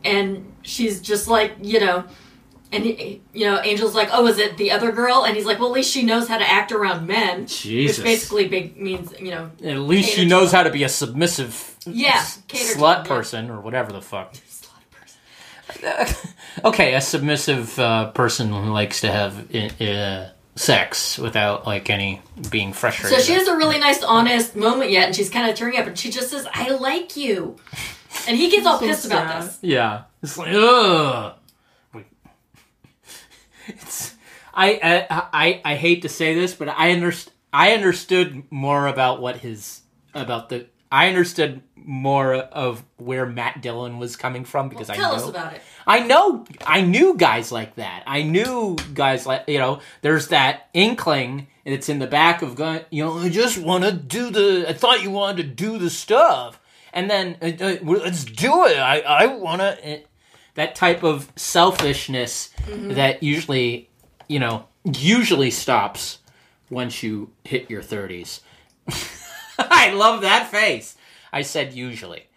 And 0.04 0.54
she's 0.62 1.00
just 1.02 1.28
like, 1.30 1.54
you 1.62 1.80
know, 1.80 2.04
and 2.72 2.84
he, 2.86 3.22
you 3.34 3.46
know, 3.46 3.58
Angel's 3.58 3.96
like, 3.96 4.10
"Oh, 4.12 4.28
is 4.28 4.38
it 4.40 4.58
the 4.58 4.72
other 4.72 4.92
girl?" 4.92 5.26
And 5.26 5.36
he's 5.36 5.46
like, 5.46 5.58
"Well, 5.60 5.70
at 5.70 5.74
least 5.74 5.92
she 5.92 6.04
knows 6.04 6.28
how 6.28 6.38
to 6.38 6.50
act 6.50 6.72
around 6.72 7.08
men." 7.08 7.48
Jesus. 7.48 7.98
Which 7.98 8.06
basically 8.06 8.48
big 8.48 8.78
means, 8.78 9.14
you 9.20 9.32
know, 9.32 9.52
At 9.64 9.78
least 9.80 10.10
she 10.12 10.26
knows 10.26 10.52
them. 10.52 10.58
how 10.60 10.64
to 10.64 10.70
be 10.70 10.84
a 10.84 10.90
submissive 10.90 11.76
Yeah, 11.86 12.10
s- 12.18 12.42
to 12.50 12.56
slut 12.58 12.78
them, 12.78 12.80
yeah. 12.80 13.04
person 13.04 13.50
or 13.50 13.60
whatever 13.62 13.92
the 13.92 14.02
fuck. 14.02 14.34
slut 14.62 14.84
person. 14.92 16.16
okay, 16.66 16.94
a 16.94 17.02
submissive 17.02 17.78
uh, 17.80 18.12
person 18.12 18.50
who 18.54 18.72
likes 18.72 19.02
to 19.02 19.12
have 19.12 19.34
uh, 19.54 20.30
sex 20.60 21.18
without 21.18 21.66
like 21.66 21.90
any 21.90 22.22
being 22.52 22.74
frustrated. 22.74 23.18
So 23.18 23.24
she 23.24 23.34
has 23.34 23.48
a 23.48 23.56
really 23.56 23.80
nice, 23.80 24.04
honest 24.04 24.58
moment 24.58 24.92
yet, 24.92 25.08
and 25.08 25.16
she's 25.16 25.30
kind 25.30 25.50
of 25.50 25.56
turning 25.56 25.80
up, 25.80 25.88
and 25.88 25.98
she 25.98 26.12
just 26.12 26.30
says, 26.30 26.46
"I 26.54 26.70
like 26.72 27.16
you," 27.16 27.56
and 28.28 28.36
he 28.36 28.50
gets 28.50 28.68
all 28.68 28.78
pissed 28.78 29.06
about 29.06 29.42
this. 29.42 29.58
Yeah, 29.62 30.04
it's 30.22 30.38
like 30.38 30.54
ugh. 30.54 31.34
It's 33.68 34.16
I, 34.54 35.06
I 35.12 35.28
I 35.34 35.62
I 35.64 35.76
hate 35.76 36.02
to 36.02 36.10
say 36.10 36.34
this, 36.34 36.56
but 36.56 36.68
I 36.70 36.94
underst- 36.94 37.30
I 37.54 37.74
understood 37.74 38.44
more 38.50 38.88
about 38.88 39.22
what 39.22 39.38
his 39.38 39.82
about 40.14 40.50
the 40.50 40.66
I 40.92 41.08
understood 41.08 41.62
more 41.76 42.34
of 42.34 42.84
where 42.98 43.26
Matt 43.28 43.62
Dillon 43.62 44.00
was 44.00 44.16
coming 44.16 44.44
from 44.44 44.70
because 44.70 44.90
I 44.90 44.96
Tell 44.96 45.12
know 45.12 45.24
us 45.24 45.30
about 45.30 45.54
it. 45.54 45.62
I 45.90 46.02
know 46.02 46.46
I 46.68 46.82
knew 46.82 47.18
guys 47.18 47.52
like 47.52 47.76
that. 47.76 48.04
I 48.06 48.22
knew 48.22 48.78
guys 48.94 49.26
like 49.26 49.46
you 49.48 49.58
know. 49.58 49.82
There's 50.04 50.28
that 50.28 50.70
inkling. 50.76 51.48
and 51.66 51.74
It's 51.74 51.90
in 51.90 51.98
the 51.98 52.06
back 52.06 52.44
of 52.44 52.54
gun. 52.54 52.82
You 52.92 53.06
know, 53.06 53.18
I 53.18 53.30
just 53.30 53.58
want 53.58 53.84
to 53.84 53.92
do 53.92 54.30
the. 54.30 54.70
I 54.70 54.74
thought 54.74 55.02
you 55.02 55.10
wanted 55.10 55.38
to 55.38 55.50
do 55.50 55.80
the 55.80 55.90
stuff, 55.90 56.62
and 56.94 57.10
then 57.10 57.38
uh, 57.42 57.52
uh, 57.60 57.78
let's 57.82 58.24
do 58.24 58.68
it. 58.68 58.78
I 58.78 59.00
I 59.00 59.26
want 59.26 59.62
to. 59.62 60.02
That 60.54 60.76
type 60.76 61.04
of 61.04 61.32
selfishness 61.36 62.52
that 62.68 63.24
usually, 63.24 63.90
you 64.28 64.40
know, 64.40 64.68
usually 64.84 65.50
stops 65.52 66.20
once 66.70 67.02
you 67.02 67.32
hit 67.44 67.70
your 67.70 67.82
thirties. 67.82 68.42
I 69.58 69.92
love 69.94 70.22
that 70.22 70.52
face. 70.52 70.98
I 71.34 71.42
said 71.42 71.74
usually 71.74 72.29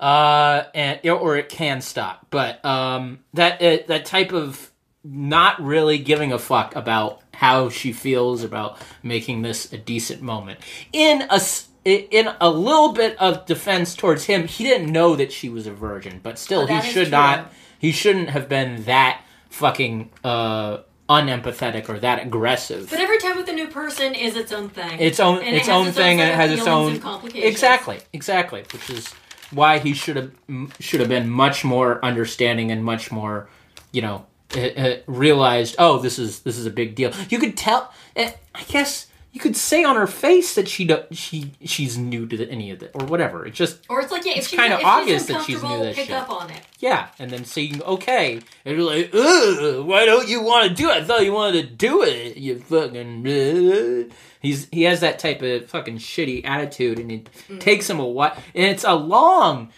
uh, 0.00 0.64
and 0.74 0.98
or 1.08 1.36
it 1.36 1.48
can 1.48 1.80
stop. 1.80 2.26
But 2.30 2.64
um, 2.64 3.20
that 3.34 3.62
uh, 3.62 3.78
that 3.86 4.04
type 4.06 4.32
of 4.32 4.70
not 5.04 5.62
really 5.62 5.98
giving 5.98 6.32
a 6.32 6.38
fuck 6.38 6.74
about 6.76 7.22
how 7.34 7.68
she 7.70 7.92
feels 7.92 8.42
about 8.44 8.78
making 9.02 9.42
this 9.42 9.72
a 9.72 9.78
decent 9.78 10.20
moment. 10.22 10.58
In 10.92 11.22
a 11.30 11.40
in 11.84 12.28
a 12.40 12.50
little 12.50 12.92
bit 12.92 13.16
of 13.18 13.46
defense 13.46 13.94
towards 13.94 14.24
him, 14.24 14.46
he 14.46 14.64
didn't 14.64 14.92
know 14.92 15.16
that 15.16 15.32
she 15.32 15.48
was 15.48 15.66
a 15.66 15.72
virgin, 15.72 16.20
but 16.22 16.38
still, 16.38 16.62
Oh, 16.62 16.66
he 16.66 16.80
should 16.82 17.06
true. 17.06 17.10
not. 17.12 17.52
He 17.78 17.92
shouldn't 17.92 18.28
have 18.30 18.50
been 18.50 18.84
that 18.84 19.22
fucking 19.48 20.10
uh, 20.22 20.78
unempathetic 21.08 21.88
or 21.88 21.98
that 21.98 22.22
aggressive. 22.22 22.90
But 22.90 23.00
every 23.00 23.16
time 23.18 23.36
with 23.38 23.48
a 23.48 23.54
new 23.54 23.66
person 23.68 24.14
is 24.14 24.36
its 24.36 24.52
own 24.52 24.68
thing. 24.68 25.00
its 25.00 25.18
own 25.18 25.38
And 25.38 25.48
it 25.48 25.60
its 25.60 25.66
has 25.68 25.74
own 25.74 25.86
its 25.88 25.96
own 25.96 26.02
thing, 26.02 26.20
and 26.20 26.30
it 26.30 26.34
has 26.36 26.50
its 26.52 26.66
own 26.66 27.00
complications. 27.00 27.50
exactly, 27.50 27.98
exactly, 28.12 28.64
which 28.72 28.90
is 28.90 29.08
why 29.50 29.78
he 29.78 29.94
should 29.94 30.16
have 30.16 30.32
should 30.78 31.00
have 31.00 31.08
been 31.08 31.28
much 31.28 31.64
more 31.64 32.04
understanding 32.04 32.70
and 32.70 32.84
much 32.84 33.10
more, 33.10 33.48
you 33.92 34.02
know, 34.02 34.26
uh, 34.56 34.60
uh, 34.60 34.96
realized. 35.06 35.76
Oh, 35.78 35.98
this 35.98 36.18
is 36.18 36.40
this 36.40 36.56
is 36.58 36.66
a 36.66 36.70
big 36.70 36.94
deal. 36.94 37.12
You 37.28 37.38
could 37.38 37.56
tell. 37.56 37.92
eh, 38.16 38.32
I 38.54 38.62
guess 38.64 39.06
you 39.32 39.40
could 39.40 39.56
say 39.56 39.84
on 39.84 39.94
her 39.96 40.06
face 40.08 40.54
that 40.56 40.68
she 40.68 40.84
do, 40.84 40.98
she 41.12 41.52
she's 41.64 41.96
new 41.96 42.26
to 42.26 42.36
the, 42.36 42.50
any 42.50 42.70
of 42.70 42.82
it 42.82 42.90
or 42.94 43.06
whatever. 43.06 43.46
It 43.46 43.54
just 43.54 43.78
Or 43.88 44.00
it's 44.00 44.10
like, 44.10 44.24
yeah, 44.26 44.32
It's 44.36 44.48
kinda 44.48 44.80
obvious 44.82 45.22
she's 45.26 45.36
that 45.36 45.44
she's 45.44 45.62
new 45.62 45.68
to 45.78 45.84
this 45.84 45.96
pick 45.96 46.06
shit. 46.06 46.14
up 46.16 46.30
on 46.30 46.50
it. 46.50 46.60
yeah, 46.80 47.08
and 47.18 47.30
then 47.30 47.44
saying 47.44 47.80
okay, 47.82 48.40
and 48.64 48.76
you're 48.76 48.84
like, 48.86 49.10
Ugh, 49.14 49.84
why 49.86 50.04
don't 50.04 50.28
you 50.28 50.42
want 50.42 50.68
to 50.68 50.74
do 50.74 50.90
it? 50.90 50.96
I 50.96 51.04
thought 51.04 51.24
you 51.24 51.32
wanted 51.32 51.62
to 51.68 51.74
do 51.74 52.02
it. 52.02 52.36
You 52.36 52.58
fucking. 52.58 53.26
uh." 53.26 54.14
He's 54.42 54.68
he 54.72 54.82
has 54.84 55.00
that 55.00 55.18
type 55.18 55.42
of 55.42 55.66
fucking 55.68 55.98
shitty 55.98 56.44
attitude, 56.46 56.98
and 56.98 57.12
it 57.12 57.28
Mm. 57.48 57.60
takes 57.60 57.88
him 57.90 58.00
a 58.00 58.06
while. 58.06 58.34
And 58.54 58.64
it's 58.64 58.84
a 58.84 58.94
long, 58.94 59.68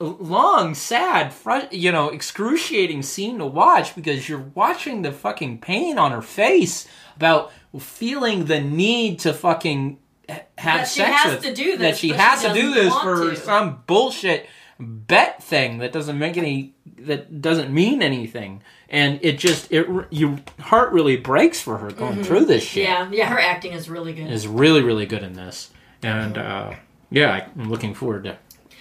long, 0.00 0.74
sad, 0.74 1.32
fr- 1.32 1.68
you 1.70 1.92
know, 1.92 2.08
excruciating 2.08 3.02
scene 3.02 3.38
to 3.38 3.46
watch 3.46 3.94
because 3.94 4.28
you're 4.28 4.50
watching 4.54 5.02
the 5.02 5.12
fucking 5.12 5.58
pain 5.58 5.98
on 5.98 6.10
her 6.10 6.22
face 6.22 6.88
about 7.16 7.52
feeling 7.78 8.44
the 8.46 8.60
need 8.60 9.20
to 9.20 9.32
fucking 9.32 9.98
have 10.28 10.80
That 10.80 10.88
she 10.88 11.00
sex 11.00 11.22
has 11.22 11.34
with 11.34 11.42
to 11.44 11.54
do 11.54 11.76
that 11.78 11.96
she 11.96 12.10
has 12.10 12.42
she 12.42 12.48
to 12.48 12.54
do 12.54 12.72
this 12.74 12.94
for 12.98 13.30
to. 13.30 13.36
some 13.36 13.82
bullshit 13.86 14.46
bet 14.78 15.42
thing 15.42 15.78
that 15.78 15.92
doesn't 15.92 16.18
make 16.18 16.36
any 16.36 16.74
that 16.98 17.40
doesn't 17.42 17.72
mean 17.72 18.02
anything 18.02 18.62
and 18.88 19.18
it 19.22 19.38
just 19.38 19.70
it 19.72 19.86
your 20.10 20.38
heart 20.60 20.92
really 20.92 21.16
breaks 21.16 21.60
for 21.60 21.78
her 21.78 21.90
going 21.90 22.22
through 22.24 22.44
this 22.44 22.62
shit 22.62 22.86
Mm-hmm. 22.88 23.12
Yeah, 23.12 23.18
yeah, 23.24 23.28
her 23.28 23.38
acting 23.40 23.72
is 23.72 23.88
really 23.88 24.12
good. 24.12 24.30
is 24.30 24.46
really 24.46 24.82
really 24.82 25.06
good 25.06 25.22
in 25.22 25.34
this 25.34 25.70
and 26.02 26.38
uh 26.38 26.72
yeah 27.10 27.46
i'm 27.56 27.68
looking 27.70 27.94
forward 27.94 28.24
to 28.24 28.36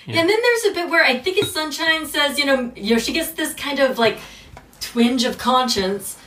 And 0.08 0.16
then 0.16 0.28
there's 0.28 0.66
a 0.66 0.74
bit 0.74 0.90
where 0.90 1.04
I 1.06 1.20
think 1.20 1.38
it's 1.38 1.52
Sunshine 1.52 2.08
says, 2.08 2.40
you 2.40 2.46
know, 2.46 2.72
you 2.76 2.96
know, 2.96 3.00
she 3.00 3.14
gets 3.14 3.32
this 3.34 3.54
kind 3.54 3.80
of 3.80 4.00
like 4.00 4.18
twinge 4.80 5.24
of 5.26 5.38
conscience 5.38 6.18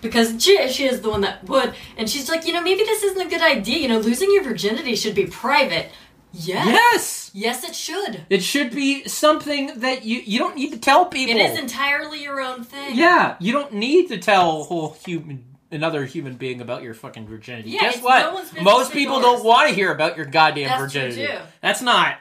because 0.00 0.42
she, 0.42 0.68
she 0.68 0.86
is 0.86 1.00
the 1.00 1.10
one 1.10 1.20
that 1.22 1.44
would. 1.48 1.74
And 1.96 2.08
she's 2.08 2.28
like, 2.28 2.46
you 2.46 2.52
know, 2.52 2.62
maybe 2.62 2.82
this 2.84 3.02
isn't 3.02 3.20
a 3.26 3.28
good 3.30 3.42
idea. 3.42 3.78
You 3.78 3.88
know, 3.88 3.98
losing 3.98 4.30
your 4.32 4.42
virginity 4.44 4.94
should 4.96 5.14
be 5.14 5.26
private. 5.26 5.90
Yes. 6.32 6.66
Yes. 6.66 7.30
Yes, 7.32 7.64
it 7.64 7.74
should. 7.74 8.22
It 8.30 8.42
should 8.42 8.70
be 8.72 9.06
something 9.08 9.80
that 9.80 10.04
you 10.04 10.20
you 10.24 10.38
don't 10.38 10.56
need 10.56 10.72
to 10.72 10.78
tell 10.78 11.06
people. 11.06 11.36
It 11.36 11.40
is 11.40 11.58
entirely 11.58 12.22
your 12.22 12.40
own 12.40 12.64
thing. 12.64 12.96
Yeah, 12.96 13.36
you 13.40 13.52
don't 13.52 13.74
need 13.74 14.08
to 14.08 14.18
tell 14.18 14.60
a 14.60 14.64
whole 14.64 14.96
human 15.04 15.44
another 15.72 16.04
human 16.04 16.34
being 16.34 16.60
about 16.60 16.82
your 16.82 16.94
fucking 16.94 17.26
virginity. 17.28 17.70
Yeah, 17.70 17.80
Guess 17.82 18.02
what? 18.02 18.54
no 18.56 18.62
Most 18.62 18.92
people 18.92 19.14
yours. 19.20 19.24
don't 19.24 19.44
want 19.44 19.68
to 19.68 19.74
hear 19.74 19.92
about 19.92 20.16
your 20.16 20.26
goddamn 20.26 20.68
That's 20.68 20.92
true, 20.92 21.02
virginity. 21.02 21.32
too. 21.32 21.38
That's 21.60 21.82
not 21.82 22.18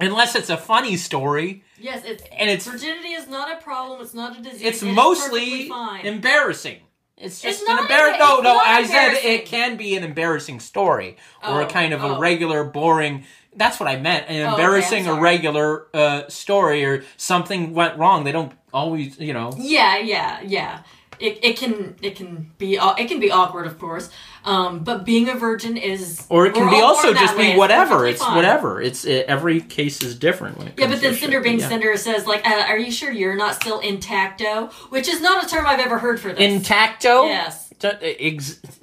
unless 0.00 0.34
it's 0.34 0.50
a 0.50 0.56
funny 0.56 0.96
story. 0.96 1.63
Yes, 1.84 2.02
it's 2.06 2.22
And 2.32 2.48
it's- 2.48 2.66
virginity 2.66 3.10
is 3.12 3.28
not 3.28 3.52
a 3.52 3.56
problem. 3.62 4.00
It's 4.00 4.14
not 4.14 4.38
a 4.38 4.42
disease. 4.42 4.62
It's 4.62 4.82
it 4.82 4.86
mostly 4.86 5.68
fine. 5.68 6.06
embarrassing. 6.06 6.78
It's 7.18 7.42
just 7.42 7.60
It's 7.60 7.70
an 7.70 7.78
embarrassing. 7.78 8.20
No, 8.20 8.40
no. 8.40 8.56
I 8.58 8.84
said 8.84 9.12
it 9.22 9.44
can 9.44 9.76
be 9.76 9.94
an 9.94 10.02
embarrassing 10.02 10.60
story 10.60 11.18
or 11.46 11.60
a 11.60 11.64
Oh, 11.66 11.68
kind 11.68 11.92
of 11.92 12.02
a 12.02 12.16
oh. 12.16 12.18
regular, 12.18 12.64
boring. 12.64 13.24
That's 13.54 13.78
what 13.78 13.88
I 13.88 13.96
meant. 13.96 14.24
An 14.28 14.34
okay, 14.36 14.44
I'm 14.44 14.54
embarrassing, 14.54 15.04
sorry. 15.04 15.18
irregular 15.18 15.86
uh, 15.92 16.22
story 16.28 16.84
or 16.86 17.04
something 17.18 17.74
went 17.74 17.98
wrong. 17.98 18.24
They 18.24 18.32
don't 18.32 18.52
always, 18.72 19.18
you 19.20 19.34
know. 19.34 19.52
Yeah, 19.58 19.98
yeah, 19.98 20.40
yeah. 20.40 20.80
It, 21.20 21.38
it 21.44 21.56
can 21.58 21.94
it 22.02 22.16
can 22.16 22.50
be 22.58 22.76
it 22.76 23.08
can 23.08 23.20
be 23.20 23.30
awkward, 23.30 23.66
of 23.66 23.78
course. 23.78 24.08
Um, 24.44 24.80
but 24.84 25.04
being 25.04 25.28
a 25.30 25.34
virgin 25.34 25.76
is 25.76 26.26
Or 26.28 26.46
it 26.46 26.54
can 26.54 26.68
be 26.70 26.80
also 26.80 27.14
just 27.14 27.36
be 27.36 27.56
whatever. 27.56 27.98
perfectly 28.00 28.10
It's 28.10 28.20
whatever. 28.34 28.82
It's 28.82 29.04
it, 29.04 29.26
every 29.26 29.60
case 29.60 30.02
is 30.02 30.16
different. 30.18 30.58
When 30.58 30.68
it 30.68 30.74
Yeah, 30.76 30.88
but 30.88 31.00
then 31.00 31.14
Cinder 31.14 31.40
Bing 31.40 31.60
yeah. 31.60 31.68
Cinder 31.68 31.96
says 31.96 32.26
like, 32.26 32.46
uh, 32.46 32.64
"Are 32.68 32.78
you 32.78 32.90
sure 32.92 33.10
you're 33.10 33.36
not 33.36 33.54
still 33.54 33.80
intacto?" 33.80 34.70
Which 34.90 35.08
is 35.08 35.20
not 35.22 35.44
a 35.44 35.48
term 35.48 35.66
I've 35.66 35.80
ever 35.80 35.98
heard 35.98 36.20
for 36.20 36.32
this. 36.32 36.38
Intacto. 36.40 37.26
Yes. 37.28 37.62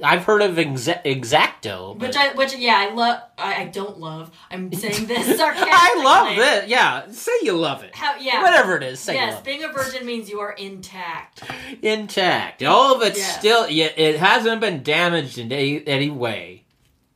I've 0.03 0.25
heard 0.25 0.41
of 0.43 0.57
exa- 0.57 1.01
exacto. 1.03 1.97
But 1.97 2.09
Which 2.09 2.15
I, 2.17 2.33
which 2.33 2.55
yeah, 2.57 2.75
I 2.77 2.93
love. 2.93 3.21
I, 3.37 3.61
I 3.63 3.65
don't 3.65 3.99
love. 3.99 4.29
I'm 4.51 4.71
saying 4.73 5.07
this 5.07 5.25
sarcastically. 5.37 5.71
I 5.73 6.01
love 6.03 6.37
it. 6.37 6.67
Yeah, 6.69 7.09
say 7.09 7.31
you 7.41 7.53
love 7.53 7.83
it. 7.83 7.95
How 7.95 8.15
yeah. 8.19 8.43
Whatever 8.43 8.77
it 8.77 8.83
is, 8.83 8.99
say 8.99 9.13
you 9.15 9.19
Yes, 9.21 9.41
being 9.41 9.63
a 9.63 9.69
virgin 9.69 10.05
means 10.05 10.29
you 10.29 10.39
are 10.41 10.51
intact. 10.51 11.41
Intact. 11.81 12.61
All 12.63 12.95
of 12.95 13.01
it's 13.01 13.17
Yes. 13.17 13.39
still. 13.39 13.67
Yeah, 13.69 13.89
it 13.95 14.17
hasn't 14.19 14.61
been 14.61 14.83
damaged 14.83 15.37
in 15.37 15.50
any, 15.51 15.85
any 15.87 16.09
way. 16.09 16.63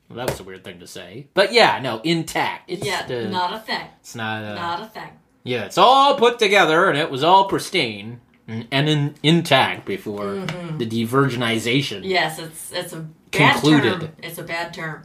Well, 0.10 0.18
that 0.18 0.30
was 0.30 0.40
a 0.40 0.44
weird 0.44 0.64
thing 0.64 0.80
to 0.82 0.88
say, 0.88 1.28
but 1.34 1.52
yeah, 1.52 1.80
no, 1.82 2.00
intact. 2.02 2.70
It's 2.70 2.86
yeah, 2.86 3.08
uh, 3.10 3.30
not 3.30 3.54
a 3.54 3.60
thing. 3.60 3.88
It's 4.02 4.14
not. 4.16 4.44
Uh, 4.44 4.54
Not 4.56 4.82
a 4.84 4.86
thing. 4.86 5.10
Yeah, 5.44 5.66
it's 5.66 5.78
all 5.78 6.16
put 6.18 6.38
together 6.40 6.90
and 6.90 6.98
it 6.98 7.10
was 7.12 7.24
all 7.24 7.48
pristine 7.48 8.20
and, 8.48 8.68
and 8.72 8.90
in, 8.90 9.16
intact 9.24 9.86
before 9.86 10.26
Mm-hmm. 10.26 10.78
the 10.78 10.86
devirginization. 10.86 12.02
Yes, 12.04 12.38
it's 12.40 12.72
it's 12.72 12.94
a 12.94 13.00
bad 13.32 13.54
Concluded. 13.54 14.00
term. 14.02 14.12
It's 14.24 14.38
a 14.38 14.44
bad 14.44 14.74
term. 14.74 15.04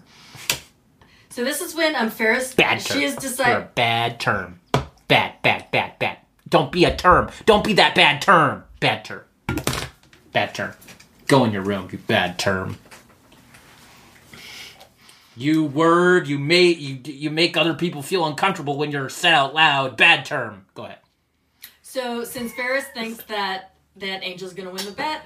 So 1.31 1.45
this 1.45 1.61
is 1.61 1.75
when 1.75 1.95
um 1.97 2.11
Ferris 2.11 2.55
Bad 2.55 2.81
term. 2.81 2.99
she 2.99 3.05
is 3.05 3.17
a 3.17 3.21
decided 3.21 3.75
bad 3.75 4.19
term. 4.21 4.61
Bad, 5.09 5.35
bad, 5.43 5.71
bad, 5.71 5.99
bad. 5.99 6.19
Don't 6.49 6.71
be 6.73 6.85
a 6.85 6.95
term. 6.95 7.31
Don't 7.47 7.65
be 7.65 7.73
that 7.75 7.95
bad 7.95 8.21
term. 8.23 8.65
Bad 8.81 9.05
term. 9.05 9.23
Bad 10.33 10.55
term. 10.55 10.73
Go 11.27 11.45
in 11.45 11.53
your 11.53 11.63
room, 11.63 11.89
you 11.93 11.99
bad 11.99 12.39
term. 12.39 12.77
You 15.41 15.65
word, 15.65 16.29
you 16.29 16.39
make 16.39 16.79
you 16.79 17.01
you 17.03 17.31
make 17.31 17.57
other 17.57 17.73
people 17.73 18.03
feel 18.03 18.27
uncomfortable 18.27 18.77
when 18.77 18.91
you're 18.91 19.09
said 19.09 19.33
out 19.33 19.55
loud. 19.55 19.97
Bad 19.97 20.27
term. 20.27 20.67
Go 20.75 20.85
ahead. 20.85 20.99
So 21.81 22.25
since 22.25 22.53
Ferris 22.53 22.85
thinks 22.93 23.25
that 23.25 23.73
that 23.97 24.23
Angel's 24.23 24.53
gonna 24.53 24.69
win 24.69 24.85
the 24.85 24.93
bet, 24.93 25.23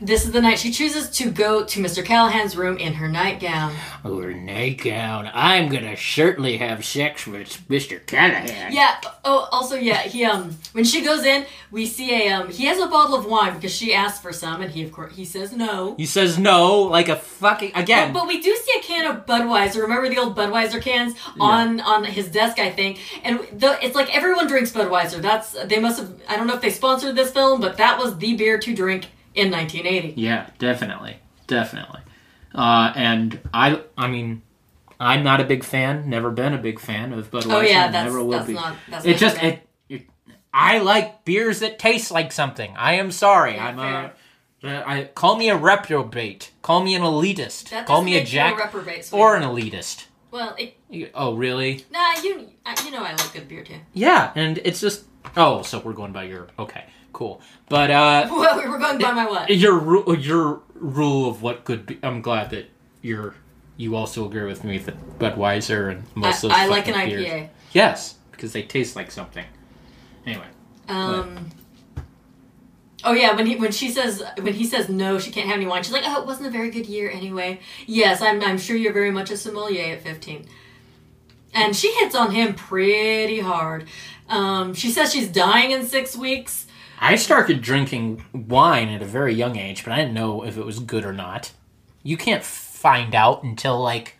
this 0.00 0.24
is 0.24 0.32
the 0.32 0.40
night 0.40 0.58
she 0.58 0.70
chooses 0.70 1.10
to 1.10 1.30
go 1.30 1.64
to 1.64 1.80
Mr. 1.80 2.04
Callahan's 2.04 2.56
room 2.56 2.78
in 2.78 2.94
her 2.94 3.08
nightgown. 3.08 3.74
Or 4.04 4.32
nightgown. 4.32 5.30
I'm 5.32 5.68
gonna 5.68 5.96
certainly 5.96 6.58
have 6.58 6.84
sex 6.84 7.26
with 7.26 7.48
Mr. 7.68 8.04
Callahan. 8.06 8.72
Yeah. 8.72 9.00
Oh, 9.24 9.48
also, 9.50 9.74
yeah. 9.74 9.98
He 10.02 10.24
um, 10.24 10.56
when 10.72 10.84
she 10.84 11.02
goes 11.04 11.24
in, 11.24 11.44
we 11.70 11.86
see 11.86 12.26
a 12.28 12.32
um, 12.32 12.50
he 12.50 12.66
has 12.66 12.78
a 12.78 12.86
bottle 12.86 13.16
of 13.16 13.26
wine 13.26 13.54
because 13.54 13.74
she 13.74 13.92
asked 13.92 14.22
for 14.22 14.32
some, 14.32 14.62
and 14.62 14.70
he 14.70 14.84
of 14.84 14.92
course 14.92 15.14
he 15.14 15.24
says 15.24 15.52
no. 15.52 15.96
He 15.96 16.06
says 16.06 16.38
no, 16.38 16.82
like 16.82 17.08
a 17.08 17.16
fucking 17.16 17.72
again. 17.74 18.12
But 18.12 18.28
we 18.28 18.40
do 18.40 18.54
see 18.54 18.78
a 18.78 18.82
can 18.82 19.06
of 19.06 19.26
Budweiser. 19.26 19.82
Remember 19.82 20.08
the 20.08 20.18
old 20.18 20.36
Budweiser 20.36 20.80
cans 20.80 21.14
on 21.38 21.80
on 21.80 22.04
his 22.04 22.28
desk, 22.28 22.58
I 22.58 22.70
think. 22.70 23.00
And 23.24 23.40
the, 23.52 23.78
it's 23.84 23.96
like 23.96 24.14
everyone 24.14 24.46
drinks 24.46 24.70
Budweiser. 24.70 25.20
That's 25.20 25.52
they 25.64 25.80
must 25.80 25.98
have. 25.98 26.12
I 26.28 26.36
don't 26.36 26.46
know 26.46 26.54
if 26.54 26.60
they 26.60 26.70
sponsored 26.70 27.16
this 27.16 27.32
film, 27.32 27.60
but 27.60 27.76
that 27.78 27.98
was 27.98 28.16
the 28.18 28.34
beer 28.34 28.58
to 28.58 28.74
drink 28.74 29.08
in 29.34 29.50
1980. 29.50 30.20
Yeah, 30.20 30.48
definitely, 30.58 31.16
definitely. 31.46 32.00
Uh, 32.54 32.92
and 32.96 33.40
I, 33.54 33.80
I 33.96 34.08
mean, 34.08 34.42
I'm 34.98 35.22
not 35.22 35.40
a 35.40 35.44
big 35.44 35.64
fan. 35.64 36.08
Never 36.10 36.30
been 36.30 36.52
a 36.54 36.58
big 36.58 36.80
fan 36.80 37.12
of 37.12 37.30
Budweiser. 37.30 37.52
Oh 37.54 37.60
yeah, 37.60 37.88
that's 37.90 38.04
never 38.12 38.22
will 38.24 38.30
that's 38.32 38.46
be. 38.46 38.52
not. 38.54 38.76
That's 38.88 39.04
it 39.06 39.16
just 39.18 39.42
it, 39.42 39.66
it. 39.88 40.06
I 40.52 40.78
like 40.78 41.24
beers 41.24 41.60
that 41.60 41.78
taste 41.78 42.10
like 42.10 42.32
something. 42.32 42.74
I 42.76 42.94
am 42.94 43.10
sorry. 43.12 43.54
Yeah, 43.54 43.66
I'm 43.68 43.76
fair. 43.76 44.12
a. 44.64 44.90
I 44.90 45.04
call 45.14 45.36
me 45.36 45.48
a 45.48 45.56
reprobate. 45.56 46.50
Call 46.62 46.82
me 46.82 46.94
an 46.94 47.02
elitist. 47.02 47.70
That 47.70 47.86
call 47.86 48.02
me 48.02 48.12
a 48.14 48.16
you 48.16 48.22
a 48.22 48.24
jack 48.26 48.58
reprobate, 48.58 49.08
or 49.12 49.36
an 49.36 49.42
elitist. 49.42 50.06
well, 50.30 50.54
it, 50.58 50.76
You- 50.90 51.08
Oh 51.14 51.34
really? 51.34 51.84
nah, 51.90 52.14
you 52.22 52.50
uh, 52.66 52.74
you 52.84 52.90
know 52.90 53.02
I 53.02 53.12
like 53.12 53.32
good 53.32 53.48
beer 53.48 53.62
too. 53.64 53.76
Yeah, 53.94 54.32
and 54.34 54.58
it's 54.64 54.80
just. 54.80 55.04
Oh, 55.36 55.62
so 55.62 55.78
we're 55.80 55.92
going 55.92 56.12
by 56.12 56.24
your. 56.24 56.48
Okay, 56.58 56.84
cool. 57.12 57.40
But 57.68 57.90
uh, 57.90 58.28
Well, 58.30 58.58
we 58.58 58.68
were 58.68 58.78
going 58.78 58.98
by 58.98 59.12
my 59.12 59.26
what? 59.26 59.50
your 59.50 59.78
ru- 59.78 60.16
your 60.16 60.60
rule 60.74 61.28
of 61.28 61.42
what 61.42 61.64
could 61.64 61.86
be. 61.86 61.98
I'm 62.02 62.22
glad 62.22 62.50
that 62.50 62.70
you're 63.02 63.34
you 63.76 63.96
also 63.96 64.26
agree 64.26 64.44
with 64.44 64.62
me 64.62 64.78
that 64.78 65.18
Budweiser 65.18 65.90
and 65.90 66.04
most 66.14 66.44
I, 66.44 66.48
of 66.48 66.50
those 66.52 66.52
I 66.52 66.66
like 66.66 66.88
an 66.88 66.94
fucking 66.94 67.16
IPA. 67.16 67.48
Yes, 67.72 68.16
because 68.30 68.52
they 68.52 68.62
taste 68.62 68.96
like 68.96 69.10
something. 69.10 69.44
Anyway, 70.26 70.46
Um. 70.88 71.50
Oh 73.02 73.12
yeah, 73.12 73.34
when 73.34 73.46
he 73.46 73.56
when 73.56 73.72
she 73.72 73.88
says 73.88 74.22
when 74.38 74.52
he 74.52 74.66
says 74.66 74.88
no, 74.90 75.18
she 75.18 75.30
can't 75.30 75.46
have 75.46 75.56
any 75.56 75.66
wine. 75.66 75.82
She's 75.82 75.92
like, 75.92 76.04
oh, 76.06 76.20
it 76.20 76.26
wasn't 76.26 76.48
a 76.48 76.50
very 76.50 76.70
good 76.70 76.86
year 76.86 77.10
anyway. 77.10 77.60
Yes, 77.86 78.20
I'm 78.20 78.42
I'm 78.42 78.58
sure 78.58 78.76
you're 78.76 78.92
very 78.92 79.10
much 79.10 79.30
a 79.30 79.36
sommelier 79.36 79.94
at 79.94 80.02
15. 80.02 80.46
And 81.54 81.74
she 81.74 81.90
hits 81.94 82.14
on 82.14 82.30
him 82.30 82.54
pretty 82.54 83.40
hard. 83.40 83.88
Um, 84.28 84.74
she 84.74 84.90
says 84.90 85.12
she's 85.12 85.28
dying 85.28 85.72
in 85.72 85.84
six 85.84 86.14
weeks. 86.16 86.66
I 87.00 87.16
started 87.16 87.62
drinking 87.62 88.24
wine 88.32 88.88
at 88.90 89.00
a 89.02 89.06
very 89.06 89.34
young 89.34 89.56
age, 89.56 89.84
but 89.84 89.92
I 89.92 89.96
didn't 89.96 90.14
know 90.14 90.44
if 90.44 90.56
it 90.58 90.64
was 90.66 90.78
good 90.80 91.04
or 91.04 91.12
not. 91.12 91.52
You 92.02 92.16
can't 92.16 92.42
find 92.44 93.14
out 93.14 93.42
until 93.42 93.80
like 93.80 94.16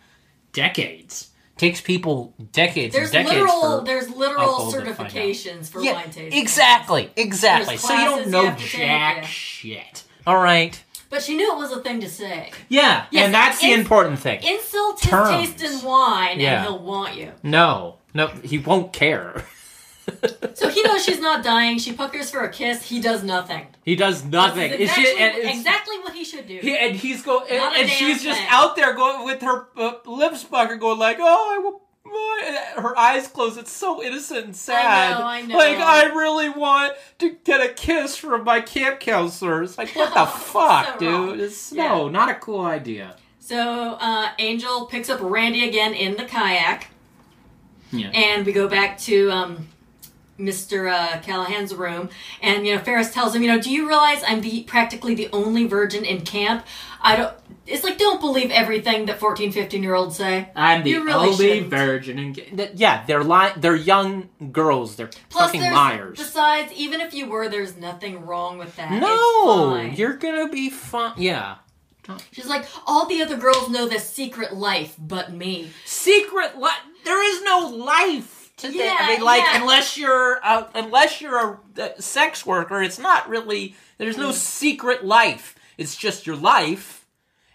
decades. 0.53 1.29
takes 1.57 1.79
people 1.79 2.33
decades 2.51 2.95
There's 2.95 3.11
decades 3.11 3.35
literal 3.35 3.81
there's 3.83 4.09
literal 4.09 4.41
alcohol 4.41 4.71
to 4.71 4.77
find 4.79 4.89
out. 4.89 5.11
certifications 5.13 5.69
for 5.69 5.81
yeah, 5.81 5.93
wine 5.93 6.05
tasting. 6.11 6.33
exactly, 6.41 7.11
exactly. 7.15 7.77
So 7.77 7.93
you 7.93 8.03
don't 8.05 8.27
know 8.29 8.41
you 8.41 8.47
have 8.49 8.57
to 8.57 8.63
take, 8.63 8.81
jack 8.81 9.23
shit. 9.25 10.03
All 10.25 10.37
right. 10.41 10.81
But 11.11 11.21
she 11.21 11.35
knew 11.35 11.51
it 11.51 11.57
was 11.57 11.71
a 11.71 11.81
thing 11.81 11.99
to 12.01 12.09
say. 12.09 12.51
Yeah, 12.69 13.05
Yes, 13.11 13.25
and 13.25 13.33
that's 13.33 13.59
the 13.59 13.67
it's- 13.67 13.79
important 13.79 14.17
thing. 14.19 14.41
Insult 14.43 15.01
his 15.01 15.09
Terms. 15.11 15.29
taste 15.29 15.61
in 15.63 15.85
wine 15.85 16.39
Yeah. 16.39 16.57
and 16.57 16.63
he'll 16.67 16.79
want 16.79 17.15
you. 17.15 17.31
no, 17.43 17.97
no, 18.13 18.27
he 18.43 18.57
won't 18.57 18.91
care. 18.93 19.43
So 20.53 20.69
he 20.69 20.83
knows 20.83 21.03
she's 21.03 21.19
not 21.19 21.43
dying. 21.43 21.77
She 21.79 21.93
puckers 21.93 22.29
for 22.29 22.41
a 22.41 22.49
kiss. 22.49 22.83
He 22.83 22.99
does 23.01 23.23
nothing. 23.23 23.67
he 23.83 23.95
does 23.95 24.23
nothing. 24.23 24.71
Exactly, 24.71 25.03
just- 25.05 25.17
and 25.17 25.49
exactly 25.49 25.97
what 25.99 26.13
he 26.13 26.23
should 26.23 26.47
do. 26.47 26.57
He, 26.61 26.77
and 26.77 26.95
he's 26.95 27.21
go 27.23 27.41
and, 27.41 27.75
and 27.75 27.89
she's 27.89 28.23
just 28.23 28.41
out 28.49 28.75
there 28.75 28.93
going 28.93 29.25
with 29.25 29.41
her 29.41 29.67
uh, 29.77 29.93
lips 30.05 30.43
puckered, 30.43 30.79
going 30.79 30.99
like, 30.99 31.17
"Oh, 31.19 31.55
I 31.55 31.57
will." 31.59 31.81
oh," 32.05 32.81
Her 32.81 32.97
eyes 32.97 33.27
closed. 33.27 33.57
It's 33.57 33.71
so 33.71 34.03
innocent 34.03 34.45
and 34.45 34.55
sad. 34.55 35.13
I 35.21 35.41
know. 35.43 35.57
Like 35.57 35.77
I 35.77 36.05
really 36.13 36.49
want 36.49 36.93
to 37.19 37.35
get 37.43 37.61
a 37.61 37.73
kiss 37.73 38.17
from 38.17 38.43
my 38.43 38.59
camp 38.61 38.99
counselor. 38.99 39.63
It's 39.63 39.77
like 39.77 39.95
what 39.95 40.13
the 40.13 40.25
fuck, 40.37 40.99
So 40.99 40.99
dude? 40.99 41.39
It's 41.39 41.71
no, 41.71 42.07
not 42.09 42.29
a 42.29 42.35
cool 42.35 42.61
idea. 42.65 43.15
So 43.39 43.97
uh, 43.99 44.29
Angel 44.39 44.85
picks 44.85 45.09
up 45.09 45.19
Randy 45.21 45.67
again 45.67 45.93
in 45.93 46.15
the 46.15 46.23
kayak, 46.25 46.87
Yeah. 47.91 48.09
and 48.09 48.45
we 48.45 48.51
go 48.53 48.67
back 48.67 48.97
to 48.99 49.29
um, 49.31 49.67
Mr. 50.41 50.91
Uh, 50.91 51.19
Callahan's 51.21 51.73
room. 51.73 52.09
And 52.41 52.65
you 52.65 52.75
know, 52.75 52.81
Ferris 52.81 53.13
tells 53.13 53.35
him, 53.35 53.41
you 53.43 53.47
know, 53.47 53.61
do 53.61 53.69
you 53.71 53.87
realize 53.87 54.23
I'm 54.27 54.41
the 54.41 54.63
practically 54.63 55.15
the 55.15 55.29
only 55.31 55.65
virgin 55.67 56.03
in 56.03 56.21
camp? 56.21 56.65
I 57.01 57.15
don't. 57.15 57.33
It's 57.67 57.83
like 57.83 57.97
don't 57.97 58.19
believe 58.19 58.51
everything 58.51 59.05
that 59.05 59.19
14, 59.19 59.51
15 59.51 59.83
year 59.83 59.93
olds 59.95 60.17
say. 60.17 60.49
I'm 60.55 60.83
the 60.83 60.95
really 60.97 61.29
only 61.29 61.35
shouldn't. 61.47 61.69
virgin. 61.69 62.19
In, 62.19 62.33
th- 62.33 62.71
yeah, 62.75 63.05
they're 63.05 63.23
li- 63.23 63.53
They're 63.55 63.75
young 63.75 64.29
girls. 64.51 64.95
They're 64.95 65.09
Plus, 65.29 65.51
fucking 65.51 65.61
liars. 65.71 66.17
besides, 66.17 66.71
even 66.73 66.99
if 67.01 67.13
you 67.13 67.27
were, 67.29 67.47
there's 67.49 67.77
nothing 67.77 68.25
wrong 68.25 68.57
with 68.57 68.75
that. 68.77 68.91
No, 68.99 69.75
you're 69.79 70.17
gonna 70.17 70.49
be 70.49 70.69
fine. 70.69 71.13
Yeah. 71.17 71.57
She's 72.31 72.47
like, 72.47 72.65
all 72.85 73.05
the 73.05 73.21
other 73.21 73.37
girls 73.37 73.69
know 73.69 73.87
this 73.87 74.09
secret 74.09 74.53
life, 74.53 74.95
but 74.99 75.31
me. 75.31 75.69
Secret 75.85 76.57
life. 76.57 76.79
There 77.05 77.23
is 77.23 77.41
no 77.43 77.59
life 77.73 78.40
to 78.61 78.71
Yeah, 78.71 78.95
I 78.99 79.07
mean, 79.09 79.21
like 79.21 79.43
yeah. 79.43 79.61
unless 79.61 79.97
you're 79.97 80.39
uh, 80.43 80.63
unless 80.73 81.21
you're 81.21 81.59
a, 81.77 82.01
sex 82.01 82.45
worker, 82.45 82.81
it's 82.81 82.99
not 82.99 83.27
really. 83.29 83.75
There's 83.97 84.15
Mm. 84.15 84.19
no 84.19 84.31
secret 84.31 85.05
life. 85.05 85.55
It's 85.77 85.95
just 85.95 86.25
your 86.27 86.35
life, 86.35 87.05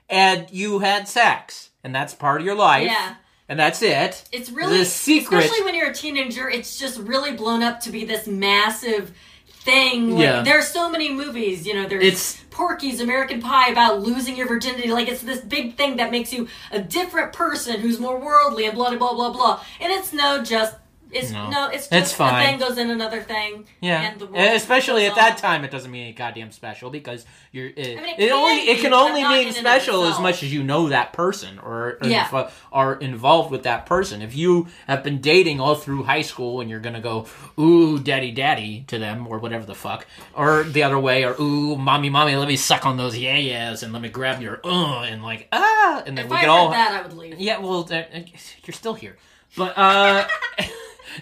and 0.08 0.46
you 0.50 0.78
had 0.80 1.08
sex, 1.08 1.70
and 1.84 1.94
that's 1.94 2.14
part 2.14 2.40
of 2.40 2.46
your 2.46 2.56
life. 2.56 2.86
Yeah. 2.86 3.14
and 3.48 3.60
that's 3.60 3.80
it. 3.80 4.24
It's 4.32 4.50
really 4.50 4.78
the 4.78 4.84
secret. 4.84 5.38
especially 5.44 5.64
when 5.64 5.76
you're 5.76 5.90
a 5.90 5.94
teenager. 5.94 6.50
It's 6.50 6.76
just 6.76 6.98
really 6.98 7.30
blown 7.32 7.62
up 7.62 7.78
to 7.82 7.90
be 7.90 8.04
this 8.04 8.26
massive 8.26 9.12
thing. 9.48 10.10
Like, 10.16 10.22
Yeah. 10.24 10.42
there 10.42 10.58
are 10.58 10.62
so 10.62 10.90
many 10.90 11.12
movies. 11.12 11.64
You 11.64 11.74
know, 11.74 11.86
there's 11.86 12.02
It's- 12.04 12.40
Porky's 12.50 13.00
American 13.00 13.40
Pie 13.40 13.68
about 13.68 14.00
losing 14.00 14.34
your 14.36 14.48
virginity. 14.48 14.88
Like 14.90 15.06
it's 15.08 15.22
this 15.22 15.40
big 15.40 15.76
thing 15.76 15.96
that 15.98 16.10
makes 16.10 16.32
you 16.32 16.48
a 16.72 16.80
different 16.80 17.32
person 17.32 17.78
who's 17.80 18.00
more 18.00 18.18
worldly 18.18 18.64
and 18.66 18.74
blah 18.74 18.90
blah 18.96 19.12
blah 19.14 19.30
blah. 19.30 19.60
And 19.80 19.92
it's 19.92 20.12
no 20.12 20.42
just. 20.42 20.74
It's 21.12 21.30
No. 21.30 21.50
no, 21.50 21.66
it's 21.68 21.88
just 21.88 21.92
It's 21.92 22.12
a 22.12 22.16
fine. 22.16 22.44
thing 22.44 22.58
goes 22.58 22.78
in 22.78 22.90
another 22.90 23.22
thing. 23.22 23.64
Yeah, 23.80 24.12
and 24.12 24.56
especially 24.56 25.06
at 25.06 25.14
that 25.14 25.38
time, 25.38 25.64
it 25.64 25.70
doesn't 25.70 25.90
mean 25.90 26.02
any 26.04 26.12
goddamn 26.12 26.50
special 26.50 26.90
because 26.90 27.24
you're. 27.52 27.66
It, 27.68 27.76
mean, 27.76 28.14
it 28.18 28.24
it 28.24 28.32
only 28.32 28.58
can 28.66 28.68
it 28.76 28.80
can 28.80 28.92
only 28.92 29.22
mean 29.22 29.42
in 29.42 29.46
and 29.48 29.48
of 29.48 29.60
special 29.60 30.04
as 30.04 30.18
much 30.18 30.42
as 30.42 30.52
you 30.52 30.62
know 30.64 30.88
that 30.88 31.12
person 31.12 31.58
or, 31.60 31.98
or 32.02 32.08
Yeah. 32.08 32.48
are 32.72 32.94
involved 32.96 33.50
with 33.52 33.62
that 33.62 33.86
person. 33.86 34.20
If 34.20 34.34
you 34.34 34.66
have 34.88 35.04
been 35.04 35.20
dating 35.20 35.60
all 35.60 35.76
through 35.76 36.02
high 36.04 36.22
school 36.22 36.60
and 36.60 36.68
you're 36.68 36.80
gonna 36.80 37.00
go 37.00 37.26
ooh 37.58 37.98
daddy 38.00 38.32
daddy 38.32 38.84
to 38.88 38.98
them 38.98 39.26
or 39.28 39.38
whatever 39.38 39.64
the 39.64 39.74
fuck, 39.76 40.06
or 40.34 40.64
the 40.64 40.82
other 40.82 40.98
way, 40.98 41.24
or 41.24 41.36
ooh 41.40 41.76
mommy 41.76 42.10
mommy 42.10 42.34
let 42.36 42.48
me 42.48 42.56
suck 42.56 42.84
on 42.84 42.96
those 42.96 43.16
yeah 43.16 43.36
yeahs 43.36 43.82
and 43.84 43.92
let 43.92 44.02
me 44.02 44.08
grab 44.08 44.42
your 44.42 44.60
uh 44.64 45.02
and 45.02 45.22
like 45.22 45.46
ah 45.52 46.02
and 46.04 46.18
then 46.18 46.24
If 46.24 46.30
we 46.32 46.36
I 46.38 46.40
heard 46.40 46.48
all 46.48 46.70
that, 46.70 46.92
I 46.92 47.02
would 47.06 47.16
leave. 47.16 47.38
yeah, 47.38 47.58
well, 47.58 47.88
you're 47.88 48.72
still 48.74 48.94
here, 48.94 49.16
but 49.56 49.72
uh, 49.78 50.26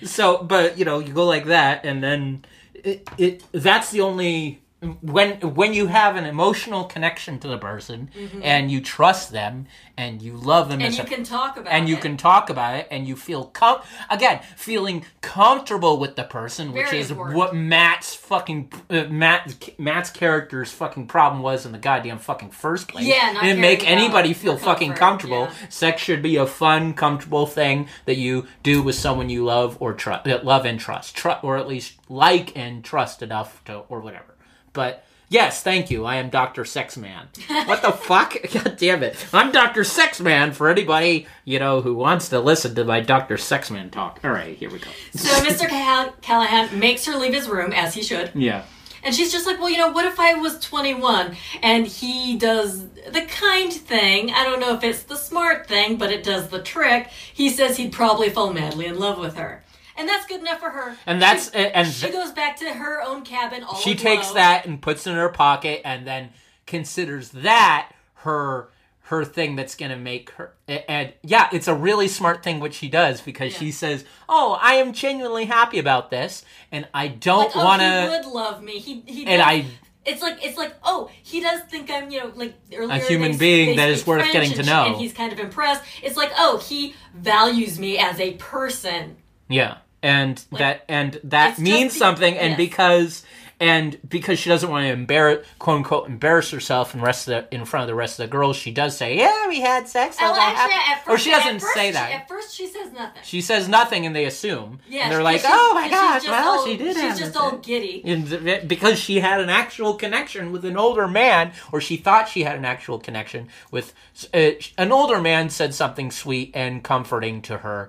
so 0.02 0.42
but 0.42 0.78
you 0.78 0.84
know 0.84 0.98
you 0.98 1.12
go 1.12 1.24
like 1.24 1.46
that, 1.46 1.84
and 1.84 2.02
then 2.02 2.44
it, 2.74 3.08
it 3.18 3.44
that's 3.52 3.90
the 3.90 4.00
only 4.00 4.60
when 5.00 5.40
when 5.54 5.74
you 5.74 5.86
have 5.86 6.16
an 6.16 6.24
emotional 6.24 6.84
connection 6.84 7.38
to 7.40 7.48
the 7.48 7.58
person 7.58 8.10
and 8.42 8.70
you 8.70 8.80
trust 8.80 9.32
them 9.32 9.66
and 9.96 10.20
you 10.22 10.36
love 10.36 10.68
them 10.68 10.80
Mm-hmm. 10.80 10.86
And 10.86 10.96
you 10.96 11.02
a, 11.04 11.06
can 11.06 11.24
talk 11.24 11.56
about 11.56 11.72
and 11.72 11.88
you 11.88 11.96
it. 11.96 12.02
can 12.02 12.16
talk 12.16 12.50
about 12.50 12.74
it 12.76 12.88
and 12.90 13.06
you 13.06 13.14
feel 13.16 13.44
com- 13.46 13.80
again 14.10 14.40
feeling 14.56 15.04
comfortable 15.20 15.98
with 15.98 16.16
the 16.16 16.24
person 16.24 16.72
which 16.72 16.92
is 16.92 17.10
important. 17.10 17.36
what 17.36 17.54
matt's 17.54 18.14
fucking 18.14 18.72
uh, 18.90 19.04
matt 19.04 19.54
matt's 19.78 20.10
character's 20.10 20.70
fucking 20.72 21.06
problem 21.06 21.42
was 21.42 21.64
in 21.66 21.72
the 21.72 21.78
goddamn 21.78 22.18
fucking 22.18 22.50
first 22.50 22.88
place 22.88 23.06
Yeah, 23.06 23.32
not 23.32 23.44
it 23.44 23.48
didn't 23.48 23.60
make 23.60 23.88
anybody 23.88 24.32
feel 24.34 24.56
fucking 24.56 24.90
comfort, 24.90 24.98
comfortable 25.00 25.42
yeah. 25.62 25.68
sex 25.68 26.02
should 26.02 26.22
be 26.22 26.36
a 26.36 26.46
fun 26.46 26.94
comfortable 26.94 27.46
thing 27.46 27.88
that 28.06 28.16
you 28.16 28.46
do 28.62 28.82
with 28.82 28.94
someone 28.96 29.28
you 29.30 29.44
love 29.44 29.76
or 29.80 29.92
trust 29.94 30.26
love 30.44 30.64
and 30.66 30.78
trust 30.80 31.16
Tru- 31.16 31.40
or 31.42 31.56
at 31.56 31.68
least 31.68 31.94
like 32.08 32.56
and 32.56 32.84
trust 32.84 33.22
enough 33.22 33.62
to 33.64 33.78
or 33.88 34.00
whatever 34.00 34.33
but 34.74 35.00
Yes, 35.30 35.62
thank 35.62 35.90
you. 35.90 36.04
I 36.04 36.16
am 36.16 36.28
Dr. 36.28 36.64
Sexman. 36.64 37.28
What 37.66 37.82
the 37.82 37.90
fuck? 37.90 38.36
God 38.52 38.76
damn 38.76 39.02
it. 39.02 39.16
I'm 39.32 39.50
Dr. 39.50 39.82
Sexman 39.82 40.52
for 40.52 40.68
anybody, 40.68 41.26
you 41.44 41.58
know, 41.58 41.80
who 41.80 41.94
wants 41.94 42.28
to 42.28 42.38
listen 42.40 42.74
to 42.74 42.84
my 42.84 43.00
Dr. 43.00 43.36
Sexman 43.36 43.90
talk. 43.90 44.20
All 44.22 44.30
right, 44.30 44.56
here 44.56 44.70
we 44.70 44.78
go. 44.78 44.90
So 45.14 45.30
Mr. 45.40 45.68
Call- 45.68 46.12
Callahan 46.20 46.78
makes 46.78 47.06
her 47.06 47.16
leave 47.16 47.32
his 47.32 47.48
room 47.48 47.72
as 47.72 47.94
he 47.94 48.02
should. 48.02 48.30
Yeah. 48.34 48.64
And 49.02 49.14
she's 49.14 49.32
just 49.32 49.46
like, 49.46 49.58
well, 49.58 49.70
you 49.70 49.78
know, 49.78 49.90
what 49.90 50.04
if 50.06 50.20
I 50.20 50.34
was 50.34 50.60
21? 50.60 51.36
And 51.62 51.86
he 51.86 52.36
does 52.38 52.88
the 52.88 53.22
kind 53.22 53.72
thing. 53.72 54.30
I 54.30 54.44
don't 54.44 54.60
know 54.60 54.74
if 54.74 54.84
it's 54.84 55.02
the 55.02 55.16
smart 55.16 55.66
thing, 55.66 55.96
but 55.96 56.12
it 56.12 56.22
does 56.22 56.48
the 56.48 56.62
trick. 56.62 57.08
He 57.08 57.48
says 57.50 57.76
he'd 57.76 57.92
probably 57.92 58.30
fall 58.30 58.52
madly 58.52 58.86
in 58.86 58.98
love 58.98 59.18
with 59.18 59.36
her. 59.36 59.64
And 59.96 60.08
that's 60.08 60.26
good 60.26 60.40
enough 60.40 60.60
for 60.60 60.70
her. 60.70 60.96
And 61.06 61.20
that's 61.22 61.52
she, 61.52 61.58
and 61.58 61.86
she 61.88 62.10
goes 62.10 62.32
back 62.32 62.56
to 62.58 62.70
her 62.70 63.00
own 63.02 63.22
cabin 63.22 63.62
all 63.62 63.76
she 63.76 63.94
takes 63.94 64.30
that 64.32 64.66
and 64.66 64.80
puts 64.82 65.06
it 65.06 65.10
in 65.10 65.16
her 65.16 65.28
pocket 65.28 65.82
and 65.84 66.06
then 66.06 66.30
considers 66.66 67.28
that 67.30 67.92
her 68.14 68.70
her 69.08 69.22
thing 69.24 69.54
that's 69.54 69.74
gonna 69.74 69.98
make 69.98 70.30
her 70.30 70.54
and 70.66 71.12
yeah 71.22 71.48
it's 71.52 71.68
a 71.68 71.74
really 71.74 72.08
smart 72.08 72.42
thing 72.42 72.58
what 72.58 72.72
she 72.72 72.88
does 72.88 73.20
because 73.20 73.52
Yeah. 73.52 73.58
she 73.58 73.70
says 73.70 74.02
oh 74.30 74.58
i 74.62 74.74
am 74.76 74.94
genuinely 74.94 75.44
happy 75.44 75.78
about 75.78 76.10
this 76.10 76.42
and 76.72 76.88
i 76.94 77.08
don't 77.08 77.54
Like, 77.54 77.56
oh, 77.56 77.64
want 77.64 77.82
he 77.82 77.88
to 77.88 78.08
would 78.10 78.34
love 78.34 78.62
me. 78.62 78.78
He, 78.78 79.00
he 79.06 79.26
and 79.26 79.40
does- 79.40 79.46
i 79.46 79.66
It's 80.06 80.22
like 80.22 80.42
it's 80.42 80.56
like 80.56 80.74
oh 80.82 81.10
he 81.22 81.40
does 81.42 81.60
think 81.68 81.90
I'm 81.90 82.10
you 82.10 82.20
know 82.20 82.32
like 82.34 82.54
earlier 82.74 82.98
human 83.00 83.32
they- 83.32 83.38
being 83.38 83.68
they 83.70 83.76
that 83.76 83.88
is 83.90 84.06
worth 84.06 84.20
French 84.22 84.32
getting 84.32 84.52
to 84.54 84.62
know. 84.62 84.86
and 84.86 84.96
he's 84.96 85.12
kind 85.12 85.32
of 85.34 85.38
impressed. 85.38 85.82
It's 86.02 86.16
like 86.16 86.32
oh 86.38 86.58
he 86.58 86.94
values 87.14 87.78
me 87.78 87.98
as 87.98 88.18
a 88.20 88.32
person. 88.34 89.16
Yeah, 89.48 89.76
and 90.04 90.44
that 90.52 90.84
and 90.86 91.18
that 91.24 91.58
means 91.58 91.96
something, 91.96 92.36
and 92.36 92.50
yes. 92.50 92.58
because 92.58 93.22
and 93.58 93.98
because 94.06 94.38
she 94.38 94.50
doesn't 94.50 94.68
want 94.68 94.84
to 94.84 94.92
embarrass 94.92 95.46
quote 95.58 95.78
unquote 95.78 96.08
embarrass 96.08 96.50
herself 96.50 96.94
in 96.94 97.00
rest 97.00 97.26
of 97.26 97.48
the, 97.48 97.54
in 97.54 97.64
front 97.64 97.84
of 97.84 97.86
the 97.86 97.94
rest 97.94 98.20
of 98.20 98.28
the 98.28 98.30
girls, 98.30 98.56
she 98.56 98.70
does 98.70 98.94
say, 98.94 99.16
"Yeah, 99.16 99.48
we 99.48 99.60
had 99.60 99.88
sex." 99.88 100.18
Oh, 100.20 100.36
actually, 100.38 100.74
at 100.74 101.04
first, 101.04 101.08
or 101.08 101.18
she 101.18 101.30
doesn't 101.30 101.60
say 101.60 101.86
she- 101.86 101.92
that. 101.92 102.10
At 102.10 102.28
first, 102.28 102.54
she 102.54 102.66
says 102.66 102.92
nothing. 102.92 103.22
She 103.24 103.40
says 103.40 103.66
nothing, 103.66 104.04
and 104.04 104.14
they 104.14 104.26
assume. 104.26 104.80
Yeah, 104.86 105.04
and 105.04 105.12
they're 105.12 105.22
like, 105.22 105.40
she- 105.40 105.46
"Oh 105.48 105.72
my 105.74 105.88
gosh, 105.88 106.26
well, 106.26 106.66
she 106.66 106.76
did 106.76 106.96
She's 106.96 107.18
just 107.18 107.32
this." 107.32 107.36
all 107.36 107.56
giddy. 107.56 108.02
And 108.04 108.68
because 108.68 108.98
she 108.98 109.20
had 109.20 109.40
an 109.40 109.48
actual 109.48 109.94
connection 109.94 110.52
with 110.52 110.66
an 110.66 110.76
older 110.76 111.08
man, 111.08 111.52
or 111.72 111.80
she 111.80 111.96
thought 111.96 112.28
she 112.28 112.42
had 112.42 112.56
an 112.56 112.66
actual 112.66 112.98
connection 112.98 113.48
with 113.70 113.94
uh, 114.34 114.50
an 114.76 114.92
older 114.92 115.18
man, 115.18 115.48
said 115.48 115.72
something 115.72 116.10
sweet 116.10 116.50
and 116.52 116.84
comforting 116.84 117.40
to 117.42 117.58
her, 117.58 117.88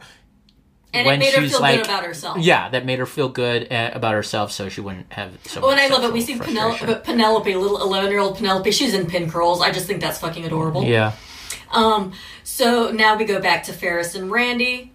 And 0.96 1.06
when 1.06 1.16
it 1.16 1.26
made 1.26 1.34
her 1.34 1.48
feel 1.48 1.60
like- 1.62 1.78
good 1.78 1.86
about 1.86 2.04
herself. 2.06 2.38
Yeah, 2.40 2.70
that 2.70 2.86
made 2.86 3.00
her 3.00 3.06
feel 3.06 3.30
good 3.30 3.72
uh, 3.72 3.92
about 3.94 4.14
herself, 4.14 4.52
so 4.52 4.70
she 4.70 4.82
wouldn't 4.82 5.12
have 5.14 5.32
so. 5.46 5.62
Oh, 5.64 5.70
and 5.70 5.80
I 5.80 5.88
love 5.88 6.04
it. 6.04 6.14
We 6.14 6.22
see 6.22 6.38
Penelope. 6.40 6.86
Penelope, 7.04 7.56
little 7.56 7.82
eleven-year-old 7.82 8.38
Penelope. 8.38 8.72
She's 8.72 8.94
in 8.94 9.06
pin 9.08 9.30
curls. 9.30 9.62
I 9.62 9.72
just 9.72 9.88
think 9.88 10.02
that's 10.02 10.20
fucking 10.20 10.46
adorable. 10.46 10.84
Yeah, 10.84 11.14
Um. 11.72 12.14
So 12.44 12.92
now 12.92 13.16
we 13.18 13.26
go 13.26 13.40
back 13.42 13.64
to 13.66 13.74
Ferris 13.74 14.16
and 14.16 14.32
Randy, 14.32 14.92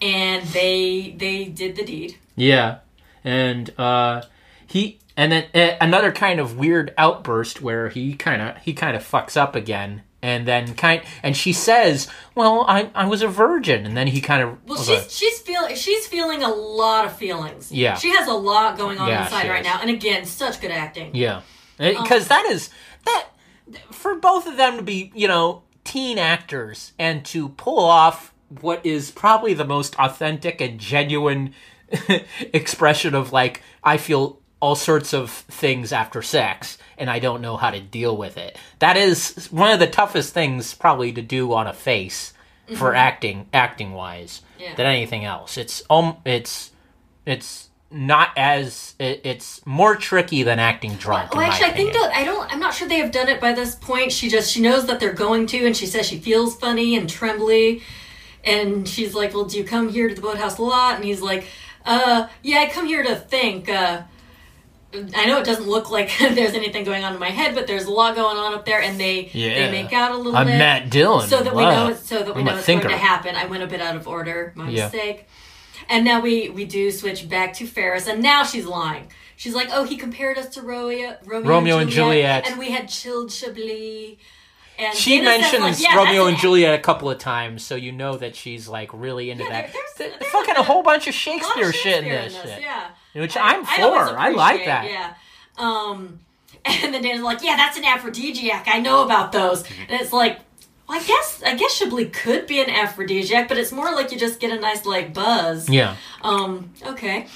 and 0.00 0.44
they 0.48 1.14
they 1.16 1.44
did 1.44 1.76
the 1.76 1.84
deed. 1.84 2.16
yeah, 2.36 2.78
and 3.24 3.70
uh, 3.78 4.22
he 4.66 4.98
and 5.16 5.32
then 5.32 5.44
uh, 5.54 5.76
another 5.80 6.12
kind 6.12 6.40
of 6.40 6.56
weird 6.58 6.94
outburst 6.96 7.60
where 7.60 7.88
he 7.88 8.14
kind 8.14 8.40
of 8.40 8.56
he 8.58 8.72
kind 8.72 8.96
of 8.96 9.02
fucks 9.06 9.36
up 9.36 9.54
again, 9.54 10.02
and 10.22 10.46
then 10.46 10.74
kind 10.74 11.02
and 11.22 11.36
she 11.36 11.52
says, 11.52 12.08
"Well, 12.34 12.64
I 12.68 12.90
I 12.94 13.06
was 13.06 13.22
a 13.22 13.28
virgin," 13.28 13.86
and 13.86 13.96
then 13.96 14.06
he 14.06 14.20
kind 14.20 14.42
of 14.42 14.58
Well, 14.66 14.82
she's 14.82 15.12
she's 15.16 15.38
feel 15.40 15.68
she's 15.74 16.06
feeling 16.06 16.42
a 16.42 16.50
lot 16.50 17.04
of 17.06 17.16
feelings. 17.16 17.72
Yeah. 17.72 17.94
she 17.96 18.10
has 18.10 18.28
a 18.28 18.34
lot 18.34 18.76
going 18.78 18.98
on 18.98 19.08
Yeah, 19.08 19.24
inside 19.24 19.48
right 19.48 19.60
is. 19.60 19.66
now, 19.66 19.80
and 19.80 19.90
again, 19.90 20.24
such 20.24 20.60
good 20.60 20.70
acting. 20.70 21.14
Yeah, 21.14 21.42
because 21.78 22.22
um, 22.24 22.28
that 22.28 22.46
is 22.50 22.70
that 23.06 23.28
for 23.90 24.14
both 24.16 24.46
of 24.46 24.56
them 24.56 24.76
to 24.76 24.82
be 24.82 25.12
you 25.14 25.28
know 25.28 25.62
teen 25.84 26.18
actors 26.18 26.92
and 26.98 27.24
to 27.26 27.48
pull 27.50 27.84
off 27.84 28.34
what 28.60 28.84
is 28.84 29.10
probably 29.10 29.54
the 29.54 29.64
most 29.64 29.94
authentic 29.98 30.60
and 30.60 30.78
genuine 30.78 31.54
expression 32.52 33.14
of 33.14 33.32
like 33.32 33.62
I 33.82 33.96
feel 33.96 34.39
all 34.60 34.74
sorts 34.76 35.12
of 35.14 35.30
things 35.30 35.90
after 35.92 36.22
sex 36.22 36.76
and 36.98 37.08
I 37.10 37.18
don't 37.18 37.40
know 37.40 37.56
how 37.56 37.70
to 37.70 37.80
deal 37.80 38.16
with 38.16 38.36
it. 38.36 38.58
That 38.78 38.96
is 38.96 39.48
one 39.50 39.70
of 39.70 39.78
the 39.80 39.86
toughest 39.86 40.34
things 40.34 40.74
probably 40.74 41.12
to 41.12 41.22
do 41.22 41.52
on 41.54 41.66
a 41.66 41.72
face 41.72 42.32
for 42.76 42.94
acting 42.94 43.48
acting 43.52 43.92
wise 43.92 44.42
Mm-hmm. 44.42 44.62
Yeah. 44.62 44.74
than 44.76 44.86
anything 44.86 45.24
else. 45.24 45.56
It's 45.56 45.82
um 45.88 46.18
it's 46.26 46.70
it's 47.24 47.68
not 47.90 48.28
as 48.36 48.94
it, 48.98 49.22
it's 49.24 49.64
more 49.66 49.96
tricky 49.96 50.42
than 50.42 50.58
acting 50.58 50.94
drunk. 50.96 51.32
Well, 51.34 51.40
my 51.40 51.48
actually, 51.48 51.70
I 51.70 51.72
think 51.72 51.92
that 51.94 52.12
I 52.14 52.24
don't. 52.24 52.52
I'm 52.52 52.60
not 52.60 52.74
sure 52.74 52.86
they 52.86 52.98
have 52.98 53.10
done 53.10 53.28
it 53.28 53.40
by 53.40 53.52
this 53.54 53.74
point. 53.74 54.12
She 54.12 54.28
just 54.28 54.52
she 54.52 54.60
knows 54.60 54.86
that 54.86 55.00
they're 55.00 55.14
going 55.14 55.46
to, 55.48 55.66
and 55.66 55.74
she 55.76 55.86
says 55.86 56.06
she 56.06 56.18
feels 56.18 56.54
funny 56.56 56.94
and 56.96 57.08
trembly, 57.08 57.82
and 58.44 58.86
she's 58.86 59.14
like, 59.14 59.32
"Well, 59.34 59.46
do 59.46 59.56
you 59.58 59.64
come 59.64 59.88
here 59.88 60.08
to 60.08 60.14
the 60.14 60.20
boathouse 60.20 60.58
a 60.58 60.62
lot?" 60.62 60.96
And 60.96 61.04
he's 61.04 61.22
like, 61.22 61.46
"Uh, 61.86 62.28
yeah, 62.42 62.58
I 62.58 62.68
come 62.68 62.86
here 62.86 63.02
to 63.02 63.16
think. 63.16 63.68
Uh, 63.70 64.02
I 64.92 65.24
know 65.26 65.38
it 65.38 65.44
doesn't 65.44 65.68
look 65.68 65.90
like 65.90 66.10
there's 66.18 66.54
anything 66.54 66.84
going 66.84 67.04
on 67.04 67.12
in 67.14 67.20
my 67.20 67.30
head, 67.30 67.54
but 67.54 67.66
there's 67.66 67.84
a 67.84 67.90
lot 67.92 68.16
going 68.16 68.36
on 68.36 68.54
up 68.54 68.64
there." 68.66 68.80
And 68.80 68.98
they 68.98 69.30
Yeah. 69.32 69.66
they 69.66 69.70
make 69.82 69.92
out 69.92 70.12
a 70.12 70.16
little 70.16 70.36
I'm 70.36 70.46
bit. 70.46 70.58
Matt 70.58 70.90
Dillon. 70.90 71.28
so 71.28 71.42
that 71.42 71.54
we 71.54 71.62
know 71.62 71.88
it's 71.88 72.08
so 72.08 72.22
that 72.22 72.34
we 72.34 72.40
I'm 72.40 72.46
know 72.46 72.56
it's 72.56 72.64
thinker. 72.66 72.88
going 72.88 72.98
to 72.98 73.04
happen. 73.04 73.36
I 73.36 73.46
went 73.46 73.62
a 73.62 73.66
bit 73.68 73.80
out 73.80 73.94
of 73.96 74.08
order, 74.08 74.52
my 74.56 74.68
Yeah. 74.68 74.84
mistake. 74.84 75.28
And 75.88 76.04
now 76.04 76.20
we 76.20 76.48
we 76.50 76.64
do 76.64 76.90
switch 76.90 77.28
back 77.28 77.54
to 77.54 77.66
Ferris, 77.66 78.06
and 78.08 78.22
now 78.22 78.42
she's 78.44 78.66
lying. 78.66 79.08
She's 79.36 79.54
like, 79.54 79.68
"Oh, 79.72 79.84
he 79.84 79.96
compared 79.96 80.36
us 80.38 80.48
to 80.54 80.62
Romeo, 80.62 81.16
Romeo, 81.24 81.48
Romeo 81.48 81.78
and 81.78 81.90
Juliet. 81.90 82.46
and 82.48 82.58
we 82.58 82.70
had 82.70 82.88
chilled 82.88 83.30
Chablis." 83.30 84.16
And 84.78 84.96
She 84.96 85.18
Dana 85.18 85.24
mentions 85.38 85.62
like, 85.62 85.80
yeah, 85.82 85.94
Romeo 85.96 86.26
and 86.26 86.38
Juliet 86.38 86.74
a 86.74 86.78
couple 86.82 87.10
of 87.10 87.18
times, 87.18 87.62
so 87.64 87.74
you 87.74 87.92
know 87.92 88.16
that 88.16 88.34
she's 88.34 88.66
like 88.66 88.88
really 88.94 89.30
into 89.30 89.44
Yeah, 89.44 89.50
that. 89.50 89.62
there- 89.64 89.72
there's- 89.72 89.94
Th- 89.98 90.12
there's 90.18 90.32
fucking 90.32 90.56
a 90.56 90.62
whole 90.62 90.82
bunch 90.82 91.04
of 91.04 91.08
of 91.10 91.14
Shakespeare, 91.16 91.70
shit 91.72 92.02
in 92.04 92.08
this, 92.08 92.32
Shakespeare 92.32 92.54
shit, 92.54 92.62
Yeah, 92.62 92.84
which 93.14 93.36
I- 93.36 93.54
I'm 93.54 93.64
for. 93.64 94.18
I 94.18 94.30
like 94.30 94.64
that. 94.64 94.84
Yeah. 94.90 95.14
Um, 95.58 96.20
and 96.64 96.92
then 96.92 97.02
Dana's 97.02 97.22
like, 97.22 97.42
"Yeah, 97.42 97.56
that's 97.56 97.78
an 97.78 97.84
aphrodisiac. 97.84 98.66
I 98.68 98.80
know 98.80 99.04
about 99.04 99.32
those." 99.32 99.62
Mm-hmm. 99.62 99.92
And 99.92 100.00
it's 100.00 100.12
like, 100.12 100.40
Well, 100.88 101.00
I 101.00 101.04
guess 101.04 101.42
I 101.44 101.54
guess 101.54 101.78
Chablis 101.78 102.10
could 102.12 102.46
be 102.46 102.60
an 102.60 102.70
aphrodisiac, 102.70 103.48
but 103.48 103.56
it's 103.58 103.72
more 103.72 103.92
like 103.92 104.12
you 104.12 104.18
just 104.18 104.40
get 104.40 104.50
a 104.50 104.60
nice 104.60 104.84
like 104.84 105.14
buzz. 105.14 105.68
Yeah. 105.68 105.96
Um. 106.22 106.72
Okay. 106.84 107.26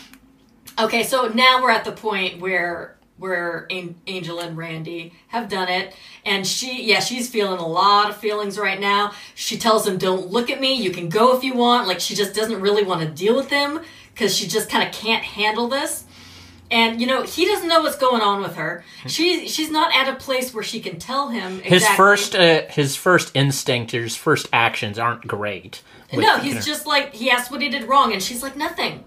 Okay. 0.79 1.03
So 1.05 1.29
now 1.29 1.63
we're 1.63 1.71
at 1.71 1.85
the 1.85 1.93
point 1.93 2.41
where 2.41 2.97
where 3.17 3.69
Angel 3.71 4.41
and 4.41 4.57
Randy 4.57 5.13
have 5.29 5.49
done 5.49 5.69
it, 5.69 5.95
and 6.27 6.45
she, 6.45 6.83
yeah, 6.83 6.99
she's 6.99 7.31
feeling 7.31 7.61
a 7.61 7.67
lot 7.67 8.11
of 8.11 8.17
feelings 8.17 8.59
right 8.59 8.81
now. 8.81 9.13
She 9.37 9.57
tells 9.57 9.87
him, 9.87 9.99
"Don't 9.99 10.31
look 10.31 10.51
at 10.51 10.61
me. 10.61 10.75
You 10.75 10.91
can 10.91 11.09
go 11.09 11.37
if 11.37 11.45
you 11.45 11.55
want." 11.55 11.87
Like 11.87 12.01
she 12.01 12.15
just 12.15 12.35
doesn't 12.35 12.61
really 12.61 12.83
want 12.83 13.03
to 13.03 13.09
deal 13.09 13.37
with 13.37 13.51
him 13.51 13.81
because 14.15 14.35
she 14.37 14.47
just 14.47 14.71
kind 14.71 14.87
of 14.89 14.95
can't 14.95 15.23
handle 15.25 15.69
this. 15.69 16.05
And 16.71 16.99
you 17.01 17.07
know 17.07 17.23
he 17.23 17.45
doesn't 17.45 17.69
know 17.69 17.83
what's 17.83 17.99
going 17.99 18.23
on 18.23 18.41
with 18.41 18.57
her. 18.57 18.85
She 19.07 19.47
she's 19.49 19.71
not 19.71 19.95
at 19.95 20.09
a 20.09 20.17
place 20.17 20.55
where 20.55 20.65
she 20.65 20.81
can 20.81 20.99
tell 20.99 21.29
him 21.29 21.59
exactly. 21.59 21.71
His 21.79 21.89
first 21.89 22.35
uh, 22.35 22.63
his 22.71 22.97
first 22.97 23.31
instinct, 23.35 23.91
his 23.93 24.17
first 24.17 24.49
actions 24.53 24.99
aren't 24.99 25.27
great. 25.27 25.83
with, 26.11 26.23
No, 26.25 26.37
you 26.37 26.43
he's 26.43 26.55
know- 26.55 26.61
just 26.63 26.87
like 26.87 27.15
he 27.15 27.31
asked 27.31 27.51
what 27.51 27.61
he 27.61 27.69
did 27.69 27.85
wrong, 27.87 28.13
and 28.15 28.23
she's 28.23 28.43
like 28.43 28.57
nothing. 28.57 29.05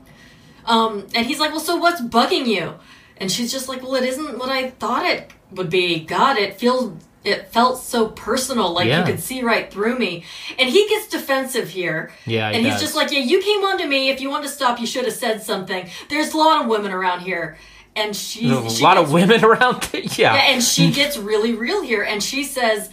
Um, 0.66 1.08
and 1.16 1.26
he's 1.26 1.40
like, 1.40 1.52
well, 1.52 1.60
so 1.62 1.78
what's 1.78 2.02
bugging 2.02 2.46
you? 2.46 2.76
And 3.18 3.32
she's 3.32 3.52
just 3.52 3.68
like, 3.70 3.82
well, 3.82 3.96
it 3.96 4.04
isn't 4.04 4.38
what 4.38 4.50
I 4.50 4.70
thought 4.72 5.06
it 5.06 5.32
would 5.52 5.70
be. 5.70 6.02
God, 6.02 6.38
it 6.38 6.60
feels 6.60 6.92
it 7.28 7.48
felt 7.52 7.80
so 7.82 8.08
personal, 8.10 8.72
like 8.72 8.88
Yeah. 8.88 9.00
you 9.00 9.06
could 9.06 9.20
see 9.22 9.42
right 9.42 9.70
through 9.72 9.98
me. 10.00 10.24
And 10.58 10.70
he 10.70 10.88
gets 10.90 11.08
defensive 11.08 11.70
here. 11.70 12.12
Yeah, 12.26 12.50
he 12.50 12.56
and 12.58 12.66
he's 12.66 12.76
does. 12.76 12.82
just 12.82 12.96
like, 12.96 13.12
yeah, 13.12 13.20
you 13.20 13.42
came 13.42 13.64
on 13.66 13.78
to 13.80 13.86
me. 13.88 14.10
If 14.10 14.22
you 14.22 14.30
wanted 14.30 14.44
to 14.48 14.54
stop, 14.54 14.80
you 14.80 14.88
should 14.88 15.06
have 15.06 15.14
said 15.14 15.42
something. 15.44 15.90
There's 16.10 16.34
a 16.34 16.38
lot 16.38 16.62
of 16.62 16.68
women 16.68 16.92
around 16.92 17.22
here, 17.22 17.58
and 17.96 18.16
she's 18.16 18.50
There's 18.52 18.74
a 18.74 18.76
she 18.78 18.84
lot 18.84 18.96
gets 18.98 19.08
of 19.08 19.14
women 19.14 19.44
around. 19.50 19.84
There. 19.84 20.02
Yeah. 20.02 20.34
yeah, 20.36 20.52
and 20.52 20.64
she 20.64 20.92
gets 20.92 21.18
really 21.18 21.54
real 21.54 21.82
here, 21.82 22.04
and 22.04 22.22
she 22.24 22.44
says, 22.44 22.90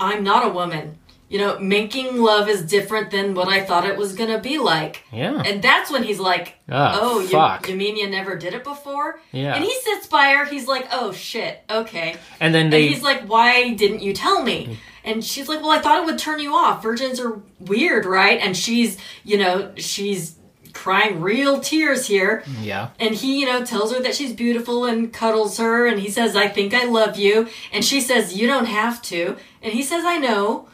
"I'm 0.00 0.22
not 0.24 0.46
a 0.46 0.50
woman. 0.50 0.98
You 1.28 1.38
know, 1.38 1.58
making 1.58 2.22
love 2.22 2.48
is 2.48 2.62
different 2.62 3.10
than 3.10 3.34
what 3.34 3.48
I 3.48 3.60
thought 3.62 3.86
it 3.86 3.96
was 3.96 4.14
gonna 4.14 4.38
be 4.40 4.58
like." 4.58 5.04
Yeah. 5.12 5.42
And 5.44 5.60
that's 5.62 5.90
when 5.90 6.02
he's 6.02 6.18
like, 6.18 6.54
Ah, 6.70 6.98
"Oh, 7.00 7.22
fuck. 7.26 7.66
You, 7.66 7.72
you 7.72 7.78
mean 7.78 7.96
you 7.96 8.08
never 8.08 8.34
did 8.36 8.54
it 8.54 8.64
before?" 8.64 9.20
Yeah. 9.32 9.54
And 9.54 9.62
he 9.64 9.74
sits 9.82 10.06
by 10.06 10.30
her. 10.34 10.44
He's 10.46 10.66
like, 10.66 10.86
"Oh 10.92 11.12
shit, 11.12 11.62
okay." 11.70 12.16
and 12.40 12.54
then 12.54 12.66
And 12.66 12.74
he's 12.74 13.02
like, 13.02 13.22
"Why 13.28 13.74
didn't 13.74 14.02
you 14.02 14.12
tell 14.14 14.42
me?" 14.42 14.78
And 15.04 15.22
she's 15.24 15.48
like, 15.48 15.60
"Well, 15.60 15.70
I 15.70 15.80
thought 15.80 16.02
it 16.02 16.06
would 16.06 16.18
turn 16.18 16.40
you 16.40 16.54
off. 16.54 16.82
Virgins 16.82 17.20
are 17.20 17.40
weird, 17.60 18.04
right?" 18.06 18.40
And 18.40 18.56
she's, 18.56 18.96
you 19.24 19.36
know, 19.38 19.72
she's 19.76 20.36
crying 20.74 21.20
real 21.20 21.60
tears 21.60 22.06
here. 22.06 22.44
yeah. 22.62 22.88
And 23.00 23.14
he, 23.14 23.40
you 23.40 23.46
know, 23.46 23.64
tells 23.64 23.92
her 23.92 24.00
that 24.02 24.14
she's 24.14 24.32
beautiful 24.32 24.84
and 24.84 25.12
cuddles 25.12 25.58
her. 25.58 25.86
And 25.86 25.98
he 25.98 26.08
says, 26.08 26.36
I 26.36 26.46
think 26.48 26.72
I 26.72 26.84
love 26.84 27.16
you. 27.18 27.48
And 27.72 27.84
she 27.84 28.00
says, 28.00 28.36
You 28.36 28.46
don't 28.46 28.66
have 28.66 29.02
to. 29.02 29.36
And 29.62 29.72
he 29.72 29.82
says, 29.82 30.04
I 30.06 30.18
know. 30.18 30.68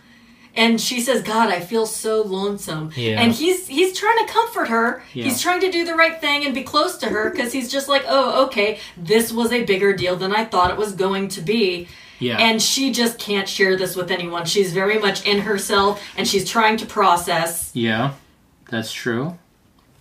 And 0.56 0.80
she 0.80 1.00
says, 1.00 1.22
God, 1.22 1.48
I 1.48 1.60
feel 1.60 1.84
so 1.86 2.22
lonesome. 2.22 2.92
Yeah. 2.96 3.20
And 3.20 3.32
he's 3.32 3.66
he's 3.66 3.98
trying 3.98 4.24
to 4.24 4.32
comfort 4.32 4.68
her. 4.68 5.02
Yeah. 5.12 5.24
He's 5.24 5.42
trying 5.42 5.60
to 5.60 5.70
do 5.70 5.84
the 5.84 5.94
right 5.94 6.20
thing 6.20 6.44
and 6.44 6.54
be 6.54 6.62
close 6.62 6.96
to 6.98 7.06
her 7.06 7.30
because 7.30 7.52
he's 7.52 7.70
just 7.70 7.88
like, 7.88 8.04
oh, 8.06 8.46
okay, 8.46 8.78
this 8.96 9.32
was 9.32 9.52
a 9.52 9.64
bigger 9.64 9.94
deal 9.94 10.16
than 10.16 10.34
I 10.34 10.44
thought 10.44 10.70
it 10.70 10.76
was 10.76 10.92
going 10.92 11.28
to 11.28 11.40
be. 11.40 11.88
Yeah. 12.20 12.38
And 12.38 12.62
she 12.62 12.92
just 12.92 13.18
can't 13.18 13.48
share 13.48 13.76
this 13.76 13.96
with 13.96 14.10
anyone. 14.10 14.44
She's 14.44 14.72
very 14.72 14.98
much 14.98 15.26
in 15.26 15.40
herself 15.40 16.00
and 16.16 16.26
she's 16.26 16.48
trying 16.48 16.76
to 16.78 16.86
process. 16.86 17.70
Yeah, 17.74 18.14
that's 18.70 18.92
true. 18.92 19.36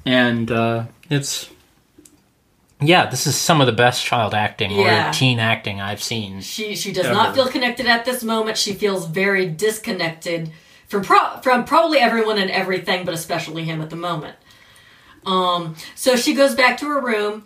And 0.06 0.52
uh, 0.52 0.86
it's 1.10 1.50
yeah, 2.88 3.06
this 3.10 3.26
is 3.28 3.36
some 3.36 3.62
of 3.62 3.68
the 3.68 3.74
best 3.74 4.04
child 4.06 4.34
acting 4.34 4.72
Yeah. 4.72 5.10
or 5.10 5.14
teen 5.14 5.40
acting 5.40 5.82
I've 5.82 6.02
seen. 6.04 6.42
She 6.42 6.76
she 6.76 6.92
does 6.92 7.06
Ever. 7.06 7.14
not 7.16 7.36
feel 7.36 7.48
connected 7.48 7.86
at 7.88 8.06
this 8.06 8.24
moment. 8.24 8.58
She 8.58 8.74
feels 8.74 9.08
very 9.08 9.48
disconnected 9.48 10.52
from 10.88 11.04
pro- 11.04 11.38
from 11.42 11.66
probably 11.66 12.00
everyone 12.00 12.38
and 12.38 12.52
everything, 12.52 13.06
but 13.06 13.14
especially 13.14 13.64
him 13.64 13.82
at 13.82 13.90
the 13.90 13.96
moment. 13.96 14.36
Um, 15.26 15.76
so 15.96 16.16
she 16.16 16.34
goes 16.34 16.54
back 16.56 16.78
to 16.80 16.86
her 16.86 17.00
room, 17.00 17.46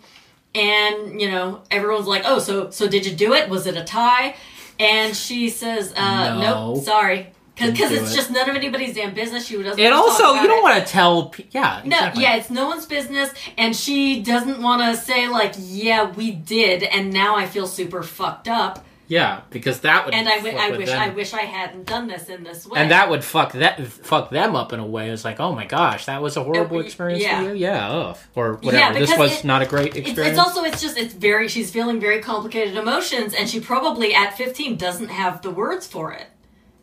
and 0.54 1.20
you 1.20 1.30
know 1.30 1.62
everyone's 1.70 2.06
like, 2.06 2.22
"Oh, 2.24 2.38
so 2.38 2.70
so 2.70 2.88
did 2.88 3.06
you 3.06 3.14
do 3.14 3.34
it? 3.34 3.48
Was 3.48 3.66
it 3.66 3.76
a 3.76 3.84
tie?" 3.84 4.34
And 4.80 5.16
she 5.16 5.48
says, 5.48 5.92
uh, 5.96 6.38
No. 6.38 6.74
"Nope, 6.74 6.84
sorry." 6.84 7.32
Because 7.58 7.92
it's 7.92 8.12
it. 8.12 8.16
just 8.16 8.30
none 8.30 8.48
of 8.48 8.56
anybody's 8.56 8.94
damn 8.94 9.14
business. 9.14 9.46
She 9.46 9.56
doesn't. 9.62 9.76
Talk 9.82 9.92
also, 9.92 10.34
you 10.34 10.46
don't 10.48 10.62
want 10.62 10.84
to 10.84 10.90
tell. 10.92 11.26
pe- 11.30 11.44
Yeah, 11.50 11.80
No, 11.84 11.96
exactly. 11.96 12.22
yeah, 12.22 12.36
it's 12.36 12.50
no 12.50 12.66
one's 12.68 12.86
business, 12.86 13.30
and 13.56 13.74
she 13.74 14.22
doesn't 14.22 14.60
want 14.62 14.82
to 14.82 14.96
say 15.00 15.28
like, 15.28 15.54
"Yeah, 15.58 16.10
we 16.10 16.30
did," 16.32 16.82
and 16.82 17.12
now 17.12 17.36
I 17.36 17.46
feel 17.46 17.66
super 17.66 18.02
fucked 18.02 18.48
up, 18.48 18.84
yeah, 19.08 19.40
because 19.50 19.80
that 19.80 20.04
would. 20.04 20.14
and 20.14 20.28
I, 20.28 20.36
w- 20.36 20.52
fuck 20.54 20.60
I 20.62 20.76
wish 20.76 20.88
them. 20.88 21.00
I 21.00 21.08
wish 21.10 21.32
I 21.34 21.40
hadn't 21.42 21.86
done 21.86 22.06
this 22.08 22.28
in 22.28 22.44
this 22.44 22.66
way. 22.66 22.78
And 22.80 22.90
that 22.90 23.08
would 23.10 23.24
fuck 23.24 23.52
that 23.52 23.84
fuck 23.86 24.30
them 24.30 24.54
up 24.54 24.72
in 24.72 24.80
a 24.80 24.86
way. 24.86 25.08
It's 25.10 25.24
like, 25.24 25.40
oh 25.40 25.52
my 25.52 25.64
gosh, 25.66 26.04
that 26.06 26.20
was 26.22 26.36
a 26.36 26.44
horrible 26.44 26.76
Uh, 26.78 26.80
experience 26.80 27.22
yeah. 27.22 27.42
for 27.42 27.48
you. 27.48 27.54
Yeah, 27.54 27.88
ugh. 27.90 28.16
or 28.34 28.54
whatever. 28.54 28.76
Yeah, 28.76 28.92
this 28.92 29.16
was 29.18 29.38
it- 29.40 29.44
not 29.44 29.62
a 29.62 29.66
great 29.66 29.96
it's, 29.96 30.08
experience. 30.08 30.36
it's 30.36 30.46
also 30.46 30.62
it's 30.64 30.80
just 30.82 30.96
it's 30.98 31.14
very 31.14 31.48
she's 31.48 31.70
feeling 31.70 31.98
very 32.00 32.20
complicated 32.20 32.76
emotions, 32.76 33.32
and 33.34 33.48
she 33.48 33.58
probably 33.60 34.14
at 34.14 34.36
fifteen 34.36 34.76
doesn't 34.76 35.08
have 35.08 35.42
the 35.42 35.50
words 35.50 35.86
for 35.86 36.12
it. 36.12 36.26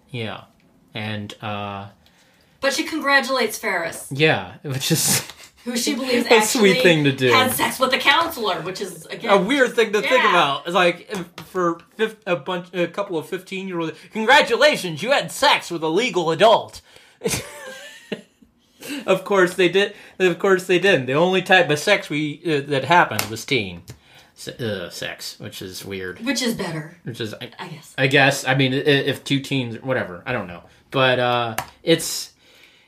yeah, 0.10 0.42
and 0.96 1.36
uh, 1.44 1.90
But 2.62 2.74
she 2.74 2.84
congratulates 2.86 3.58
Ferris, 3.60 4.08
yeah, 4.10 4.56
which 4.64 4.92
is 4.92 5.28
who 5.66 5.78
she 5.78 5.94
believes 5.96 6.26
A 6.32 6.34
actually 6.38 6.72
sweet 6.74 6.82
thing 6.84 7.04
to 7.04 7.12
do. 7.12 7.30
had 7.32 7.52
sex 7.52 7.80
with 7.80 7.94
a 7.94 7.98
counselor, 8.00 8.62
which 8.62 8.82
is 8.82 9.06
again 9.08 9.32
a 9.32 9.42
weird 9.42 9.76
thing 9.76 9.92
to 9.94 10.02
think 10.02 10.24
Yeah. 10.24 10.30
about. 10.32 10.66
It's 10.66 10.74
like 10.76 11.08
if- 11.12 11.30
for 11.46 11.80
fif- 11.98 12.18
a 12.26 12.36
bunch, 12.36 12.74
a 12.74 12.88
couple 12.88 13.18
of 13.18 13.28
fifteen 13.30 13.68
year 13.68 13.80
olds. 13.80 13.98
Congratulations, 14.12 15.04
you 15.04 15.12
had 15.12 15.32
sex 15.32 15.70
with 15.70 15.84
a 15.84 15.88
legal 15.90 16.32
adult. 16.32 16.82
of 19.06 19.24
course 19.24 19.56
they 19.56 19.70
did. 19.70 19.94
Of 20.20 20.38
course 20.40 20.66
they 20.68 20.80
didn't. 20.80 21.06
The 21.08 21.14
only 21.14 21.42
type 21.42 21.70
of 21.70 21.80
sex 21.80 22.10
we 22.10 22.42
uh, 22.46 22.62
that 22.70 22.86
happened 22.86 23.24
was 23.30 23.46
teen 23.46 23.84
se- 24.36 24.58
uh, 24.60 24.90
sex, 24.90 25.40
which 25.40 25.62
is 25.62 25.84
weird. 25.86 26.20
which 26.20 26.42
is 26.42 26.54
better, 26.54 26.98
Which 27.04 27.20
is 27.22 27.34
I, 27.34 27.52
I 27.58 27.68
guess. 27.70 27.96
I 27.98 28.08
guess. 28.08 28.46
I 28.48 28.56
mean, 28.56 28.74
i- 28.74 28.78
if 28.78 29.24
two 29.24 29.40
teens, 29.40 29.82
whatever. 29.82 30.22
I 30.26 30.32
don't 30.34 30.48
know, 30.48 30.64
but 30.92 31.20
uh, 31.20 31.56
it's 31.84 32.34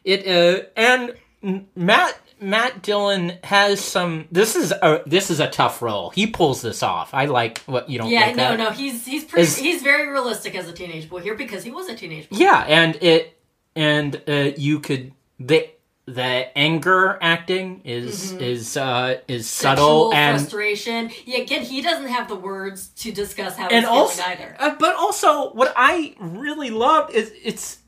it 0.04 0.28
uh, 0.28 0.64
and 0.76 1.68
Matt 1.76 2.20
Matt 2.40 2.82
Dillon 2.82 3.34
has 3.44 3.82
some. 3.82 4.28
This 4.32 4.56
is 4.56 4.72
a 4.72 5.02
this 5.06 5.30
is 5.32 5.40
a 5.40 5.50
tough 5.50 5.82
role. 5.82 6.10
He 6.12 6.28
pulls 6.28 6.62
this 6.62 6.84
off. 6.84 7.14
I 7.14 7.26
like 7.26 7.60
what 7.60 7.90
you 7.90 7.98
don't. 7.98 8.10
Yeah, 8.10 8.28
like 8.28 8.36
no, 8.36 8.44
that? 8.50 8.58
no, 8.58 8.72
he's 8.72 9.06
he's 9.06 9.26
pretty, 9.26 9.44
Is- 9.44 9.58
he's 9.58 9.82
very 9.82 10.08
realistic 10.08 10.56
as 10.56 10.68
a 10.68 10.74
teenage 10.74 11.10
boy 11.10 11.22
here 11.22 11.36
because 11.36 11.64
he 11.64 11.72
was 11.72 11.90
a 11.90 11.96
teenage 11.96 12.30
boy. 12.30 12.38
Yeah, 12.38 12.64
and 12.68 12.96
it 13.02 13.40
and 13.76 14.22
uh, 14.28 14.52
you 14.58 14.80
could 14.80 15.14
the 15.40 15.70
the 16.06 16.58
anger 16.58 17.18
acting 17.22 17.82
is 17.84 18.32
is 18.34 18.78
uh 18.78 19.20
is 19.28 19.50
subtle 19.50 20.12
Sexual 20.12 20.14
and 20.14 20.40
frustration. 20.40 21.10
Yeah, 21.26 21.40
again, 21.40 21.64
he 21.64 21.82
doesn't 21.82 22.08
have 22.08 22.30
the 22.30 22.36
words 22.36 22.88
to 23.00 23.12
discuss 23.12 23.58
how 23.58 23.68
and 23.68 23.80
he's 23.84 23.86
also, 23.86 24.24
either. 24.24 24.56
uh, 24.58 24.76
but 24.80 24.96
also, 24.96 25.52
what 25.52 25.74
I 25.76 26.16
really 26.20 26.70
loved 26.70 27.14
is 27.14 27.34
it's 27.44 27.80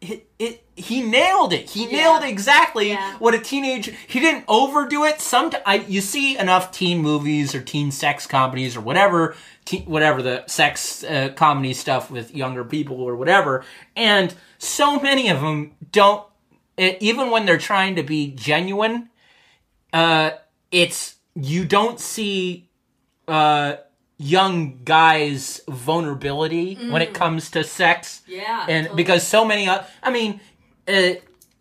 it, 0.00 0.28
it 0.38 0.64
he 0.76 1.02
nailed 1.02 1.52
it. 1.52 1.70
He 1.70 1.84
Yeah. 1.84 1.96
nailed 1.98 2.24
exactly 2.24 2.88
Yeah. 2.90 3.14
what 3.18 3.34
a 3.34 3.38
teenage. 3.38 3.90
He 4.06 4.20
didn't 4.20 4.44
overdo 4.48 5.04
it. 5.04 5.20
Some 5.20 5.52
I 5.64 5.76
you 5.76 6.00
see 6.00 6.36
enough 6.36 6.70
teen 6.72 6.98
movies 6.98 7.54
or 7.54 7.60
teen 7.62 7.90
sex 7.90 8.26
comedies 8.26 8.76
or 8.76 8.80
whatever, 8.80 9.34
teen, 9.64 9.82
whatever 9.84 10.20
the 10.22 10.44
sex 10.46 11.04
uh, 11.04 11.30
comedy 11.36 11.72
stuff 11.72 12.10
with 12.10 12.34
younger 12.34 12.64
people 12.64 13.00
or 13.00 13.16
whatever, 13.16 13.64
and 13.96 14.34
so 14.58 14.98
many 15.00 15.28
of 15.28 15.40
them 15.40 15.72
don't. 15.92 16.24
e- 16.78 16.96
even 17.00 17.30
when 17.30 17.46
they're 17.46 17.56
trying 17.58 17.94
to 17.96 18.02
be 18.02 18.32
genuine, 18.32 19.08
uh, 19.92 20.30
it's 20.72 21.14
you 21.36 21.64
don't 21.64 22.00
see 22.00 22.68
uh, 23.28 23.76
young 24.18 24.80
guys' 24.84 25.60
vulnerability 25.68 26.74
when 26.90 27.02
it 27.02 27.14
comes 27.14 27.50
to 27.52 27.64
sex, 27.64 28.22
Yeah, 28.26 28.66
and 28.68 28.86
totally. 28.86 29.02
because 29.02 29.26
so 29.26 29.44
many, 29.44 29.68
uh, 29.68 29.82
I 30.02 30.10
mean, 30.10 30.40
uh, 30.88 31.14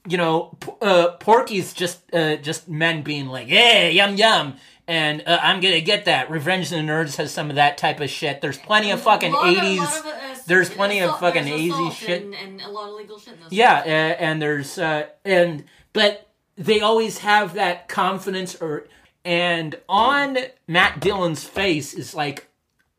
you 0.08 0.18
know, 0.18 0.58
P- 0.60 0.72
uh, 0.82 1.12
Porky's 1.20 1.74
just 1.74 2.00
uh, 2.14 2.36
just 2.38 2.68
men 2.68 3.02
being 3.04 3.28
like, 3.28 3.48
"Hey, 3.48 3.92
yum 3.92 4.16
yum." 4.16 4.56
And 4.86 5.24
uh, 5.26 5.40
I'm 5.42 5.62
gonna 5.62 5.80
get 5.80 6.06
that. 6.06 6.30
Revenge 6.30 6.66
of 6.66 6.72
the 6.72 6.78
Nerds 6.84 7.16
has 7.16 7.32
some 7.32 7.50
of 7.50 7.56
that 7.56 7.78
type 7.78 8.02
of 8.02 8.10
shit. 8.10 8.42
There's 8.42 8.58
plenty 8.58 8.92
of 8.92 9.02
fucking 9.02 9.32
A 9.32 9.36
lot 9.36 9.50
of- 9.50 9.64
eighties. 9.64 9.80
uh, 9.80 10.36
there's 10.46 10.70
plenty 10.70 11.00
of 11.00 11.18
fucking 11.22 11.46
80s 11.46 11.94
shit. 11.94 12.22
and, 12.24 12.36
and 12.36 12.62
a 12.62 12.68
lot 12.70 12.90
of 12.90 12.96
legal 12.96 13.18
shit. 13.18 13.36
In 13.36 13.40
those 13.40 13.52
Yeah, 13.54 13.78
uh, 13.78 14.22
and 14.22 14.42
there's 14.42 14.78
uh, 14.78 15.06
and 15.24 15.64
but 15.94 16.28
they 16.58 16.82
always 16.82 17.20
have 17.20 17.54
that 17.54 17.88
confidence 17.88 18.56
or 18.62 18.88
and 19.26 19.76
on 19.88 20.38
Matt 20.68 21.00
Dillon's 21.00 21.44
face 21.44 21.94
is 21.94 22.14
like 22.14 22.48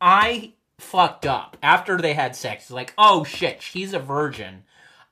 I 0.01 0.53
fucked 0.77 1.25
up 1.25 1.57
after 1.63 1.97
they 1.97 2.13
had 2.13 2.35
sex. 2.35 2.63
It's 2.65 2.71
like 2.71 2.93
oh 2.97 3.23
shit, 3.23 3.61
she's 3.61 3.93
a 3.93 3.99
virgin. 3.99 4.63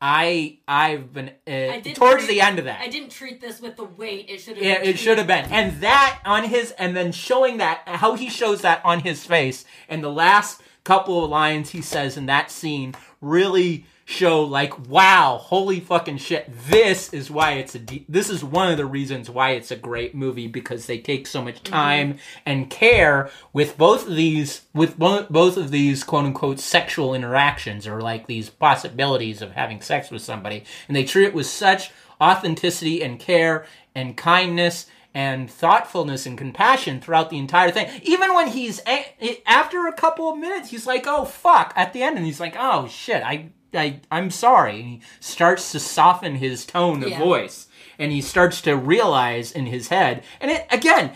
I 0.01 0.57
I've 0.67 1.13
been 1.13 1.29
uh, 1.47 1.51
I 1.51 1.81
towards 1.93 2.25
treat- 2.25 2.35
the 2.35 2.41
end 2.41 2.59
of 2.59 2.65
that. 2.65 2.81
I 2.81 2.87
didn't 2.89 3.11
treat 3.11 3.39
this 3.39 3.61
with 3.61 3.77
the 3.77 3.85
weight 3.85 4.25
it 4.29 4.39
should 4.41 4.57
have. 4.57 4.65
Yeah, 4.65 4.81
it 4.83 4.99
should 4.99 5.17
have 5.17 5.27
been. 5.27 5.45
And 5.45 5.79
that 5.81 6.19
on 6.25 6.43
his, 6.43 6.71
and 6.71 6.93
then 6.93 7.13
showing 7.13 7.57
that, 7.57 7.83
how 7.85 8.15
he 8.15 8.29
shows 8.29 8.61
that 8.63 8.81
on 8.83 8.99
his 8.99 9.25
face, 9.25 9.63
and 9.87 10.03
the 10.03 10.11
last 10.11 10.61
couple 10.83 11.23
of 11.23 11.29
lines 11.29 11.69
he 11.69 11.81
says 11.81 12.17
in 12.17 12.25
that 12.25 12.51
scene 12.51 12.93
really 13.21 13.85
show 14.05 14.43
like 14.43 14.87
wow 14.89 15.37
holy 15.41 15.79
fucking 15.79 16.17
shit 16.17 16.49
this 16.67 17.13
is 17.13 17.31
why 17.31 17.53
it's 17.53 17.73
a 17.73 17.79
de- 17.79 18.05
this 18.09 18.29
is 18.29 18.43
one 18.43 18.69
of 18.69 18.75
the 18.75 18.85
reasons 18.85 19.29
why 19.29 19.51
it's 19.51 19.71
a 19.71 19.75
great 19.77 20.13
movie 20.13 20.47
because 20.47 20.87
they 20.87 20.97
take 20.97 21.25
so 21.25 21.41
much 21.41 21.63
mm-hmm. 21.63 21.73
time 21.73 22.17
and 22.45 22.69
care 22.69 23.29
with 23.53 23.77
both 23.77 24.07
of 24.07 24.15
these 24.15 24.63
with 24.73 24.97
both, 24.99 25.29
both 25.29 25.55
of 25.55 25.71
these 25.71 26.03
quote 26.03 26.25
unquote 26.25 26.59
sexual 26.59 27.13
interactions 27.13 27.87
or 27.87 28.01
like 28.01 28.27
these 28.27 28.49
possibilities 28.49 29.41
of 29.41 29.51
having 29.51 29.79
sex 29.79 30.11
with 30.11 30.21
somebody 30.21 30.65
and 30.87 30.97
they 30.97 31.05
treat 31.05 31.25
it 31.25 31.33
with 31.33 31.45
such 31.45 31.91
authenticity 32.19 33.01
and 33.01 33.19
care 33.19 33.65
and 33.95 34.17
kindness 34.17 34.87
and 35.13 35.49
thoughtfulness 35.49 36.25
and 36.25 36.37
compassion 36.37 36.99
throughout 36.99 37.29
the 37.29 37.37
entire 37.37 37.69
thing. 37.69 37.87
Even 38.01 38.33
when 38.33 38.47
he's 38.47 38.81
a- 38.87 39.41
after 39.45 39.85
a 39.85 39.93
couple 39.93 40.29
of 40.29 40.39
minutes, 40.39 40.71
he's 40.71 40.87
like, 40.87 41.05
"Oh 41.05 41.23
fuck!" 41.23 41.71
At 41.75 41.93
the 41.93 42.01
end, 42.01 42.17
and 42.17 42.25
he's 42.25 42.39
like, 42.39 42.55
"Oh 42.57 42.87
shit, 42.87 43.21
I, 43.23 43.51
I, 43.73 43.99
I'm 44.11 44.29
sorry." 44.31 44.79
And 44.79 44.89
he 44.89 45.01
starts 45.19 45.71
to 45.71 45.79
soften 45.79 46.35
his 46.35 46.65
tone 46.65 47.03
of 47.03 47.09
Yeah. 47.09 47.19
voice, 47.19 47.67
and 47.99 48.11
he 48.11 48.21
starts 48.21 48.61
to 48.61 48.75
realize 48.75 49.51
in 49.51 49.65
his 49.67 49.87
head. 49.89 50.23
And 50.41 50.51
it 50.51 50.65
again, 50.71 51.11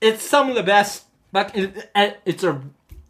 it's 0.00 0.22
some 0.22 0.48
of 0.48 0.54
the 0.54 0.62
best. 0.62 1.04
But 1.32 1.56
it- 1.56 1.90
it- 1.94 2.20
it's 2.26 2.44
a. 2.44 2.60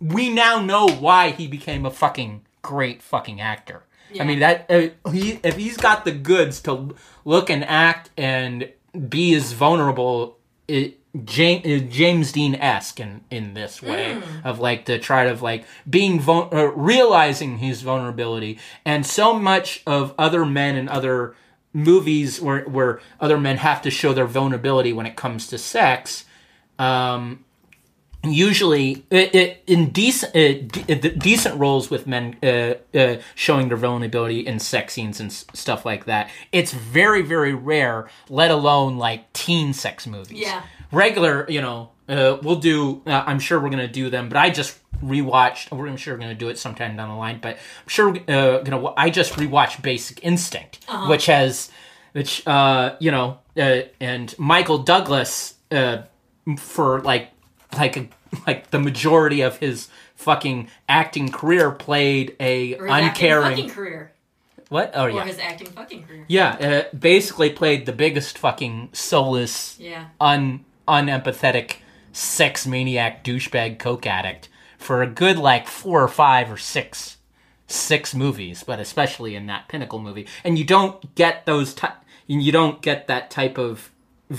We 0.01 0.31
now 0.31 0.61
know 0.61 0.87
why 0.89 1.31
he 1.31 1.47
became 1.47 1.85
a 1.87 1.91
fucking 1.91 2.43
great 2.63 3.03
fucking 3.03 3.41
actor. 3.41 3.83
I 4.21 4.25
mean 4.25 4.41
that 4.41 4.67
uh, 4.71 5.11
he 5.11 5.41
if 5.43 5.57
he's 5.57 5.77
got 5.79 6.05
the 6.05 6.13
goods 6.13 6.61
to 6.63 6.95
look 7.25 7.49
and 7.49 7.65
act 7.65 8.11
and 8.19 8.69
be 9.09 9.33
as 9.35 9.53
vulnerable, 9.53 10.37
it, 10.69 10.99
James, 11.25 11.67
uh, 11.67 11.85
James 11.91 12.33
Dean 12.33 12.55
esque 12.55 12.99
in 12.99 13.21
in 13.31 13.53
this 13.53 13.83
way 13.83 14.21
of 14.45 14.61
like 14.61 14.87
to 14.87 14.99
try 14.99 15.31
to 15.31 15.45
like 15.45 15.67
being 15.89 16.19
vul- 16.19 16.49
uh, 16.53 16.69
realizing 16.73 17.59
his 17.59 17.83
vulnerability, 17.83 18.59
and 18.85 19.05
so 19.05 19.35
much 19.39 19.83
of 19.87 20.15
other 20.19 20.47
men 20.47 20.77
and 20.77 20.89
other 20.89 21.35
movies 21.75 22.41
where 22.41 22.65
where 22.65 23.01
other 23.21 23.39
men 23.39 23.59
have 23.59 23.83
to 23.83 23.91
show 23.91 24.15
their 24.15 24.27
vulnerability 24.27 24.93
when 24.93 25.05
it 25.05 25.17
comes 25.17 25.47
to 25.49 25.59
sex. 25.59 26.25
Um, 26.79 27.45
usually 28.25 29.05
it, 29.11 29.35
it, 29.35 29.63
in 29.67 29.91
decent 29.91 30.35
uh, 30.37 30.63
de- 30.95 31.17
decent 31.17 31.59
roles 31.59 31.91
with 31.91 32.07
men 32.07 32.37
uh, 32.43 32.75
uh, 32.97 33.17
showing 33.35 33.69
their 33.69 33.77
vulnerability 33.77 34.47
in 34.47 34.59
sex 34.59 34.95
scenes 34.95 35.19
and 35.21 35.31
s- 35.31 35.45
stuff 35.55 35.85
like 35.85 36.05
that 36.05 36.31
it's 36.53 36.73
very 36.73 37.23
very 37.23 37.53
rare 37.55 38.09
let 38.29 38.51
alone 38.51 38.97
like 38.97 39.33
teen 39.33 39.73
sex 39.73 40.07
movies 40.07 40.39
Yeah. 40.39 40.63
regular 40.93 41.47
you 41.49 41.61
know 41.61 41.91
uh, 42.09 42.39
we'll 42.43 42.57
do 42.61 43.03
uh, 43.07 43.25
i'm 43.27 43.41
sure 43.41 43.59
we're 43.59 43.71
gonna 43.71 43.89
do 43.89 44.09
them 44.09 44.29
but 44.29 44.39
i 44.39 44.51
just 44.51 44.79
rewatched 45.03 45.73
we're 45.77 45.89
I'm 45.89 45.97
sure 45.97 46.15
we're 46.15 46.21
gonna 46.21 46.35
do 46.35 46.49
it 46.49 46.59
sometime 46.59 46.97
down 46.97 47.09
the 47.09 47.17
line 47.17 47.41
but 47.43 47.57
i'm 47.57 47.89
sure 47.89 48.11
uh, 48.29 48.59
gonna 48.61 48.93
i 48.97 49.11
just 49.11 49.33
rewatched 49.33 49.83
basic 49.83 50.23
instinct 50.23 50.79
which 51.09 51.27
has 51.27 51.71
which 52.13 52.47
uh 52.47 52.95
you 53.01 53.11
know 53.11 53.39
uh, 53.57 53.81
and 54.01 54.33
michael 54.39 54.79
douglas 54.79 55.55
uh 55.73 56.03
for 56.57 57.01
like 57.01 57.31
like 57.77 57.97
a, 57.97 58.09
like 58.47 58.71
the 58.71 58.79
majority 58.79 59.41
of 59.41 59.59
his 59.59 59.89
fucking 60.15 60.69
acting 60.89 61.31
career 61.31 61.71
played 61.71 62.37
a 62.41 62.75
Or 62.77 62.87
uncaring 62.87 63.51
fucking 63.57 63.71
career. 63.71 64.13
what 64.69 64.93
oh 64.95 65.05
Or 65.05 65.11
yeah 65.11 65.25
his 65.25 65.39
acting 65.39 65.69
fucking 65.69 66.05
career. 66.05 66.25
yeah 66.29 66.85
uh, 66.93 66.97
basically 66.97 67.51
played 67.51 67.87
the 67.87 67.93
biggest 67.93 68.39
fucking 68.39 68.91
soulless 68.93 69.77
Yeah. 69.81 70.07
un 70.21 70.65
unempathetic 70.87 71.77
sex 72.13 72.67
maniac 72.67 73.25
douchebag 73.25 73.79
coke 73.79 74.07
addict 74.07 74.49
for 74.79 75.03
a 75.03 75.07
good 75.07 75.39
like 75.39 75.67
four 75.67 76.03
or 76.03 76.09
five 76.09 76.51
or 76.51 76.57
six 76.57 77.17
six 77.67 78.15
movies 78.15 78.63
but 78.65 78.79
especially 78.81 79.35
in 79.35 79.47
that 79.47 79.67
pinnacle 79.69 79.99
movie 79.99 80.27
and 80.45 80.59
you 80.59 80.65
don't 80.65 81.15
get 81.15 81.47
those 81.47 81.73
ty- 81.75 81.95
you 82.27 82.53
don't 82.53 82.83
get 82.83 83.07
that 83.07 83.31
type 83.31 83.59
of 83.59 83.91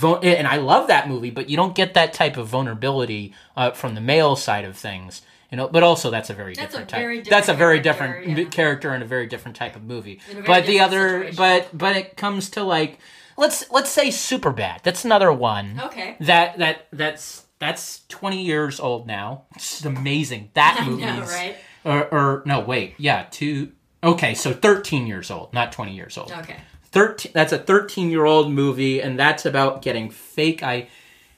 and 0.02 0.46
I 0.46 0.56
love 0.56 0.88
that 0.88 1.08
movie 1.08 1.30
but 1.30 1.48
you 1.48 1.56
don't 1.56 1.74
get 1.74 1.94
that 1.94 2.12
type 2.12 2.36
of 2.36 2.48
vulnerability 2.48 3.34
uh, 3.56 3.70
from 3.72 3.94
the 3.94 4.00
male 4.00 4.36
side 4.36 4.64
of 4.64 4.76
things 4.76 5.22
you 5.50 5.56
know 5.56 5.68
but 5.68 5.82
also 5.82 6.10
that's 6.10 6.30
a 6.30 6.34
very 6.34 6.54
That's 6.54 6.74
a 6.74 6.78
different 6.78 6.90
type 6.90 7.00
very 7.00 7.20
that's 7.22 7.48
a 7.48 7.54
very 7.54 7.80
character, 7.80 8.20
different 8.20 8.38
yeah. 8.38 8.44
character 8.50 8.90
and 8.90 9.02
a 9.02 9.06
very 9.06 9.26
different 9.26 9.56
type 9.56 9.76
of 9.76 9.82
movie 9.82 10.20
a 10.30 10.42
but 10.42 10.66
the 10.66 10.80
other 10.80 11.26
situation. 11.26 11.36
but 11.36 11.68
but 11.76 11.96
it 11.96 12.16
comes 12.16 12.50
to 12.50 12.62
like 12.62 12.98
let's 13.36 13.70
let's 13.70 13.90
say 13.90 14.08
Superbad. 14.08 14.82
That's 14.82 15.04
another 15.04 15.32
one. 15.32 15.80
Okay. 15.86 16.16
That 16.20 16.58
that 16.58 16.86
that's 16.92 17.44
that's 17.58 18.04
20 18.08 18.42
years 18.42 18.80
old 18.80 19.06
now. 19.06 19.44
It's 19.54 19.84
amazing. 19.84 20.50
That 20.54 20.84
movie 20.86 21.04
right? 21.04 21.56
or, 21.84 22.04
or 22.06 22.42
no, 22.46 22.60
wait. 22.60 22.94
Yeah, 22.98 23.26
two 23.30 23.72
Okay, 24.02 24.34
so 24.34 24.52
13 24.52 25.06
years 25.06 25.30
old, 25.30 25.54
not 25.54 25.72
20 25.72 25.94
years 25.94 26.18
old. 26.18 26.30
Okay. 26.30 26.58
13 26.94 27.32
that's 27.34 27.52
a 27.52 27.58
13 27.58 28.10
year 28.10 28.24
old 28.24 28.50
movie 28.50 29.00
and 29.02 29.18
that's 29.18 29.44
about 29.44 29.82
getting 29.82 30.08
fake 30.08 30.62
i 30.62 30.88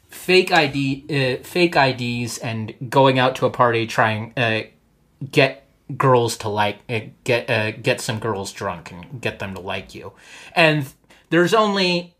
fake 0.08 0.52
id 0.52 1.04
uh, 1.10 1.42
fake 1.42 1.74
ids 1.74 2.38
and 2.38 2.74
going 2.88 3.18
out 3.18 3.34
to 3.34 3.46
a 3.46 3.50
party 3.50 3.86
trying 3.86 4.32
uh, 4.36 4.60
get 5.30 5.66
girls 5.96 6.36
to 6.38 6.48
like 6.48 6.78
uh, 6.88 7.00
get 7.24 7.48
uh, 7.48 7.70
get 7.72 8.00
some 8.00 8.18
girls 8.18 8.52
drunk 8.52 8.90
and 8.90 9.20
get 9.20 9.38
them 9.38 9.54
to 9.54 9.60
like 9.60 9.94
you. 9.94 10.12
And 10.54 10.86
there's 11.30 11.54
only 11.54 12.14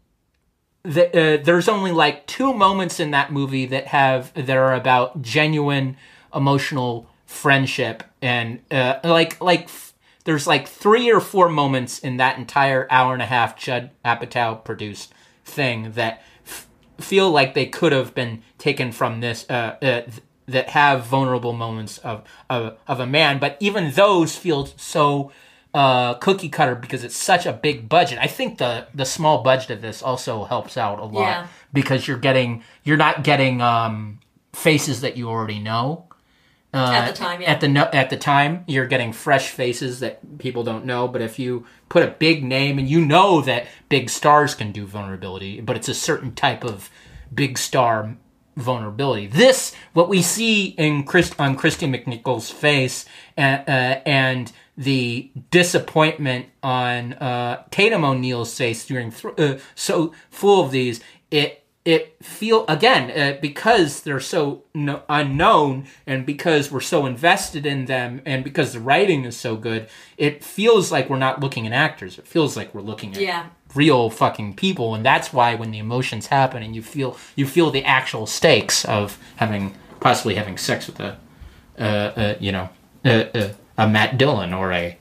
the, 0.83 1.09
uh, 1.09 1.43
there's 1.43 1.69
only 1.69 1.93
like 1.93 2.27
two 2.27 2.53
moments 2.53 3.01
in 3.01 3.11
that 3.11 3.33
movie 3.33 3.67
that 3.67 3.89
have 3.89 4.33
that 4.35 4.57
are 4.57 4.75
about 4.75 5.23
genuine 5.23 5.97
emotional 6.35 7.09
friendship 7.25 8.05
and 8.23 8.61
uh, 8.71 9.01
like 9.03 9.41
like 9.41 9.69
there's 10.27 10.47
like 10.47 10.69
three 10.69 11.11
or 11.11 11.21
four 11.21 11.49
moments 11.49 11.99
in 11.99 12.19
that 12.19 12.37
entire 12.39 12.87
hour 12.91 13.15
and 13.15 13.23
a 13.23 13.27
half 13.27 13.57
Judd 13.57 13.91
Apatow 14.05 14.63
produced 14.63 15.15
thing 15.45 15.93
that 15.93 16.23
f- 16.45 16.67
feel 16.99 17.31
like 17.31 17.55
they 17.55 17.67
could 17.67 17.93
have 17.93 18.15
been 18.15 18.43
taken 18.59 18.93
from 18.93 19.21
this 19.21 19.47
uh, 19.49 19.53
uh, 19.53 19.79
th- 19.81 20.05
that 20.47 20.69
have 20.71 21.05
vulnerable 21.07 21.53
moments 21.55 21.99
of, 21.99 22.23
of 22.51 22.77
of 22.87 23.01
a 23.01 23.07
man 23.07 23.39
but 23.41 23.57
even 23.61 23.91
those 23.93 24.37
feel 24.37 24.67
so 24.77 25.33
uh, 25.75 26.15
cookie 26.15 26.49
cutter 26.49 26.75
because 26.75 27.05
it's 27.05 27.17
such 27.17 27.45
a 27.45 27.53
big 27.53 27.87
budget. 27.89 28.19
I 28.19 28.29
think 28.29 28.59
the 28.59 28.87
the 28.95 29.05
small 29.05 29.43
budget 29.43 29.71
of 29.73 29.83
this 29.83 30.03
also 30.03 30.45
helps 30.45 30.77
out 30.79 30.99
a 30.99 31.05
lot 31.05 31.21
Yeah. 31.21 31.47
because 31.73 32.09
you're 32.09 32.17
getting 32.19 32.63
you're 32.85 32.97
not 32.97 33.23
getting 33.25 33.61
um, 33.61 34.21
faces 34.55 35.03
that 35.03 35.17
you 35.19 35.29
already 35.29 35.59
know. 35.59 36.07
Uh, 36.77 36.93
At 36.93 37.07
the 37.07 37.13
time, 37.15 37.41
yeah. 37.41 37.51
At 37.53 37.61
the 37.61 37.69
no, 37.69 37.85
at 37.85 38.11
the 38.11 38.17
time, 38.17 38.65
you're 38.67 38.87
getting 38.87 39.13
fresh 39.13 39.49
faces 39.49 40.01
that 40.01 40.39
people 40.39 40.63
don't 40.63 40.85
know. 40.85 41.09
But 41.09 41.23
if 41.23 41.39
you 41.39 41.67
put 41.89 42.03
a 42.03 42.09
big 42.09 42.45
name 42.45 42.79
and 42.79 42.89
you 42.89 43.05
know 43.05 43.41
that 43.43 43.67
big 43.89 44.11
stars 44.11 44.55
can 44.55 44.73
do 44.73 44.87
vulnerability, 44.87 45.61
but 45.61 45.77
it's 45.77 45.89
a 45.89 45.95
certain 45.95 46.35
type 46.35 46.65
of 46.65 46.91
big 47.33 47.57
star 47.57 48.17
vulnerability. 48.57 49.27
This, 49.27 49.75
what 49.93 50.09
we 50.09 50.23
see 50.23 50.67
in 50.67 51.05
Chris, 51.05 51.33
on 51.39 51.57
Kristy 51.57 51.89
McNichol's 51.89 52.51
face, 52.51 53.05
uh, 53.37 53.41
uh, 53.41 54.01
and 54.07 54.51
the 54.77 55.31
disappointment 55.51 56.47
on 56.63 57.15
uh, 57.15 57.65
Tatum 57.71 58.05
O'Neal's 58.05 58.57
face 58.57 58.85
during 58.87 59.13
th- 59.13 59.39
uh, 59.39 59.59
so 59.75 60.13
full 60.31 60.65
of 60.65 60.71
these, 60.71 61.01
it 61.31 61.66
it 61.87 62.17
feel 62.23 62.65
again 62.69 63.11
uh, 63.17 63.39
because 63.41 64.01
they're 64.03 64.21
so 64.21 64.65
no, 64.75 65.03
unknown 65.09 65.87
and 66.07 66.27
because 66.27 66.71
we're 66.71 66.81
so 66.81 67.07
invested 67.07 67.65
in 67.65 67.85
them 67.87 68.21
and 68.27 68.43
because 68.45 68.73
the 68.73 68.81
writing 68.81 69.25
is 69.25 69.37
so 69.37 69.57
good 69.57 69.89
it 70.19 70.43
feels 70.45 70.91
like 70.91 71.09
we're 71.09 71.17
not 71.17 71.41
looking 71.41 71.65
at 71.67 71.73
actors 71.73 72.19
it 72.19 72.27
feels 72.27 72.57
like 72.57 72.75
we're 72.75 72.81
looking 72.83 73.15
at 73.15 73.21
Yeah. 73.21 73.47
real 73.75 74.11
fucking 74.11 74.57
people 74.57 74.95
and 74.97 75.07
that's 75.07 75.33
why 75.33 75.55
when 75.55 75.71
the 75.71 75.79
emotions 75.79 76.27
happen 76.27 76.61
and 76.63 76.75
you 76.75 76.83
feel 76.83 77.17
you 77.37 77.47
feel 77.47 77.71
the 77.71 77.85
actual 77.85 78.27
stakes 78.27 78.85
of 78.85 79.17
having 79.37 79.73
possibly 80.01 80.35
having 80.35 80.59
sex 80.59 80.89
with 80.89 80.99
a 81.01 81.17
uh, 81.79 81.83
uh, 81.83 82.35
you 82.41 82.51
know 82.51 82.69
uh, 83.05 83.25
uh, 83.33 83.53
a 83.79 83.89
Matt 83.89 84.19
Dillon 84.19 84.53
or 84.53 84.73
a 84.73 84.99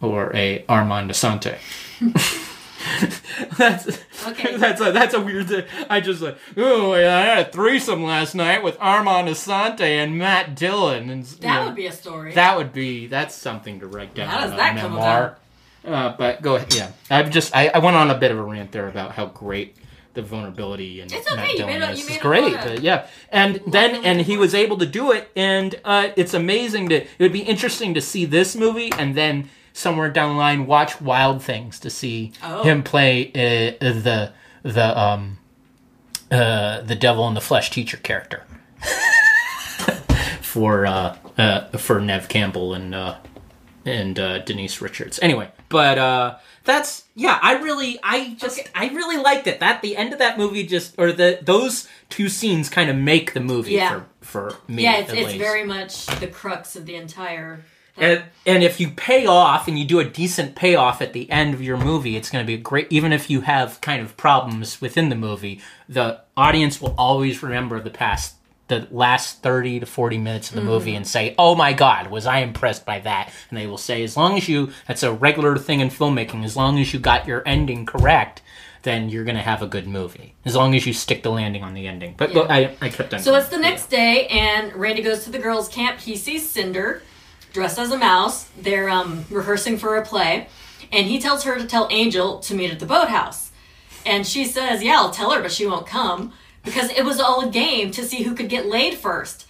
or 0.00 0.30
a 0.36 0.64
Armand 0.68 1.10
Assante 1.10 1.56
that's 3.58 3.98
Okay. 4.26 4.56
that's 4.56 4.80
a 4.80 4.92
that's 4.92 5.14
a 5.14 5.20
weird 5.20 5.48
thing. 5.48 5.64
I 5.90 6.00
just 6.00 6.22
like 6.22 6.36
oh 6.56 6.94
yeah, 6.94 7.16
I 7.18 7.22
had 7.22 7.38
a 7.48 7.50
threesome 7.50 8.02
last 8.04 8.34
night 8.34 8.62
with 8.62 8.76
Armand 8.80 9.28
Assante 9.28 9.80
and 9.80 10.16
Matt 10.18 10.54
Dillon 10.54 11.10
and 11.10 11.24
That 11.24 11.42
know, 11.60 11.66
would 11.66 11.74
be 11.74 11.86
a 11.86 11.92
story. 11.92 12.32
that 12.34 12.56
would 12.56 12.72
be 12.72 13.06
that's 13.06 13.34
something 13.34 13.80
to 13.80 13.86
write 13.86 14.14
down 14.14 14.28
How 14.28 14.40
does 14.46 14.50
that 14.56 14.78
come 14.78 14.92
memoir. 14.92 15.38
Uh, 15.84 16.14
but 16.16 16.42
go 16.42 16.54
ahead. 16.56 16.72
Yeah, 16.74 16.90
I've 17.10 17.30
just 17.30 17.54
I, 17.56 17.68
I 17.68 17.78
went 17.78 17.96
on 17.96 18.10
a 18.10 18.16
bit 18.18 18.30
of 18.30 18.38
a 18.38 18.42
rant 18.42 18.70
there 18.72 18.88
about 18.88 19.12
how 19.12 19.26
great 19.26 19.76
the 20.14 20.22
vulnerability 20.22 21.00
and 21.00 21.10
It's 21.10 21.26
okay, 21.26 21.36
Matt 21.36 21.50
you 21.52 21.56
Dillon 21.58 21.80
made 21.80 21.88
a- 21.88 21.90
is. 21.92 22.00
you 22.00 22.06
made 22.10 22.18
a 22.18 22.22
great. 22.22 22.54
of- 22.54 22.80
yeah, 22.84 23.06
and 23.30 23.60
then 23.66 24.04
and 24.04 24.20
he 24.20 24.36
was 24.36 24.54
able 24.54 24.76
to 24.78 24.86
do 24.86 25.10
it, 25.10 25.30
and 25.34 25.74
uh, 25.84 26.10
it's 26.16 26.34
amazing 26.34 26.90
to. 26.90 26.96
It 27.02 27.08
would 27.18 27.32
be 27.32 27.40
interesting 27.42 27.94
to 27.94 28.00
see 28.00 28.24
this 28.26 28.54
movie, 28.54 28.92
and 28.96 29.16
then 29.16 29.48
somewhere 29.72 30.10
down 30.10 30.34
the 30.34 30.38
line 30.38 30.66
watch 30.66 31.00
Wild 31.00 31.42
Things 31.42 31.78
to 31.80 31.90
see 31.90 32.32
Oh. 32.42 32.62
him 32.62 32.82
play 32.82 33.28
uh, 33.28 33.78
the 33.92 34.32
the 34.62 34.98
um 35.00 35.38
uh, 36.30 36.80
the 36.82 36.94
devil 36.94 37.26
in 37.28 37.34
the 37.34 37.40
flesh 37.40 37.70
teacher 37.70 37.96
character 37.98 38.44
for 40.40 40.86
uh, 40.86 41.16
uh, 41.38 41.68
for 41.78 42.00
Neve 42.00 42.28
Campbell 42.28 42.74
and 42.74 42.94
uh, 42.94 43.16
and 43.84 44.18
uh, 44.18 44.38
Denise 44.38 44.80
Richards. 44.80 45.18
Anyway, 45.22 45.50
but 45.68 45.98
uh, 45.98 46.36
that's 46.64 47.04
yeah. 47.14 47.38
I 47.42 47.54
really, 47.54 47.98
I 48.02 48.34
just, 48.38 48.60
Okay. 48.60 48.68
I 48.74 48.88
really 48.88 49.16
liked 49.16 49.46
it. 49.46 49.60
That 49.60 49.82
the 49.82 49.96
end 49.96 50.12
of 50.12 50.18
that 50.20 50.38
movie 50.38 50.64
just, 50.66 50.94
or 50.98 51.12
the 51.12 51.38
those 51.42 51.88
two 52.08 52.28
scenes 52.28 52.68
kind 52.68 52.88
of 52.90 52.96
make 52.96 53.34
the 53.34 53.40
movie 53.40 53.72
Yeah. 53.72 54.02
for 54.20 54.50
for 54.50 54.56
me. 54.68 54.84
Yeah, 54.84 54.98
it's, 54.98 55.12
it's 55.12 55.34
very 55.34 55.64
much 55.64 56.06
the 56.06 56.28
crux 56.28 56.76
of 56.76 56.86
the 56.86 56.94
entire. 56.94 57.64
And, 57.96 58.24
and 58.46 58.62
if 58.62 58.80
you 58.80 58.90
pay 58.90 59.26
off 59.26 59.68
and 59.68 59.78
you 59.78 59.84
do 59.84 60.00
a 60.00 60.04
decent 60.04 60.56
payoff 60.56 61.02
at 61.02 61.12
the 61.12 61.30
end 61.30 61.54
of 61.54 61.62
your 61.62 61.76
movie, 61.76 62.16
it's 62.16 62.30
going 62.30 62.44
to 62.44 62.46
be 62.46 62.56
great. 62.56 62.88
Even 62.90 63.12
if 63.12 63.28
you 63.28 63.42
have 63.42 63.80
kind 63.80 64.02
of 64.02 64.16
problems 64.16 64.80
within 64.80 65.08
the 65.08 65.14
movie, 65.14 65.60
the 65.88 66.20
audience 66.36 66.80
will 66.80 66.94
always 66.96 67.42
remember 67.42 67.80
the 67.80 67.90
past, 67.90 68.36
the 68.68 68.88
last 68.90 69.42
30 69.42 69.80
to 69.80 69.86
40 69.86 70.18
minutes 70.18 70.48
of 70.48 70.56
the 70.56 70.62
movie 70.62 70.92
mm-hmm. 70.92 70.98
and 70.98 71.06
say, 71.06 71.34
oh 71.38 71.54
my 71.54 71.74
God, 71.74 72.10
was 72.10 72.26
I 72.26 72.38
impressed 72.38 72.86
by 72.86 73.00
that? 73.00 73.30
And 73.50 73.58
they 73.58 73.66
will 73.66 73.78
say, 73.78 74.02
as 74.02 74.16
long 74.16 74.38
as 74.38 74.48
you, 74.48 74.72
that's 74.86 75.02
a 75.02 75.12
regular 75.12 75.58
thing 75.58 75.80
in 75.80 75.88
filmmaking, 75.88 76.44
as 76.44 76.56
long 76.56 76.78
as 76.78 76.94
you 76.94 76.98
got 76.98 77.26
your 77.26 77.42
ending 77.44 77.84
correct, 77.84 78.40
then 78.82 79.10
you're 79.10 79.24
going 79.24 79.36
to 79.36 79.42
have 79.42 79.62
a 79.62 79.66
good 79.66 79.86
movie. 79.86 80.34
As 80.44 80.56
long 80.56 80.74
as 80.74 80.86
you 80.86 80.92
stick 80.92 81.22
the 81.22 81.30
landing 81.30 81.62
on 81.62 81.74
the 81.74 81.86
ending. 81.86 82.14
But 82.16 82.34
Yeah. 82.34 82.46
I, 82.48 82.76
I 82.80 82.88
kept 82.88 83.12
on. 83.14 83.20
So 83.20 83.34
it's 83.34 83.48
the 83.48 83.58
next 83.58 83.86
day, 83.90 84.26
and 84.28 84.74
Randy 84.74 85.02
goes 85.02 85.24
to 85.24 85.30
the 85.30 85.38
girls' 85.38 85.68
camp. 85.68 86.00
He 86.00 86.16
sees 86.16 86.48
Cinder 86.48 87.02
dressed 87.52 87.78
as 87.78 87.90
a 87.90 87.98
mouse. 87.98 88.48
They're 88.60 88.88
um, 88.88 89.24
rehearsing 89.30 89.78
for 89.78 89.96
a 89.96 90.04
play, 90.04 90.48
and 90.90 91.06
he 91.06 91.20
tells 91.20 91.44
her 91.44 91.56
to 91.58 91.66
tell 91.66 91.88
Angel 91.90 92.38
to 92.40 92.54
meet 92.54 92.70
at 92.70 92.80
the 92.80 92.86
boathouse. 92.86 93.50
And 94.04 94.26
she 94.26 94.44
says, 94.44 94.82
"Yeah, 94.82 94.96
I'll 94.96 95.10
tell 95.10 95.30
her, 95.30 95.40
but 95.42 95.52
she 95.52 95.66
won't 95.66 95.86
come 95.86 96.32
because 96.64 96.90
it 96.90 97.04
was 97.04 97.20
all 97.20 97.46
a 97.46 97.50
game 97.50 97.90
to 97.92 98.04
see 98.04 98.22
who 98.22 98.34
could 98.34 98.48
get 98.48 98.66
laid 98.66 98.94
first." 98.94 99.46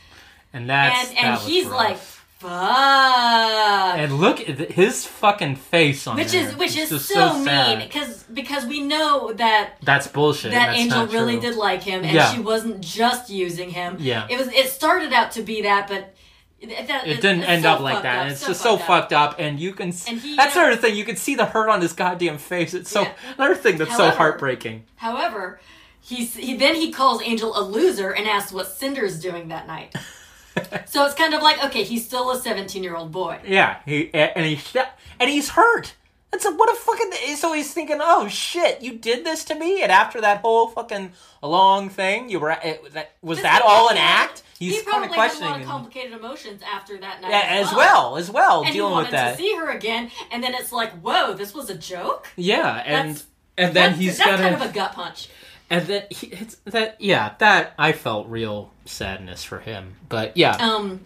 And 0.52 0.68
that's. 0.68 1.10
And 1.10 1.18
and 1.18 1.34
that 1.36 1.40
he's 1.42 1.64
rough. 1.66 1.74
like, 1.74 1.96
"Fuck." 1.96 3.98
And 3.98 4.18
look 4.18 4.40
at 4.46 4.72
his 4.72 5.06
fucking 5.06 5.56
face 5.56 6.06
on 6.06 6.16
which 6.16 6.32
there. 6.32 6.48
is 6.48 6.56
which 6.56 6.76
It's 6.76 6.92
is 6.92 7.08
just 7.08 7.10
so, 7.12 7.38
mean 7.38 7.78
because 7.80 8.22
because 8.24 8.66
we 8.66 8.80
know 8.80 9.32
that 9.34 9.74
That's 9.82 10.06
bullshit. 10.08 10.52
that 10.52 10.66
That's 10.68 10.78
Angel 10.78 11.06
really 11.06 11.38
did 11.40 11.56
like 11.56 11.82
him, 11.82 12.02
and 12.04 12.12
Yeah. 12.12 12.32
she 12.32 12.40
wasn't 12.40 12.80
just 12.80 13.30
using 13.30 13.70
him. 13.70 13.96
Yeah. 14.00 14.26
it 14.28 14.38
was. 14.38 14.48
It 14.48 14.68
started 14.68 15.12
out 15.12 15.32
to 15.32 15.42
be 15.42 15.62
that, 15.62 15.88
but 15.88 16.14
it, 16.70 16.86
that, 16.88 17.06
It 17.06 17.20
didn't 17.20 17.44
end 17.44 17.64
so 17.64 17.70
up 17.72 17.80
like 17.80 18.02
that. 18.02 18.26
up, 18.26 18.32
it's 18.32 18.46
just 18.46 18.60
so 18.62 18.76
fucked 18.76 19.12
up. 19.12 19.30
fucked 19.30 19.34
up, 19.34 19.40
and 19.40 19.58
you 19.58 19.72
can. 19.72 19.88
And 20.08 20.20
he, 20.20 20.36
that's 20.36 20.56
uh, 20.56 20.60
another 20.60 20.76
thing. 20.76 20.96
You 20.96 21.04
can 21.04 21.16
see 21.16 21.34
the 21.34 21.44
hurt 21.46 21.68
on 21.68 21.80
his 21.80 21.92
goddamn 21.92 22.38
face. 22.38 22.72
It's 22.74 22.90
so 22.90 23.02
Yeah. 23.02 23.12
another 23.38 23.54
thing 23.56 23.76
that's 23.78 23.96
so 23.96 24.10
heartbreaking. 24.10 24.84
However, 24.96 25.60
he's 26.00 26.34
he 26.36 26.56
then 26.56 26.74
he 26.74 26.90
calls 26.92 27.20
Angel 27.22 27.56
a 27.58 27.62
loser 27.62 28.10
and 28.10 28.28
asks 28.28 28.52
what 28.52 28.68
Cinder's 28.68 29.18
doing 29.20 29.48
that 29.48 29.66
night. 29.66 29.94
so 30.86 31.04
it's 31.04 31.14
kind 31.14 31.34
of 31.34 31.42
like 31.42 31.62
okay, 31.64 31.82
he's 31.82 32.04
still 32.04 32.30
a 32.30 32.40
seventeen-year-old 32.40 33.10
boy. 33.12 33.40
Yeah, 33.46 33.78
he 33.84 34.12
and 34.14 34.44
he's 34.46 34.76
and 35.18 35.30
he's 35.30 35.50
hurt. 35.50 35.94
That's 36.30 36.46
a, 36.46 36.50
what 36.50 36.70
a 36.72 36.74
fucking. 36.74 37.36
So 37.36 37.52
he's 37.52 37.74
thinking, 37.74 37.98
oh 38.00 38.26
shit, 38.28 38.80
you 38.80 38.96
did 38.96 39.22
this 39.24 39.44
to 39.46 39.54
me, 39.54 39.82
and 39.82 39.92
after 39.92 40.18
that 40.22 40.40
whole 40.40 40.68
fucking 40.68 41.12
long 41.42 41.90
thing, 41.90 42.30
you 42.30 42.40
were. 42.40 42.56
It, 42.64 42.92
that, 42.94 43.12
was 43.20 43.38
This 43.38 43.42
that 43.42 43.60
all 43.62 43.90
an 43.90 43.96
he- 43.96 44.02
act? 44.02 44.42
He 44.62 44.70
He's 44.70 44.82
kind 44.82 45.10
probably 45.10 45.18
had 45.18 45.34
a 45.36 45.44
lot 45.44 45.60
of 45.60 45.66
complicated 45.66 46.12
emotions 46.12 46.62
after 46.62 46.98
that 46.98 47.20
night. 47.22 47.30
Yeah, 47.30 47.46
as 47.48 47.72
well, 47.74 48.16
as 48.16 48.30
well, 48.30 48.62
And 48.64 48.72
dealing 48.72 48.90
he 48.90 48.92
wanted 48.94 49.04
with 49.06 49.10
that. 49.12 49.30
to 49.32 49.36
see 49.38 49.54
her 49.56 49.70
again, 49.70 50.10
and 50.30 50.42
then 50.42 50.54
it's 50.54 50.72
like, 50.72 50.92
whoa, 51.00 51.34
this 51.34 51.54
was 51.54 51.70
a 51.70 51.74
joke. 51.76 52.28
Yeah, 52.36 52.82
and 52.84 53.10
That's- 53.10 53.26
and 53.58 53.74
then 53.74 53.94
he's 53.94 54.16
that's 54.18 54.30
got 54.30 54.38
kind 54.40 54.54
of 54.54 54.62
a 54.62 54.72
gut 54.72 54.92
punch. 54.94 55.28
And 55.68 55.86
then 55.86 56.04
he, 56.10 56.26
it's 56.28 56.56
that 56.66 57.00
yeah, 57.00 57.34
that 57.38 57.74
I 57.78 57.92
felt 57.92 58.28
real 58.28 58.70
sadness 58.84 59.42
for 59.44 59.58
him. 59.58 59.94
But 60.08 60.36
yeah, 60.36 60.52
Um, 60.56 61.00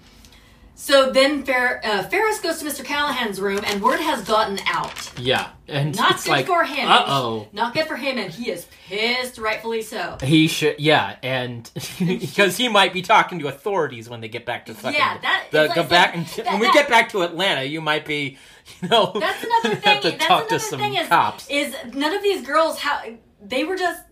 so 0.78 1.10
then 1.10 1.42
Fer- 1.42 1.80
uh, 1.82 2.02
Ferris 2.04 2.38
goes 2.38 2.58
to 2.60 2.64
Mr. 2.66 2.84
Callahan's 2.84 3.40
room, 3.40 3.60
and 3.66 3.82
word 3.82 3.98
has 3.98 4.22
gotten 4.22 4.58
out. 4.66 5.10
yeah, 5.18 5.48
and 5.66 5.96
Not 5.96 6.22
good 6.22 6.28
like, 6.30 6.46
for 6.46 6.62
him. 6.64 6.88
Uh 6.88 7.04
oh, 7.08 7.48
Not 7.52 7.74
good 7.74 7.86
for 7.86 7.96
him, 7.96 8.18
and 8.18 8.30
he 8.30 8.50
is 8.50 8.66
pissed, 8.86 9.38
rightfully 9.38 9.80
so. 9.82 10.18
he 10.22 10.46
should 10.48 10.78
yeah, 10.78 11.16
and 11.22 11.68
because 11.98 12.56
he 12.56 12.68
might 12.68 12.92
be 12.92 13.02
talking 13.02 13.38
to 13.40 13.48
authorities 13.48 14.08
when 14.08 14.20
they 14.20 14.28
get 14.28 14.44
back 14.46 14.66
to 14.66 14.74
fucking 14.74 14.98
Yeah, 14.98 15.18
that- 15.22 15.46
the, 15.50 15.64
it's 15.64 15.74
go 15.74 15.80
like- 15.80 15.90
back 15.90 16.14
that- 16.36 16.46
when 16.46 16.60
we 16.60 16.66
that- 16.66 16.74
get 16.74 16.88
back 16.88 17.08
to 17.10 17.22
Atlanta, 17.22 17.62
you 17.64 17.80
might 17.80 18.04
be 18.04 18.36
you 18.82 18.88
know 18.88 19.12
That's 19.18 19.42
another 19.44 19.76
thing. 19.76 19.82
have 19.94 20.02
to 20.02 20.10
That's 20.10 20.26
talk 20.26 20.40
another 20.42 20.58
to 20.58 20.60
some 20.60 20.78
thing 20.78 20.94
is, 20.96 21.08
cops. 21.08 21.48
is 21.48 21.74
none 21.94 22.12
of 22.14 22.22
these 22.22 22.46
girls 22.46 22.78
how 22.80 23.00
they 23.42 23.64
were 23.64 23.76
just 23.76 24.02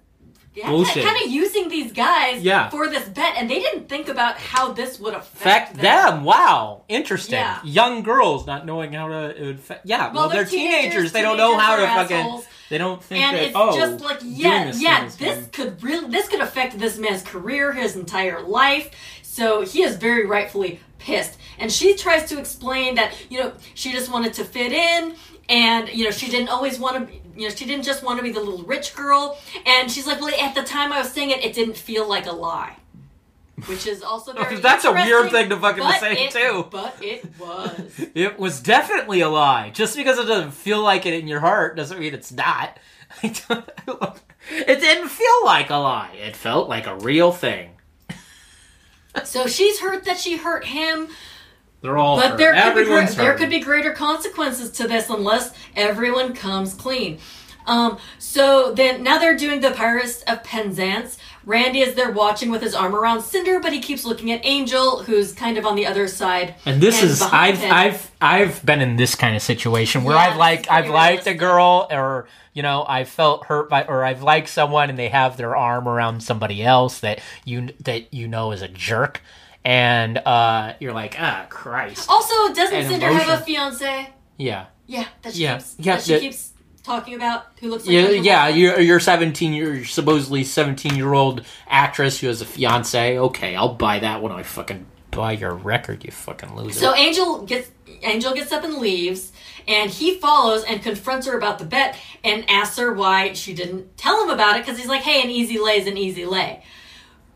yeah, 0.55 0.69
Bullshit. 0.69 1.05
kind 1.05 1.25
of 1.25 1.31
using 1.31 1.69
these 1.69 1.93
guys 1.93 2.43
Yeah. 2.43 2.69
for 2.71 2.89
this 2.89 3.09
bet, 3.09 3.35
and 3.37 3.51
they 3.51 3.59
didn't 3.61 3.89
think 3.89 4.09
about 4.09 4.39
how 4.39 4.73
this 4.73 4.99
would 5.01 5.15
affect 5.15 5.73
Affect 5.73 5.77
them. 5.77 6.25
Wow, 6.25 6.83
interesting. 6.89 7.35
Yeah. 7.41 7.59
Young 7.65 8.03
girls 8.03 8.47
not 8.47 8.65
knowing 8.65 8.93
how 8.93 9.09
to. 9.09 9.37
It 9.43 9.47
would 9.47 9.61
fa- 9.61 9.81
yeah, 9.85 10.13
well, 10.13 10.29
they're, 10.29 10.45
they're 10.45 10.51
teenagers. 10.51 10.91
teenagers, 10.93 11.13
They 11.13 11.23
don't 11.23 11.37
know 11.37 11.59
how 11.59 11.77
to 11.77 11.83
are 11.87 12.07
fucking. 12.07 12.43
They 12.71 12.79
don't 12.79 13.03
think 13.03 13.23
and 13.25 13.37
that. 13.37 13.43
it's 13.45 13.53
oh, 13.55 13.77
just 13.77 14.03
like 14.03 14.19
yeah, 14.23 14.67
this 14.67 14.81
yeah, 14.83 15.09
this 15.19 15.39
fun. 15.41 15.49
could 15.53 15.83
really 15.83 16.09
this 16.09 16.29
could 16.29 16.41
affect 16.41 16.79
this 16.79 16.99
man's 16.99 17.23
career, 17.23 17.73
his 17.73 17.95
entire 17.97 18.41
life. 18.41 18.91
So 19.23 19.63
he 19.63 19.83
is 19.83 19.97
very 19.97 20.25
rightfully 20.25 20.81
pissed, 20.99 21.37
and 21.59 21.71
she 21.71 21.95
tries 21.95 22.29
to 22.31 22.39
explain 22.39 22.95
that 22.95 23.13
you 23.29 23.39
know 23.41 23.53
she 23.75 23.93
just 23.93 24.11
wanted 24.11 24.33
to 24.35 24.45
fit 24.45 24.73
in, 24.73 25.15
and 25.49 25.89
you 25.91 26.05
know 26.05 26.11
she 26.11 26.31
didn't 26.31 26.49
always 26.49 26.79
want 26.79 27.09
to. 27.09 27.15
You 27.37 27.49
know, 27.49 27.55
she 27.55 27.65
didn't 27.65 27.85
just 27.85 28.03
want 28.03 28.19
to 28.19 28.23
be 28.23 28.31
the 28.31 28.41
little 28.41 28.65
rich 28.65 28.95
girl, 28.95 29.39
and 29.67 29.91
she's 29.91 30.07
like, 30.07 30.21
"Well, 30.21 30.33
at 30.41 30.55
the 30.55 30.63
time 30.63 30.93
I 30.93 30.99
was 31.01 31.11
saying 31.13 31.31
it, 31.31 31.45
it 31.45 31.53
didn't 31.55 31.77
feel 31.77 32.09
like 32.09 32.27
a 32.27 32.33
lie," 32.33 32.77
which 33.67 33.87
is 33.87 34.03
also 34.03 34.33
very. 34.35 34.57
That's 34.57 34.85
a 34.85 34.93
weird 34.93 35.31
thing 35.31 35.49
to 35.51 35.57
fucking 35.59 35.83
but 35.83 36.01
say, 36.01 36.27
it- 36.27 36.31
too. 36.33 36.67
But 36.71 36.97
it 37.03 37.25
was. 37.39 38.07
It 38.15 38.39
was 38.39 38.61
definitely 38.61 39.21
a 39.23 39.29
lie. 39.29 39.71
Just 39.71 39.97
because 39.97 40.19
it 40.19 40.27
doesn't 40.27 40.53
feel 40.53 40.83
like 40.83 41.07
it 41.07 41.15
in 41.15 41.27
your 41.27 41.41
heart 41.41 41.77
doesn't 41.77 41.99
mean 41.99 42.15
it's 42.15 42.31
not. 42.33 42.79
I 43.23 43.29
don't- 43.49 43.71
I 43.79 43.83
don't- 43.87 44.21
it 44.51 44.79
didn't 44.81 45.09
feel 45.09 45.45
like 45.45 45.71
a 45.71 45.77
lie. 45.77 46.15
It 46.23 46.37
felt 46.37 46.69
like 46.69 46.87
a 46.87 46.97
real 46.97 47.33
thing. 47.33 47.71
so 49.25 49.47
she's 49.47 49.81
hurt 49.81 50.05
that 50.05 50.19
she 50.19 50.37
hurt 50.37 50.65
him. 50.67 51.09
They're 51.85 51.99
all 51.99 52.17
But 52.17 52.31
hurt. 52.31 52.39
there 52.39 52.53
could, 52.55 52.75
be 52.75 52.81
Everyone's 52.81 53.15
gre- 53.15 53.21
there 53.21 53.35
could 53.35 53.51
be 53.51 53.61
greater 53.61 53.93
consequences 53.93 54.71
to 54.71 54.89
this 54.89 55.11
unless 55.11 55.53
everyone 55.77 56.33
comes 56.33 56.73
clean. 56.73 57.19
Um, 57.67 57.99
so 58.19 58.73
then 58.73 59.03
now 59.03 59.19
they're 59.19 59.37
doing 59.37 59.61
the 59.61 59.71
Pirates 59.71 60.23
of 60.23 60.43
Penzance. 60.43 61.19
Randy 61.45 61.81
is 61.81 61.95
there 61.95 62.11
watching 62.11 62.51
with 62.51 62.63
his 62.63 62.75
arm 62.75 62.97
around 62.97 63.21
Cinder, 63.21 63.61
but 63.61 63.75
he 63.75 63.81
keeps 63.81 64.03
looking 64.07 64.33
at 64.33 64.41
Angel, 64.47 65.03
who's 65.03 65.33
kind 65.35 65.59
of 65.59 65.67
on 65.67 65.77
the 65.77 65.85
other 65.87 66.09
side. 66.09 66.55
And 66.65 66.81
this 66.81 67.03
and 67.03 67.11
is 67.11 67.21
I've 67.21 67.59
him. 67.59 67.71
I've 67.71 68.11
I've 68.19 68.65
been 68.65 68.81
in 68.81 68.97
this 68.97 69.15
kind 69.15 69.37
of 69.37 69.43
situation 69.43 70.05
where 70.05 70.17
Yeah, 70.17 70.23
I've 70.31 70.37
like 70.39 70.71
I've 70.71 70.89
liked 70.89 71.27
a 71.27 71.35
girl 71.35 71.87
or 71.91 72.27
you 72.55 72.63
know 72.63 72.87
I 72.89 73.05
felt 73.05 73.45
hurt 73.45 73.69
by 73.69 73.85
or 73.85 74.05
I've 74.05 74.23
liked 74.23 74.49
someone 74.49 74.89
and 74.89 74.99
they 74.99 75.11
have 75.11 75.37
their 75.37 75.55
arm 75.55 75.87
around 75.87 76.23
somebody 76.23 76.63
else 76.65 77.01
that 77.01 77.21
you 77.45 77.75
that 77.81 78.13
you 78.15 78.27
know 78.27 78.53
is 78.53 78.63
a 78.63 78.69
jerk 78.69 79.21
and 79.65 80.19
uh 80.19 80.75
you're 80.81 80.93
like 80.93 81.17
ah 81.19 81.47
Christ. 81.49 82.09
Also, 82.11 82.53
doesn't 82.55 82.75
And 82.77 82.89
Cinder 82.89 83.07
have 83.13 83.41
a 83.41 83.45
fiance? 83.45 84.11
yeah. 84.37 84.67
Yeah, 84.87 85.07
that 85.23 85.33
she 85.35 85.43
Yeah, 85.45 85.57
keeps 85.57 85.75
yeah, 85.79 85.95
that 85.97 86.05
she 86.05 86.13
that- 86.13 86.21
keeps 86.21 86.51
talking 86.83 87.15
about. 87.15 87.47
Who 87.61 87.71
looks 87.71 87.87
like 87.87 87.95
yeah 87.95 88.09
yeah 88.11 88.49
you're 88.49 88.79
you're 88.81 89.01
17 89.01 89.55
you're 89.55 89.85
supposedly 89.87 90.45
17 90.45 90.95
year 90.97 91.15
old 91.15 91.45
actress 91.67 92.21
who 92.21 92.27
has 92.27 92.43
a 92.43 92.45
fiance 92.45 93.19
okay 93.19 93.57
I'll 93.57 93.75
buy 93.75 94.01
that 94.01 94.21
when 94.21 94.33
I 94.33 94.43
fucking 94.43 94.85
buy 95.11 95.33
your 95.33 95.55
record 95.55 96.05
you 96.05 96.11
fucking 96.11 96.55
loser. 96.55 96.79
So 96.81 96.95
Angel 96.95 97.43
gets 97.47 97.71
Angel 98.03 98.35
gets 98.35 98.53
up 98.53 98.65
and 98.65 98.77
leaves, 98.79 99.33
and 99.67 99.89
he 99.91 100.19
follows 100.19 100.65
and 100.65 100.83
confronts 100.83 101.27
her 101.27 101.39
about 101.39 101.59
the 101.59 101.65
bet 101.65 101.97
and 102.23 102.45
asks 102.51 102.77
her 102.77 102.93
why 102.93 103.33
she 103.33 103.55
didn't 103.55 103.97
tell 103.97 104.23
him 104.23 104.29
about 104.29 104.57
it 104.57 104.67
because 104.67 104.77
he's 104.79 104.89
like, 104.89 105.01
"Hey, 105.01 105.23
an 105.23 105.31
easy 105.31 105.59
lay 105.59 105.79
is 105.81 105.87
an 105.87 105.97
easy 105.97 106.27
lay," 106.27 106.63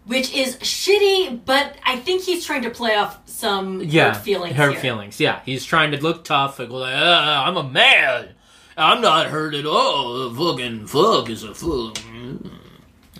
which 0.09 0.33
is 0.35 0.57
shitty. 0.57 1.45
But 1.45 1.77
I 1.85 1.97
think 1.97 2.23
he's 2.23 2.45
trying 2.45 2.63
to 2.63 2.71
play 2.71 2.97
off 2.97 3.21
some 3.27 3.81
yeah, 3.83 4.15
hurt 4.15 4.25
feelings. 4.25 4.57
Her 4.57 4.71
here. 4.73 4.81
feelings. 4.81 5.21
Yeah, 5.21 5.41
he's 5.45 5.65
trying 5.65 5.93
to 5.93 6.03
look 6.03 6.25
tough 6.25 6.59
and 6.59 6.69
go 6.69 6.79
like, 6.79 6.95
uh, 6.95 7.43
"I'm 7.47 7.57
a 7.57 7.63
man. 7.63 8.31
I'm 8.77 9.01
not 9.01 9.27
hurt 9.27 9.55
at 9.55 9.67
all. 9.67 10.35
Fucking 10.35 10.87
fuck 10.87 11.31
is 11.31 11.45
a 11.45 11.55
fuck." 11.55 11.69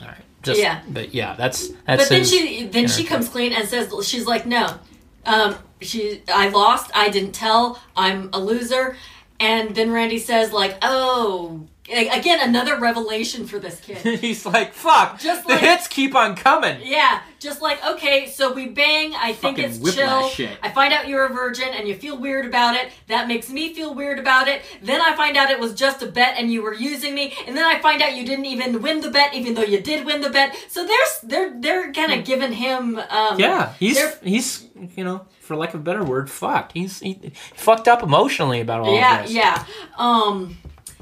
All 0.01 0.09
right, 0.09 0.25
just 0.43 0.61
Yeah. 0.61 0.81
But 0.89 1.15
yeah, 1.15 1.37
that's 1.37 1.69
that's. 1.87 2.05
But 2.05 2.09
then 2.09 2.25
she 2.25 2.67
then 2.67 2.89
she 2.89 3.05
comes 3.05 3.29
clean 3.29 3.53
and 3.53 3.69
says 3.69 3.93
she's 4.07 4.27
like, 4.27 4.47
"No, 4.47 4.79
um, 5.27 5.57
she 5.81 6.23
I 6.33 6.49
lost. 6.49 6.91
I 6.95 7.11
didn't 7.11 7.33
tell. 7.33 7.81
I'm 7.97 8.31
a 8.33 8.41
loser." 8.41 8.97
And 9.41 9.75
then 9.75 9.93
Randy 9.93 10.19
says 10.19 10.53
like, 10.53 10.79
"Oh." 10.83 11.67
Again, 11.91 12.41
another 12.47 12.79
revelation 12.79 13.47
for 13.47 13.59
this 13.59 13.81
kid. 13.81 13.99
He's 14.21 14.45
like, 14.45 14.75
fuck. 14.75 15.19
Just 15.19 15.47
the 15.47 15.55
like- 15.55 15.61
hits 15.61 15.89
keep 15.89 16.15
on 16.15 16.37
coming. 16.37 16.81
Yeah, 16.83 17.23
just 17.39 17.63
like 17.63 17.85
okay, 17.87 18.27
so 18.29 18.53
we 18.53 18.69
bang. 18.69 19.15
I 19.15 19.33
think 19.33 19.57
Fucking 19.59 19.65
it's 19.83 19.95
chill. 19.95 20.29
shit. 20.29 20.59
I 20.63 20.71
find 20.71 20.93
out 20.93 21.09
you're 21.09 21.25
a 21.25 21.33
virgin, 21.33 21.69
and 21.69 21.89
you 21.89 21.95
feel 21.95 22.19
weird 22.19 22.45
about 22.47 22.75
it. 22.75 22.91
That 23.07 23.27
makes 23.29 23.49
me 23.49 23.73
feel 23.75 23.95
weird 23.95 24.19
about 24.19 24.49
it. 24.49 24.63
Then 24.83 25.01
I 25.01 25.17
find 25.17 25.37
out 25.37 25.51
it 25.51 25.59
was 25.61 25.73
just 25.75 26.03
a 26.03 26.07
bet, 26.07 26.35
and 26.37 26.53
you 26.53 26.63
were 26.63 26.75
using 26.75 27.15
me. 27.15 27.33
And 27.47 27.57
then 27.57 27.65
I 27.65 27.79
find 27.81 28.03
out 28.03 28.15
you 28.17 28.27
didn't 28.27 28.47
even 28.47 28.83
win 28.83 29.01
the 29.01 29.11
bet, 29.11 29.35
even 29.35 29.55
though 29.55 29.63
you 29.63 29.81
did 29.81 30.05
win 30.05 30.21
the 30.21 30.31
bet. 30.31 30.55
So 30.69 30.85
there's 30.87 31.19
they're 31.23 31.59
they're 31.61 31.93
kind 31.93 32.13
of 32.13 32.25
giving 32.25 32.53
him. 32.53 32.99
Um, 32.99 33.39
Yeah, 33.41 33.73
he's 33.79 33.99
he's 34.19 34.67
you 34.95 35.05
know, 35.05 35.27
for 35.41 35.57
lack 35.57 35.75
of 35.75 35.81
a 35.81 35.83
better 35.83 36.05
word, 36.05 36.31
fucked. 36.31 36.73
He's 36.73 37.01
he, 37.01 37.15
he 37.23 37.31
fucked 37.55 37.89
up 37.89 38.03
emotionally 38.03 38.61
about 38.61 38.81
all 38.83 38.95
yeah, 38.95 39.21
of 39.21 39.27
this. 39.27 39.35
yeah. 39.35 39.65
Um, 39.97 40.57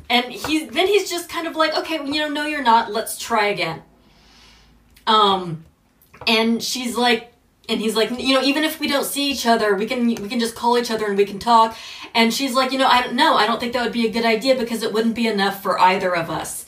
and 0.08 0.26
he's 0.32 0.70
then 0.70 0.86
he's 0.86 1.10
just 1.10 1.28
kind 1.28 1.46
of 1.46 1.56
like, 1.56 1.74
okay, 1.76 1.96
you 1.96 2.20
know, 2.20 2.28
no, 2.28 2.46
you're 2.46 2.62
not. 2.62 2.92
Let's 2.92 3.18
try 3.18 3.46
again. 3.46 3.82
Um, 5.06 5.64
and 6.26 6.62
she's 6.62 6.96
like, 6.96 7.32
and 7.68 7.80
he's 7.80 7.96
like, 7.96 8.10
you 8.20 8.34
know, 8.34 8.42
even 8.42 8.64
if 8.64 8.78
we 8.78 8.88
don't 8.88 9.04
see 9.04 9.30
each 9.30 9.46
other, 9.46 9.74
we 9.74 9.86
can 9.86 10.06
we 10.06 10.28
can 10.28 10.38
just 10.38 10.54
call 10.54 10.78
each 10.78 10.90
other 10.90 11.06
and 11.06 11.16
we 11.16 11.24
can 11.24 11.38
talk. 11.38 11.76
And 12.14 12.32
she's 12.32 12.54
like, 12.54 12.72
you 12.72 12.78
know, 12.78 12.86
I 12.88 13.02
don't 13.02 13.14
know, 13.14 13.34
I 13.34 13.46
don't 13.46 13.58
think 13.60 13.72
that 13.72 13.82
would 13.82 13.92
be 13.92 14.06
a 14.06 14.10
good 14.10 14.24
idea 14.24 14.54
because 14.56 14.82
it 14.82 14.92
wouldn't 14.92 15.14
be 15.14 15.26
enough 15.26 15.62
for 15.62 15.78
either 15.80 16.14
of 16.14 16.30
us. 16.30 16.66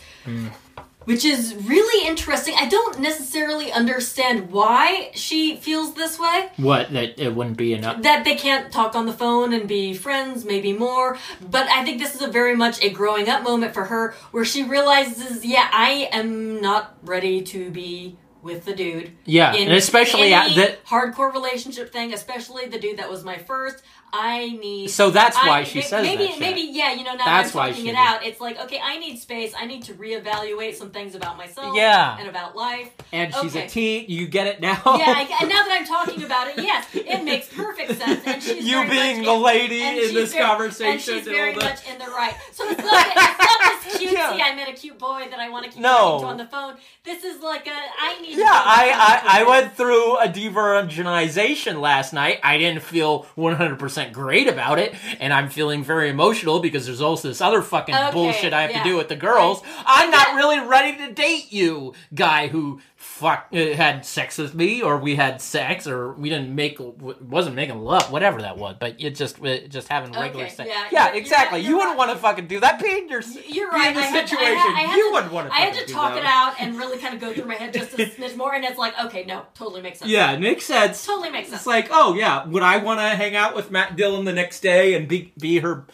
Which 1.09 1.25
is 1.25 1.55
really 1.55 2.07
interesting. 2.07 2.55
I 2.59 2.69
don't 2.69 2.99
necessarily 3.01 3.73
understand 3.73 4.51
why 4.51 5.11
she 5.15 5.57
feels 5.57 5.95
this 5.95 6.19
way 6.19 6.51
What? 6.59 6.93
That 6.93 7.19
it 7.19 7.35
wouldn't 7.35 7.57
be 7.57 7.73
enough. 7.73 8.03
that 8.03 8.27
they 8.27 8.37
can't 8.37 8.71
talk 8.71 8.95
on 8.95 9.07
the 9.07 9.15
phone 9.15 9.55
and 9.55 9.67
be 9.67 9.95
friends, 9.95 10.45
maybe 10.45 10.75
more. 10.75 11.17
But 11.41 11.67
I 11.69 11.83
think 11.83 11.99
this 11.99 12.15
is 12.15 12.21
a 12.21 12.29
very 12.29 12.55
much 12.55 12.85
a 12.85 12.91
growing 12.91 13.27
up 13.27 13.43
moment 13.43 13.73
for 13.73 13.87
her 13.87 14.17
where 14.33 14.45
she 14.45 14.65
realizes, 14.65 15.47
yeah, 15.47 15.71
I 15.73 16.11
am 16.13 16.61
not 16.61 16.99
ready 17.03 17.41
to 17.41 17.71
be 17.71 18.19
with 18.43 18.67
the 18.67 18.75
dude. 18.75 19.13
Yeah, 19.25 19.55
and 19.55 19.73
especially 19.73 20.35
at 20.35 20.55
that. 20.57 20.85
hardcore 20.85 21.33
relationship 21.33 21.91
thing, 21.91 22.13
especially 22.13 22.67
the 22.67 22.79
dude 22.79 22.99
that 22.99 23.11
was 23.11 23.25
my 23.25 23.39
first. 23.39 23.83
I 24.13 24.49
need. 24.61 24.89
So 24.89 25.11
that's 25.11 25.37
why 25.37 25.61
I- 25.61 25.65
she 25.65 25.79
may- 25.79 25.85
says 25.85 26.03
maybe, 26.03 26.25
that 26.25 26.31
shit. 26.33 26.41
Maybe, 26.41 26.61
yeah, 26.73 26.93
you 26.93 27.05
know, 27.05 27.15
now 27.15 27.25
That's 27.25 27.53
that 27.53 27.59
I'm 27.59 27.65
why 27.67 27.71
talking 27.71 27.87
it 27.87 27.91
did. 27.91 27.97
out, 27.97 28.25
it's 28.25 28.41
like, 28.41 28.59
okay, 28.61 28.81
I 28.83 28.99
need 28.99 29.19
space. 29.19 29.53
I 29.59 29.67
need 29.67 29.83
to 29.85 29.95
reevaluate 29.95 30.75
some 30.77 30.91
things 30.91 31.15
about 31.15 31.37
myself. 31.37 31.77
Yeah. 31.77 32.17
And 32.19 32.29
about 32.29 32.57
life. 32.57 32.91
And 33.13 33.35
she's 33.35 33.55
Okay. 33.57 33.67
a 33.67 33.69
teen. 33.69 34.05
You 34.09 34.27
get 34.27 34.47
it 34.47 34.61
now. 34.61 34.81
Yeah, 34.85 35.15
I, 35.17 35.29
and 35.41 35.49
now 35.49 35.65
that 35.65 35.77
I'm 35.81 35.87
talking 36.07 36.23
about 36.25 36.49
it, 36.49 36.55
yes, 36.59 36.87
it 36.95 37.23
makes 37.25 37.49
perfect 37.49 37.99
sense. 37.99 38.23
And 38.27 38.43
she's 38.43 38.65
you 38.65 38.89
being 38.89 39.23
the 39.23 39.33
in- 39.33 39.43
lady 39.43 39.83
in 39.83 40.15
this 40.15 40.33
very- 40.33 40.45
conversation. 40.45 40.93
and 40.93 41.01
she's 41.03 41.25
very 41.25 41.55
much 41.55 41.87
in 41.89 41.99
the 41.99 42.07
right. 42.07 42.35
So 42.53 42.69
it's 42.69 42.79
not, 42.85 43.07
it's 43.07 43.17
not 43.17 43.85
this 43.85 43.99
cutesy. 43.99 44.13
Yeah. 44.13 44.45
I 44.45 44.55
met 44.55 44.69
a 44.69 44.73
cute 44.73 44.99
boy 44.99 45.27
that 45.31 45.39
I 45.39 45.49
want 45.51 45.65
to 45.67 45.71
keep 45.71 45.81
No. 45.83 45.91
talking 46.21 46.21
to 46.23 46.27
on 46.29 46.37
the 46.39 46.47
phone. 46.47 46.75
This 47.05 47.25
is 47.25 47.43
like 47.43 47.67
a 47.67 47.71
I 48.01 48.21
need. 48.21 48.37
Yeah, 48.39 48.47
I, 48.51 49.23
I, 49.25 49.41
I 49.41 49.45
went 49.45 49.75
through 49.77 50.19
a 50.19 50.29
de-virginization 50.29 51.81
last 51.81 52.13
night. 52.13 52.41
I 52.43 52.59
didn't 52.59 52.83
feel 52.83 53.27
100% 53.37 53.98
great 54.07 54.49
about 54.49 54.79
it, 54.79 54.95
and 55.21 55.33
I'm 55.33 55.49
feeling 55.49 55.83
very 55.85 56.09
emotional 56.11 56.61
because 56.61 56.87
there's 56.87 57.01
also 57.01 57.29
this 57.29 57.41
other 57.41 57.63
fucking 57.63 57.95
Okay, 57.95 58.13
bullshit 58.13 58.53
I 58.53 58.63
have 58.63 58.71
yeah. 58.71 58.83
to 58.83 58.89
do 58.89 58.97
with 58.97 59.09
the 59.09 59.17
girls. 59.17 59.63
I- 59.85 60.05
I'm 60.05 60.11
not 60.11 60.35
really 60.37 60.61
ready 60.61 60.97
to 61.07 61.13
date 61.13 61.53
you, 61.53 61.95
guy 62.15 62.49
who 62.49 62.81
fuck 63.19 63.53
had 63.53 64.07
sex 64.07 64.39
with 64.39 64.55
me, 64.55 64.81
or 64.83 64.97
we 64.99 65.17
had 65.17 65.41
sex, 65.41 65.87
or 65.87 66.13
we 66.13 66.29
didn't 66.29 66.55
make 66.55 66.79
wasn't 66.81 67.57
making 67.57 67.79
love, 67.81 68.11
whatever 68.13 68.41
that 68.43 68.57
was. 68.57 68.77
But 68.79 68.97
it 69.01 69.15
just 69.17 69.43
it 69.45 69.69
just 69.71 69.89
having 69.89 70.13
regular 70.13 70.45
Okay, 70.45 70.55
sex. 70.55 70.71
yeah, 70.73 70.87
Yeah, 70.93 71.07
you're- 71.09 71.19
exactly. 71.19 71.61
you're 71.61 71.71
you 71.71 71.77
wouldn't 71.77 71.99
right. 71.99 72.07
want 72.07 72.11
to 72.13 72.23
fucking 72.23 72.47
do 72.47 72.61
that. 72.61 72.81
Be 72.83 72.91
in 72.91 73.09
your 73.09 73.23
You're 73.47 73.71
right. 73.71 73.89
in 73.89 73.95
the 73.95 74.01
I 74.01 74.05
had 74.05 74.23
to- 74.23 74.29
situation. 74.29 74.57
I 74.57 74.61
had, 74.61 74.77
I 74.77 74.81
had 74.91 74.97
you 74.97 75.09
to, 75.09 75.13
wouldn't 75.15 75.33
want 75.33 75.49
to. 75.51 75.55
I 75.55 75.59
had 75.61 75.75
to 75.75 75.93
talk 75.93 76.15
that. 76.15 76.19
it 76.21 76.25
out 76.25 76.55
and 76.61 76.77
really 76.79 76.99
kind 76.99 77.15
of 77.15 77.21
go 77.21 77.33
through 77.33 77.47
my 77.47 77.55
head 77.55 77.73
just 77.73 77.93
a 77.95 77.97
smidge 78.07 78.37
more, 78.37 78.55
and 78.55 78.65
it's 78.65 78.79
like, 78.79 78.99
okay, 79.07 79.25
no, 79.25 79.43
totally 79.55 79.83
makes 79.83 79.99
sense. 79.99 80.11
Yeah, 80.11 80.33
it 80.33 80.41
makes 80.41 80.65
sense. 80.65 81.05
totally 81.05 81.31
makes 81.31 81.49
sense. 81.49 81.61
It's 81.63 81.67
like, 81.67 81.89
oh 81.91 82.15
yeah, 82.15 82.47
would 82.47 82.63
I 82.63 82.77
want 82.79 83.01
to 83.01 83.09
hang 83.09 83.35
out 83.37 83.55
with 83.57 83.71
Matt 83.71 83.97
Dillon 83.97 84.25
the 84.25 84.33
next 84.33 84.61
day 84.61 84.95
and 84.95 85.09
be 85.09 85.33
be 85.39 85.59
her 85.59 85.87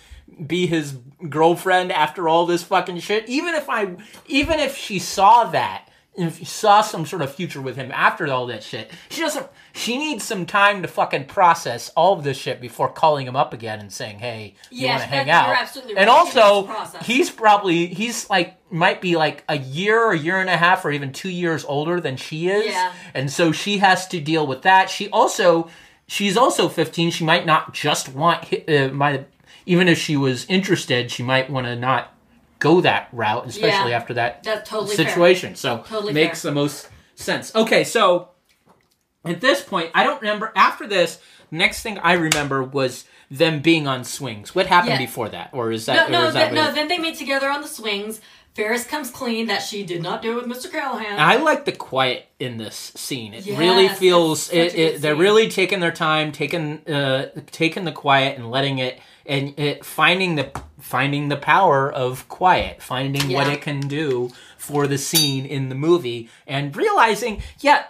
be 0.47 0.67
his 0.67 0.97
girlfriend 1.29 1.93
after 1.93 2.29
all 2.29 2.47
this 2.47 2.63
fucking 2.63 2.99
shit? 3.01 3.29
Even 3.29 3.55
if 3.55 3.69
I 3.69 3.97
even 4.27 4.59
if 4.59 4.77
she 4.77 4.99
saw 4.99 5.45
that, 5.51 5.84
if 6.17 6.47
saw 6.47 6.81
some 6.81 7.05
sort 7.07 7.23
of 7.23 7.35
future 7.35 7.61
with 7.61 7.77
him 7.77 7.91
after 7.93 8.27
all 8.33 8.47
that 8.47 8.63
shit, 8.63 8.91
she 9.11 9.21
doesn't 9.21 9.47
she 9.73 9.99
needs 9.99 10.23
some 10.25 10.47
time 10.47 10.83
to 10.83 10.89
fucking 10.89 11.25
process 11.27 11.91
all 11.97 12.13
of 12.13 12.23
this 12.25 12.37
shit 12.37 12.61
before 12.61 12.89
calling 12.89 13.27
him 13.27 13.35
up 13.37 13.53
again 13.53 13.81
and 13.81 13.93
saying, 13.93 14.21
"Hey, 14.21 14.55
you 14.71 14.83
Yes, 14.83 15.01
want 15.01 15.11
to 15.11 15.17
hang 15.17 15.31
out?" 15.31 15.69
And. 15.97 16.09
Also, 16.11 16.67
he's 17.03 17.31
probably 17.31 17.87
he's 17.87 18.31
like 18.31 18.57
might 18.71 19.01
be 19.01 19.17
like 19.17 19.43
a 19.49 19.59
year, 19.59 20.13
a 20.13 20.19
year 20.19 20.39
and 20.39 20.49
a 20.49 20.57
half, 20.57 20.85
or 20.85 20.91
even 20.93 21.13
two 21.13 21.29
years 21.29 21.65
older 21.65 22.01
than 22.01 22.17
she 22.17 22.49
is, 22.49 22.67
Yeah. 22.67 22.93
and 23.15 23.31
so 23.31 23.51
she 23.53 23.79
has 23.79 24.07
to 24.09 24.21
deal 24.21 24.47
with 24.47 24.63
that. 24.63 24.89
She 24.91 25.09
also 25.11 25.69
she's 26.07 26.37
also 26.37 26.69
15. 26.69 27.11
She 27.11 27.25
might 27.25 27.45
not 27.47 27.75
just 27.75 28.09
want 28.09 28.53
uh, 28.69 28.89
might 28.89 29.27
even 29.67 29.89
if 29.89 29.99
she 29.99 30.17
was 30.17 30.45
interested, 30.47 31.11
she 31.11 31.23
might 31.23 31.51
want 31.51 31.67
to 31.67 31.75
not 31.75 32.14
go 32.65 32.81
that 32.81 33.09
route, 33.13 33.47
especially 33.47 33.91
Yeah. 33.91 33.97
after 33.99 34.15
that 34.15 34.43
totally 34.65 34.97
fair. 34.97 35.07
situation. 35.07 35.55
So 35.55 35.85
Totally 35.89 36.13
makes 36.15 36.43
fair. 36.43 36.51
the 36.51 36.55
most 36.55 36.89
sense. 37.15 37.55
Okay, 37.55 37.85
so 37.85 38.31
at 39.25 39.41
this 39.41 39.61
point, 39.63 39.91
I 39.95 40.03
don't 40.03 40.21
remember 40.21 40.53
after 40.57 40.87
this. 40.87 41.19
Next 41.51 41.83
thing 41.83 41.99
I 41.99 42.15
remember 42.15 42.63
was 42.65 43.05
them 43.31 43.61
being 43.61 43.87
on 43.87 44.03
swings. 44.05 44.55
What 44.55 44.67
happened 44.67 44.93
Yeah. 44.95 44.99
before 45.07 45.29
that, 45.29 45.51
or 45.53 45.71
is 45.73 45.87
that? 45.87 46.11
No, 46.11 46.25
no, 46.25 46.31
that 46.33 46.51
th- 46.51 46.55
no. 46.55 46.73
Then 46.73 46.89
they 46.89 46.99
meet 46.99 47.17
together 47.19 47.49
on 47.51 47.63
the 47.63 47.69
swings. 47.69 48.21
Ferris 48.55 48.85
comes 48.85 49.11
clean 49.11 49.47
that 49.49 49.63
she 49.63 49.83
did 49.85 50.01
not 50.03 50.23
do 50.23 50.39
it 50.39 50.47
with 50.47 50.57
Mr. 50.57 50.71
Callahan. 50.71 51.19
I 51.19 51.37
like 51.37 51.65
the 51.65 51.73
quiet 51.73 52.27
in 52.39 52.57
this 52.57 52.93
scene. 52.95 53.35
It 53.35 53.45
Yes, 53.47 53.59
really 53.59 53.89
feels 53.89 54.53
it, 54.53 54.75
it, 54.75 55.03
they're 55.03 55.17
really 55.17 55.49
taking 55.49 55.81
their 55.81 55.93
time, 55.93 56.31
taking 56.31 56.87
uh 56.89 57.31
taking 57.51 57.85
the 57.85 57.93
quiet 57.93 58.39
and 58.39 58.51
letting 58.51 58.79
it 58.79 59.01
and 59.27 59.59
it 59.59 59.85
finding 59.85 60.37
the 60.37 60.51
finding 60.79 61.29
the 61.31 61.37
power 61.37 61.91
of 61.93 62.29
quiet, 62.29 62.81
finding 62.81 63.33
what 63.33 63.49
it 63.49 63.61
can 63.61 63.81
do 63.81 64.31
for 64.57 64.87
the 64.87 64.99
scene 64.99 65.45
in 65.47 65.69
the 65.69 65.75
movie 65.75 66.29
and 66.47 66.77
realizing, 66.77 67.43
yeah, 67.61 67.85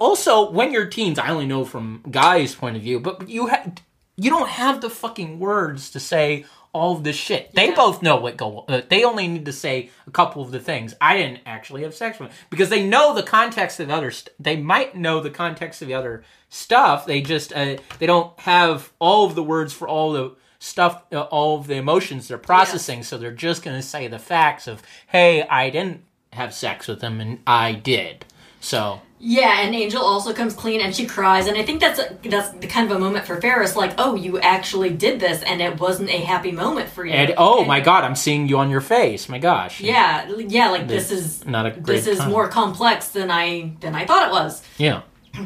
also 0.00 0.50
when 0.50 0.72
you're 0.72 0.86
teens, 0.86 1.18
I 1.18 1.28
only 1.28 1.46
know 1.46 1.64
from 1.64 2.02
guys' 2.10 2.54
point 2.54 2.76
of 2.76 2.82
view, 2.82 3.00
but 3.00 3.28
you 3.28 3.48
ha- 3.48 3.70
you 4.16 4.30
don't 4.30 4.48
have 4.48 4.80
the 4.80 4.90
fucking 4.90 5.38
words 5.38 5.90
to 5.90 6.00
say 6.00 6.44
all 6.72 6.96
of 6.96 7.04
this 7.04 7.16
shit. 7.16 7.54
They 7.54 7.68
Yeah. 7.68 7.74
both 7.74 8.02
know 8.02 8.16
what 8.16 8.36
go. 8.36 8.64
Uh, 8.68 8.80
they 8.88 9.04
only 9.04 9.28
need 9.28 9.44
to 9.44 9.52
say 9.52 9.90
a 10.06 10.10
couple 10.10 10.42
of 10.42 10.50
the 10.52 10.58
things. 10.60 10.94
I 11.00 11.16
didn't 11.16 11.40
actually 11.44 11.82
have 11.82 11.94
sex 11.94 12.18
with 12.18 12.30
him 12.30 12.36
because 12.50 12.70
they 12.70 12.86
know 12.86 13.14
the 13.14 13.22
context 13.22 13.78
of 13.80 13.88
the 13.88 13.94
other. 13.94 14.10
St- 14.10 14.34
they 14.40 14.56
might 14.56 14.96
know 14.96 15.20
the 15.20 15.30
context 15.30 15.82
of 15.82 15.88
the 15.88 15.94
other 15.94 16.24
stuff. 16.48 17.04
They 17.06 17.20
just 17.20 17.52
uh, 17.52 17.76
they 17.98 18.06
don't 18.06 18.38
have 18.40 18.90
all 18.98 19.26
of 19.26 19.34
the 19.34 19.42
words 19.42 19.72
for 19.74 19.86
all 19.86 20.12
the 20.12 20.32
stuff, 20.58 21.02
uh, 21.12 21.22
all 21.22 21.58
of 21.58 21.66
the 21.66 21.74
emotions 21.74 22.28
they're 22.28 22.38
processing. 22.38 23.02
So 23.02 23.18
they're 23.18 23.32
just 23.32 23.62
going 23.62 23.76
to 23.76 23.82
say 23.82 24.06
the 24.08 24.18
facts 24.18 24.66
of, 24.66 24.82
"Hey, 25.08 25.42
I 25.42 25.68
didn't 25.70 26.04
have 26.32 26.54
sex 26.54 26.88
with 26.88 27.02
him, 27.02 27.20
and 27.20 27.40
I 27.46 27.72
did." 27.72 28.24
So 28.60 29.02
Yeah, 29.24 29.60
and 29.60 29.72
Angel 29.72 30.02
also 30.02 30.32
comes 30.32 30.52
clean 30.52 30.80
and 30.80 30.92
she 30.92 31.06
cries, 31.06 31.46
and 31.46 31.56
I 31.56 31.62
think 31.62 31.80
that's 31.80 32.00
a, 32.00 32.18
that's 32.28 32.48
the 32.50 32.66
kind 32.66 32.90
of 32.90 32.96
a 32.96 32.98
moment 32.98 33.24
for 33.24 33.40
Ferris, 33.40 33.76
like, 33.76 33.94
oh, 33.96 34.16
you 34.16 34.40
actually 34.40 34.90
did 34.90 35.20
this, 35.20 35.44
and 35.44 35.62
it 35.62 35.78
wasn't 35.78 36.10
a 36.10 36.18
happy 36.18 36.50
moment 36.50 36.88
for 36.90 37.06
you. 37.06 37.12
and 37.12 37.32
oh 37.38 37.60
And- 37.60 37.68
my 37.68 37.78
god, 37.78 38.02
I'm 38.02 38.16
seeing 38.16 38.48
you 38.48 38.58
on 38.58 38.68
your 38.68 38.80
face. 38.80 39.28
My 39.28 39.38
gosh. 39.38 39.80
Yeah, 39.80 40.28
yeah, 40.38 40.70
like 40.70 40.88
this 40.88 41.12
is 41.12 41.46
Not 41.46 41.66
a 41.66 41.80
this 41.80 42.08
is 42.08 42.18
time. 42.18 42.30
more 42.32 42.48
complex 42.48 43.10
than 43.10 43.30
I 43.30 43.74
than 43.78 43.94
I 43.94 44.06
thought 44.06 44.26
it 44.28 44.32
was. 44.32 44.60
Yeah. 44.76 45.02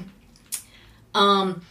Um, 1.15 1.63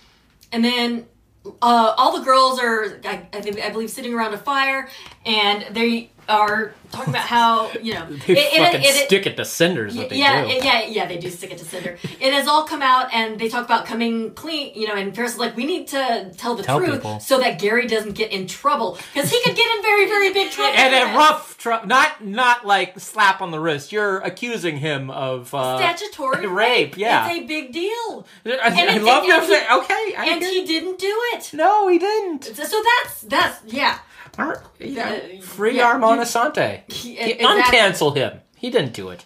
and 0.52 0.64
then 0.66 1.06
uh, 1.46 1.94
all 1.98 2.18
the 2.18 2.26
girls 2.26 2.60
are, 2.60 3.00
I, 3.06 3.28
I, 3.32 3.42
think, 3.42 3.62
I 3.62 3.70
believe, 3.70 3.92
sitting 3.92 4.14
around 4.14 4.34
a 4.34 4.38
fire, 4.40 4.90
and 5.26 5.66
they 5.76 6.10
are 6.28 6.74
talking 6.92 7.14
about 7.14 7.26
how 7.26 7.72
you 7.82 7.94
know 7.94 8.06
They 8.28 8.34
it- 8.34 8.58
fucking 8.58 8.82
it- 8.82 8.86
it- 8.96 9.06
stick 9.08 9.26
it 9.28 9.38
to 9.38 9.46
cinders. 9.46 9.96
What 9.96 10.10
they 10.10 10.18
yeah, 10.18 10.46
do. 10.46 10.54
yeah, 10.54 10.86
yeah. 10.86 11.06
They 11.08 11.18
do 11.18 11.30
stick 11.30 11.52
it 11.52 11.58
to 11.60 11.66
cinder. 11.66 11.98
It 12.20 12.34
has 12.34 12.48
all 12.48 12.64
come 12.64 12.82
out, 12.82 13.14
and 13.14 13.40
they 13.40 13.50
talk 13.50 13.66
about 13.66 13.86
coming 13.86 14.32
clean. 14.34 14.74
You 14.76 14.88
know, 14.88 14.96
and 14.96 15.16
Ferris 15.16 15.34
is 15.34 15.38
like, 15.40 15.56
we 15.56 15.66
need 15.66 15.88
to 15.90 16.32
tell 16.38 16.56
the 16.56 16.64
Tell 16.64 16.80
truth 16.80 16.94
people. 16.94 17.20
so 17.20 17.40
that 17.40 17.60
Gary 17.60 17.88
doesn't 17.88 18.14
get 18.14 18.32
in 18.32 18.48
trouble 18.48 18.98
because 19.14 19.30
he 19.30 19.42
could 19.44 19.56
get 19.56 19.76
in 19.78 19.82
very, 19.84 20.06
very 20.08 20.34
big 20.34 20.52
trouble. 20.52 20.74
and 20.78 20.94
a 20.96 21.18
rough, 21.18 21.58
tr- 21.58 21.86
not 21.86 22.24
not 22.26 22.66
like 22.66 23.00
slap 23.00 23.42
on 23.42 23.52
the 23.52 23.60
wrist. 23.60 23.92
You're 23.92 24.18
accusing 24.20 24.78
him 24.78 25.10
of 25.10 25.54
uh, 25.54 25.78
statutory 25.78 26.48
rape, 26.64 26.98
yeah. 26.98 27.28
it's 27.30 27.40
a 27.44 27.48
big 27.48 27.72
deal, 27.74 28.26
I, 28.46 28.50
and 28.80 28.90
I 28.90 28.98
love 28.98 29.26
your. 29.26 29.36
Okay, 29.42 30.16
I 30.18 30.28
and 30.32 30.42
hear- 30.42 30.52
he 30.52 30.66
didn't 30.66 30.98
do 31.00 31.14
it. 31.34 31.52
no, 31.54 31.88
he 31.88 31.98
didn't. 32.00 32.44
So 32.46 32.82
that's 33.04 33.22
that's 33.22 33.62
yeah. 33.74 34.00
Ar- 34.38 34.64
yeah, 34.80 35.20
Uh, 35.38 35.42
Free 35.42 35.78
yeah, 35.78 35.88
Armand 35.88 36.18
you- 36.18 36.26
Assante. 36.26 36.82
He- 36.92 37.16
He- 37.16 37.32
exactly. 37.32 37.78
Uncancel 37.80 38.16
him. 38.16 38.42
He 38.58 38.70
didn't 38.70 38.94
do 38.94 39.10
it. 39.10 39.26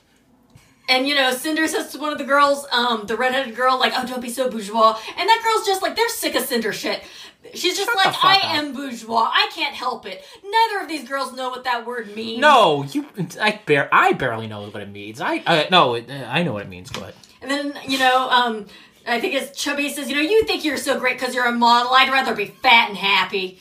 And 0.88 1.08
you 1.08 1.14
know, 1.14 1.32
Cinder 1.32 1.68
says 1.68 1.92
to 1.92 2.00
one 2.00 2.12
of 2.12 2.18
the 2.18 2.24
girls, 2.24 2.66
um, 2.72 3.06
the 3.06 3.16
redheaded 3.16 3.56
girl, 3.56 3.78
like, 3.78 3.94
"Oh, 3.96 4.06
don't 4.08 4.22
be 4.22 4.30
so 4.30 4.50
bourgeois." 4.50 4.98
And 5.20 5.30
that 5.30 5.42
girl's 5.44 5.66
just 5.68 5.84
like, 5.84 5.96
they're 5.96 6.10
sick 6.10 6.34
of 6.34 6.44
Cinder 6.46 6.74
shit. 6.74 7.04
She's 7.54 7.78
just 7.78 7.88
Shut 7.90 7.96
like, 7.96 8.16
"I 8.24 8.36
up." 8.38 8.54
am 8.56 8.74
bourgeois. 8.74 9.30
I 9.32 9.50
can't 9.54 9.76
help 9.76 10.08
it." 10.08 10.24
Neither 10.44 10.82
of 10.84 10.88
these 10.90 11.08
girls 11.08 11.32
know 11.34 11.50
what 11.50 11.64
that 11.66 11.86
word 11.86 12.16
means. 12.16 12.40
No, 12.42 12.84
you. 12.92 13.06
I 13.40 13.60
bar- 13.68 13.90
I 13.92 14.14
barely 14.14 14.48
know 14.48 14.62
what 14.68 14.82
it 14.82 14.90
means. 14.90 15.22
I 15.22 15.44
uh, 15.46 15.66
no, 15.70 15.94
it, 15.94 16.10
I 16.10 16.42
know 16.42 16.54
what 16.54 16.64
it 16.64 16.70
means. 16.70 16.90
Go 16.90 17.02
ahead. 17.02 17.14
And 17.44 17.52
then 17.52 17.78
you 17.88 18.00
know, 18.00 18.28
um, 18.32 18.66
I 19.08 19.20
think 19.22 19.36
it's 19.36 19.58
Chubby 19.62 19.90
says, 19.90 20.10
"You 20.10 20.16
know, 20.16 20.22
you 20.22 20.44
think 20.46 20.66
you're 20.66 20.76
so 20.78 21.00
great 21.00 21.20
because 21.20 21.36
you're 21.36 21.46
a 21.46 21.52
model. 21.52 21.94
I'd 21.94 22.12
rather 22.12 22.34
be 22.34 22.48
fat 22.48 22.90
and 22.90 22.98
happy." 22.98 23.60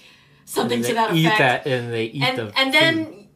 Something 0.51 0.83
to 0.83 0.95
that 0.95 1.15
eat 1.15 1.27
effect. 1.27 1.65
that 1.65 1.67
and 1.67 1.93
they 1.93 2.05
eat 2.07 2.23
and 2.23 2.39
the 2.39 2.59
and 2.59 2.73
then 2.73 3.27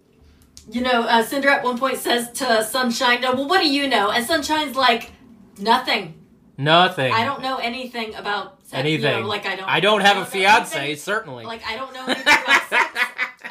you 0.70 0.81
know 0.81 1.02
uh, 1.02 1.23
cinder 1.23 1.50
at 1.50 1.62
one 1.62 1.76
point 1.78 1.99
says 1.99 2.31
to 2.32 2.65
sunshine 2.65 3.20
no 3.20 3.32
well 3.34 3.47
what 3.49 3.60
do 3.60 3.68
you 3.70 3.86
know 3.86 4.10
and 4.10 4.24
sunshine's 4.24 4.74
like 4.76 5.12
nothing 5.58 6.15
nothing. 6.57 7.12
i 7.12 7.24
don't 7.24 7.42
know 7.42 7.57
anything 7.58 8.15
about 8.15 8.58
sex. 8.62 8.73
You 8.73 8.78
anything. 8.94 9.20
know, 9.23 9.28
like 9.28 9.44
i 9.44 9.57
don't 9.57 9.68
I 9.68 9.81
don't 9.81 10.00
have 10.00 10.16
a 10.16 10.24
fiance. 10.24 10.78
anything. 10.78 10.97
Certainly. 10.97 11.44
like 11.44 11.62
i 11.66 11.76
don't 11.76 11.92
know 11.92 12.05
anything 12.07 12.23
about 12.23 12.62
sex 12.70 12.99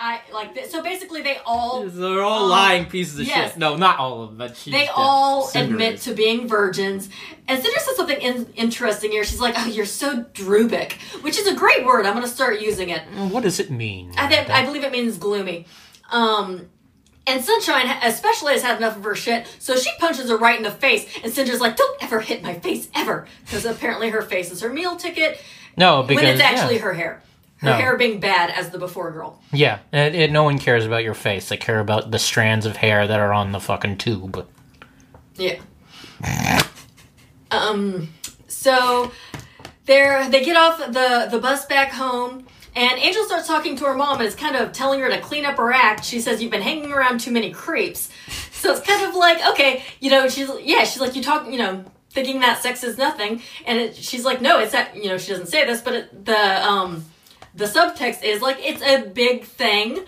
i 0.01 0.19
like 0.33 0.55
th- 0.55 0.67
so 0.67 0.81
basically 0.81 1.21
they 1.21 1.37
all 1.45 1.85
They're 1.85 2.23
all 2.23 2.45
um, 2.45 2.49
lying 2.49 2.85
pieces 2.85 3.19
of 3.19 3.27
yes. 3.27 3.51
shit. 3.51 3.59
No, 3.59 3.75
not 3.75 3.99
all 3.99 4.23
of 4.23 4.29
them, 4.29 4.37
but 4.37 4.57
she's 4.57 4.73
they 4.73 4.87
all 4.87 5.49
admit 5.53 5.99
to 6.01 6.13
being 6.15 6.47
virgins. 6.47 7.07
And 7.47 7.61
Cinder 7.61 7.79
says 7.79 7.95
something 7.95 8.19
in- 8.19 8.51
interesting 8.55 9.11
here. 9.11 9.23
She's 9.23 9.39
like, 9.39 9.53
"Oh, 9.57 9.67
you're 9.67 9.85
so 9.85 10.23
drubic," 10.33 10.93
which 11.21 11.37
is 11.37 11.45
a 11.45 11.53
great 11.53 11.85
word. 11.85 12.05
I'm 12.05 12.13
going 12.13 12.25
to 12.25 12.31
start 12.31 12.61
using 12.61 12.89
it. 12.89 13.01
What 13.29 13.43
does 13.43 13.59
it 13.59 13.69
mean? 13.69 14.13
I 14.17 14.27
think 14.27 14.49
I 14.49 14.65
believe 14.65 14.83
it 14.83 14.91
means 14.91 15.17
gloomy. 15.17 15.67
Um, 16.11 16.69
and 17.27 17.43
Sunshine 17.43 17.87
especially 18.03 18.53
has 18.53 18.63
had 18.63 18.77
enough 18.77 18.97
of 18.97 19.03
her 19.03 19.15
shit, 19.15 19.47
so 19.59 19.75
she 19.75 19.91
punches 19.99 20.29
her 20.29 20.37
right 20.37 20.57
in 20.57 20.63
the 20.63 20.71
face. 20.71 21.07
And 21.23 21.31
Cinder's 21.31 21.61
like, 21.61 21.75
"Don't 21.75 22.03
ever 22.03 22.19
hit 22.19 22.41
my 22.41 22.55
face 22.55 22.89
ever," 22.95 23.27
because 23.45 23.65
apparently 23.65 24.09
her 24.09 24.23
face 24.23 24.51
is 24.51 24.61
her 24.61 24.73
meal 24.73 24.95
ticket 24.95 25.39
no, 25.77 26.03
because 26.03 26.23
when 26.23 26.33
it's 26.33 26.41
actually 26.41 26.75
yeah. 26.75 26.81
her 26.81 26.93
hair. 26.93 27.23
Her 27.61 27.69
No. 27.69 27.73
hair 27.73 27.95
being 27.97 28.19
bad 28.19 28.49
as 28.49 28.69
the 28.71 28.77
before 28.79 29.11
girl. 29.11 29.39
Yeah, 29.53 29.79
it, 29.93 30.15
it, 30.15 30.31
no 30.31 30.43
one 30.43 30.57
cares 30.59 30.85
about 30.85 31.03
your 31.03 31.13
face. 31.13 31.49
They 31.49 31.57
care 31.57 31.79
about 31.79 32.09
the 32.11 32.19
strands 32.19 32.65
of 32.65 32.75
hair 32.77 33.07
that 33.07 33.19
are 33.19 33.31
on 33.33 33.51
the 33.51 33.59
fucking 33.59 33.97
tube. 33.97 34.45
Yeah. 35.37 35.59
um. 37.51 38.09
So 38.47 39.11
they're 39.85 40.29
they 40.29 40.43
get 40.43 40.55
off 40.55 40.77
the 40.79 41.27
the 41.31 41.39
bus 41.39 41.65
back 41.65 41.91
home. 41.91 42.47
And 42.73 42.97
Angel 42.99 43.25
starts 43.25 43.47
talking 43.47 43.75
to 43.77 43.83
her 43.85 43.93
mom 43.93 44.19
and 44.19 44.25
is 44.25 44.33
kind 44.35 44.55
of 44.55 44.71
telling 44.71 45.01
her 45.01 45.09
to 45.09 45.19
clean 45.19 45.43
up 45.43 45.57
her 45.57 45.73
act. 45.73 46.05
She 46.05 46.21
says, 46.21 46.41
You've 46.41 46.51
been 46.51 46.61
hanging 46.61 46.93
around 46.93 47.19
too 47.19 47.31
many 47.31 47.51
creeps. 47.51 48.09
So 48.53 48.71
it's 48.71 48.79
kind 48.87 49.05
of 49.09 49.13
like, 49.13 49.45
okay, 49.53 49.83
you 49.99 50.09
know, 50.09 50.29
she's, 50.29 50.49
yeah, 50.61 50.85
she's 50.85 51.01
like, 51.01 51.13
You 51.13 51.21
talk, 51.21 51.47
you 51.51 51.57
know, 51.57 51.83
thinking 52.11 52.39
that 52.39 52.61
sex 52.63 52.81
is 52.85 52.97
nothing. 52.97 53.41
And 53.65 53.77
it, 53.77 53.95
she's 53.97 54.23
like, 54.23 54.39
No, 54.39 54.59
it's 54.61 54.71
that, 54.71 54.95
you 54.95 55.09
know, 55.09 55.17
she 55.17 55.31
doesn't 55.33 55.47
say 55.47 55.65
this, 55.65 55.81
but 55.81 55.93
it, 55.95 56.25
the, 56.25 56.65
um, 56.65 57.03
the 57.55 57.65
subtext 57.65 58.23
is 58.23 58.41
like, 58.41 58.57
it's 58.59 58.81
a 58.81 59.03
big 59.07 59.43
thing. 59.45 60.05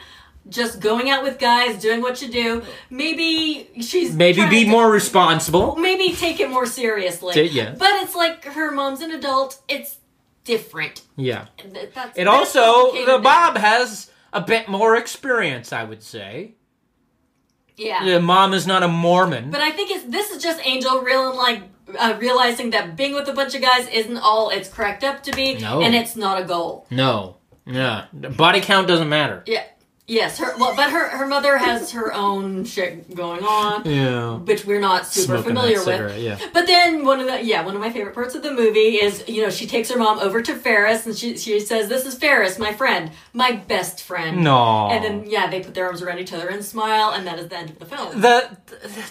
Just 0.49 0.81
going 0.81 1.09
out 1.09 1.23
with 1.23 1.39
guys, 1.39 1.81
doing 1.81 2.01
what 2.01 2.21
you 2.21 2.27
do. 2.29 2.63
Maybe 2.89 3.69
she's 3.81 4.13
Maybe 4.13 4.45
be 4.49 4.65
to- 4.65 4.69
more 4.69 4.91
responsible. 4.91 5.77
maybe 5.77 6.13
take 6.13 6.41
it 6.41 6.49
more 6.49 6.65
seriously. 6.65 7.41
Yeah. 7.47 7.75
But 7.79 7.89
it's 8.03 8.13
like 8.13 8.43
her 8.45 8.69
mom's 8.71 8.99
an 8.99 9.11
adult. 9.11 9.61
It's 9.69 9.97
different. 10.43 11.01
Yeah. 11.15 11.45
Th- 11.57 11.89
That's, 11.95 12.17
It 12.17 12.27
also 12.27 12.91
the. 13.05 13.19
Bob 13.19 13.55
has 13.55 14.11
a 14.33 14.41
bit 14.41 14.67
more 14.67 14.97
experience, 14.97 15.71
I 15.71 15.85
would 15.85 16.03
say. 16.03 16.55
Yeah. 17.77 18.03
The 18.03 18.19
mom 18.21 18.53
is 18.53 18.67
not 18.67 18.83
a 18.83 18.87
Mormon. 18.89 19.49
But 19.49 19.61
I 19.61 19.71
think 19.71 19.91
it's 19.91 20.03
this 20.03 20.29
is 20.29 20.43
just 20.43 20.59
Angel 20.65 20.99
real 21.01 21.33
like 21.35 21.63
uh, 21.99 22.15
realizing 22.19 22.69
that 22.71 22.95
being 22.95 23.13
with 23.13 23.27
a 23.27 23.33
bunch 23.33 23.55
of 23.55 23.61
guys 23.61 23.87
isn't 23.87 24.17
all 24.17 24.49
it's 24.49 24.69
cracked 24.69 25.03
up 25.03 25.23
to 25.23 25.31
be, 25.33 25.55
No. 25.59 25.81
and 25.81 25.93
it's 25.95 26.15
not 26.15 26.41
a 26.41 26.45
goal. 26.45 26.85
no. 26.89 27.37
Yeah. 27.65 28.07
Body 28.11 28.59
count 28.59 28.89
doesn't 28.89 29.07
matter. 29.07 29.41
Yeah. 29.45 29.63
Yes. 30.05 30.37
Her. 30.37 30.57
Well, 30.57 30.75
but 30.75 30.89
her 30.91 31.07
her 31.09 31.25
mother 31.25 31.57
has 31.57 31.91
her 31.91 32.13
own 32.13 32.65
shit 32.65 33.15
going 33.15 33.43
on, 33.45 33.83
Yeah. 33.85 34.35
which 34.35 34.65
we're 34.65 34.81
not 34.81 35.07
super 35.07 35.37
Smoking 35.37 35.43
familiar 35.55 35.85
with. 35.85 36.17
yeah. 36.19 36.37
But 36.53 36.67
then 36.67 37.05
one 37.05 37.21
of 37.21 37.27
the 37.27 37.41
yeah 37.41 37.63
one 37.65 37.73
of 37.73 37.79
my 37.79 37.89
favorite 37.89 38.13
parts 38.13 38.35
of 38.35 38.43
the 38.43 38.51
movie 38.51 38.95
is 39.01 39.23
you 39.29 39.41
know 39.41 39.49
she 39.49 39.65
takes 39.65 39.89
her 39.89 39.97
mom 39.97 40.19
over 40.19 40.41
to 40.41 40.55
Ferris 40.55 41.05
and 41.05 41.15
she 41.15 41.37
she 41.37 41.59
says 41.61 41.87
this 41.87 42.05
is 42.05 42.15
Ferris 42.15 42.59
my 42.59 42.73
friend 42.73 43.11
my 43.31 43.53
best 43.53 44.03
friend 44.03 44.43
No. 44.43 44.89
and 44.91 45.01
then 45.05 45.23
yeah 45.29 45.49
they 45.49 45.61
put 45.61 45.73
their 45.73 45.85
arms 45.85 46.01
around 46.01 46.19
each 46.19 46.33
other 46.33 46.49
and 46.49 46.65
smile 46.65 47.11
and 47.11 47.25
that 47.25 47.39
is 47.39 47.47
the 47.47 47.57
end 47.57 47.69
of 47.69 47.79
the 47.79 47.85
film 47.85 48.19
the 48.19 48.57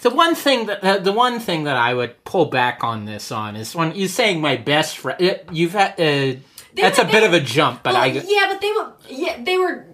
the 0.02 0.10
one 0.10 0.34
thing 0.34 0.66
that 0.66 0.82
the, 0.82 0.98
the 0.98 1.12
one 1.12 1.40
thing 1.40 1.64
that 1.64 1.76
I 1.78 1.94
would 1.94 2.22
pull 2.24 2.44
back 2.46 2.84
on 2.84 3.06
this 3.06 3.32
on 3.32 3.56
is 3.56 3.74
when 3.74 3.94
you're 3.94 4.08
saying 4.08 4.42
my 4.42 4.56
best 4.56 4.98
friend. 4.98 5.40
You've 5.50 5.72
had 5.72 5.92
uh, 5.98 6.38
that's 6.74 6.98
a 6.98 7.04
bit 7.04 7.20
they- 7.20 7.26
of 7.26 7.32
a 7.32 7.40
jump, 7.40 7.82
but 7.82 7.94
Well, 7.94 8.02
I 8.02 8.06
yeah 8.08 8.48
but 8.52 8.60
they 8.60 8.72
were 8.72 8.92
yeah 9.08 9.42
they 9.42 9.56
were 9.56 9.86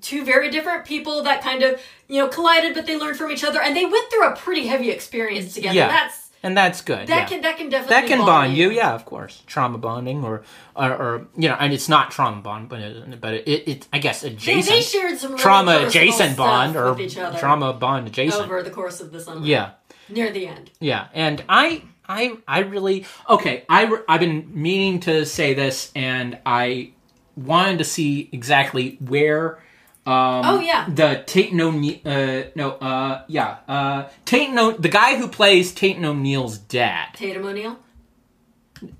two 0.00 0.24
very 0.24 0.50
different 0.50 0.84
people 0.84 1.22
that 1.22 1.42
kind 1.42 1.62
of 1.62 1.80
you 2.08 2.18
know 2.20 2.28
collided 2.28 2.74
but 2.74 2.86
they 2.86 2.96
learned 2.96 3.16
from 3.16 3.30
each 3.30 3.44
other 3.44 3.60
and 3.60 3.76
they 3.76 3.84
went 3.84 4.10
through 4.10 4.26
a 4.28 4.36
pretty 4.36 4.66
heavy 4.66 4.90
experience 4.90 5.54
together 5.54 5.74
Yeah. 5.74 5.88
that's 5.88 6.22
and 6.44 6.56
that's 6.56 6.80
good. 6.82 7.06
that 7.06 7.08
yeah. 7.08 7.24
can 7.26 7.40
that 7.42 7.56
can 7.56 7.68
definitely 7.68 7.94
that 7.94 8.06
can 8.08 8.18
bond 8.26 8.56
you, 8.56 8.70
yeah, 8.72 8.94
of 8.94 9.04
course. 9.04 9.44
Trauma 9.46 9.78
bonding, 9.78 10.24
or, 10.24 10.42
or, 10.74 10.90
or 10.90 11.26
you 11.36 11.48
know, 11.48 11.54
and 11.60 11.72
it's 11.72 11.88
not 11.88 12.10
trauma 12.10 12.42
bond, 12.42 12.68
but 12.68 12.80
it, 12.80 13.20
but 13.20 13.34
it, 13.34 13.48
it 13.68 13.88
I 13.92 13.98
guess 14.00 14.22
they, 14.22 14.28
adjacent 14.30 14.66
they 14.74 14.82
shared 14.82 15.18
some 15.18 15.30
really 15.32 15.42
trauma 15.42 15.84
adjacent 15.86 16.36
bond 16.36 16.74
or 16.74 16.90
with 16.90 17.00
each 17.00 17.16
other 17.16 17.38
trauma 17.38 17.72
bond 17.72 18.08
adjacent. 18.08 18.42
over 18.42 18.60
the 18.64 18.70
course 18.70 19.00
of 19.00 19.12
the 19.12 19.20
summer 19.20 19.46
Yeah, 19.46 19.70
near 20.08 20.32
the 20.32 20.48
end 20.48 20.72
yeah, 20.80 21.06
and 21.14 21.44
I 21.48 21.84
I 22.08 22.36
I 22.48 22.60
really 22.60 23.06
okay. 23.30 23.64
I 23.68 23.96
I've 24.08 24.18
been 24.18 24.50
meaning 24.52 24.98
to 25.00 25.24
say 25.24 25.54
this, 25.54 25.92
and 25.94 26.38
I 26.44 26.90
wanted 27.36 27.78
to 27.78 27.84
see 27.84 28.28
exactly 28.32 28.96
where. 29.00 29.62
Um, 30.04 30.42
Oh, 30.44 30.60
yeah. 30.60 30.88
the 30.92 31.22
Tate 31.26 31.52
no 31.54 31.68
uh 31.70 32.42
no 32.56 32.70
uh 32.72 33.22
yeah 33.28 33.58
uh 33.68 34.08
Tate 34.24 34.50
no 34.50 34.72
the 34.72 34.88
guy 34.88 35.16
who 35.16 35.28
plays 35.28 35.72
Tate 35.72 36.02
O'Neal's 36.02 36.58
dad. 36.58 37.08
Tatum 37.14 37.44
O'Neal? 37.46 37.78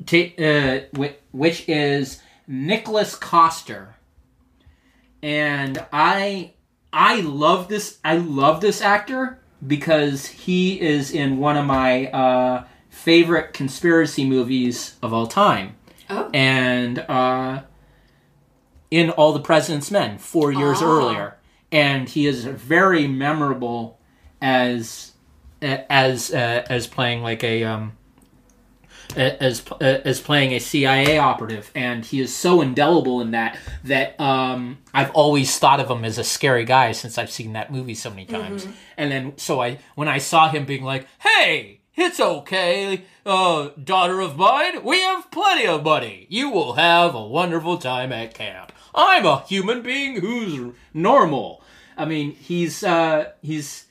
Ta- 0.06 0.34
uh, 0.38 0.80
whi- 0.94 1.16
which 1.32 1.68
is 1.68 2.22
Nicholas 2.46 3.16
Coster, 3.16 3.96
and 5.22 5.84
I 5.92 6.52
I 6.92 7.20
love 7.22 7.68
this 7.68 7.98
I 8.04 8.16
love 8.16 8.60
this 8.60 8.80
actor 8.80 9.40
because 9.66 10.26
he 10.26 10.80
is 10.80 11.10
in 11.12 11.38
one 11.38 11.56
of 11.56 11.66
my 11.66 12.06
uh, 12.08 12.64
favorite 12.90 13.52
conspiracy 13.54 14.24
movies 14.24 14.96
of 15.02 15.12
all 15.12 15.26
time, 15.26 15.74
oh. 16.10 16.30
And 16.32 17.00
uh, 17.00 17.62
in 18.92 19.08
All 19.10 19.32
the 19.32 19.40
President's 19.40 19.90
Men 19.90 20.18
four 20.18 20.52
years 20.52 20.78
Ah. 20.82 20.86
earlier, 20.86 21.36
and 21.72 22.08
he 22.10 22.26
is 22.26 22.44
very 22.44 23.08
memorable 23.08 23.98
as 24.40 25.12
as 25.62 26.30
uh, 26.32 26.64
as 26.68 26.86
playing 26.86 27.22
like 27.22 27.42
a 27.42 27.64
um, 27.64 27.92
as 29.16 29.62
as 29.80 30.20
playing 30.20 30.52
a 30.52 30.58
CIA 30.58 31.18
operative, 31.18 31.70
and 31.74 32.04
he 32.04 32.20
is 32.20 32.34
so 32.36 32.60
indelible 32.60 33.20
in 33.22 33.30
that 33.30 33.58
that 33.84 34.20
um, 34.20 34.78
I've 34.92 35.10
always 35.12 35.58
thought 35.58 35.80
of 35.80 35.90
him 35.90 36.04
as 36.04 36.18
a 36.18 36.24
scary 36.24 36.64
guy 36.66 36.92
since 36.92 37.16
I've 37.16 37.30
seen 37.30 37.54
that 37.54 37.72
movie 37.72 37.94
so 37.94 38.10
many 38.10 38.26
times. 38.26 38.66
And 38.98 39.10
then 39.10 39.38
so 39.38 39.60
I 39.62 39.78
when 39.94 40.08
I 40.08 40.18
saw 40.18 40.48
him 40.50 40.64
being 40.66 40.84
like, 40.84 41.06
"Hey, 41.20 41.80
it's 41.96 42.20
okay, 42.20 43.04
uh, 43.26 43.68
daughter 43.82 44.20
of 44.20 44.36
mine, 44.36 44.82
we 44.84 45.00
have 45.00 45.30
plenty 45.30 45.66
of 45.66 45.82
money. 45.84 46.26
You 46.30 46.48
will 46.50 46.74
have 46.74 47.14
a 47.14 47.22
wonderful 47.26 47.76
time 47.78 48.12
at 48.12 48.34
camp. 48.34 48.72
I'm 48.94 49.24
a 49.26 49.40
human 49.46 49.82
being 49.82 50.20
who's 50.20 50.72
normal." 50.94 51.62
I 51.96 52.04
mean, 52.04 52.32
he's 52.32 52.82
uh, 52.84 53.30
he's 53.42 53.86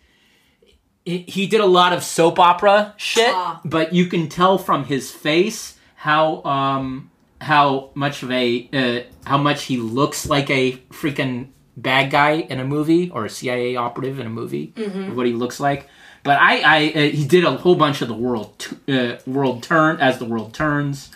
he 1.05 1.19
he 1.27 1.47
did 1.47 1.61
a 1.61 1.65
lot 1.65 1.93
of 1.93 2.03
soap 2.03 2.39
opera 2.39 2.93
shit, 2.97 3.31
Ah. 3.33 3.61
but 3.65 3.93
you 3.93 4.05
can 4.07 4.27
tell 4.29 4.57
from 4.57 4.85
his 4.85 5.11
face 5.11 5.77
how 5.95 6.43
um 6.43 7.09
how 7.39 7.89
much 7.95 8.23
of 8.23 8.31
a 8.31 8.69
uh, 8.73 9.29
how 9.29 9.37
much 9.37 9.63
he 9.63 9.77
looks 9.77 10.27
like 10.27 10.49
a 10.49 10.73
freaking 10.91 11.47
bad 11.77 12.11
guy 12.11 12.31
in 12.33 12.59
a 12.59 12.65
movie 12.65 13.09
or 13.09 13.25
a 13.25 13.29
CIA 13.29 13.75
operative 13.75 14.19
in 14.19 14.27
a 14.27 14.29
movie. 14.29 14.73
What 15.15 15.25
he 15.25 15.33
looks 15.33 15.59
like. 15.59 15.87
But 16.23 16.37
I, 16.39 16.59
I 16.59 16.87
uh, 16.89 16.99
he 17.09 17.25
did 17.25 17.45
a 17.45 17.57
whole 17.57 17.75
bunch 17.75 18.01
of 18.03 18.07
the 18.07 18.13
world 18.13 18.59
t- 18.59 18.93
uh, 18.95 19.17
world 19.25 19.63
turn 19.63 19.99
as 19.99 20.19
the 20.19 20.25
world 20.25 20.53
turns, 20.53 21.09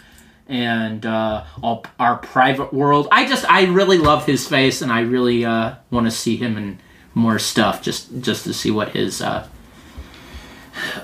and 0.48 1.06
uh, 1.06 1.44
all 1.62 1.86
our 2.00 2.18
private 2.18 2.74
world. 2.74 3.08
I 3.12 3.28
just 3.28 3.50
I 3.50 3.66
really 3.66 3.98
love 3.98 4.26
his 4.26 4.48
face, 4.48 4.82
and 4.82 4.92
I 4.92 5.02
really 5.02 5.44
uh, 5.46 5.76
want 5.92 6.06
to 6.08 6.12
see 6.12 6.38
him 6.38 6.58
in 6.58 6.80
more 7.14 7.40
stuff 7.40 7.82
just 7.82 8.22
just 8.22 8.44
to 8.44 8.54
see 8.54 8.72
what 8.72 8.90
his 8.90 9.22
uh, 9.22 9.48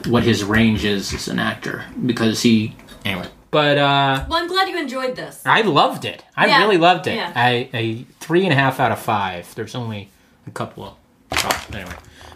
what 0.08 0.24
his 0.24 0.44
range 0.44 0.84
is 0.84 1.14
as 1.14 1.28
an 1.28 1.40
actor 1.40 1.86
because 2.06 2.42
he 2.42 2.76
anyway. 3.06 3.28
But 3.52 3.78
uh, 3.78 4.26
well 4.30 4.42
i'm 4.42 4.48
glad 4.48 4.70
you 4.70 4.78
enjoyed 4.80 5.16
this 5.18 5.42
I 5.46 5.62
loved 5.62 6.06
it. 6.06 6.24
I 6.38 6.48
Yeah, 6.48 6.60
really 6.62 6.78
loved 6.78 7.08
it. 7.08 7.16
yeah. 7.16 7.34
I 7.36 7.70
a 7.74 8.04
three 8.20 8.44
and 8.44 8.54
a 8.54 8.56
half 8.56 8.80
out 8.80 8.92
of 8.92 9.00
five. 9.00 9.54
There's 9.56 9.76
only 9.76 10.10
a 10.48 10.52
couple 10.52 10.84
of 10.86 10.94
oh, 11.34 11.66
anyway, 11.74 11.96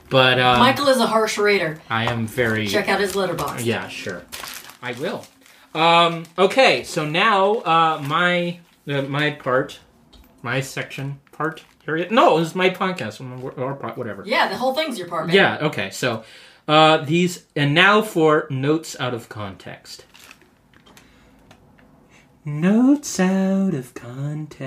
But 0.10 0.40
um, 0.40 0.60
Michael 0.60 0.88
is 0.90 0.98
a 0.98 1.08
harsh 1.08 1.38
raider. 1.38 1.82
I 1.90 2.12
am 2.12 2.28
very 2.28 2.68
Check 2.68 2.90
out 2.90 3.00
his 3.00 3.14
Letterboxd. 3.14 3.64
yeah, 3.66 3.88
sure. 3.88 4.24
I 4.82 4.92
will. 4.94 5.26
Um, 5.76 6.26
okay, 6.38 6.84
so 6.84 7.06
now 7.06 7.56
uh, 7.56 8.02
my 8.02 8.60
uh, 8.88 9.02
my 9.04 9.32
part, 9.32 9.80
my 10.42 10.62
section 10.62 11.20
part. 11.32 11.64
Area. 11.88 12.08
No, 12.10 12.40
is 12.40 12.56
my 12.56 12.72
podcast 12.72 13.22
or, 13.22 13.74
whatever. 13.96 14.24
Yeah, 14.26 14.48
the 14.48 14.58
whole 14.58 14.74
thing's 14.74 14.98
your 14.98 15.08
part, 15.08 15.28
man. 15.28 15.36
Yeah. 15.36 15.58
Okay. 15.68 15.92
So 15.92 16.24
uh, 16.68 16.98
these 16.98 17.46
and 17.56 17.76
now 17.76 18.02
for 18.02 18.48
notes 18.50 18.96
out 19.00 19.14
of 19.14 19.30
context. 19.30 20.06
Notes 22.44 23.20
out 23.20 23.76
of 23.76 23.94
context. 23.94 24.66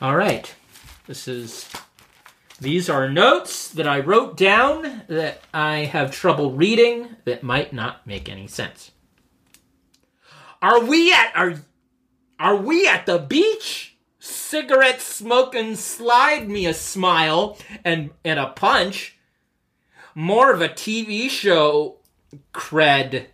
All 0.00 0.16
right. 0.16 0.52
This 1.06 1.28
is 1.28 1.68
these 2.60 2.90
are 2.90 3.08
notes 3.08 3.68
that 3.70 3.86
I 3.86 4.00
wrote 4.00 4.36
down 4.36 5.02
that 5.08 5.42
I 5.54 5.84
have 5.84 6.10
trouble 6.10 6.52
reading 6.52 7.16
that 7.24 7.42
might 7.42 7.72
not 7.72 8.06
make 8.06 8.28
any 8.28 8.46
sense. 8.46 8.90
Are 10.60 10.84
we 10.84 11.12
at 11.12 11.32
are 11.36 11.54
are 12.38 12.56
we 12.56 12.86
at 12.88 13.06
the 13.06 13.18
beach? 13.18 13.96
Cigarette 14.18 15.00
smoking 15.00 15.76
slide 15.76 16.48
me 16.48 16.66
a 16.66 16.74
smile 16.74 17.56
and 17.84 18.10
and 18.24 18.40
a 18.40 18.48
punch. 18.48 19.16
More 20.14 20.52
of 20.52 20.60
a 20.60 20.68
TV 20.68 21.30
show 21.30 21.98
cred. 22.52 23.26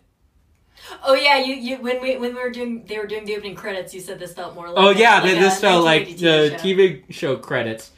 Oh 1.03 1.15
yeah, 1.15 1.39
you, 1.39 1.55
you 1.55 1.77
when 1.79 2.03
we 2.03 2.19
when 2.19 2.35
we 2.35 2.41
were 2.43 2.51
doing 2.51 2.85
they 2.85 2.99
were 2.99 3.07
doing 3.07 3.25
the 3.25 3.37
opening 3.37 3.55
credits, 3.55 3.95
you 3.95 4.01
said 4.01 4.19
this 4.19 4.35
felt 4.35 4.55
more 4.55 4.69
like 4.69 4.77
Oh 4.77 4.91
yeah, 4.91 5.21
like 5.21 5.39
this 5.39 5.61
felt 5.61 5.83
like 5.83 6.09
1980 6.09 6.57
the. 6.57 6.57
TV 6.63 7.13
show 7.13 7.37
credits. 7.37 7.91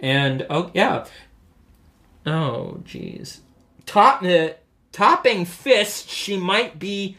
And 0.00 0.46
oh 0.50 0.70
yeah. 0.74 1.06
Oh 2.26 2.80
jeez. 2.84 3.40
Top 3.86 4.22
uh, 4.22 4.50
topping 4.92 5.44
fist, 5.44 6.08
she 6.08 6.36
might 6.36 6.78
be 6.78 7.16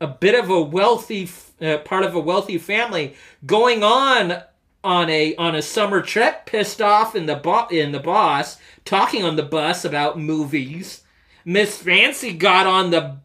a 0.00 0.06
bit 0.06 0.34
of 0.34 0.50
a 0.50 0.60
wealthy 0.60 1.28
uh, 1.60 1.78
part 1.78 2.04
of 2.04 2.14
a 2.14 2.20
wealthy 2.20 2.58
family 2.58 3.14
going 3.44 3.82
on 3.82 4.42
on 4.82 5.10
a 5.10 5.34
on 5.36 5.54
a 5.54 5.62
summer 5.62 6.00
trip 6.00 6.46
pissed 6.46 6.80
off 6.80 7.14
in 7.14 7.26
the 7.26 7.34
bo- 7.36 7.68
in 7.68 7.92
the 7.92 8.00
boss 8.00 8.56
talking 8.84 9.24
on 9.24 9.36
the 9.36 9.42
bus 9.42 9.84
about 9.84 10.18
movies. 10.18 11.02
Miss 11.44 11.76
Fancy 11.76 12.32
got 12.32 12.66
on 12.66 12.90
the 12.90 13.18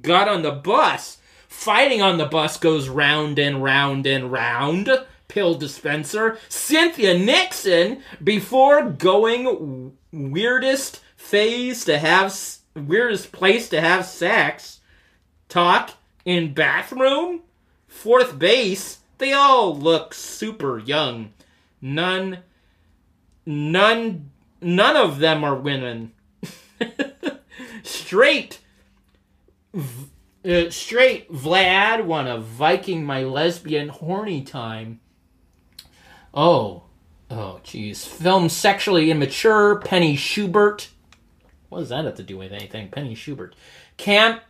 got 0.00 0.28
on 0.28 0.42
the 0.42 0.52
bus. 0.52 1.18
Fighting 1.48 2.00
on 2.00 2.18
the 2.18 2.26
bus 2.26 2.56
goes 2.56 2.88
round 2.88 3.38
and 3.38 3.62
round 3.62 4.06
and 4.06 4.30
round. 4.30 4.88
Pill 5.30 5.54
dispenser. 5.54 6.38
Cynthia 6.48 7.16
Nixon 7.16 8.02
before 8.22 8.82
going 8.90 9.96
weirdest 10.12 11.00
phase 11.16 11.84
to 11.84 11.98
have 11.98 12.36
weirdest 12.74 13.30
place 13.30 13.68
to 13.68 13.80
have 13.80 14.06
sex. 14.06 14.80
Talk 15.48 15.92
in 16.24 16.52
bathroom. 16.52 17.42
Fourth 17.86 18.40
base. 18.40 18.98
They 19.18 19.32
all 19.32 19.76
look 19.76 20.14
super 20.14 20.80
young. 20.80 21.32
None 21.80 22.38
none 23.46 24.30
none 24.60 24.96
of 24.96 25.20
them 25.20 25.44
are 25.44 25.54
women. 25.54 26.10
Straight 27.84 28.58
uh, 30.44 30.70
straight 30.70 31.30
Vlad 31.30 32.04
want 32.04 32.26
a 32.26 32.38
Viking 32.38 33.04
my 33.04 33.22
lesbian 33.22 33.90
horny 33.90 34.42
time. 34.42 34.98
Oh, 36.32 36.82
oh, 37.30 37.60
jeez. 37.64 38.06
Film 38.06 38.48
sexually 38.48 39.10
immature. 39.10 39.80
Penny 39.80 40.16
Schubert. 40.16 40.88
What 41.68 41.80
does 41.80 41.88
that 41.90 42.04
have 42.04 42.16
to 42.16 42.22
do 42.22 42.38
with 42.38 42.52
anything? 42.52 42.88
Penny 42.88 43.14
Schubert. 43.14 43.54
Camp, 43.96 44.42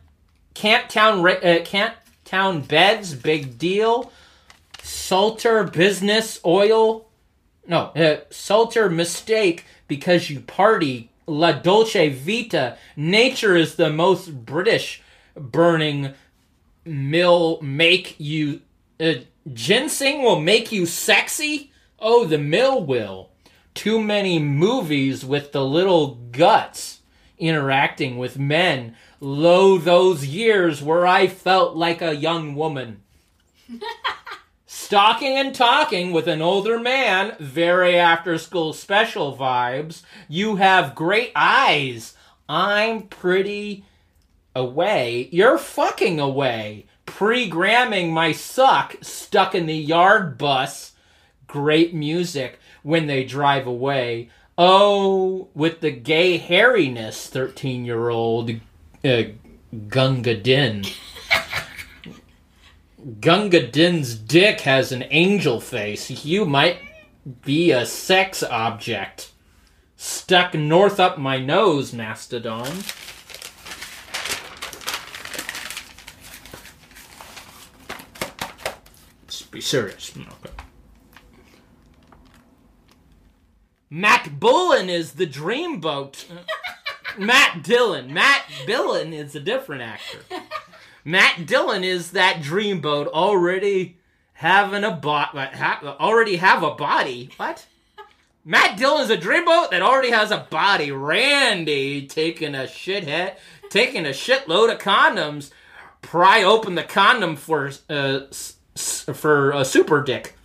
Camp 0.55 0.89
Town, 0.89 1.27
uh, 1.27 1.61
Camp 1.65 1.95
Town 2.25 2.61
beds. 2.63 3.15
Big 3.15 3.59
deal. 3.59 4.13
Salter 4.83 5.65
business 5.65 6.41
oil. 6.45 7.09
No, 7.67 7.87
uh, 7.97 8.21
Salter 8.31 8.91
mistake 8.91 9.65
because 9.89 10.31
you 10.31 10.41
party. 10.41 11.11
La 11.27 11.53
Dolce 11.53 12.09
Vita. 12.09 12.77
Nature 12.97 13.57
is 13.57 13.77
the 13.77 13.91
most 13.91 14.45
British 14.45 15.03
burning 15.37 16.15
mill 16.85 17.61
make 17.63 18.17
you 18.19 18.61
uh, 18.99 19.15
ginseng 19.53 20.23
will 20.23 20.41
make 20.41 20.73
you 20.73 20.87
sexy 20.87 21.70
oh 22.01 22.25
the 22.25 22.39
mill 22.39 22.85
will 22.85 23.31
too 23.75 24.01
many 24.01 24.39
movies 24.39 25.25
with 25.25 25.53
the 25.53 25.65
little 25.65 26.17
guts 26.33 27.01
interacting 27.39 28.19
with 28.19 28.39
men 28.39 28.95
lo 29.21 29.79
those 29.79 30.27
years 30.27 30.83
where 30.83 31.07
i 31.07 31.27
felt 31.27 31.77
like 31.77 32.03
a 32.03 32.17
young 32.17 32.55
woman 32.55 33.03
Stalking 34.91 35.37
and 35.37 35.55
talking 35.55 36.11
with 36.11 36.27
an 36.27 36.43
older 36.43 36.79
man, 36.79 37.37
very 37.39 37.97
after 37.97 38.39
school 38.39 38.73
special 38.73 39.37
vibes. 39.37 40.03
You 40.29 40.57
have 40.57 40.95
great 40.95 41.31
eyes. 41.37 42.15
I'm 42.49 43.03
pretty 43.03 43.85
away. 44.55 45.29
You're 45.31 45.59
fucking 45.59 46.19
away. 46.19 46.87
Pre-gramming 47.07 48.13
my 48.13 48.33
suck 48.33 48.97
stuck 49.01 49.55
in 49.55 49.67
the 49.67 49.77
yard 49.77 50.39
bus. 50.39 50.90
Great 51.51 51.93
music 51.93 52.61
when 52.85 53.09
they 53.09 53.25
drive 53.25 53.67
away. 53.67 54.31
Oh, 54.57 55.49
with 55.53 55.81
the 55.81 55.91
gay 55.91 56.39
hairiness, 56.39 57.27
13 57.27 57.85
year 57.85 58.09
old 58.09 58.53
uh, 59.05 59.23
Gunga 59.89 60.37
Din. 60.37 60.85
Gunga 63.21 63.67
Din's 63.67 64.15
dick 64.15 64.61
has 64.61 64.93
an 64.93 65.05
angel 65.11 65.61
face. 65.61 66.25
You 66.25 66.45
might 66.45 66.79
be 67.45 67.73
a 67.73 67.85
sex 67.85 68.45
object. 68.45 69.33
Stuck 69.97 70.55
north 70.55 71.01
up 71.01 71.19
my 71.19 71.37
nose, 71.37 71.93
Mastodon. 71.93 72.85
Let's 79.27 79.43
be 79.51 79.61
serious. 79.61 80.13
Okay. 80.17 80.60
Matt 83.91 84.39
Bullen 84.39 84.89
is 84.89 85.13
the 85.13 85.27
dreamboat. 85.27 86.25
Matt 87.19 87.63
Dillon. 87.65 88.15
Matt 88.15 88.45
Dillon 88.67 89.13
is 89.13 89.35
a 89.35 89.41
different 89.41 89.83
actor. 89.83 90.19
Matt 91.05 91.47
Dillon 91.47 91.83
is 91.83 92.13
that 92.13 92.37
dreamboat 92.37 93.09
already 93.09 93.99
having 94.35 94.85
a 94.85 94.93
bot, 94.93 95.31
ha- 95.37 95.97
already 95.99 96.37
have 96.37 96.63
a 96.63 96.71
body. 96.75 97.31
What? 97.37 97.67
Matt 98.45 98.79
Dillon 98.79 99.03
is 99.03 99.11
a 99.11 99.17
dreamboat 99.17 99.71
that 99.71 99.83
already 99.83 100.11
has 100.11 100.31
a 100.31 100.47
body. 100.51 100.93
Randy 100.93 102.07
taking 102.07 102.55
a 102.55 102.61
shithead, 102.61 103.37
taking 103.71 104.07
a 104.07 104.11
shitload 104.11 104.73
of 104.73 104.79
condoms. 104.79 105.51
Pry 106.01 106.43
open 106.45 106.75
the 106.77 106.83
condom 106.85 107.37
for 107.37 107.71
uh 107.91 108.21
s- 108.31 108.57
for 109.13 109.51
a 109.51 109.65
super 109.65 110.03
dick. 110.03 110.37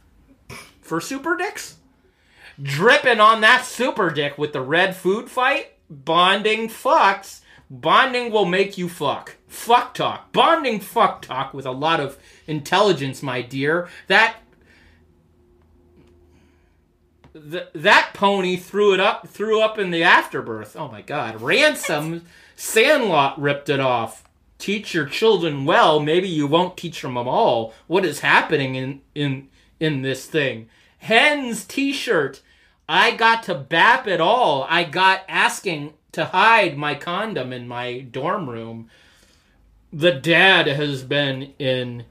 For 0.82 1.00
super 1.00 1.38
dicks? 1.38 1.76
Dripping 2.62 3.20
on 3.20 3.42
that 3.42 3.66
super 3.66 4.10
dick 4.10 4.38
with 4.38 4.54
the 4.54 4.62
red 4.62 4.96
food 4.96 5.30
fight. 5.30 5.74
Bonding 5.90 6.70
fucks. 6.70 7.42
Bonding 7.70 8.32
will 8.32 8.46
make 8.46 8.78
you 8.78 8.88
fuck. 8.88 9.36
Fuck 9.48 9.94
talk. 9.94 10.32
Bonding 10.32 10.80
fuck 10.80 11.22
talk 11.22 11.54
with 11.54 11.66
a 11.66 11.72
lot 11.72 12.00
of 12.00 12.18
intelligence, 12.48 13.22
my 13.24 13.42
dear. 13.42 13.90
That 14.08 14.38
Th- 17.34 17.68
that 17.74 18.12
pony 18.14 18.56
threw 18.56 18.94
it 18.94 19.02
up 19.02 19.28
threw 19.28 19.60
up 19.60 19.78
in 19.78 19.92
the 19.92 20.04
afterbirth. 20.04 20.76
Oh 20.78 20.88
my 20.88 21.02
god. 21.02 21.42
Ransom 21.42 22.26
Sandlot 22.56 23.40
ripped 23.40 23.68
it 23.68 23.82
off. 23.82 24.24
Teach 24.58 24.94
your 24.94 25.06
children 25.06 25.66
well, 25.66 26.00
maybe 26.00 26.30
you 26.30 26.48
won't 26.48 26.78
teach 26.78 27.02
them 27.02 27.18
all. 27.18 27.74
What 27.88 28.06
is 28.06 28.22
happening 28.22 28.76
in 28.76 29.02
in 29.14 29.50
in 29.82 30.02
this 30.02 30.26
thing? 30.26 30.70
Hen's 31.00 31.66
t-shirt. 31.66 32.42
I 32.88 33.16
got 33.16 33.44
to 33.44 33.56
bap 33.56 34.08
it 34.08 34.22
all. 34.22 34.66
I 34.70 34.84
got 34.84 35.24
asking 35.28 35.94
to 36.12 36.26
hide 36.26 36.78
my 36.78 36.96
condom 36.96 37.52
in 37.52 37.68
my 37.68 38.00
dorm 38.00 38.50
room. 38.50 38.90
The 39.92 40.12
dad 40.12 40.68
has 40.68 41.04
been 41.04 41.54
in 41.58 42.06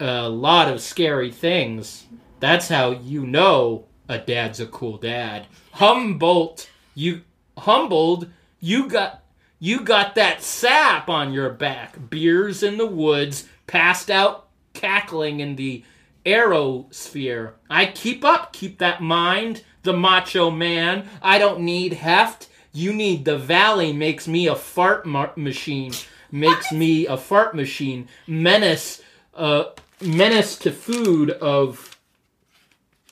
a 0.00 0.28
lot 0.28 0.68
of 0.68 0.80
scary 0.80 1.30
things. 1.30 2.06
That's 2.40 2.68
how 2.68 2.90
you 2.90 3.26
know 3.26 3.86
a 4.08 4.18
dad's 4.18 4.60
a 4.60 4.66
cool 4.66 4.98
dad. 4.98 5.46
Humboldt, 5.72 6.68
you 6.94 7.22
humbled, 7.58 8.30
you 8.60 8.88
got 8.88 9.22
you 9.58 9.80
got 9.80 10.14
that 10.16 10.42
sap 10.42 11.08
on 11.08 11.32
your 11.32 11.50
back. 11.50 12.10
Beers 12.10 12.62
in 12.62 12.76
the 12.76 12.86
woods, 12.86 13.48
passed 13.66 14.10
out 14.10 14.48
cackling 14.74 15.40
in 15.40 15.56
the 15.56 15.84
aerosphere. 16.26 17.52
I 17.70 17.86
keep 17.86 18.24
up, 18.24 18.52
keep 18.52 18.78
that 18.78 19.00
mind, 19.00 19.62
the 19.84 19.92
macho 19.92 20.50
man. 20.50 21.08
I 21.22 21.38
don't 21.38 21.60
need 21.60 21.92
heft. 21.92 22.48
You 22.72 22.92
need 22.92 23.24
the 23.24 23.38
valley 23.38 23.92
makes 23.92 24.26
me 24.26 24.48
a 24.48 24.56
fart 24.56 25.06
mar- 25.06 25.32
machine. 25.36 25.92
Makes 26.32 26.72
me 26.72 27.06
a 27.06 27.16
fart 27.16 27.54
machine. 27.54 28.08
Menace, 28.26 29.00
uh, 29.34 29.66
menace 30.00 30.56
to 30.58 30.72
food 30.72 31.30
of 31.30 31.96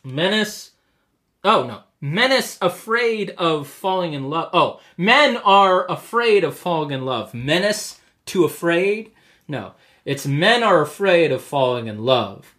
menace. 0.03 0.73
Oh 1.45 1.65
no, 1.65 1.83
menace 2.01 2.59
afraid 2.61 3.31
of 3.39 3.69
falling 3.69 4.15
in 4.15 4.29
love. 4.29 4.51
Oh, 4.53 4.81
men 4.97 5.37
are 5.37 5.89
afraid 5.91 6.43
of 6.43 6.57
falling 6.57 6.91
in 6.91 7.05
love. 7.05 7.33
Menace 7.33 8.01
to 8.27 8.45
afraid. 8.45 9.13
No, 9.47 9.75
it's 10.05 10.27
men 10.27 10.65
are 10.65 10.83
afraid 10.83 11.31
of 11.31 11.43
falling 11.43 11.87
in 11.87 12.05
love. 12.05 12.55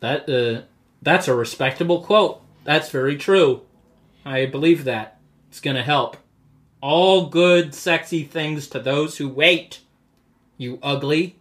That 0.00 0.28
uh, 0.28 0.66
that's 1.04 1.28
a 1.28 1.34
respectable 1.34 2.00
quote. 2.02 2.40
That's 2.64 2.90
very 2.90 3.16
true. 3.16 3.62
I 4.24 4.46
believe 4.46 4.84
that. 4.84 5.18
It's 5.50 5.60
gonna 5.60 5.82
help. 5.82 6.16
All 6.80 7.26
good, 7.26 7.74
sexy 7.74 8.24
things 8.24 8.66
to 8.68 8.80
those 8.80 9.18
who 9.18 9.28
wait. 9.28 9.80
You 10.56 10.78
ugly. 10.82 11.36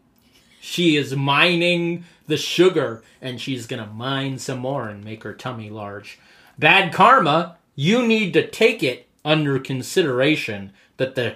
She 0.59 0.95
is 0.97 1.15
mining 1.15 2.03
the 2.27 2.37
sugar, 2.37 3.03
and 3.21 3.39
she's 3.39 3.65
gonna 3.65 3.87
mine 3.87 4.37
some 4.37 4.59
more 4.59 4.89
and 4.89 5.03
make 5.03 5.23
her 5.23 5.33
tummy 5.33 5.69
large. 5.69 6.19
Bad 6.59 6.93
karma. 6.93 7.57
You 7.75 8.05
need 8.05 8.33
to 8.33 8.47
take 8.47 8.83
it 8.83 9.07
under 9.25 9.57
consideration 9.59 10.73
that 10.97 11.15
the 11.15 11.35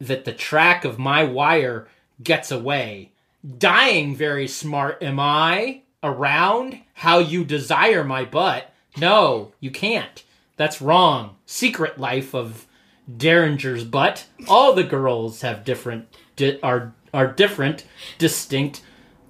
that 0.00 0.24
the 0.24 0.32
track 0.32 0.84
of 0.84 0.98
my 0.98 1.22
wire 1.22 1.86
gets 2.22 2.50
away. 2.50 3.12
Dying 3.58 4.16
very 4.16 4.48
smart, 4.48 5.02
am 5.02 5.20
I? 5.20 5.82
Around 6.02 6.80
how 6.94 7.18
you 7.18 7.44
desire 7.44 8.04
my 8.04 8.24
butt? 8.24 8.72
No, 8.96 9.52
you 9.60 9.70
can't. 9.70 10.24
That's 10.56 10.80
wrong. 10.80 11.36
Secret 11.46 11.98
life 11.98 12.34
of 12.34 12.66
Derringer's 13.10 13.84
butt. 13.84 14.26
All 14.48 14.72
the 14.72 14.84
girls 14.84 15.42
have 15.42 15.64
different 15.64 16.08
di- 16.36 16.60
are 16.62 16.94
are 17.12 17.26
different, 17.26 17.84
distinct 18.18 18.82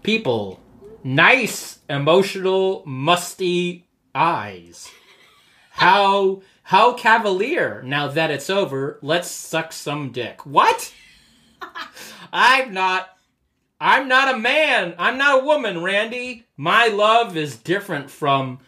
people. 0.02 0.60
Nice, 1.02 1.78
emotional, 1.88 2.82
musty 2.84 3.86
eyes. 4.14 4.90
How 5.70 6.42
how 6.64 6.92
cavalier. 6.92 7.82
Now 7.82 8.08
that 8.08 8.30
it's 8.30 8.50
over, 8.50 8.98
let's 9.02 9.28
suck 9.28 9.72
some 9.72 10.12
dick. 10.12 10.46
What? 10.46 10.92
I'm 12.32 12.72
not 12.72 13.16
I'm 13.80 14.08
not 14.08 14.34
a 14.34 14.38
man. 14.38 14.94
I'm 14.98 15.16
not 15.16 15.40
a 15.40 15.44
woman, 15.44 15.82
Randy. 15.82 16.44
My 16.56 16.88
love 16.88 17.36
is 17.36 17.56
different 17.56 18.10
from 18.10 18.58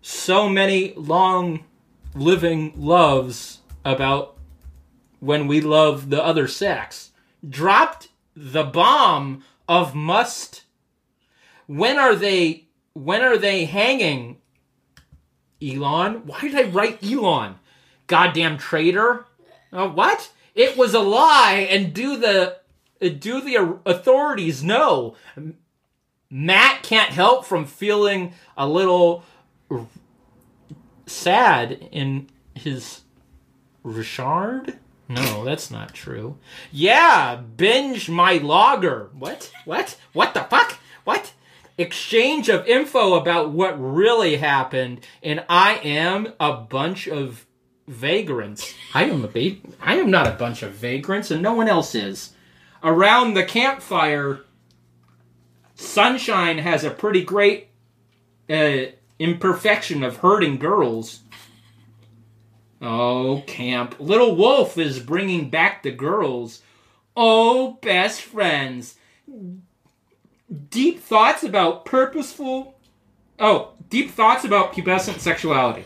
so 0.00 0.48
many 0.48 0.92
long 0.94 1.64
living 2.14 2.72
loves 2.76 3.60
about 3.84 4.36
when 5.18 5.48
we 5.48 5.60
love 5.60 6.10
the 6.10 6.24
other 6.24 6.46
sex. 6.46 7.10
Dropped 7.48 8.08
the 8.36 8.62
bomb 8.64 9.42
of 9.68 9.94
must 9.94 10.62
when 11.66 11.98
are 11.98 12.14
they 12.14 12.66
when 12.92 13.22
are 13.22 13.38
they 13.38 13.64
hanging 13.64 14.38
Elon? 15.62 16.26
Why 16.26 16.40
did 16.40 16.54
I 16.54 16.62
write 16.64 17.02
Elon? 17.02 17.56
Goddamn 18.06 18.58
traitor. 18.58 19.24
Uh, 19.72 19.88
what? 19.88 20.30
It 20.54 20.76
was 20.76 20.92
a 20.92 21.00
lie 21.00 21.66
and 21.70 21.94
do 21.94 22.18
the 22.18 22.58
Uh, 23.02 23.08
do 23.08 23.40
the 23.40 23.78
authorities 23.84 24.62
know? 24.62 25.16
Matt 26.30 26.82
can't 26.82 27.10
help 27.10 27.44
from 27.44 27.66
feeling 27.66 28.32
a 28.56 28.66
little 28.68 29.24
sad 31.06 31.72
in 31.90 32.28
his 32.54 33.02
Richard? 33.82 34.78
No, 35.08 35.44
that's 35.44 35.70
not 35.70 35.92
true. 35.92 36.38
Yeah, 36.70 37.36
binge 37.36 38.08
my 38.08 38.34
logger. 38.34 39.10
What? 39.18 39.50
What? 39.64 39.98
What 40.12 40.32
the 40.32 40.40
fuck? 40.44 40.78
What? 41.04 41.32
Exchange 41.76 42.48
of 42.48 42.66
info 42.66 43.14
about 43.14 43.50
what 43.50 43.72
really 43.78 44.36
happened, 44.36 45.00
and 45.22 45.44
I 45.48 45.74
am 45.76 46.32
a 46.38 46.52
bunch 46.52 47.08
of 47.08 47.46
vagrants. 47.88 48.74
I 48.94 49.04
am 49.04 49.24
a 49.24 49.28
ba- 49.28 49.56
I 49.80 49.96
am 49.96 50.10
not 50.10 50.28
a 50.28 50.32
bunch 50.32 50.62
of 50.62 50.72
vagrants, 50.72 51.30
and 51.30 51.42
no 51.42 51.54
one 51.54 51.68
else 51.68 51.94
is. 51.94 52.32
Around 52.84 53.34
the 53.34 53.44
campfire, 53.44 54.40
Sunshine 55.74 56.58
has 56.58 56.84
a 56.84 56.90
pretty 56.90 57.22
great 57.22 57.68
uh, 58.50 58.86
imperfection 59.18 60.02
of 60.02 60.18
hurting 60.18 60.58
girls. 60.58 61.20
Oh, 62.80 63.42
camp. 63.46 63.96
Little 64.00 64.34
Wolf 64.34 64.76
is 64.76 64.98
bringing 64.98 65.48
back 65.50 65.82
the 65.82 65.92
girls. 65.92 66.62
Oh, 67.16 67.74
best 67.82 68.22
friends. 68.22 68.96
Deep 70.70 71.00
thoughts 71.00 71.44
about 71.44 71.84
purposeful. 71.84 72.74
Oh, 73.38 73.70
deep 73.88 74.10
thoughts 74.10 74.44
about 74.44 74.72
pubescent 74.72 75.20
sexuality. 75.20 75.84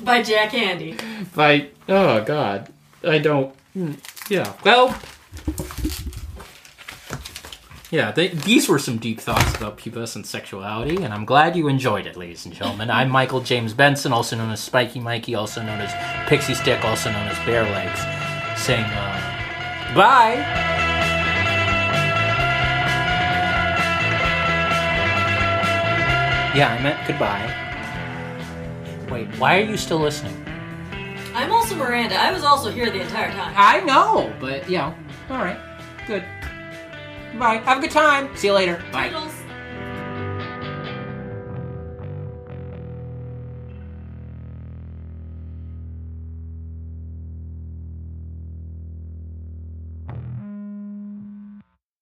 By 0.00 0.22
Jack 0.22 0.50
Handey. 0.50 0.96
By. 1.34 1.68
Oh, 1.88 2.22
God. 2.24 2.72
I 3.04 3.18
don't. 3.18 3.54
hmm, 3.72 3.94
Yeah. 4.28 4.52
Well. 4.64 4.96
Yeah, 7.92 8.10
they, 8.10 8.28
these 8.28 8.70
were 8.70 8.78
some 8.78 8.96
deep 8.96 9.20
thoughts 9.20 9.54
about 9.54 9.76
pubescent 9.76 10.24
sexuality, 10.24 11.02
and 11.02 11.12
I'm 11.12 11.26
glad 11.26 11.54
you 11.56 11.68
enjoyed 11.68 12.06
it, 12.06 12.16
ladies 12.16 12.46
and 12.46 12.54
gentlemen. 12.54 12.88
I'm 12.90 13.10
Michael 13.10 13.42
James 13.42 13.74
Benson, 13.74 14.14
also 14.14 14.34
known 14.34 14.50
as 14.50 14.60
Spiky 14.60 14.98
Mikey, 14.98 15.34
also 15.34 15.60
known 15.62 15.78
as 15.78 15.92
Pixie 16.26 16.54
Stick, 16.54 16.82
also 16.86 17.12
known 17.12 17.28
as 17.28 17.36
Bear 17.44 17.64
Legs, 17.64 18.00
saying, 18.58 18.84
uh, 18.84 19.94
bye! 19.94 20.36
Yeah, 26.56 26.72
I 26.78 26.82
meant 26.82 27.06
goodbye. 27.06 27.46
Wait, 29.10 29.28
why 29.38 29.60
are 29.60 29.64
you 29.64 29.76
still 29.76 29.98
listening? 29.98 30.34
I'm 31.34 31.52
also 31.52 31.74
Maranda. 31.76 32.14
I 32.18 32.32
was 32.32 32.42
also 32.42 32.70
here 32.70 32.90
the 32.90 33.00
entire 33.02 33.30
time. 33.32 33.54
I 33.54 33.80
know, 33.80 34.32
but, 34.40 34.68
you 34.70 34.78
know, 34.78 34.94
alright, 35.32 35.58
good. 36.06 36.24
Bye. 37.38 37.56
Have 37.56 37.78
a 37.78 37.80
good 37.80 37.90
time. 37.90 38.28
See 38.36 38.48
you 38.48 38.52
later. 38.52 38.82
Bye. 38.92 39.08
Toodles. 39.08 39.41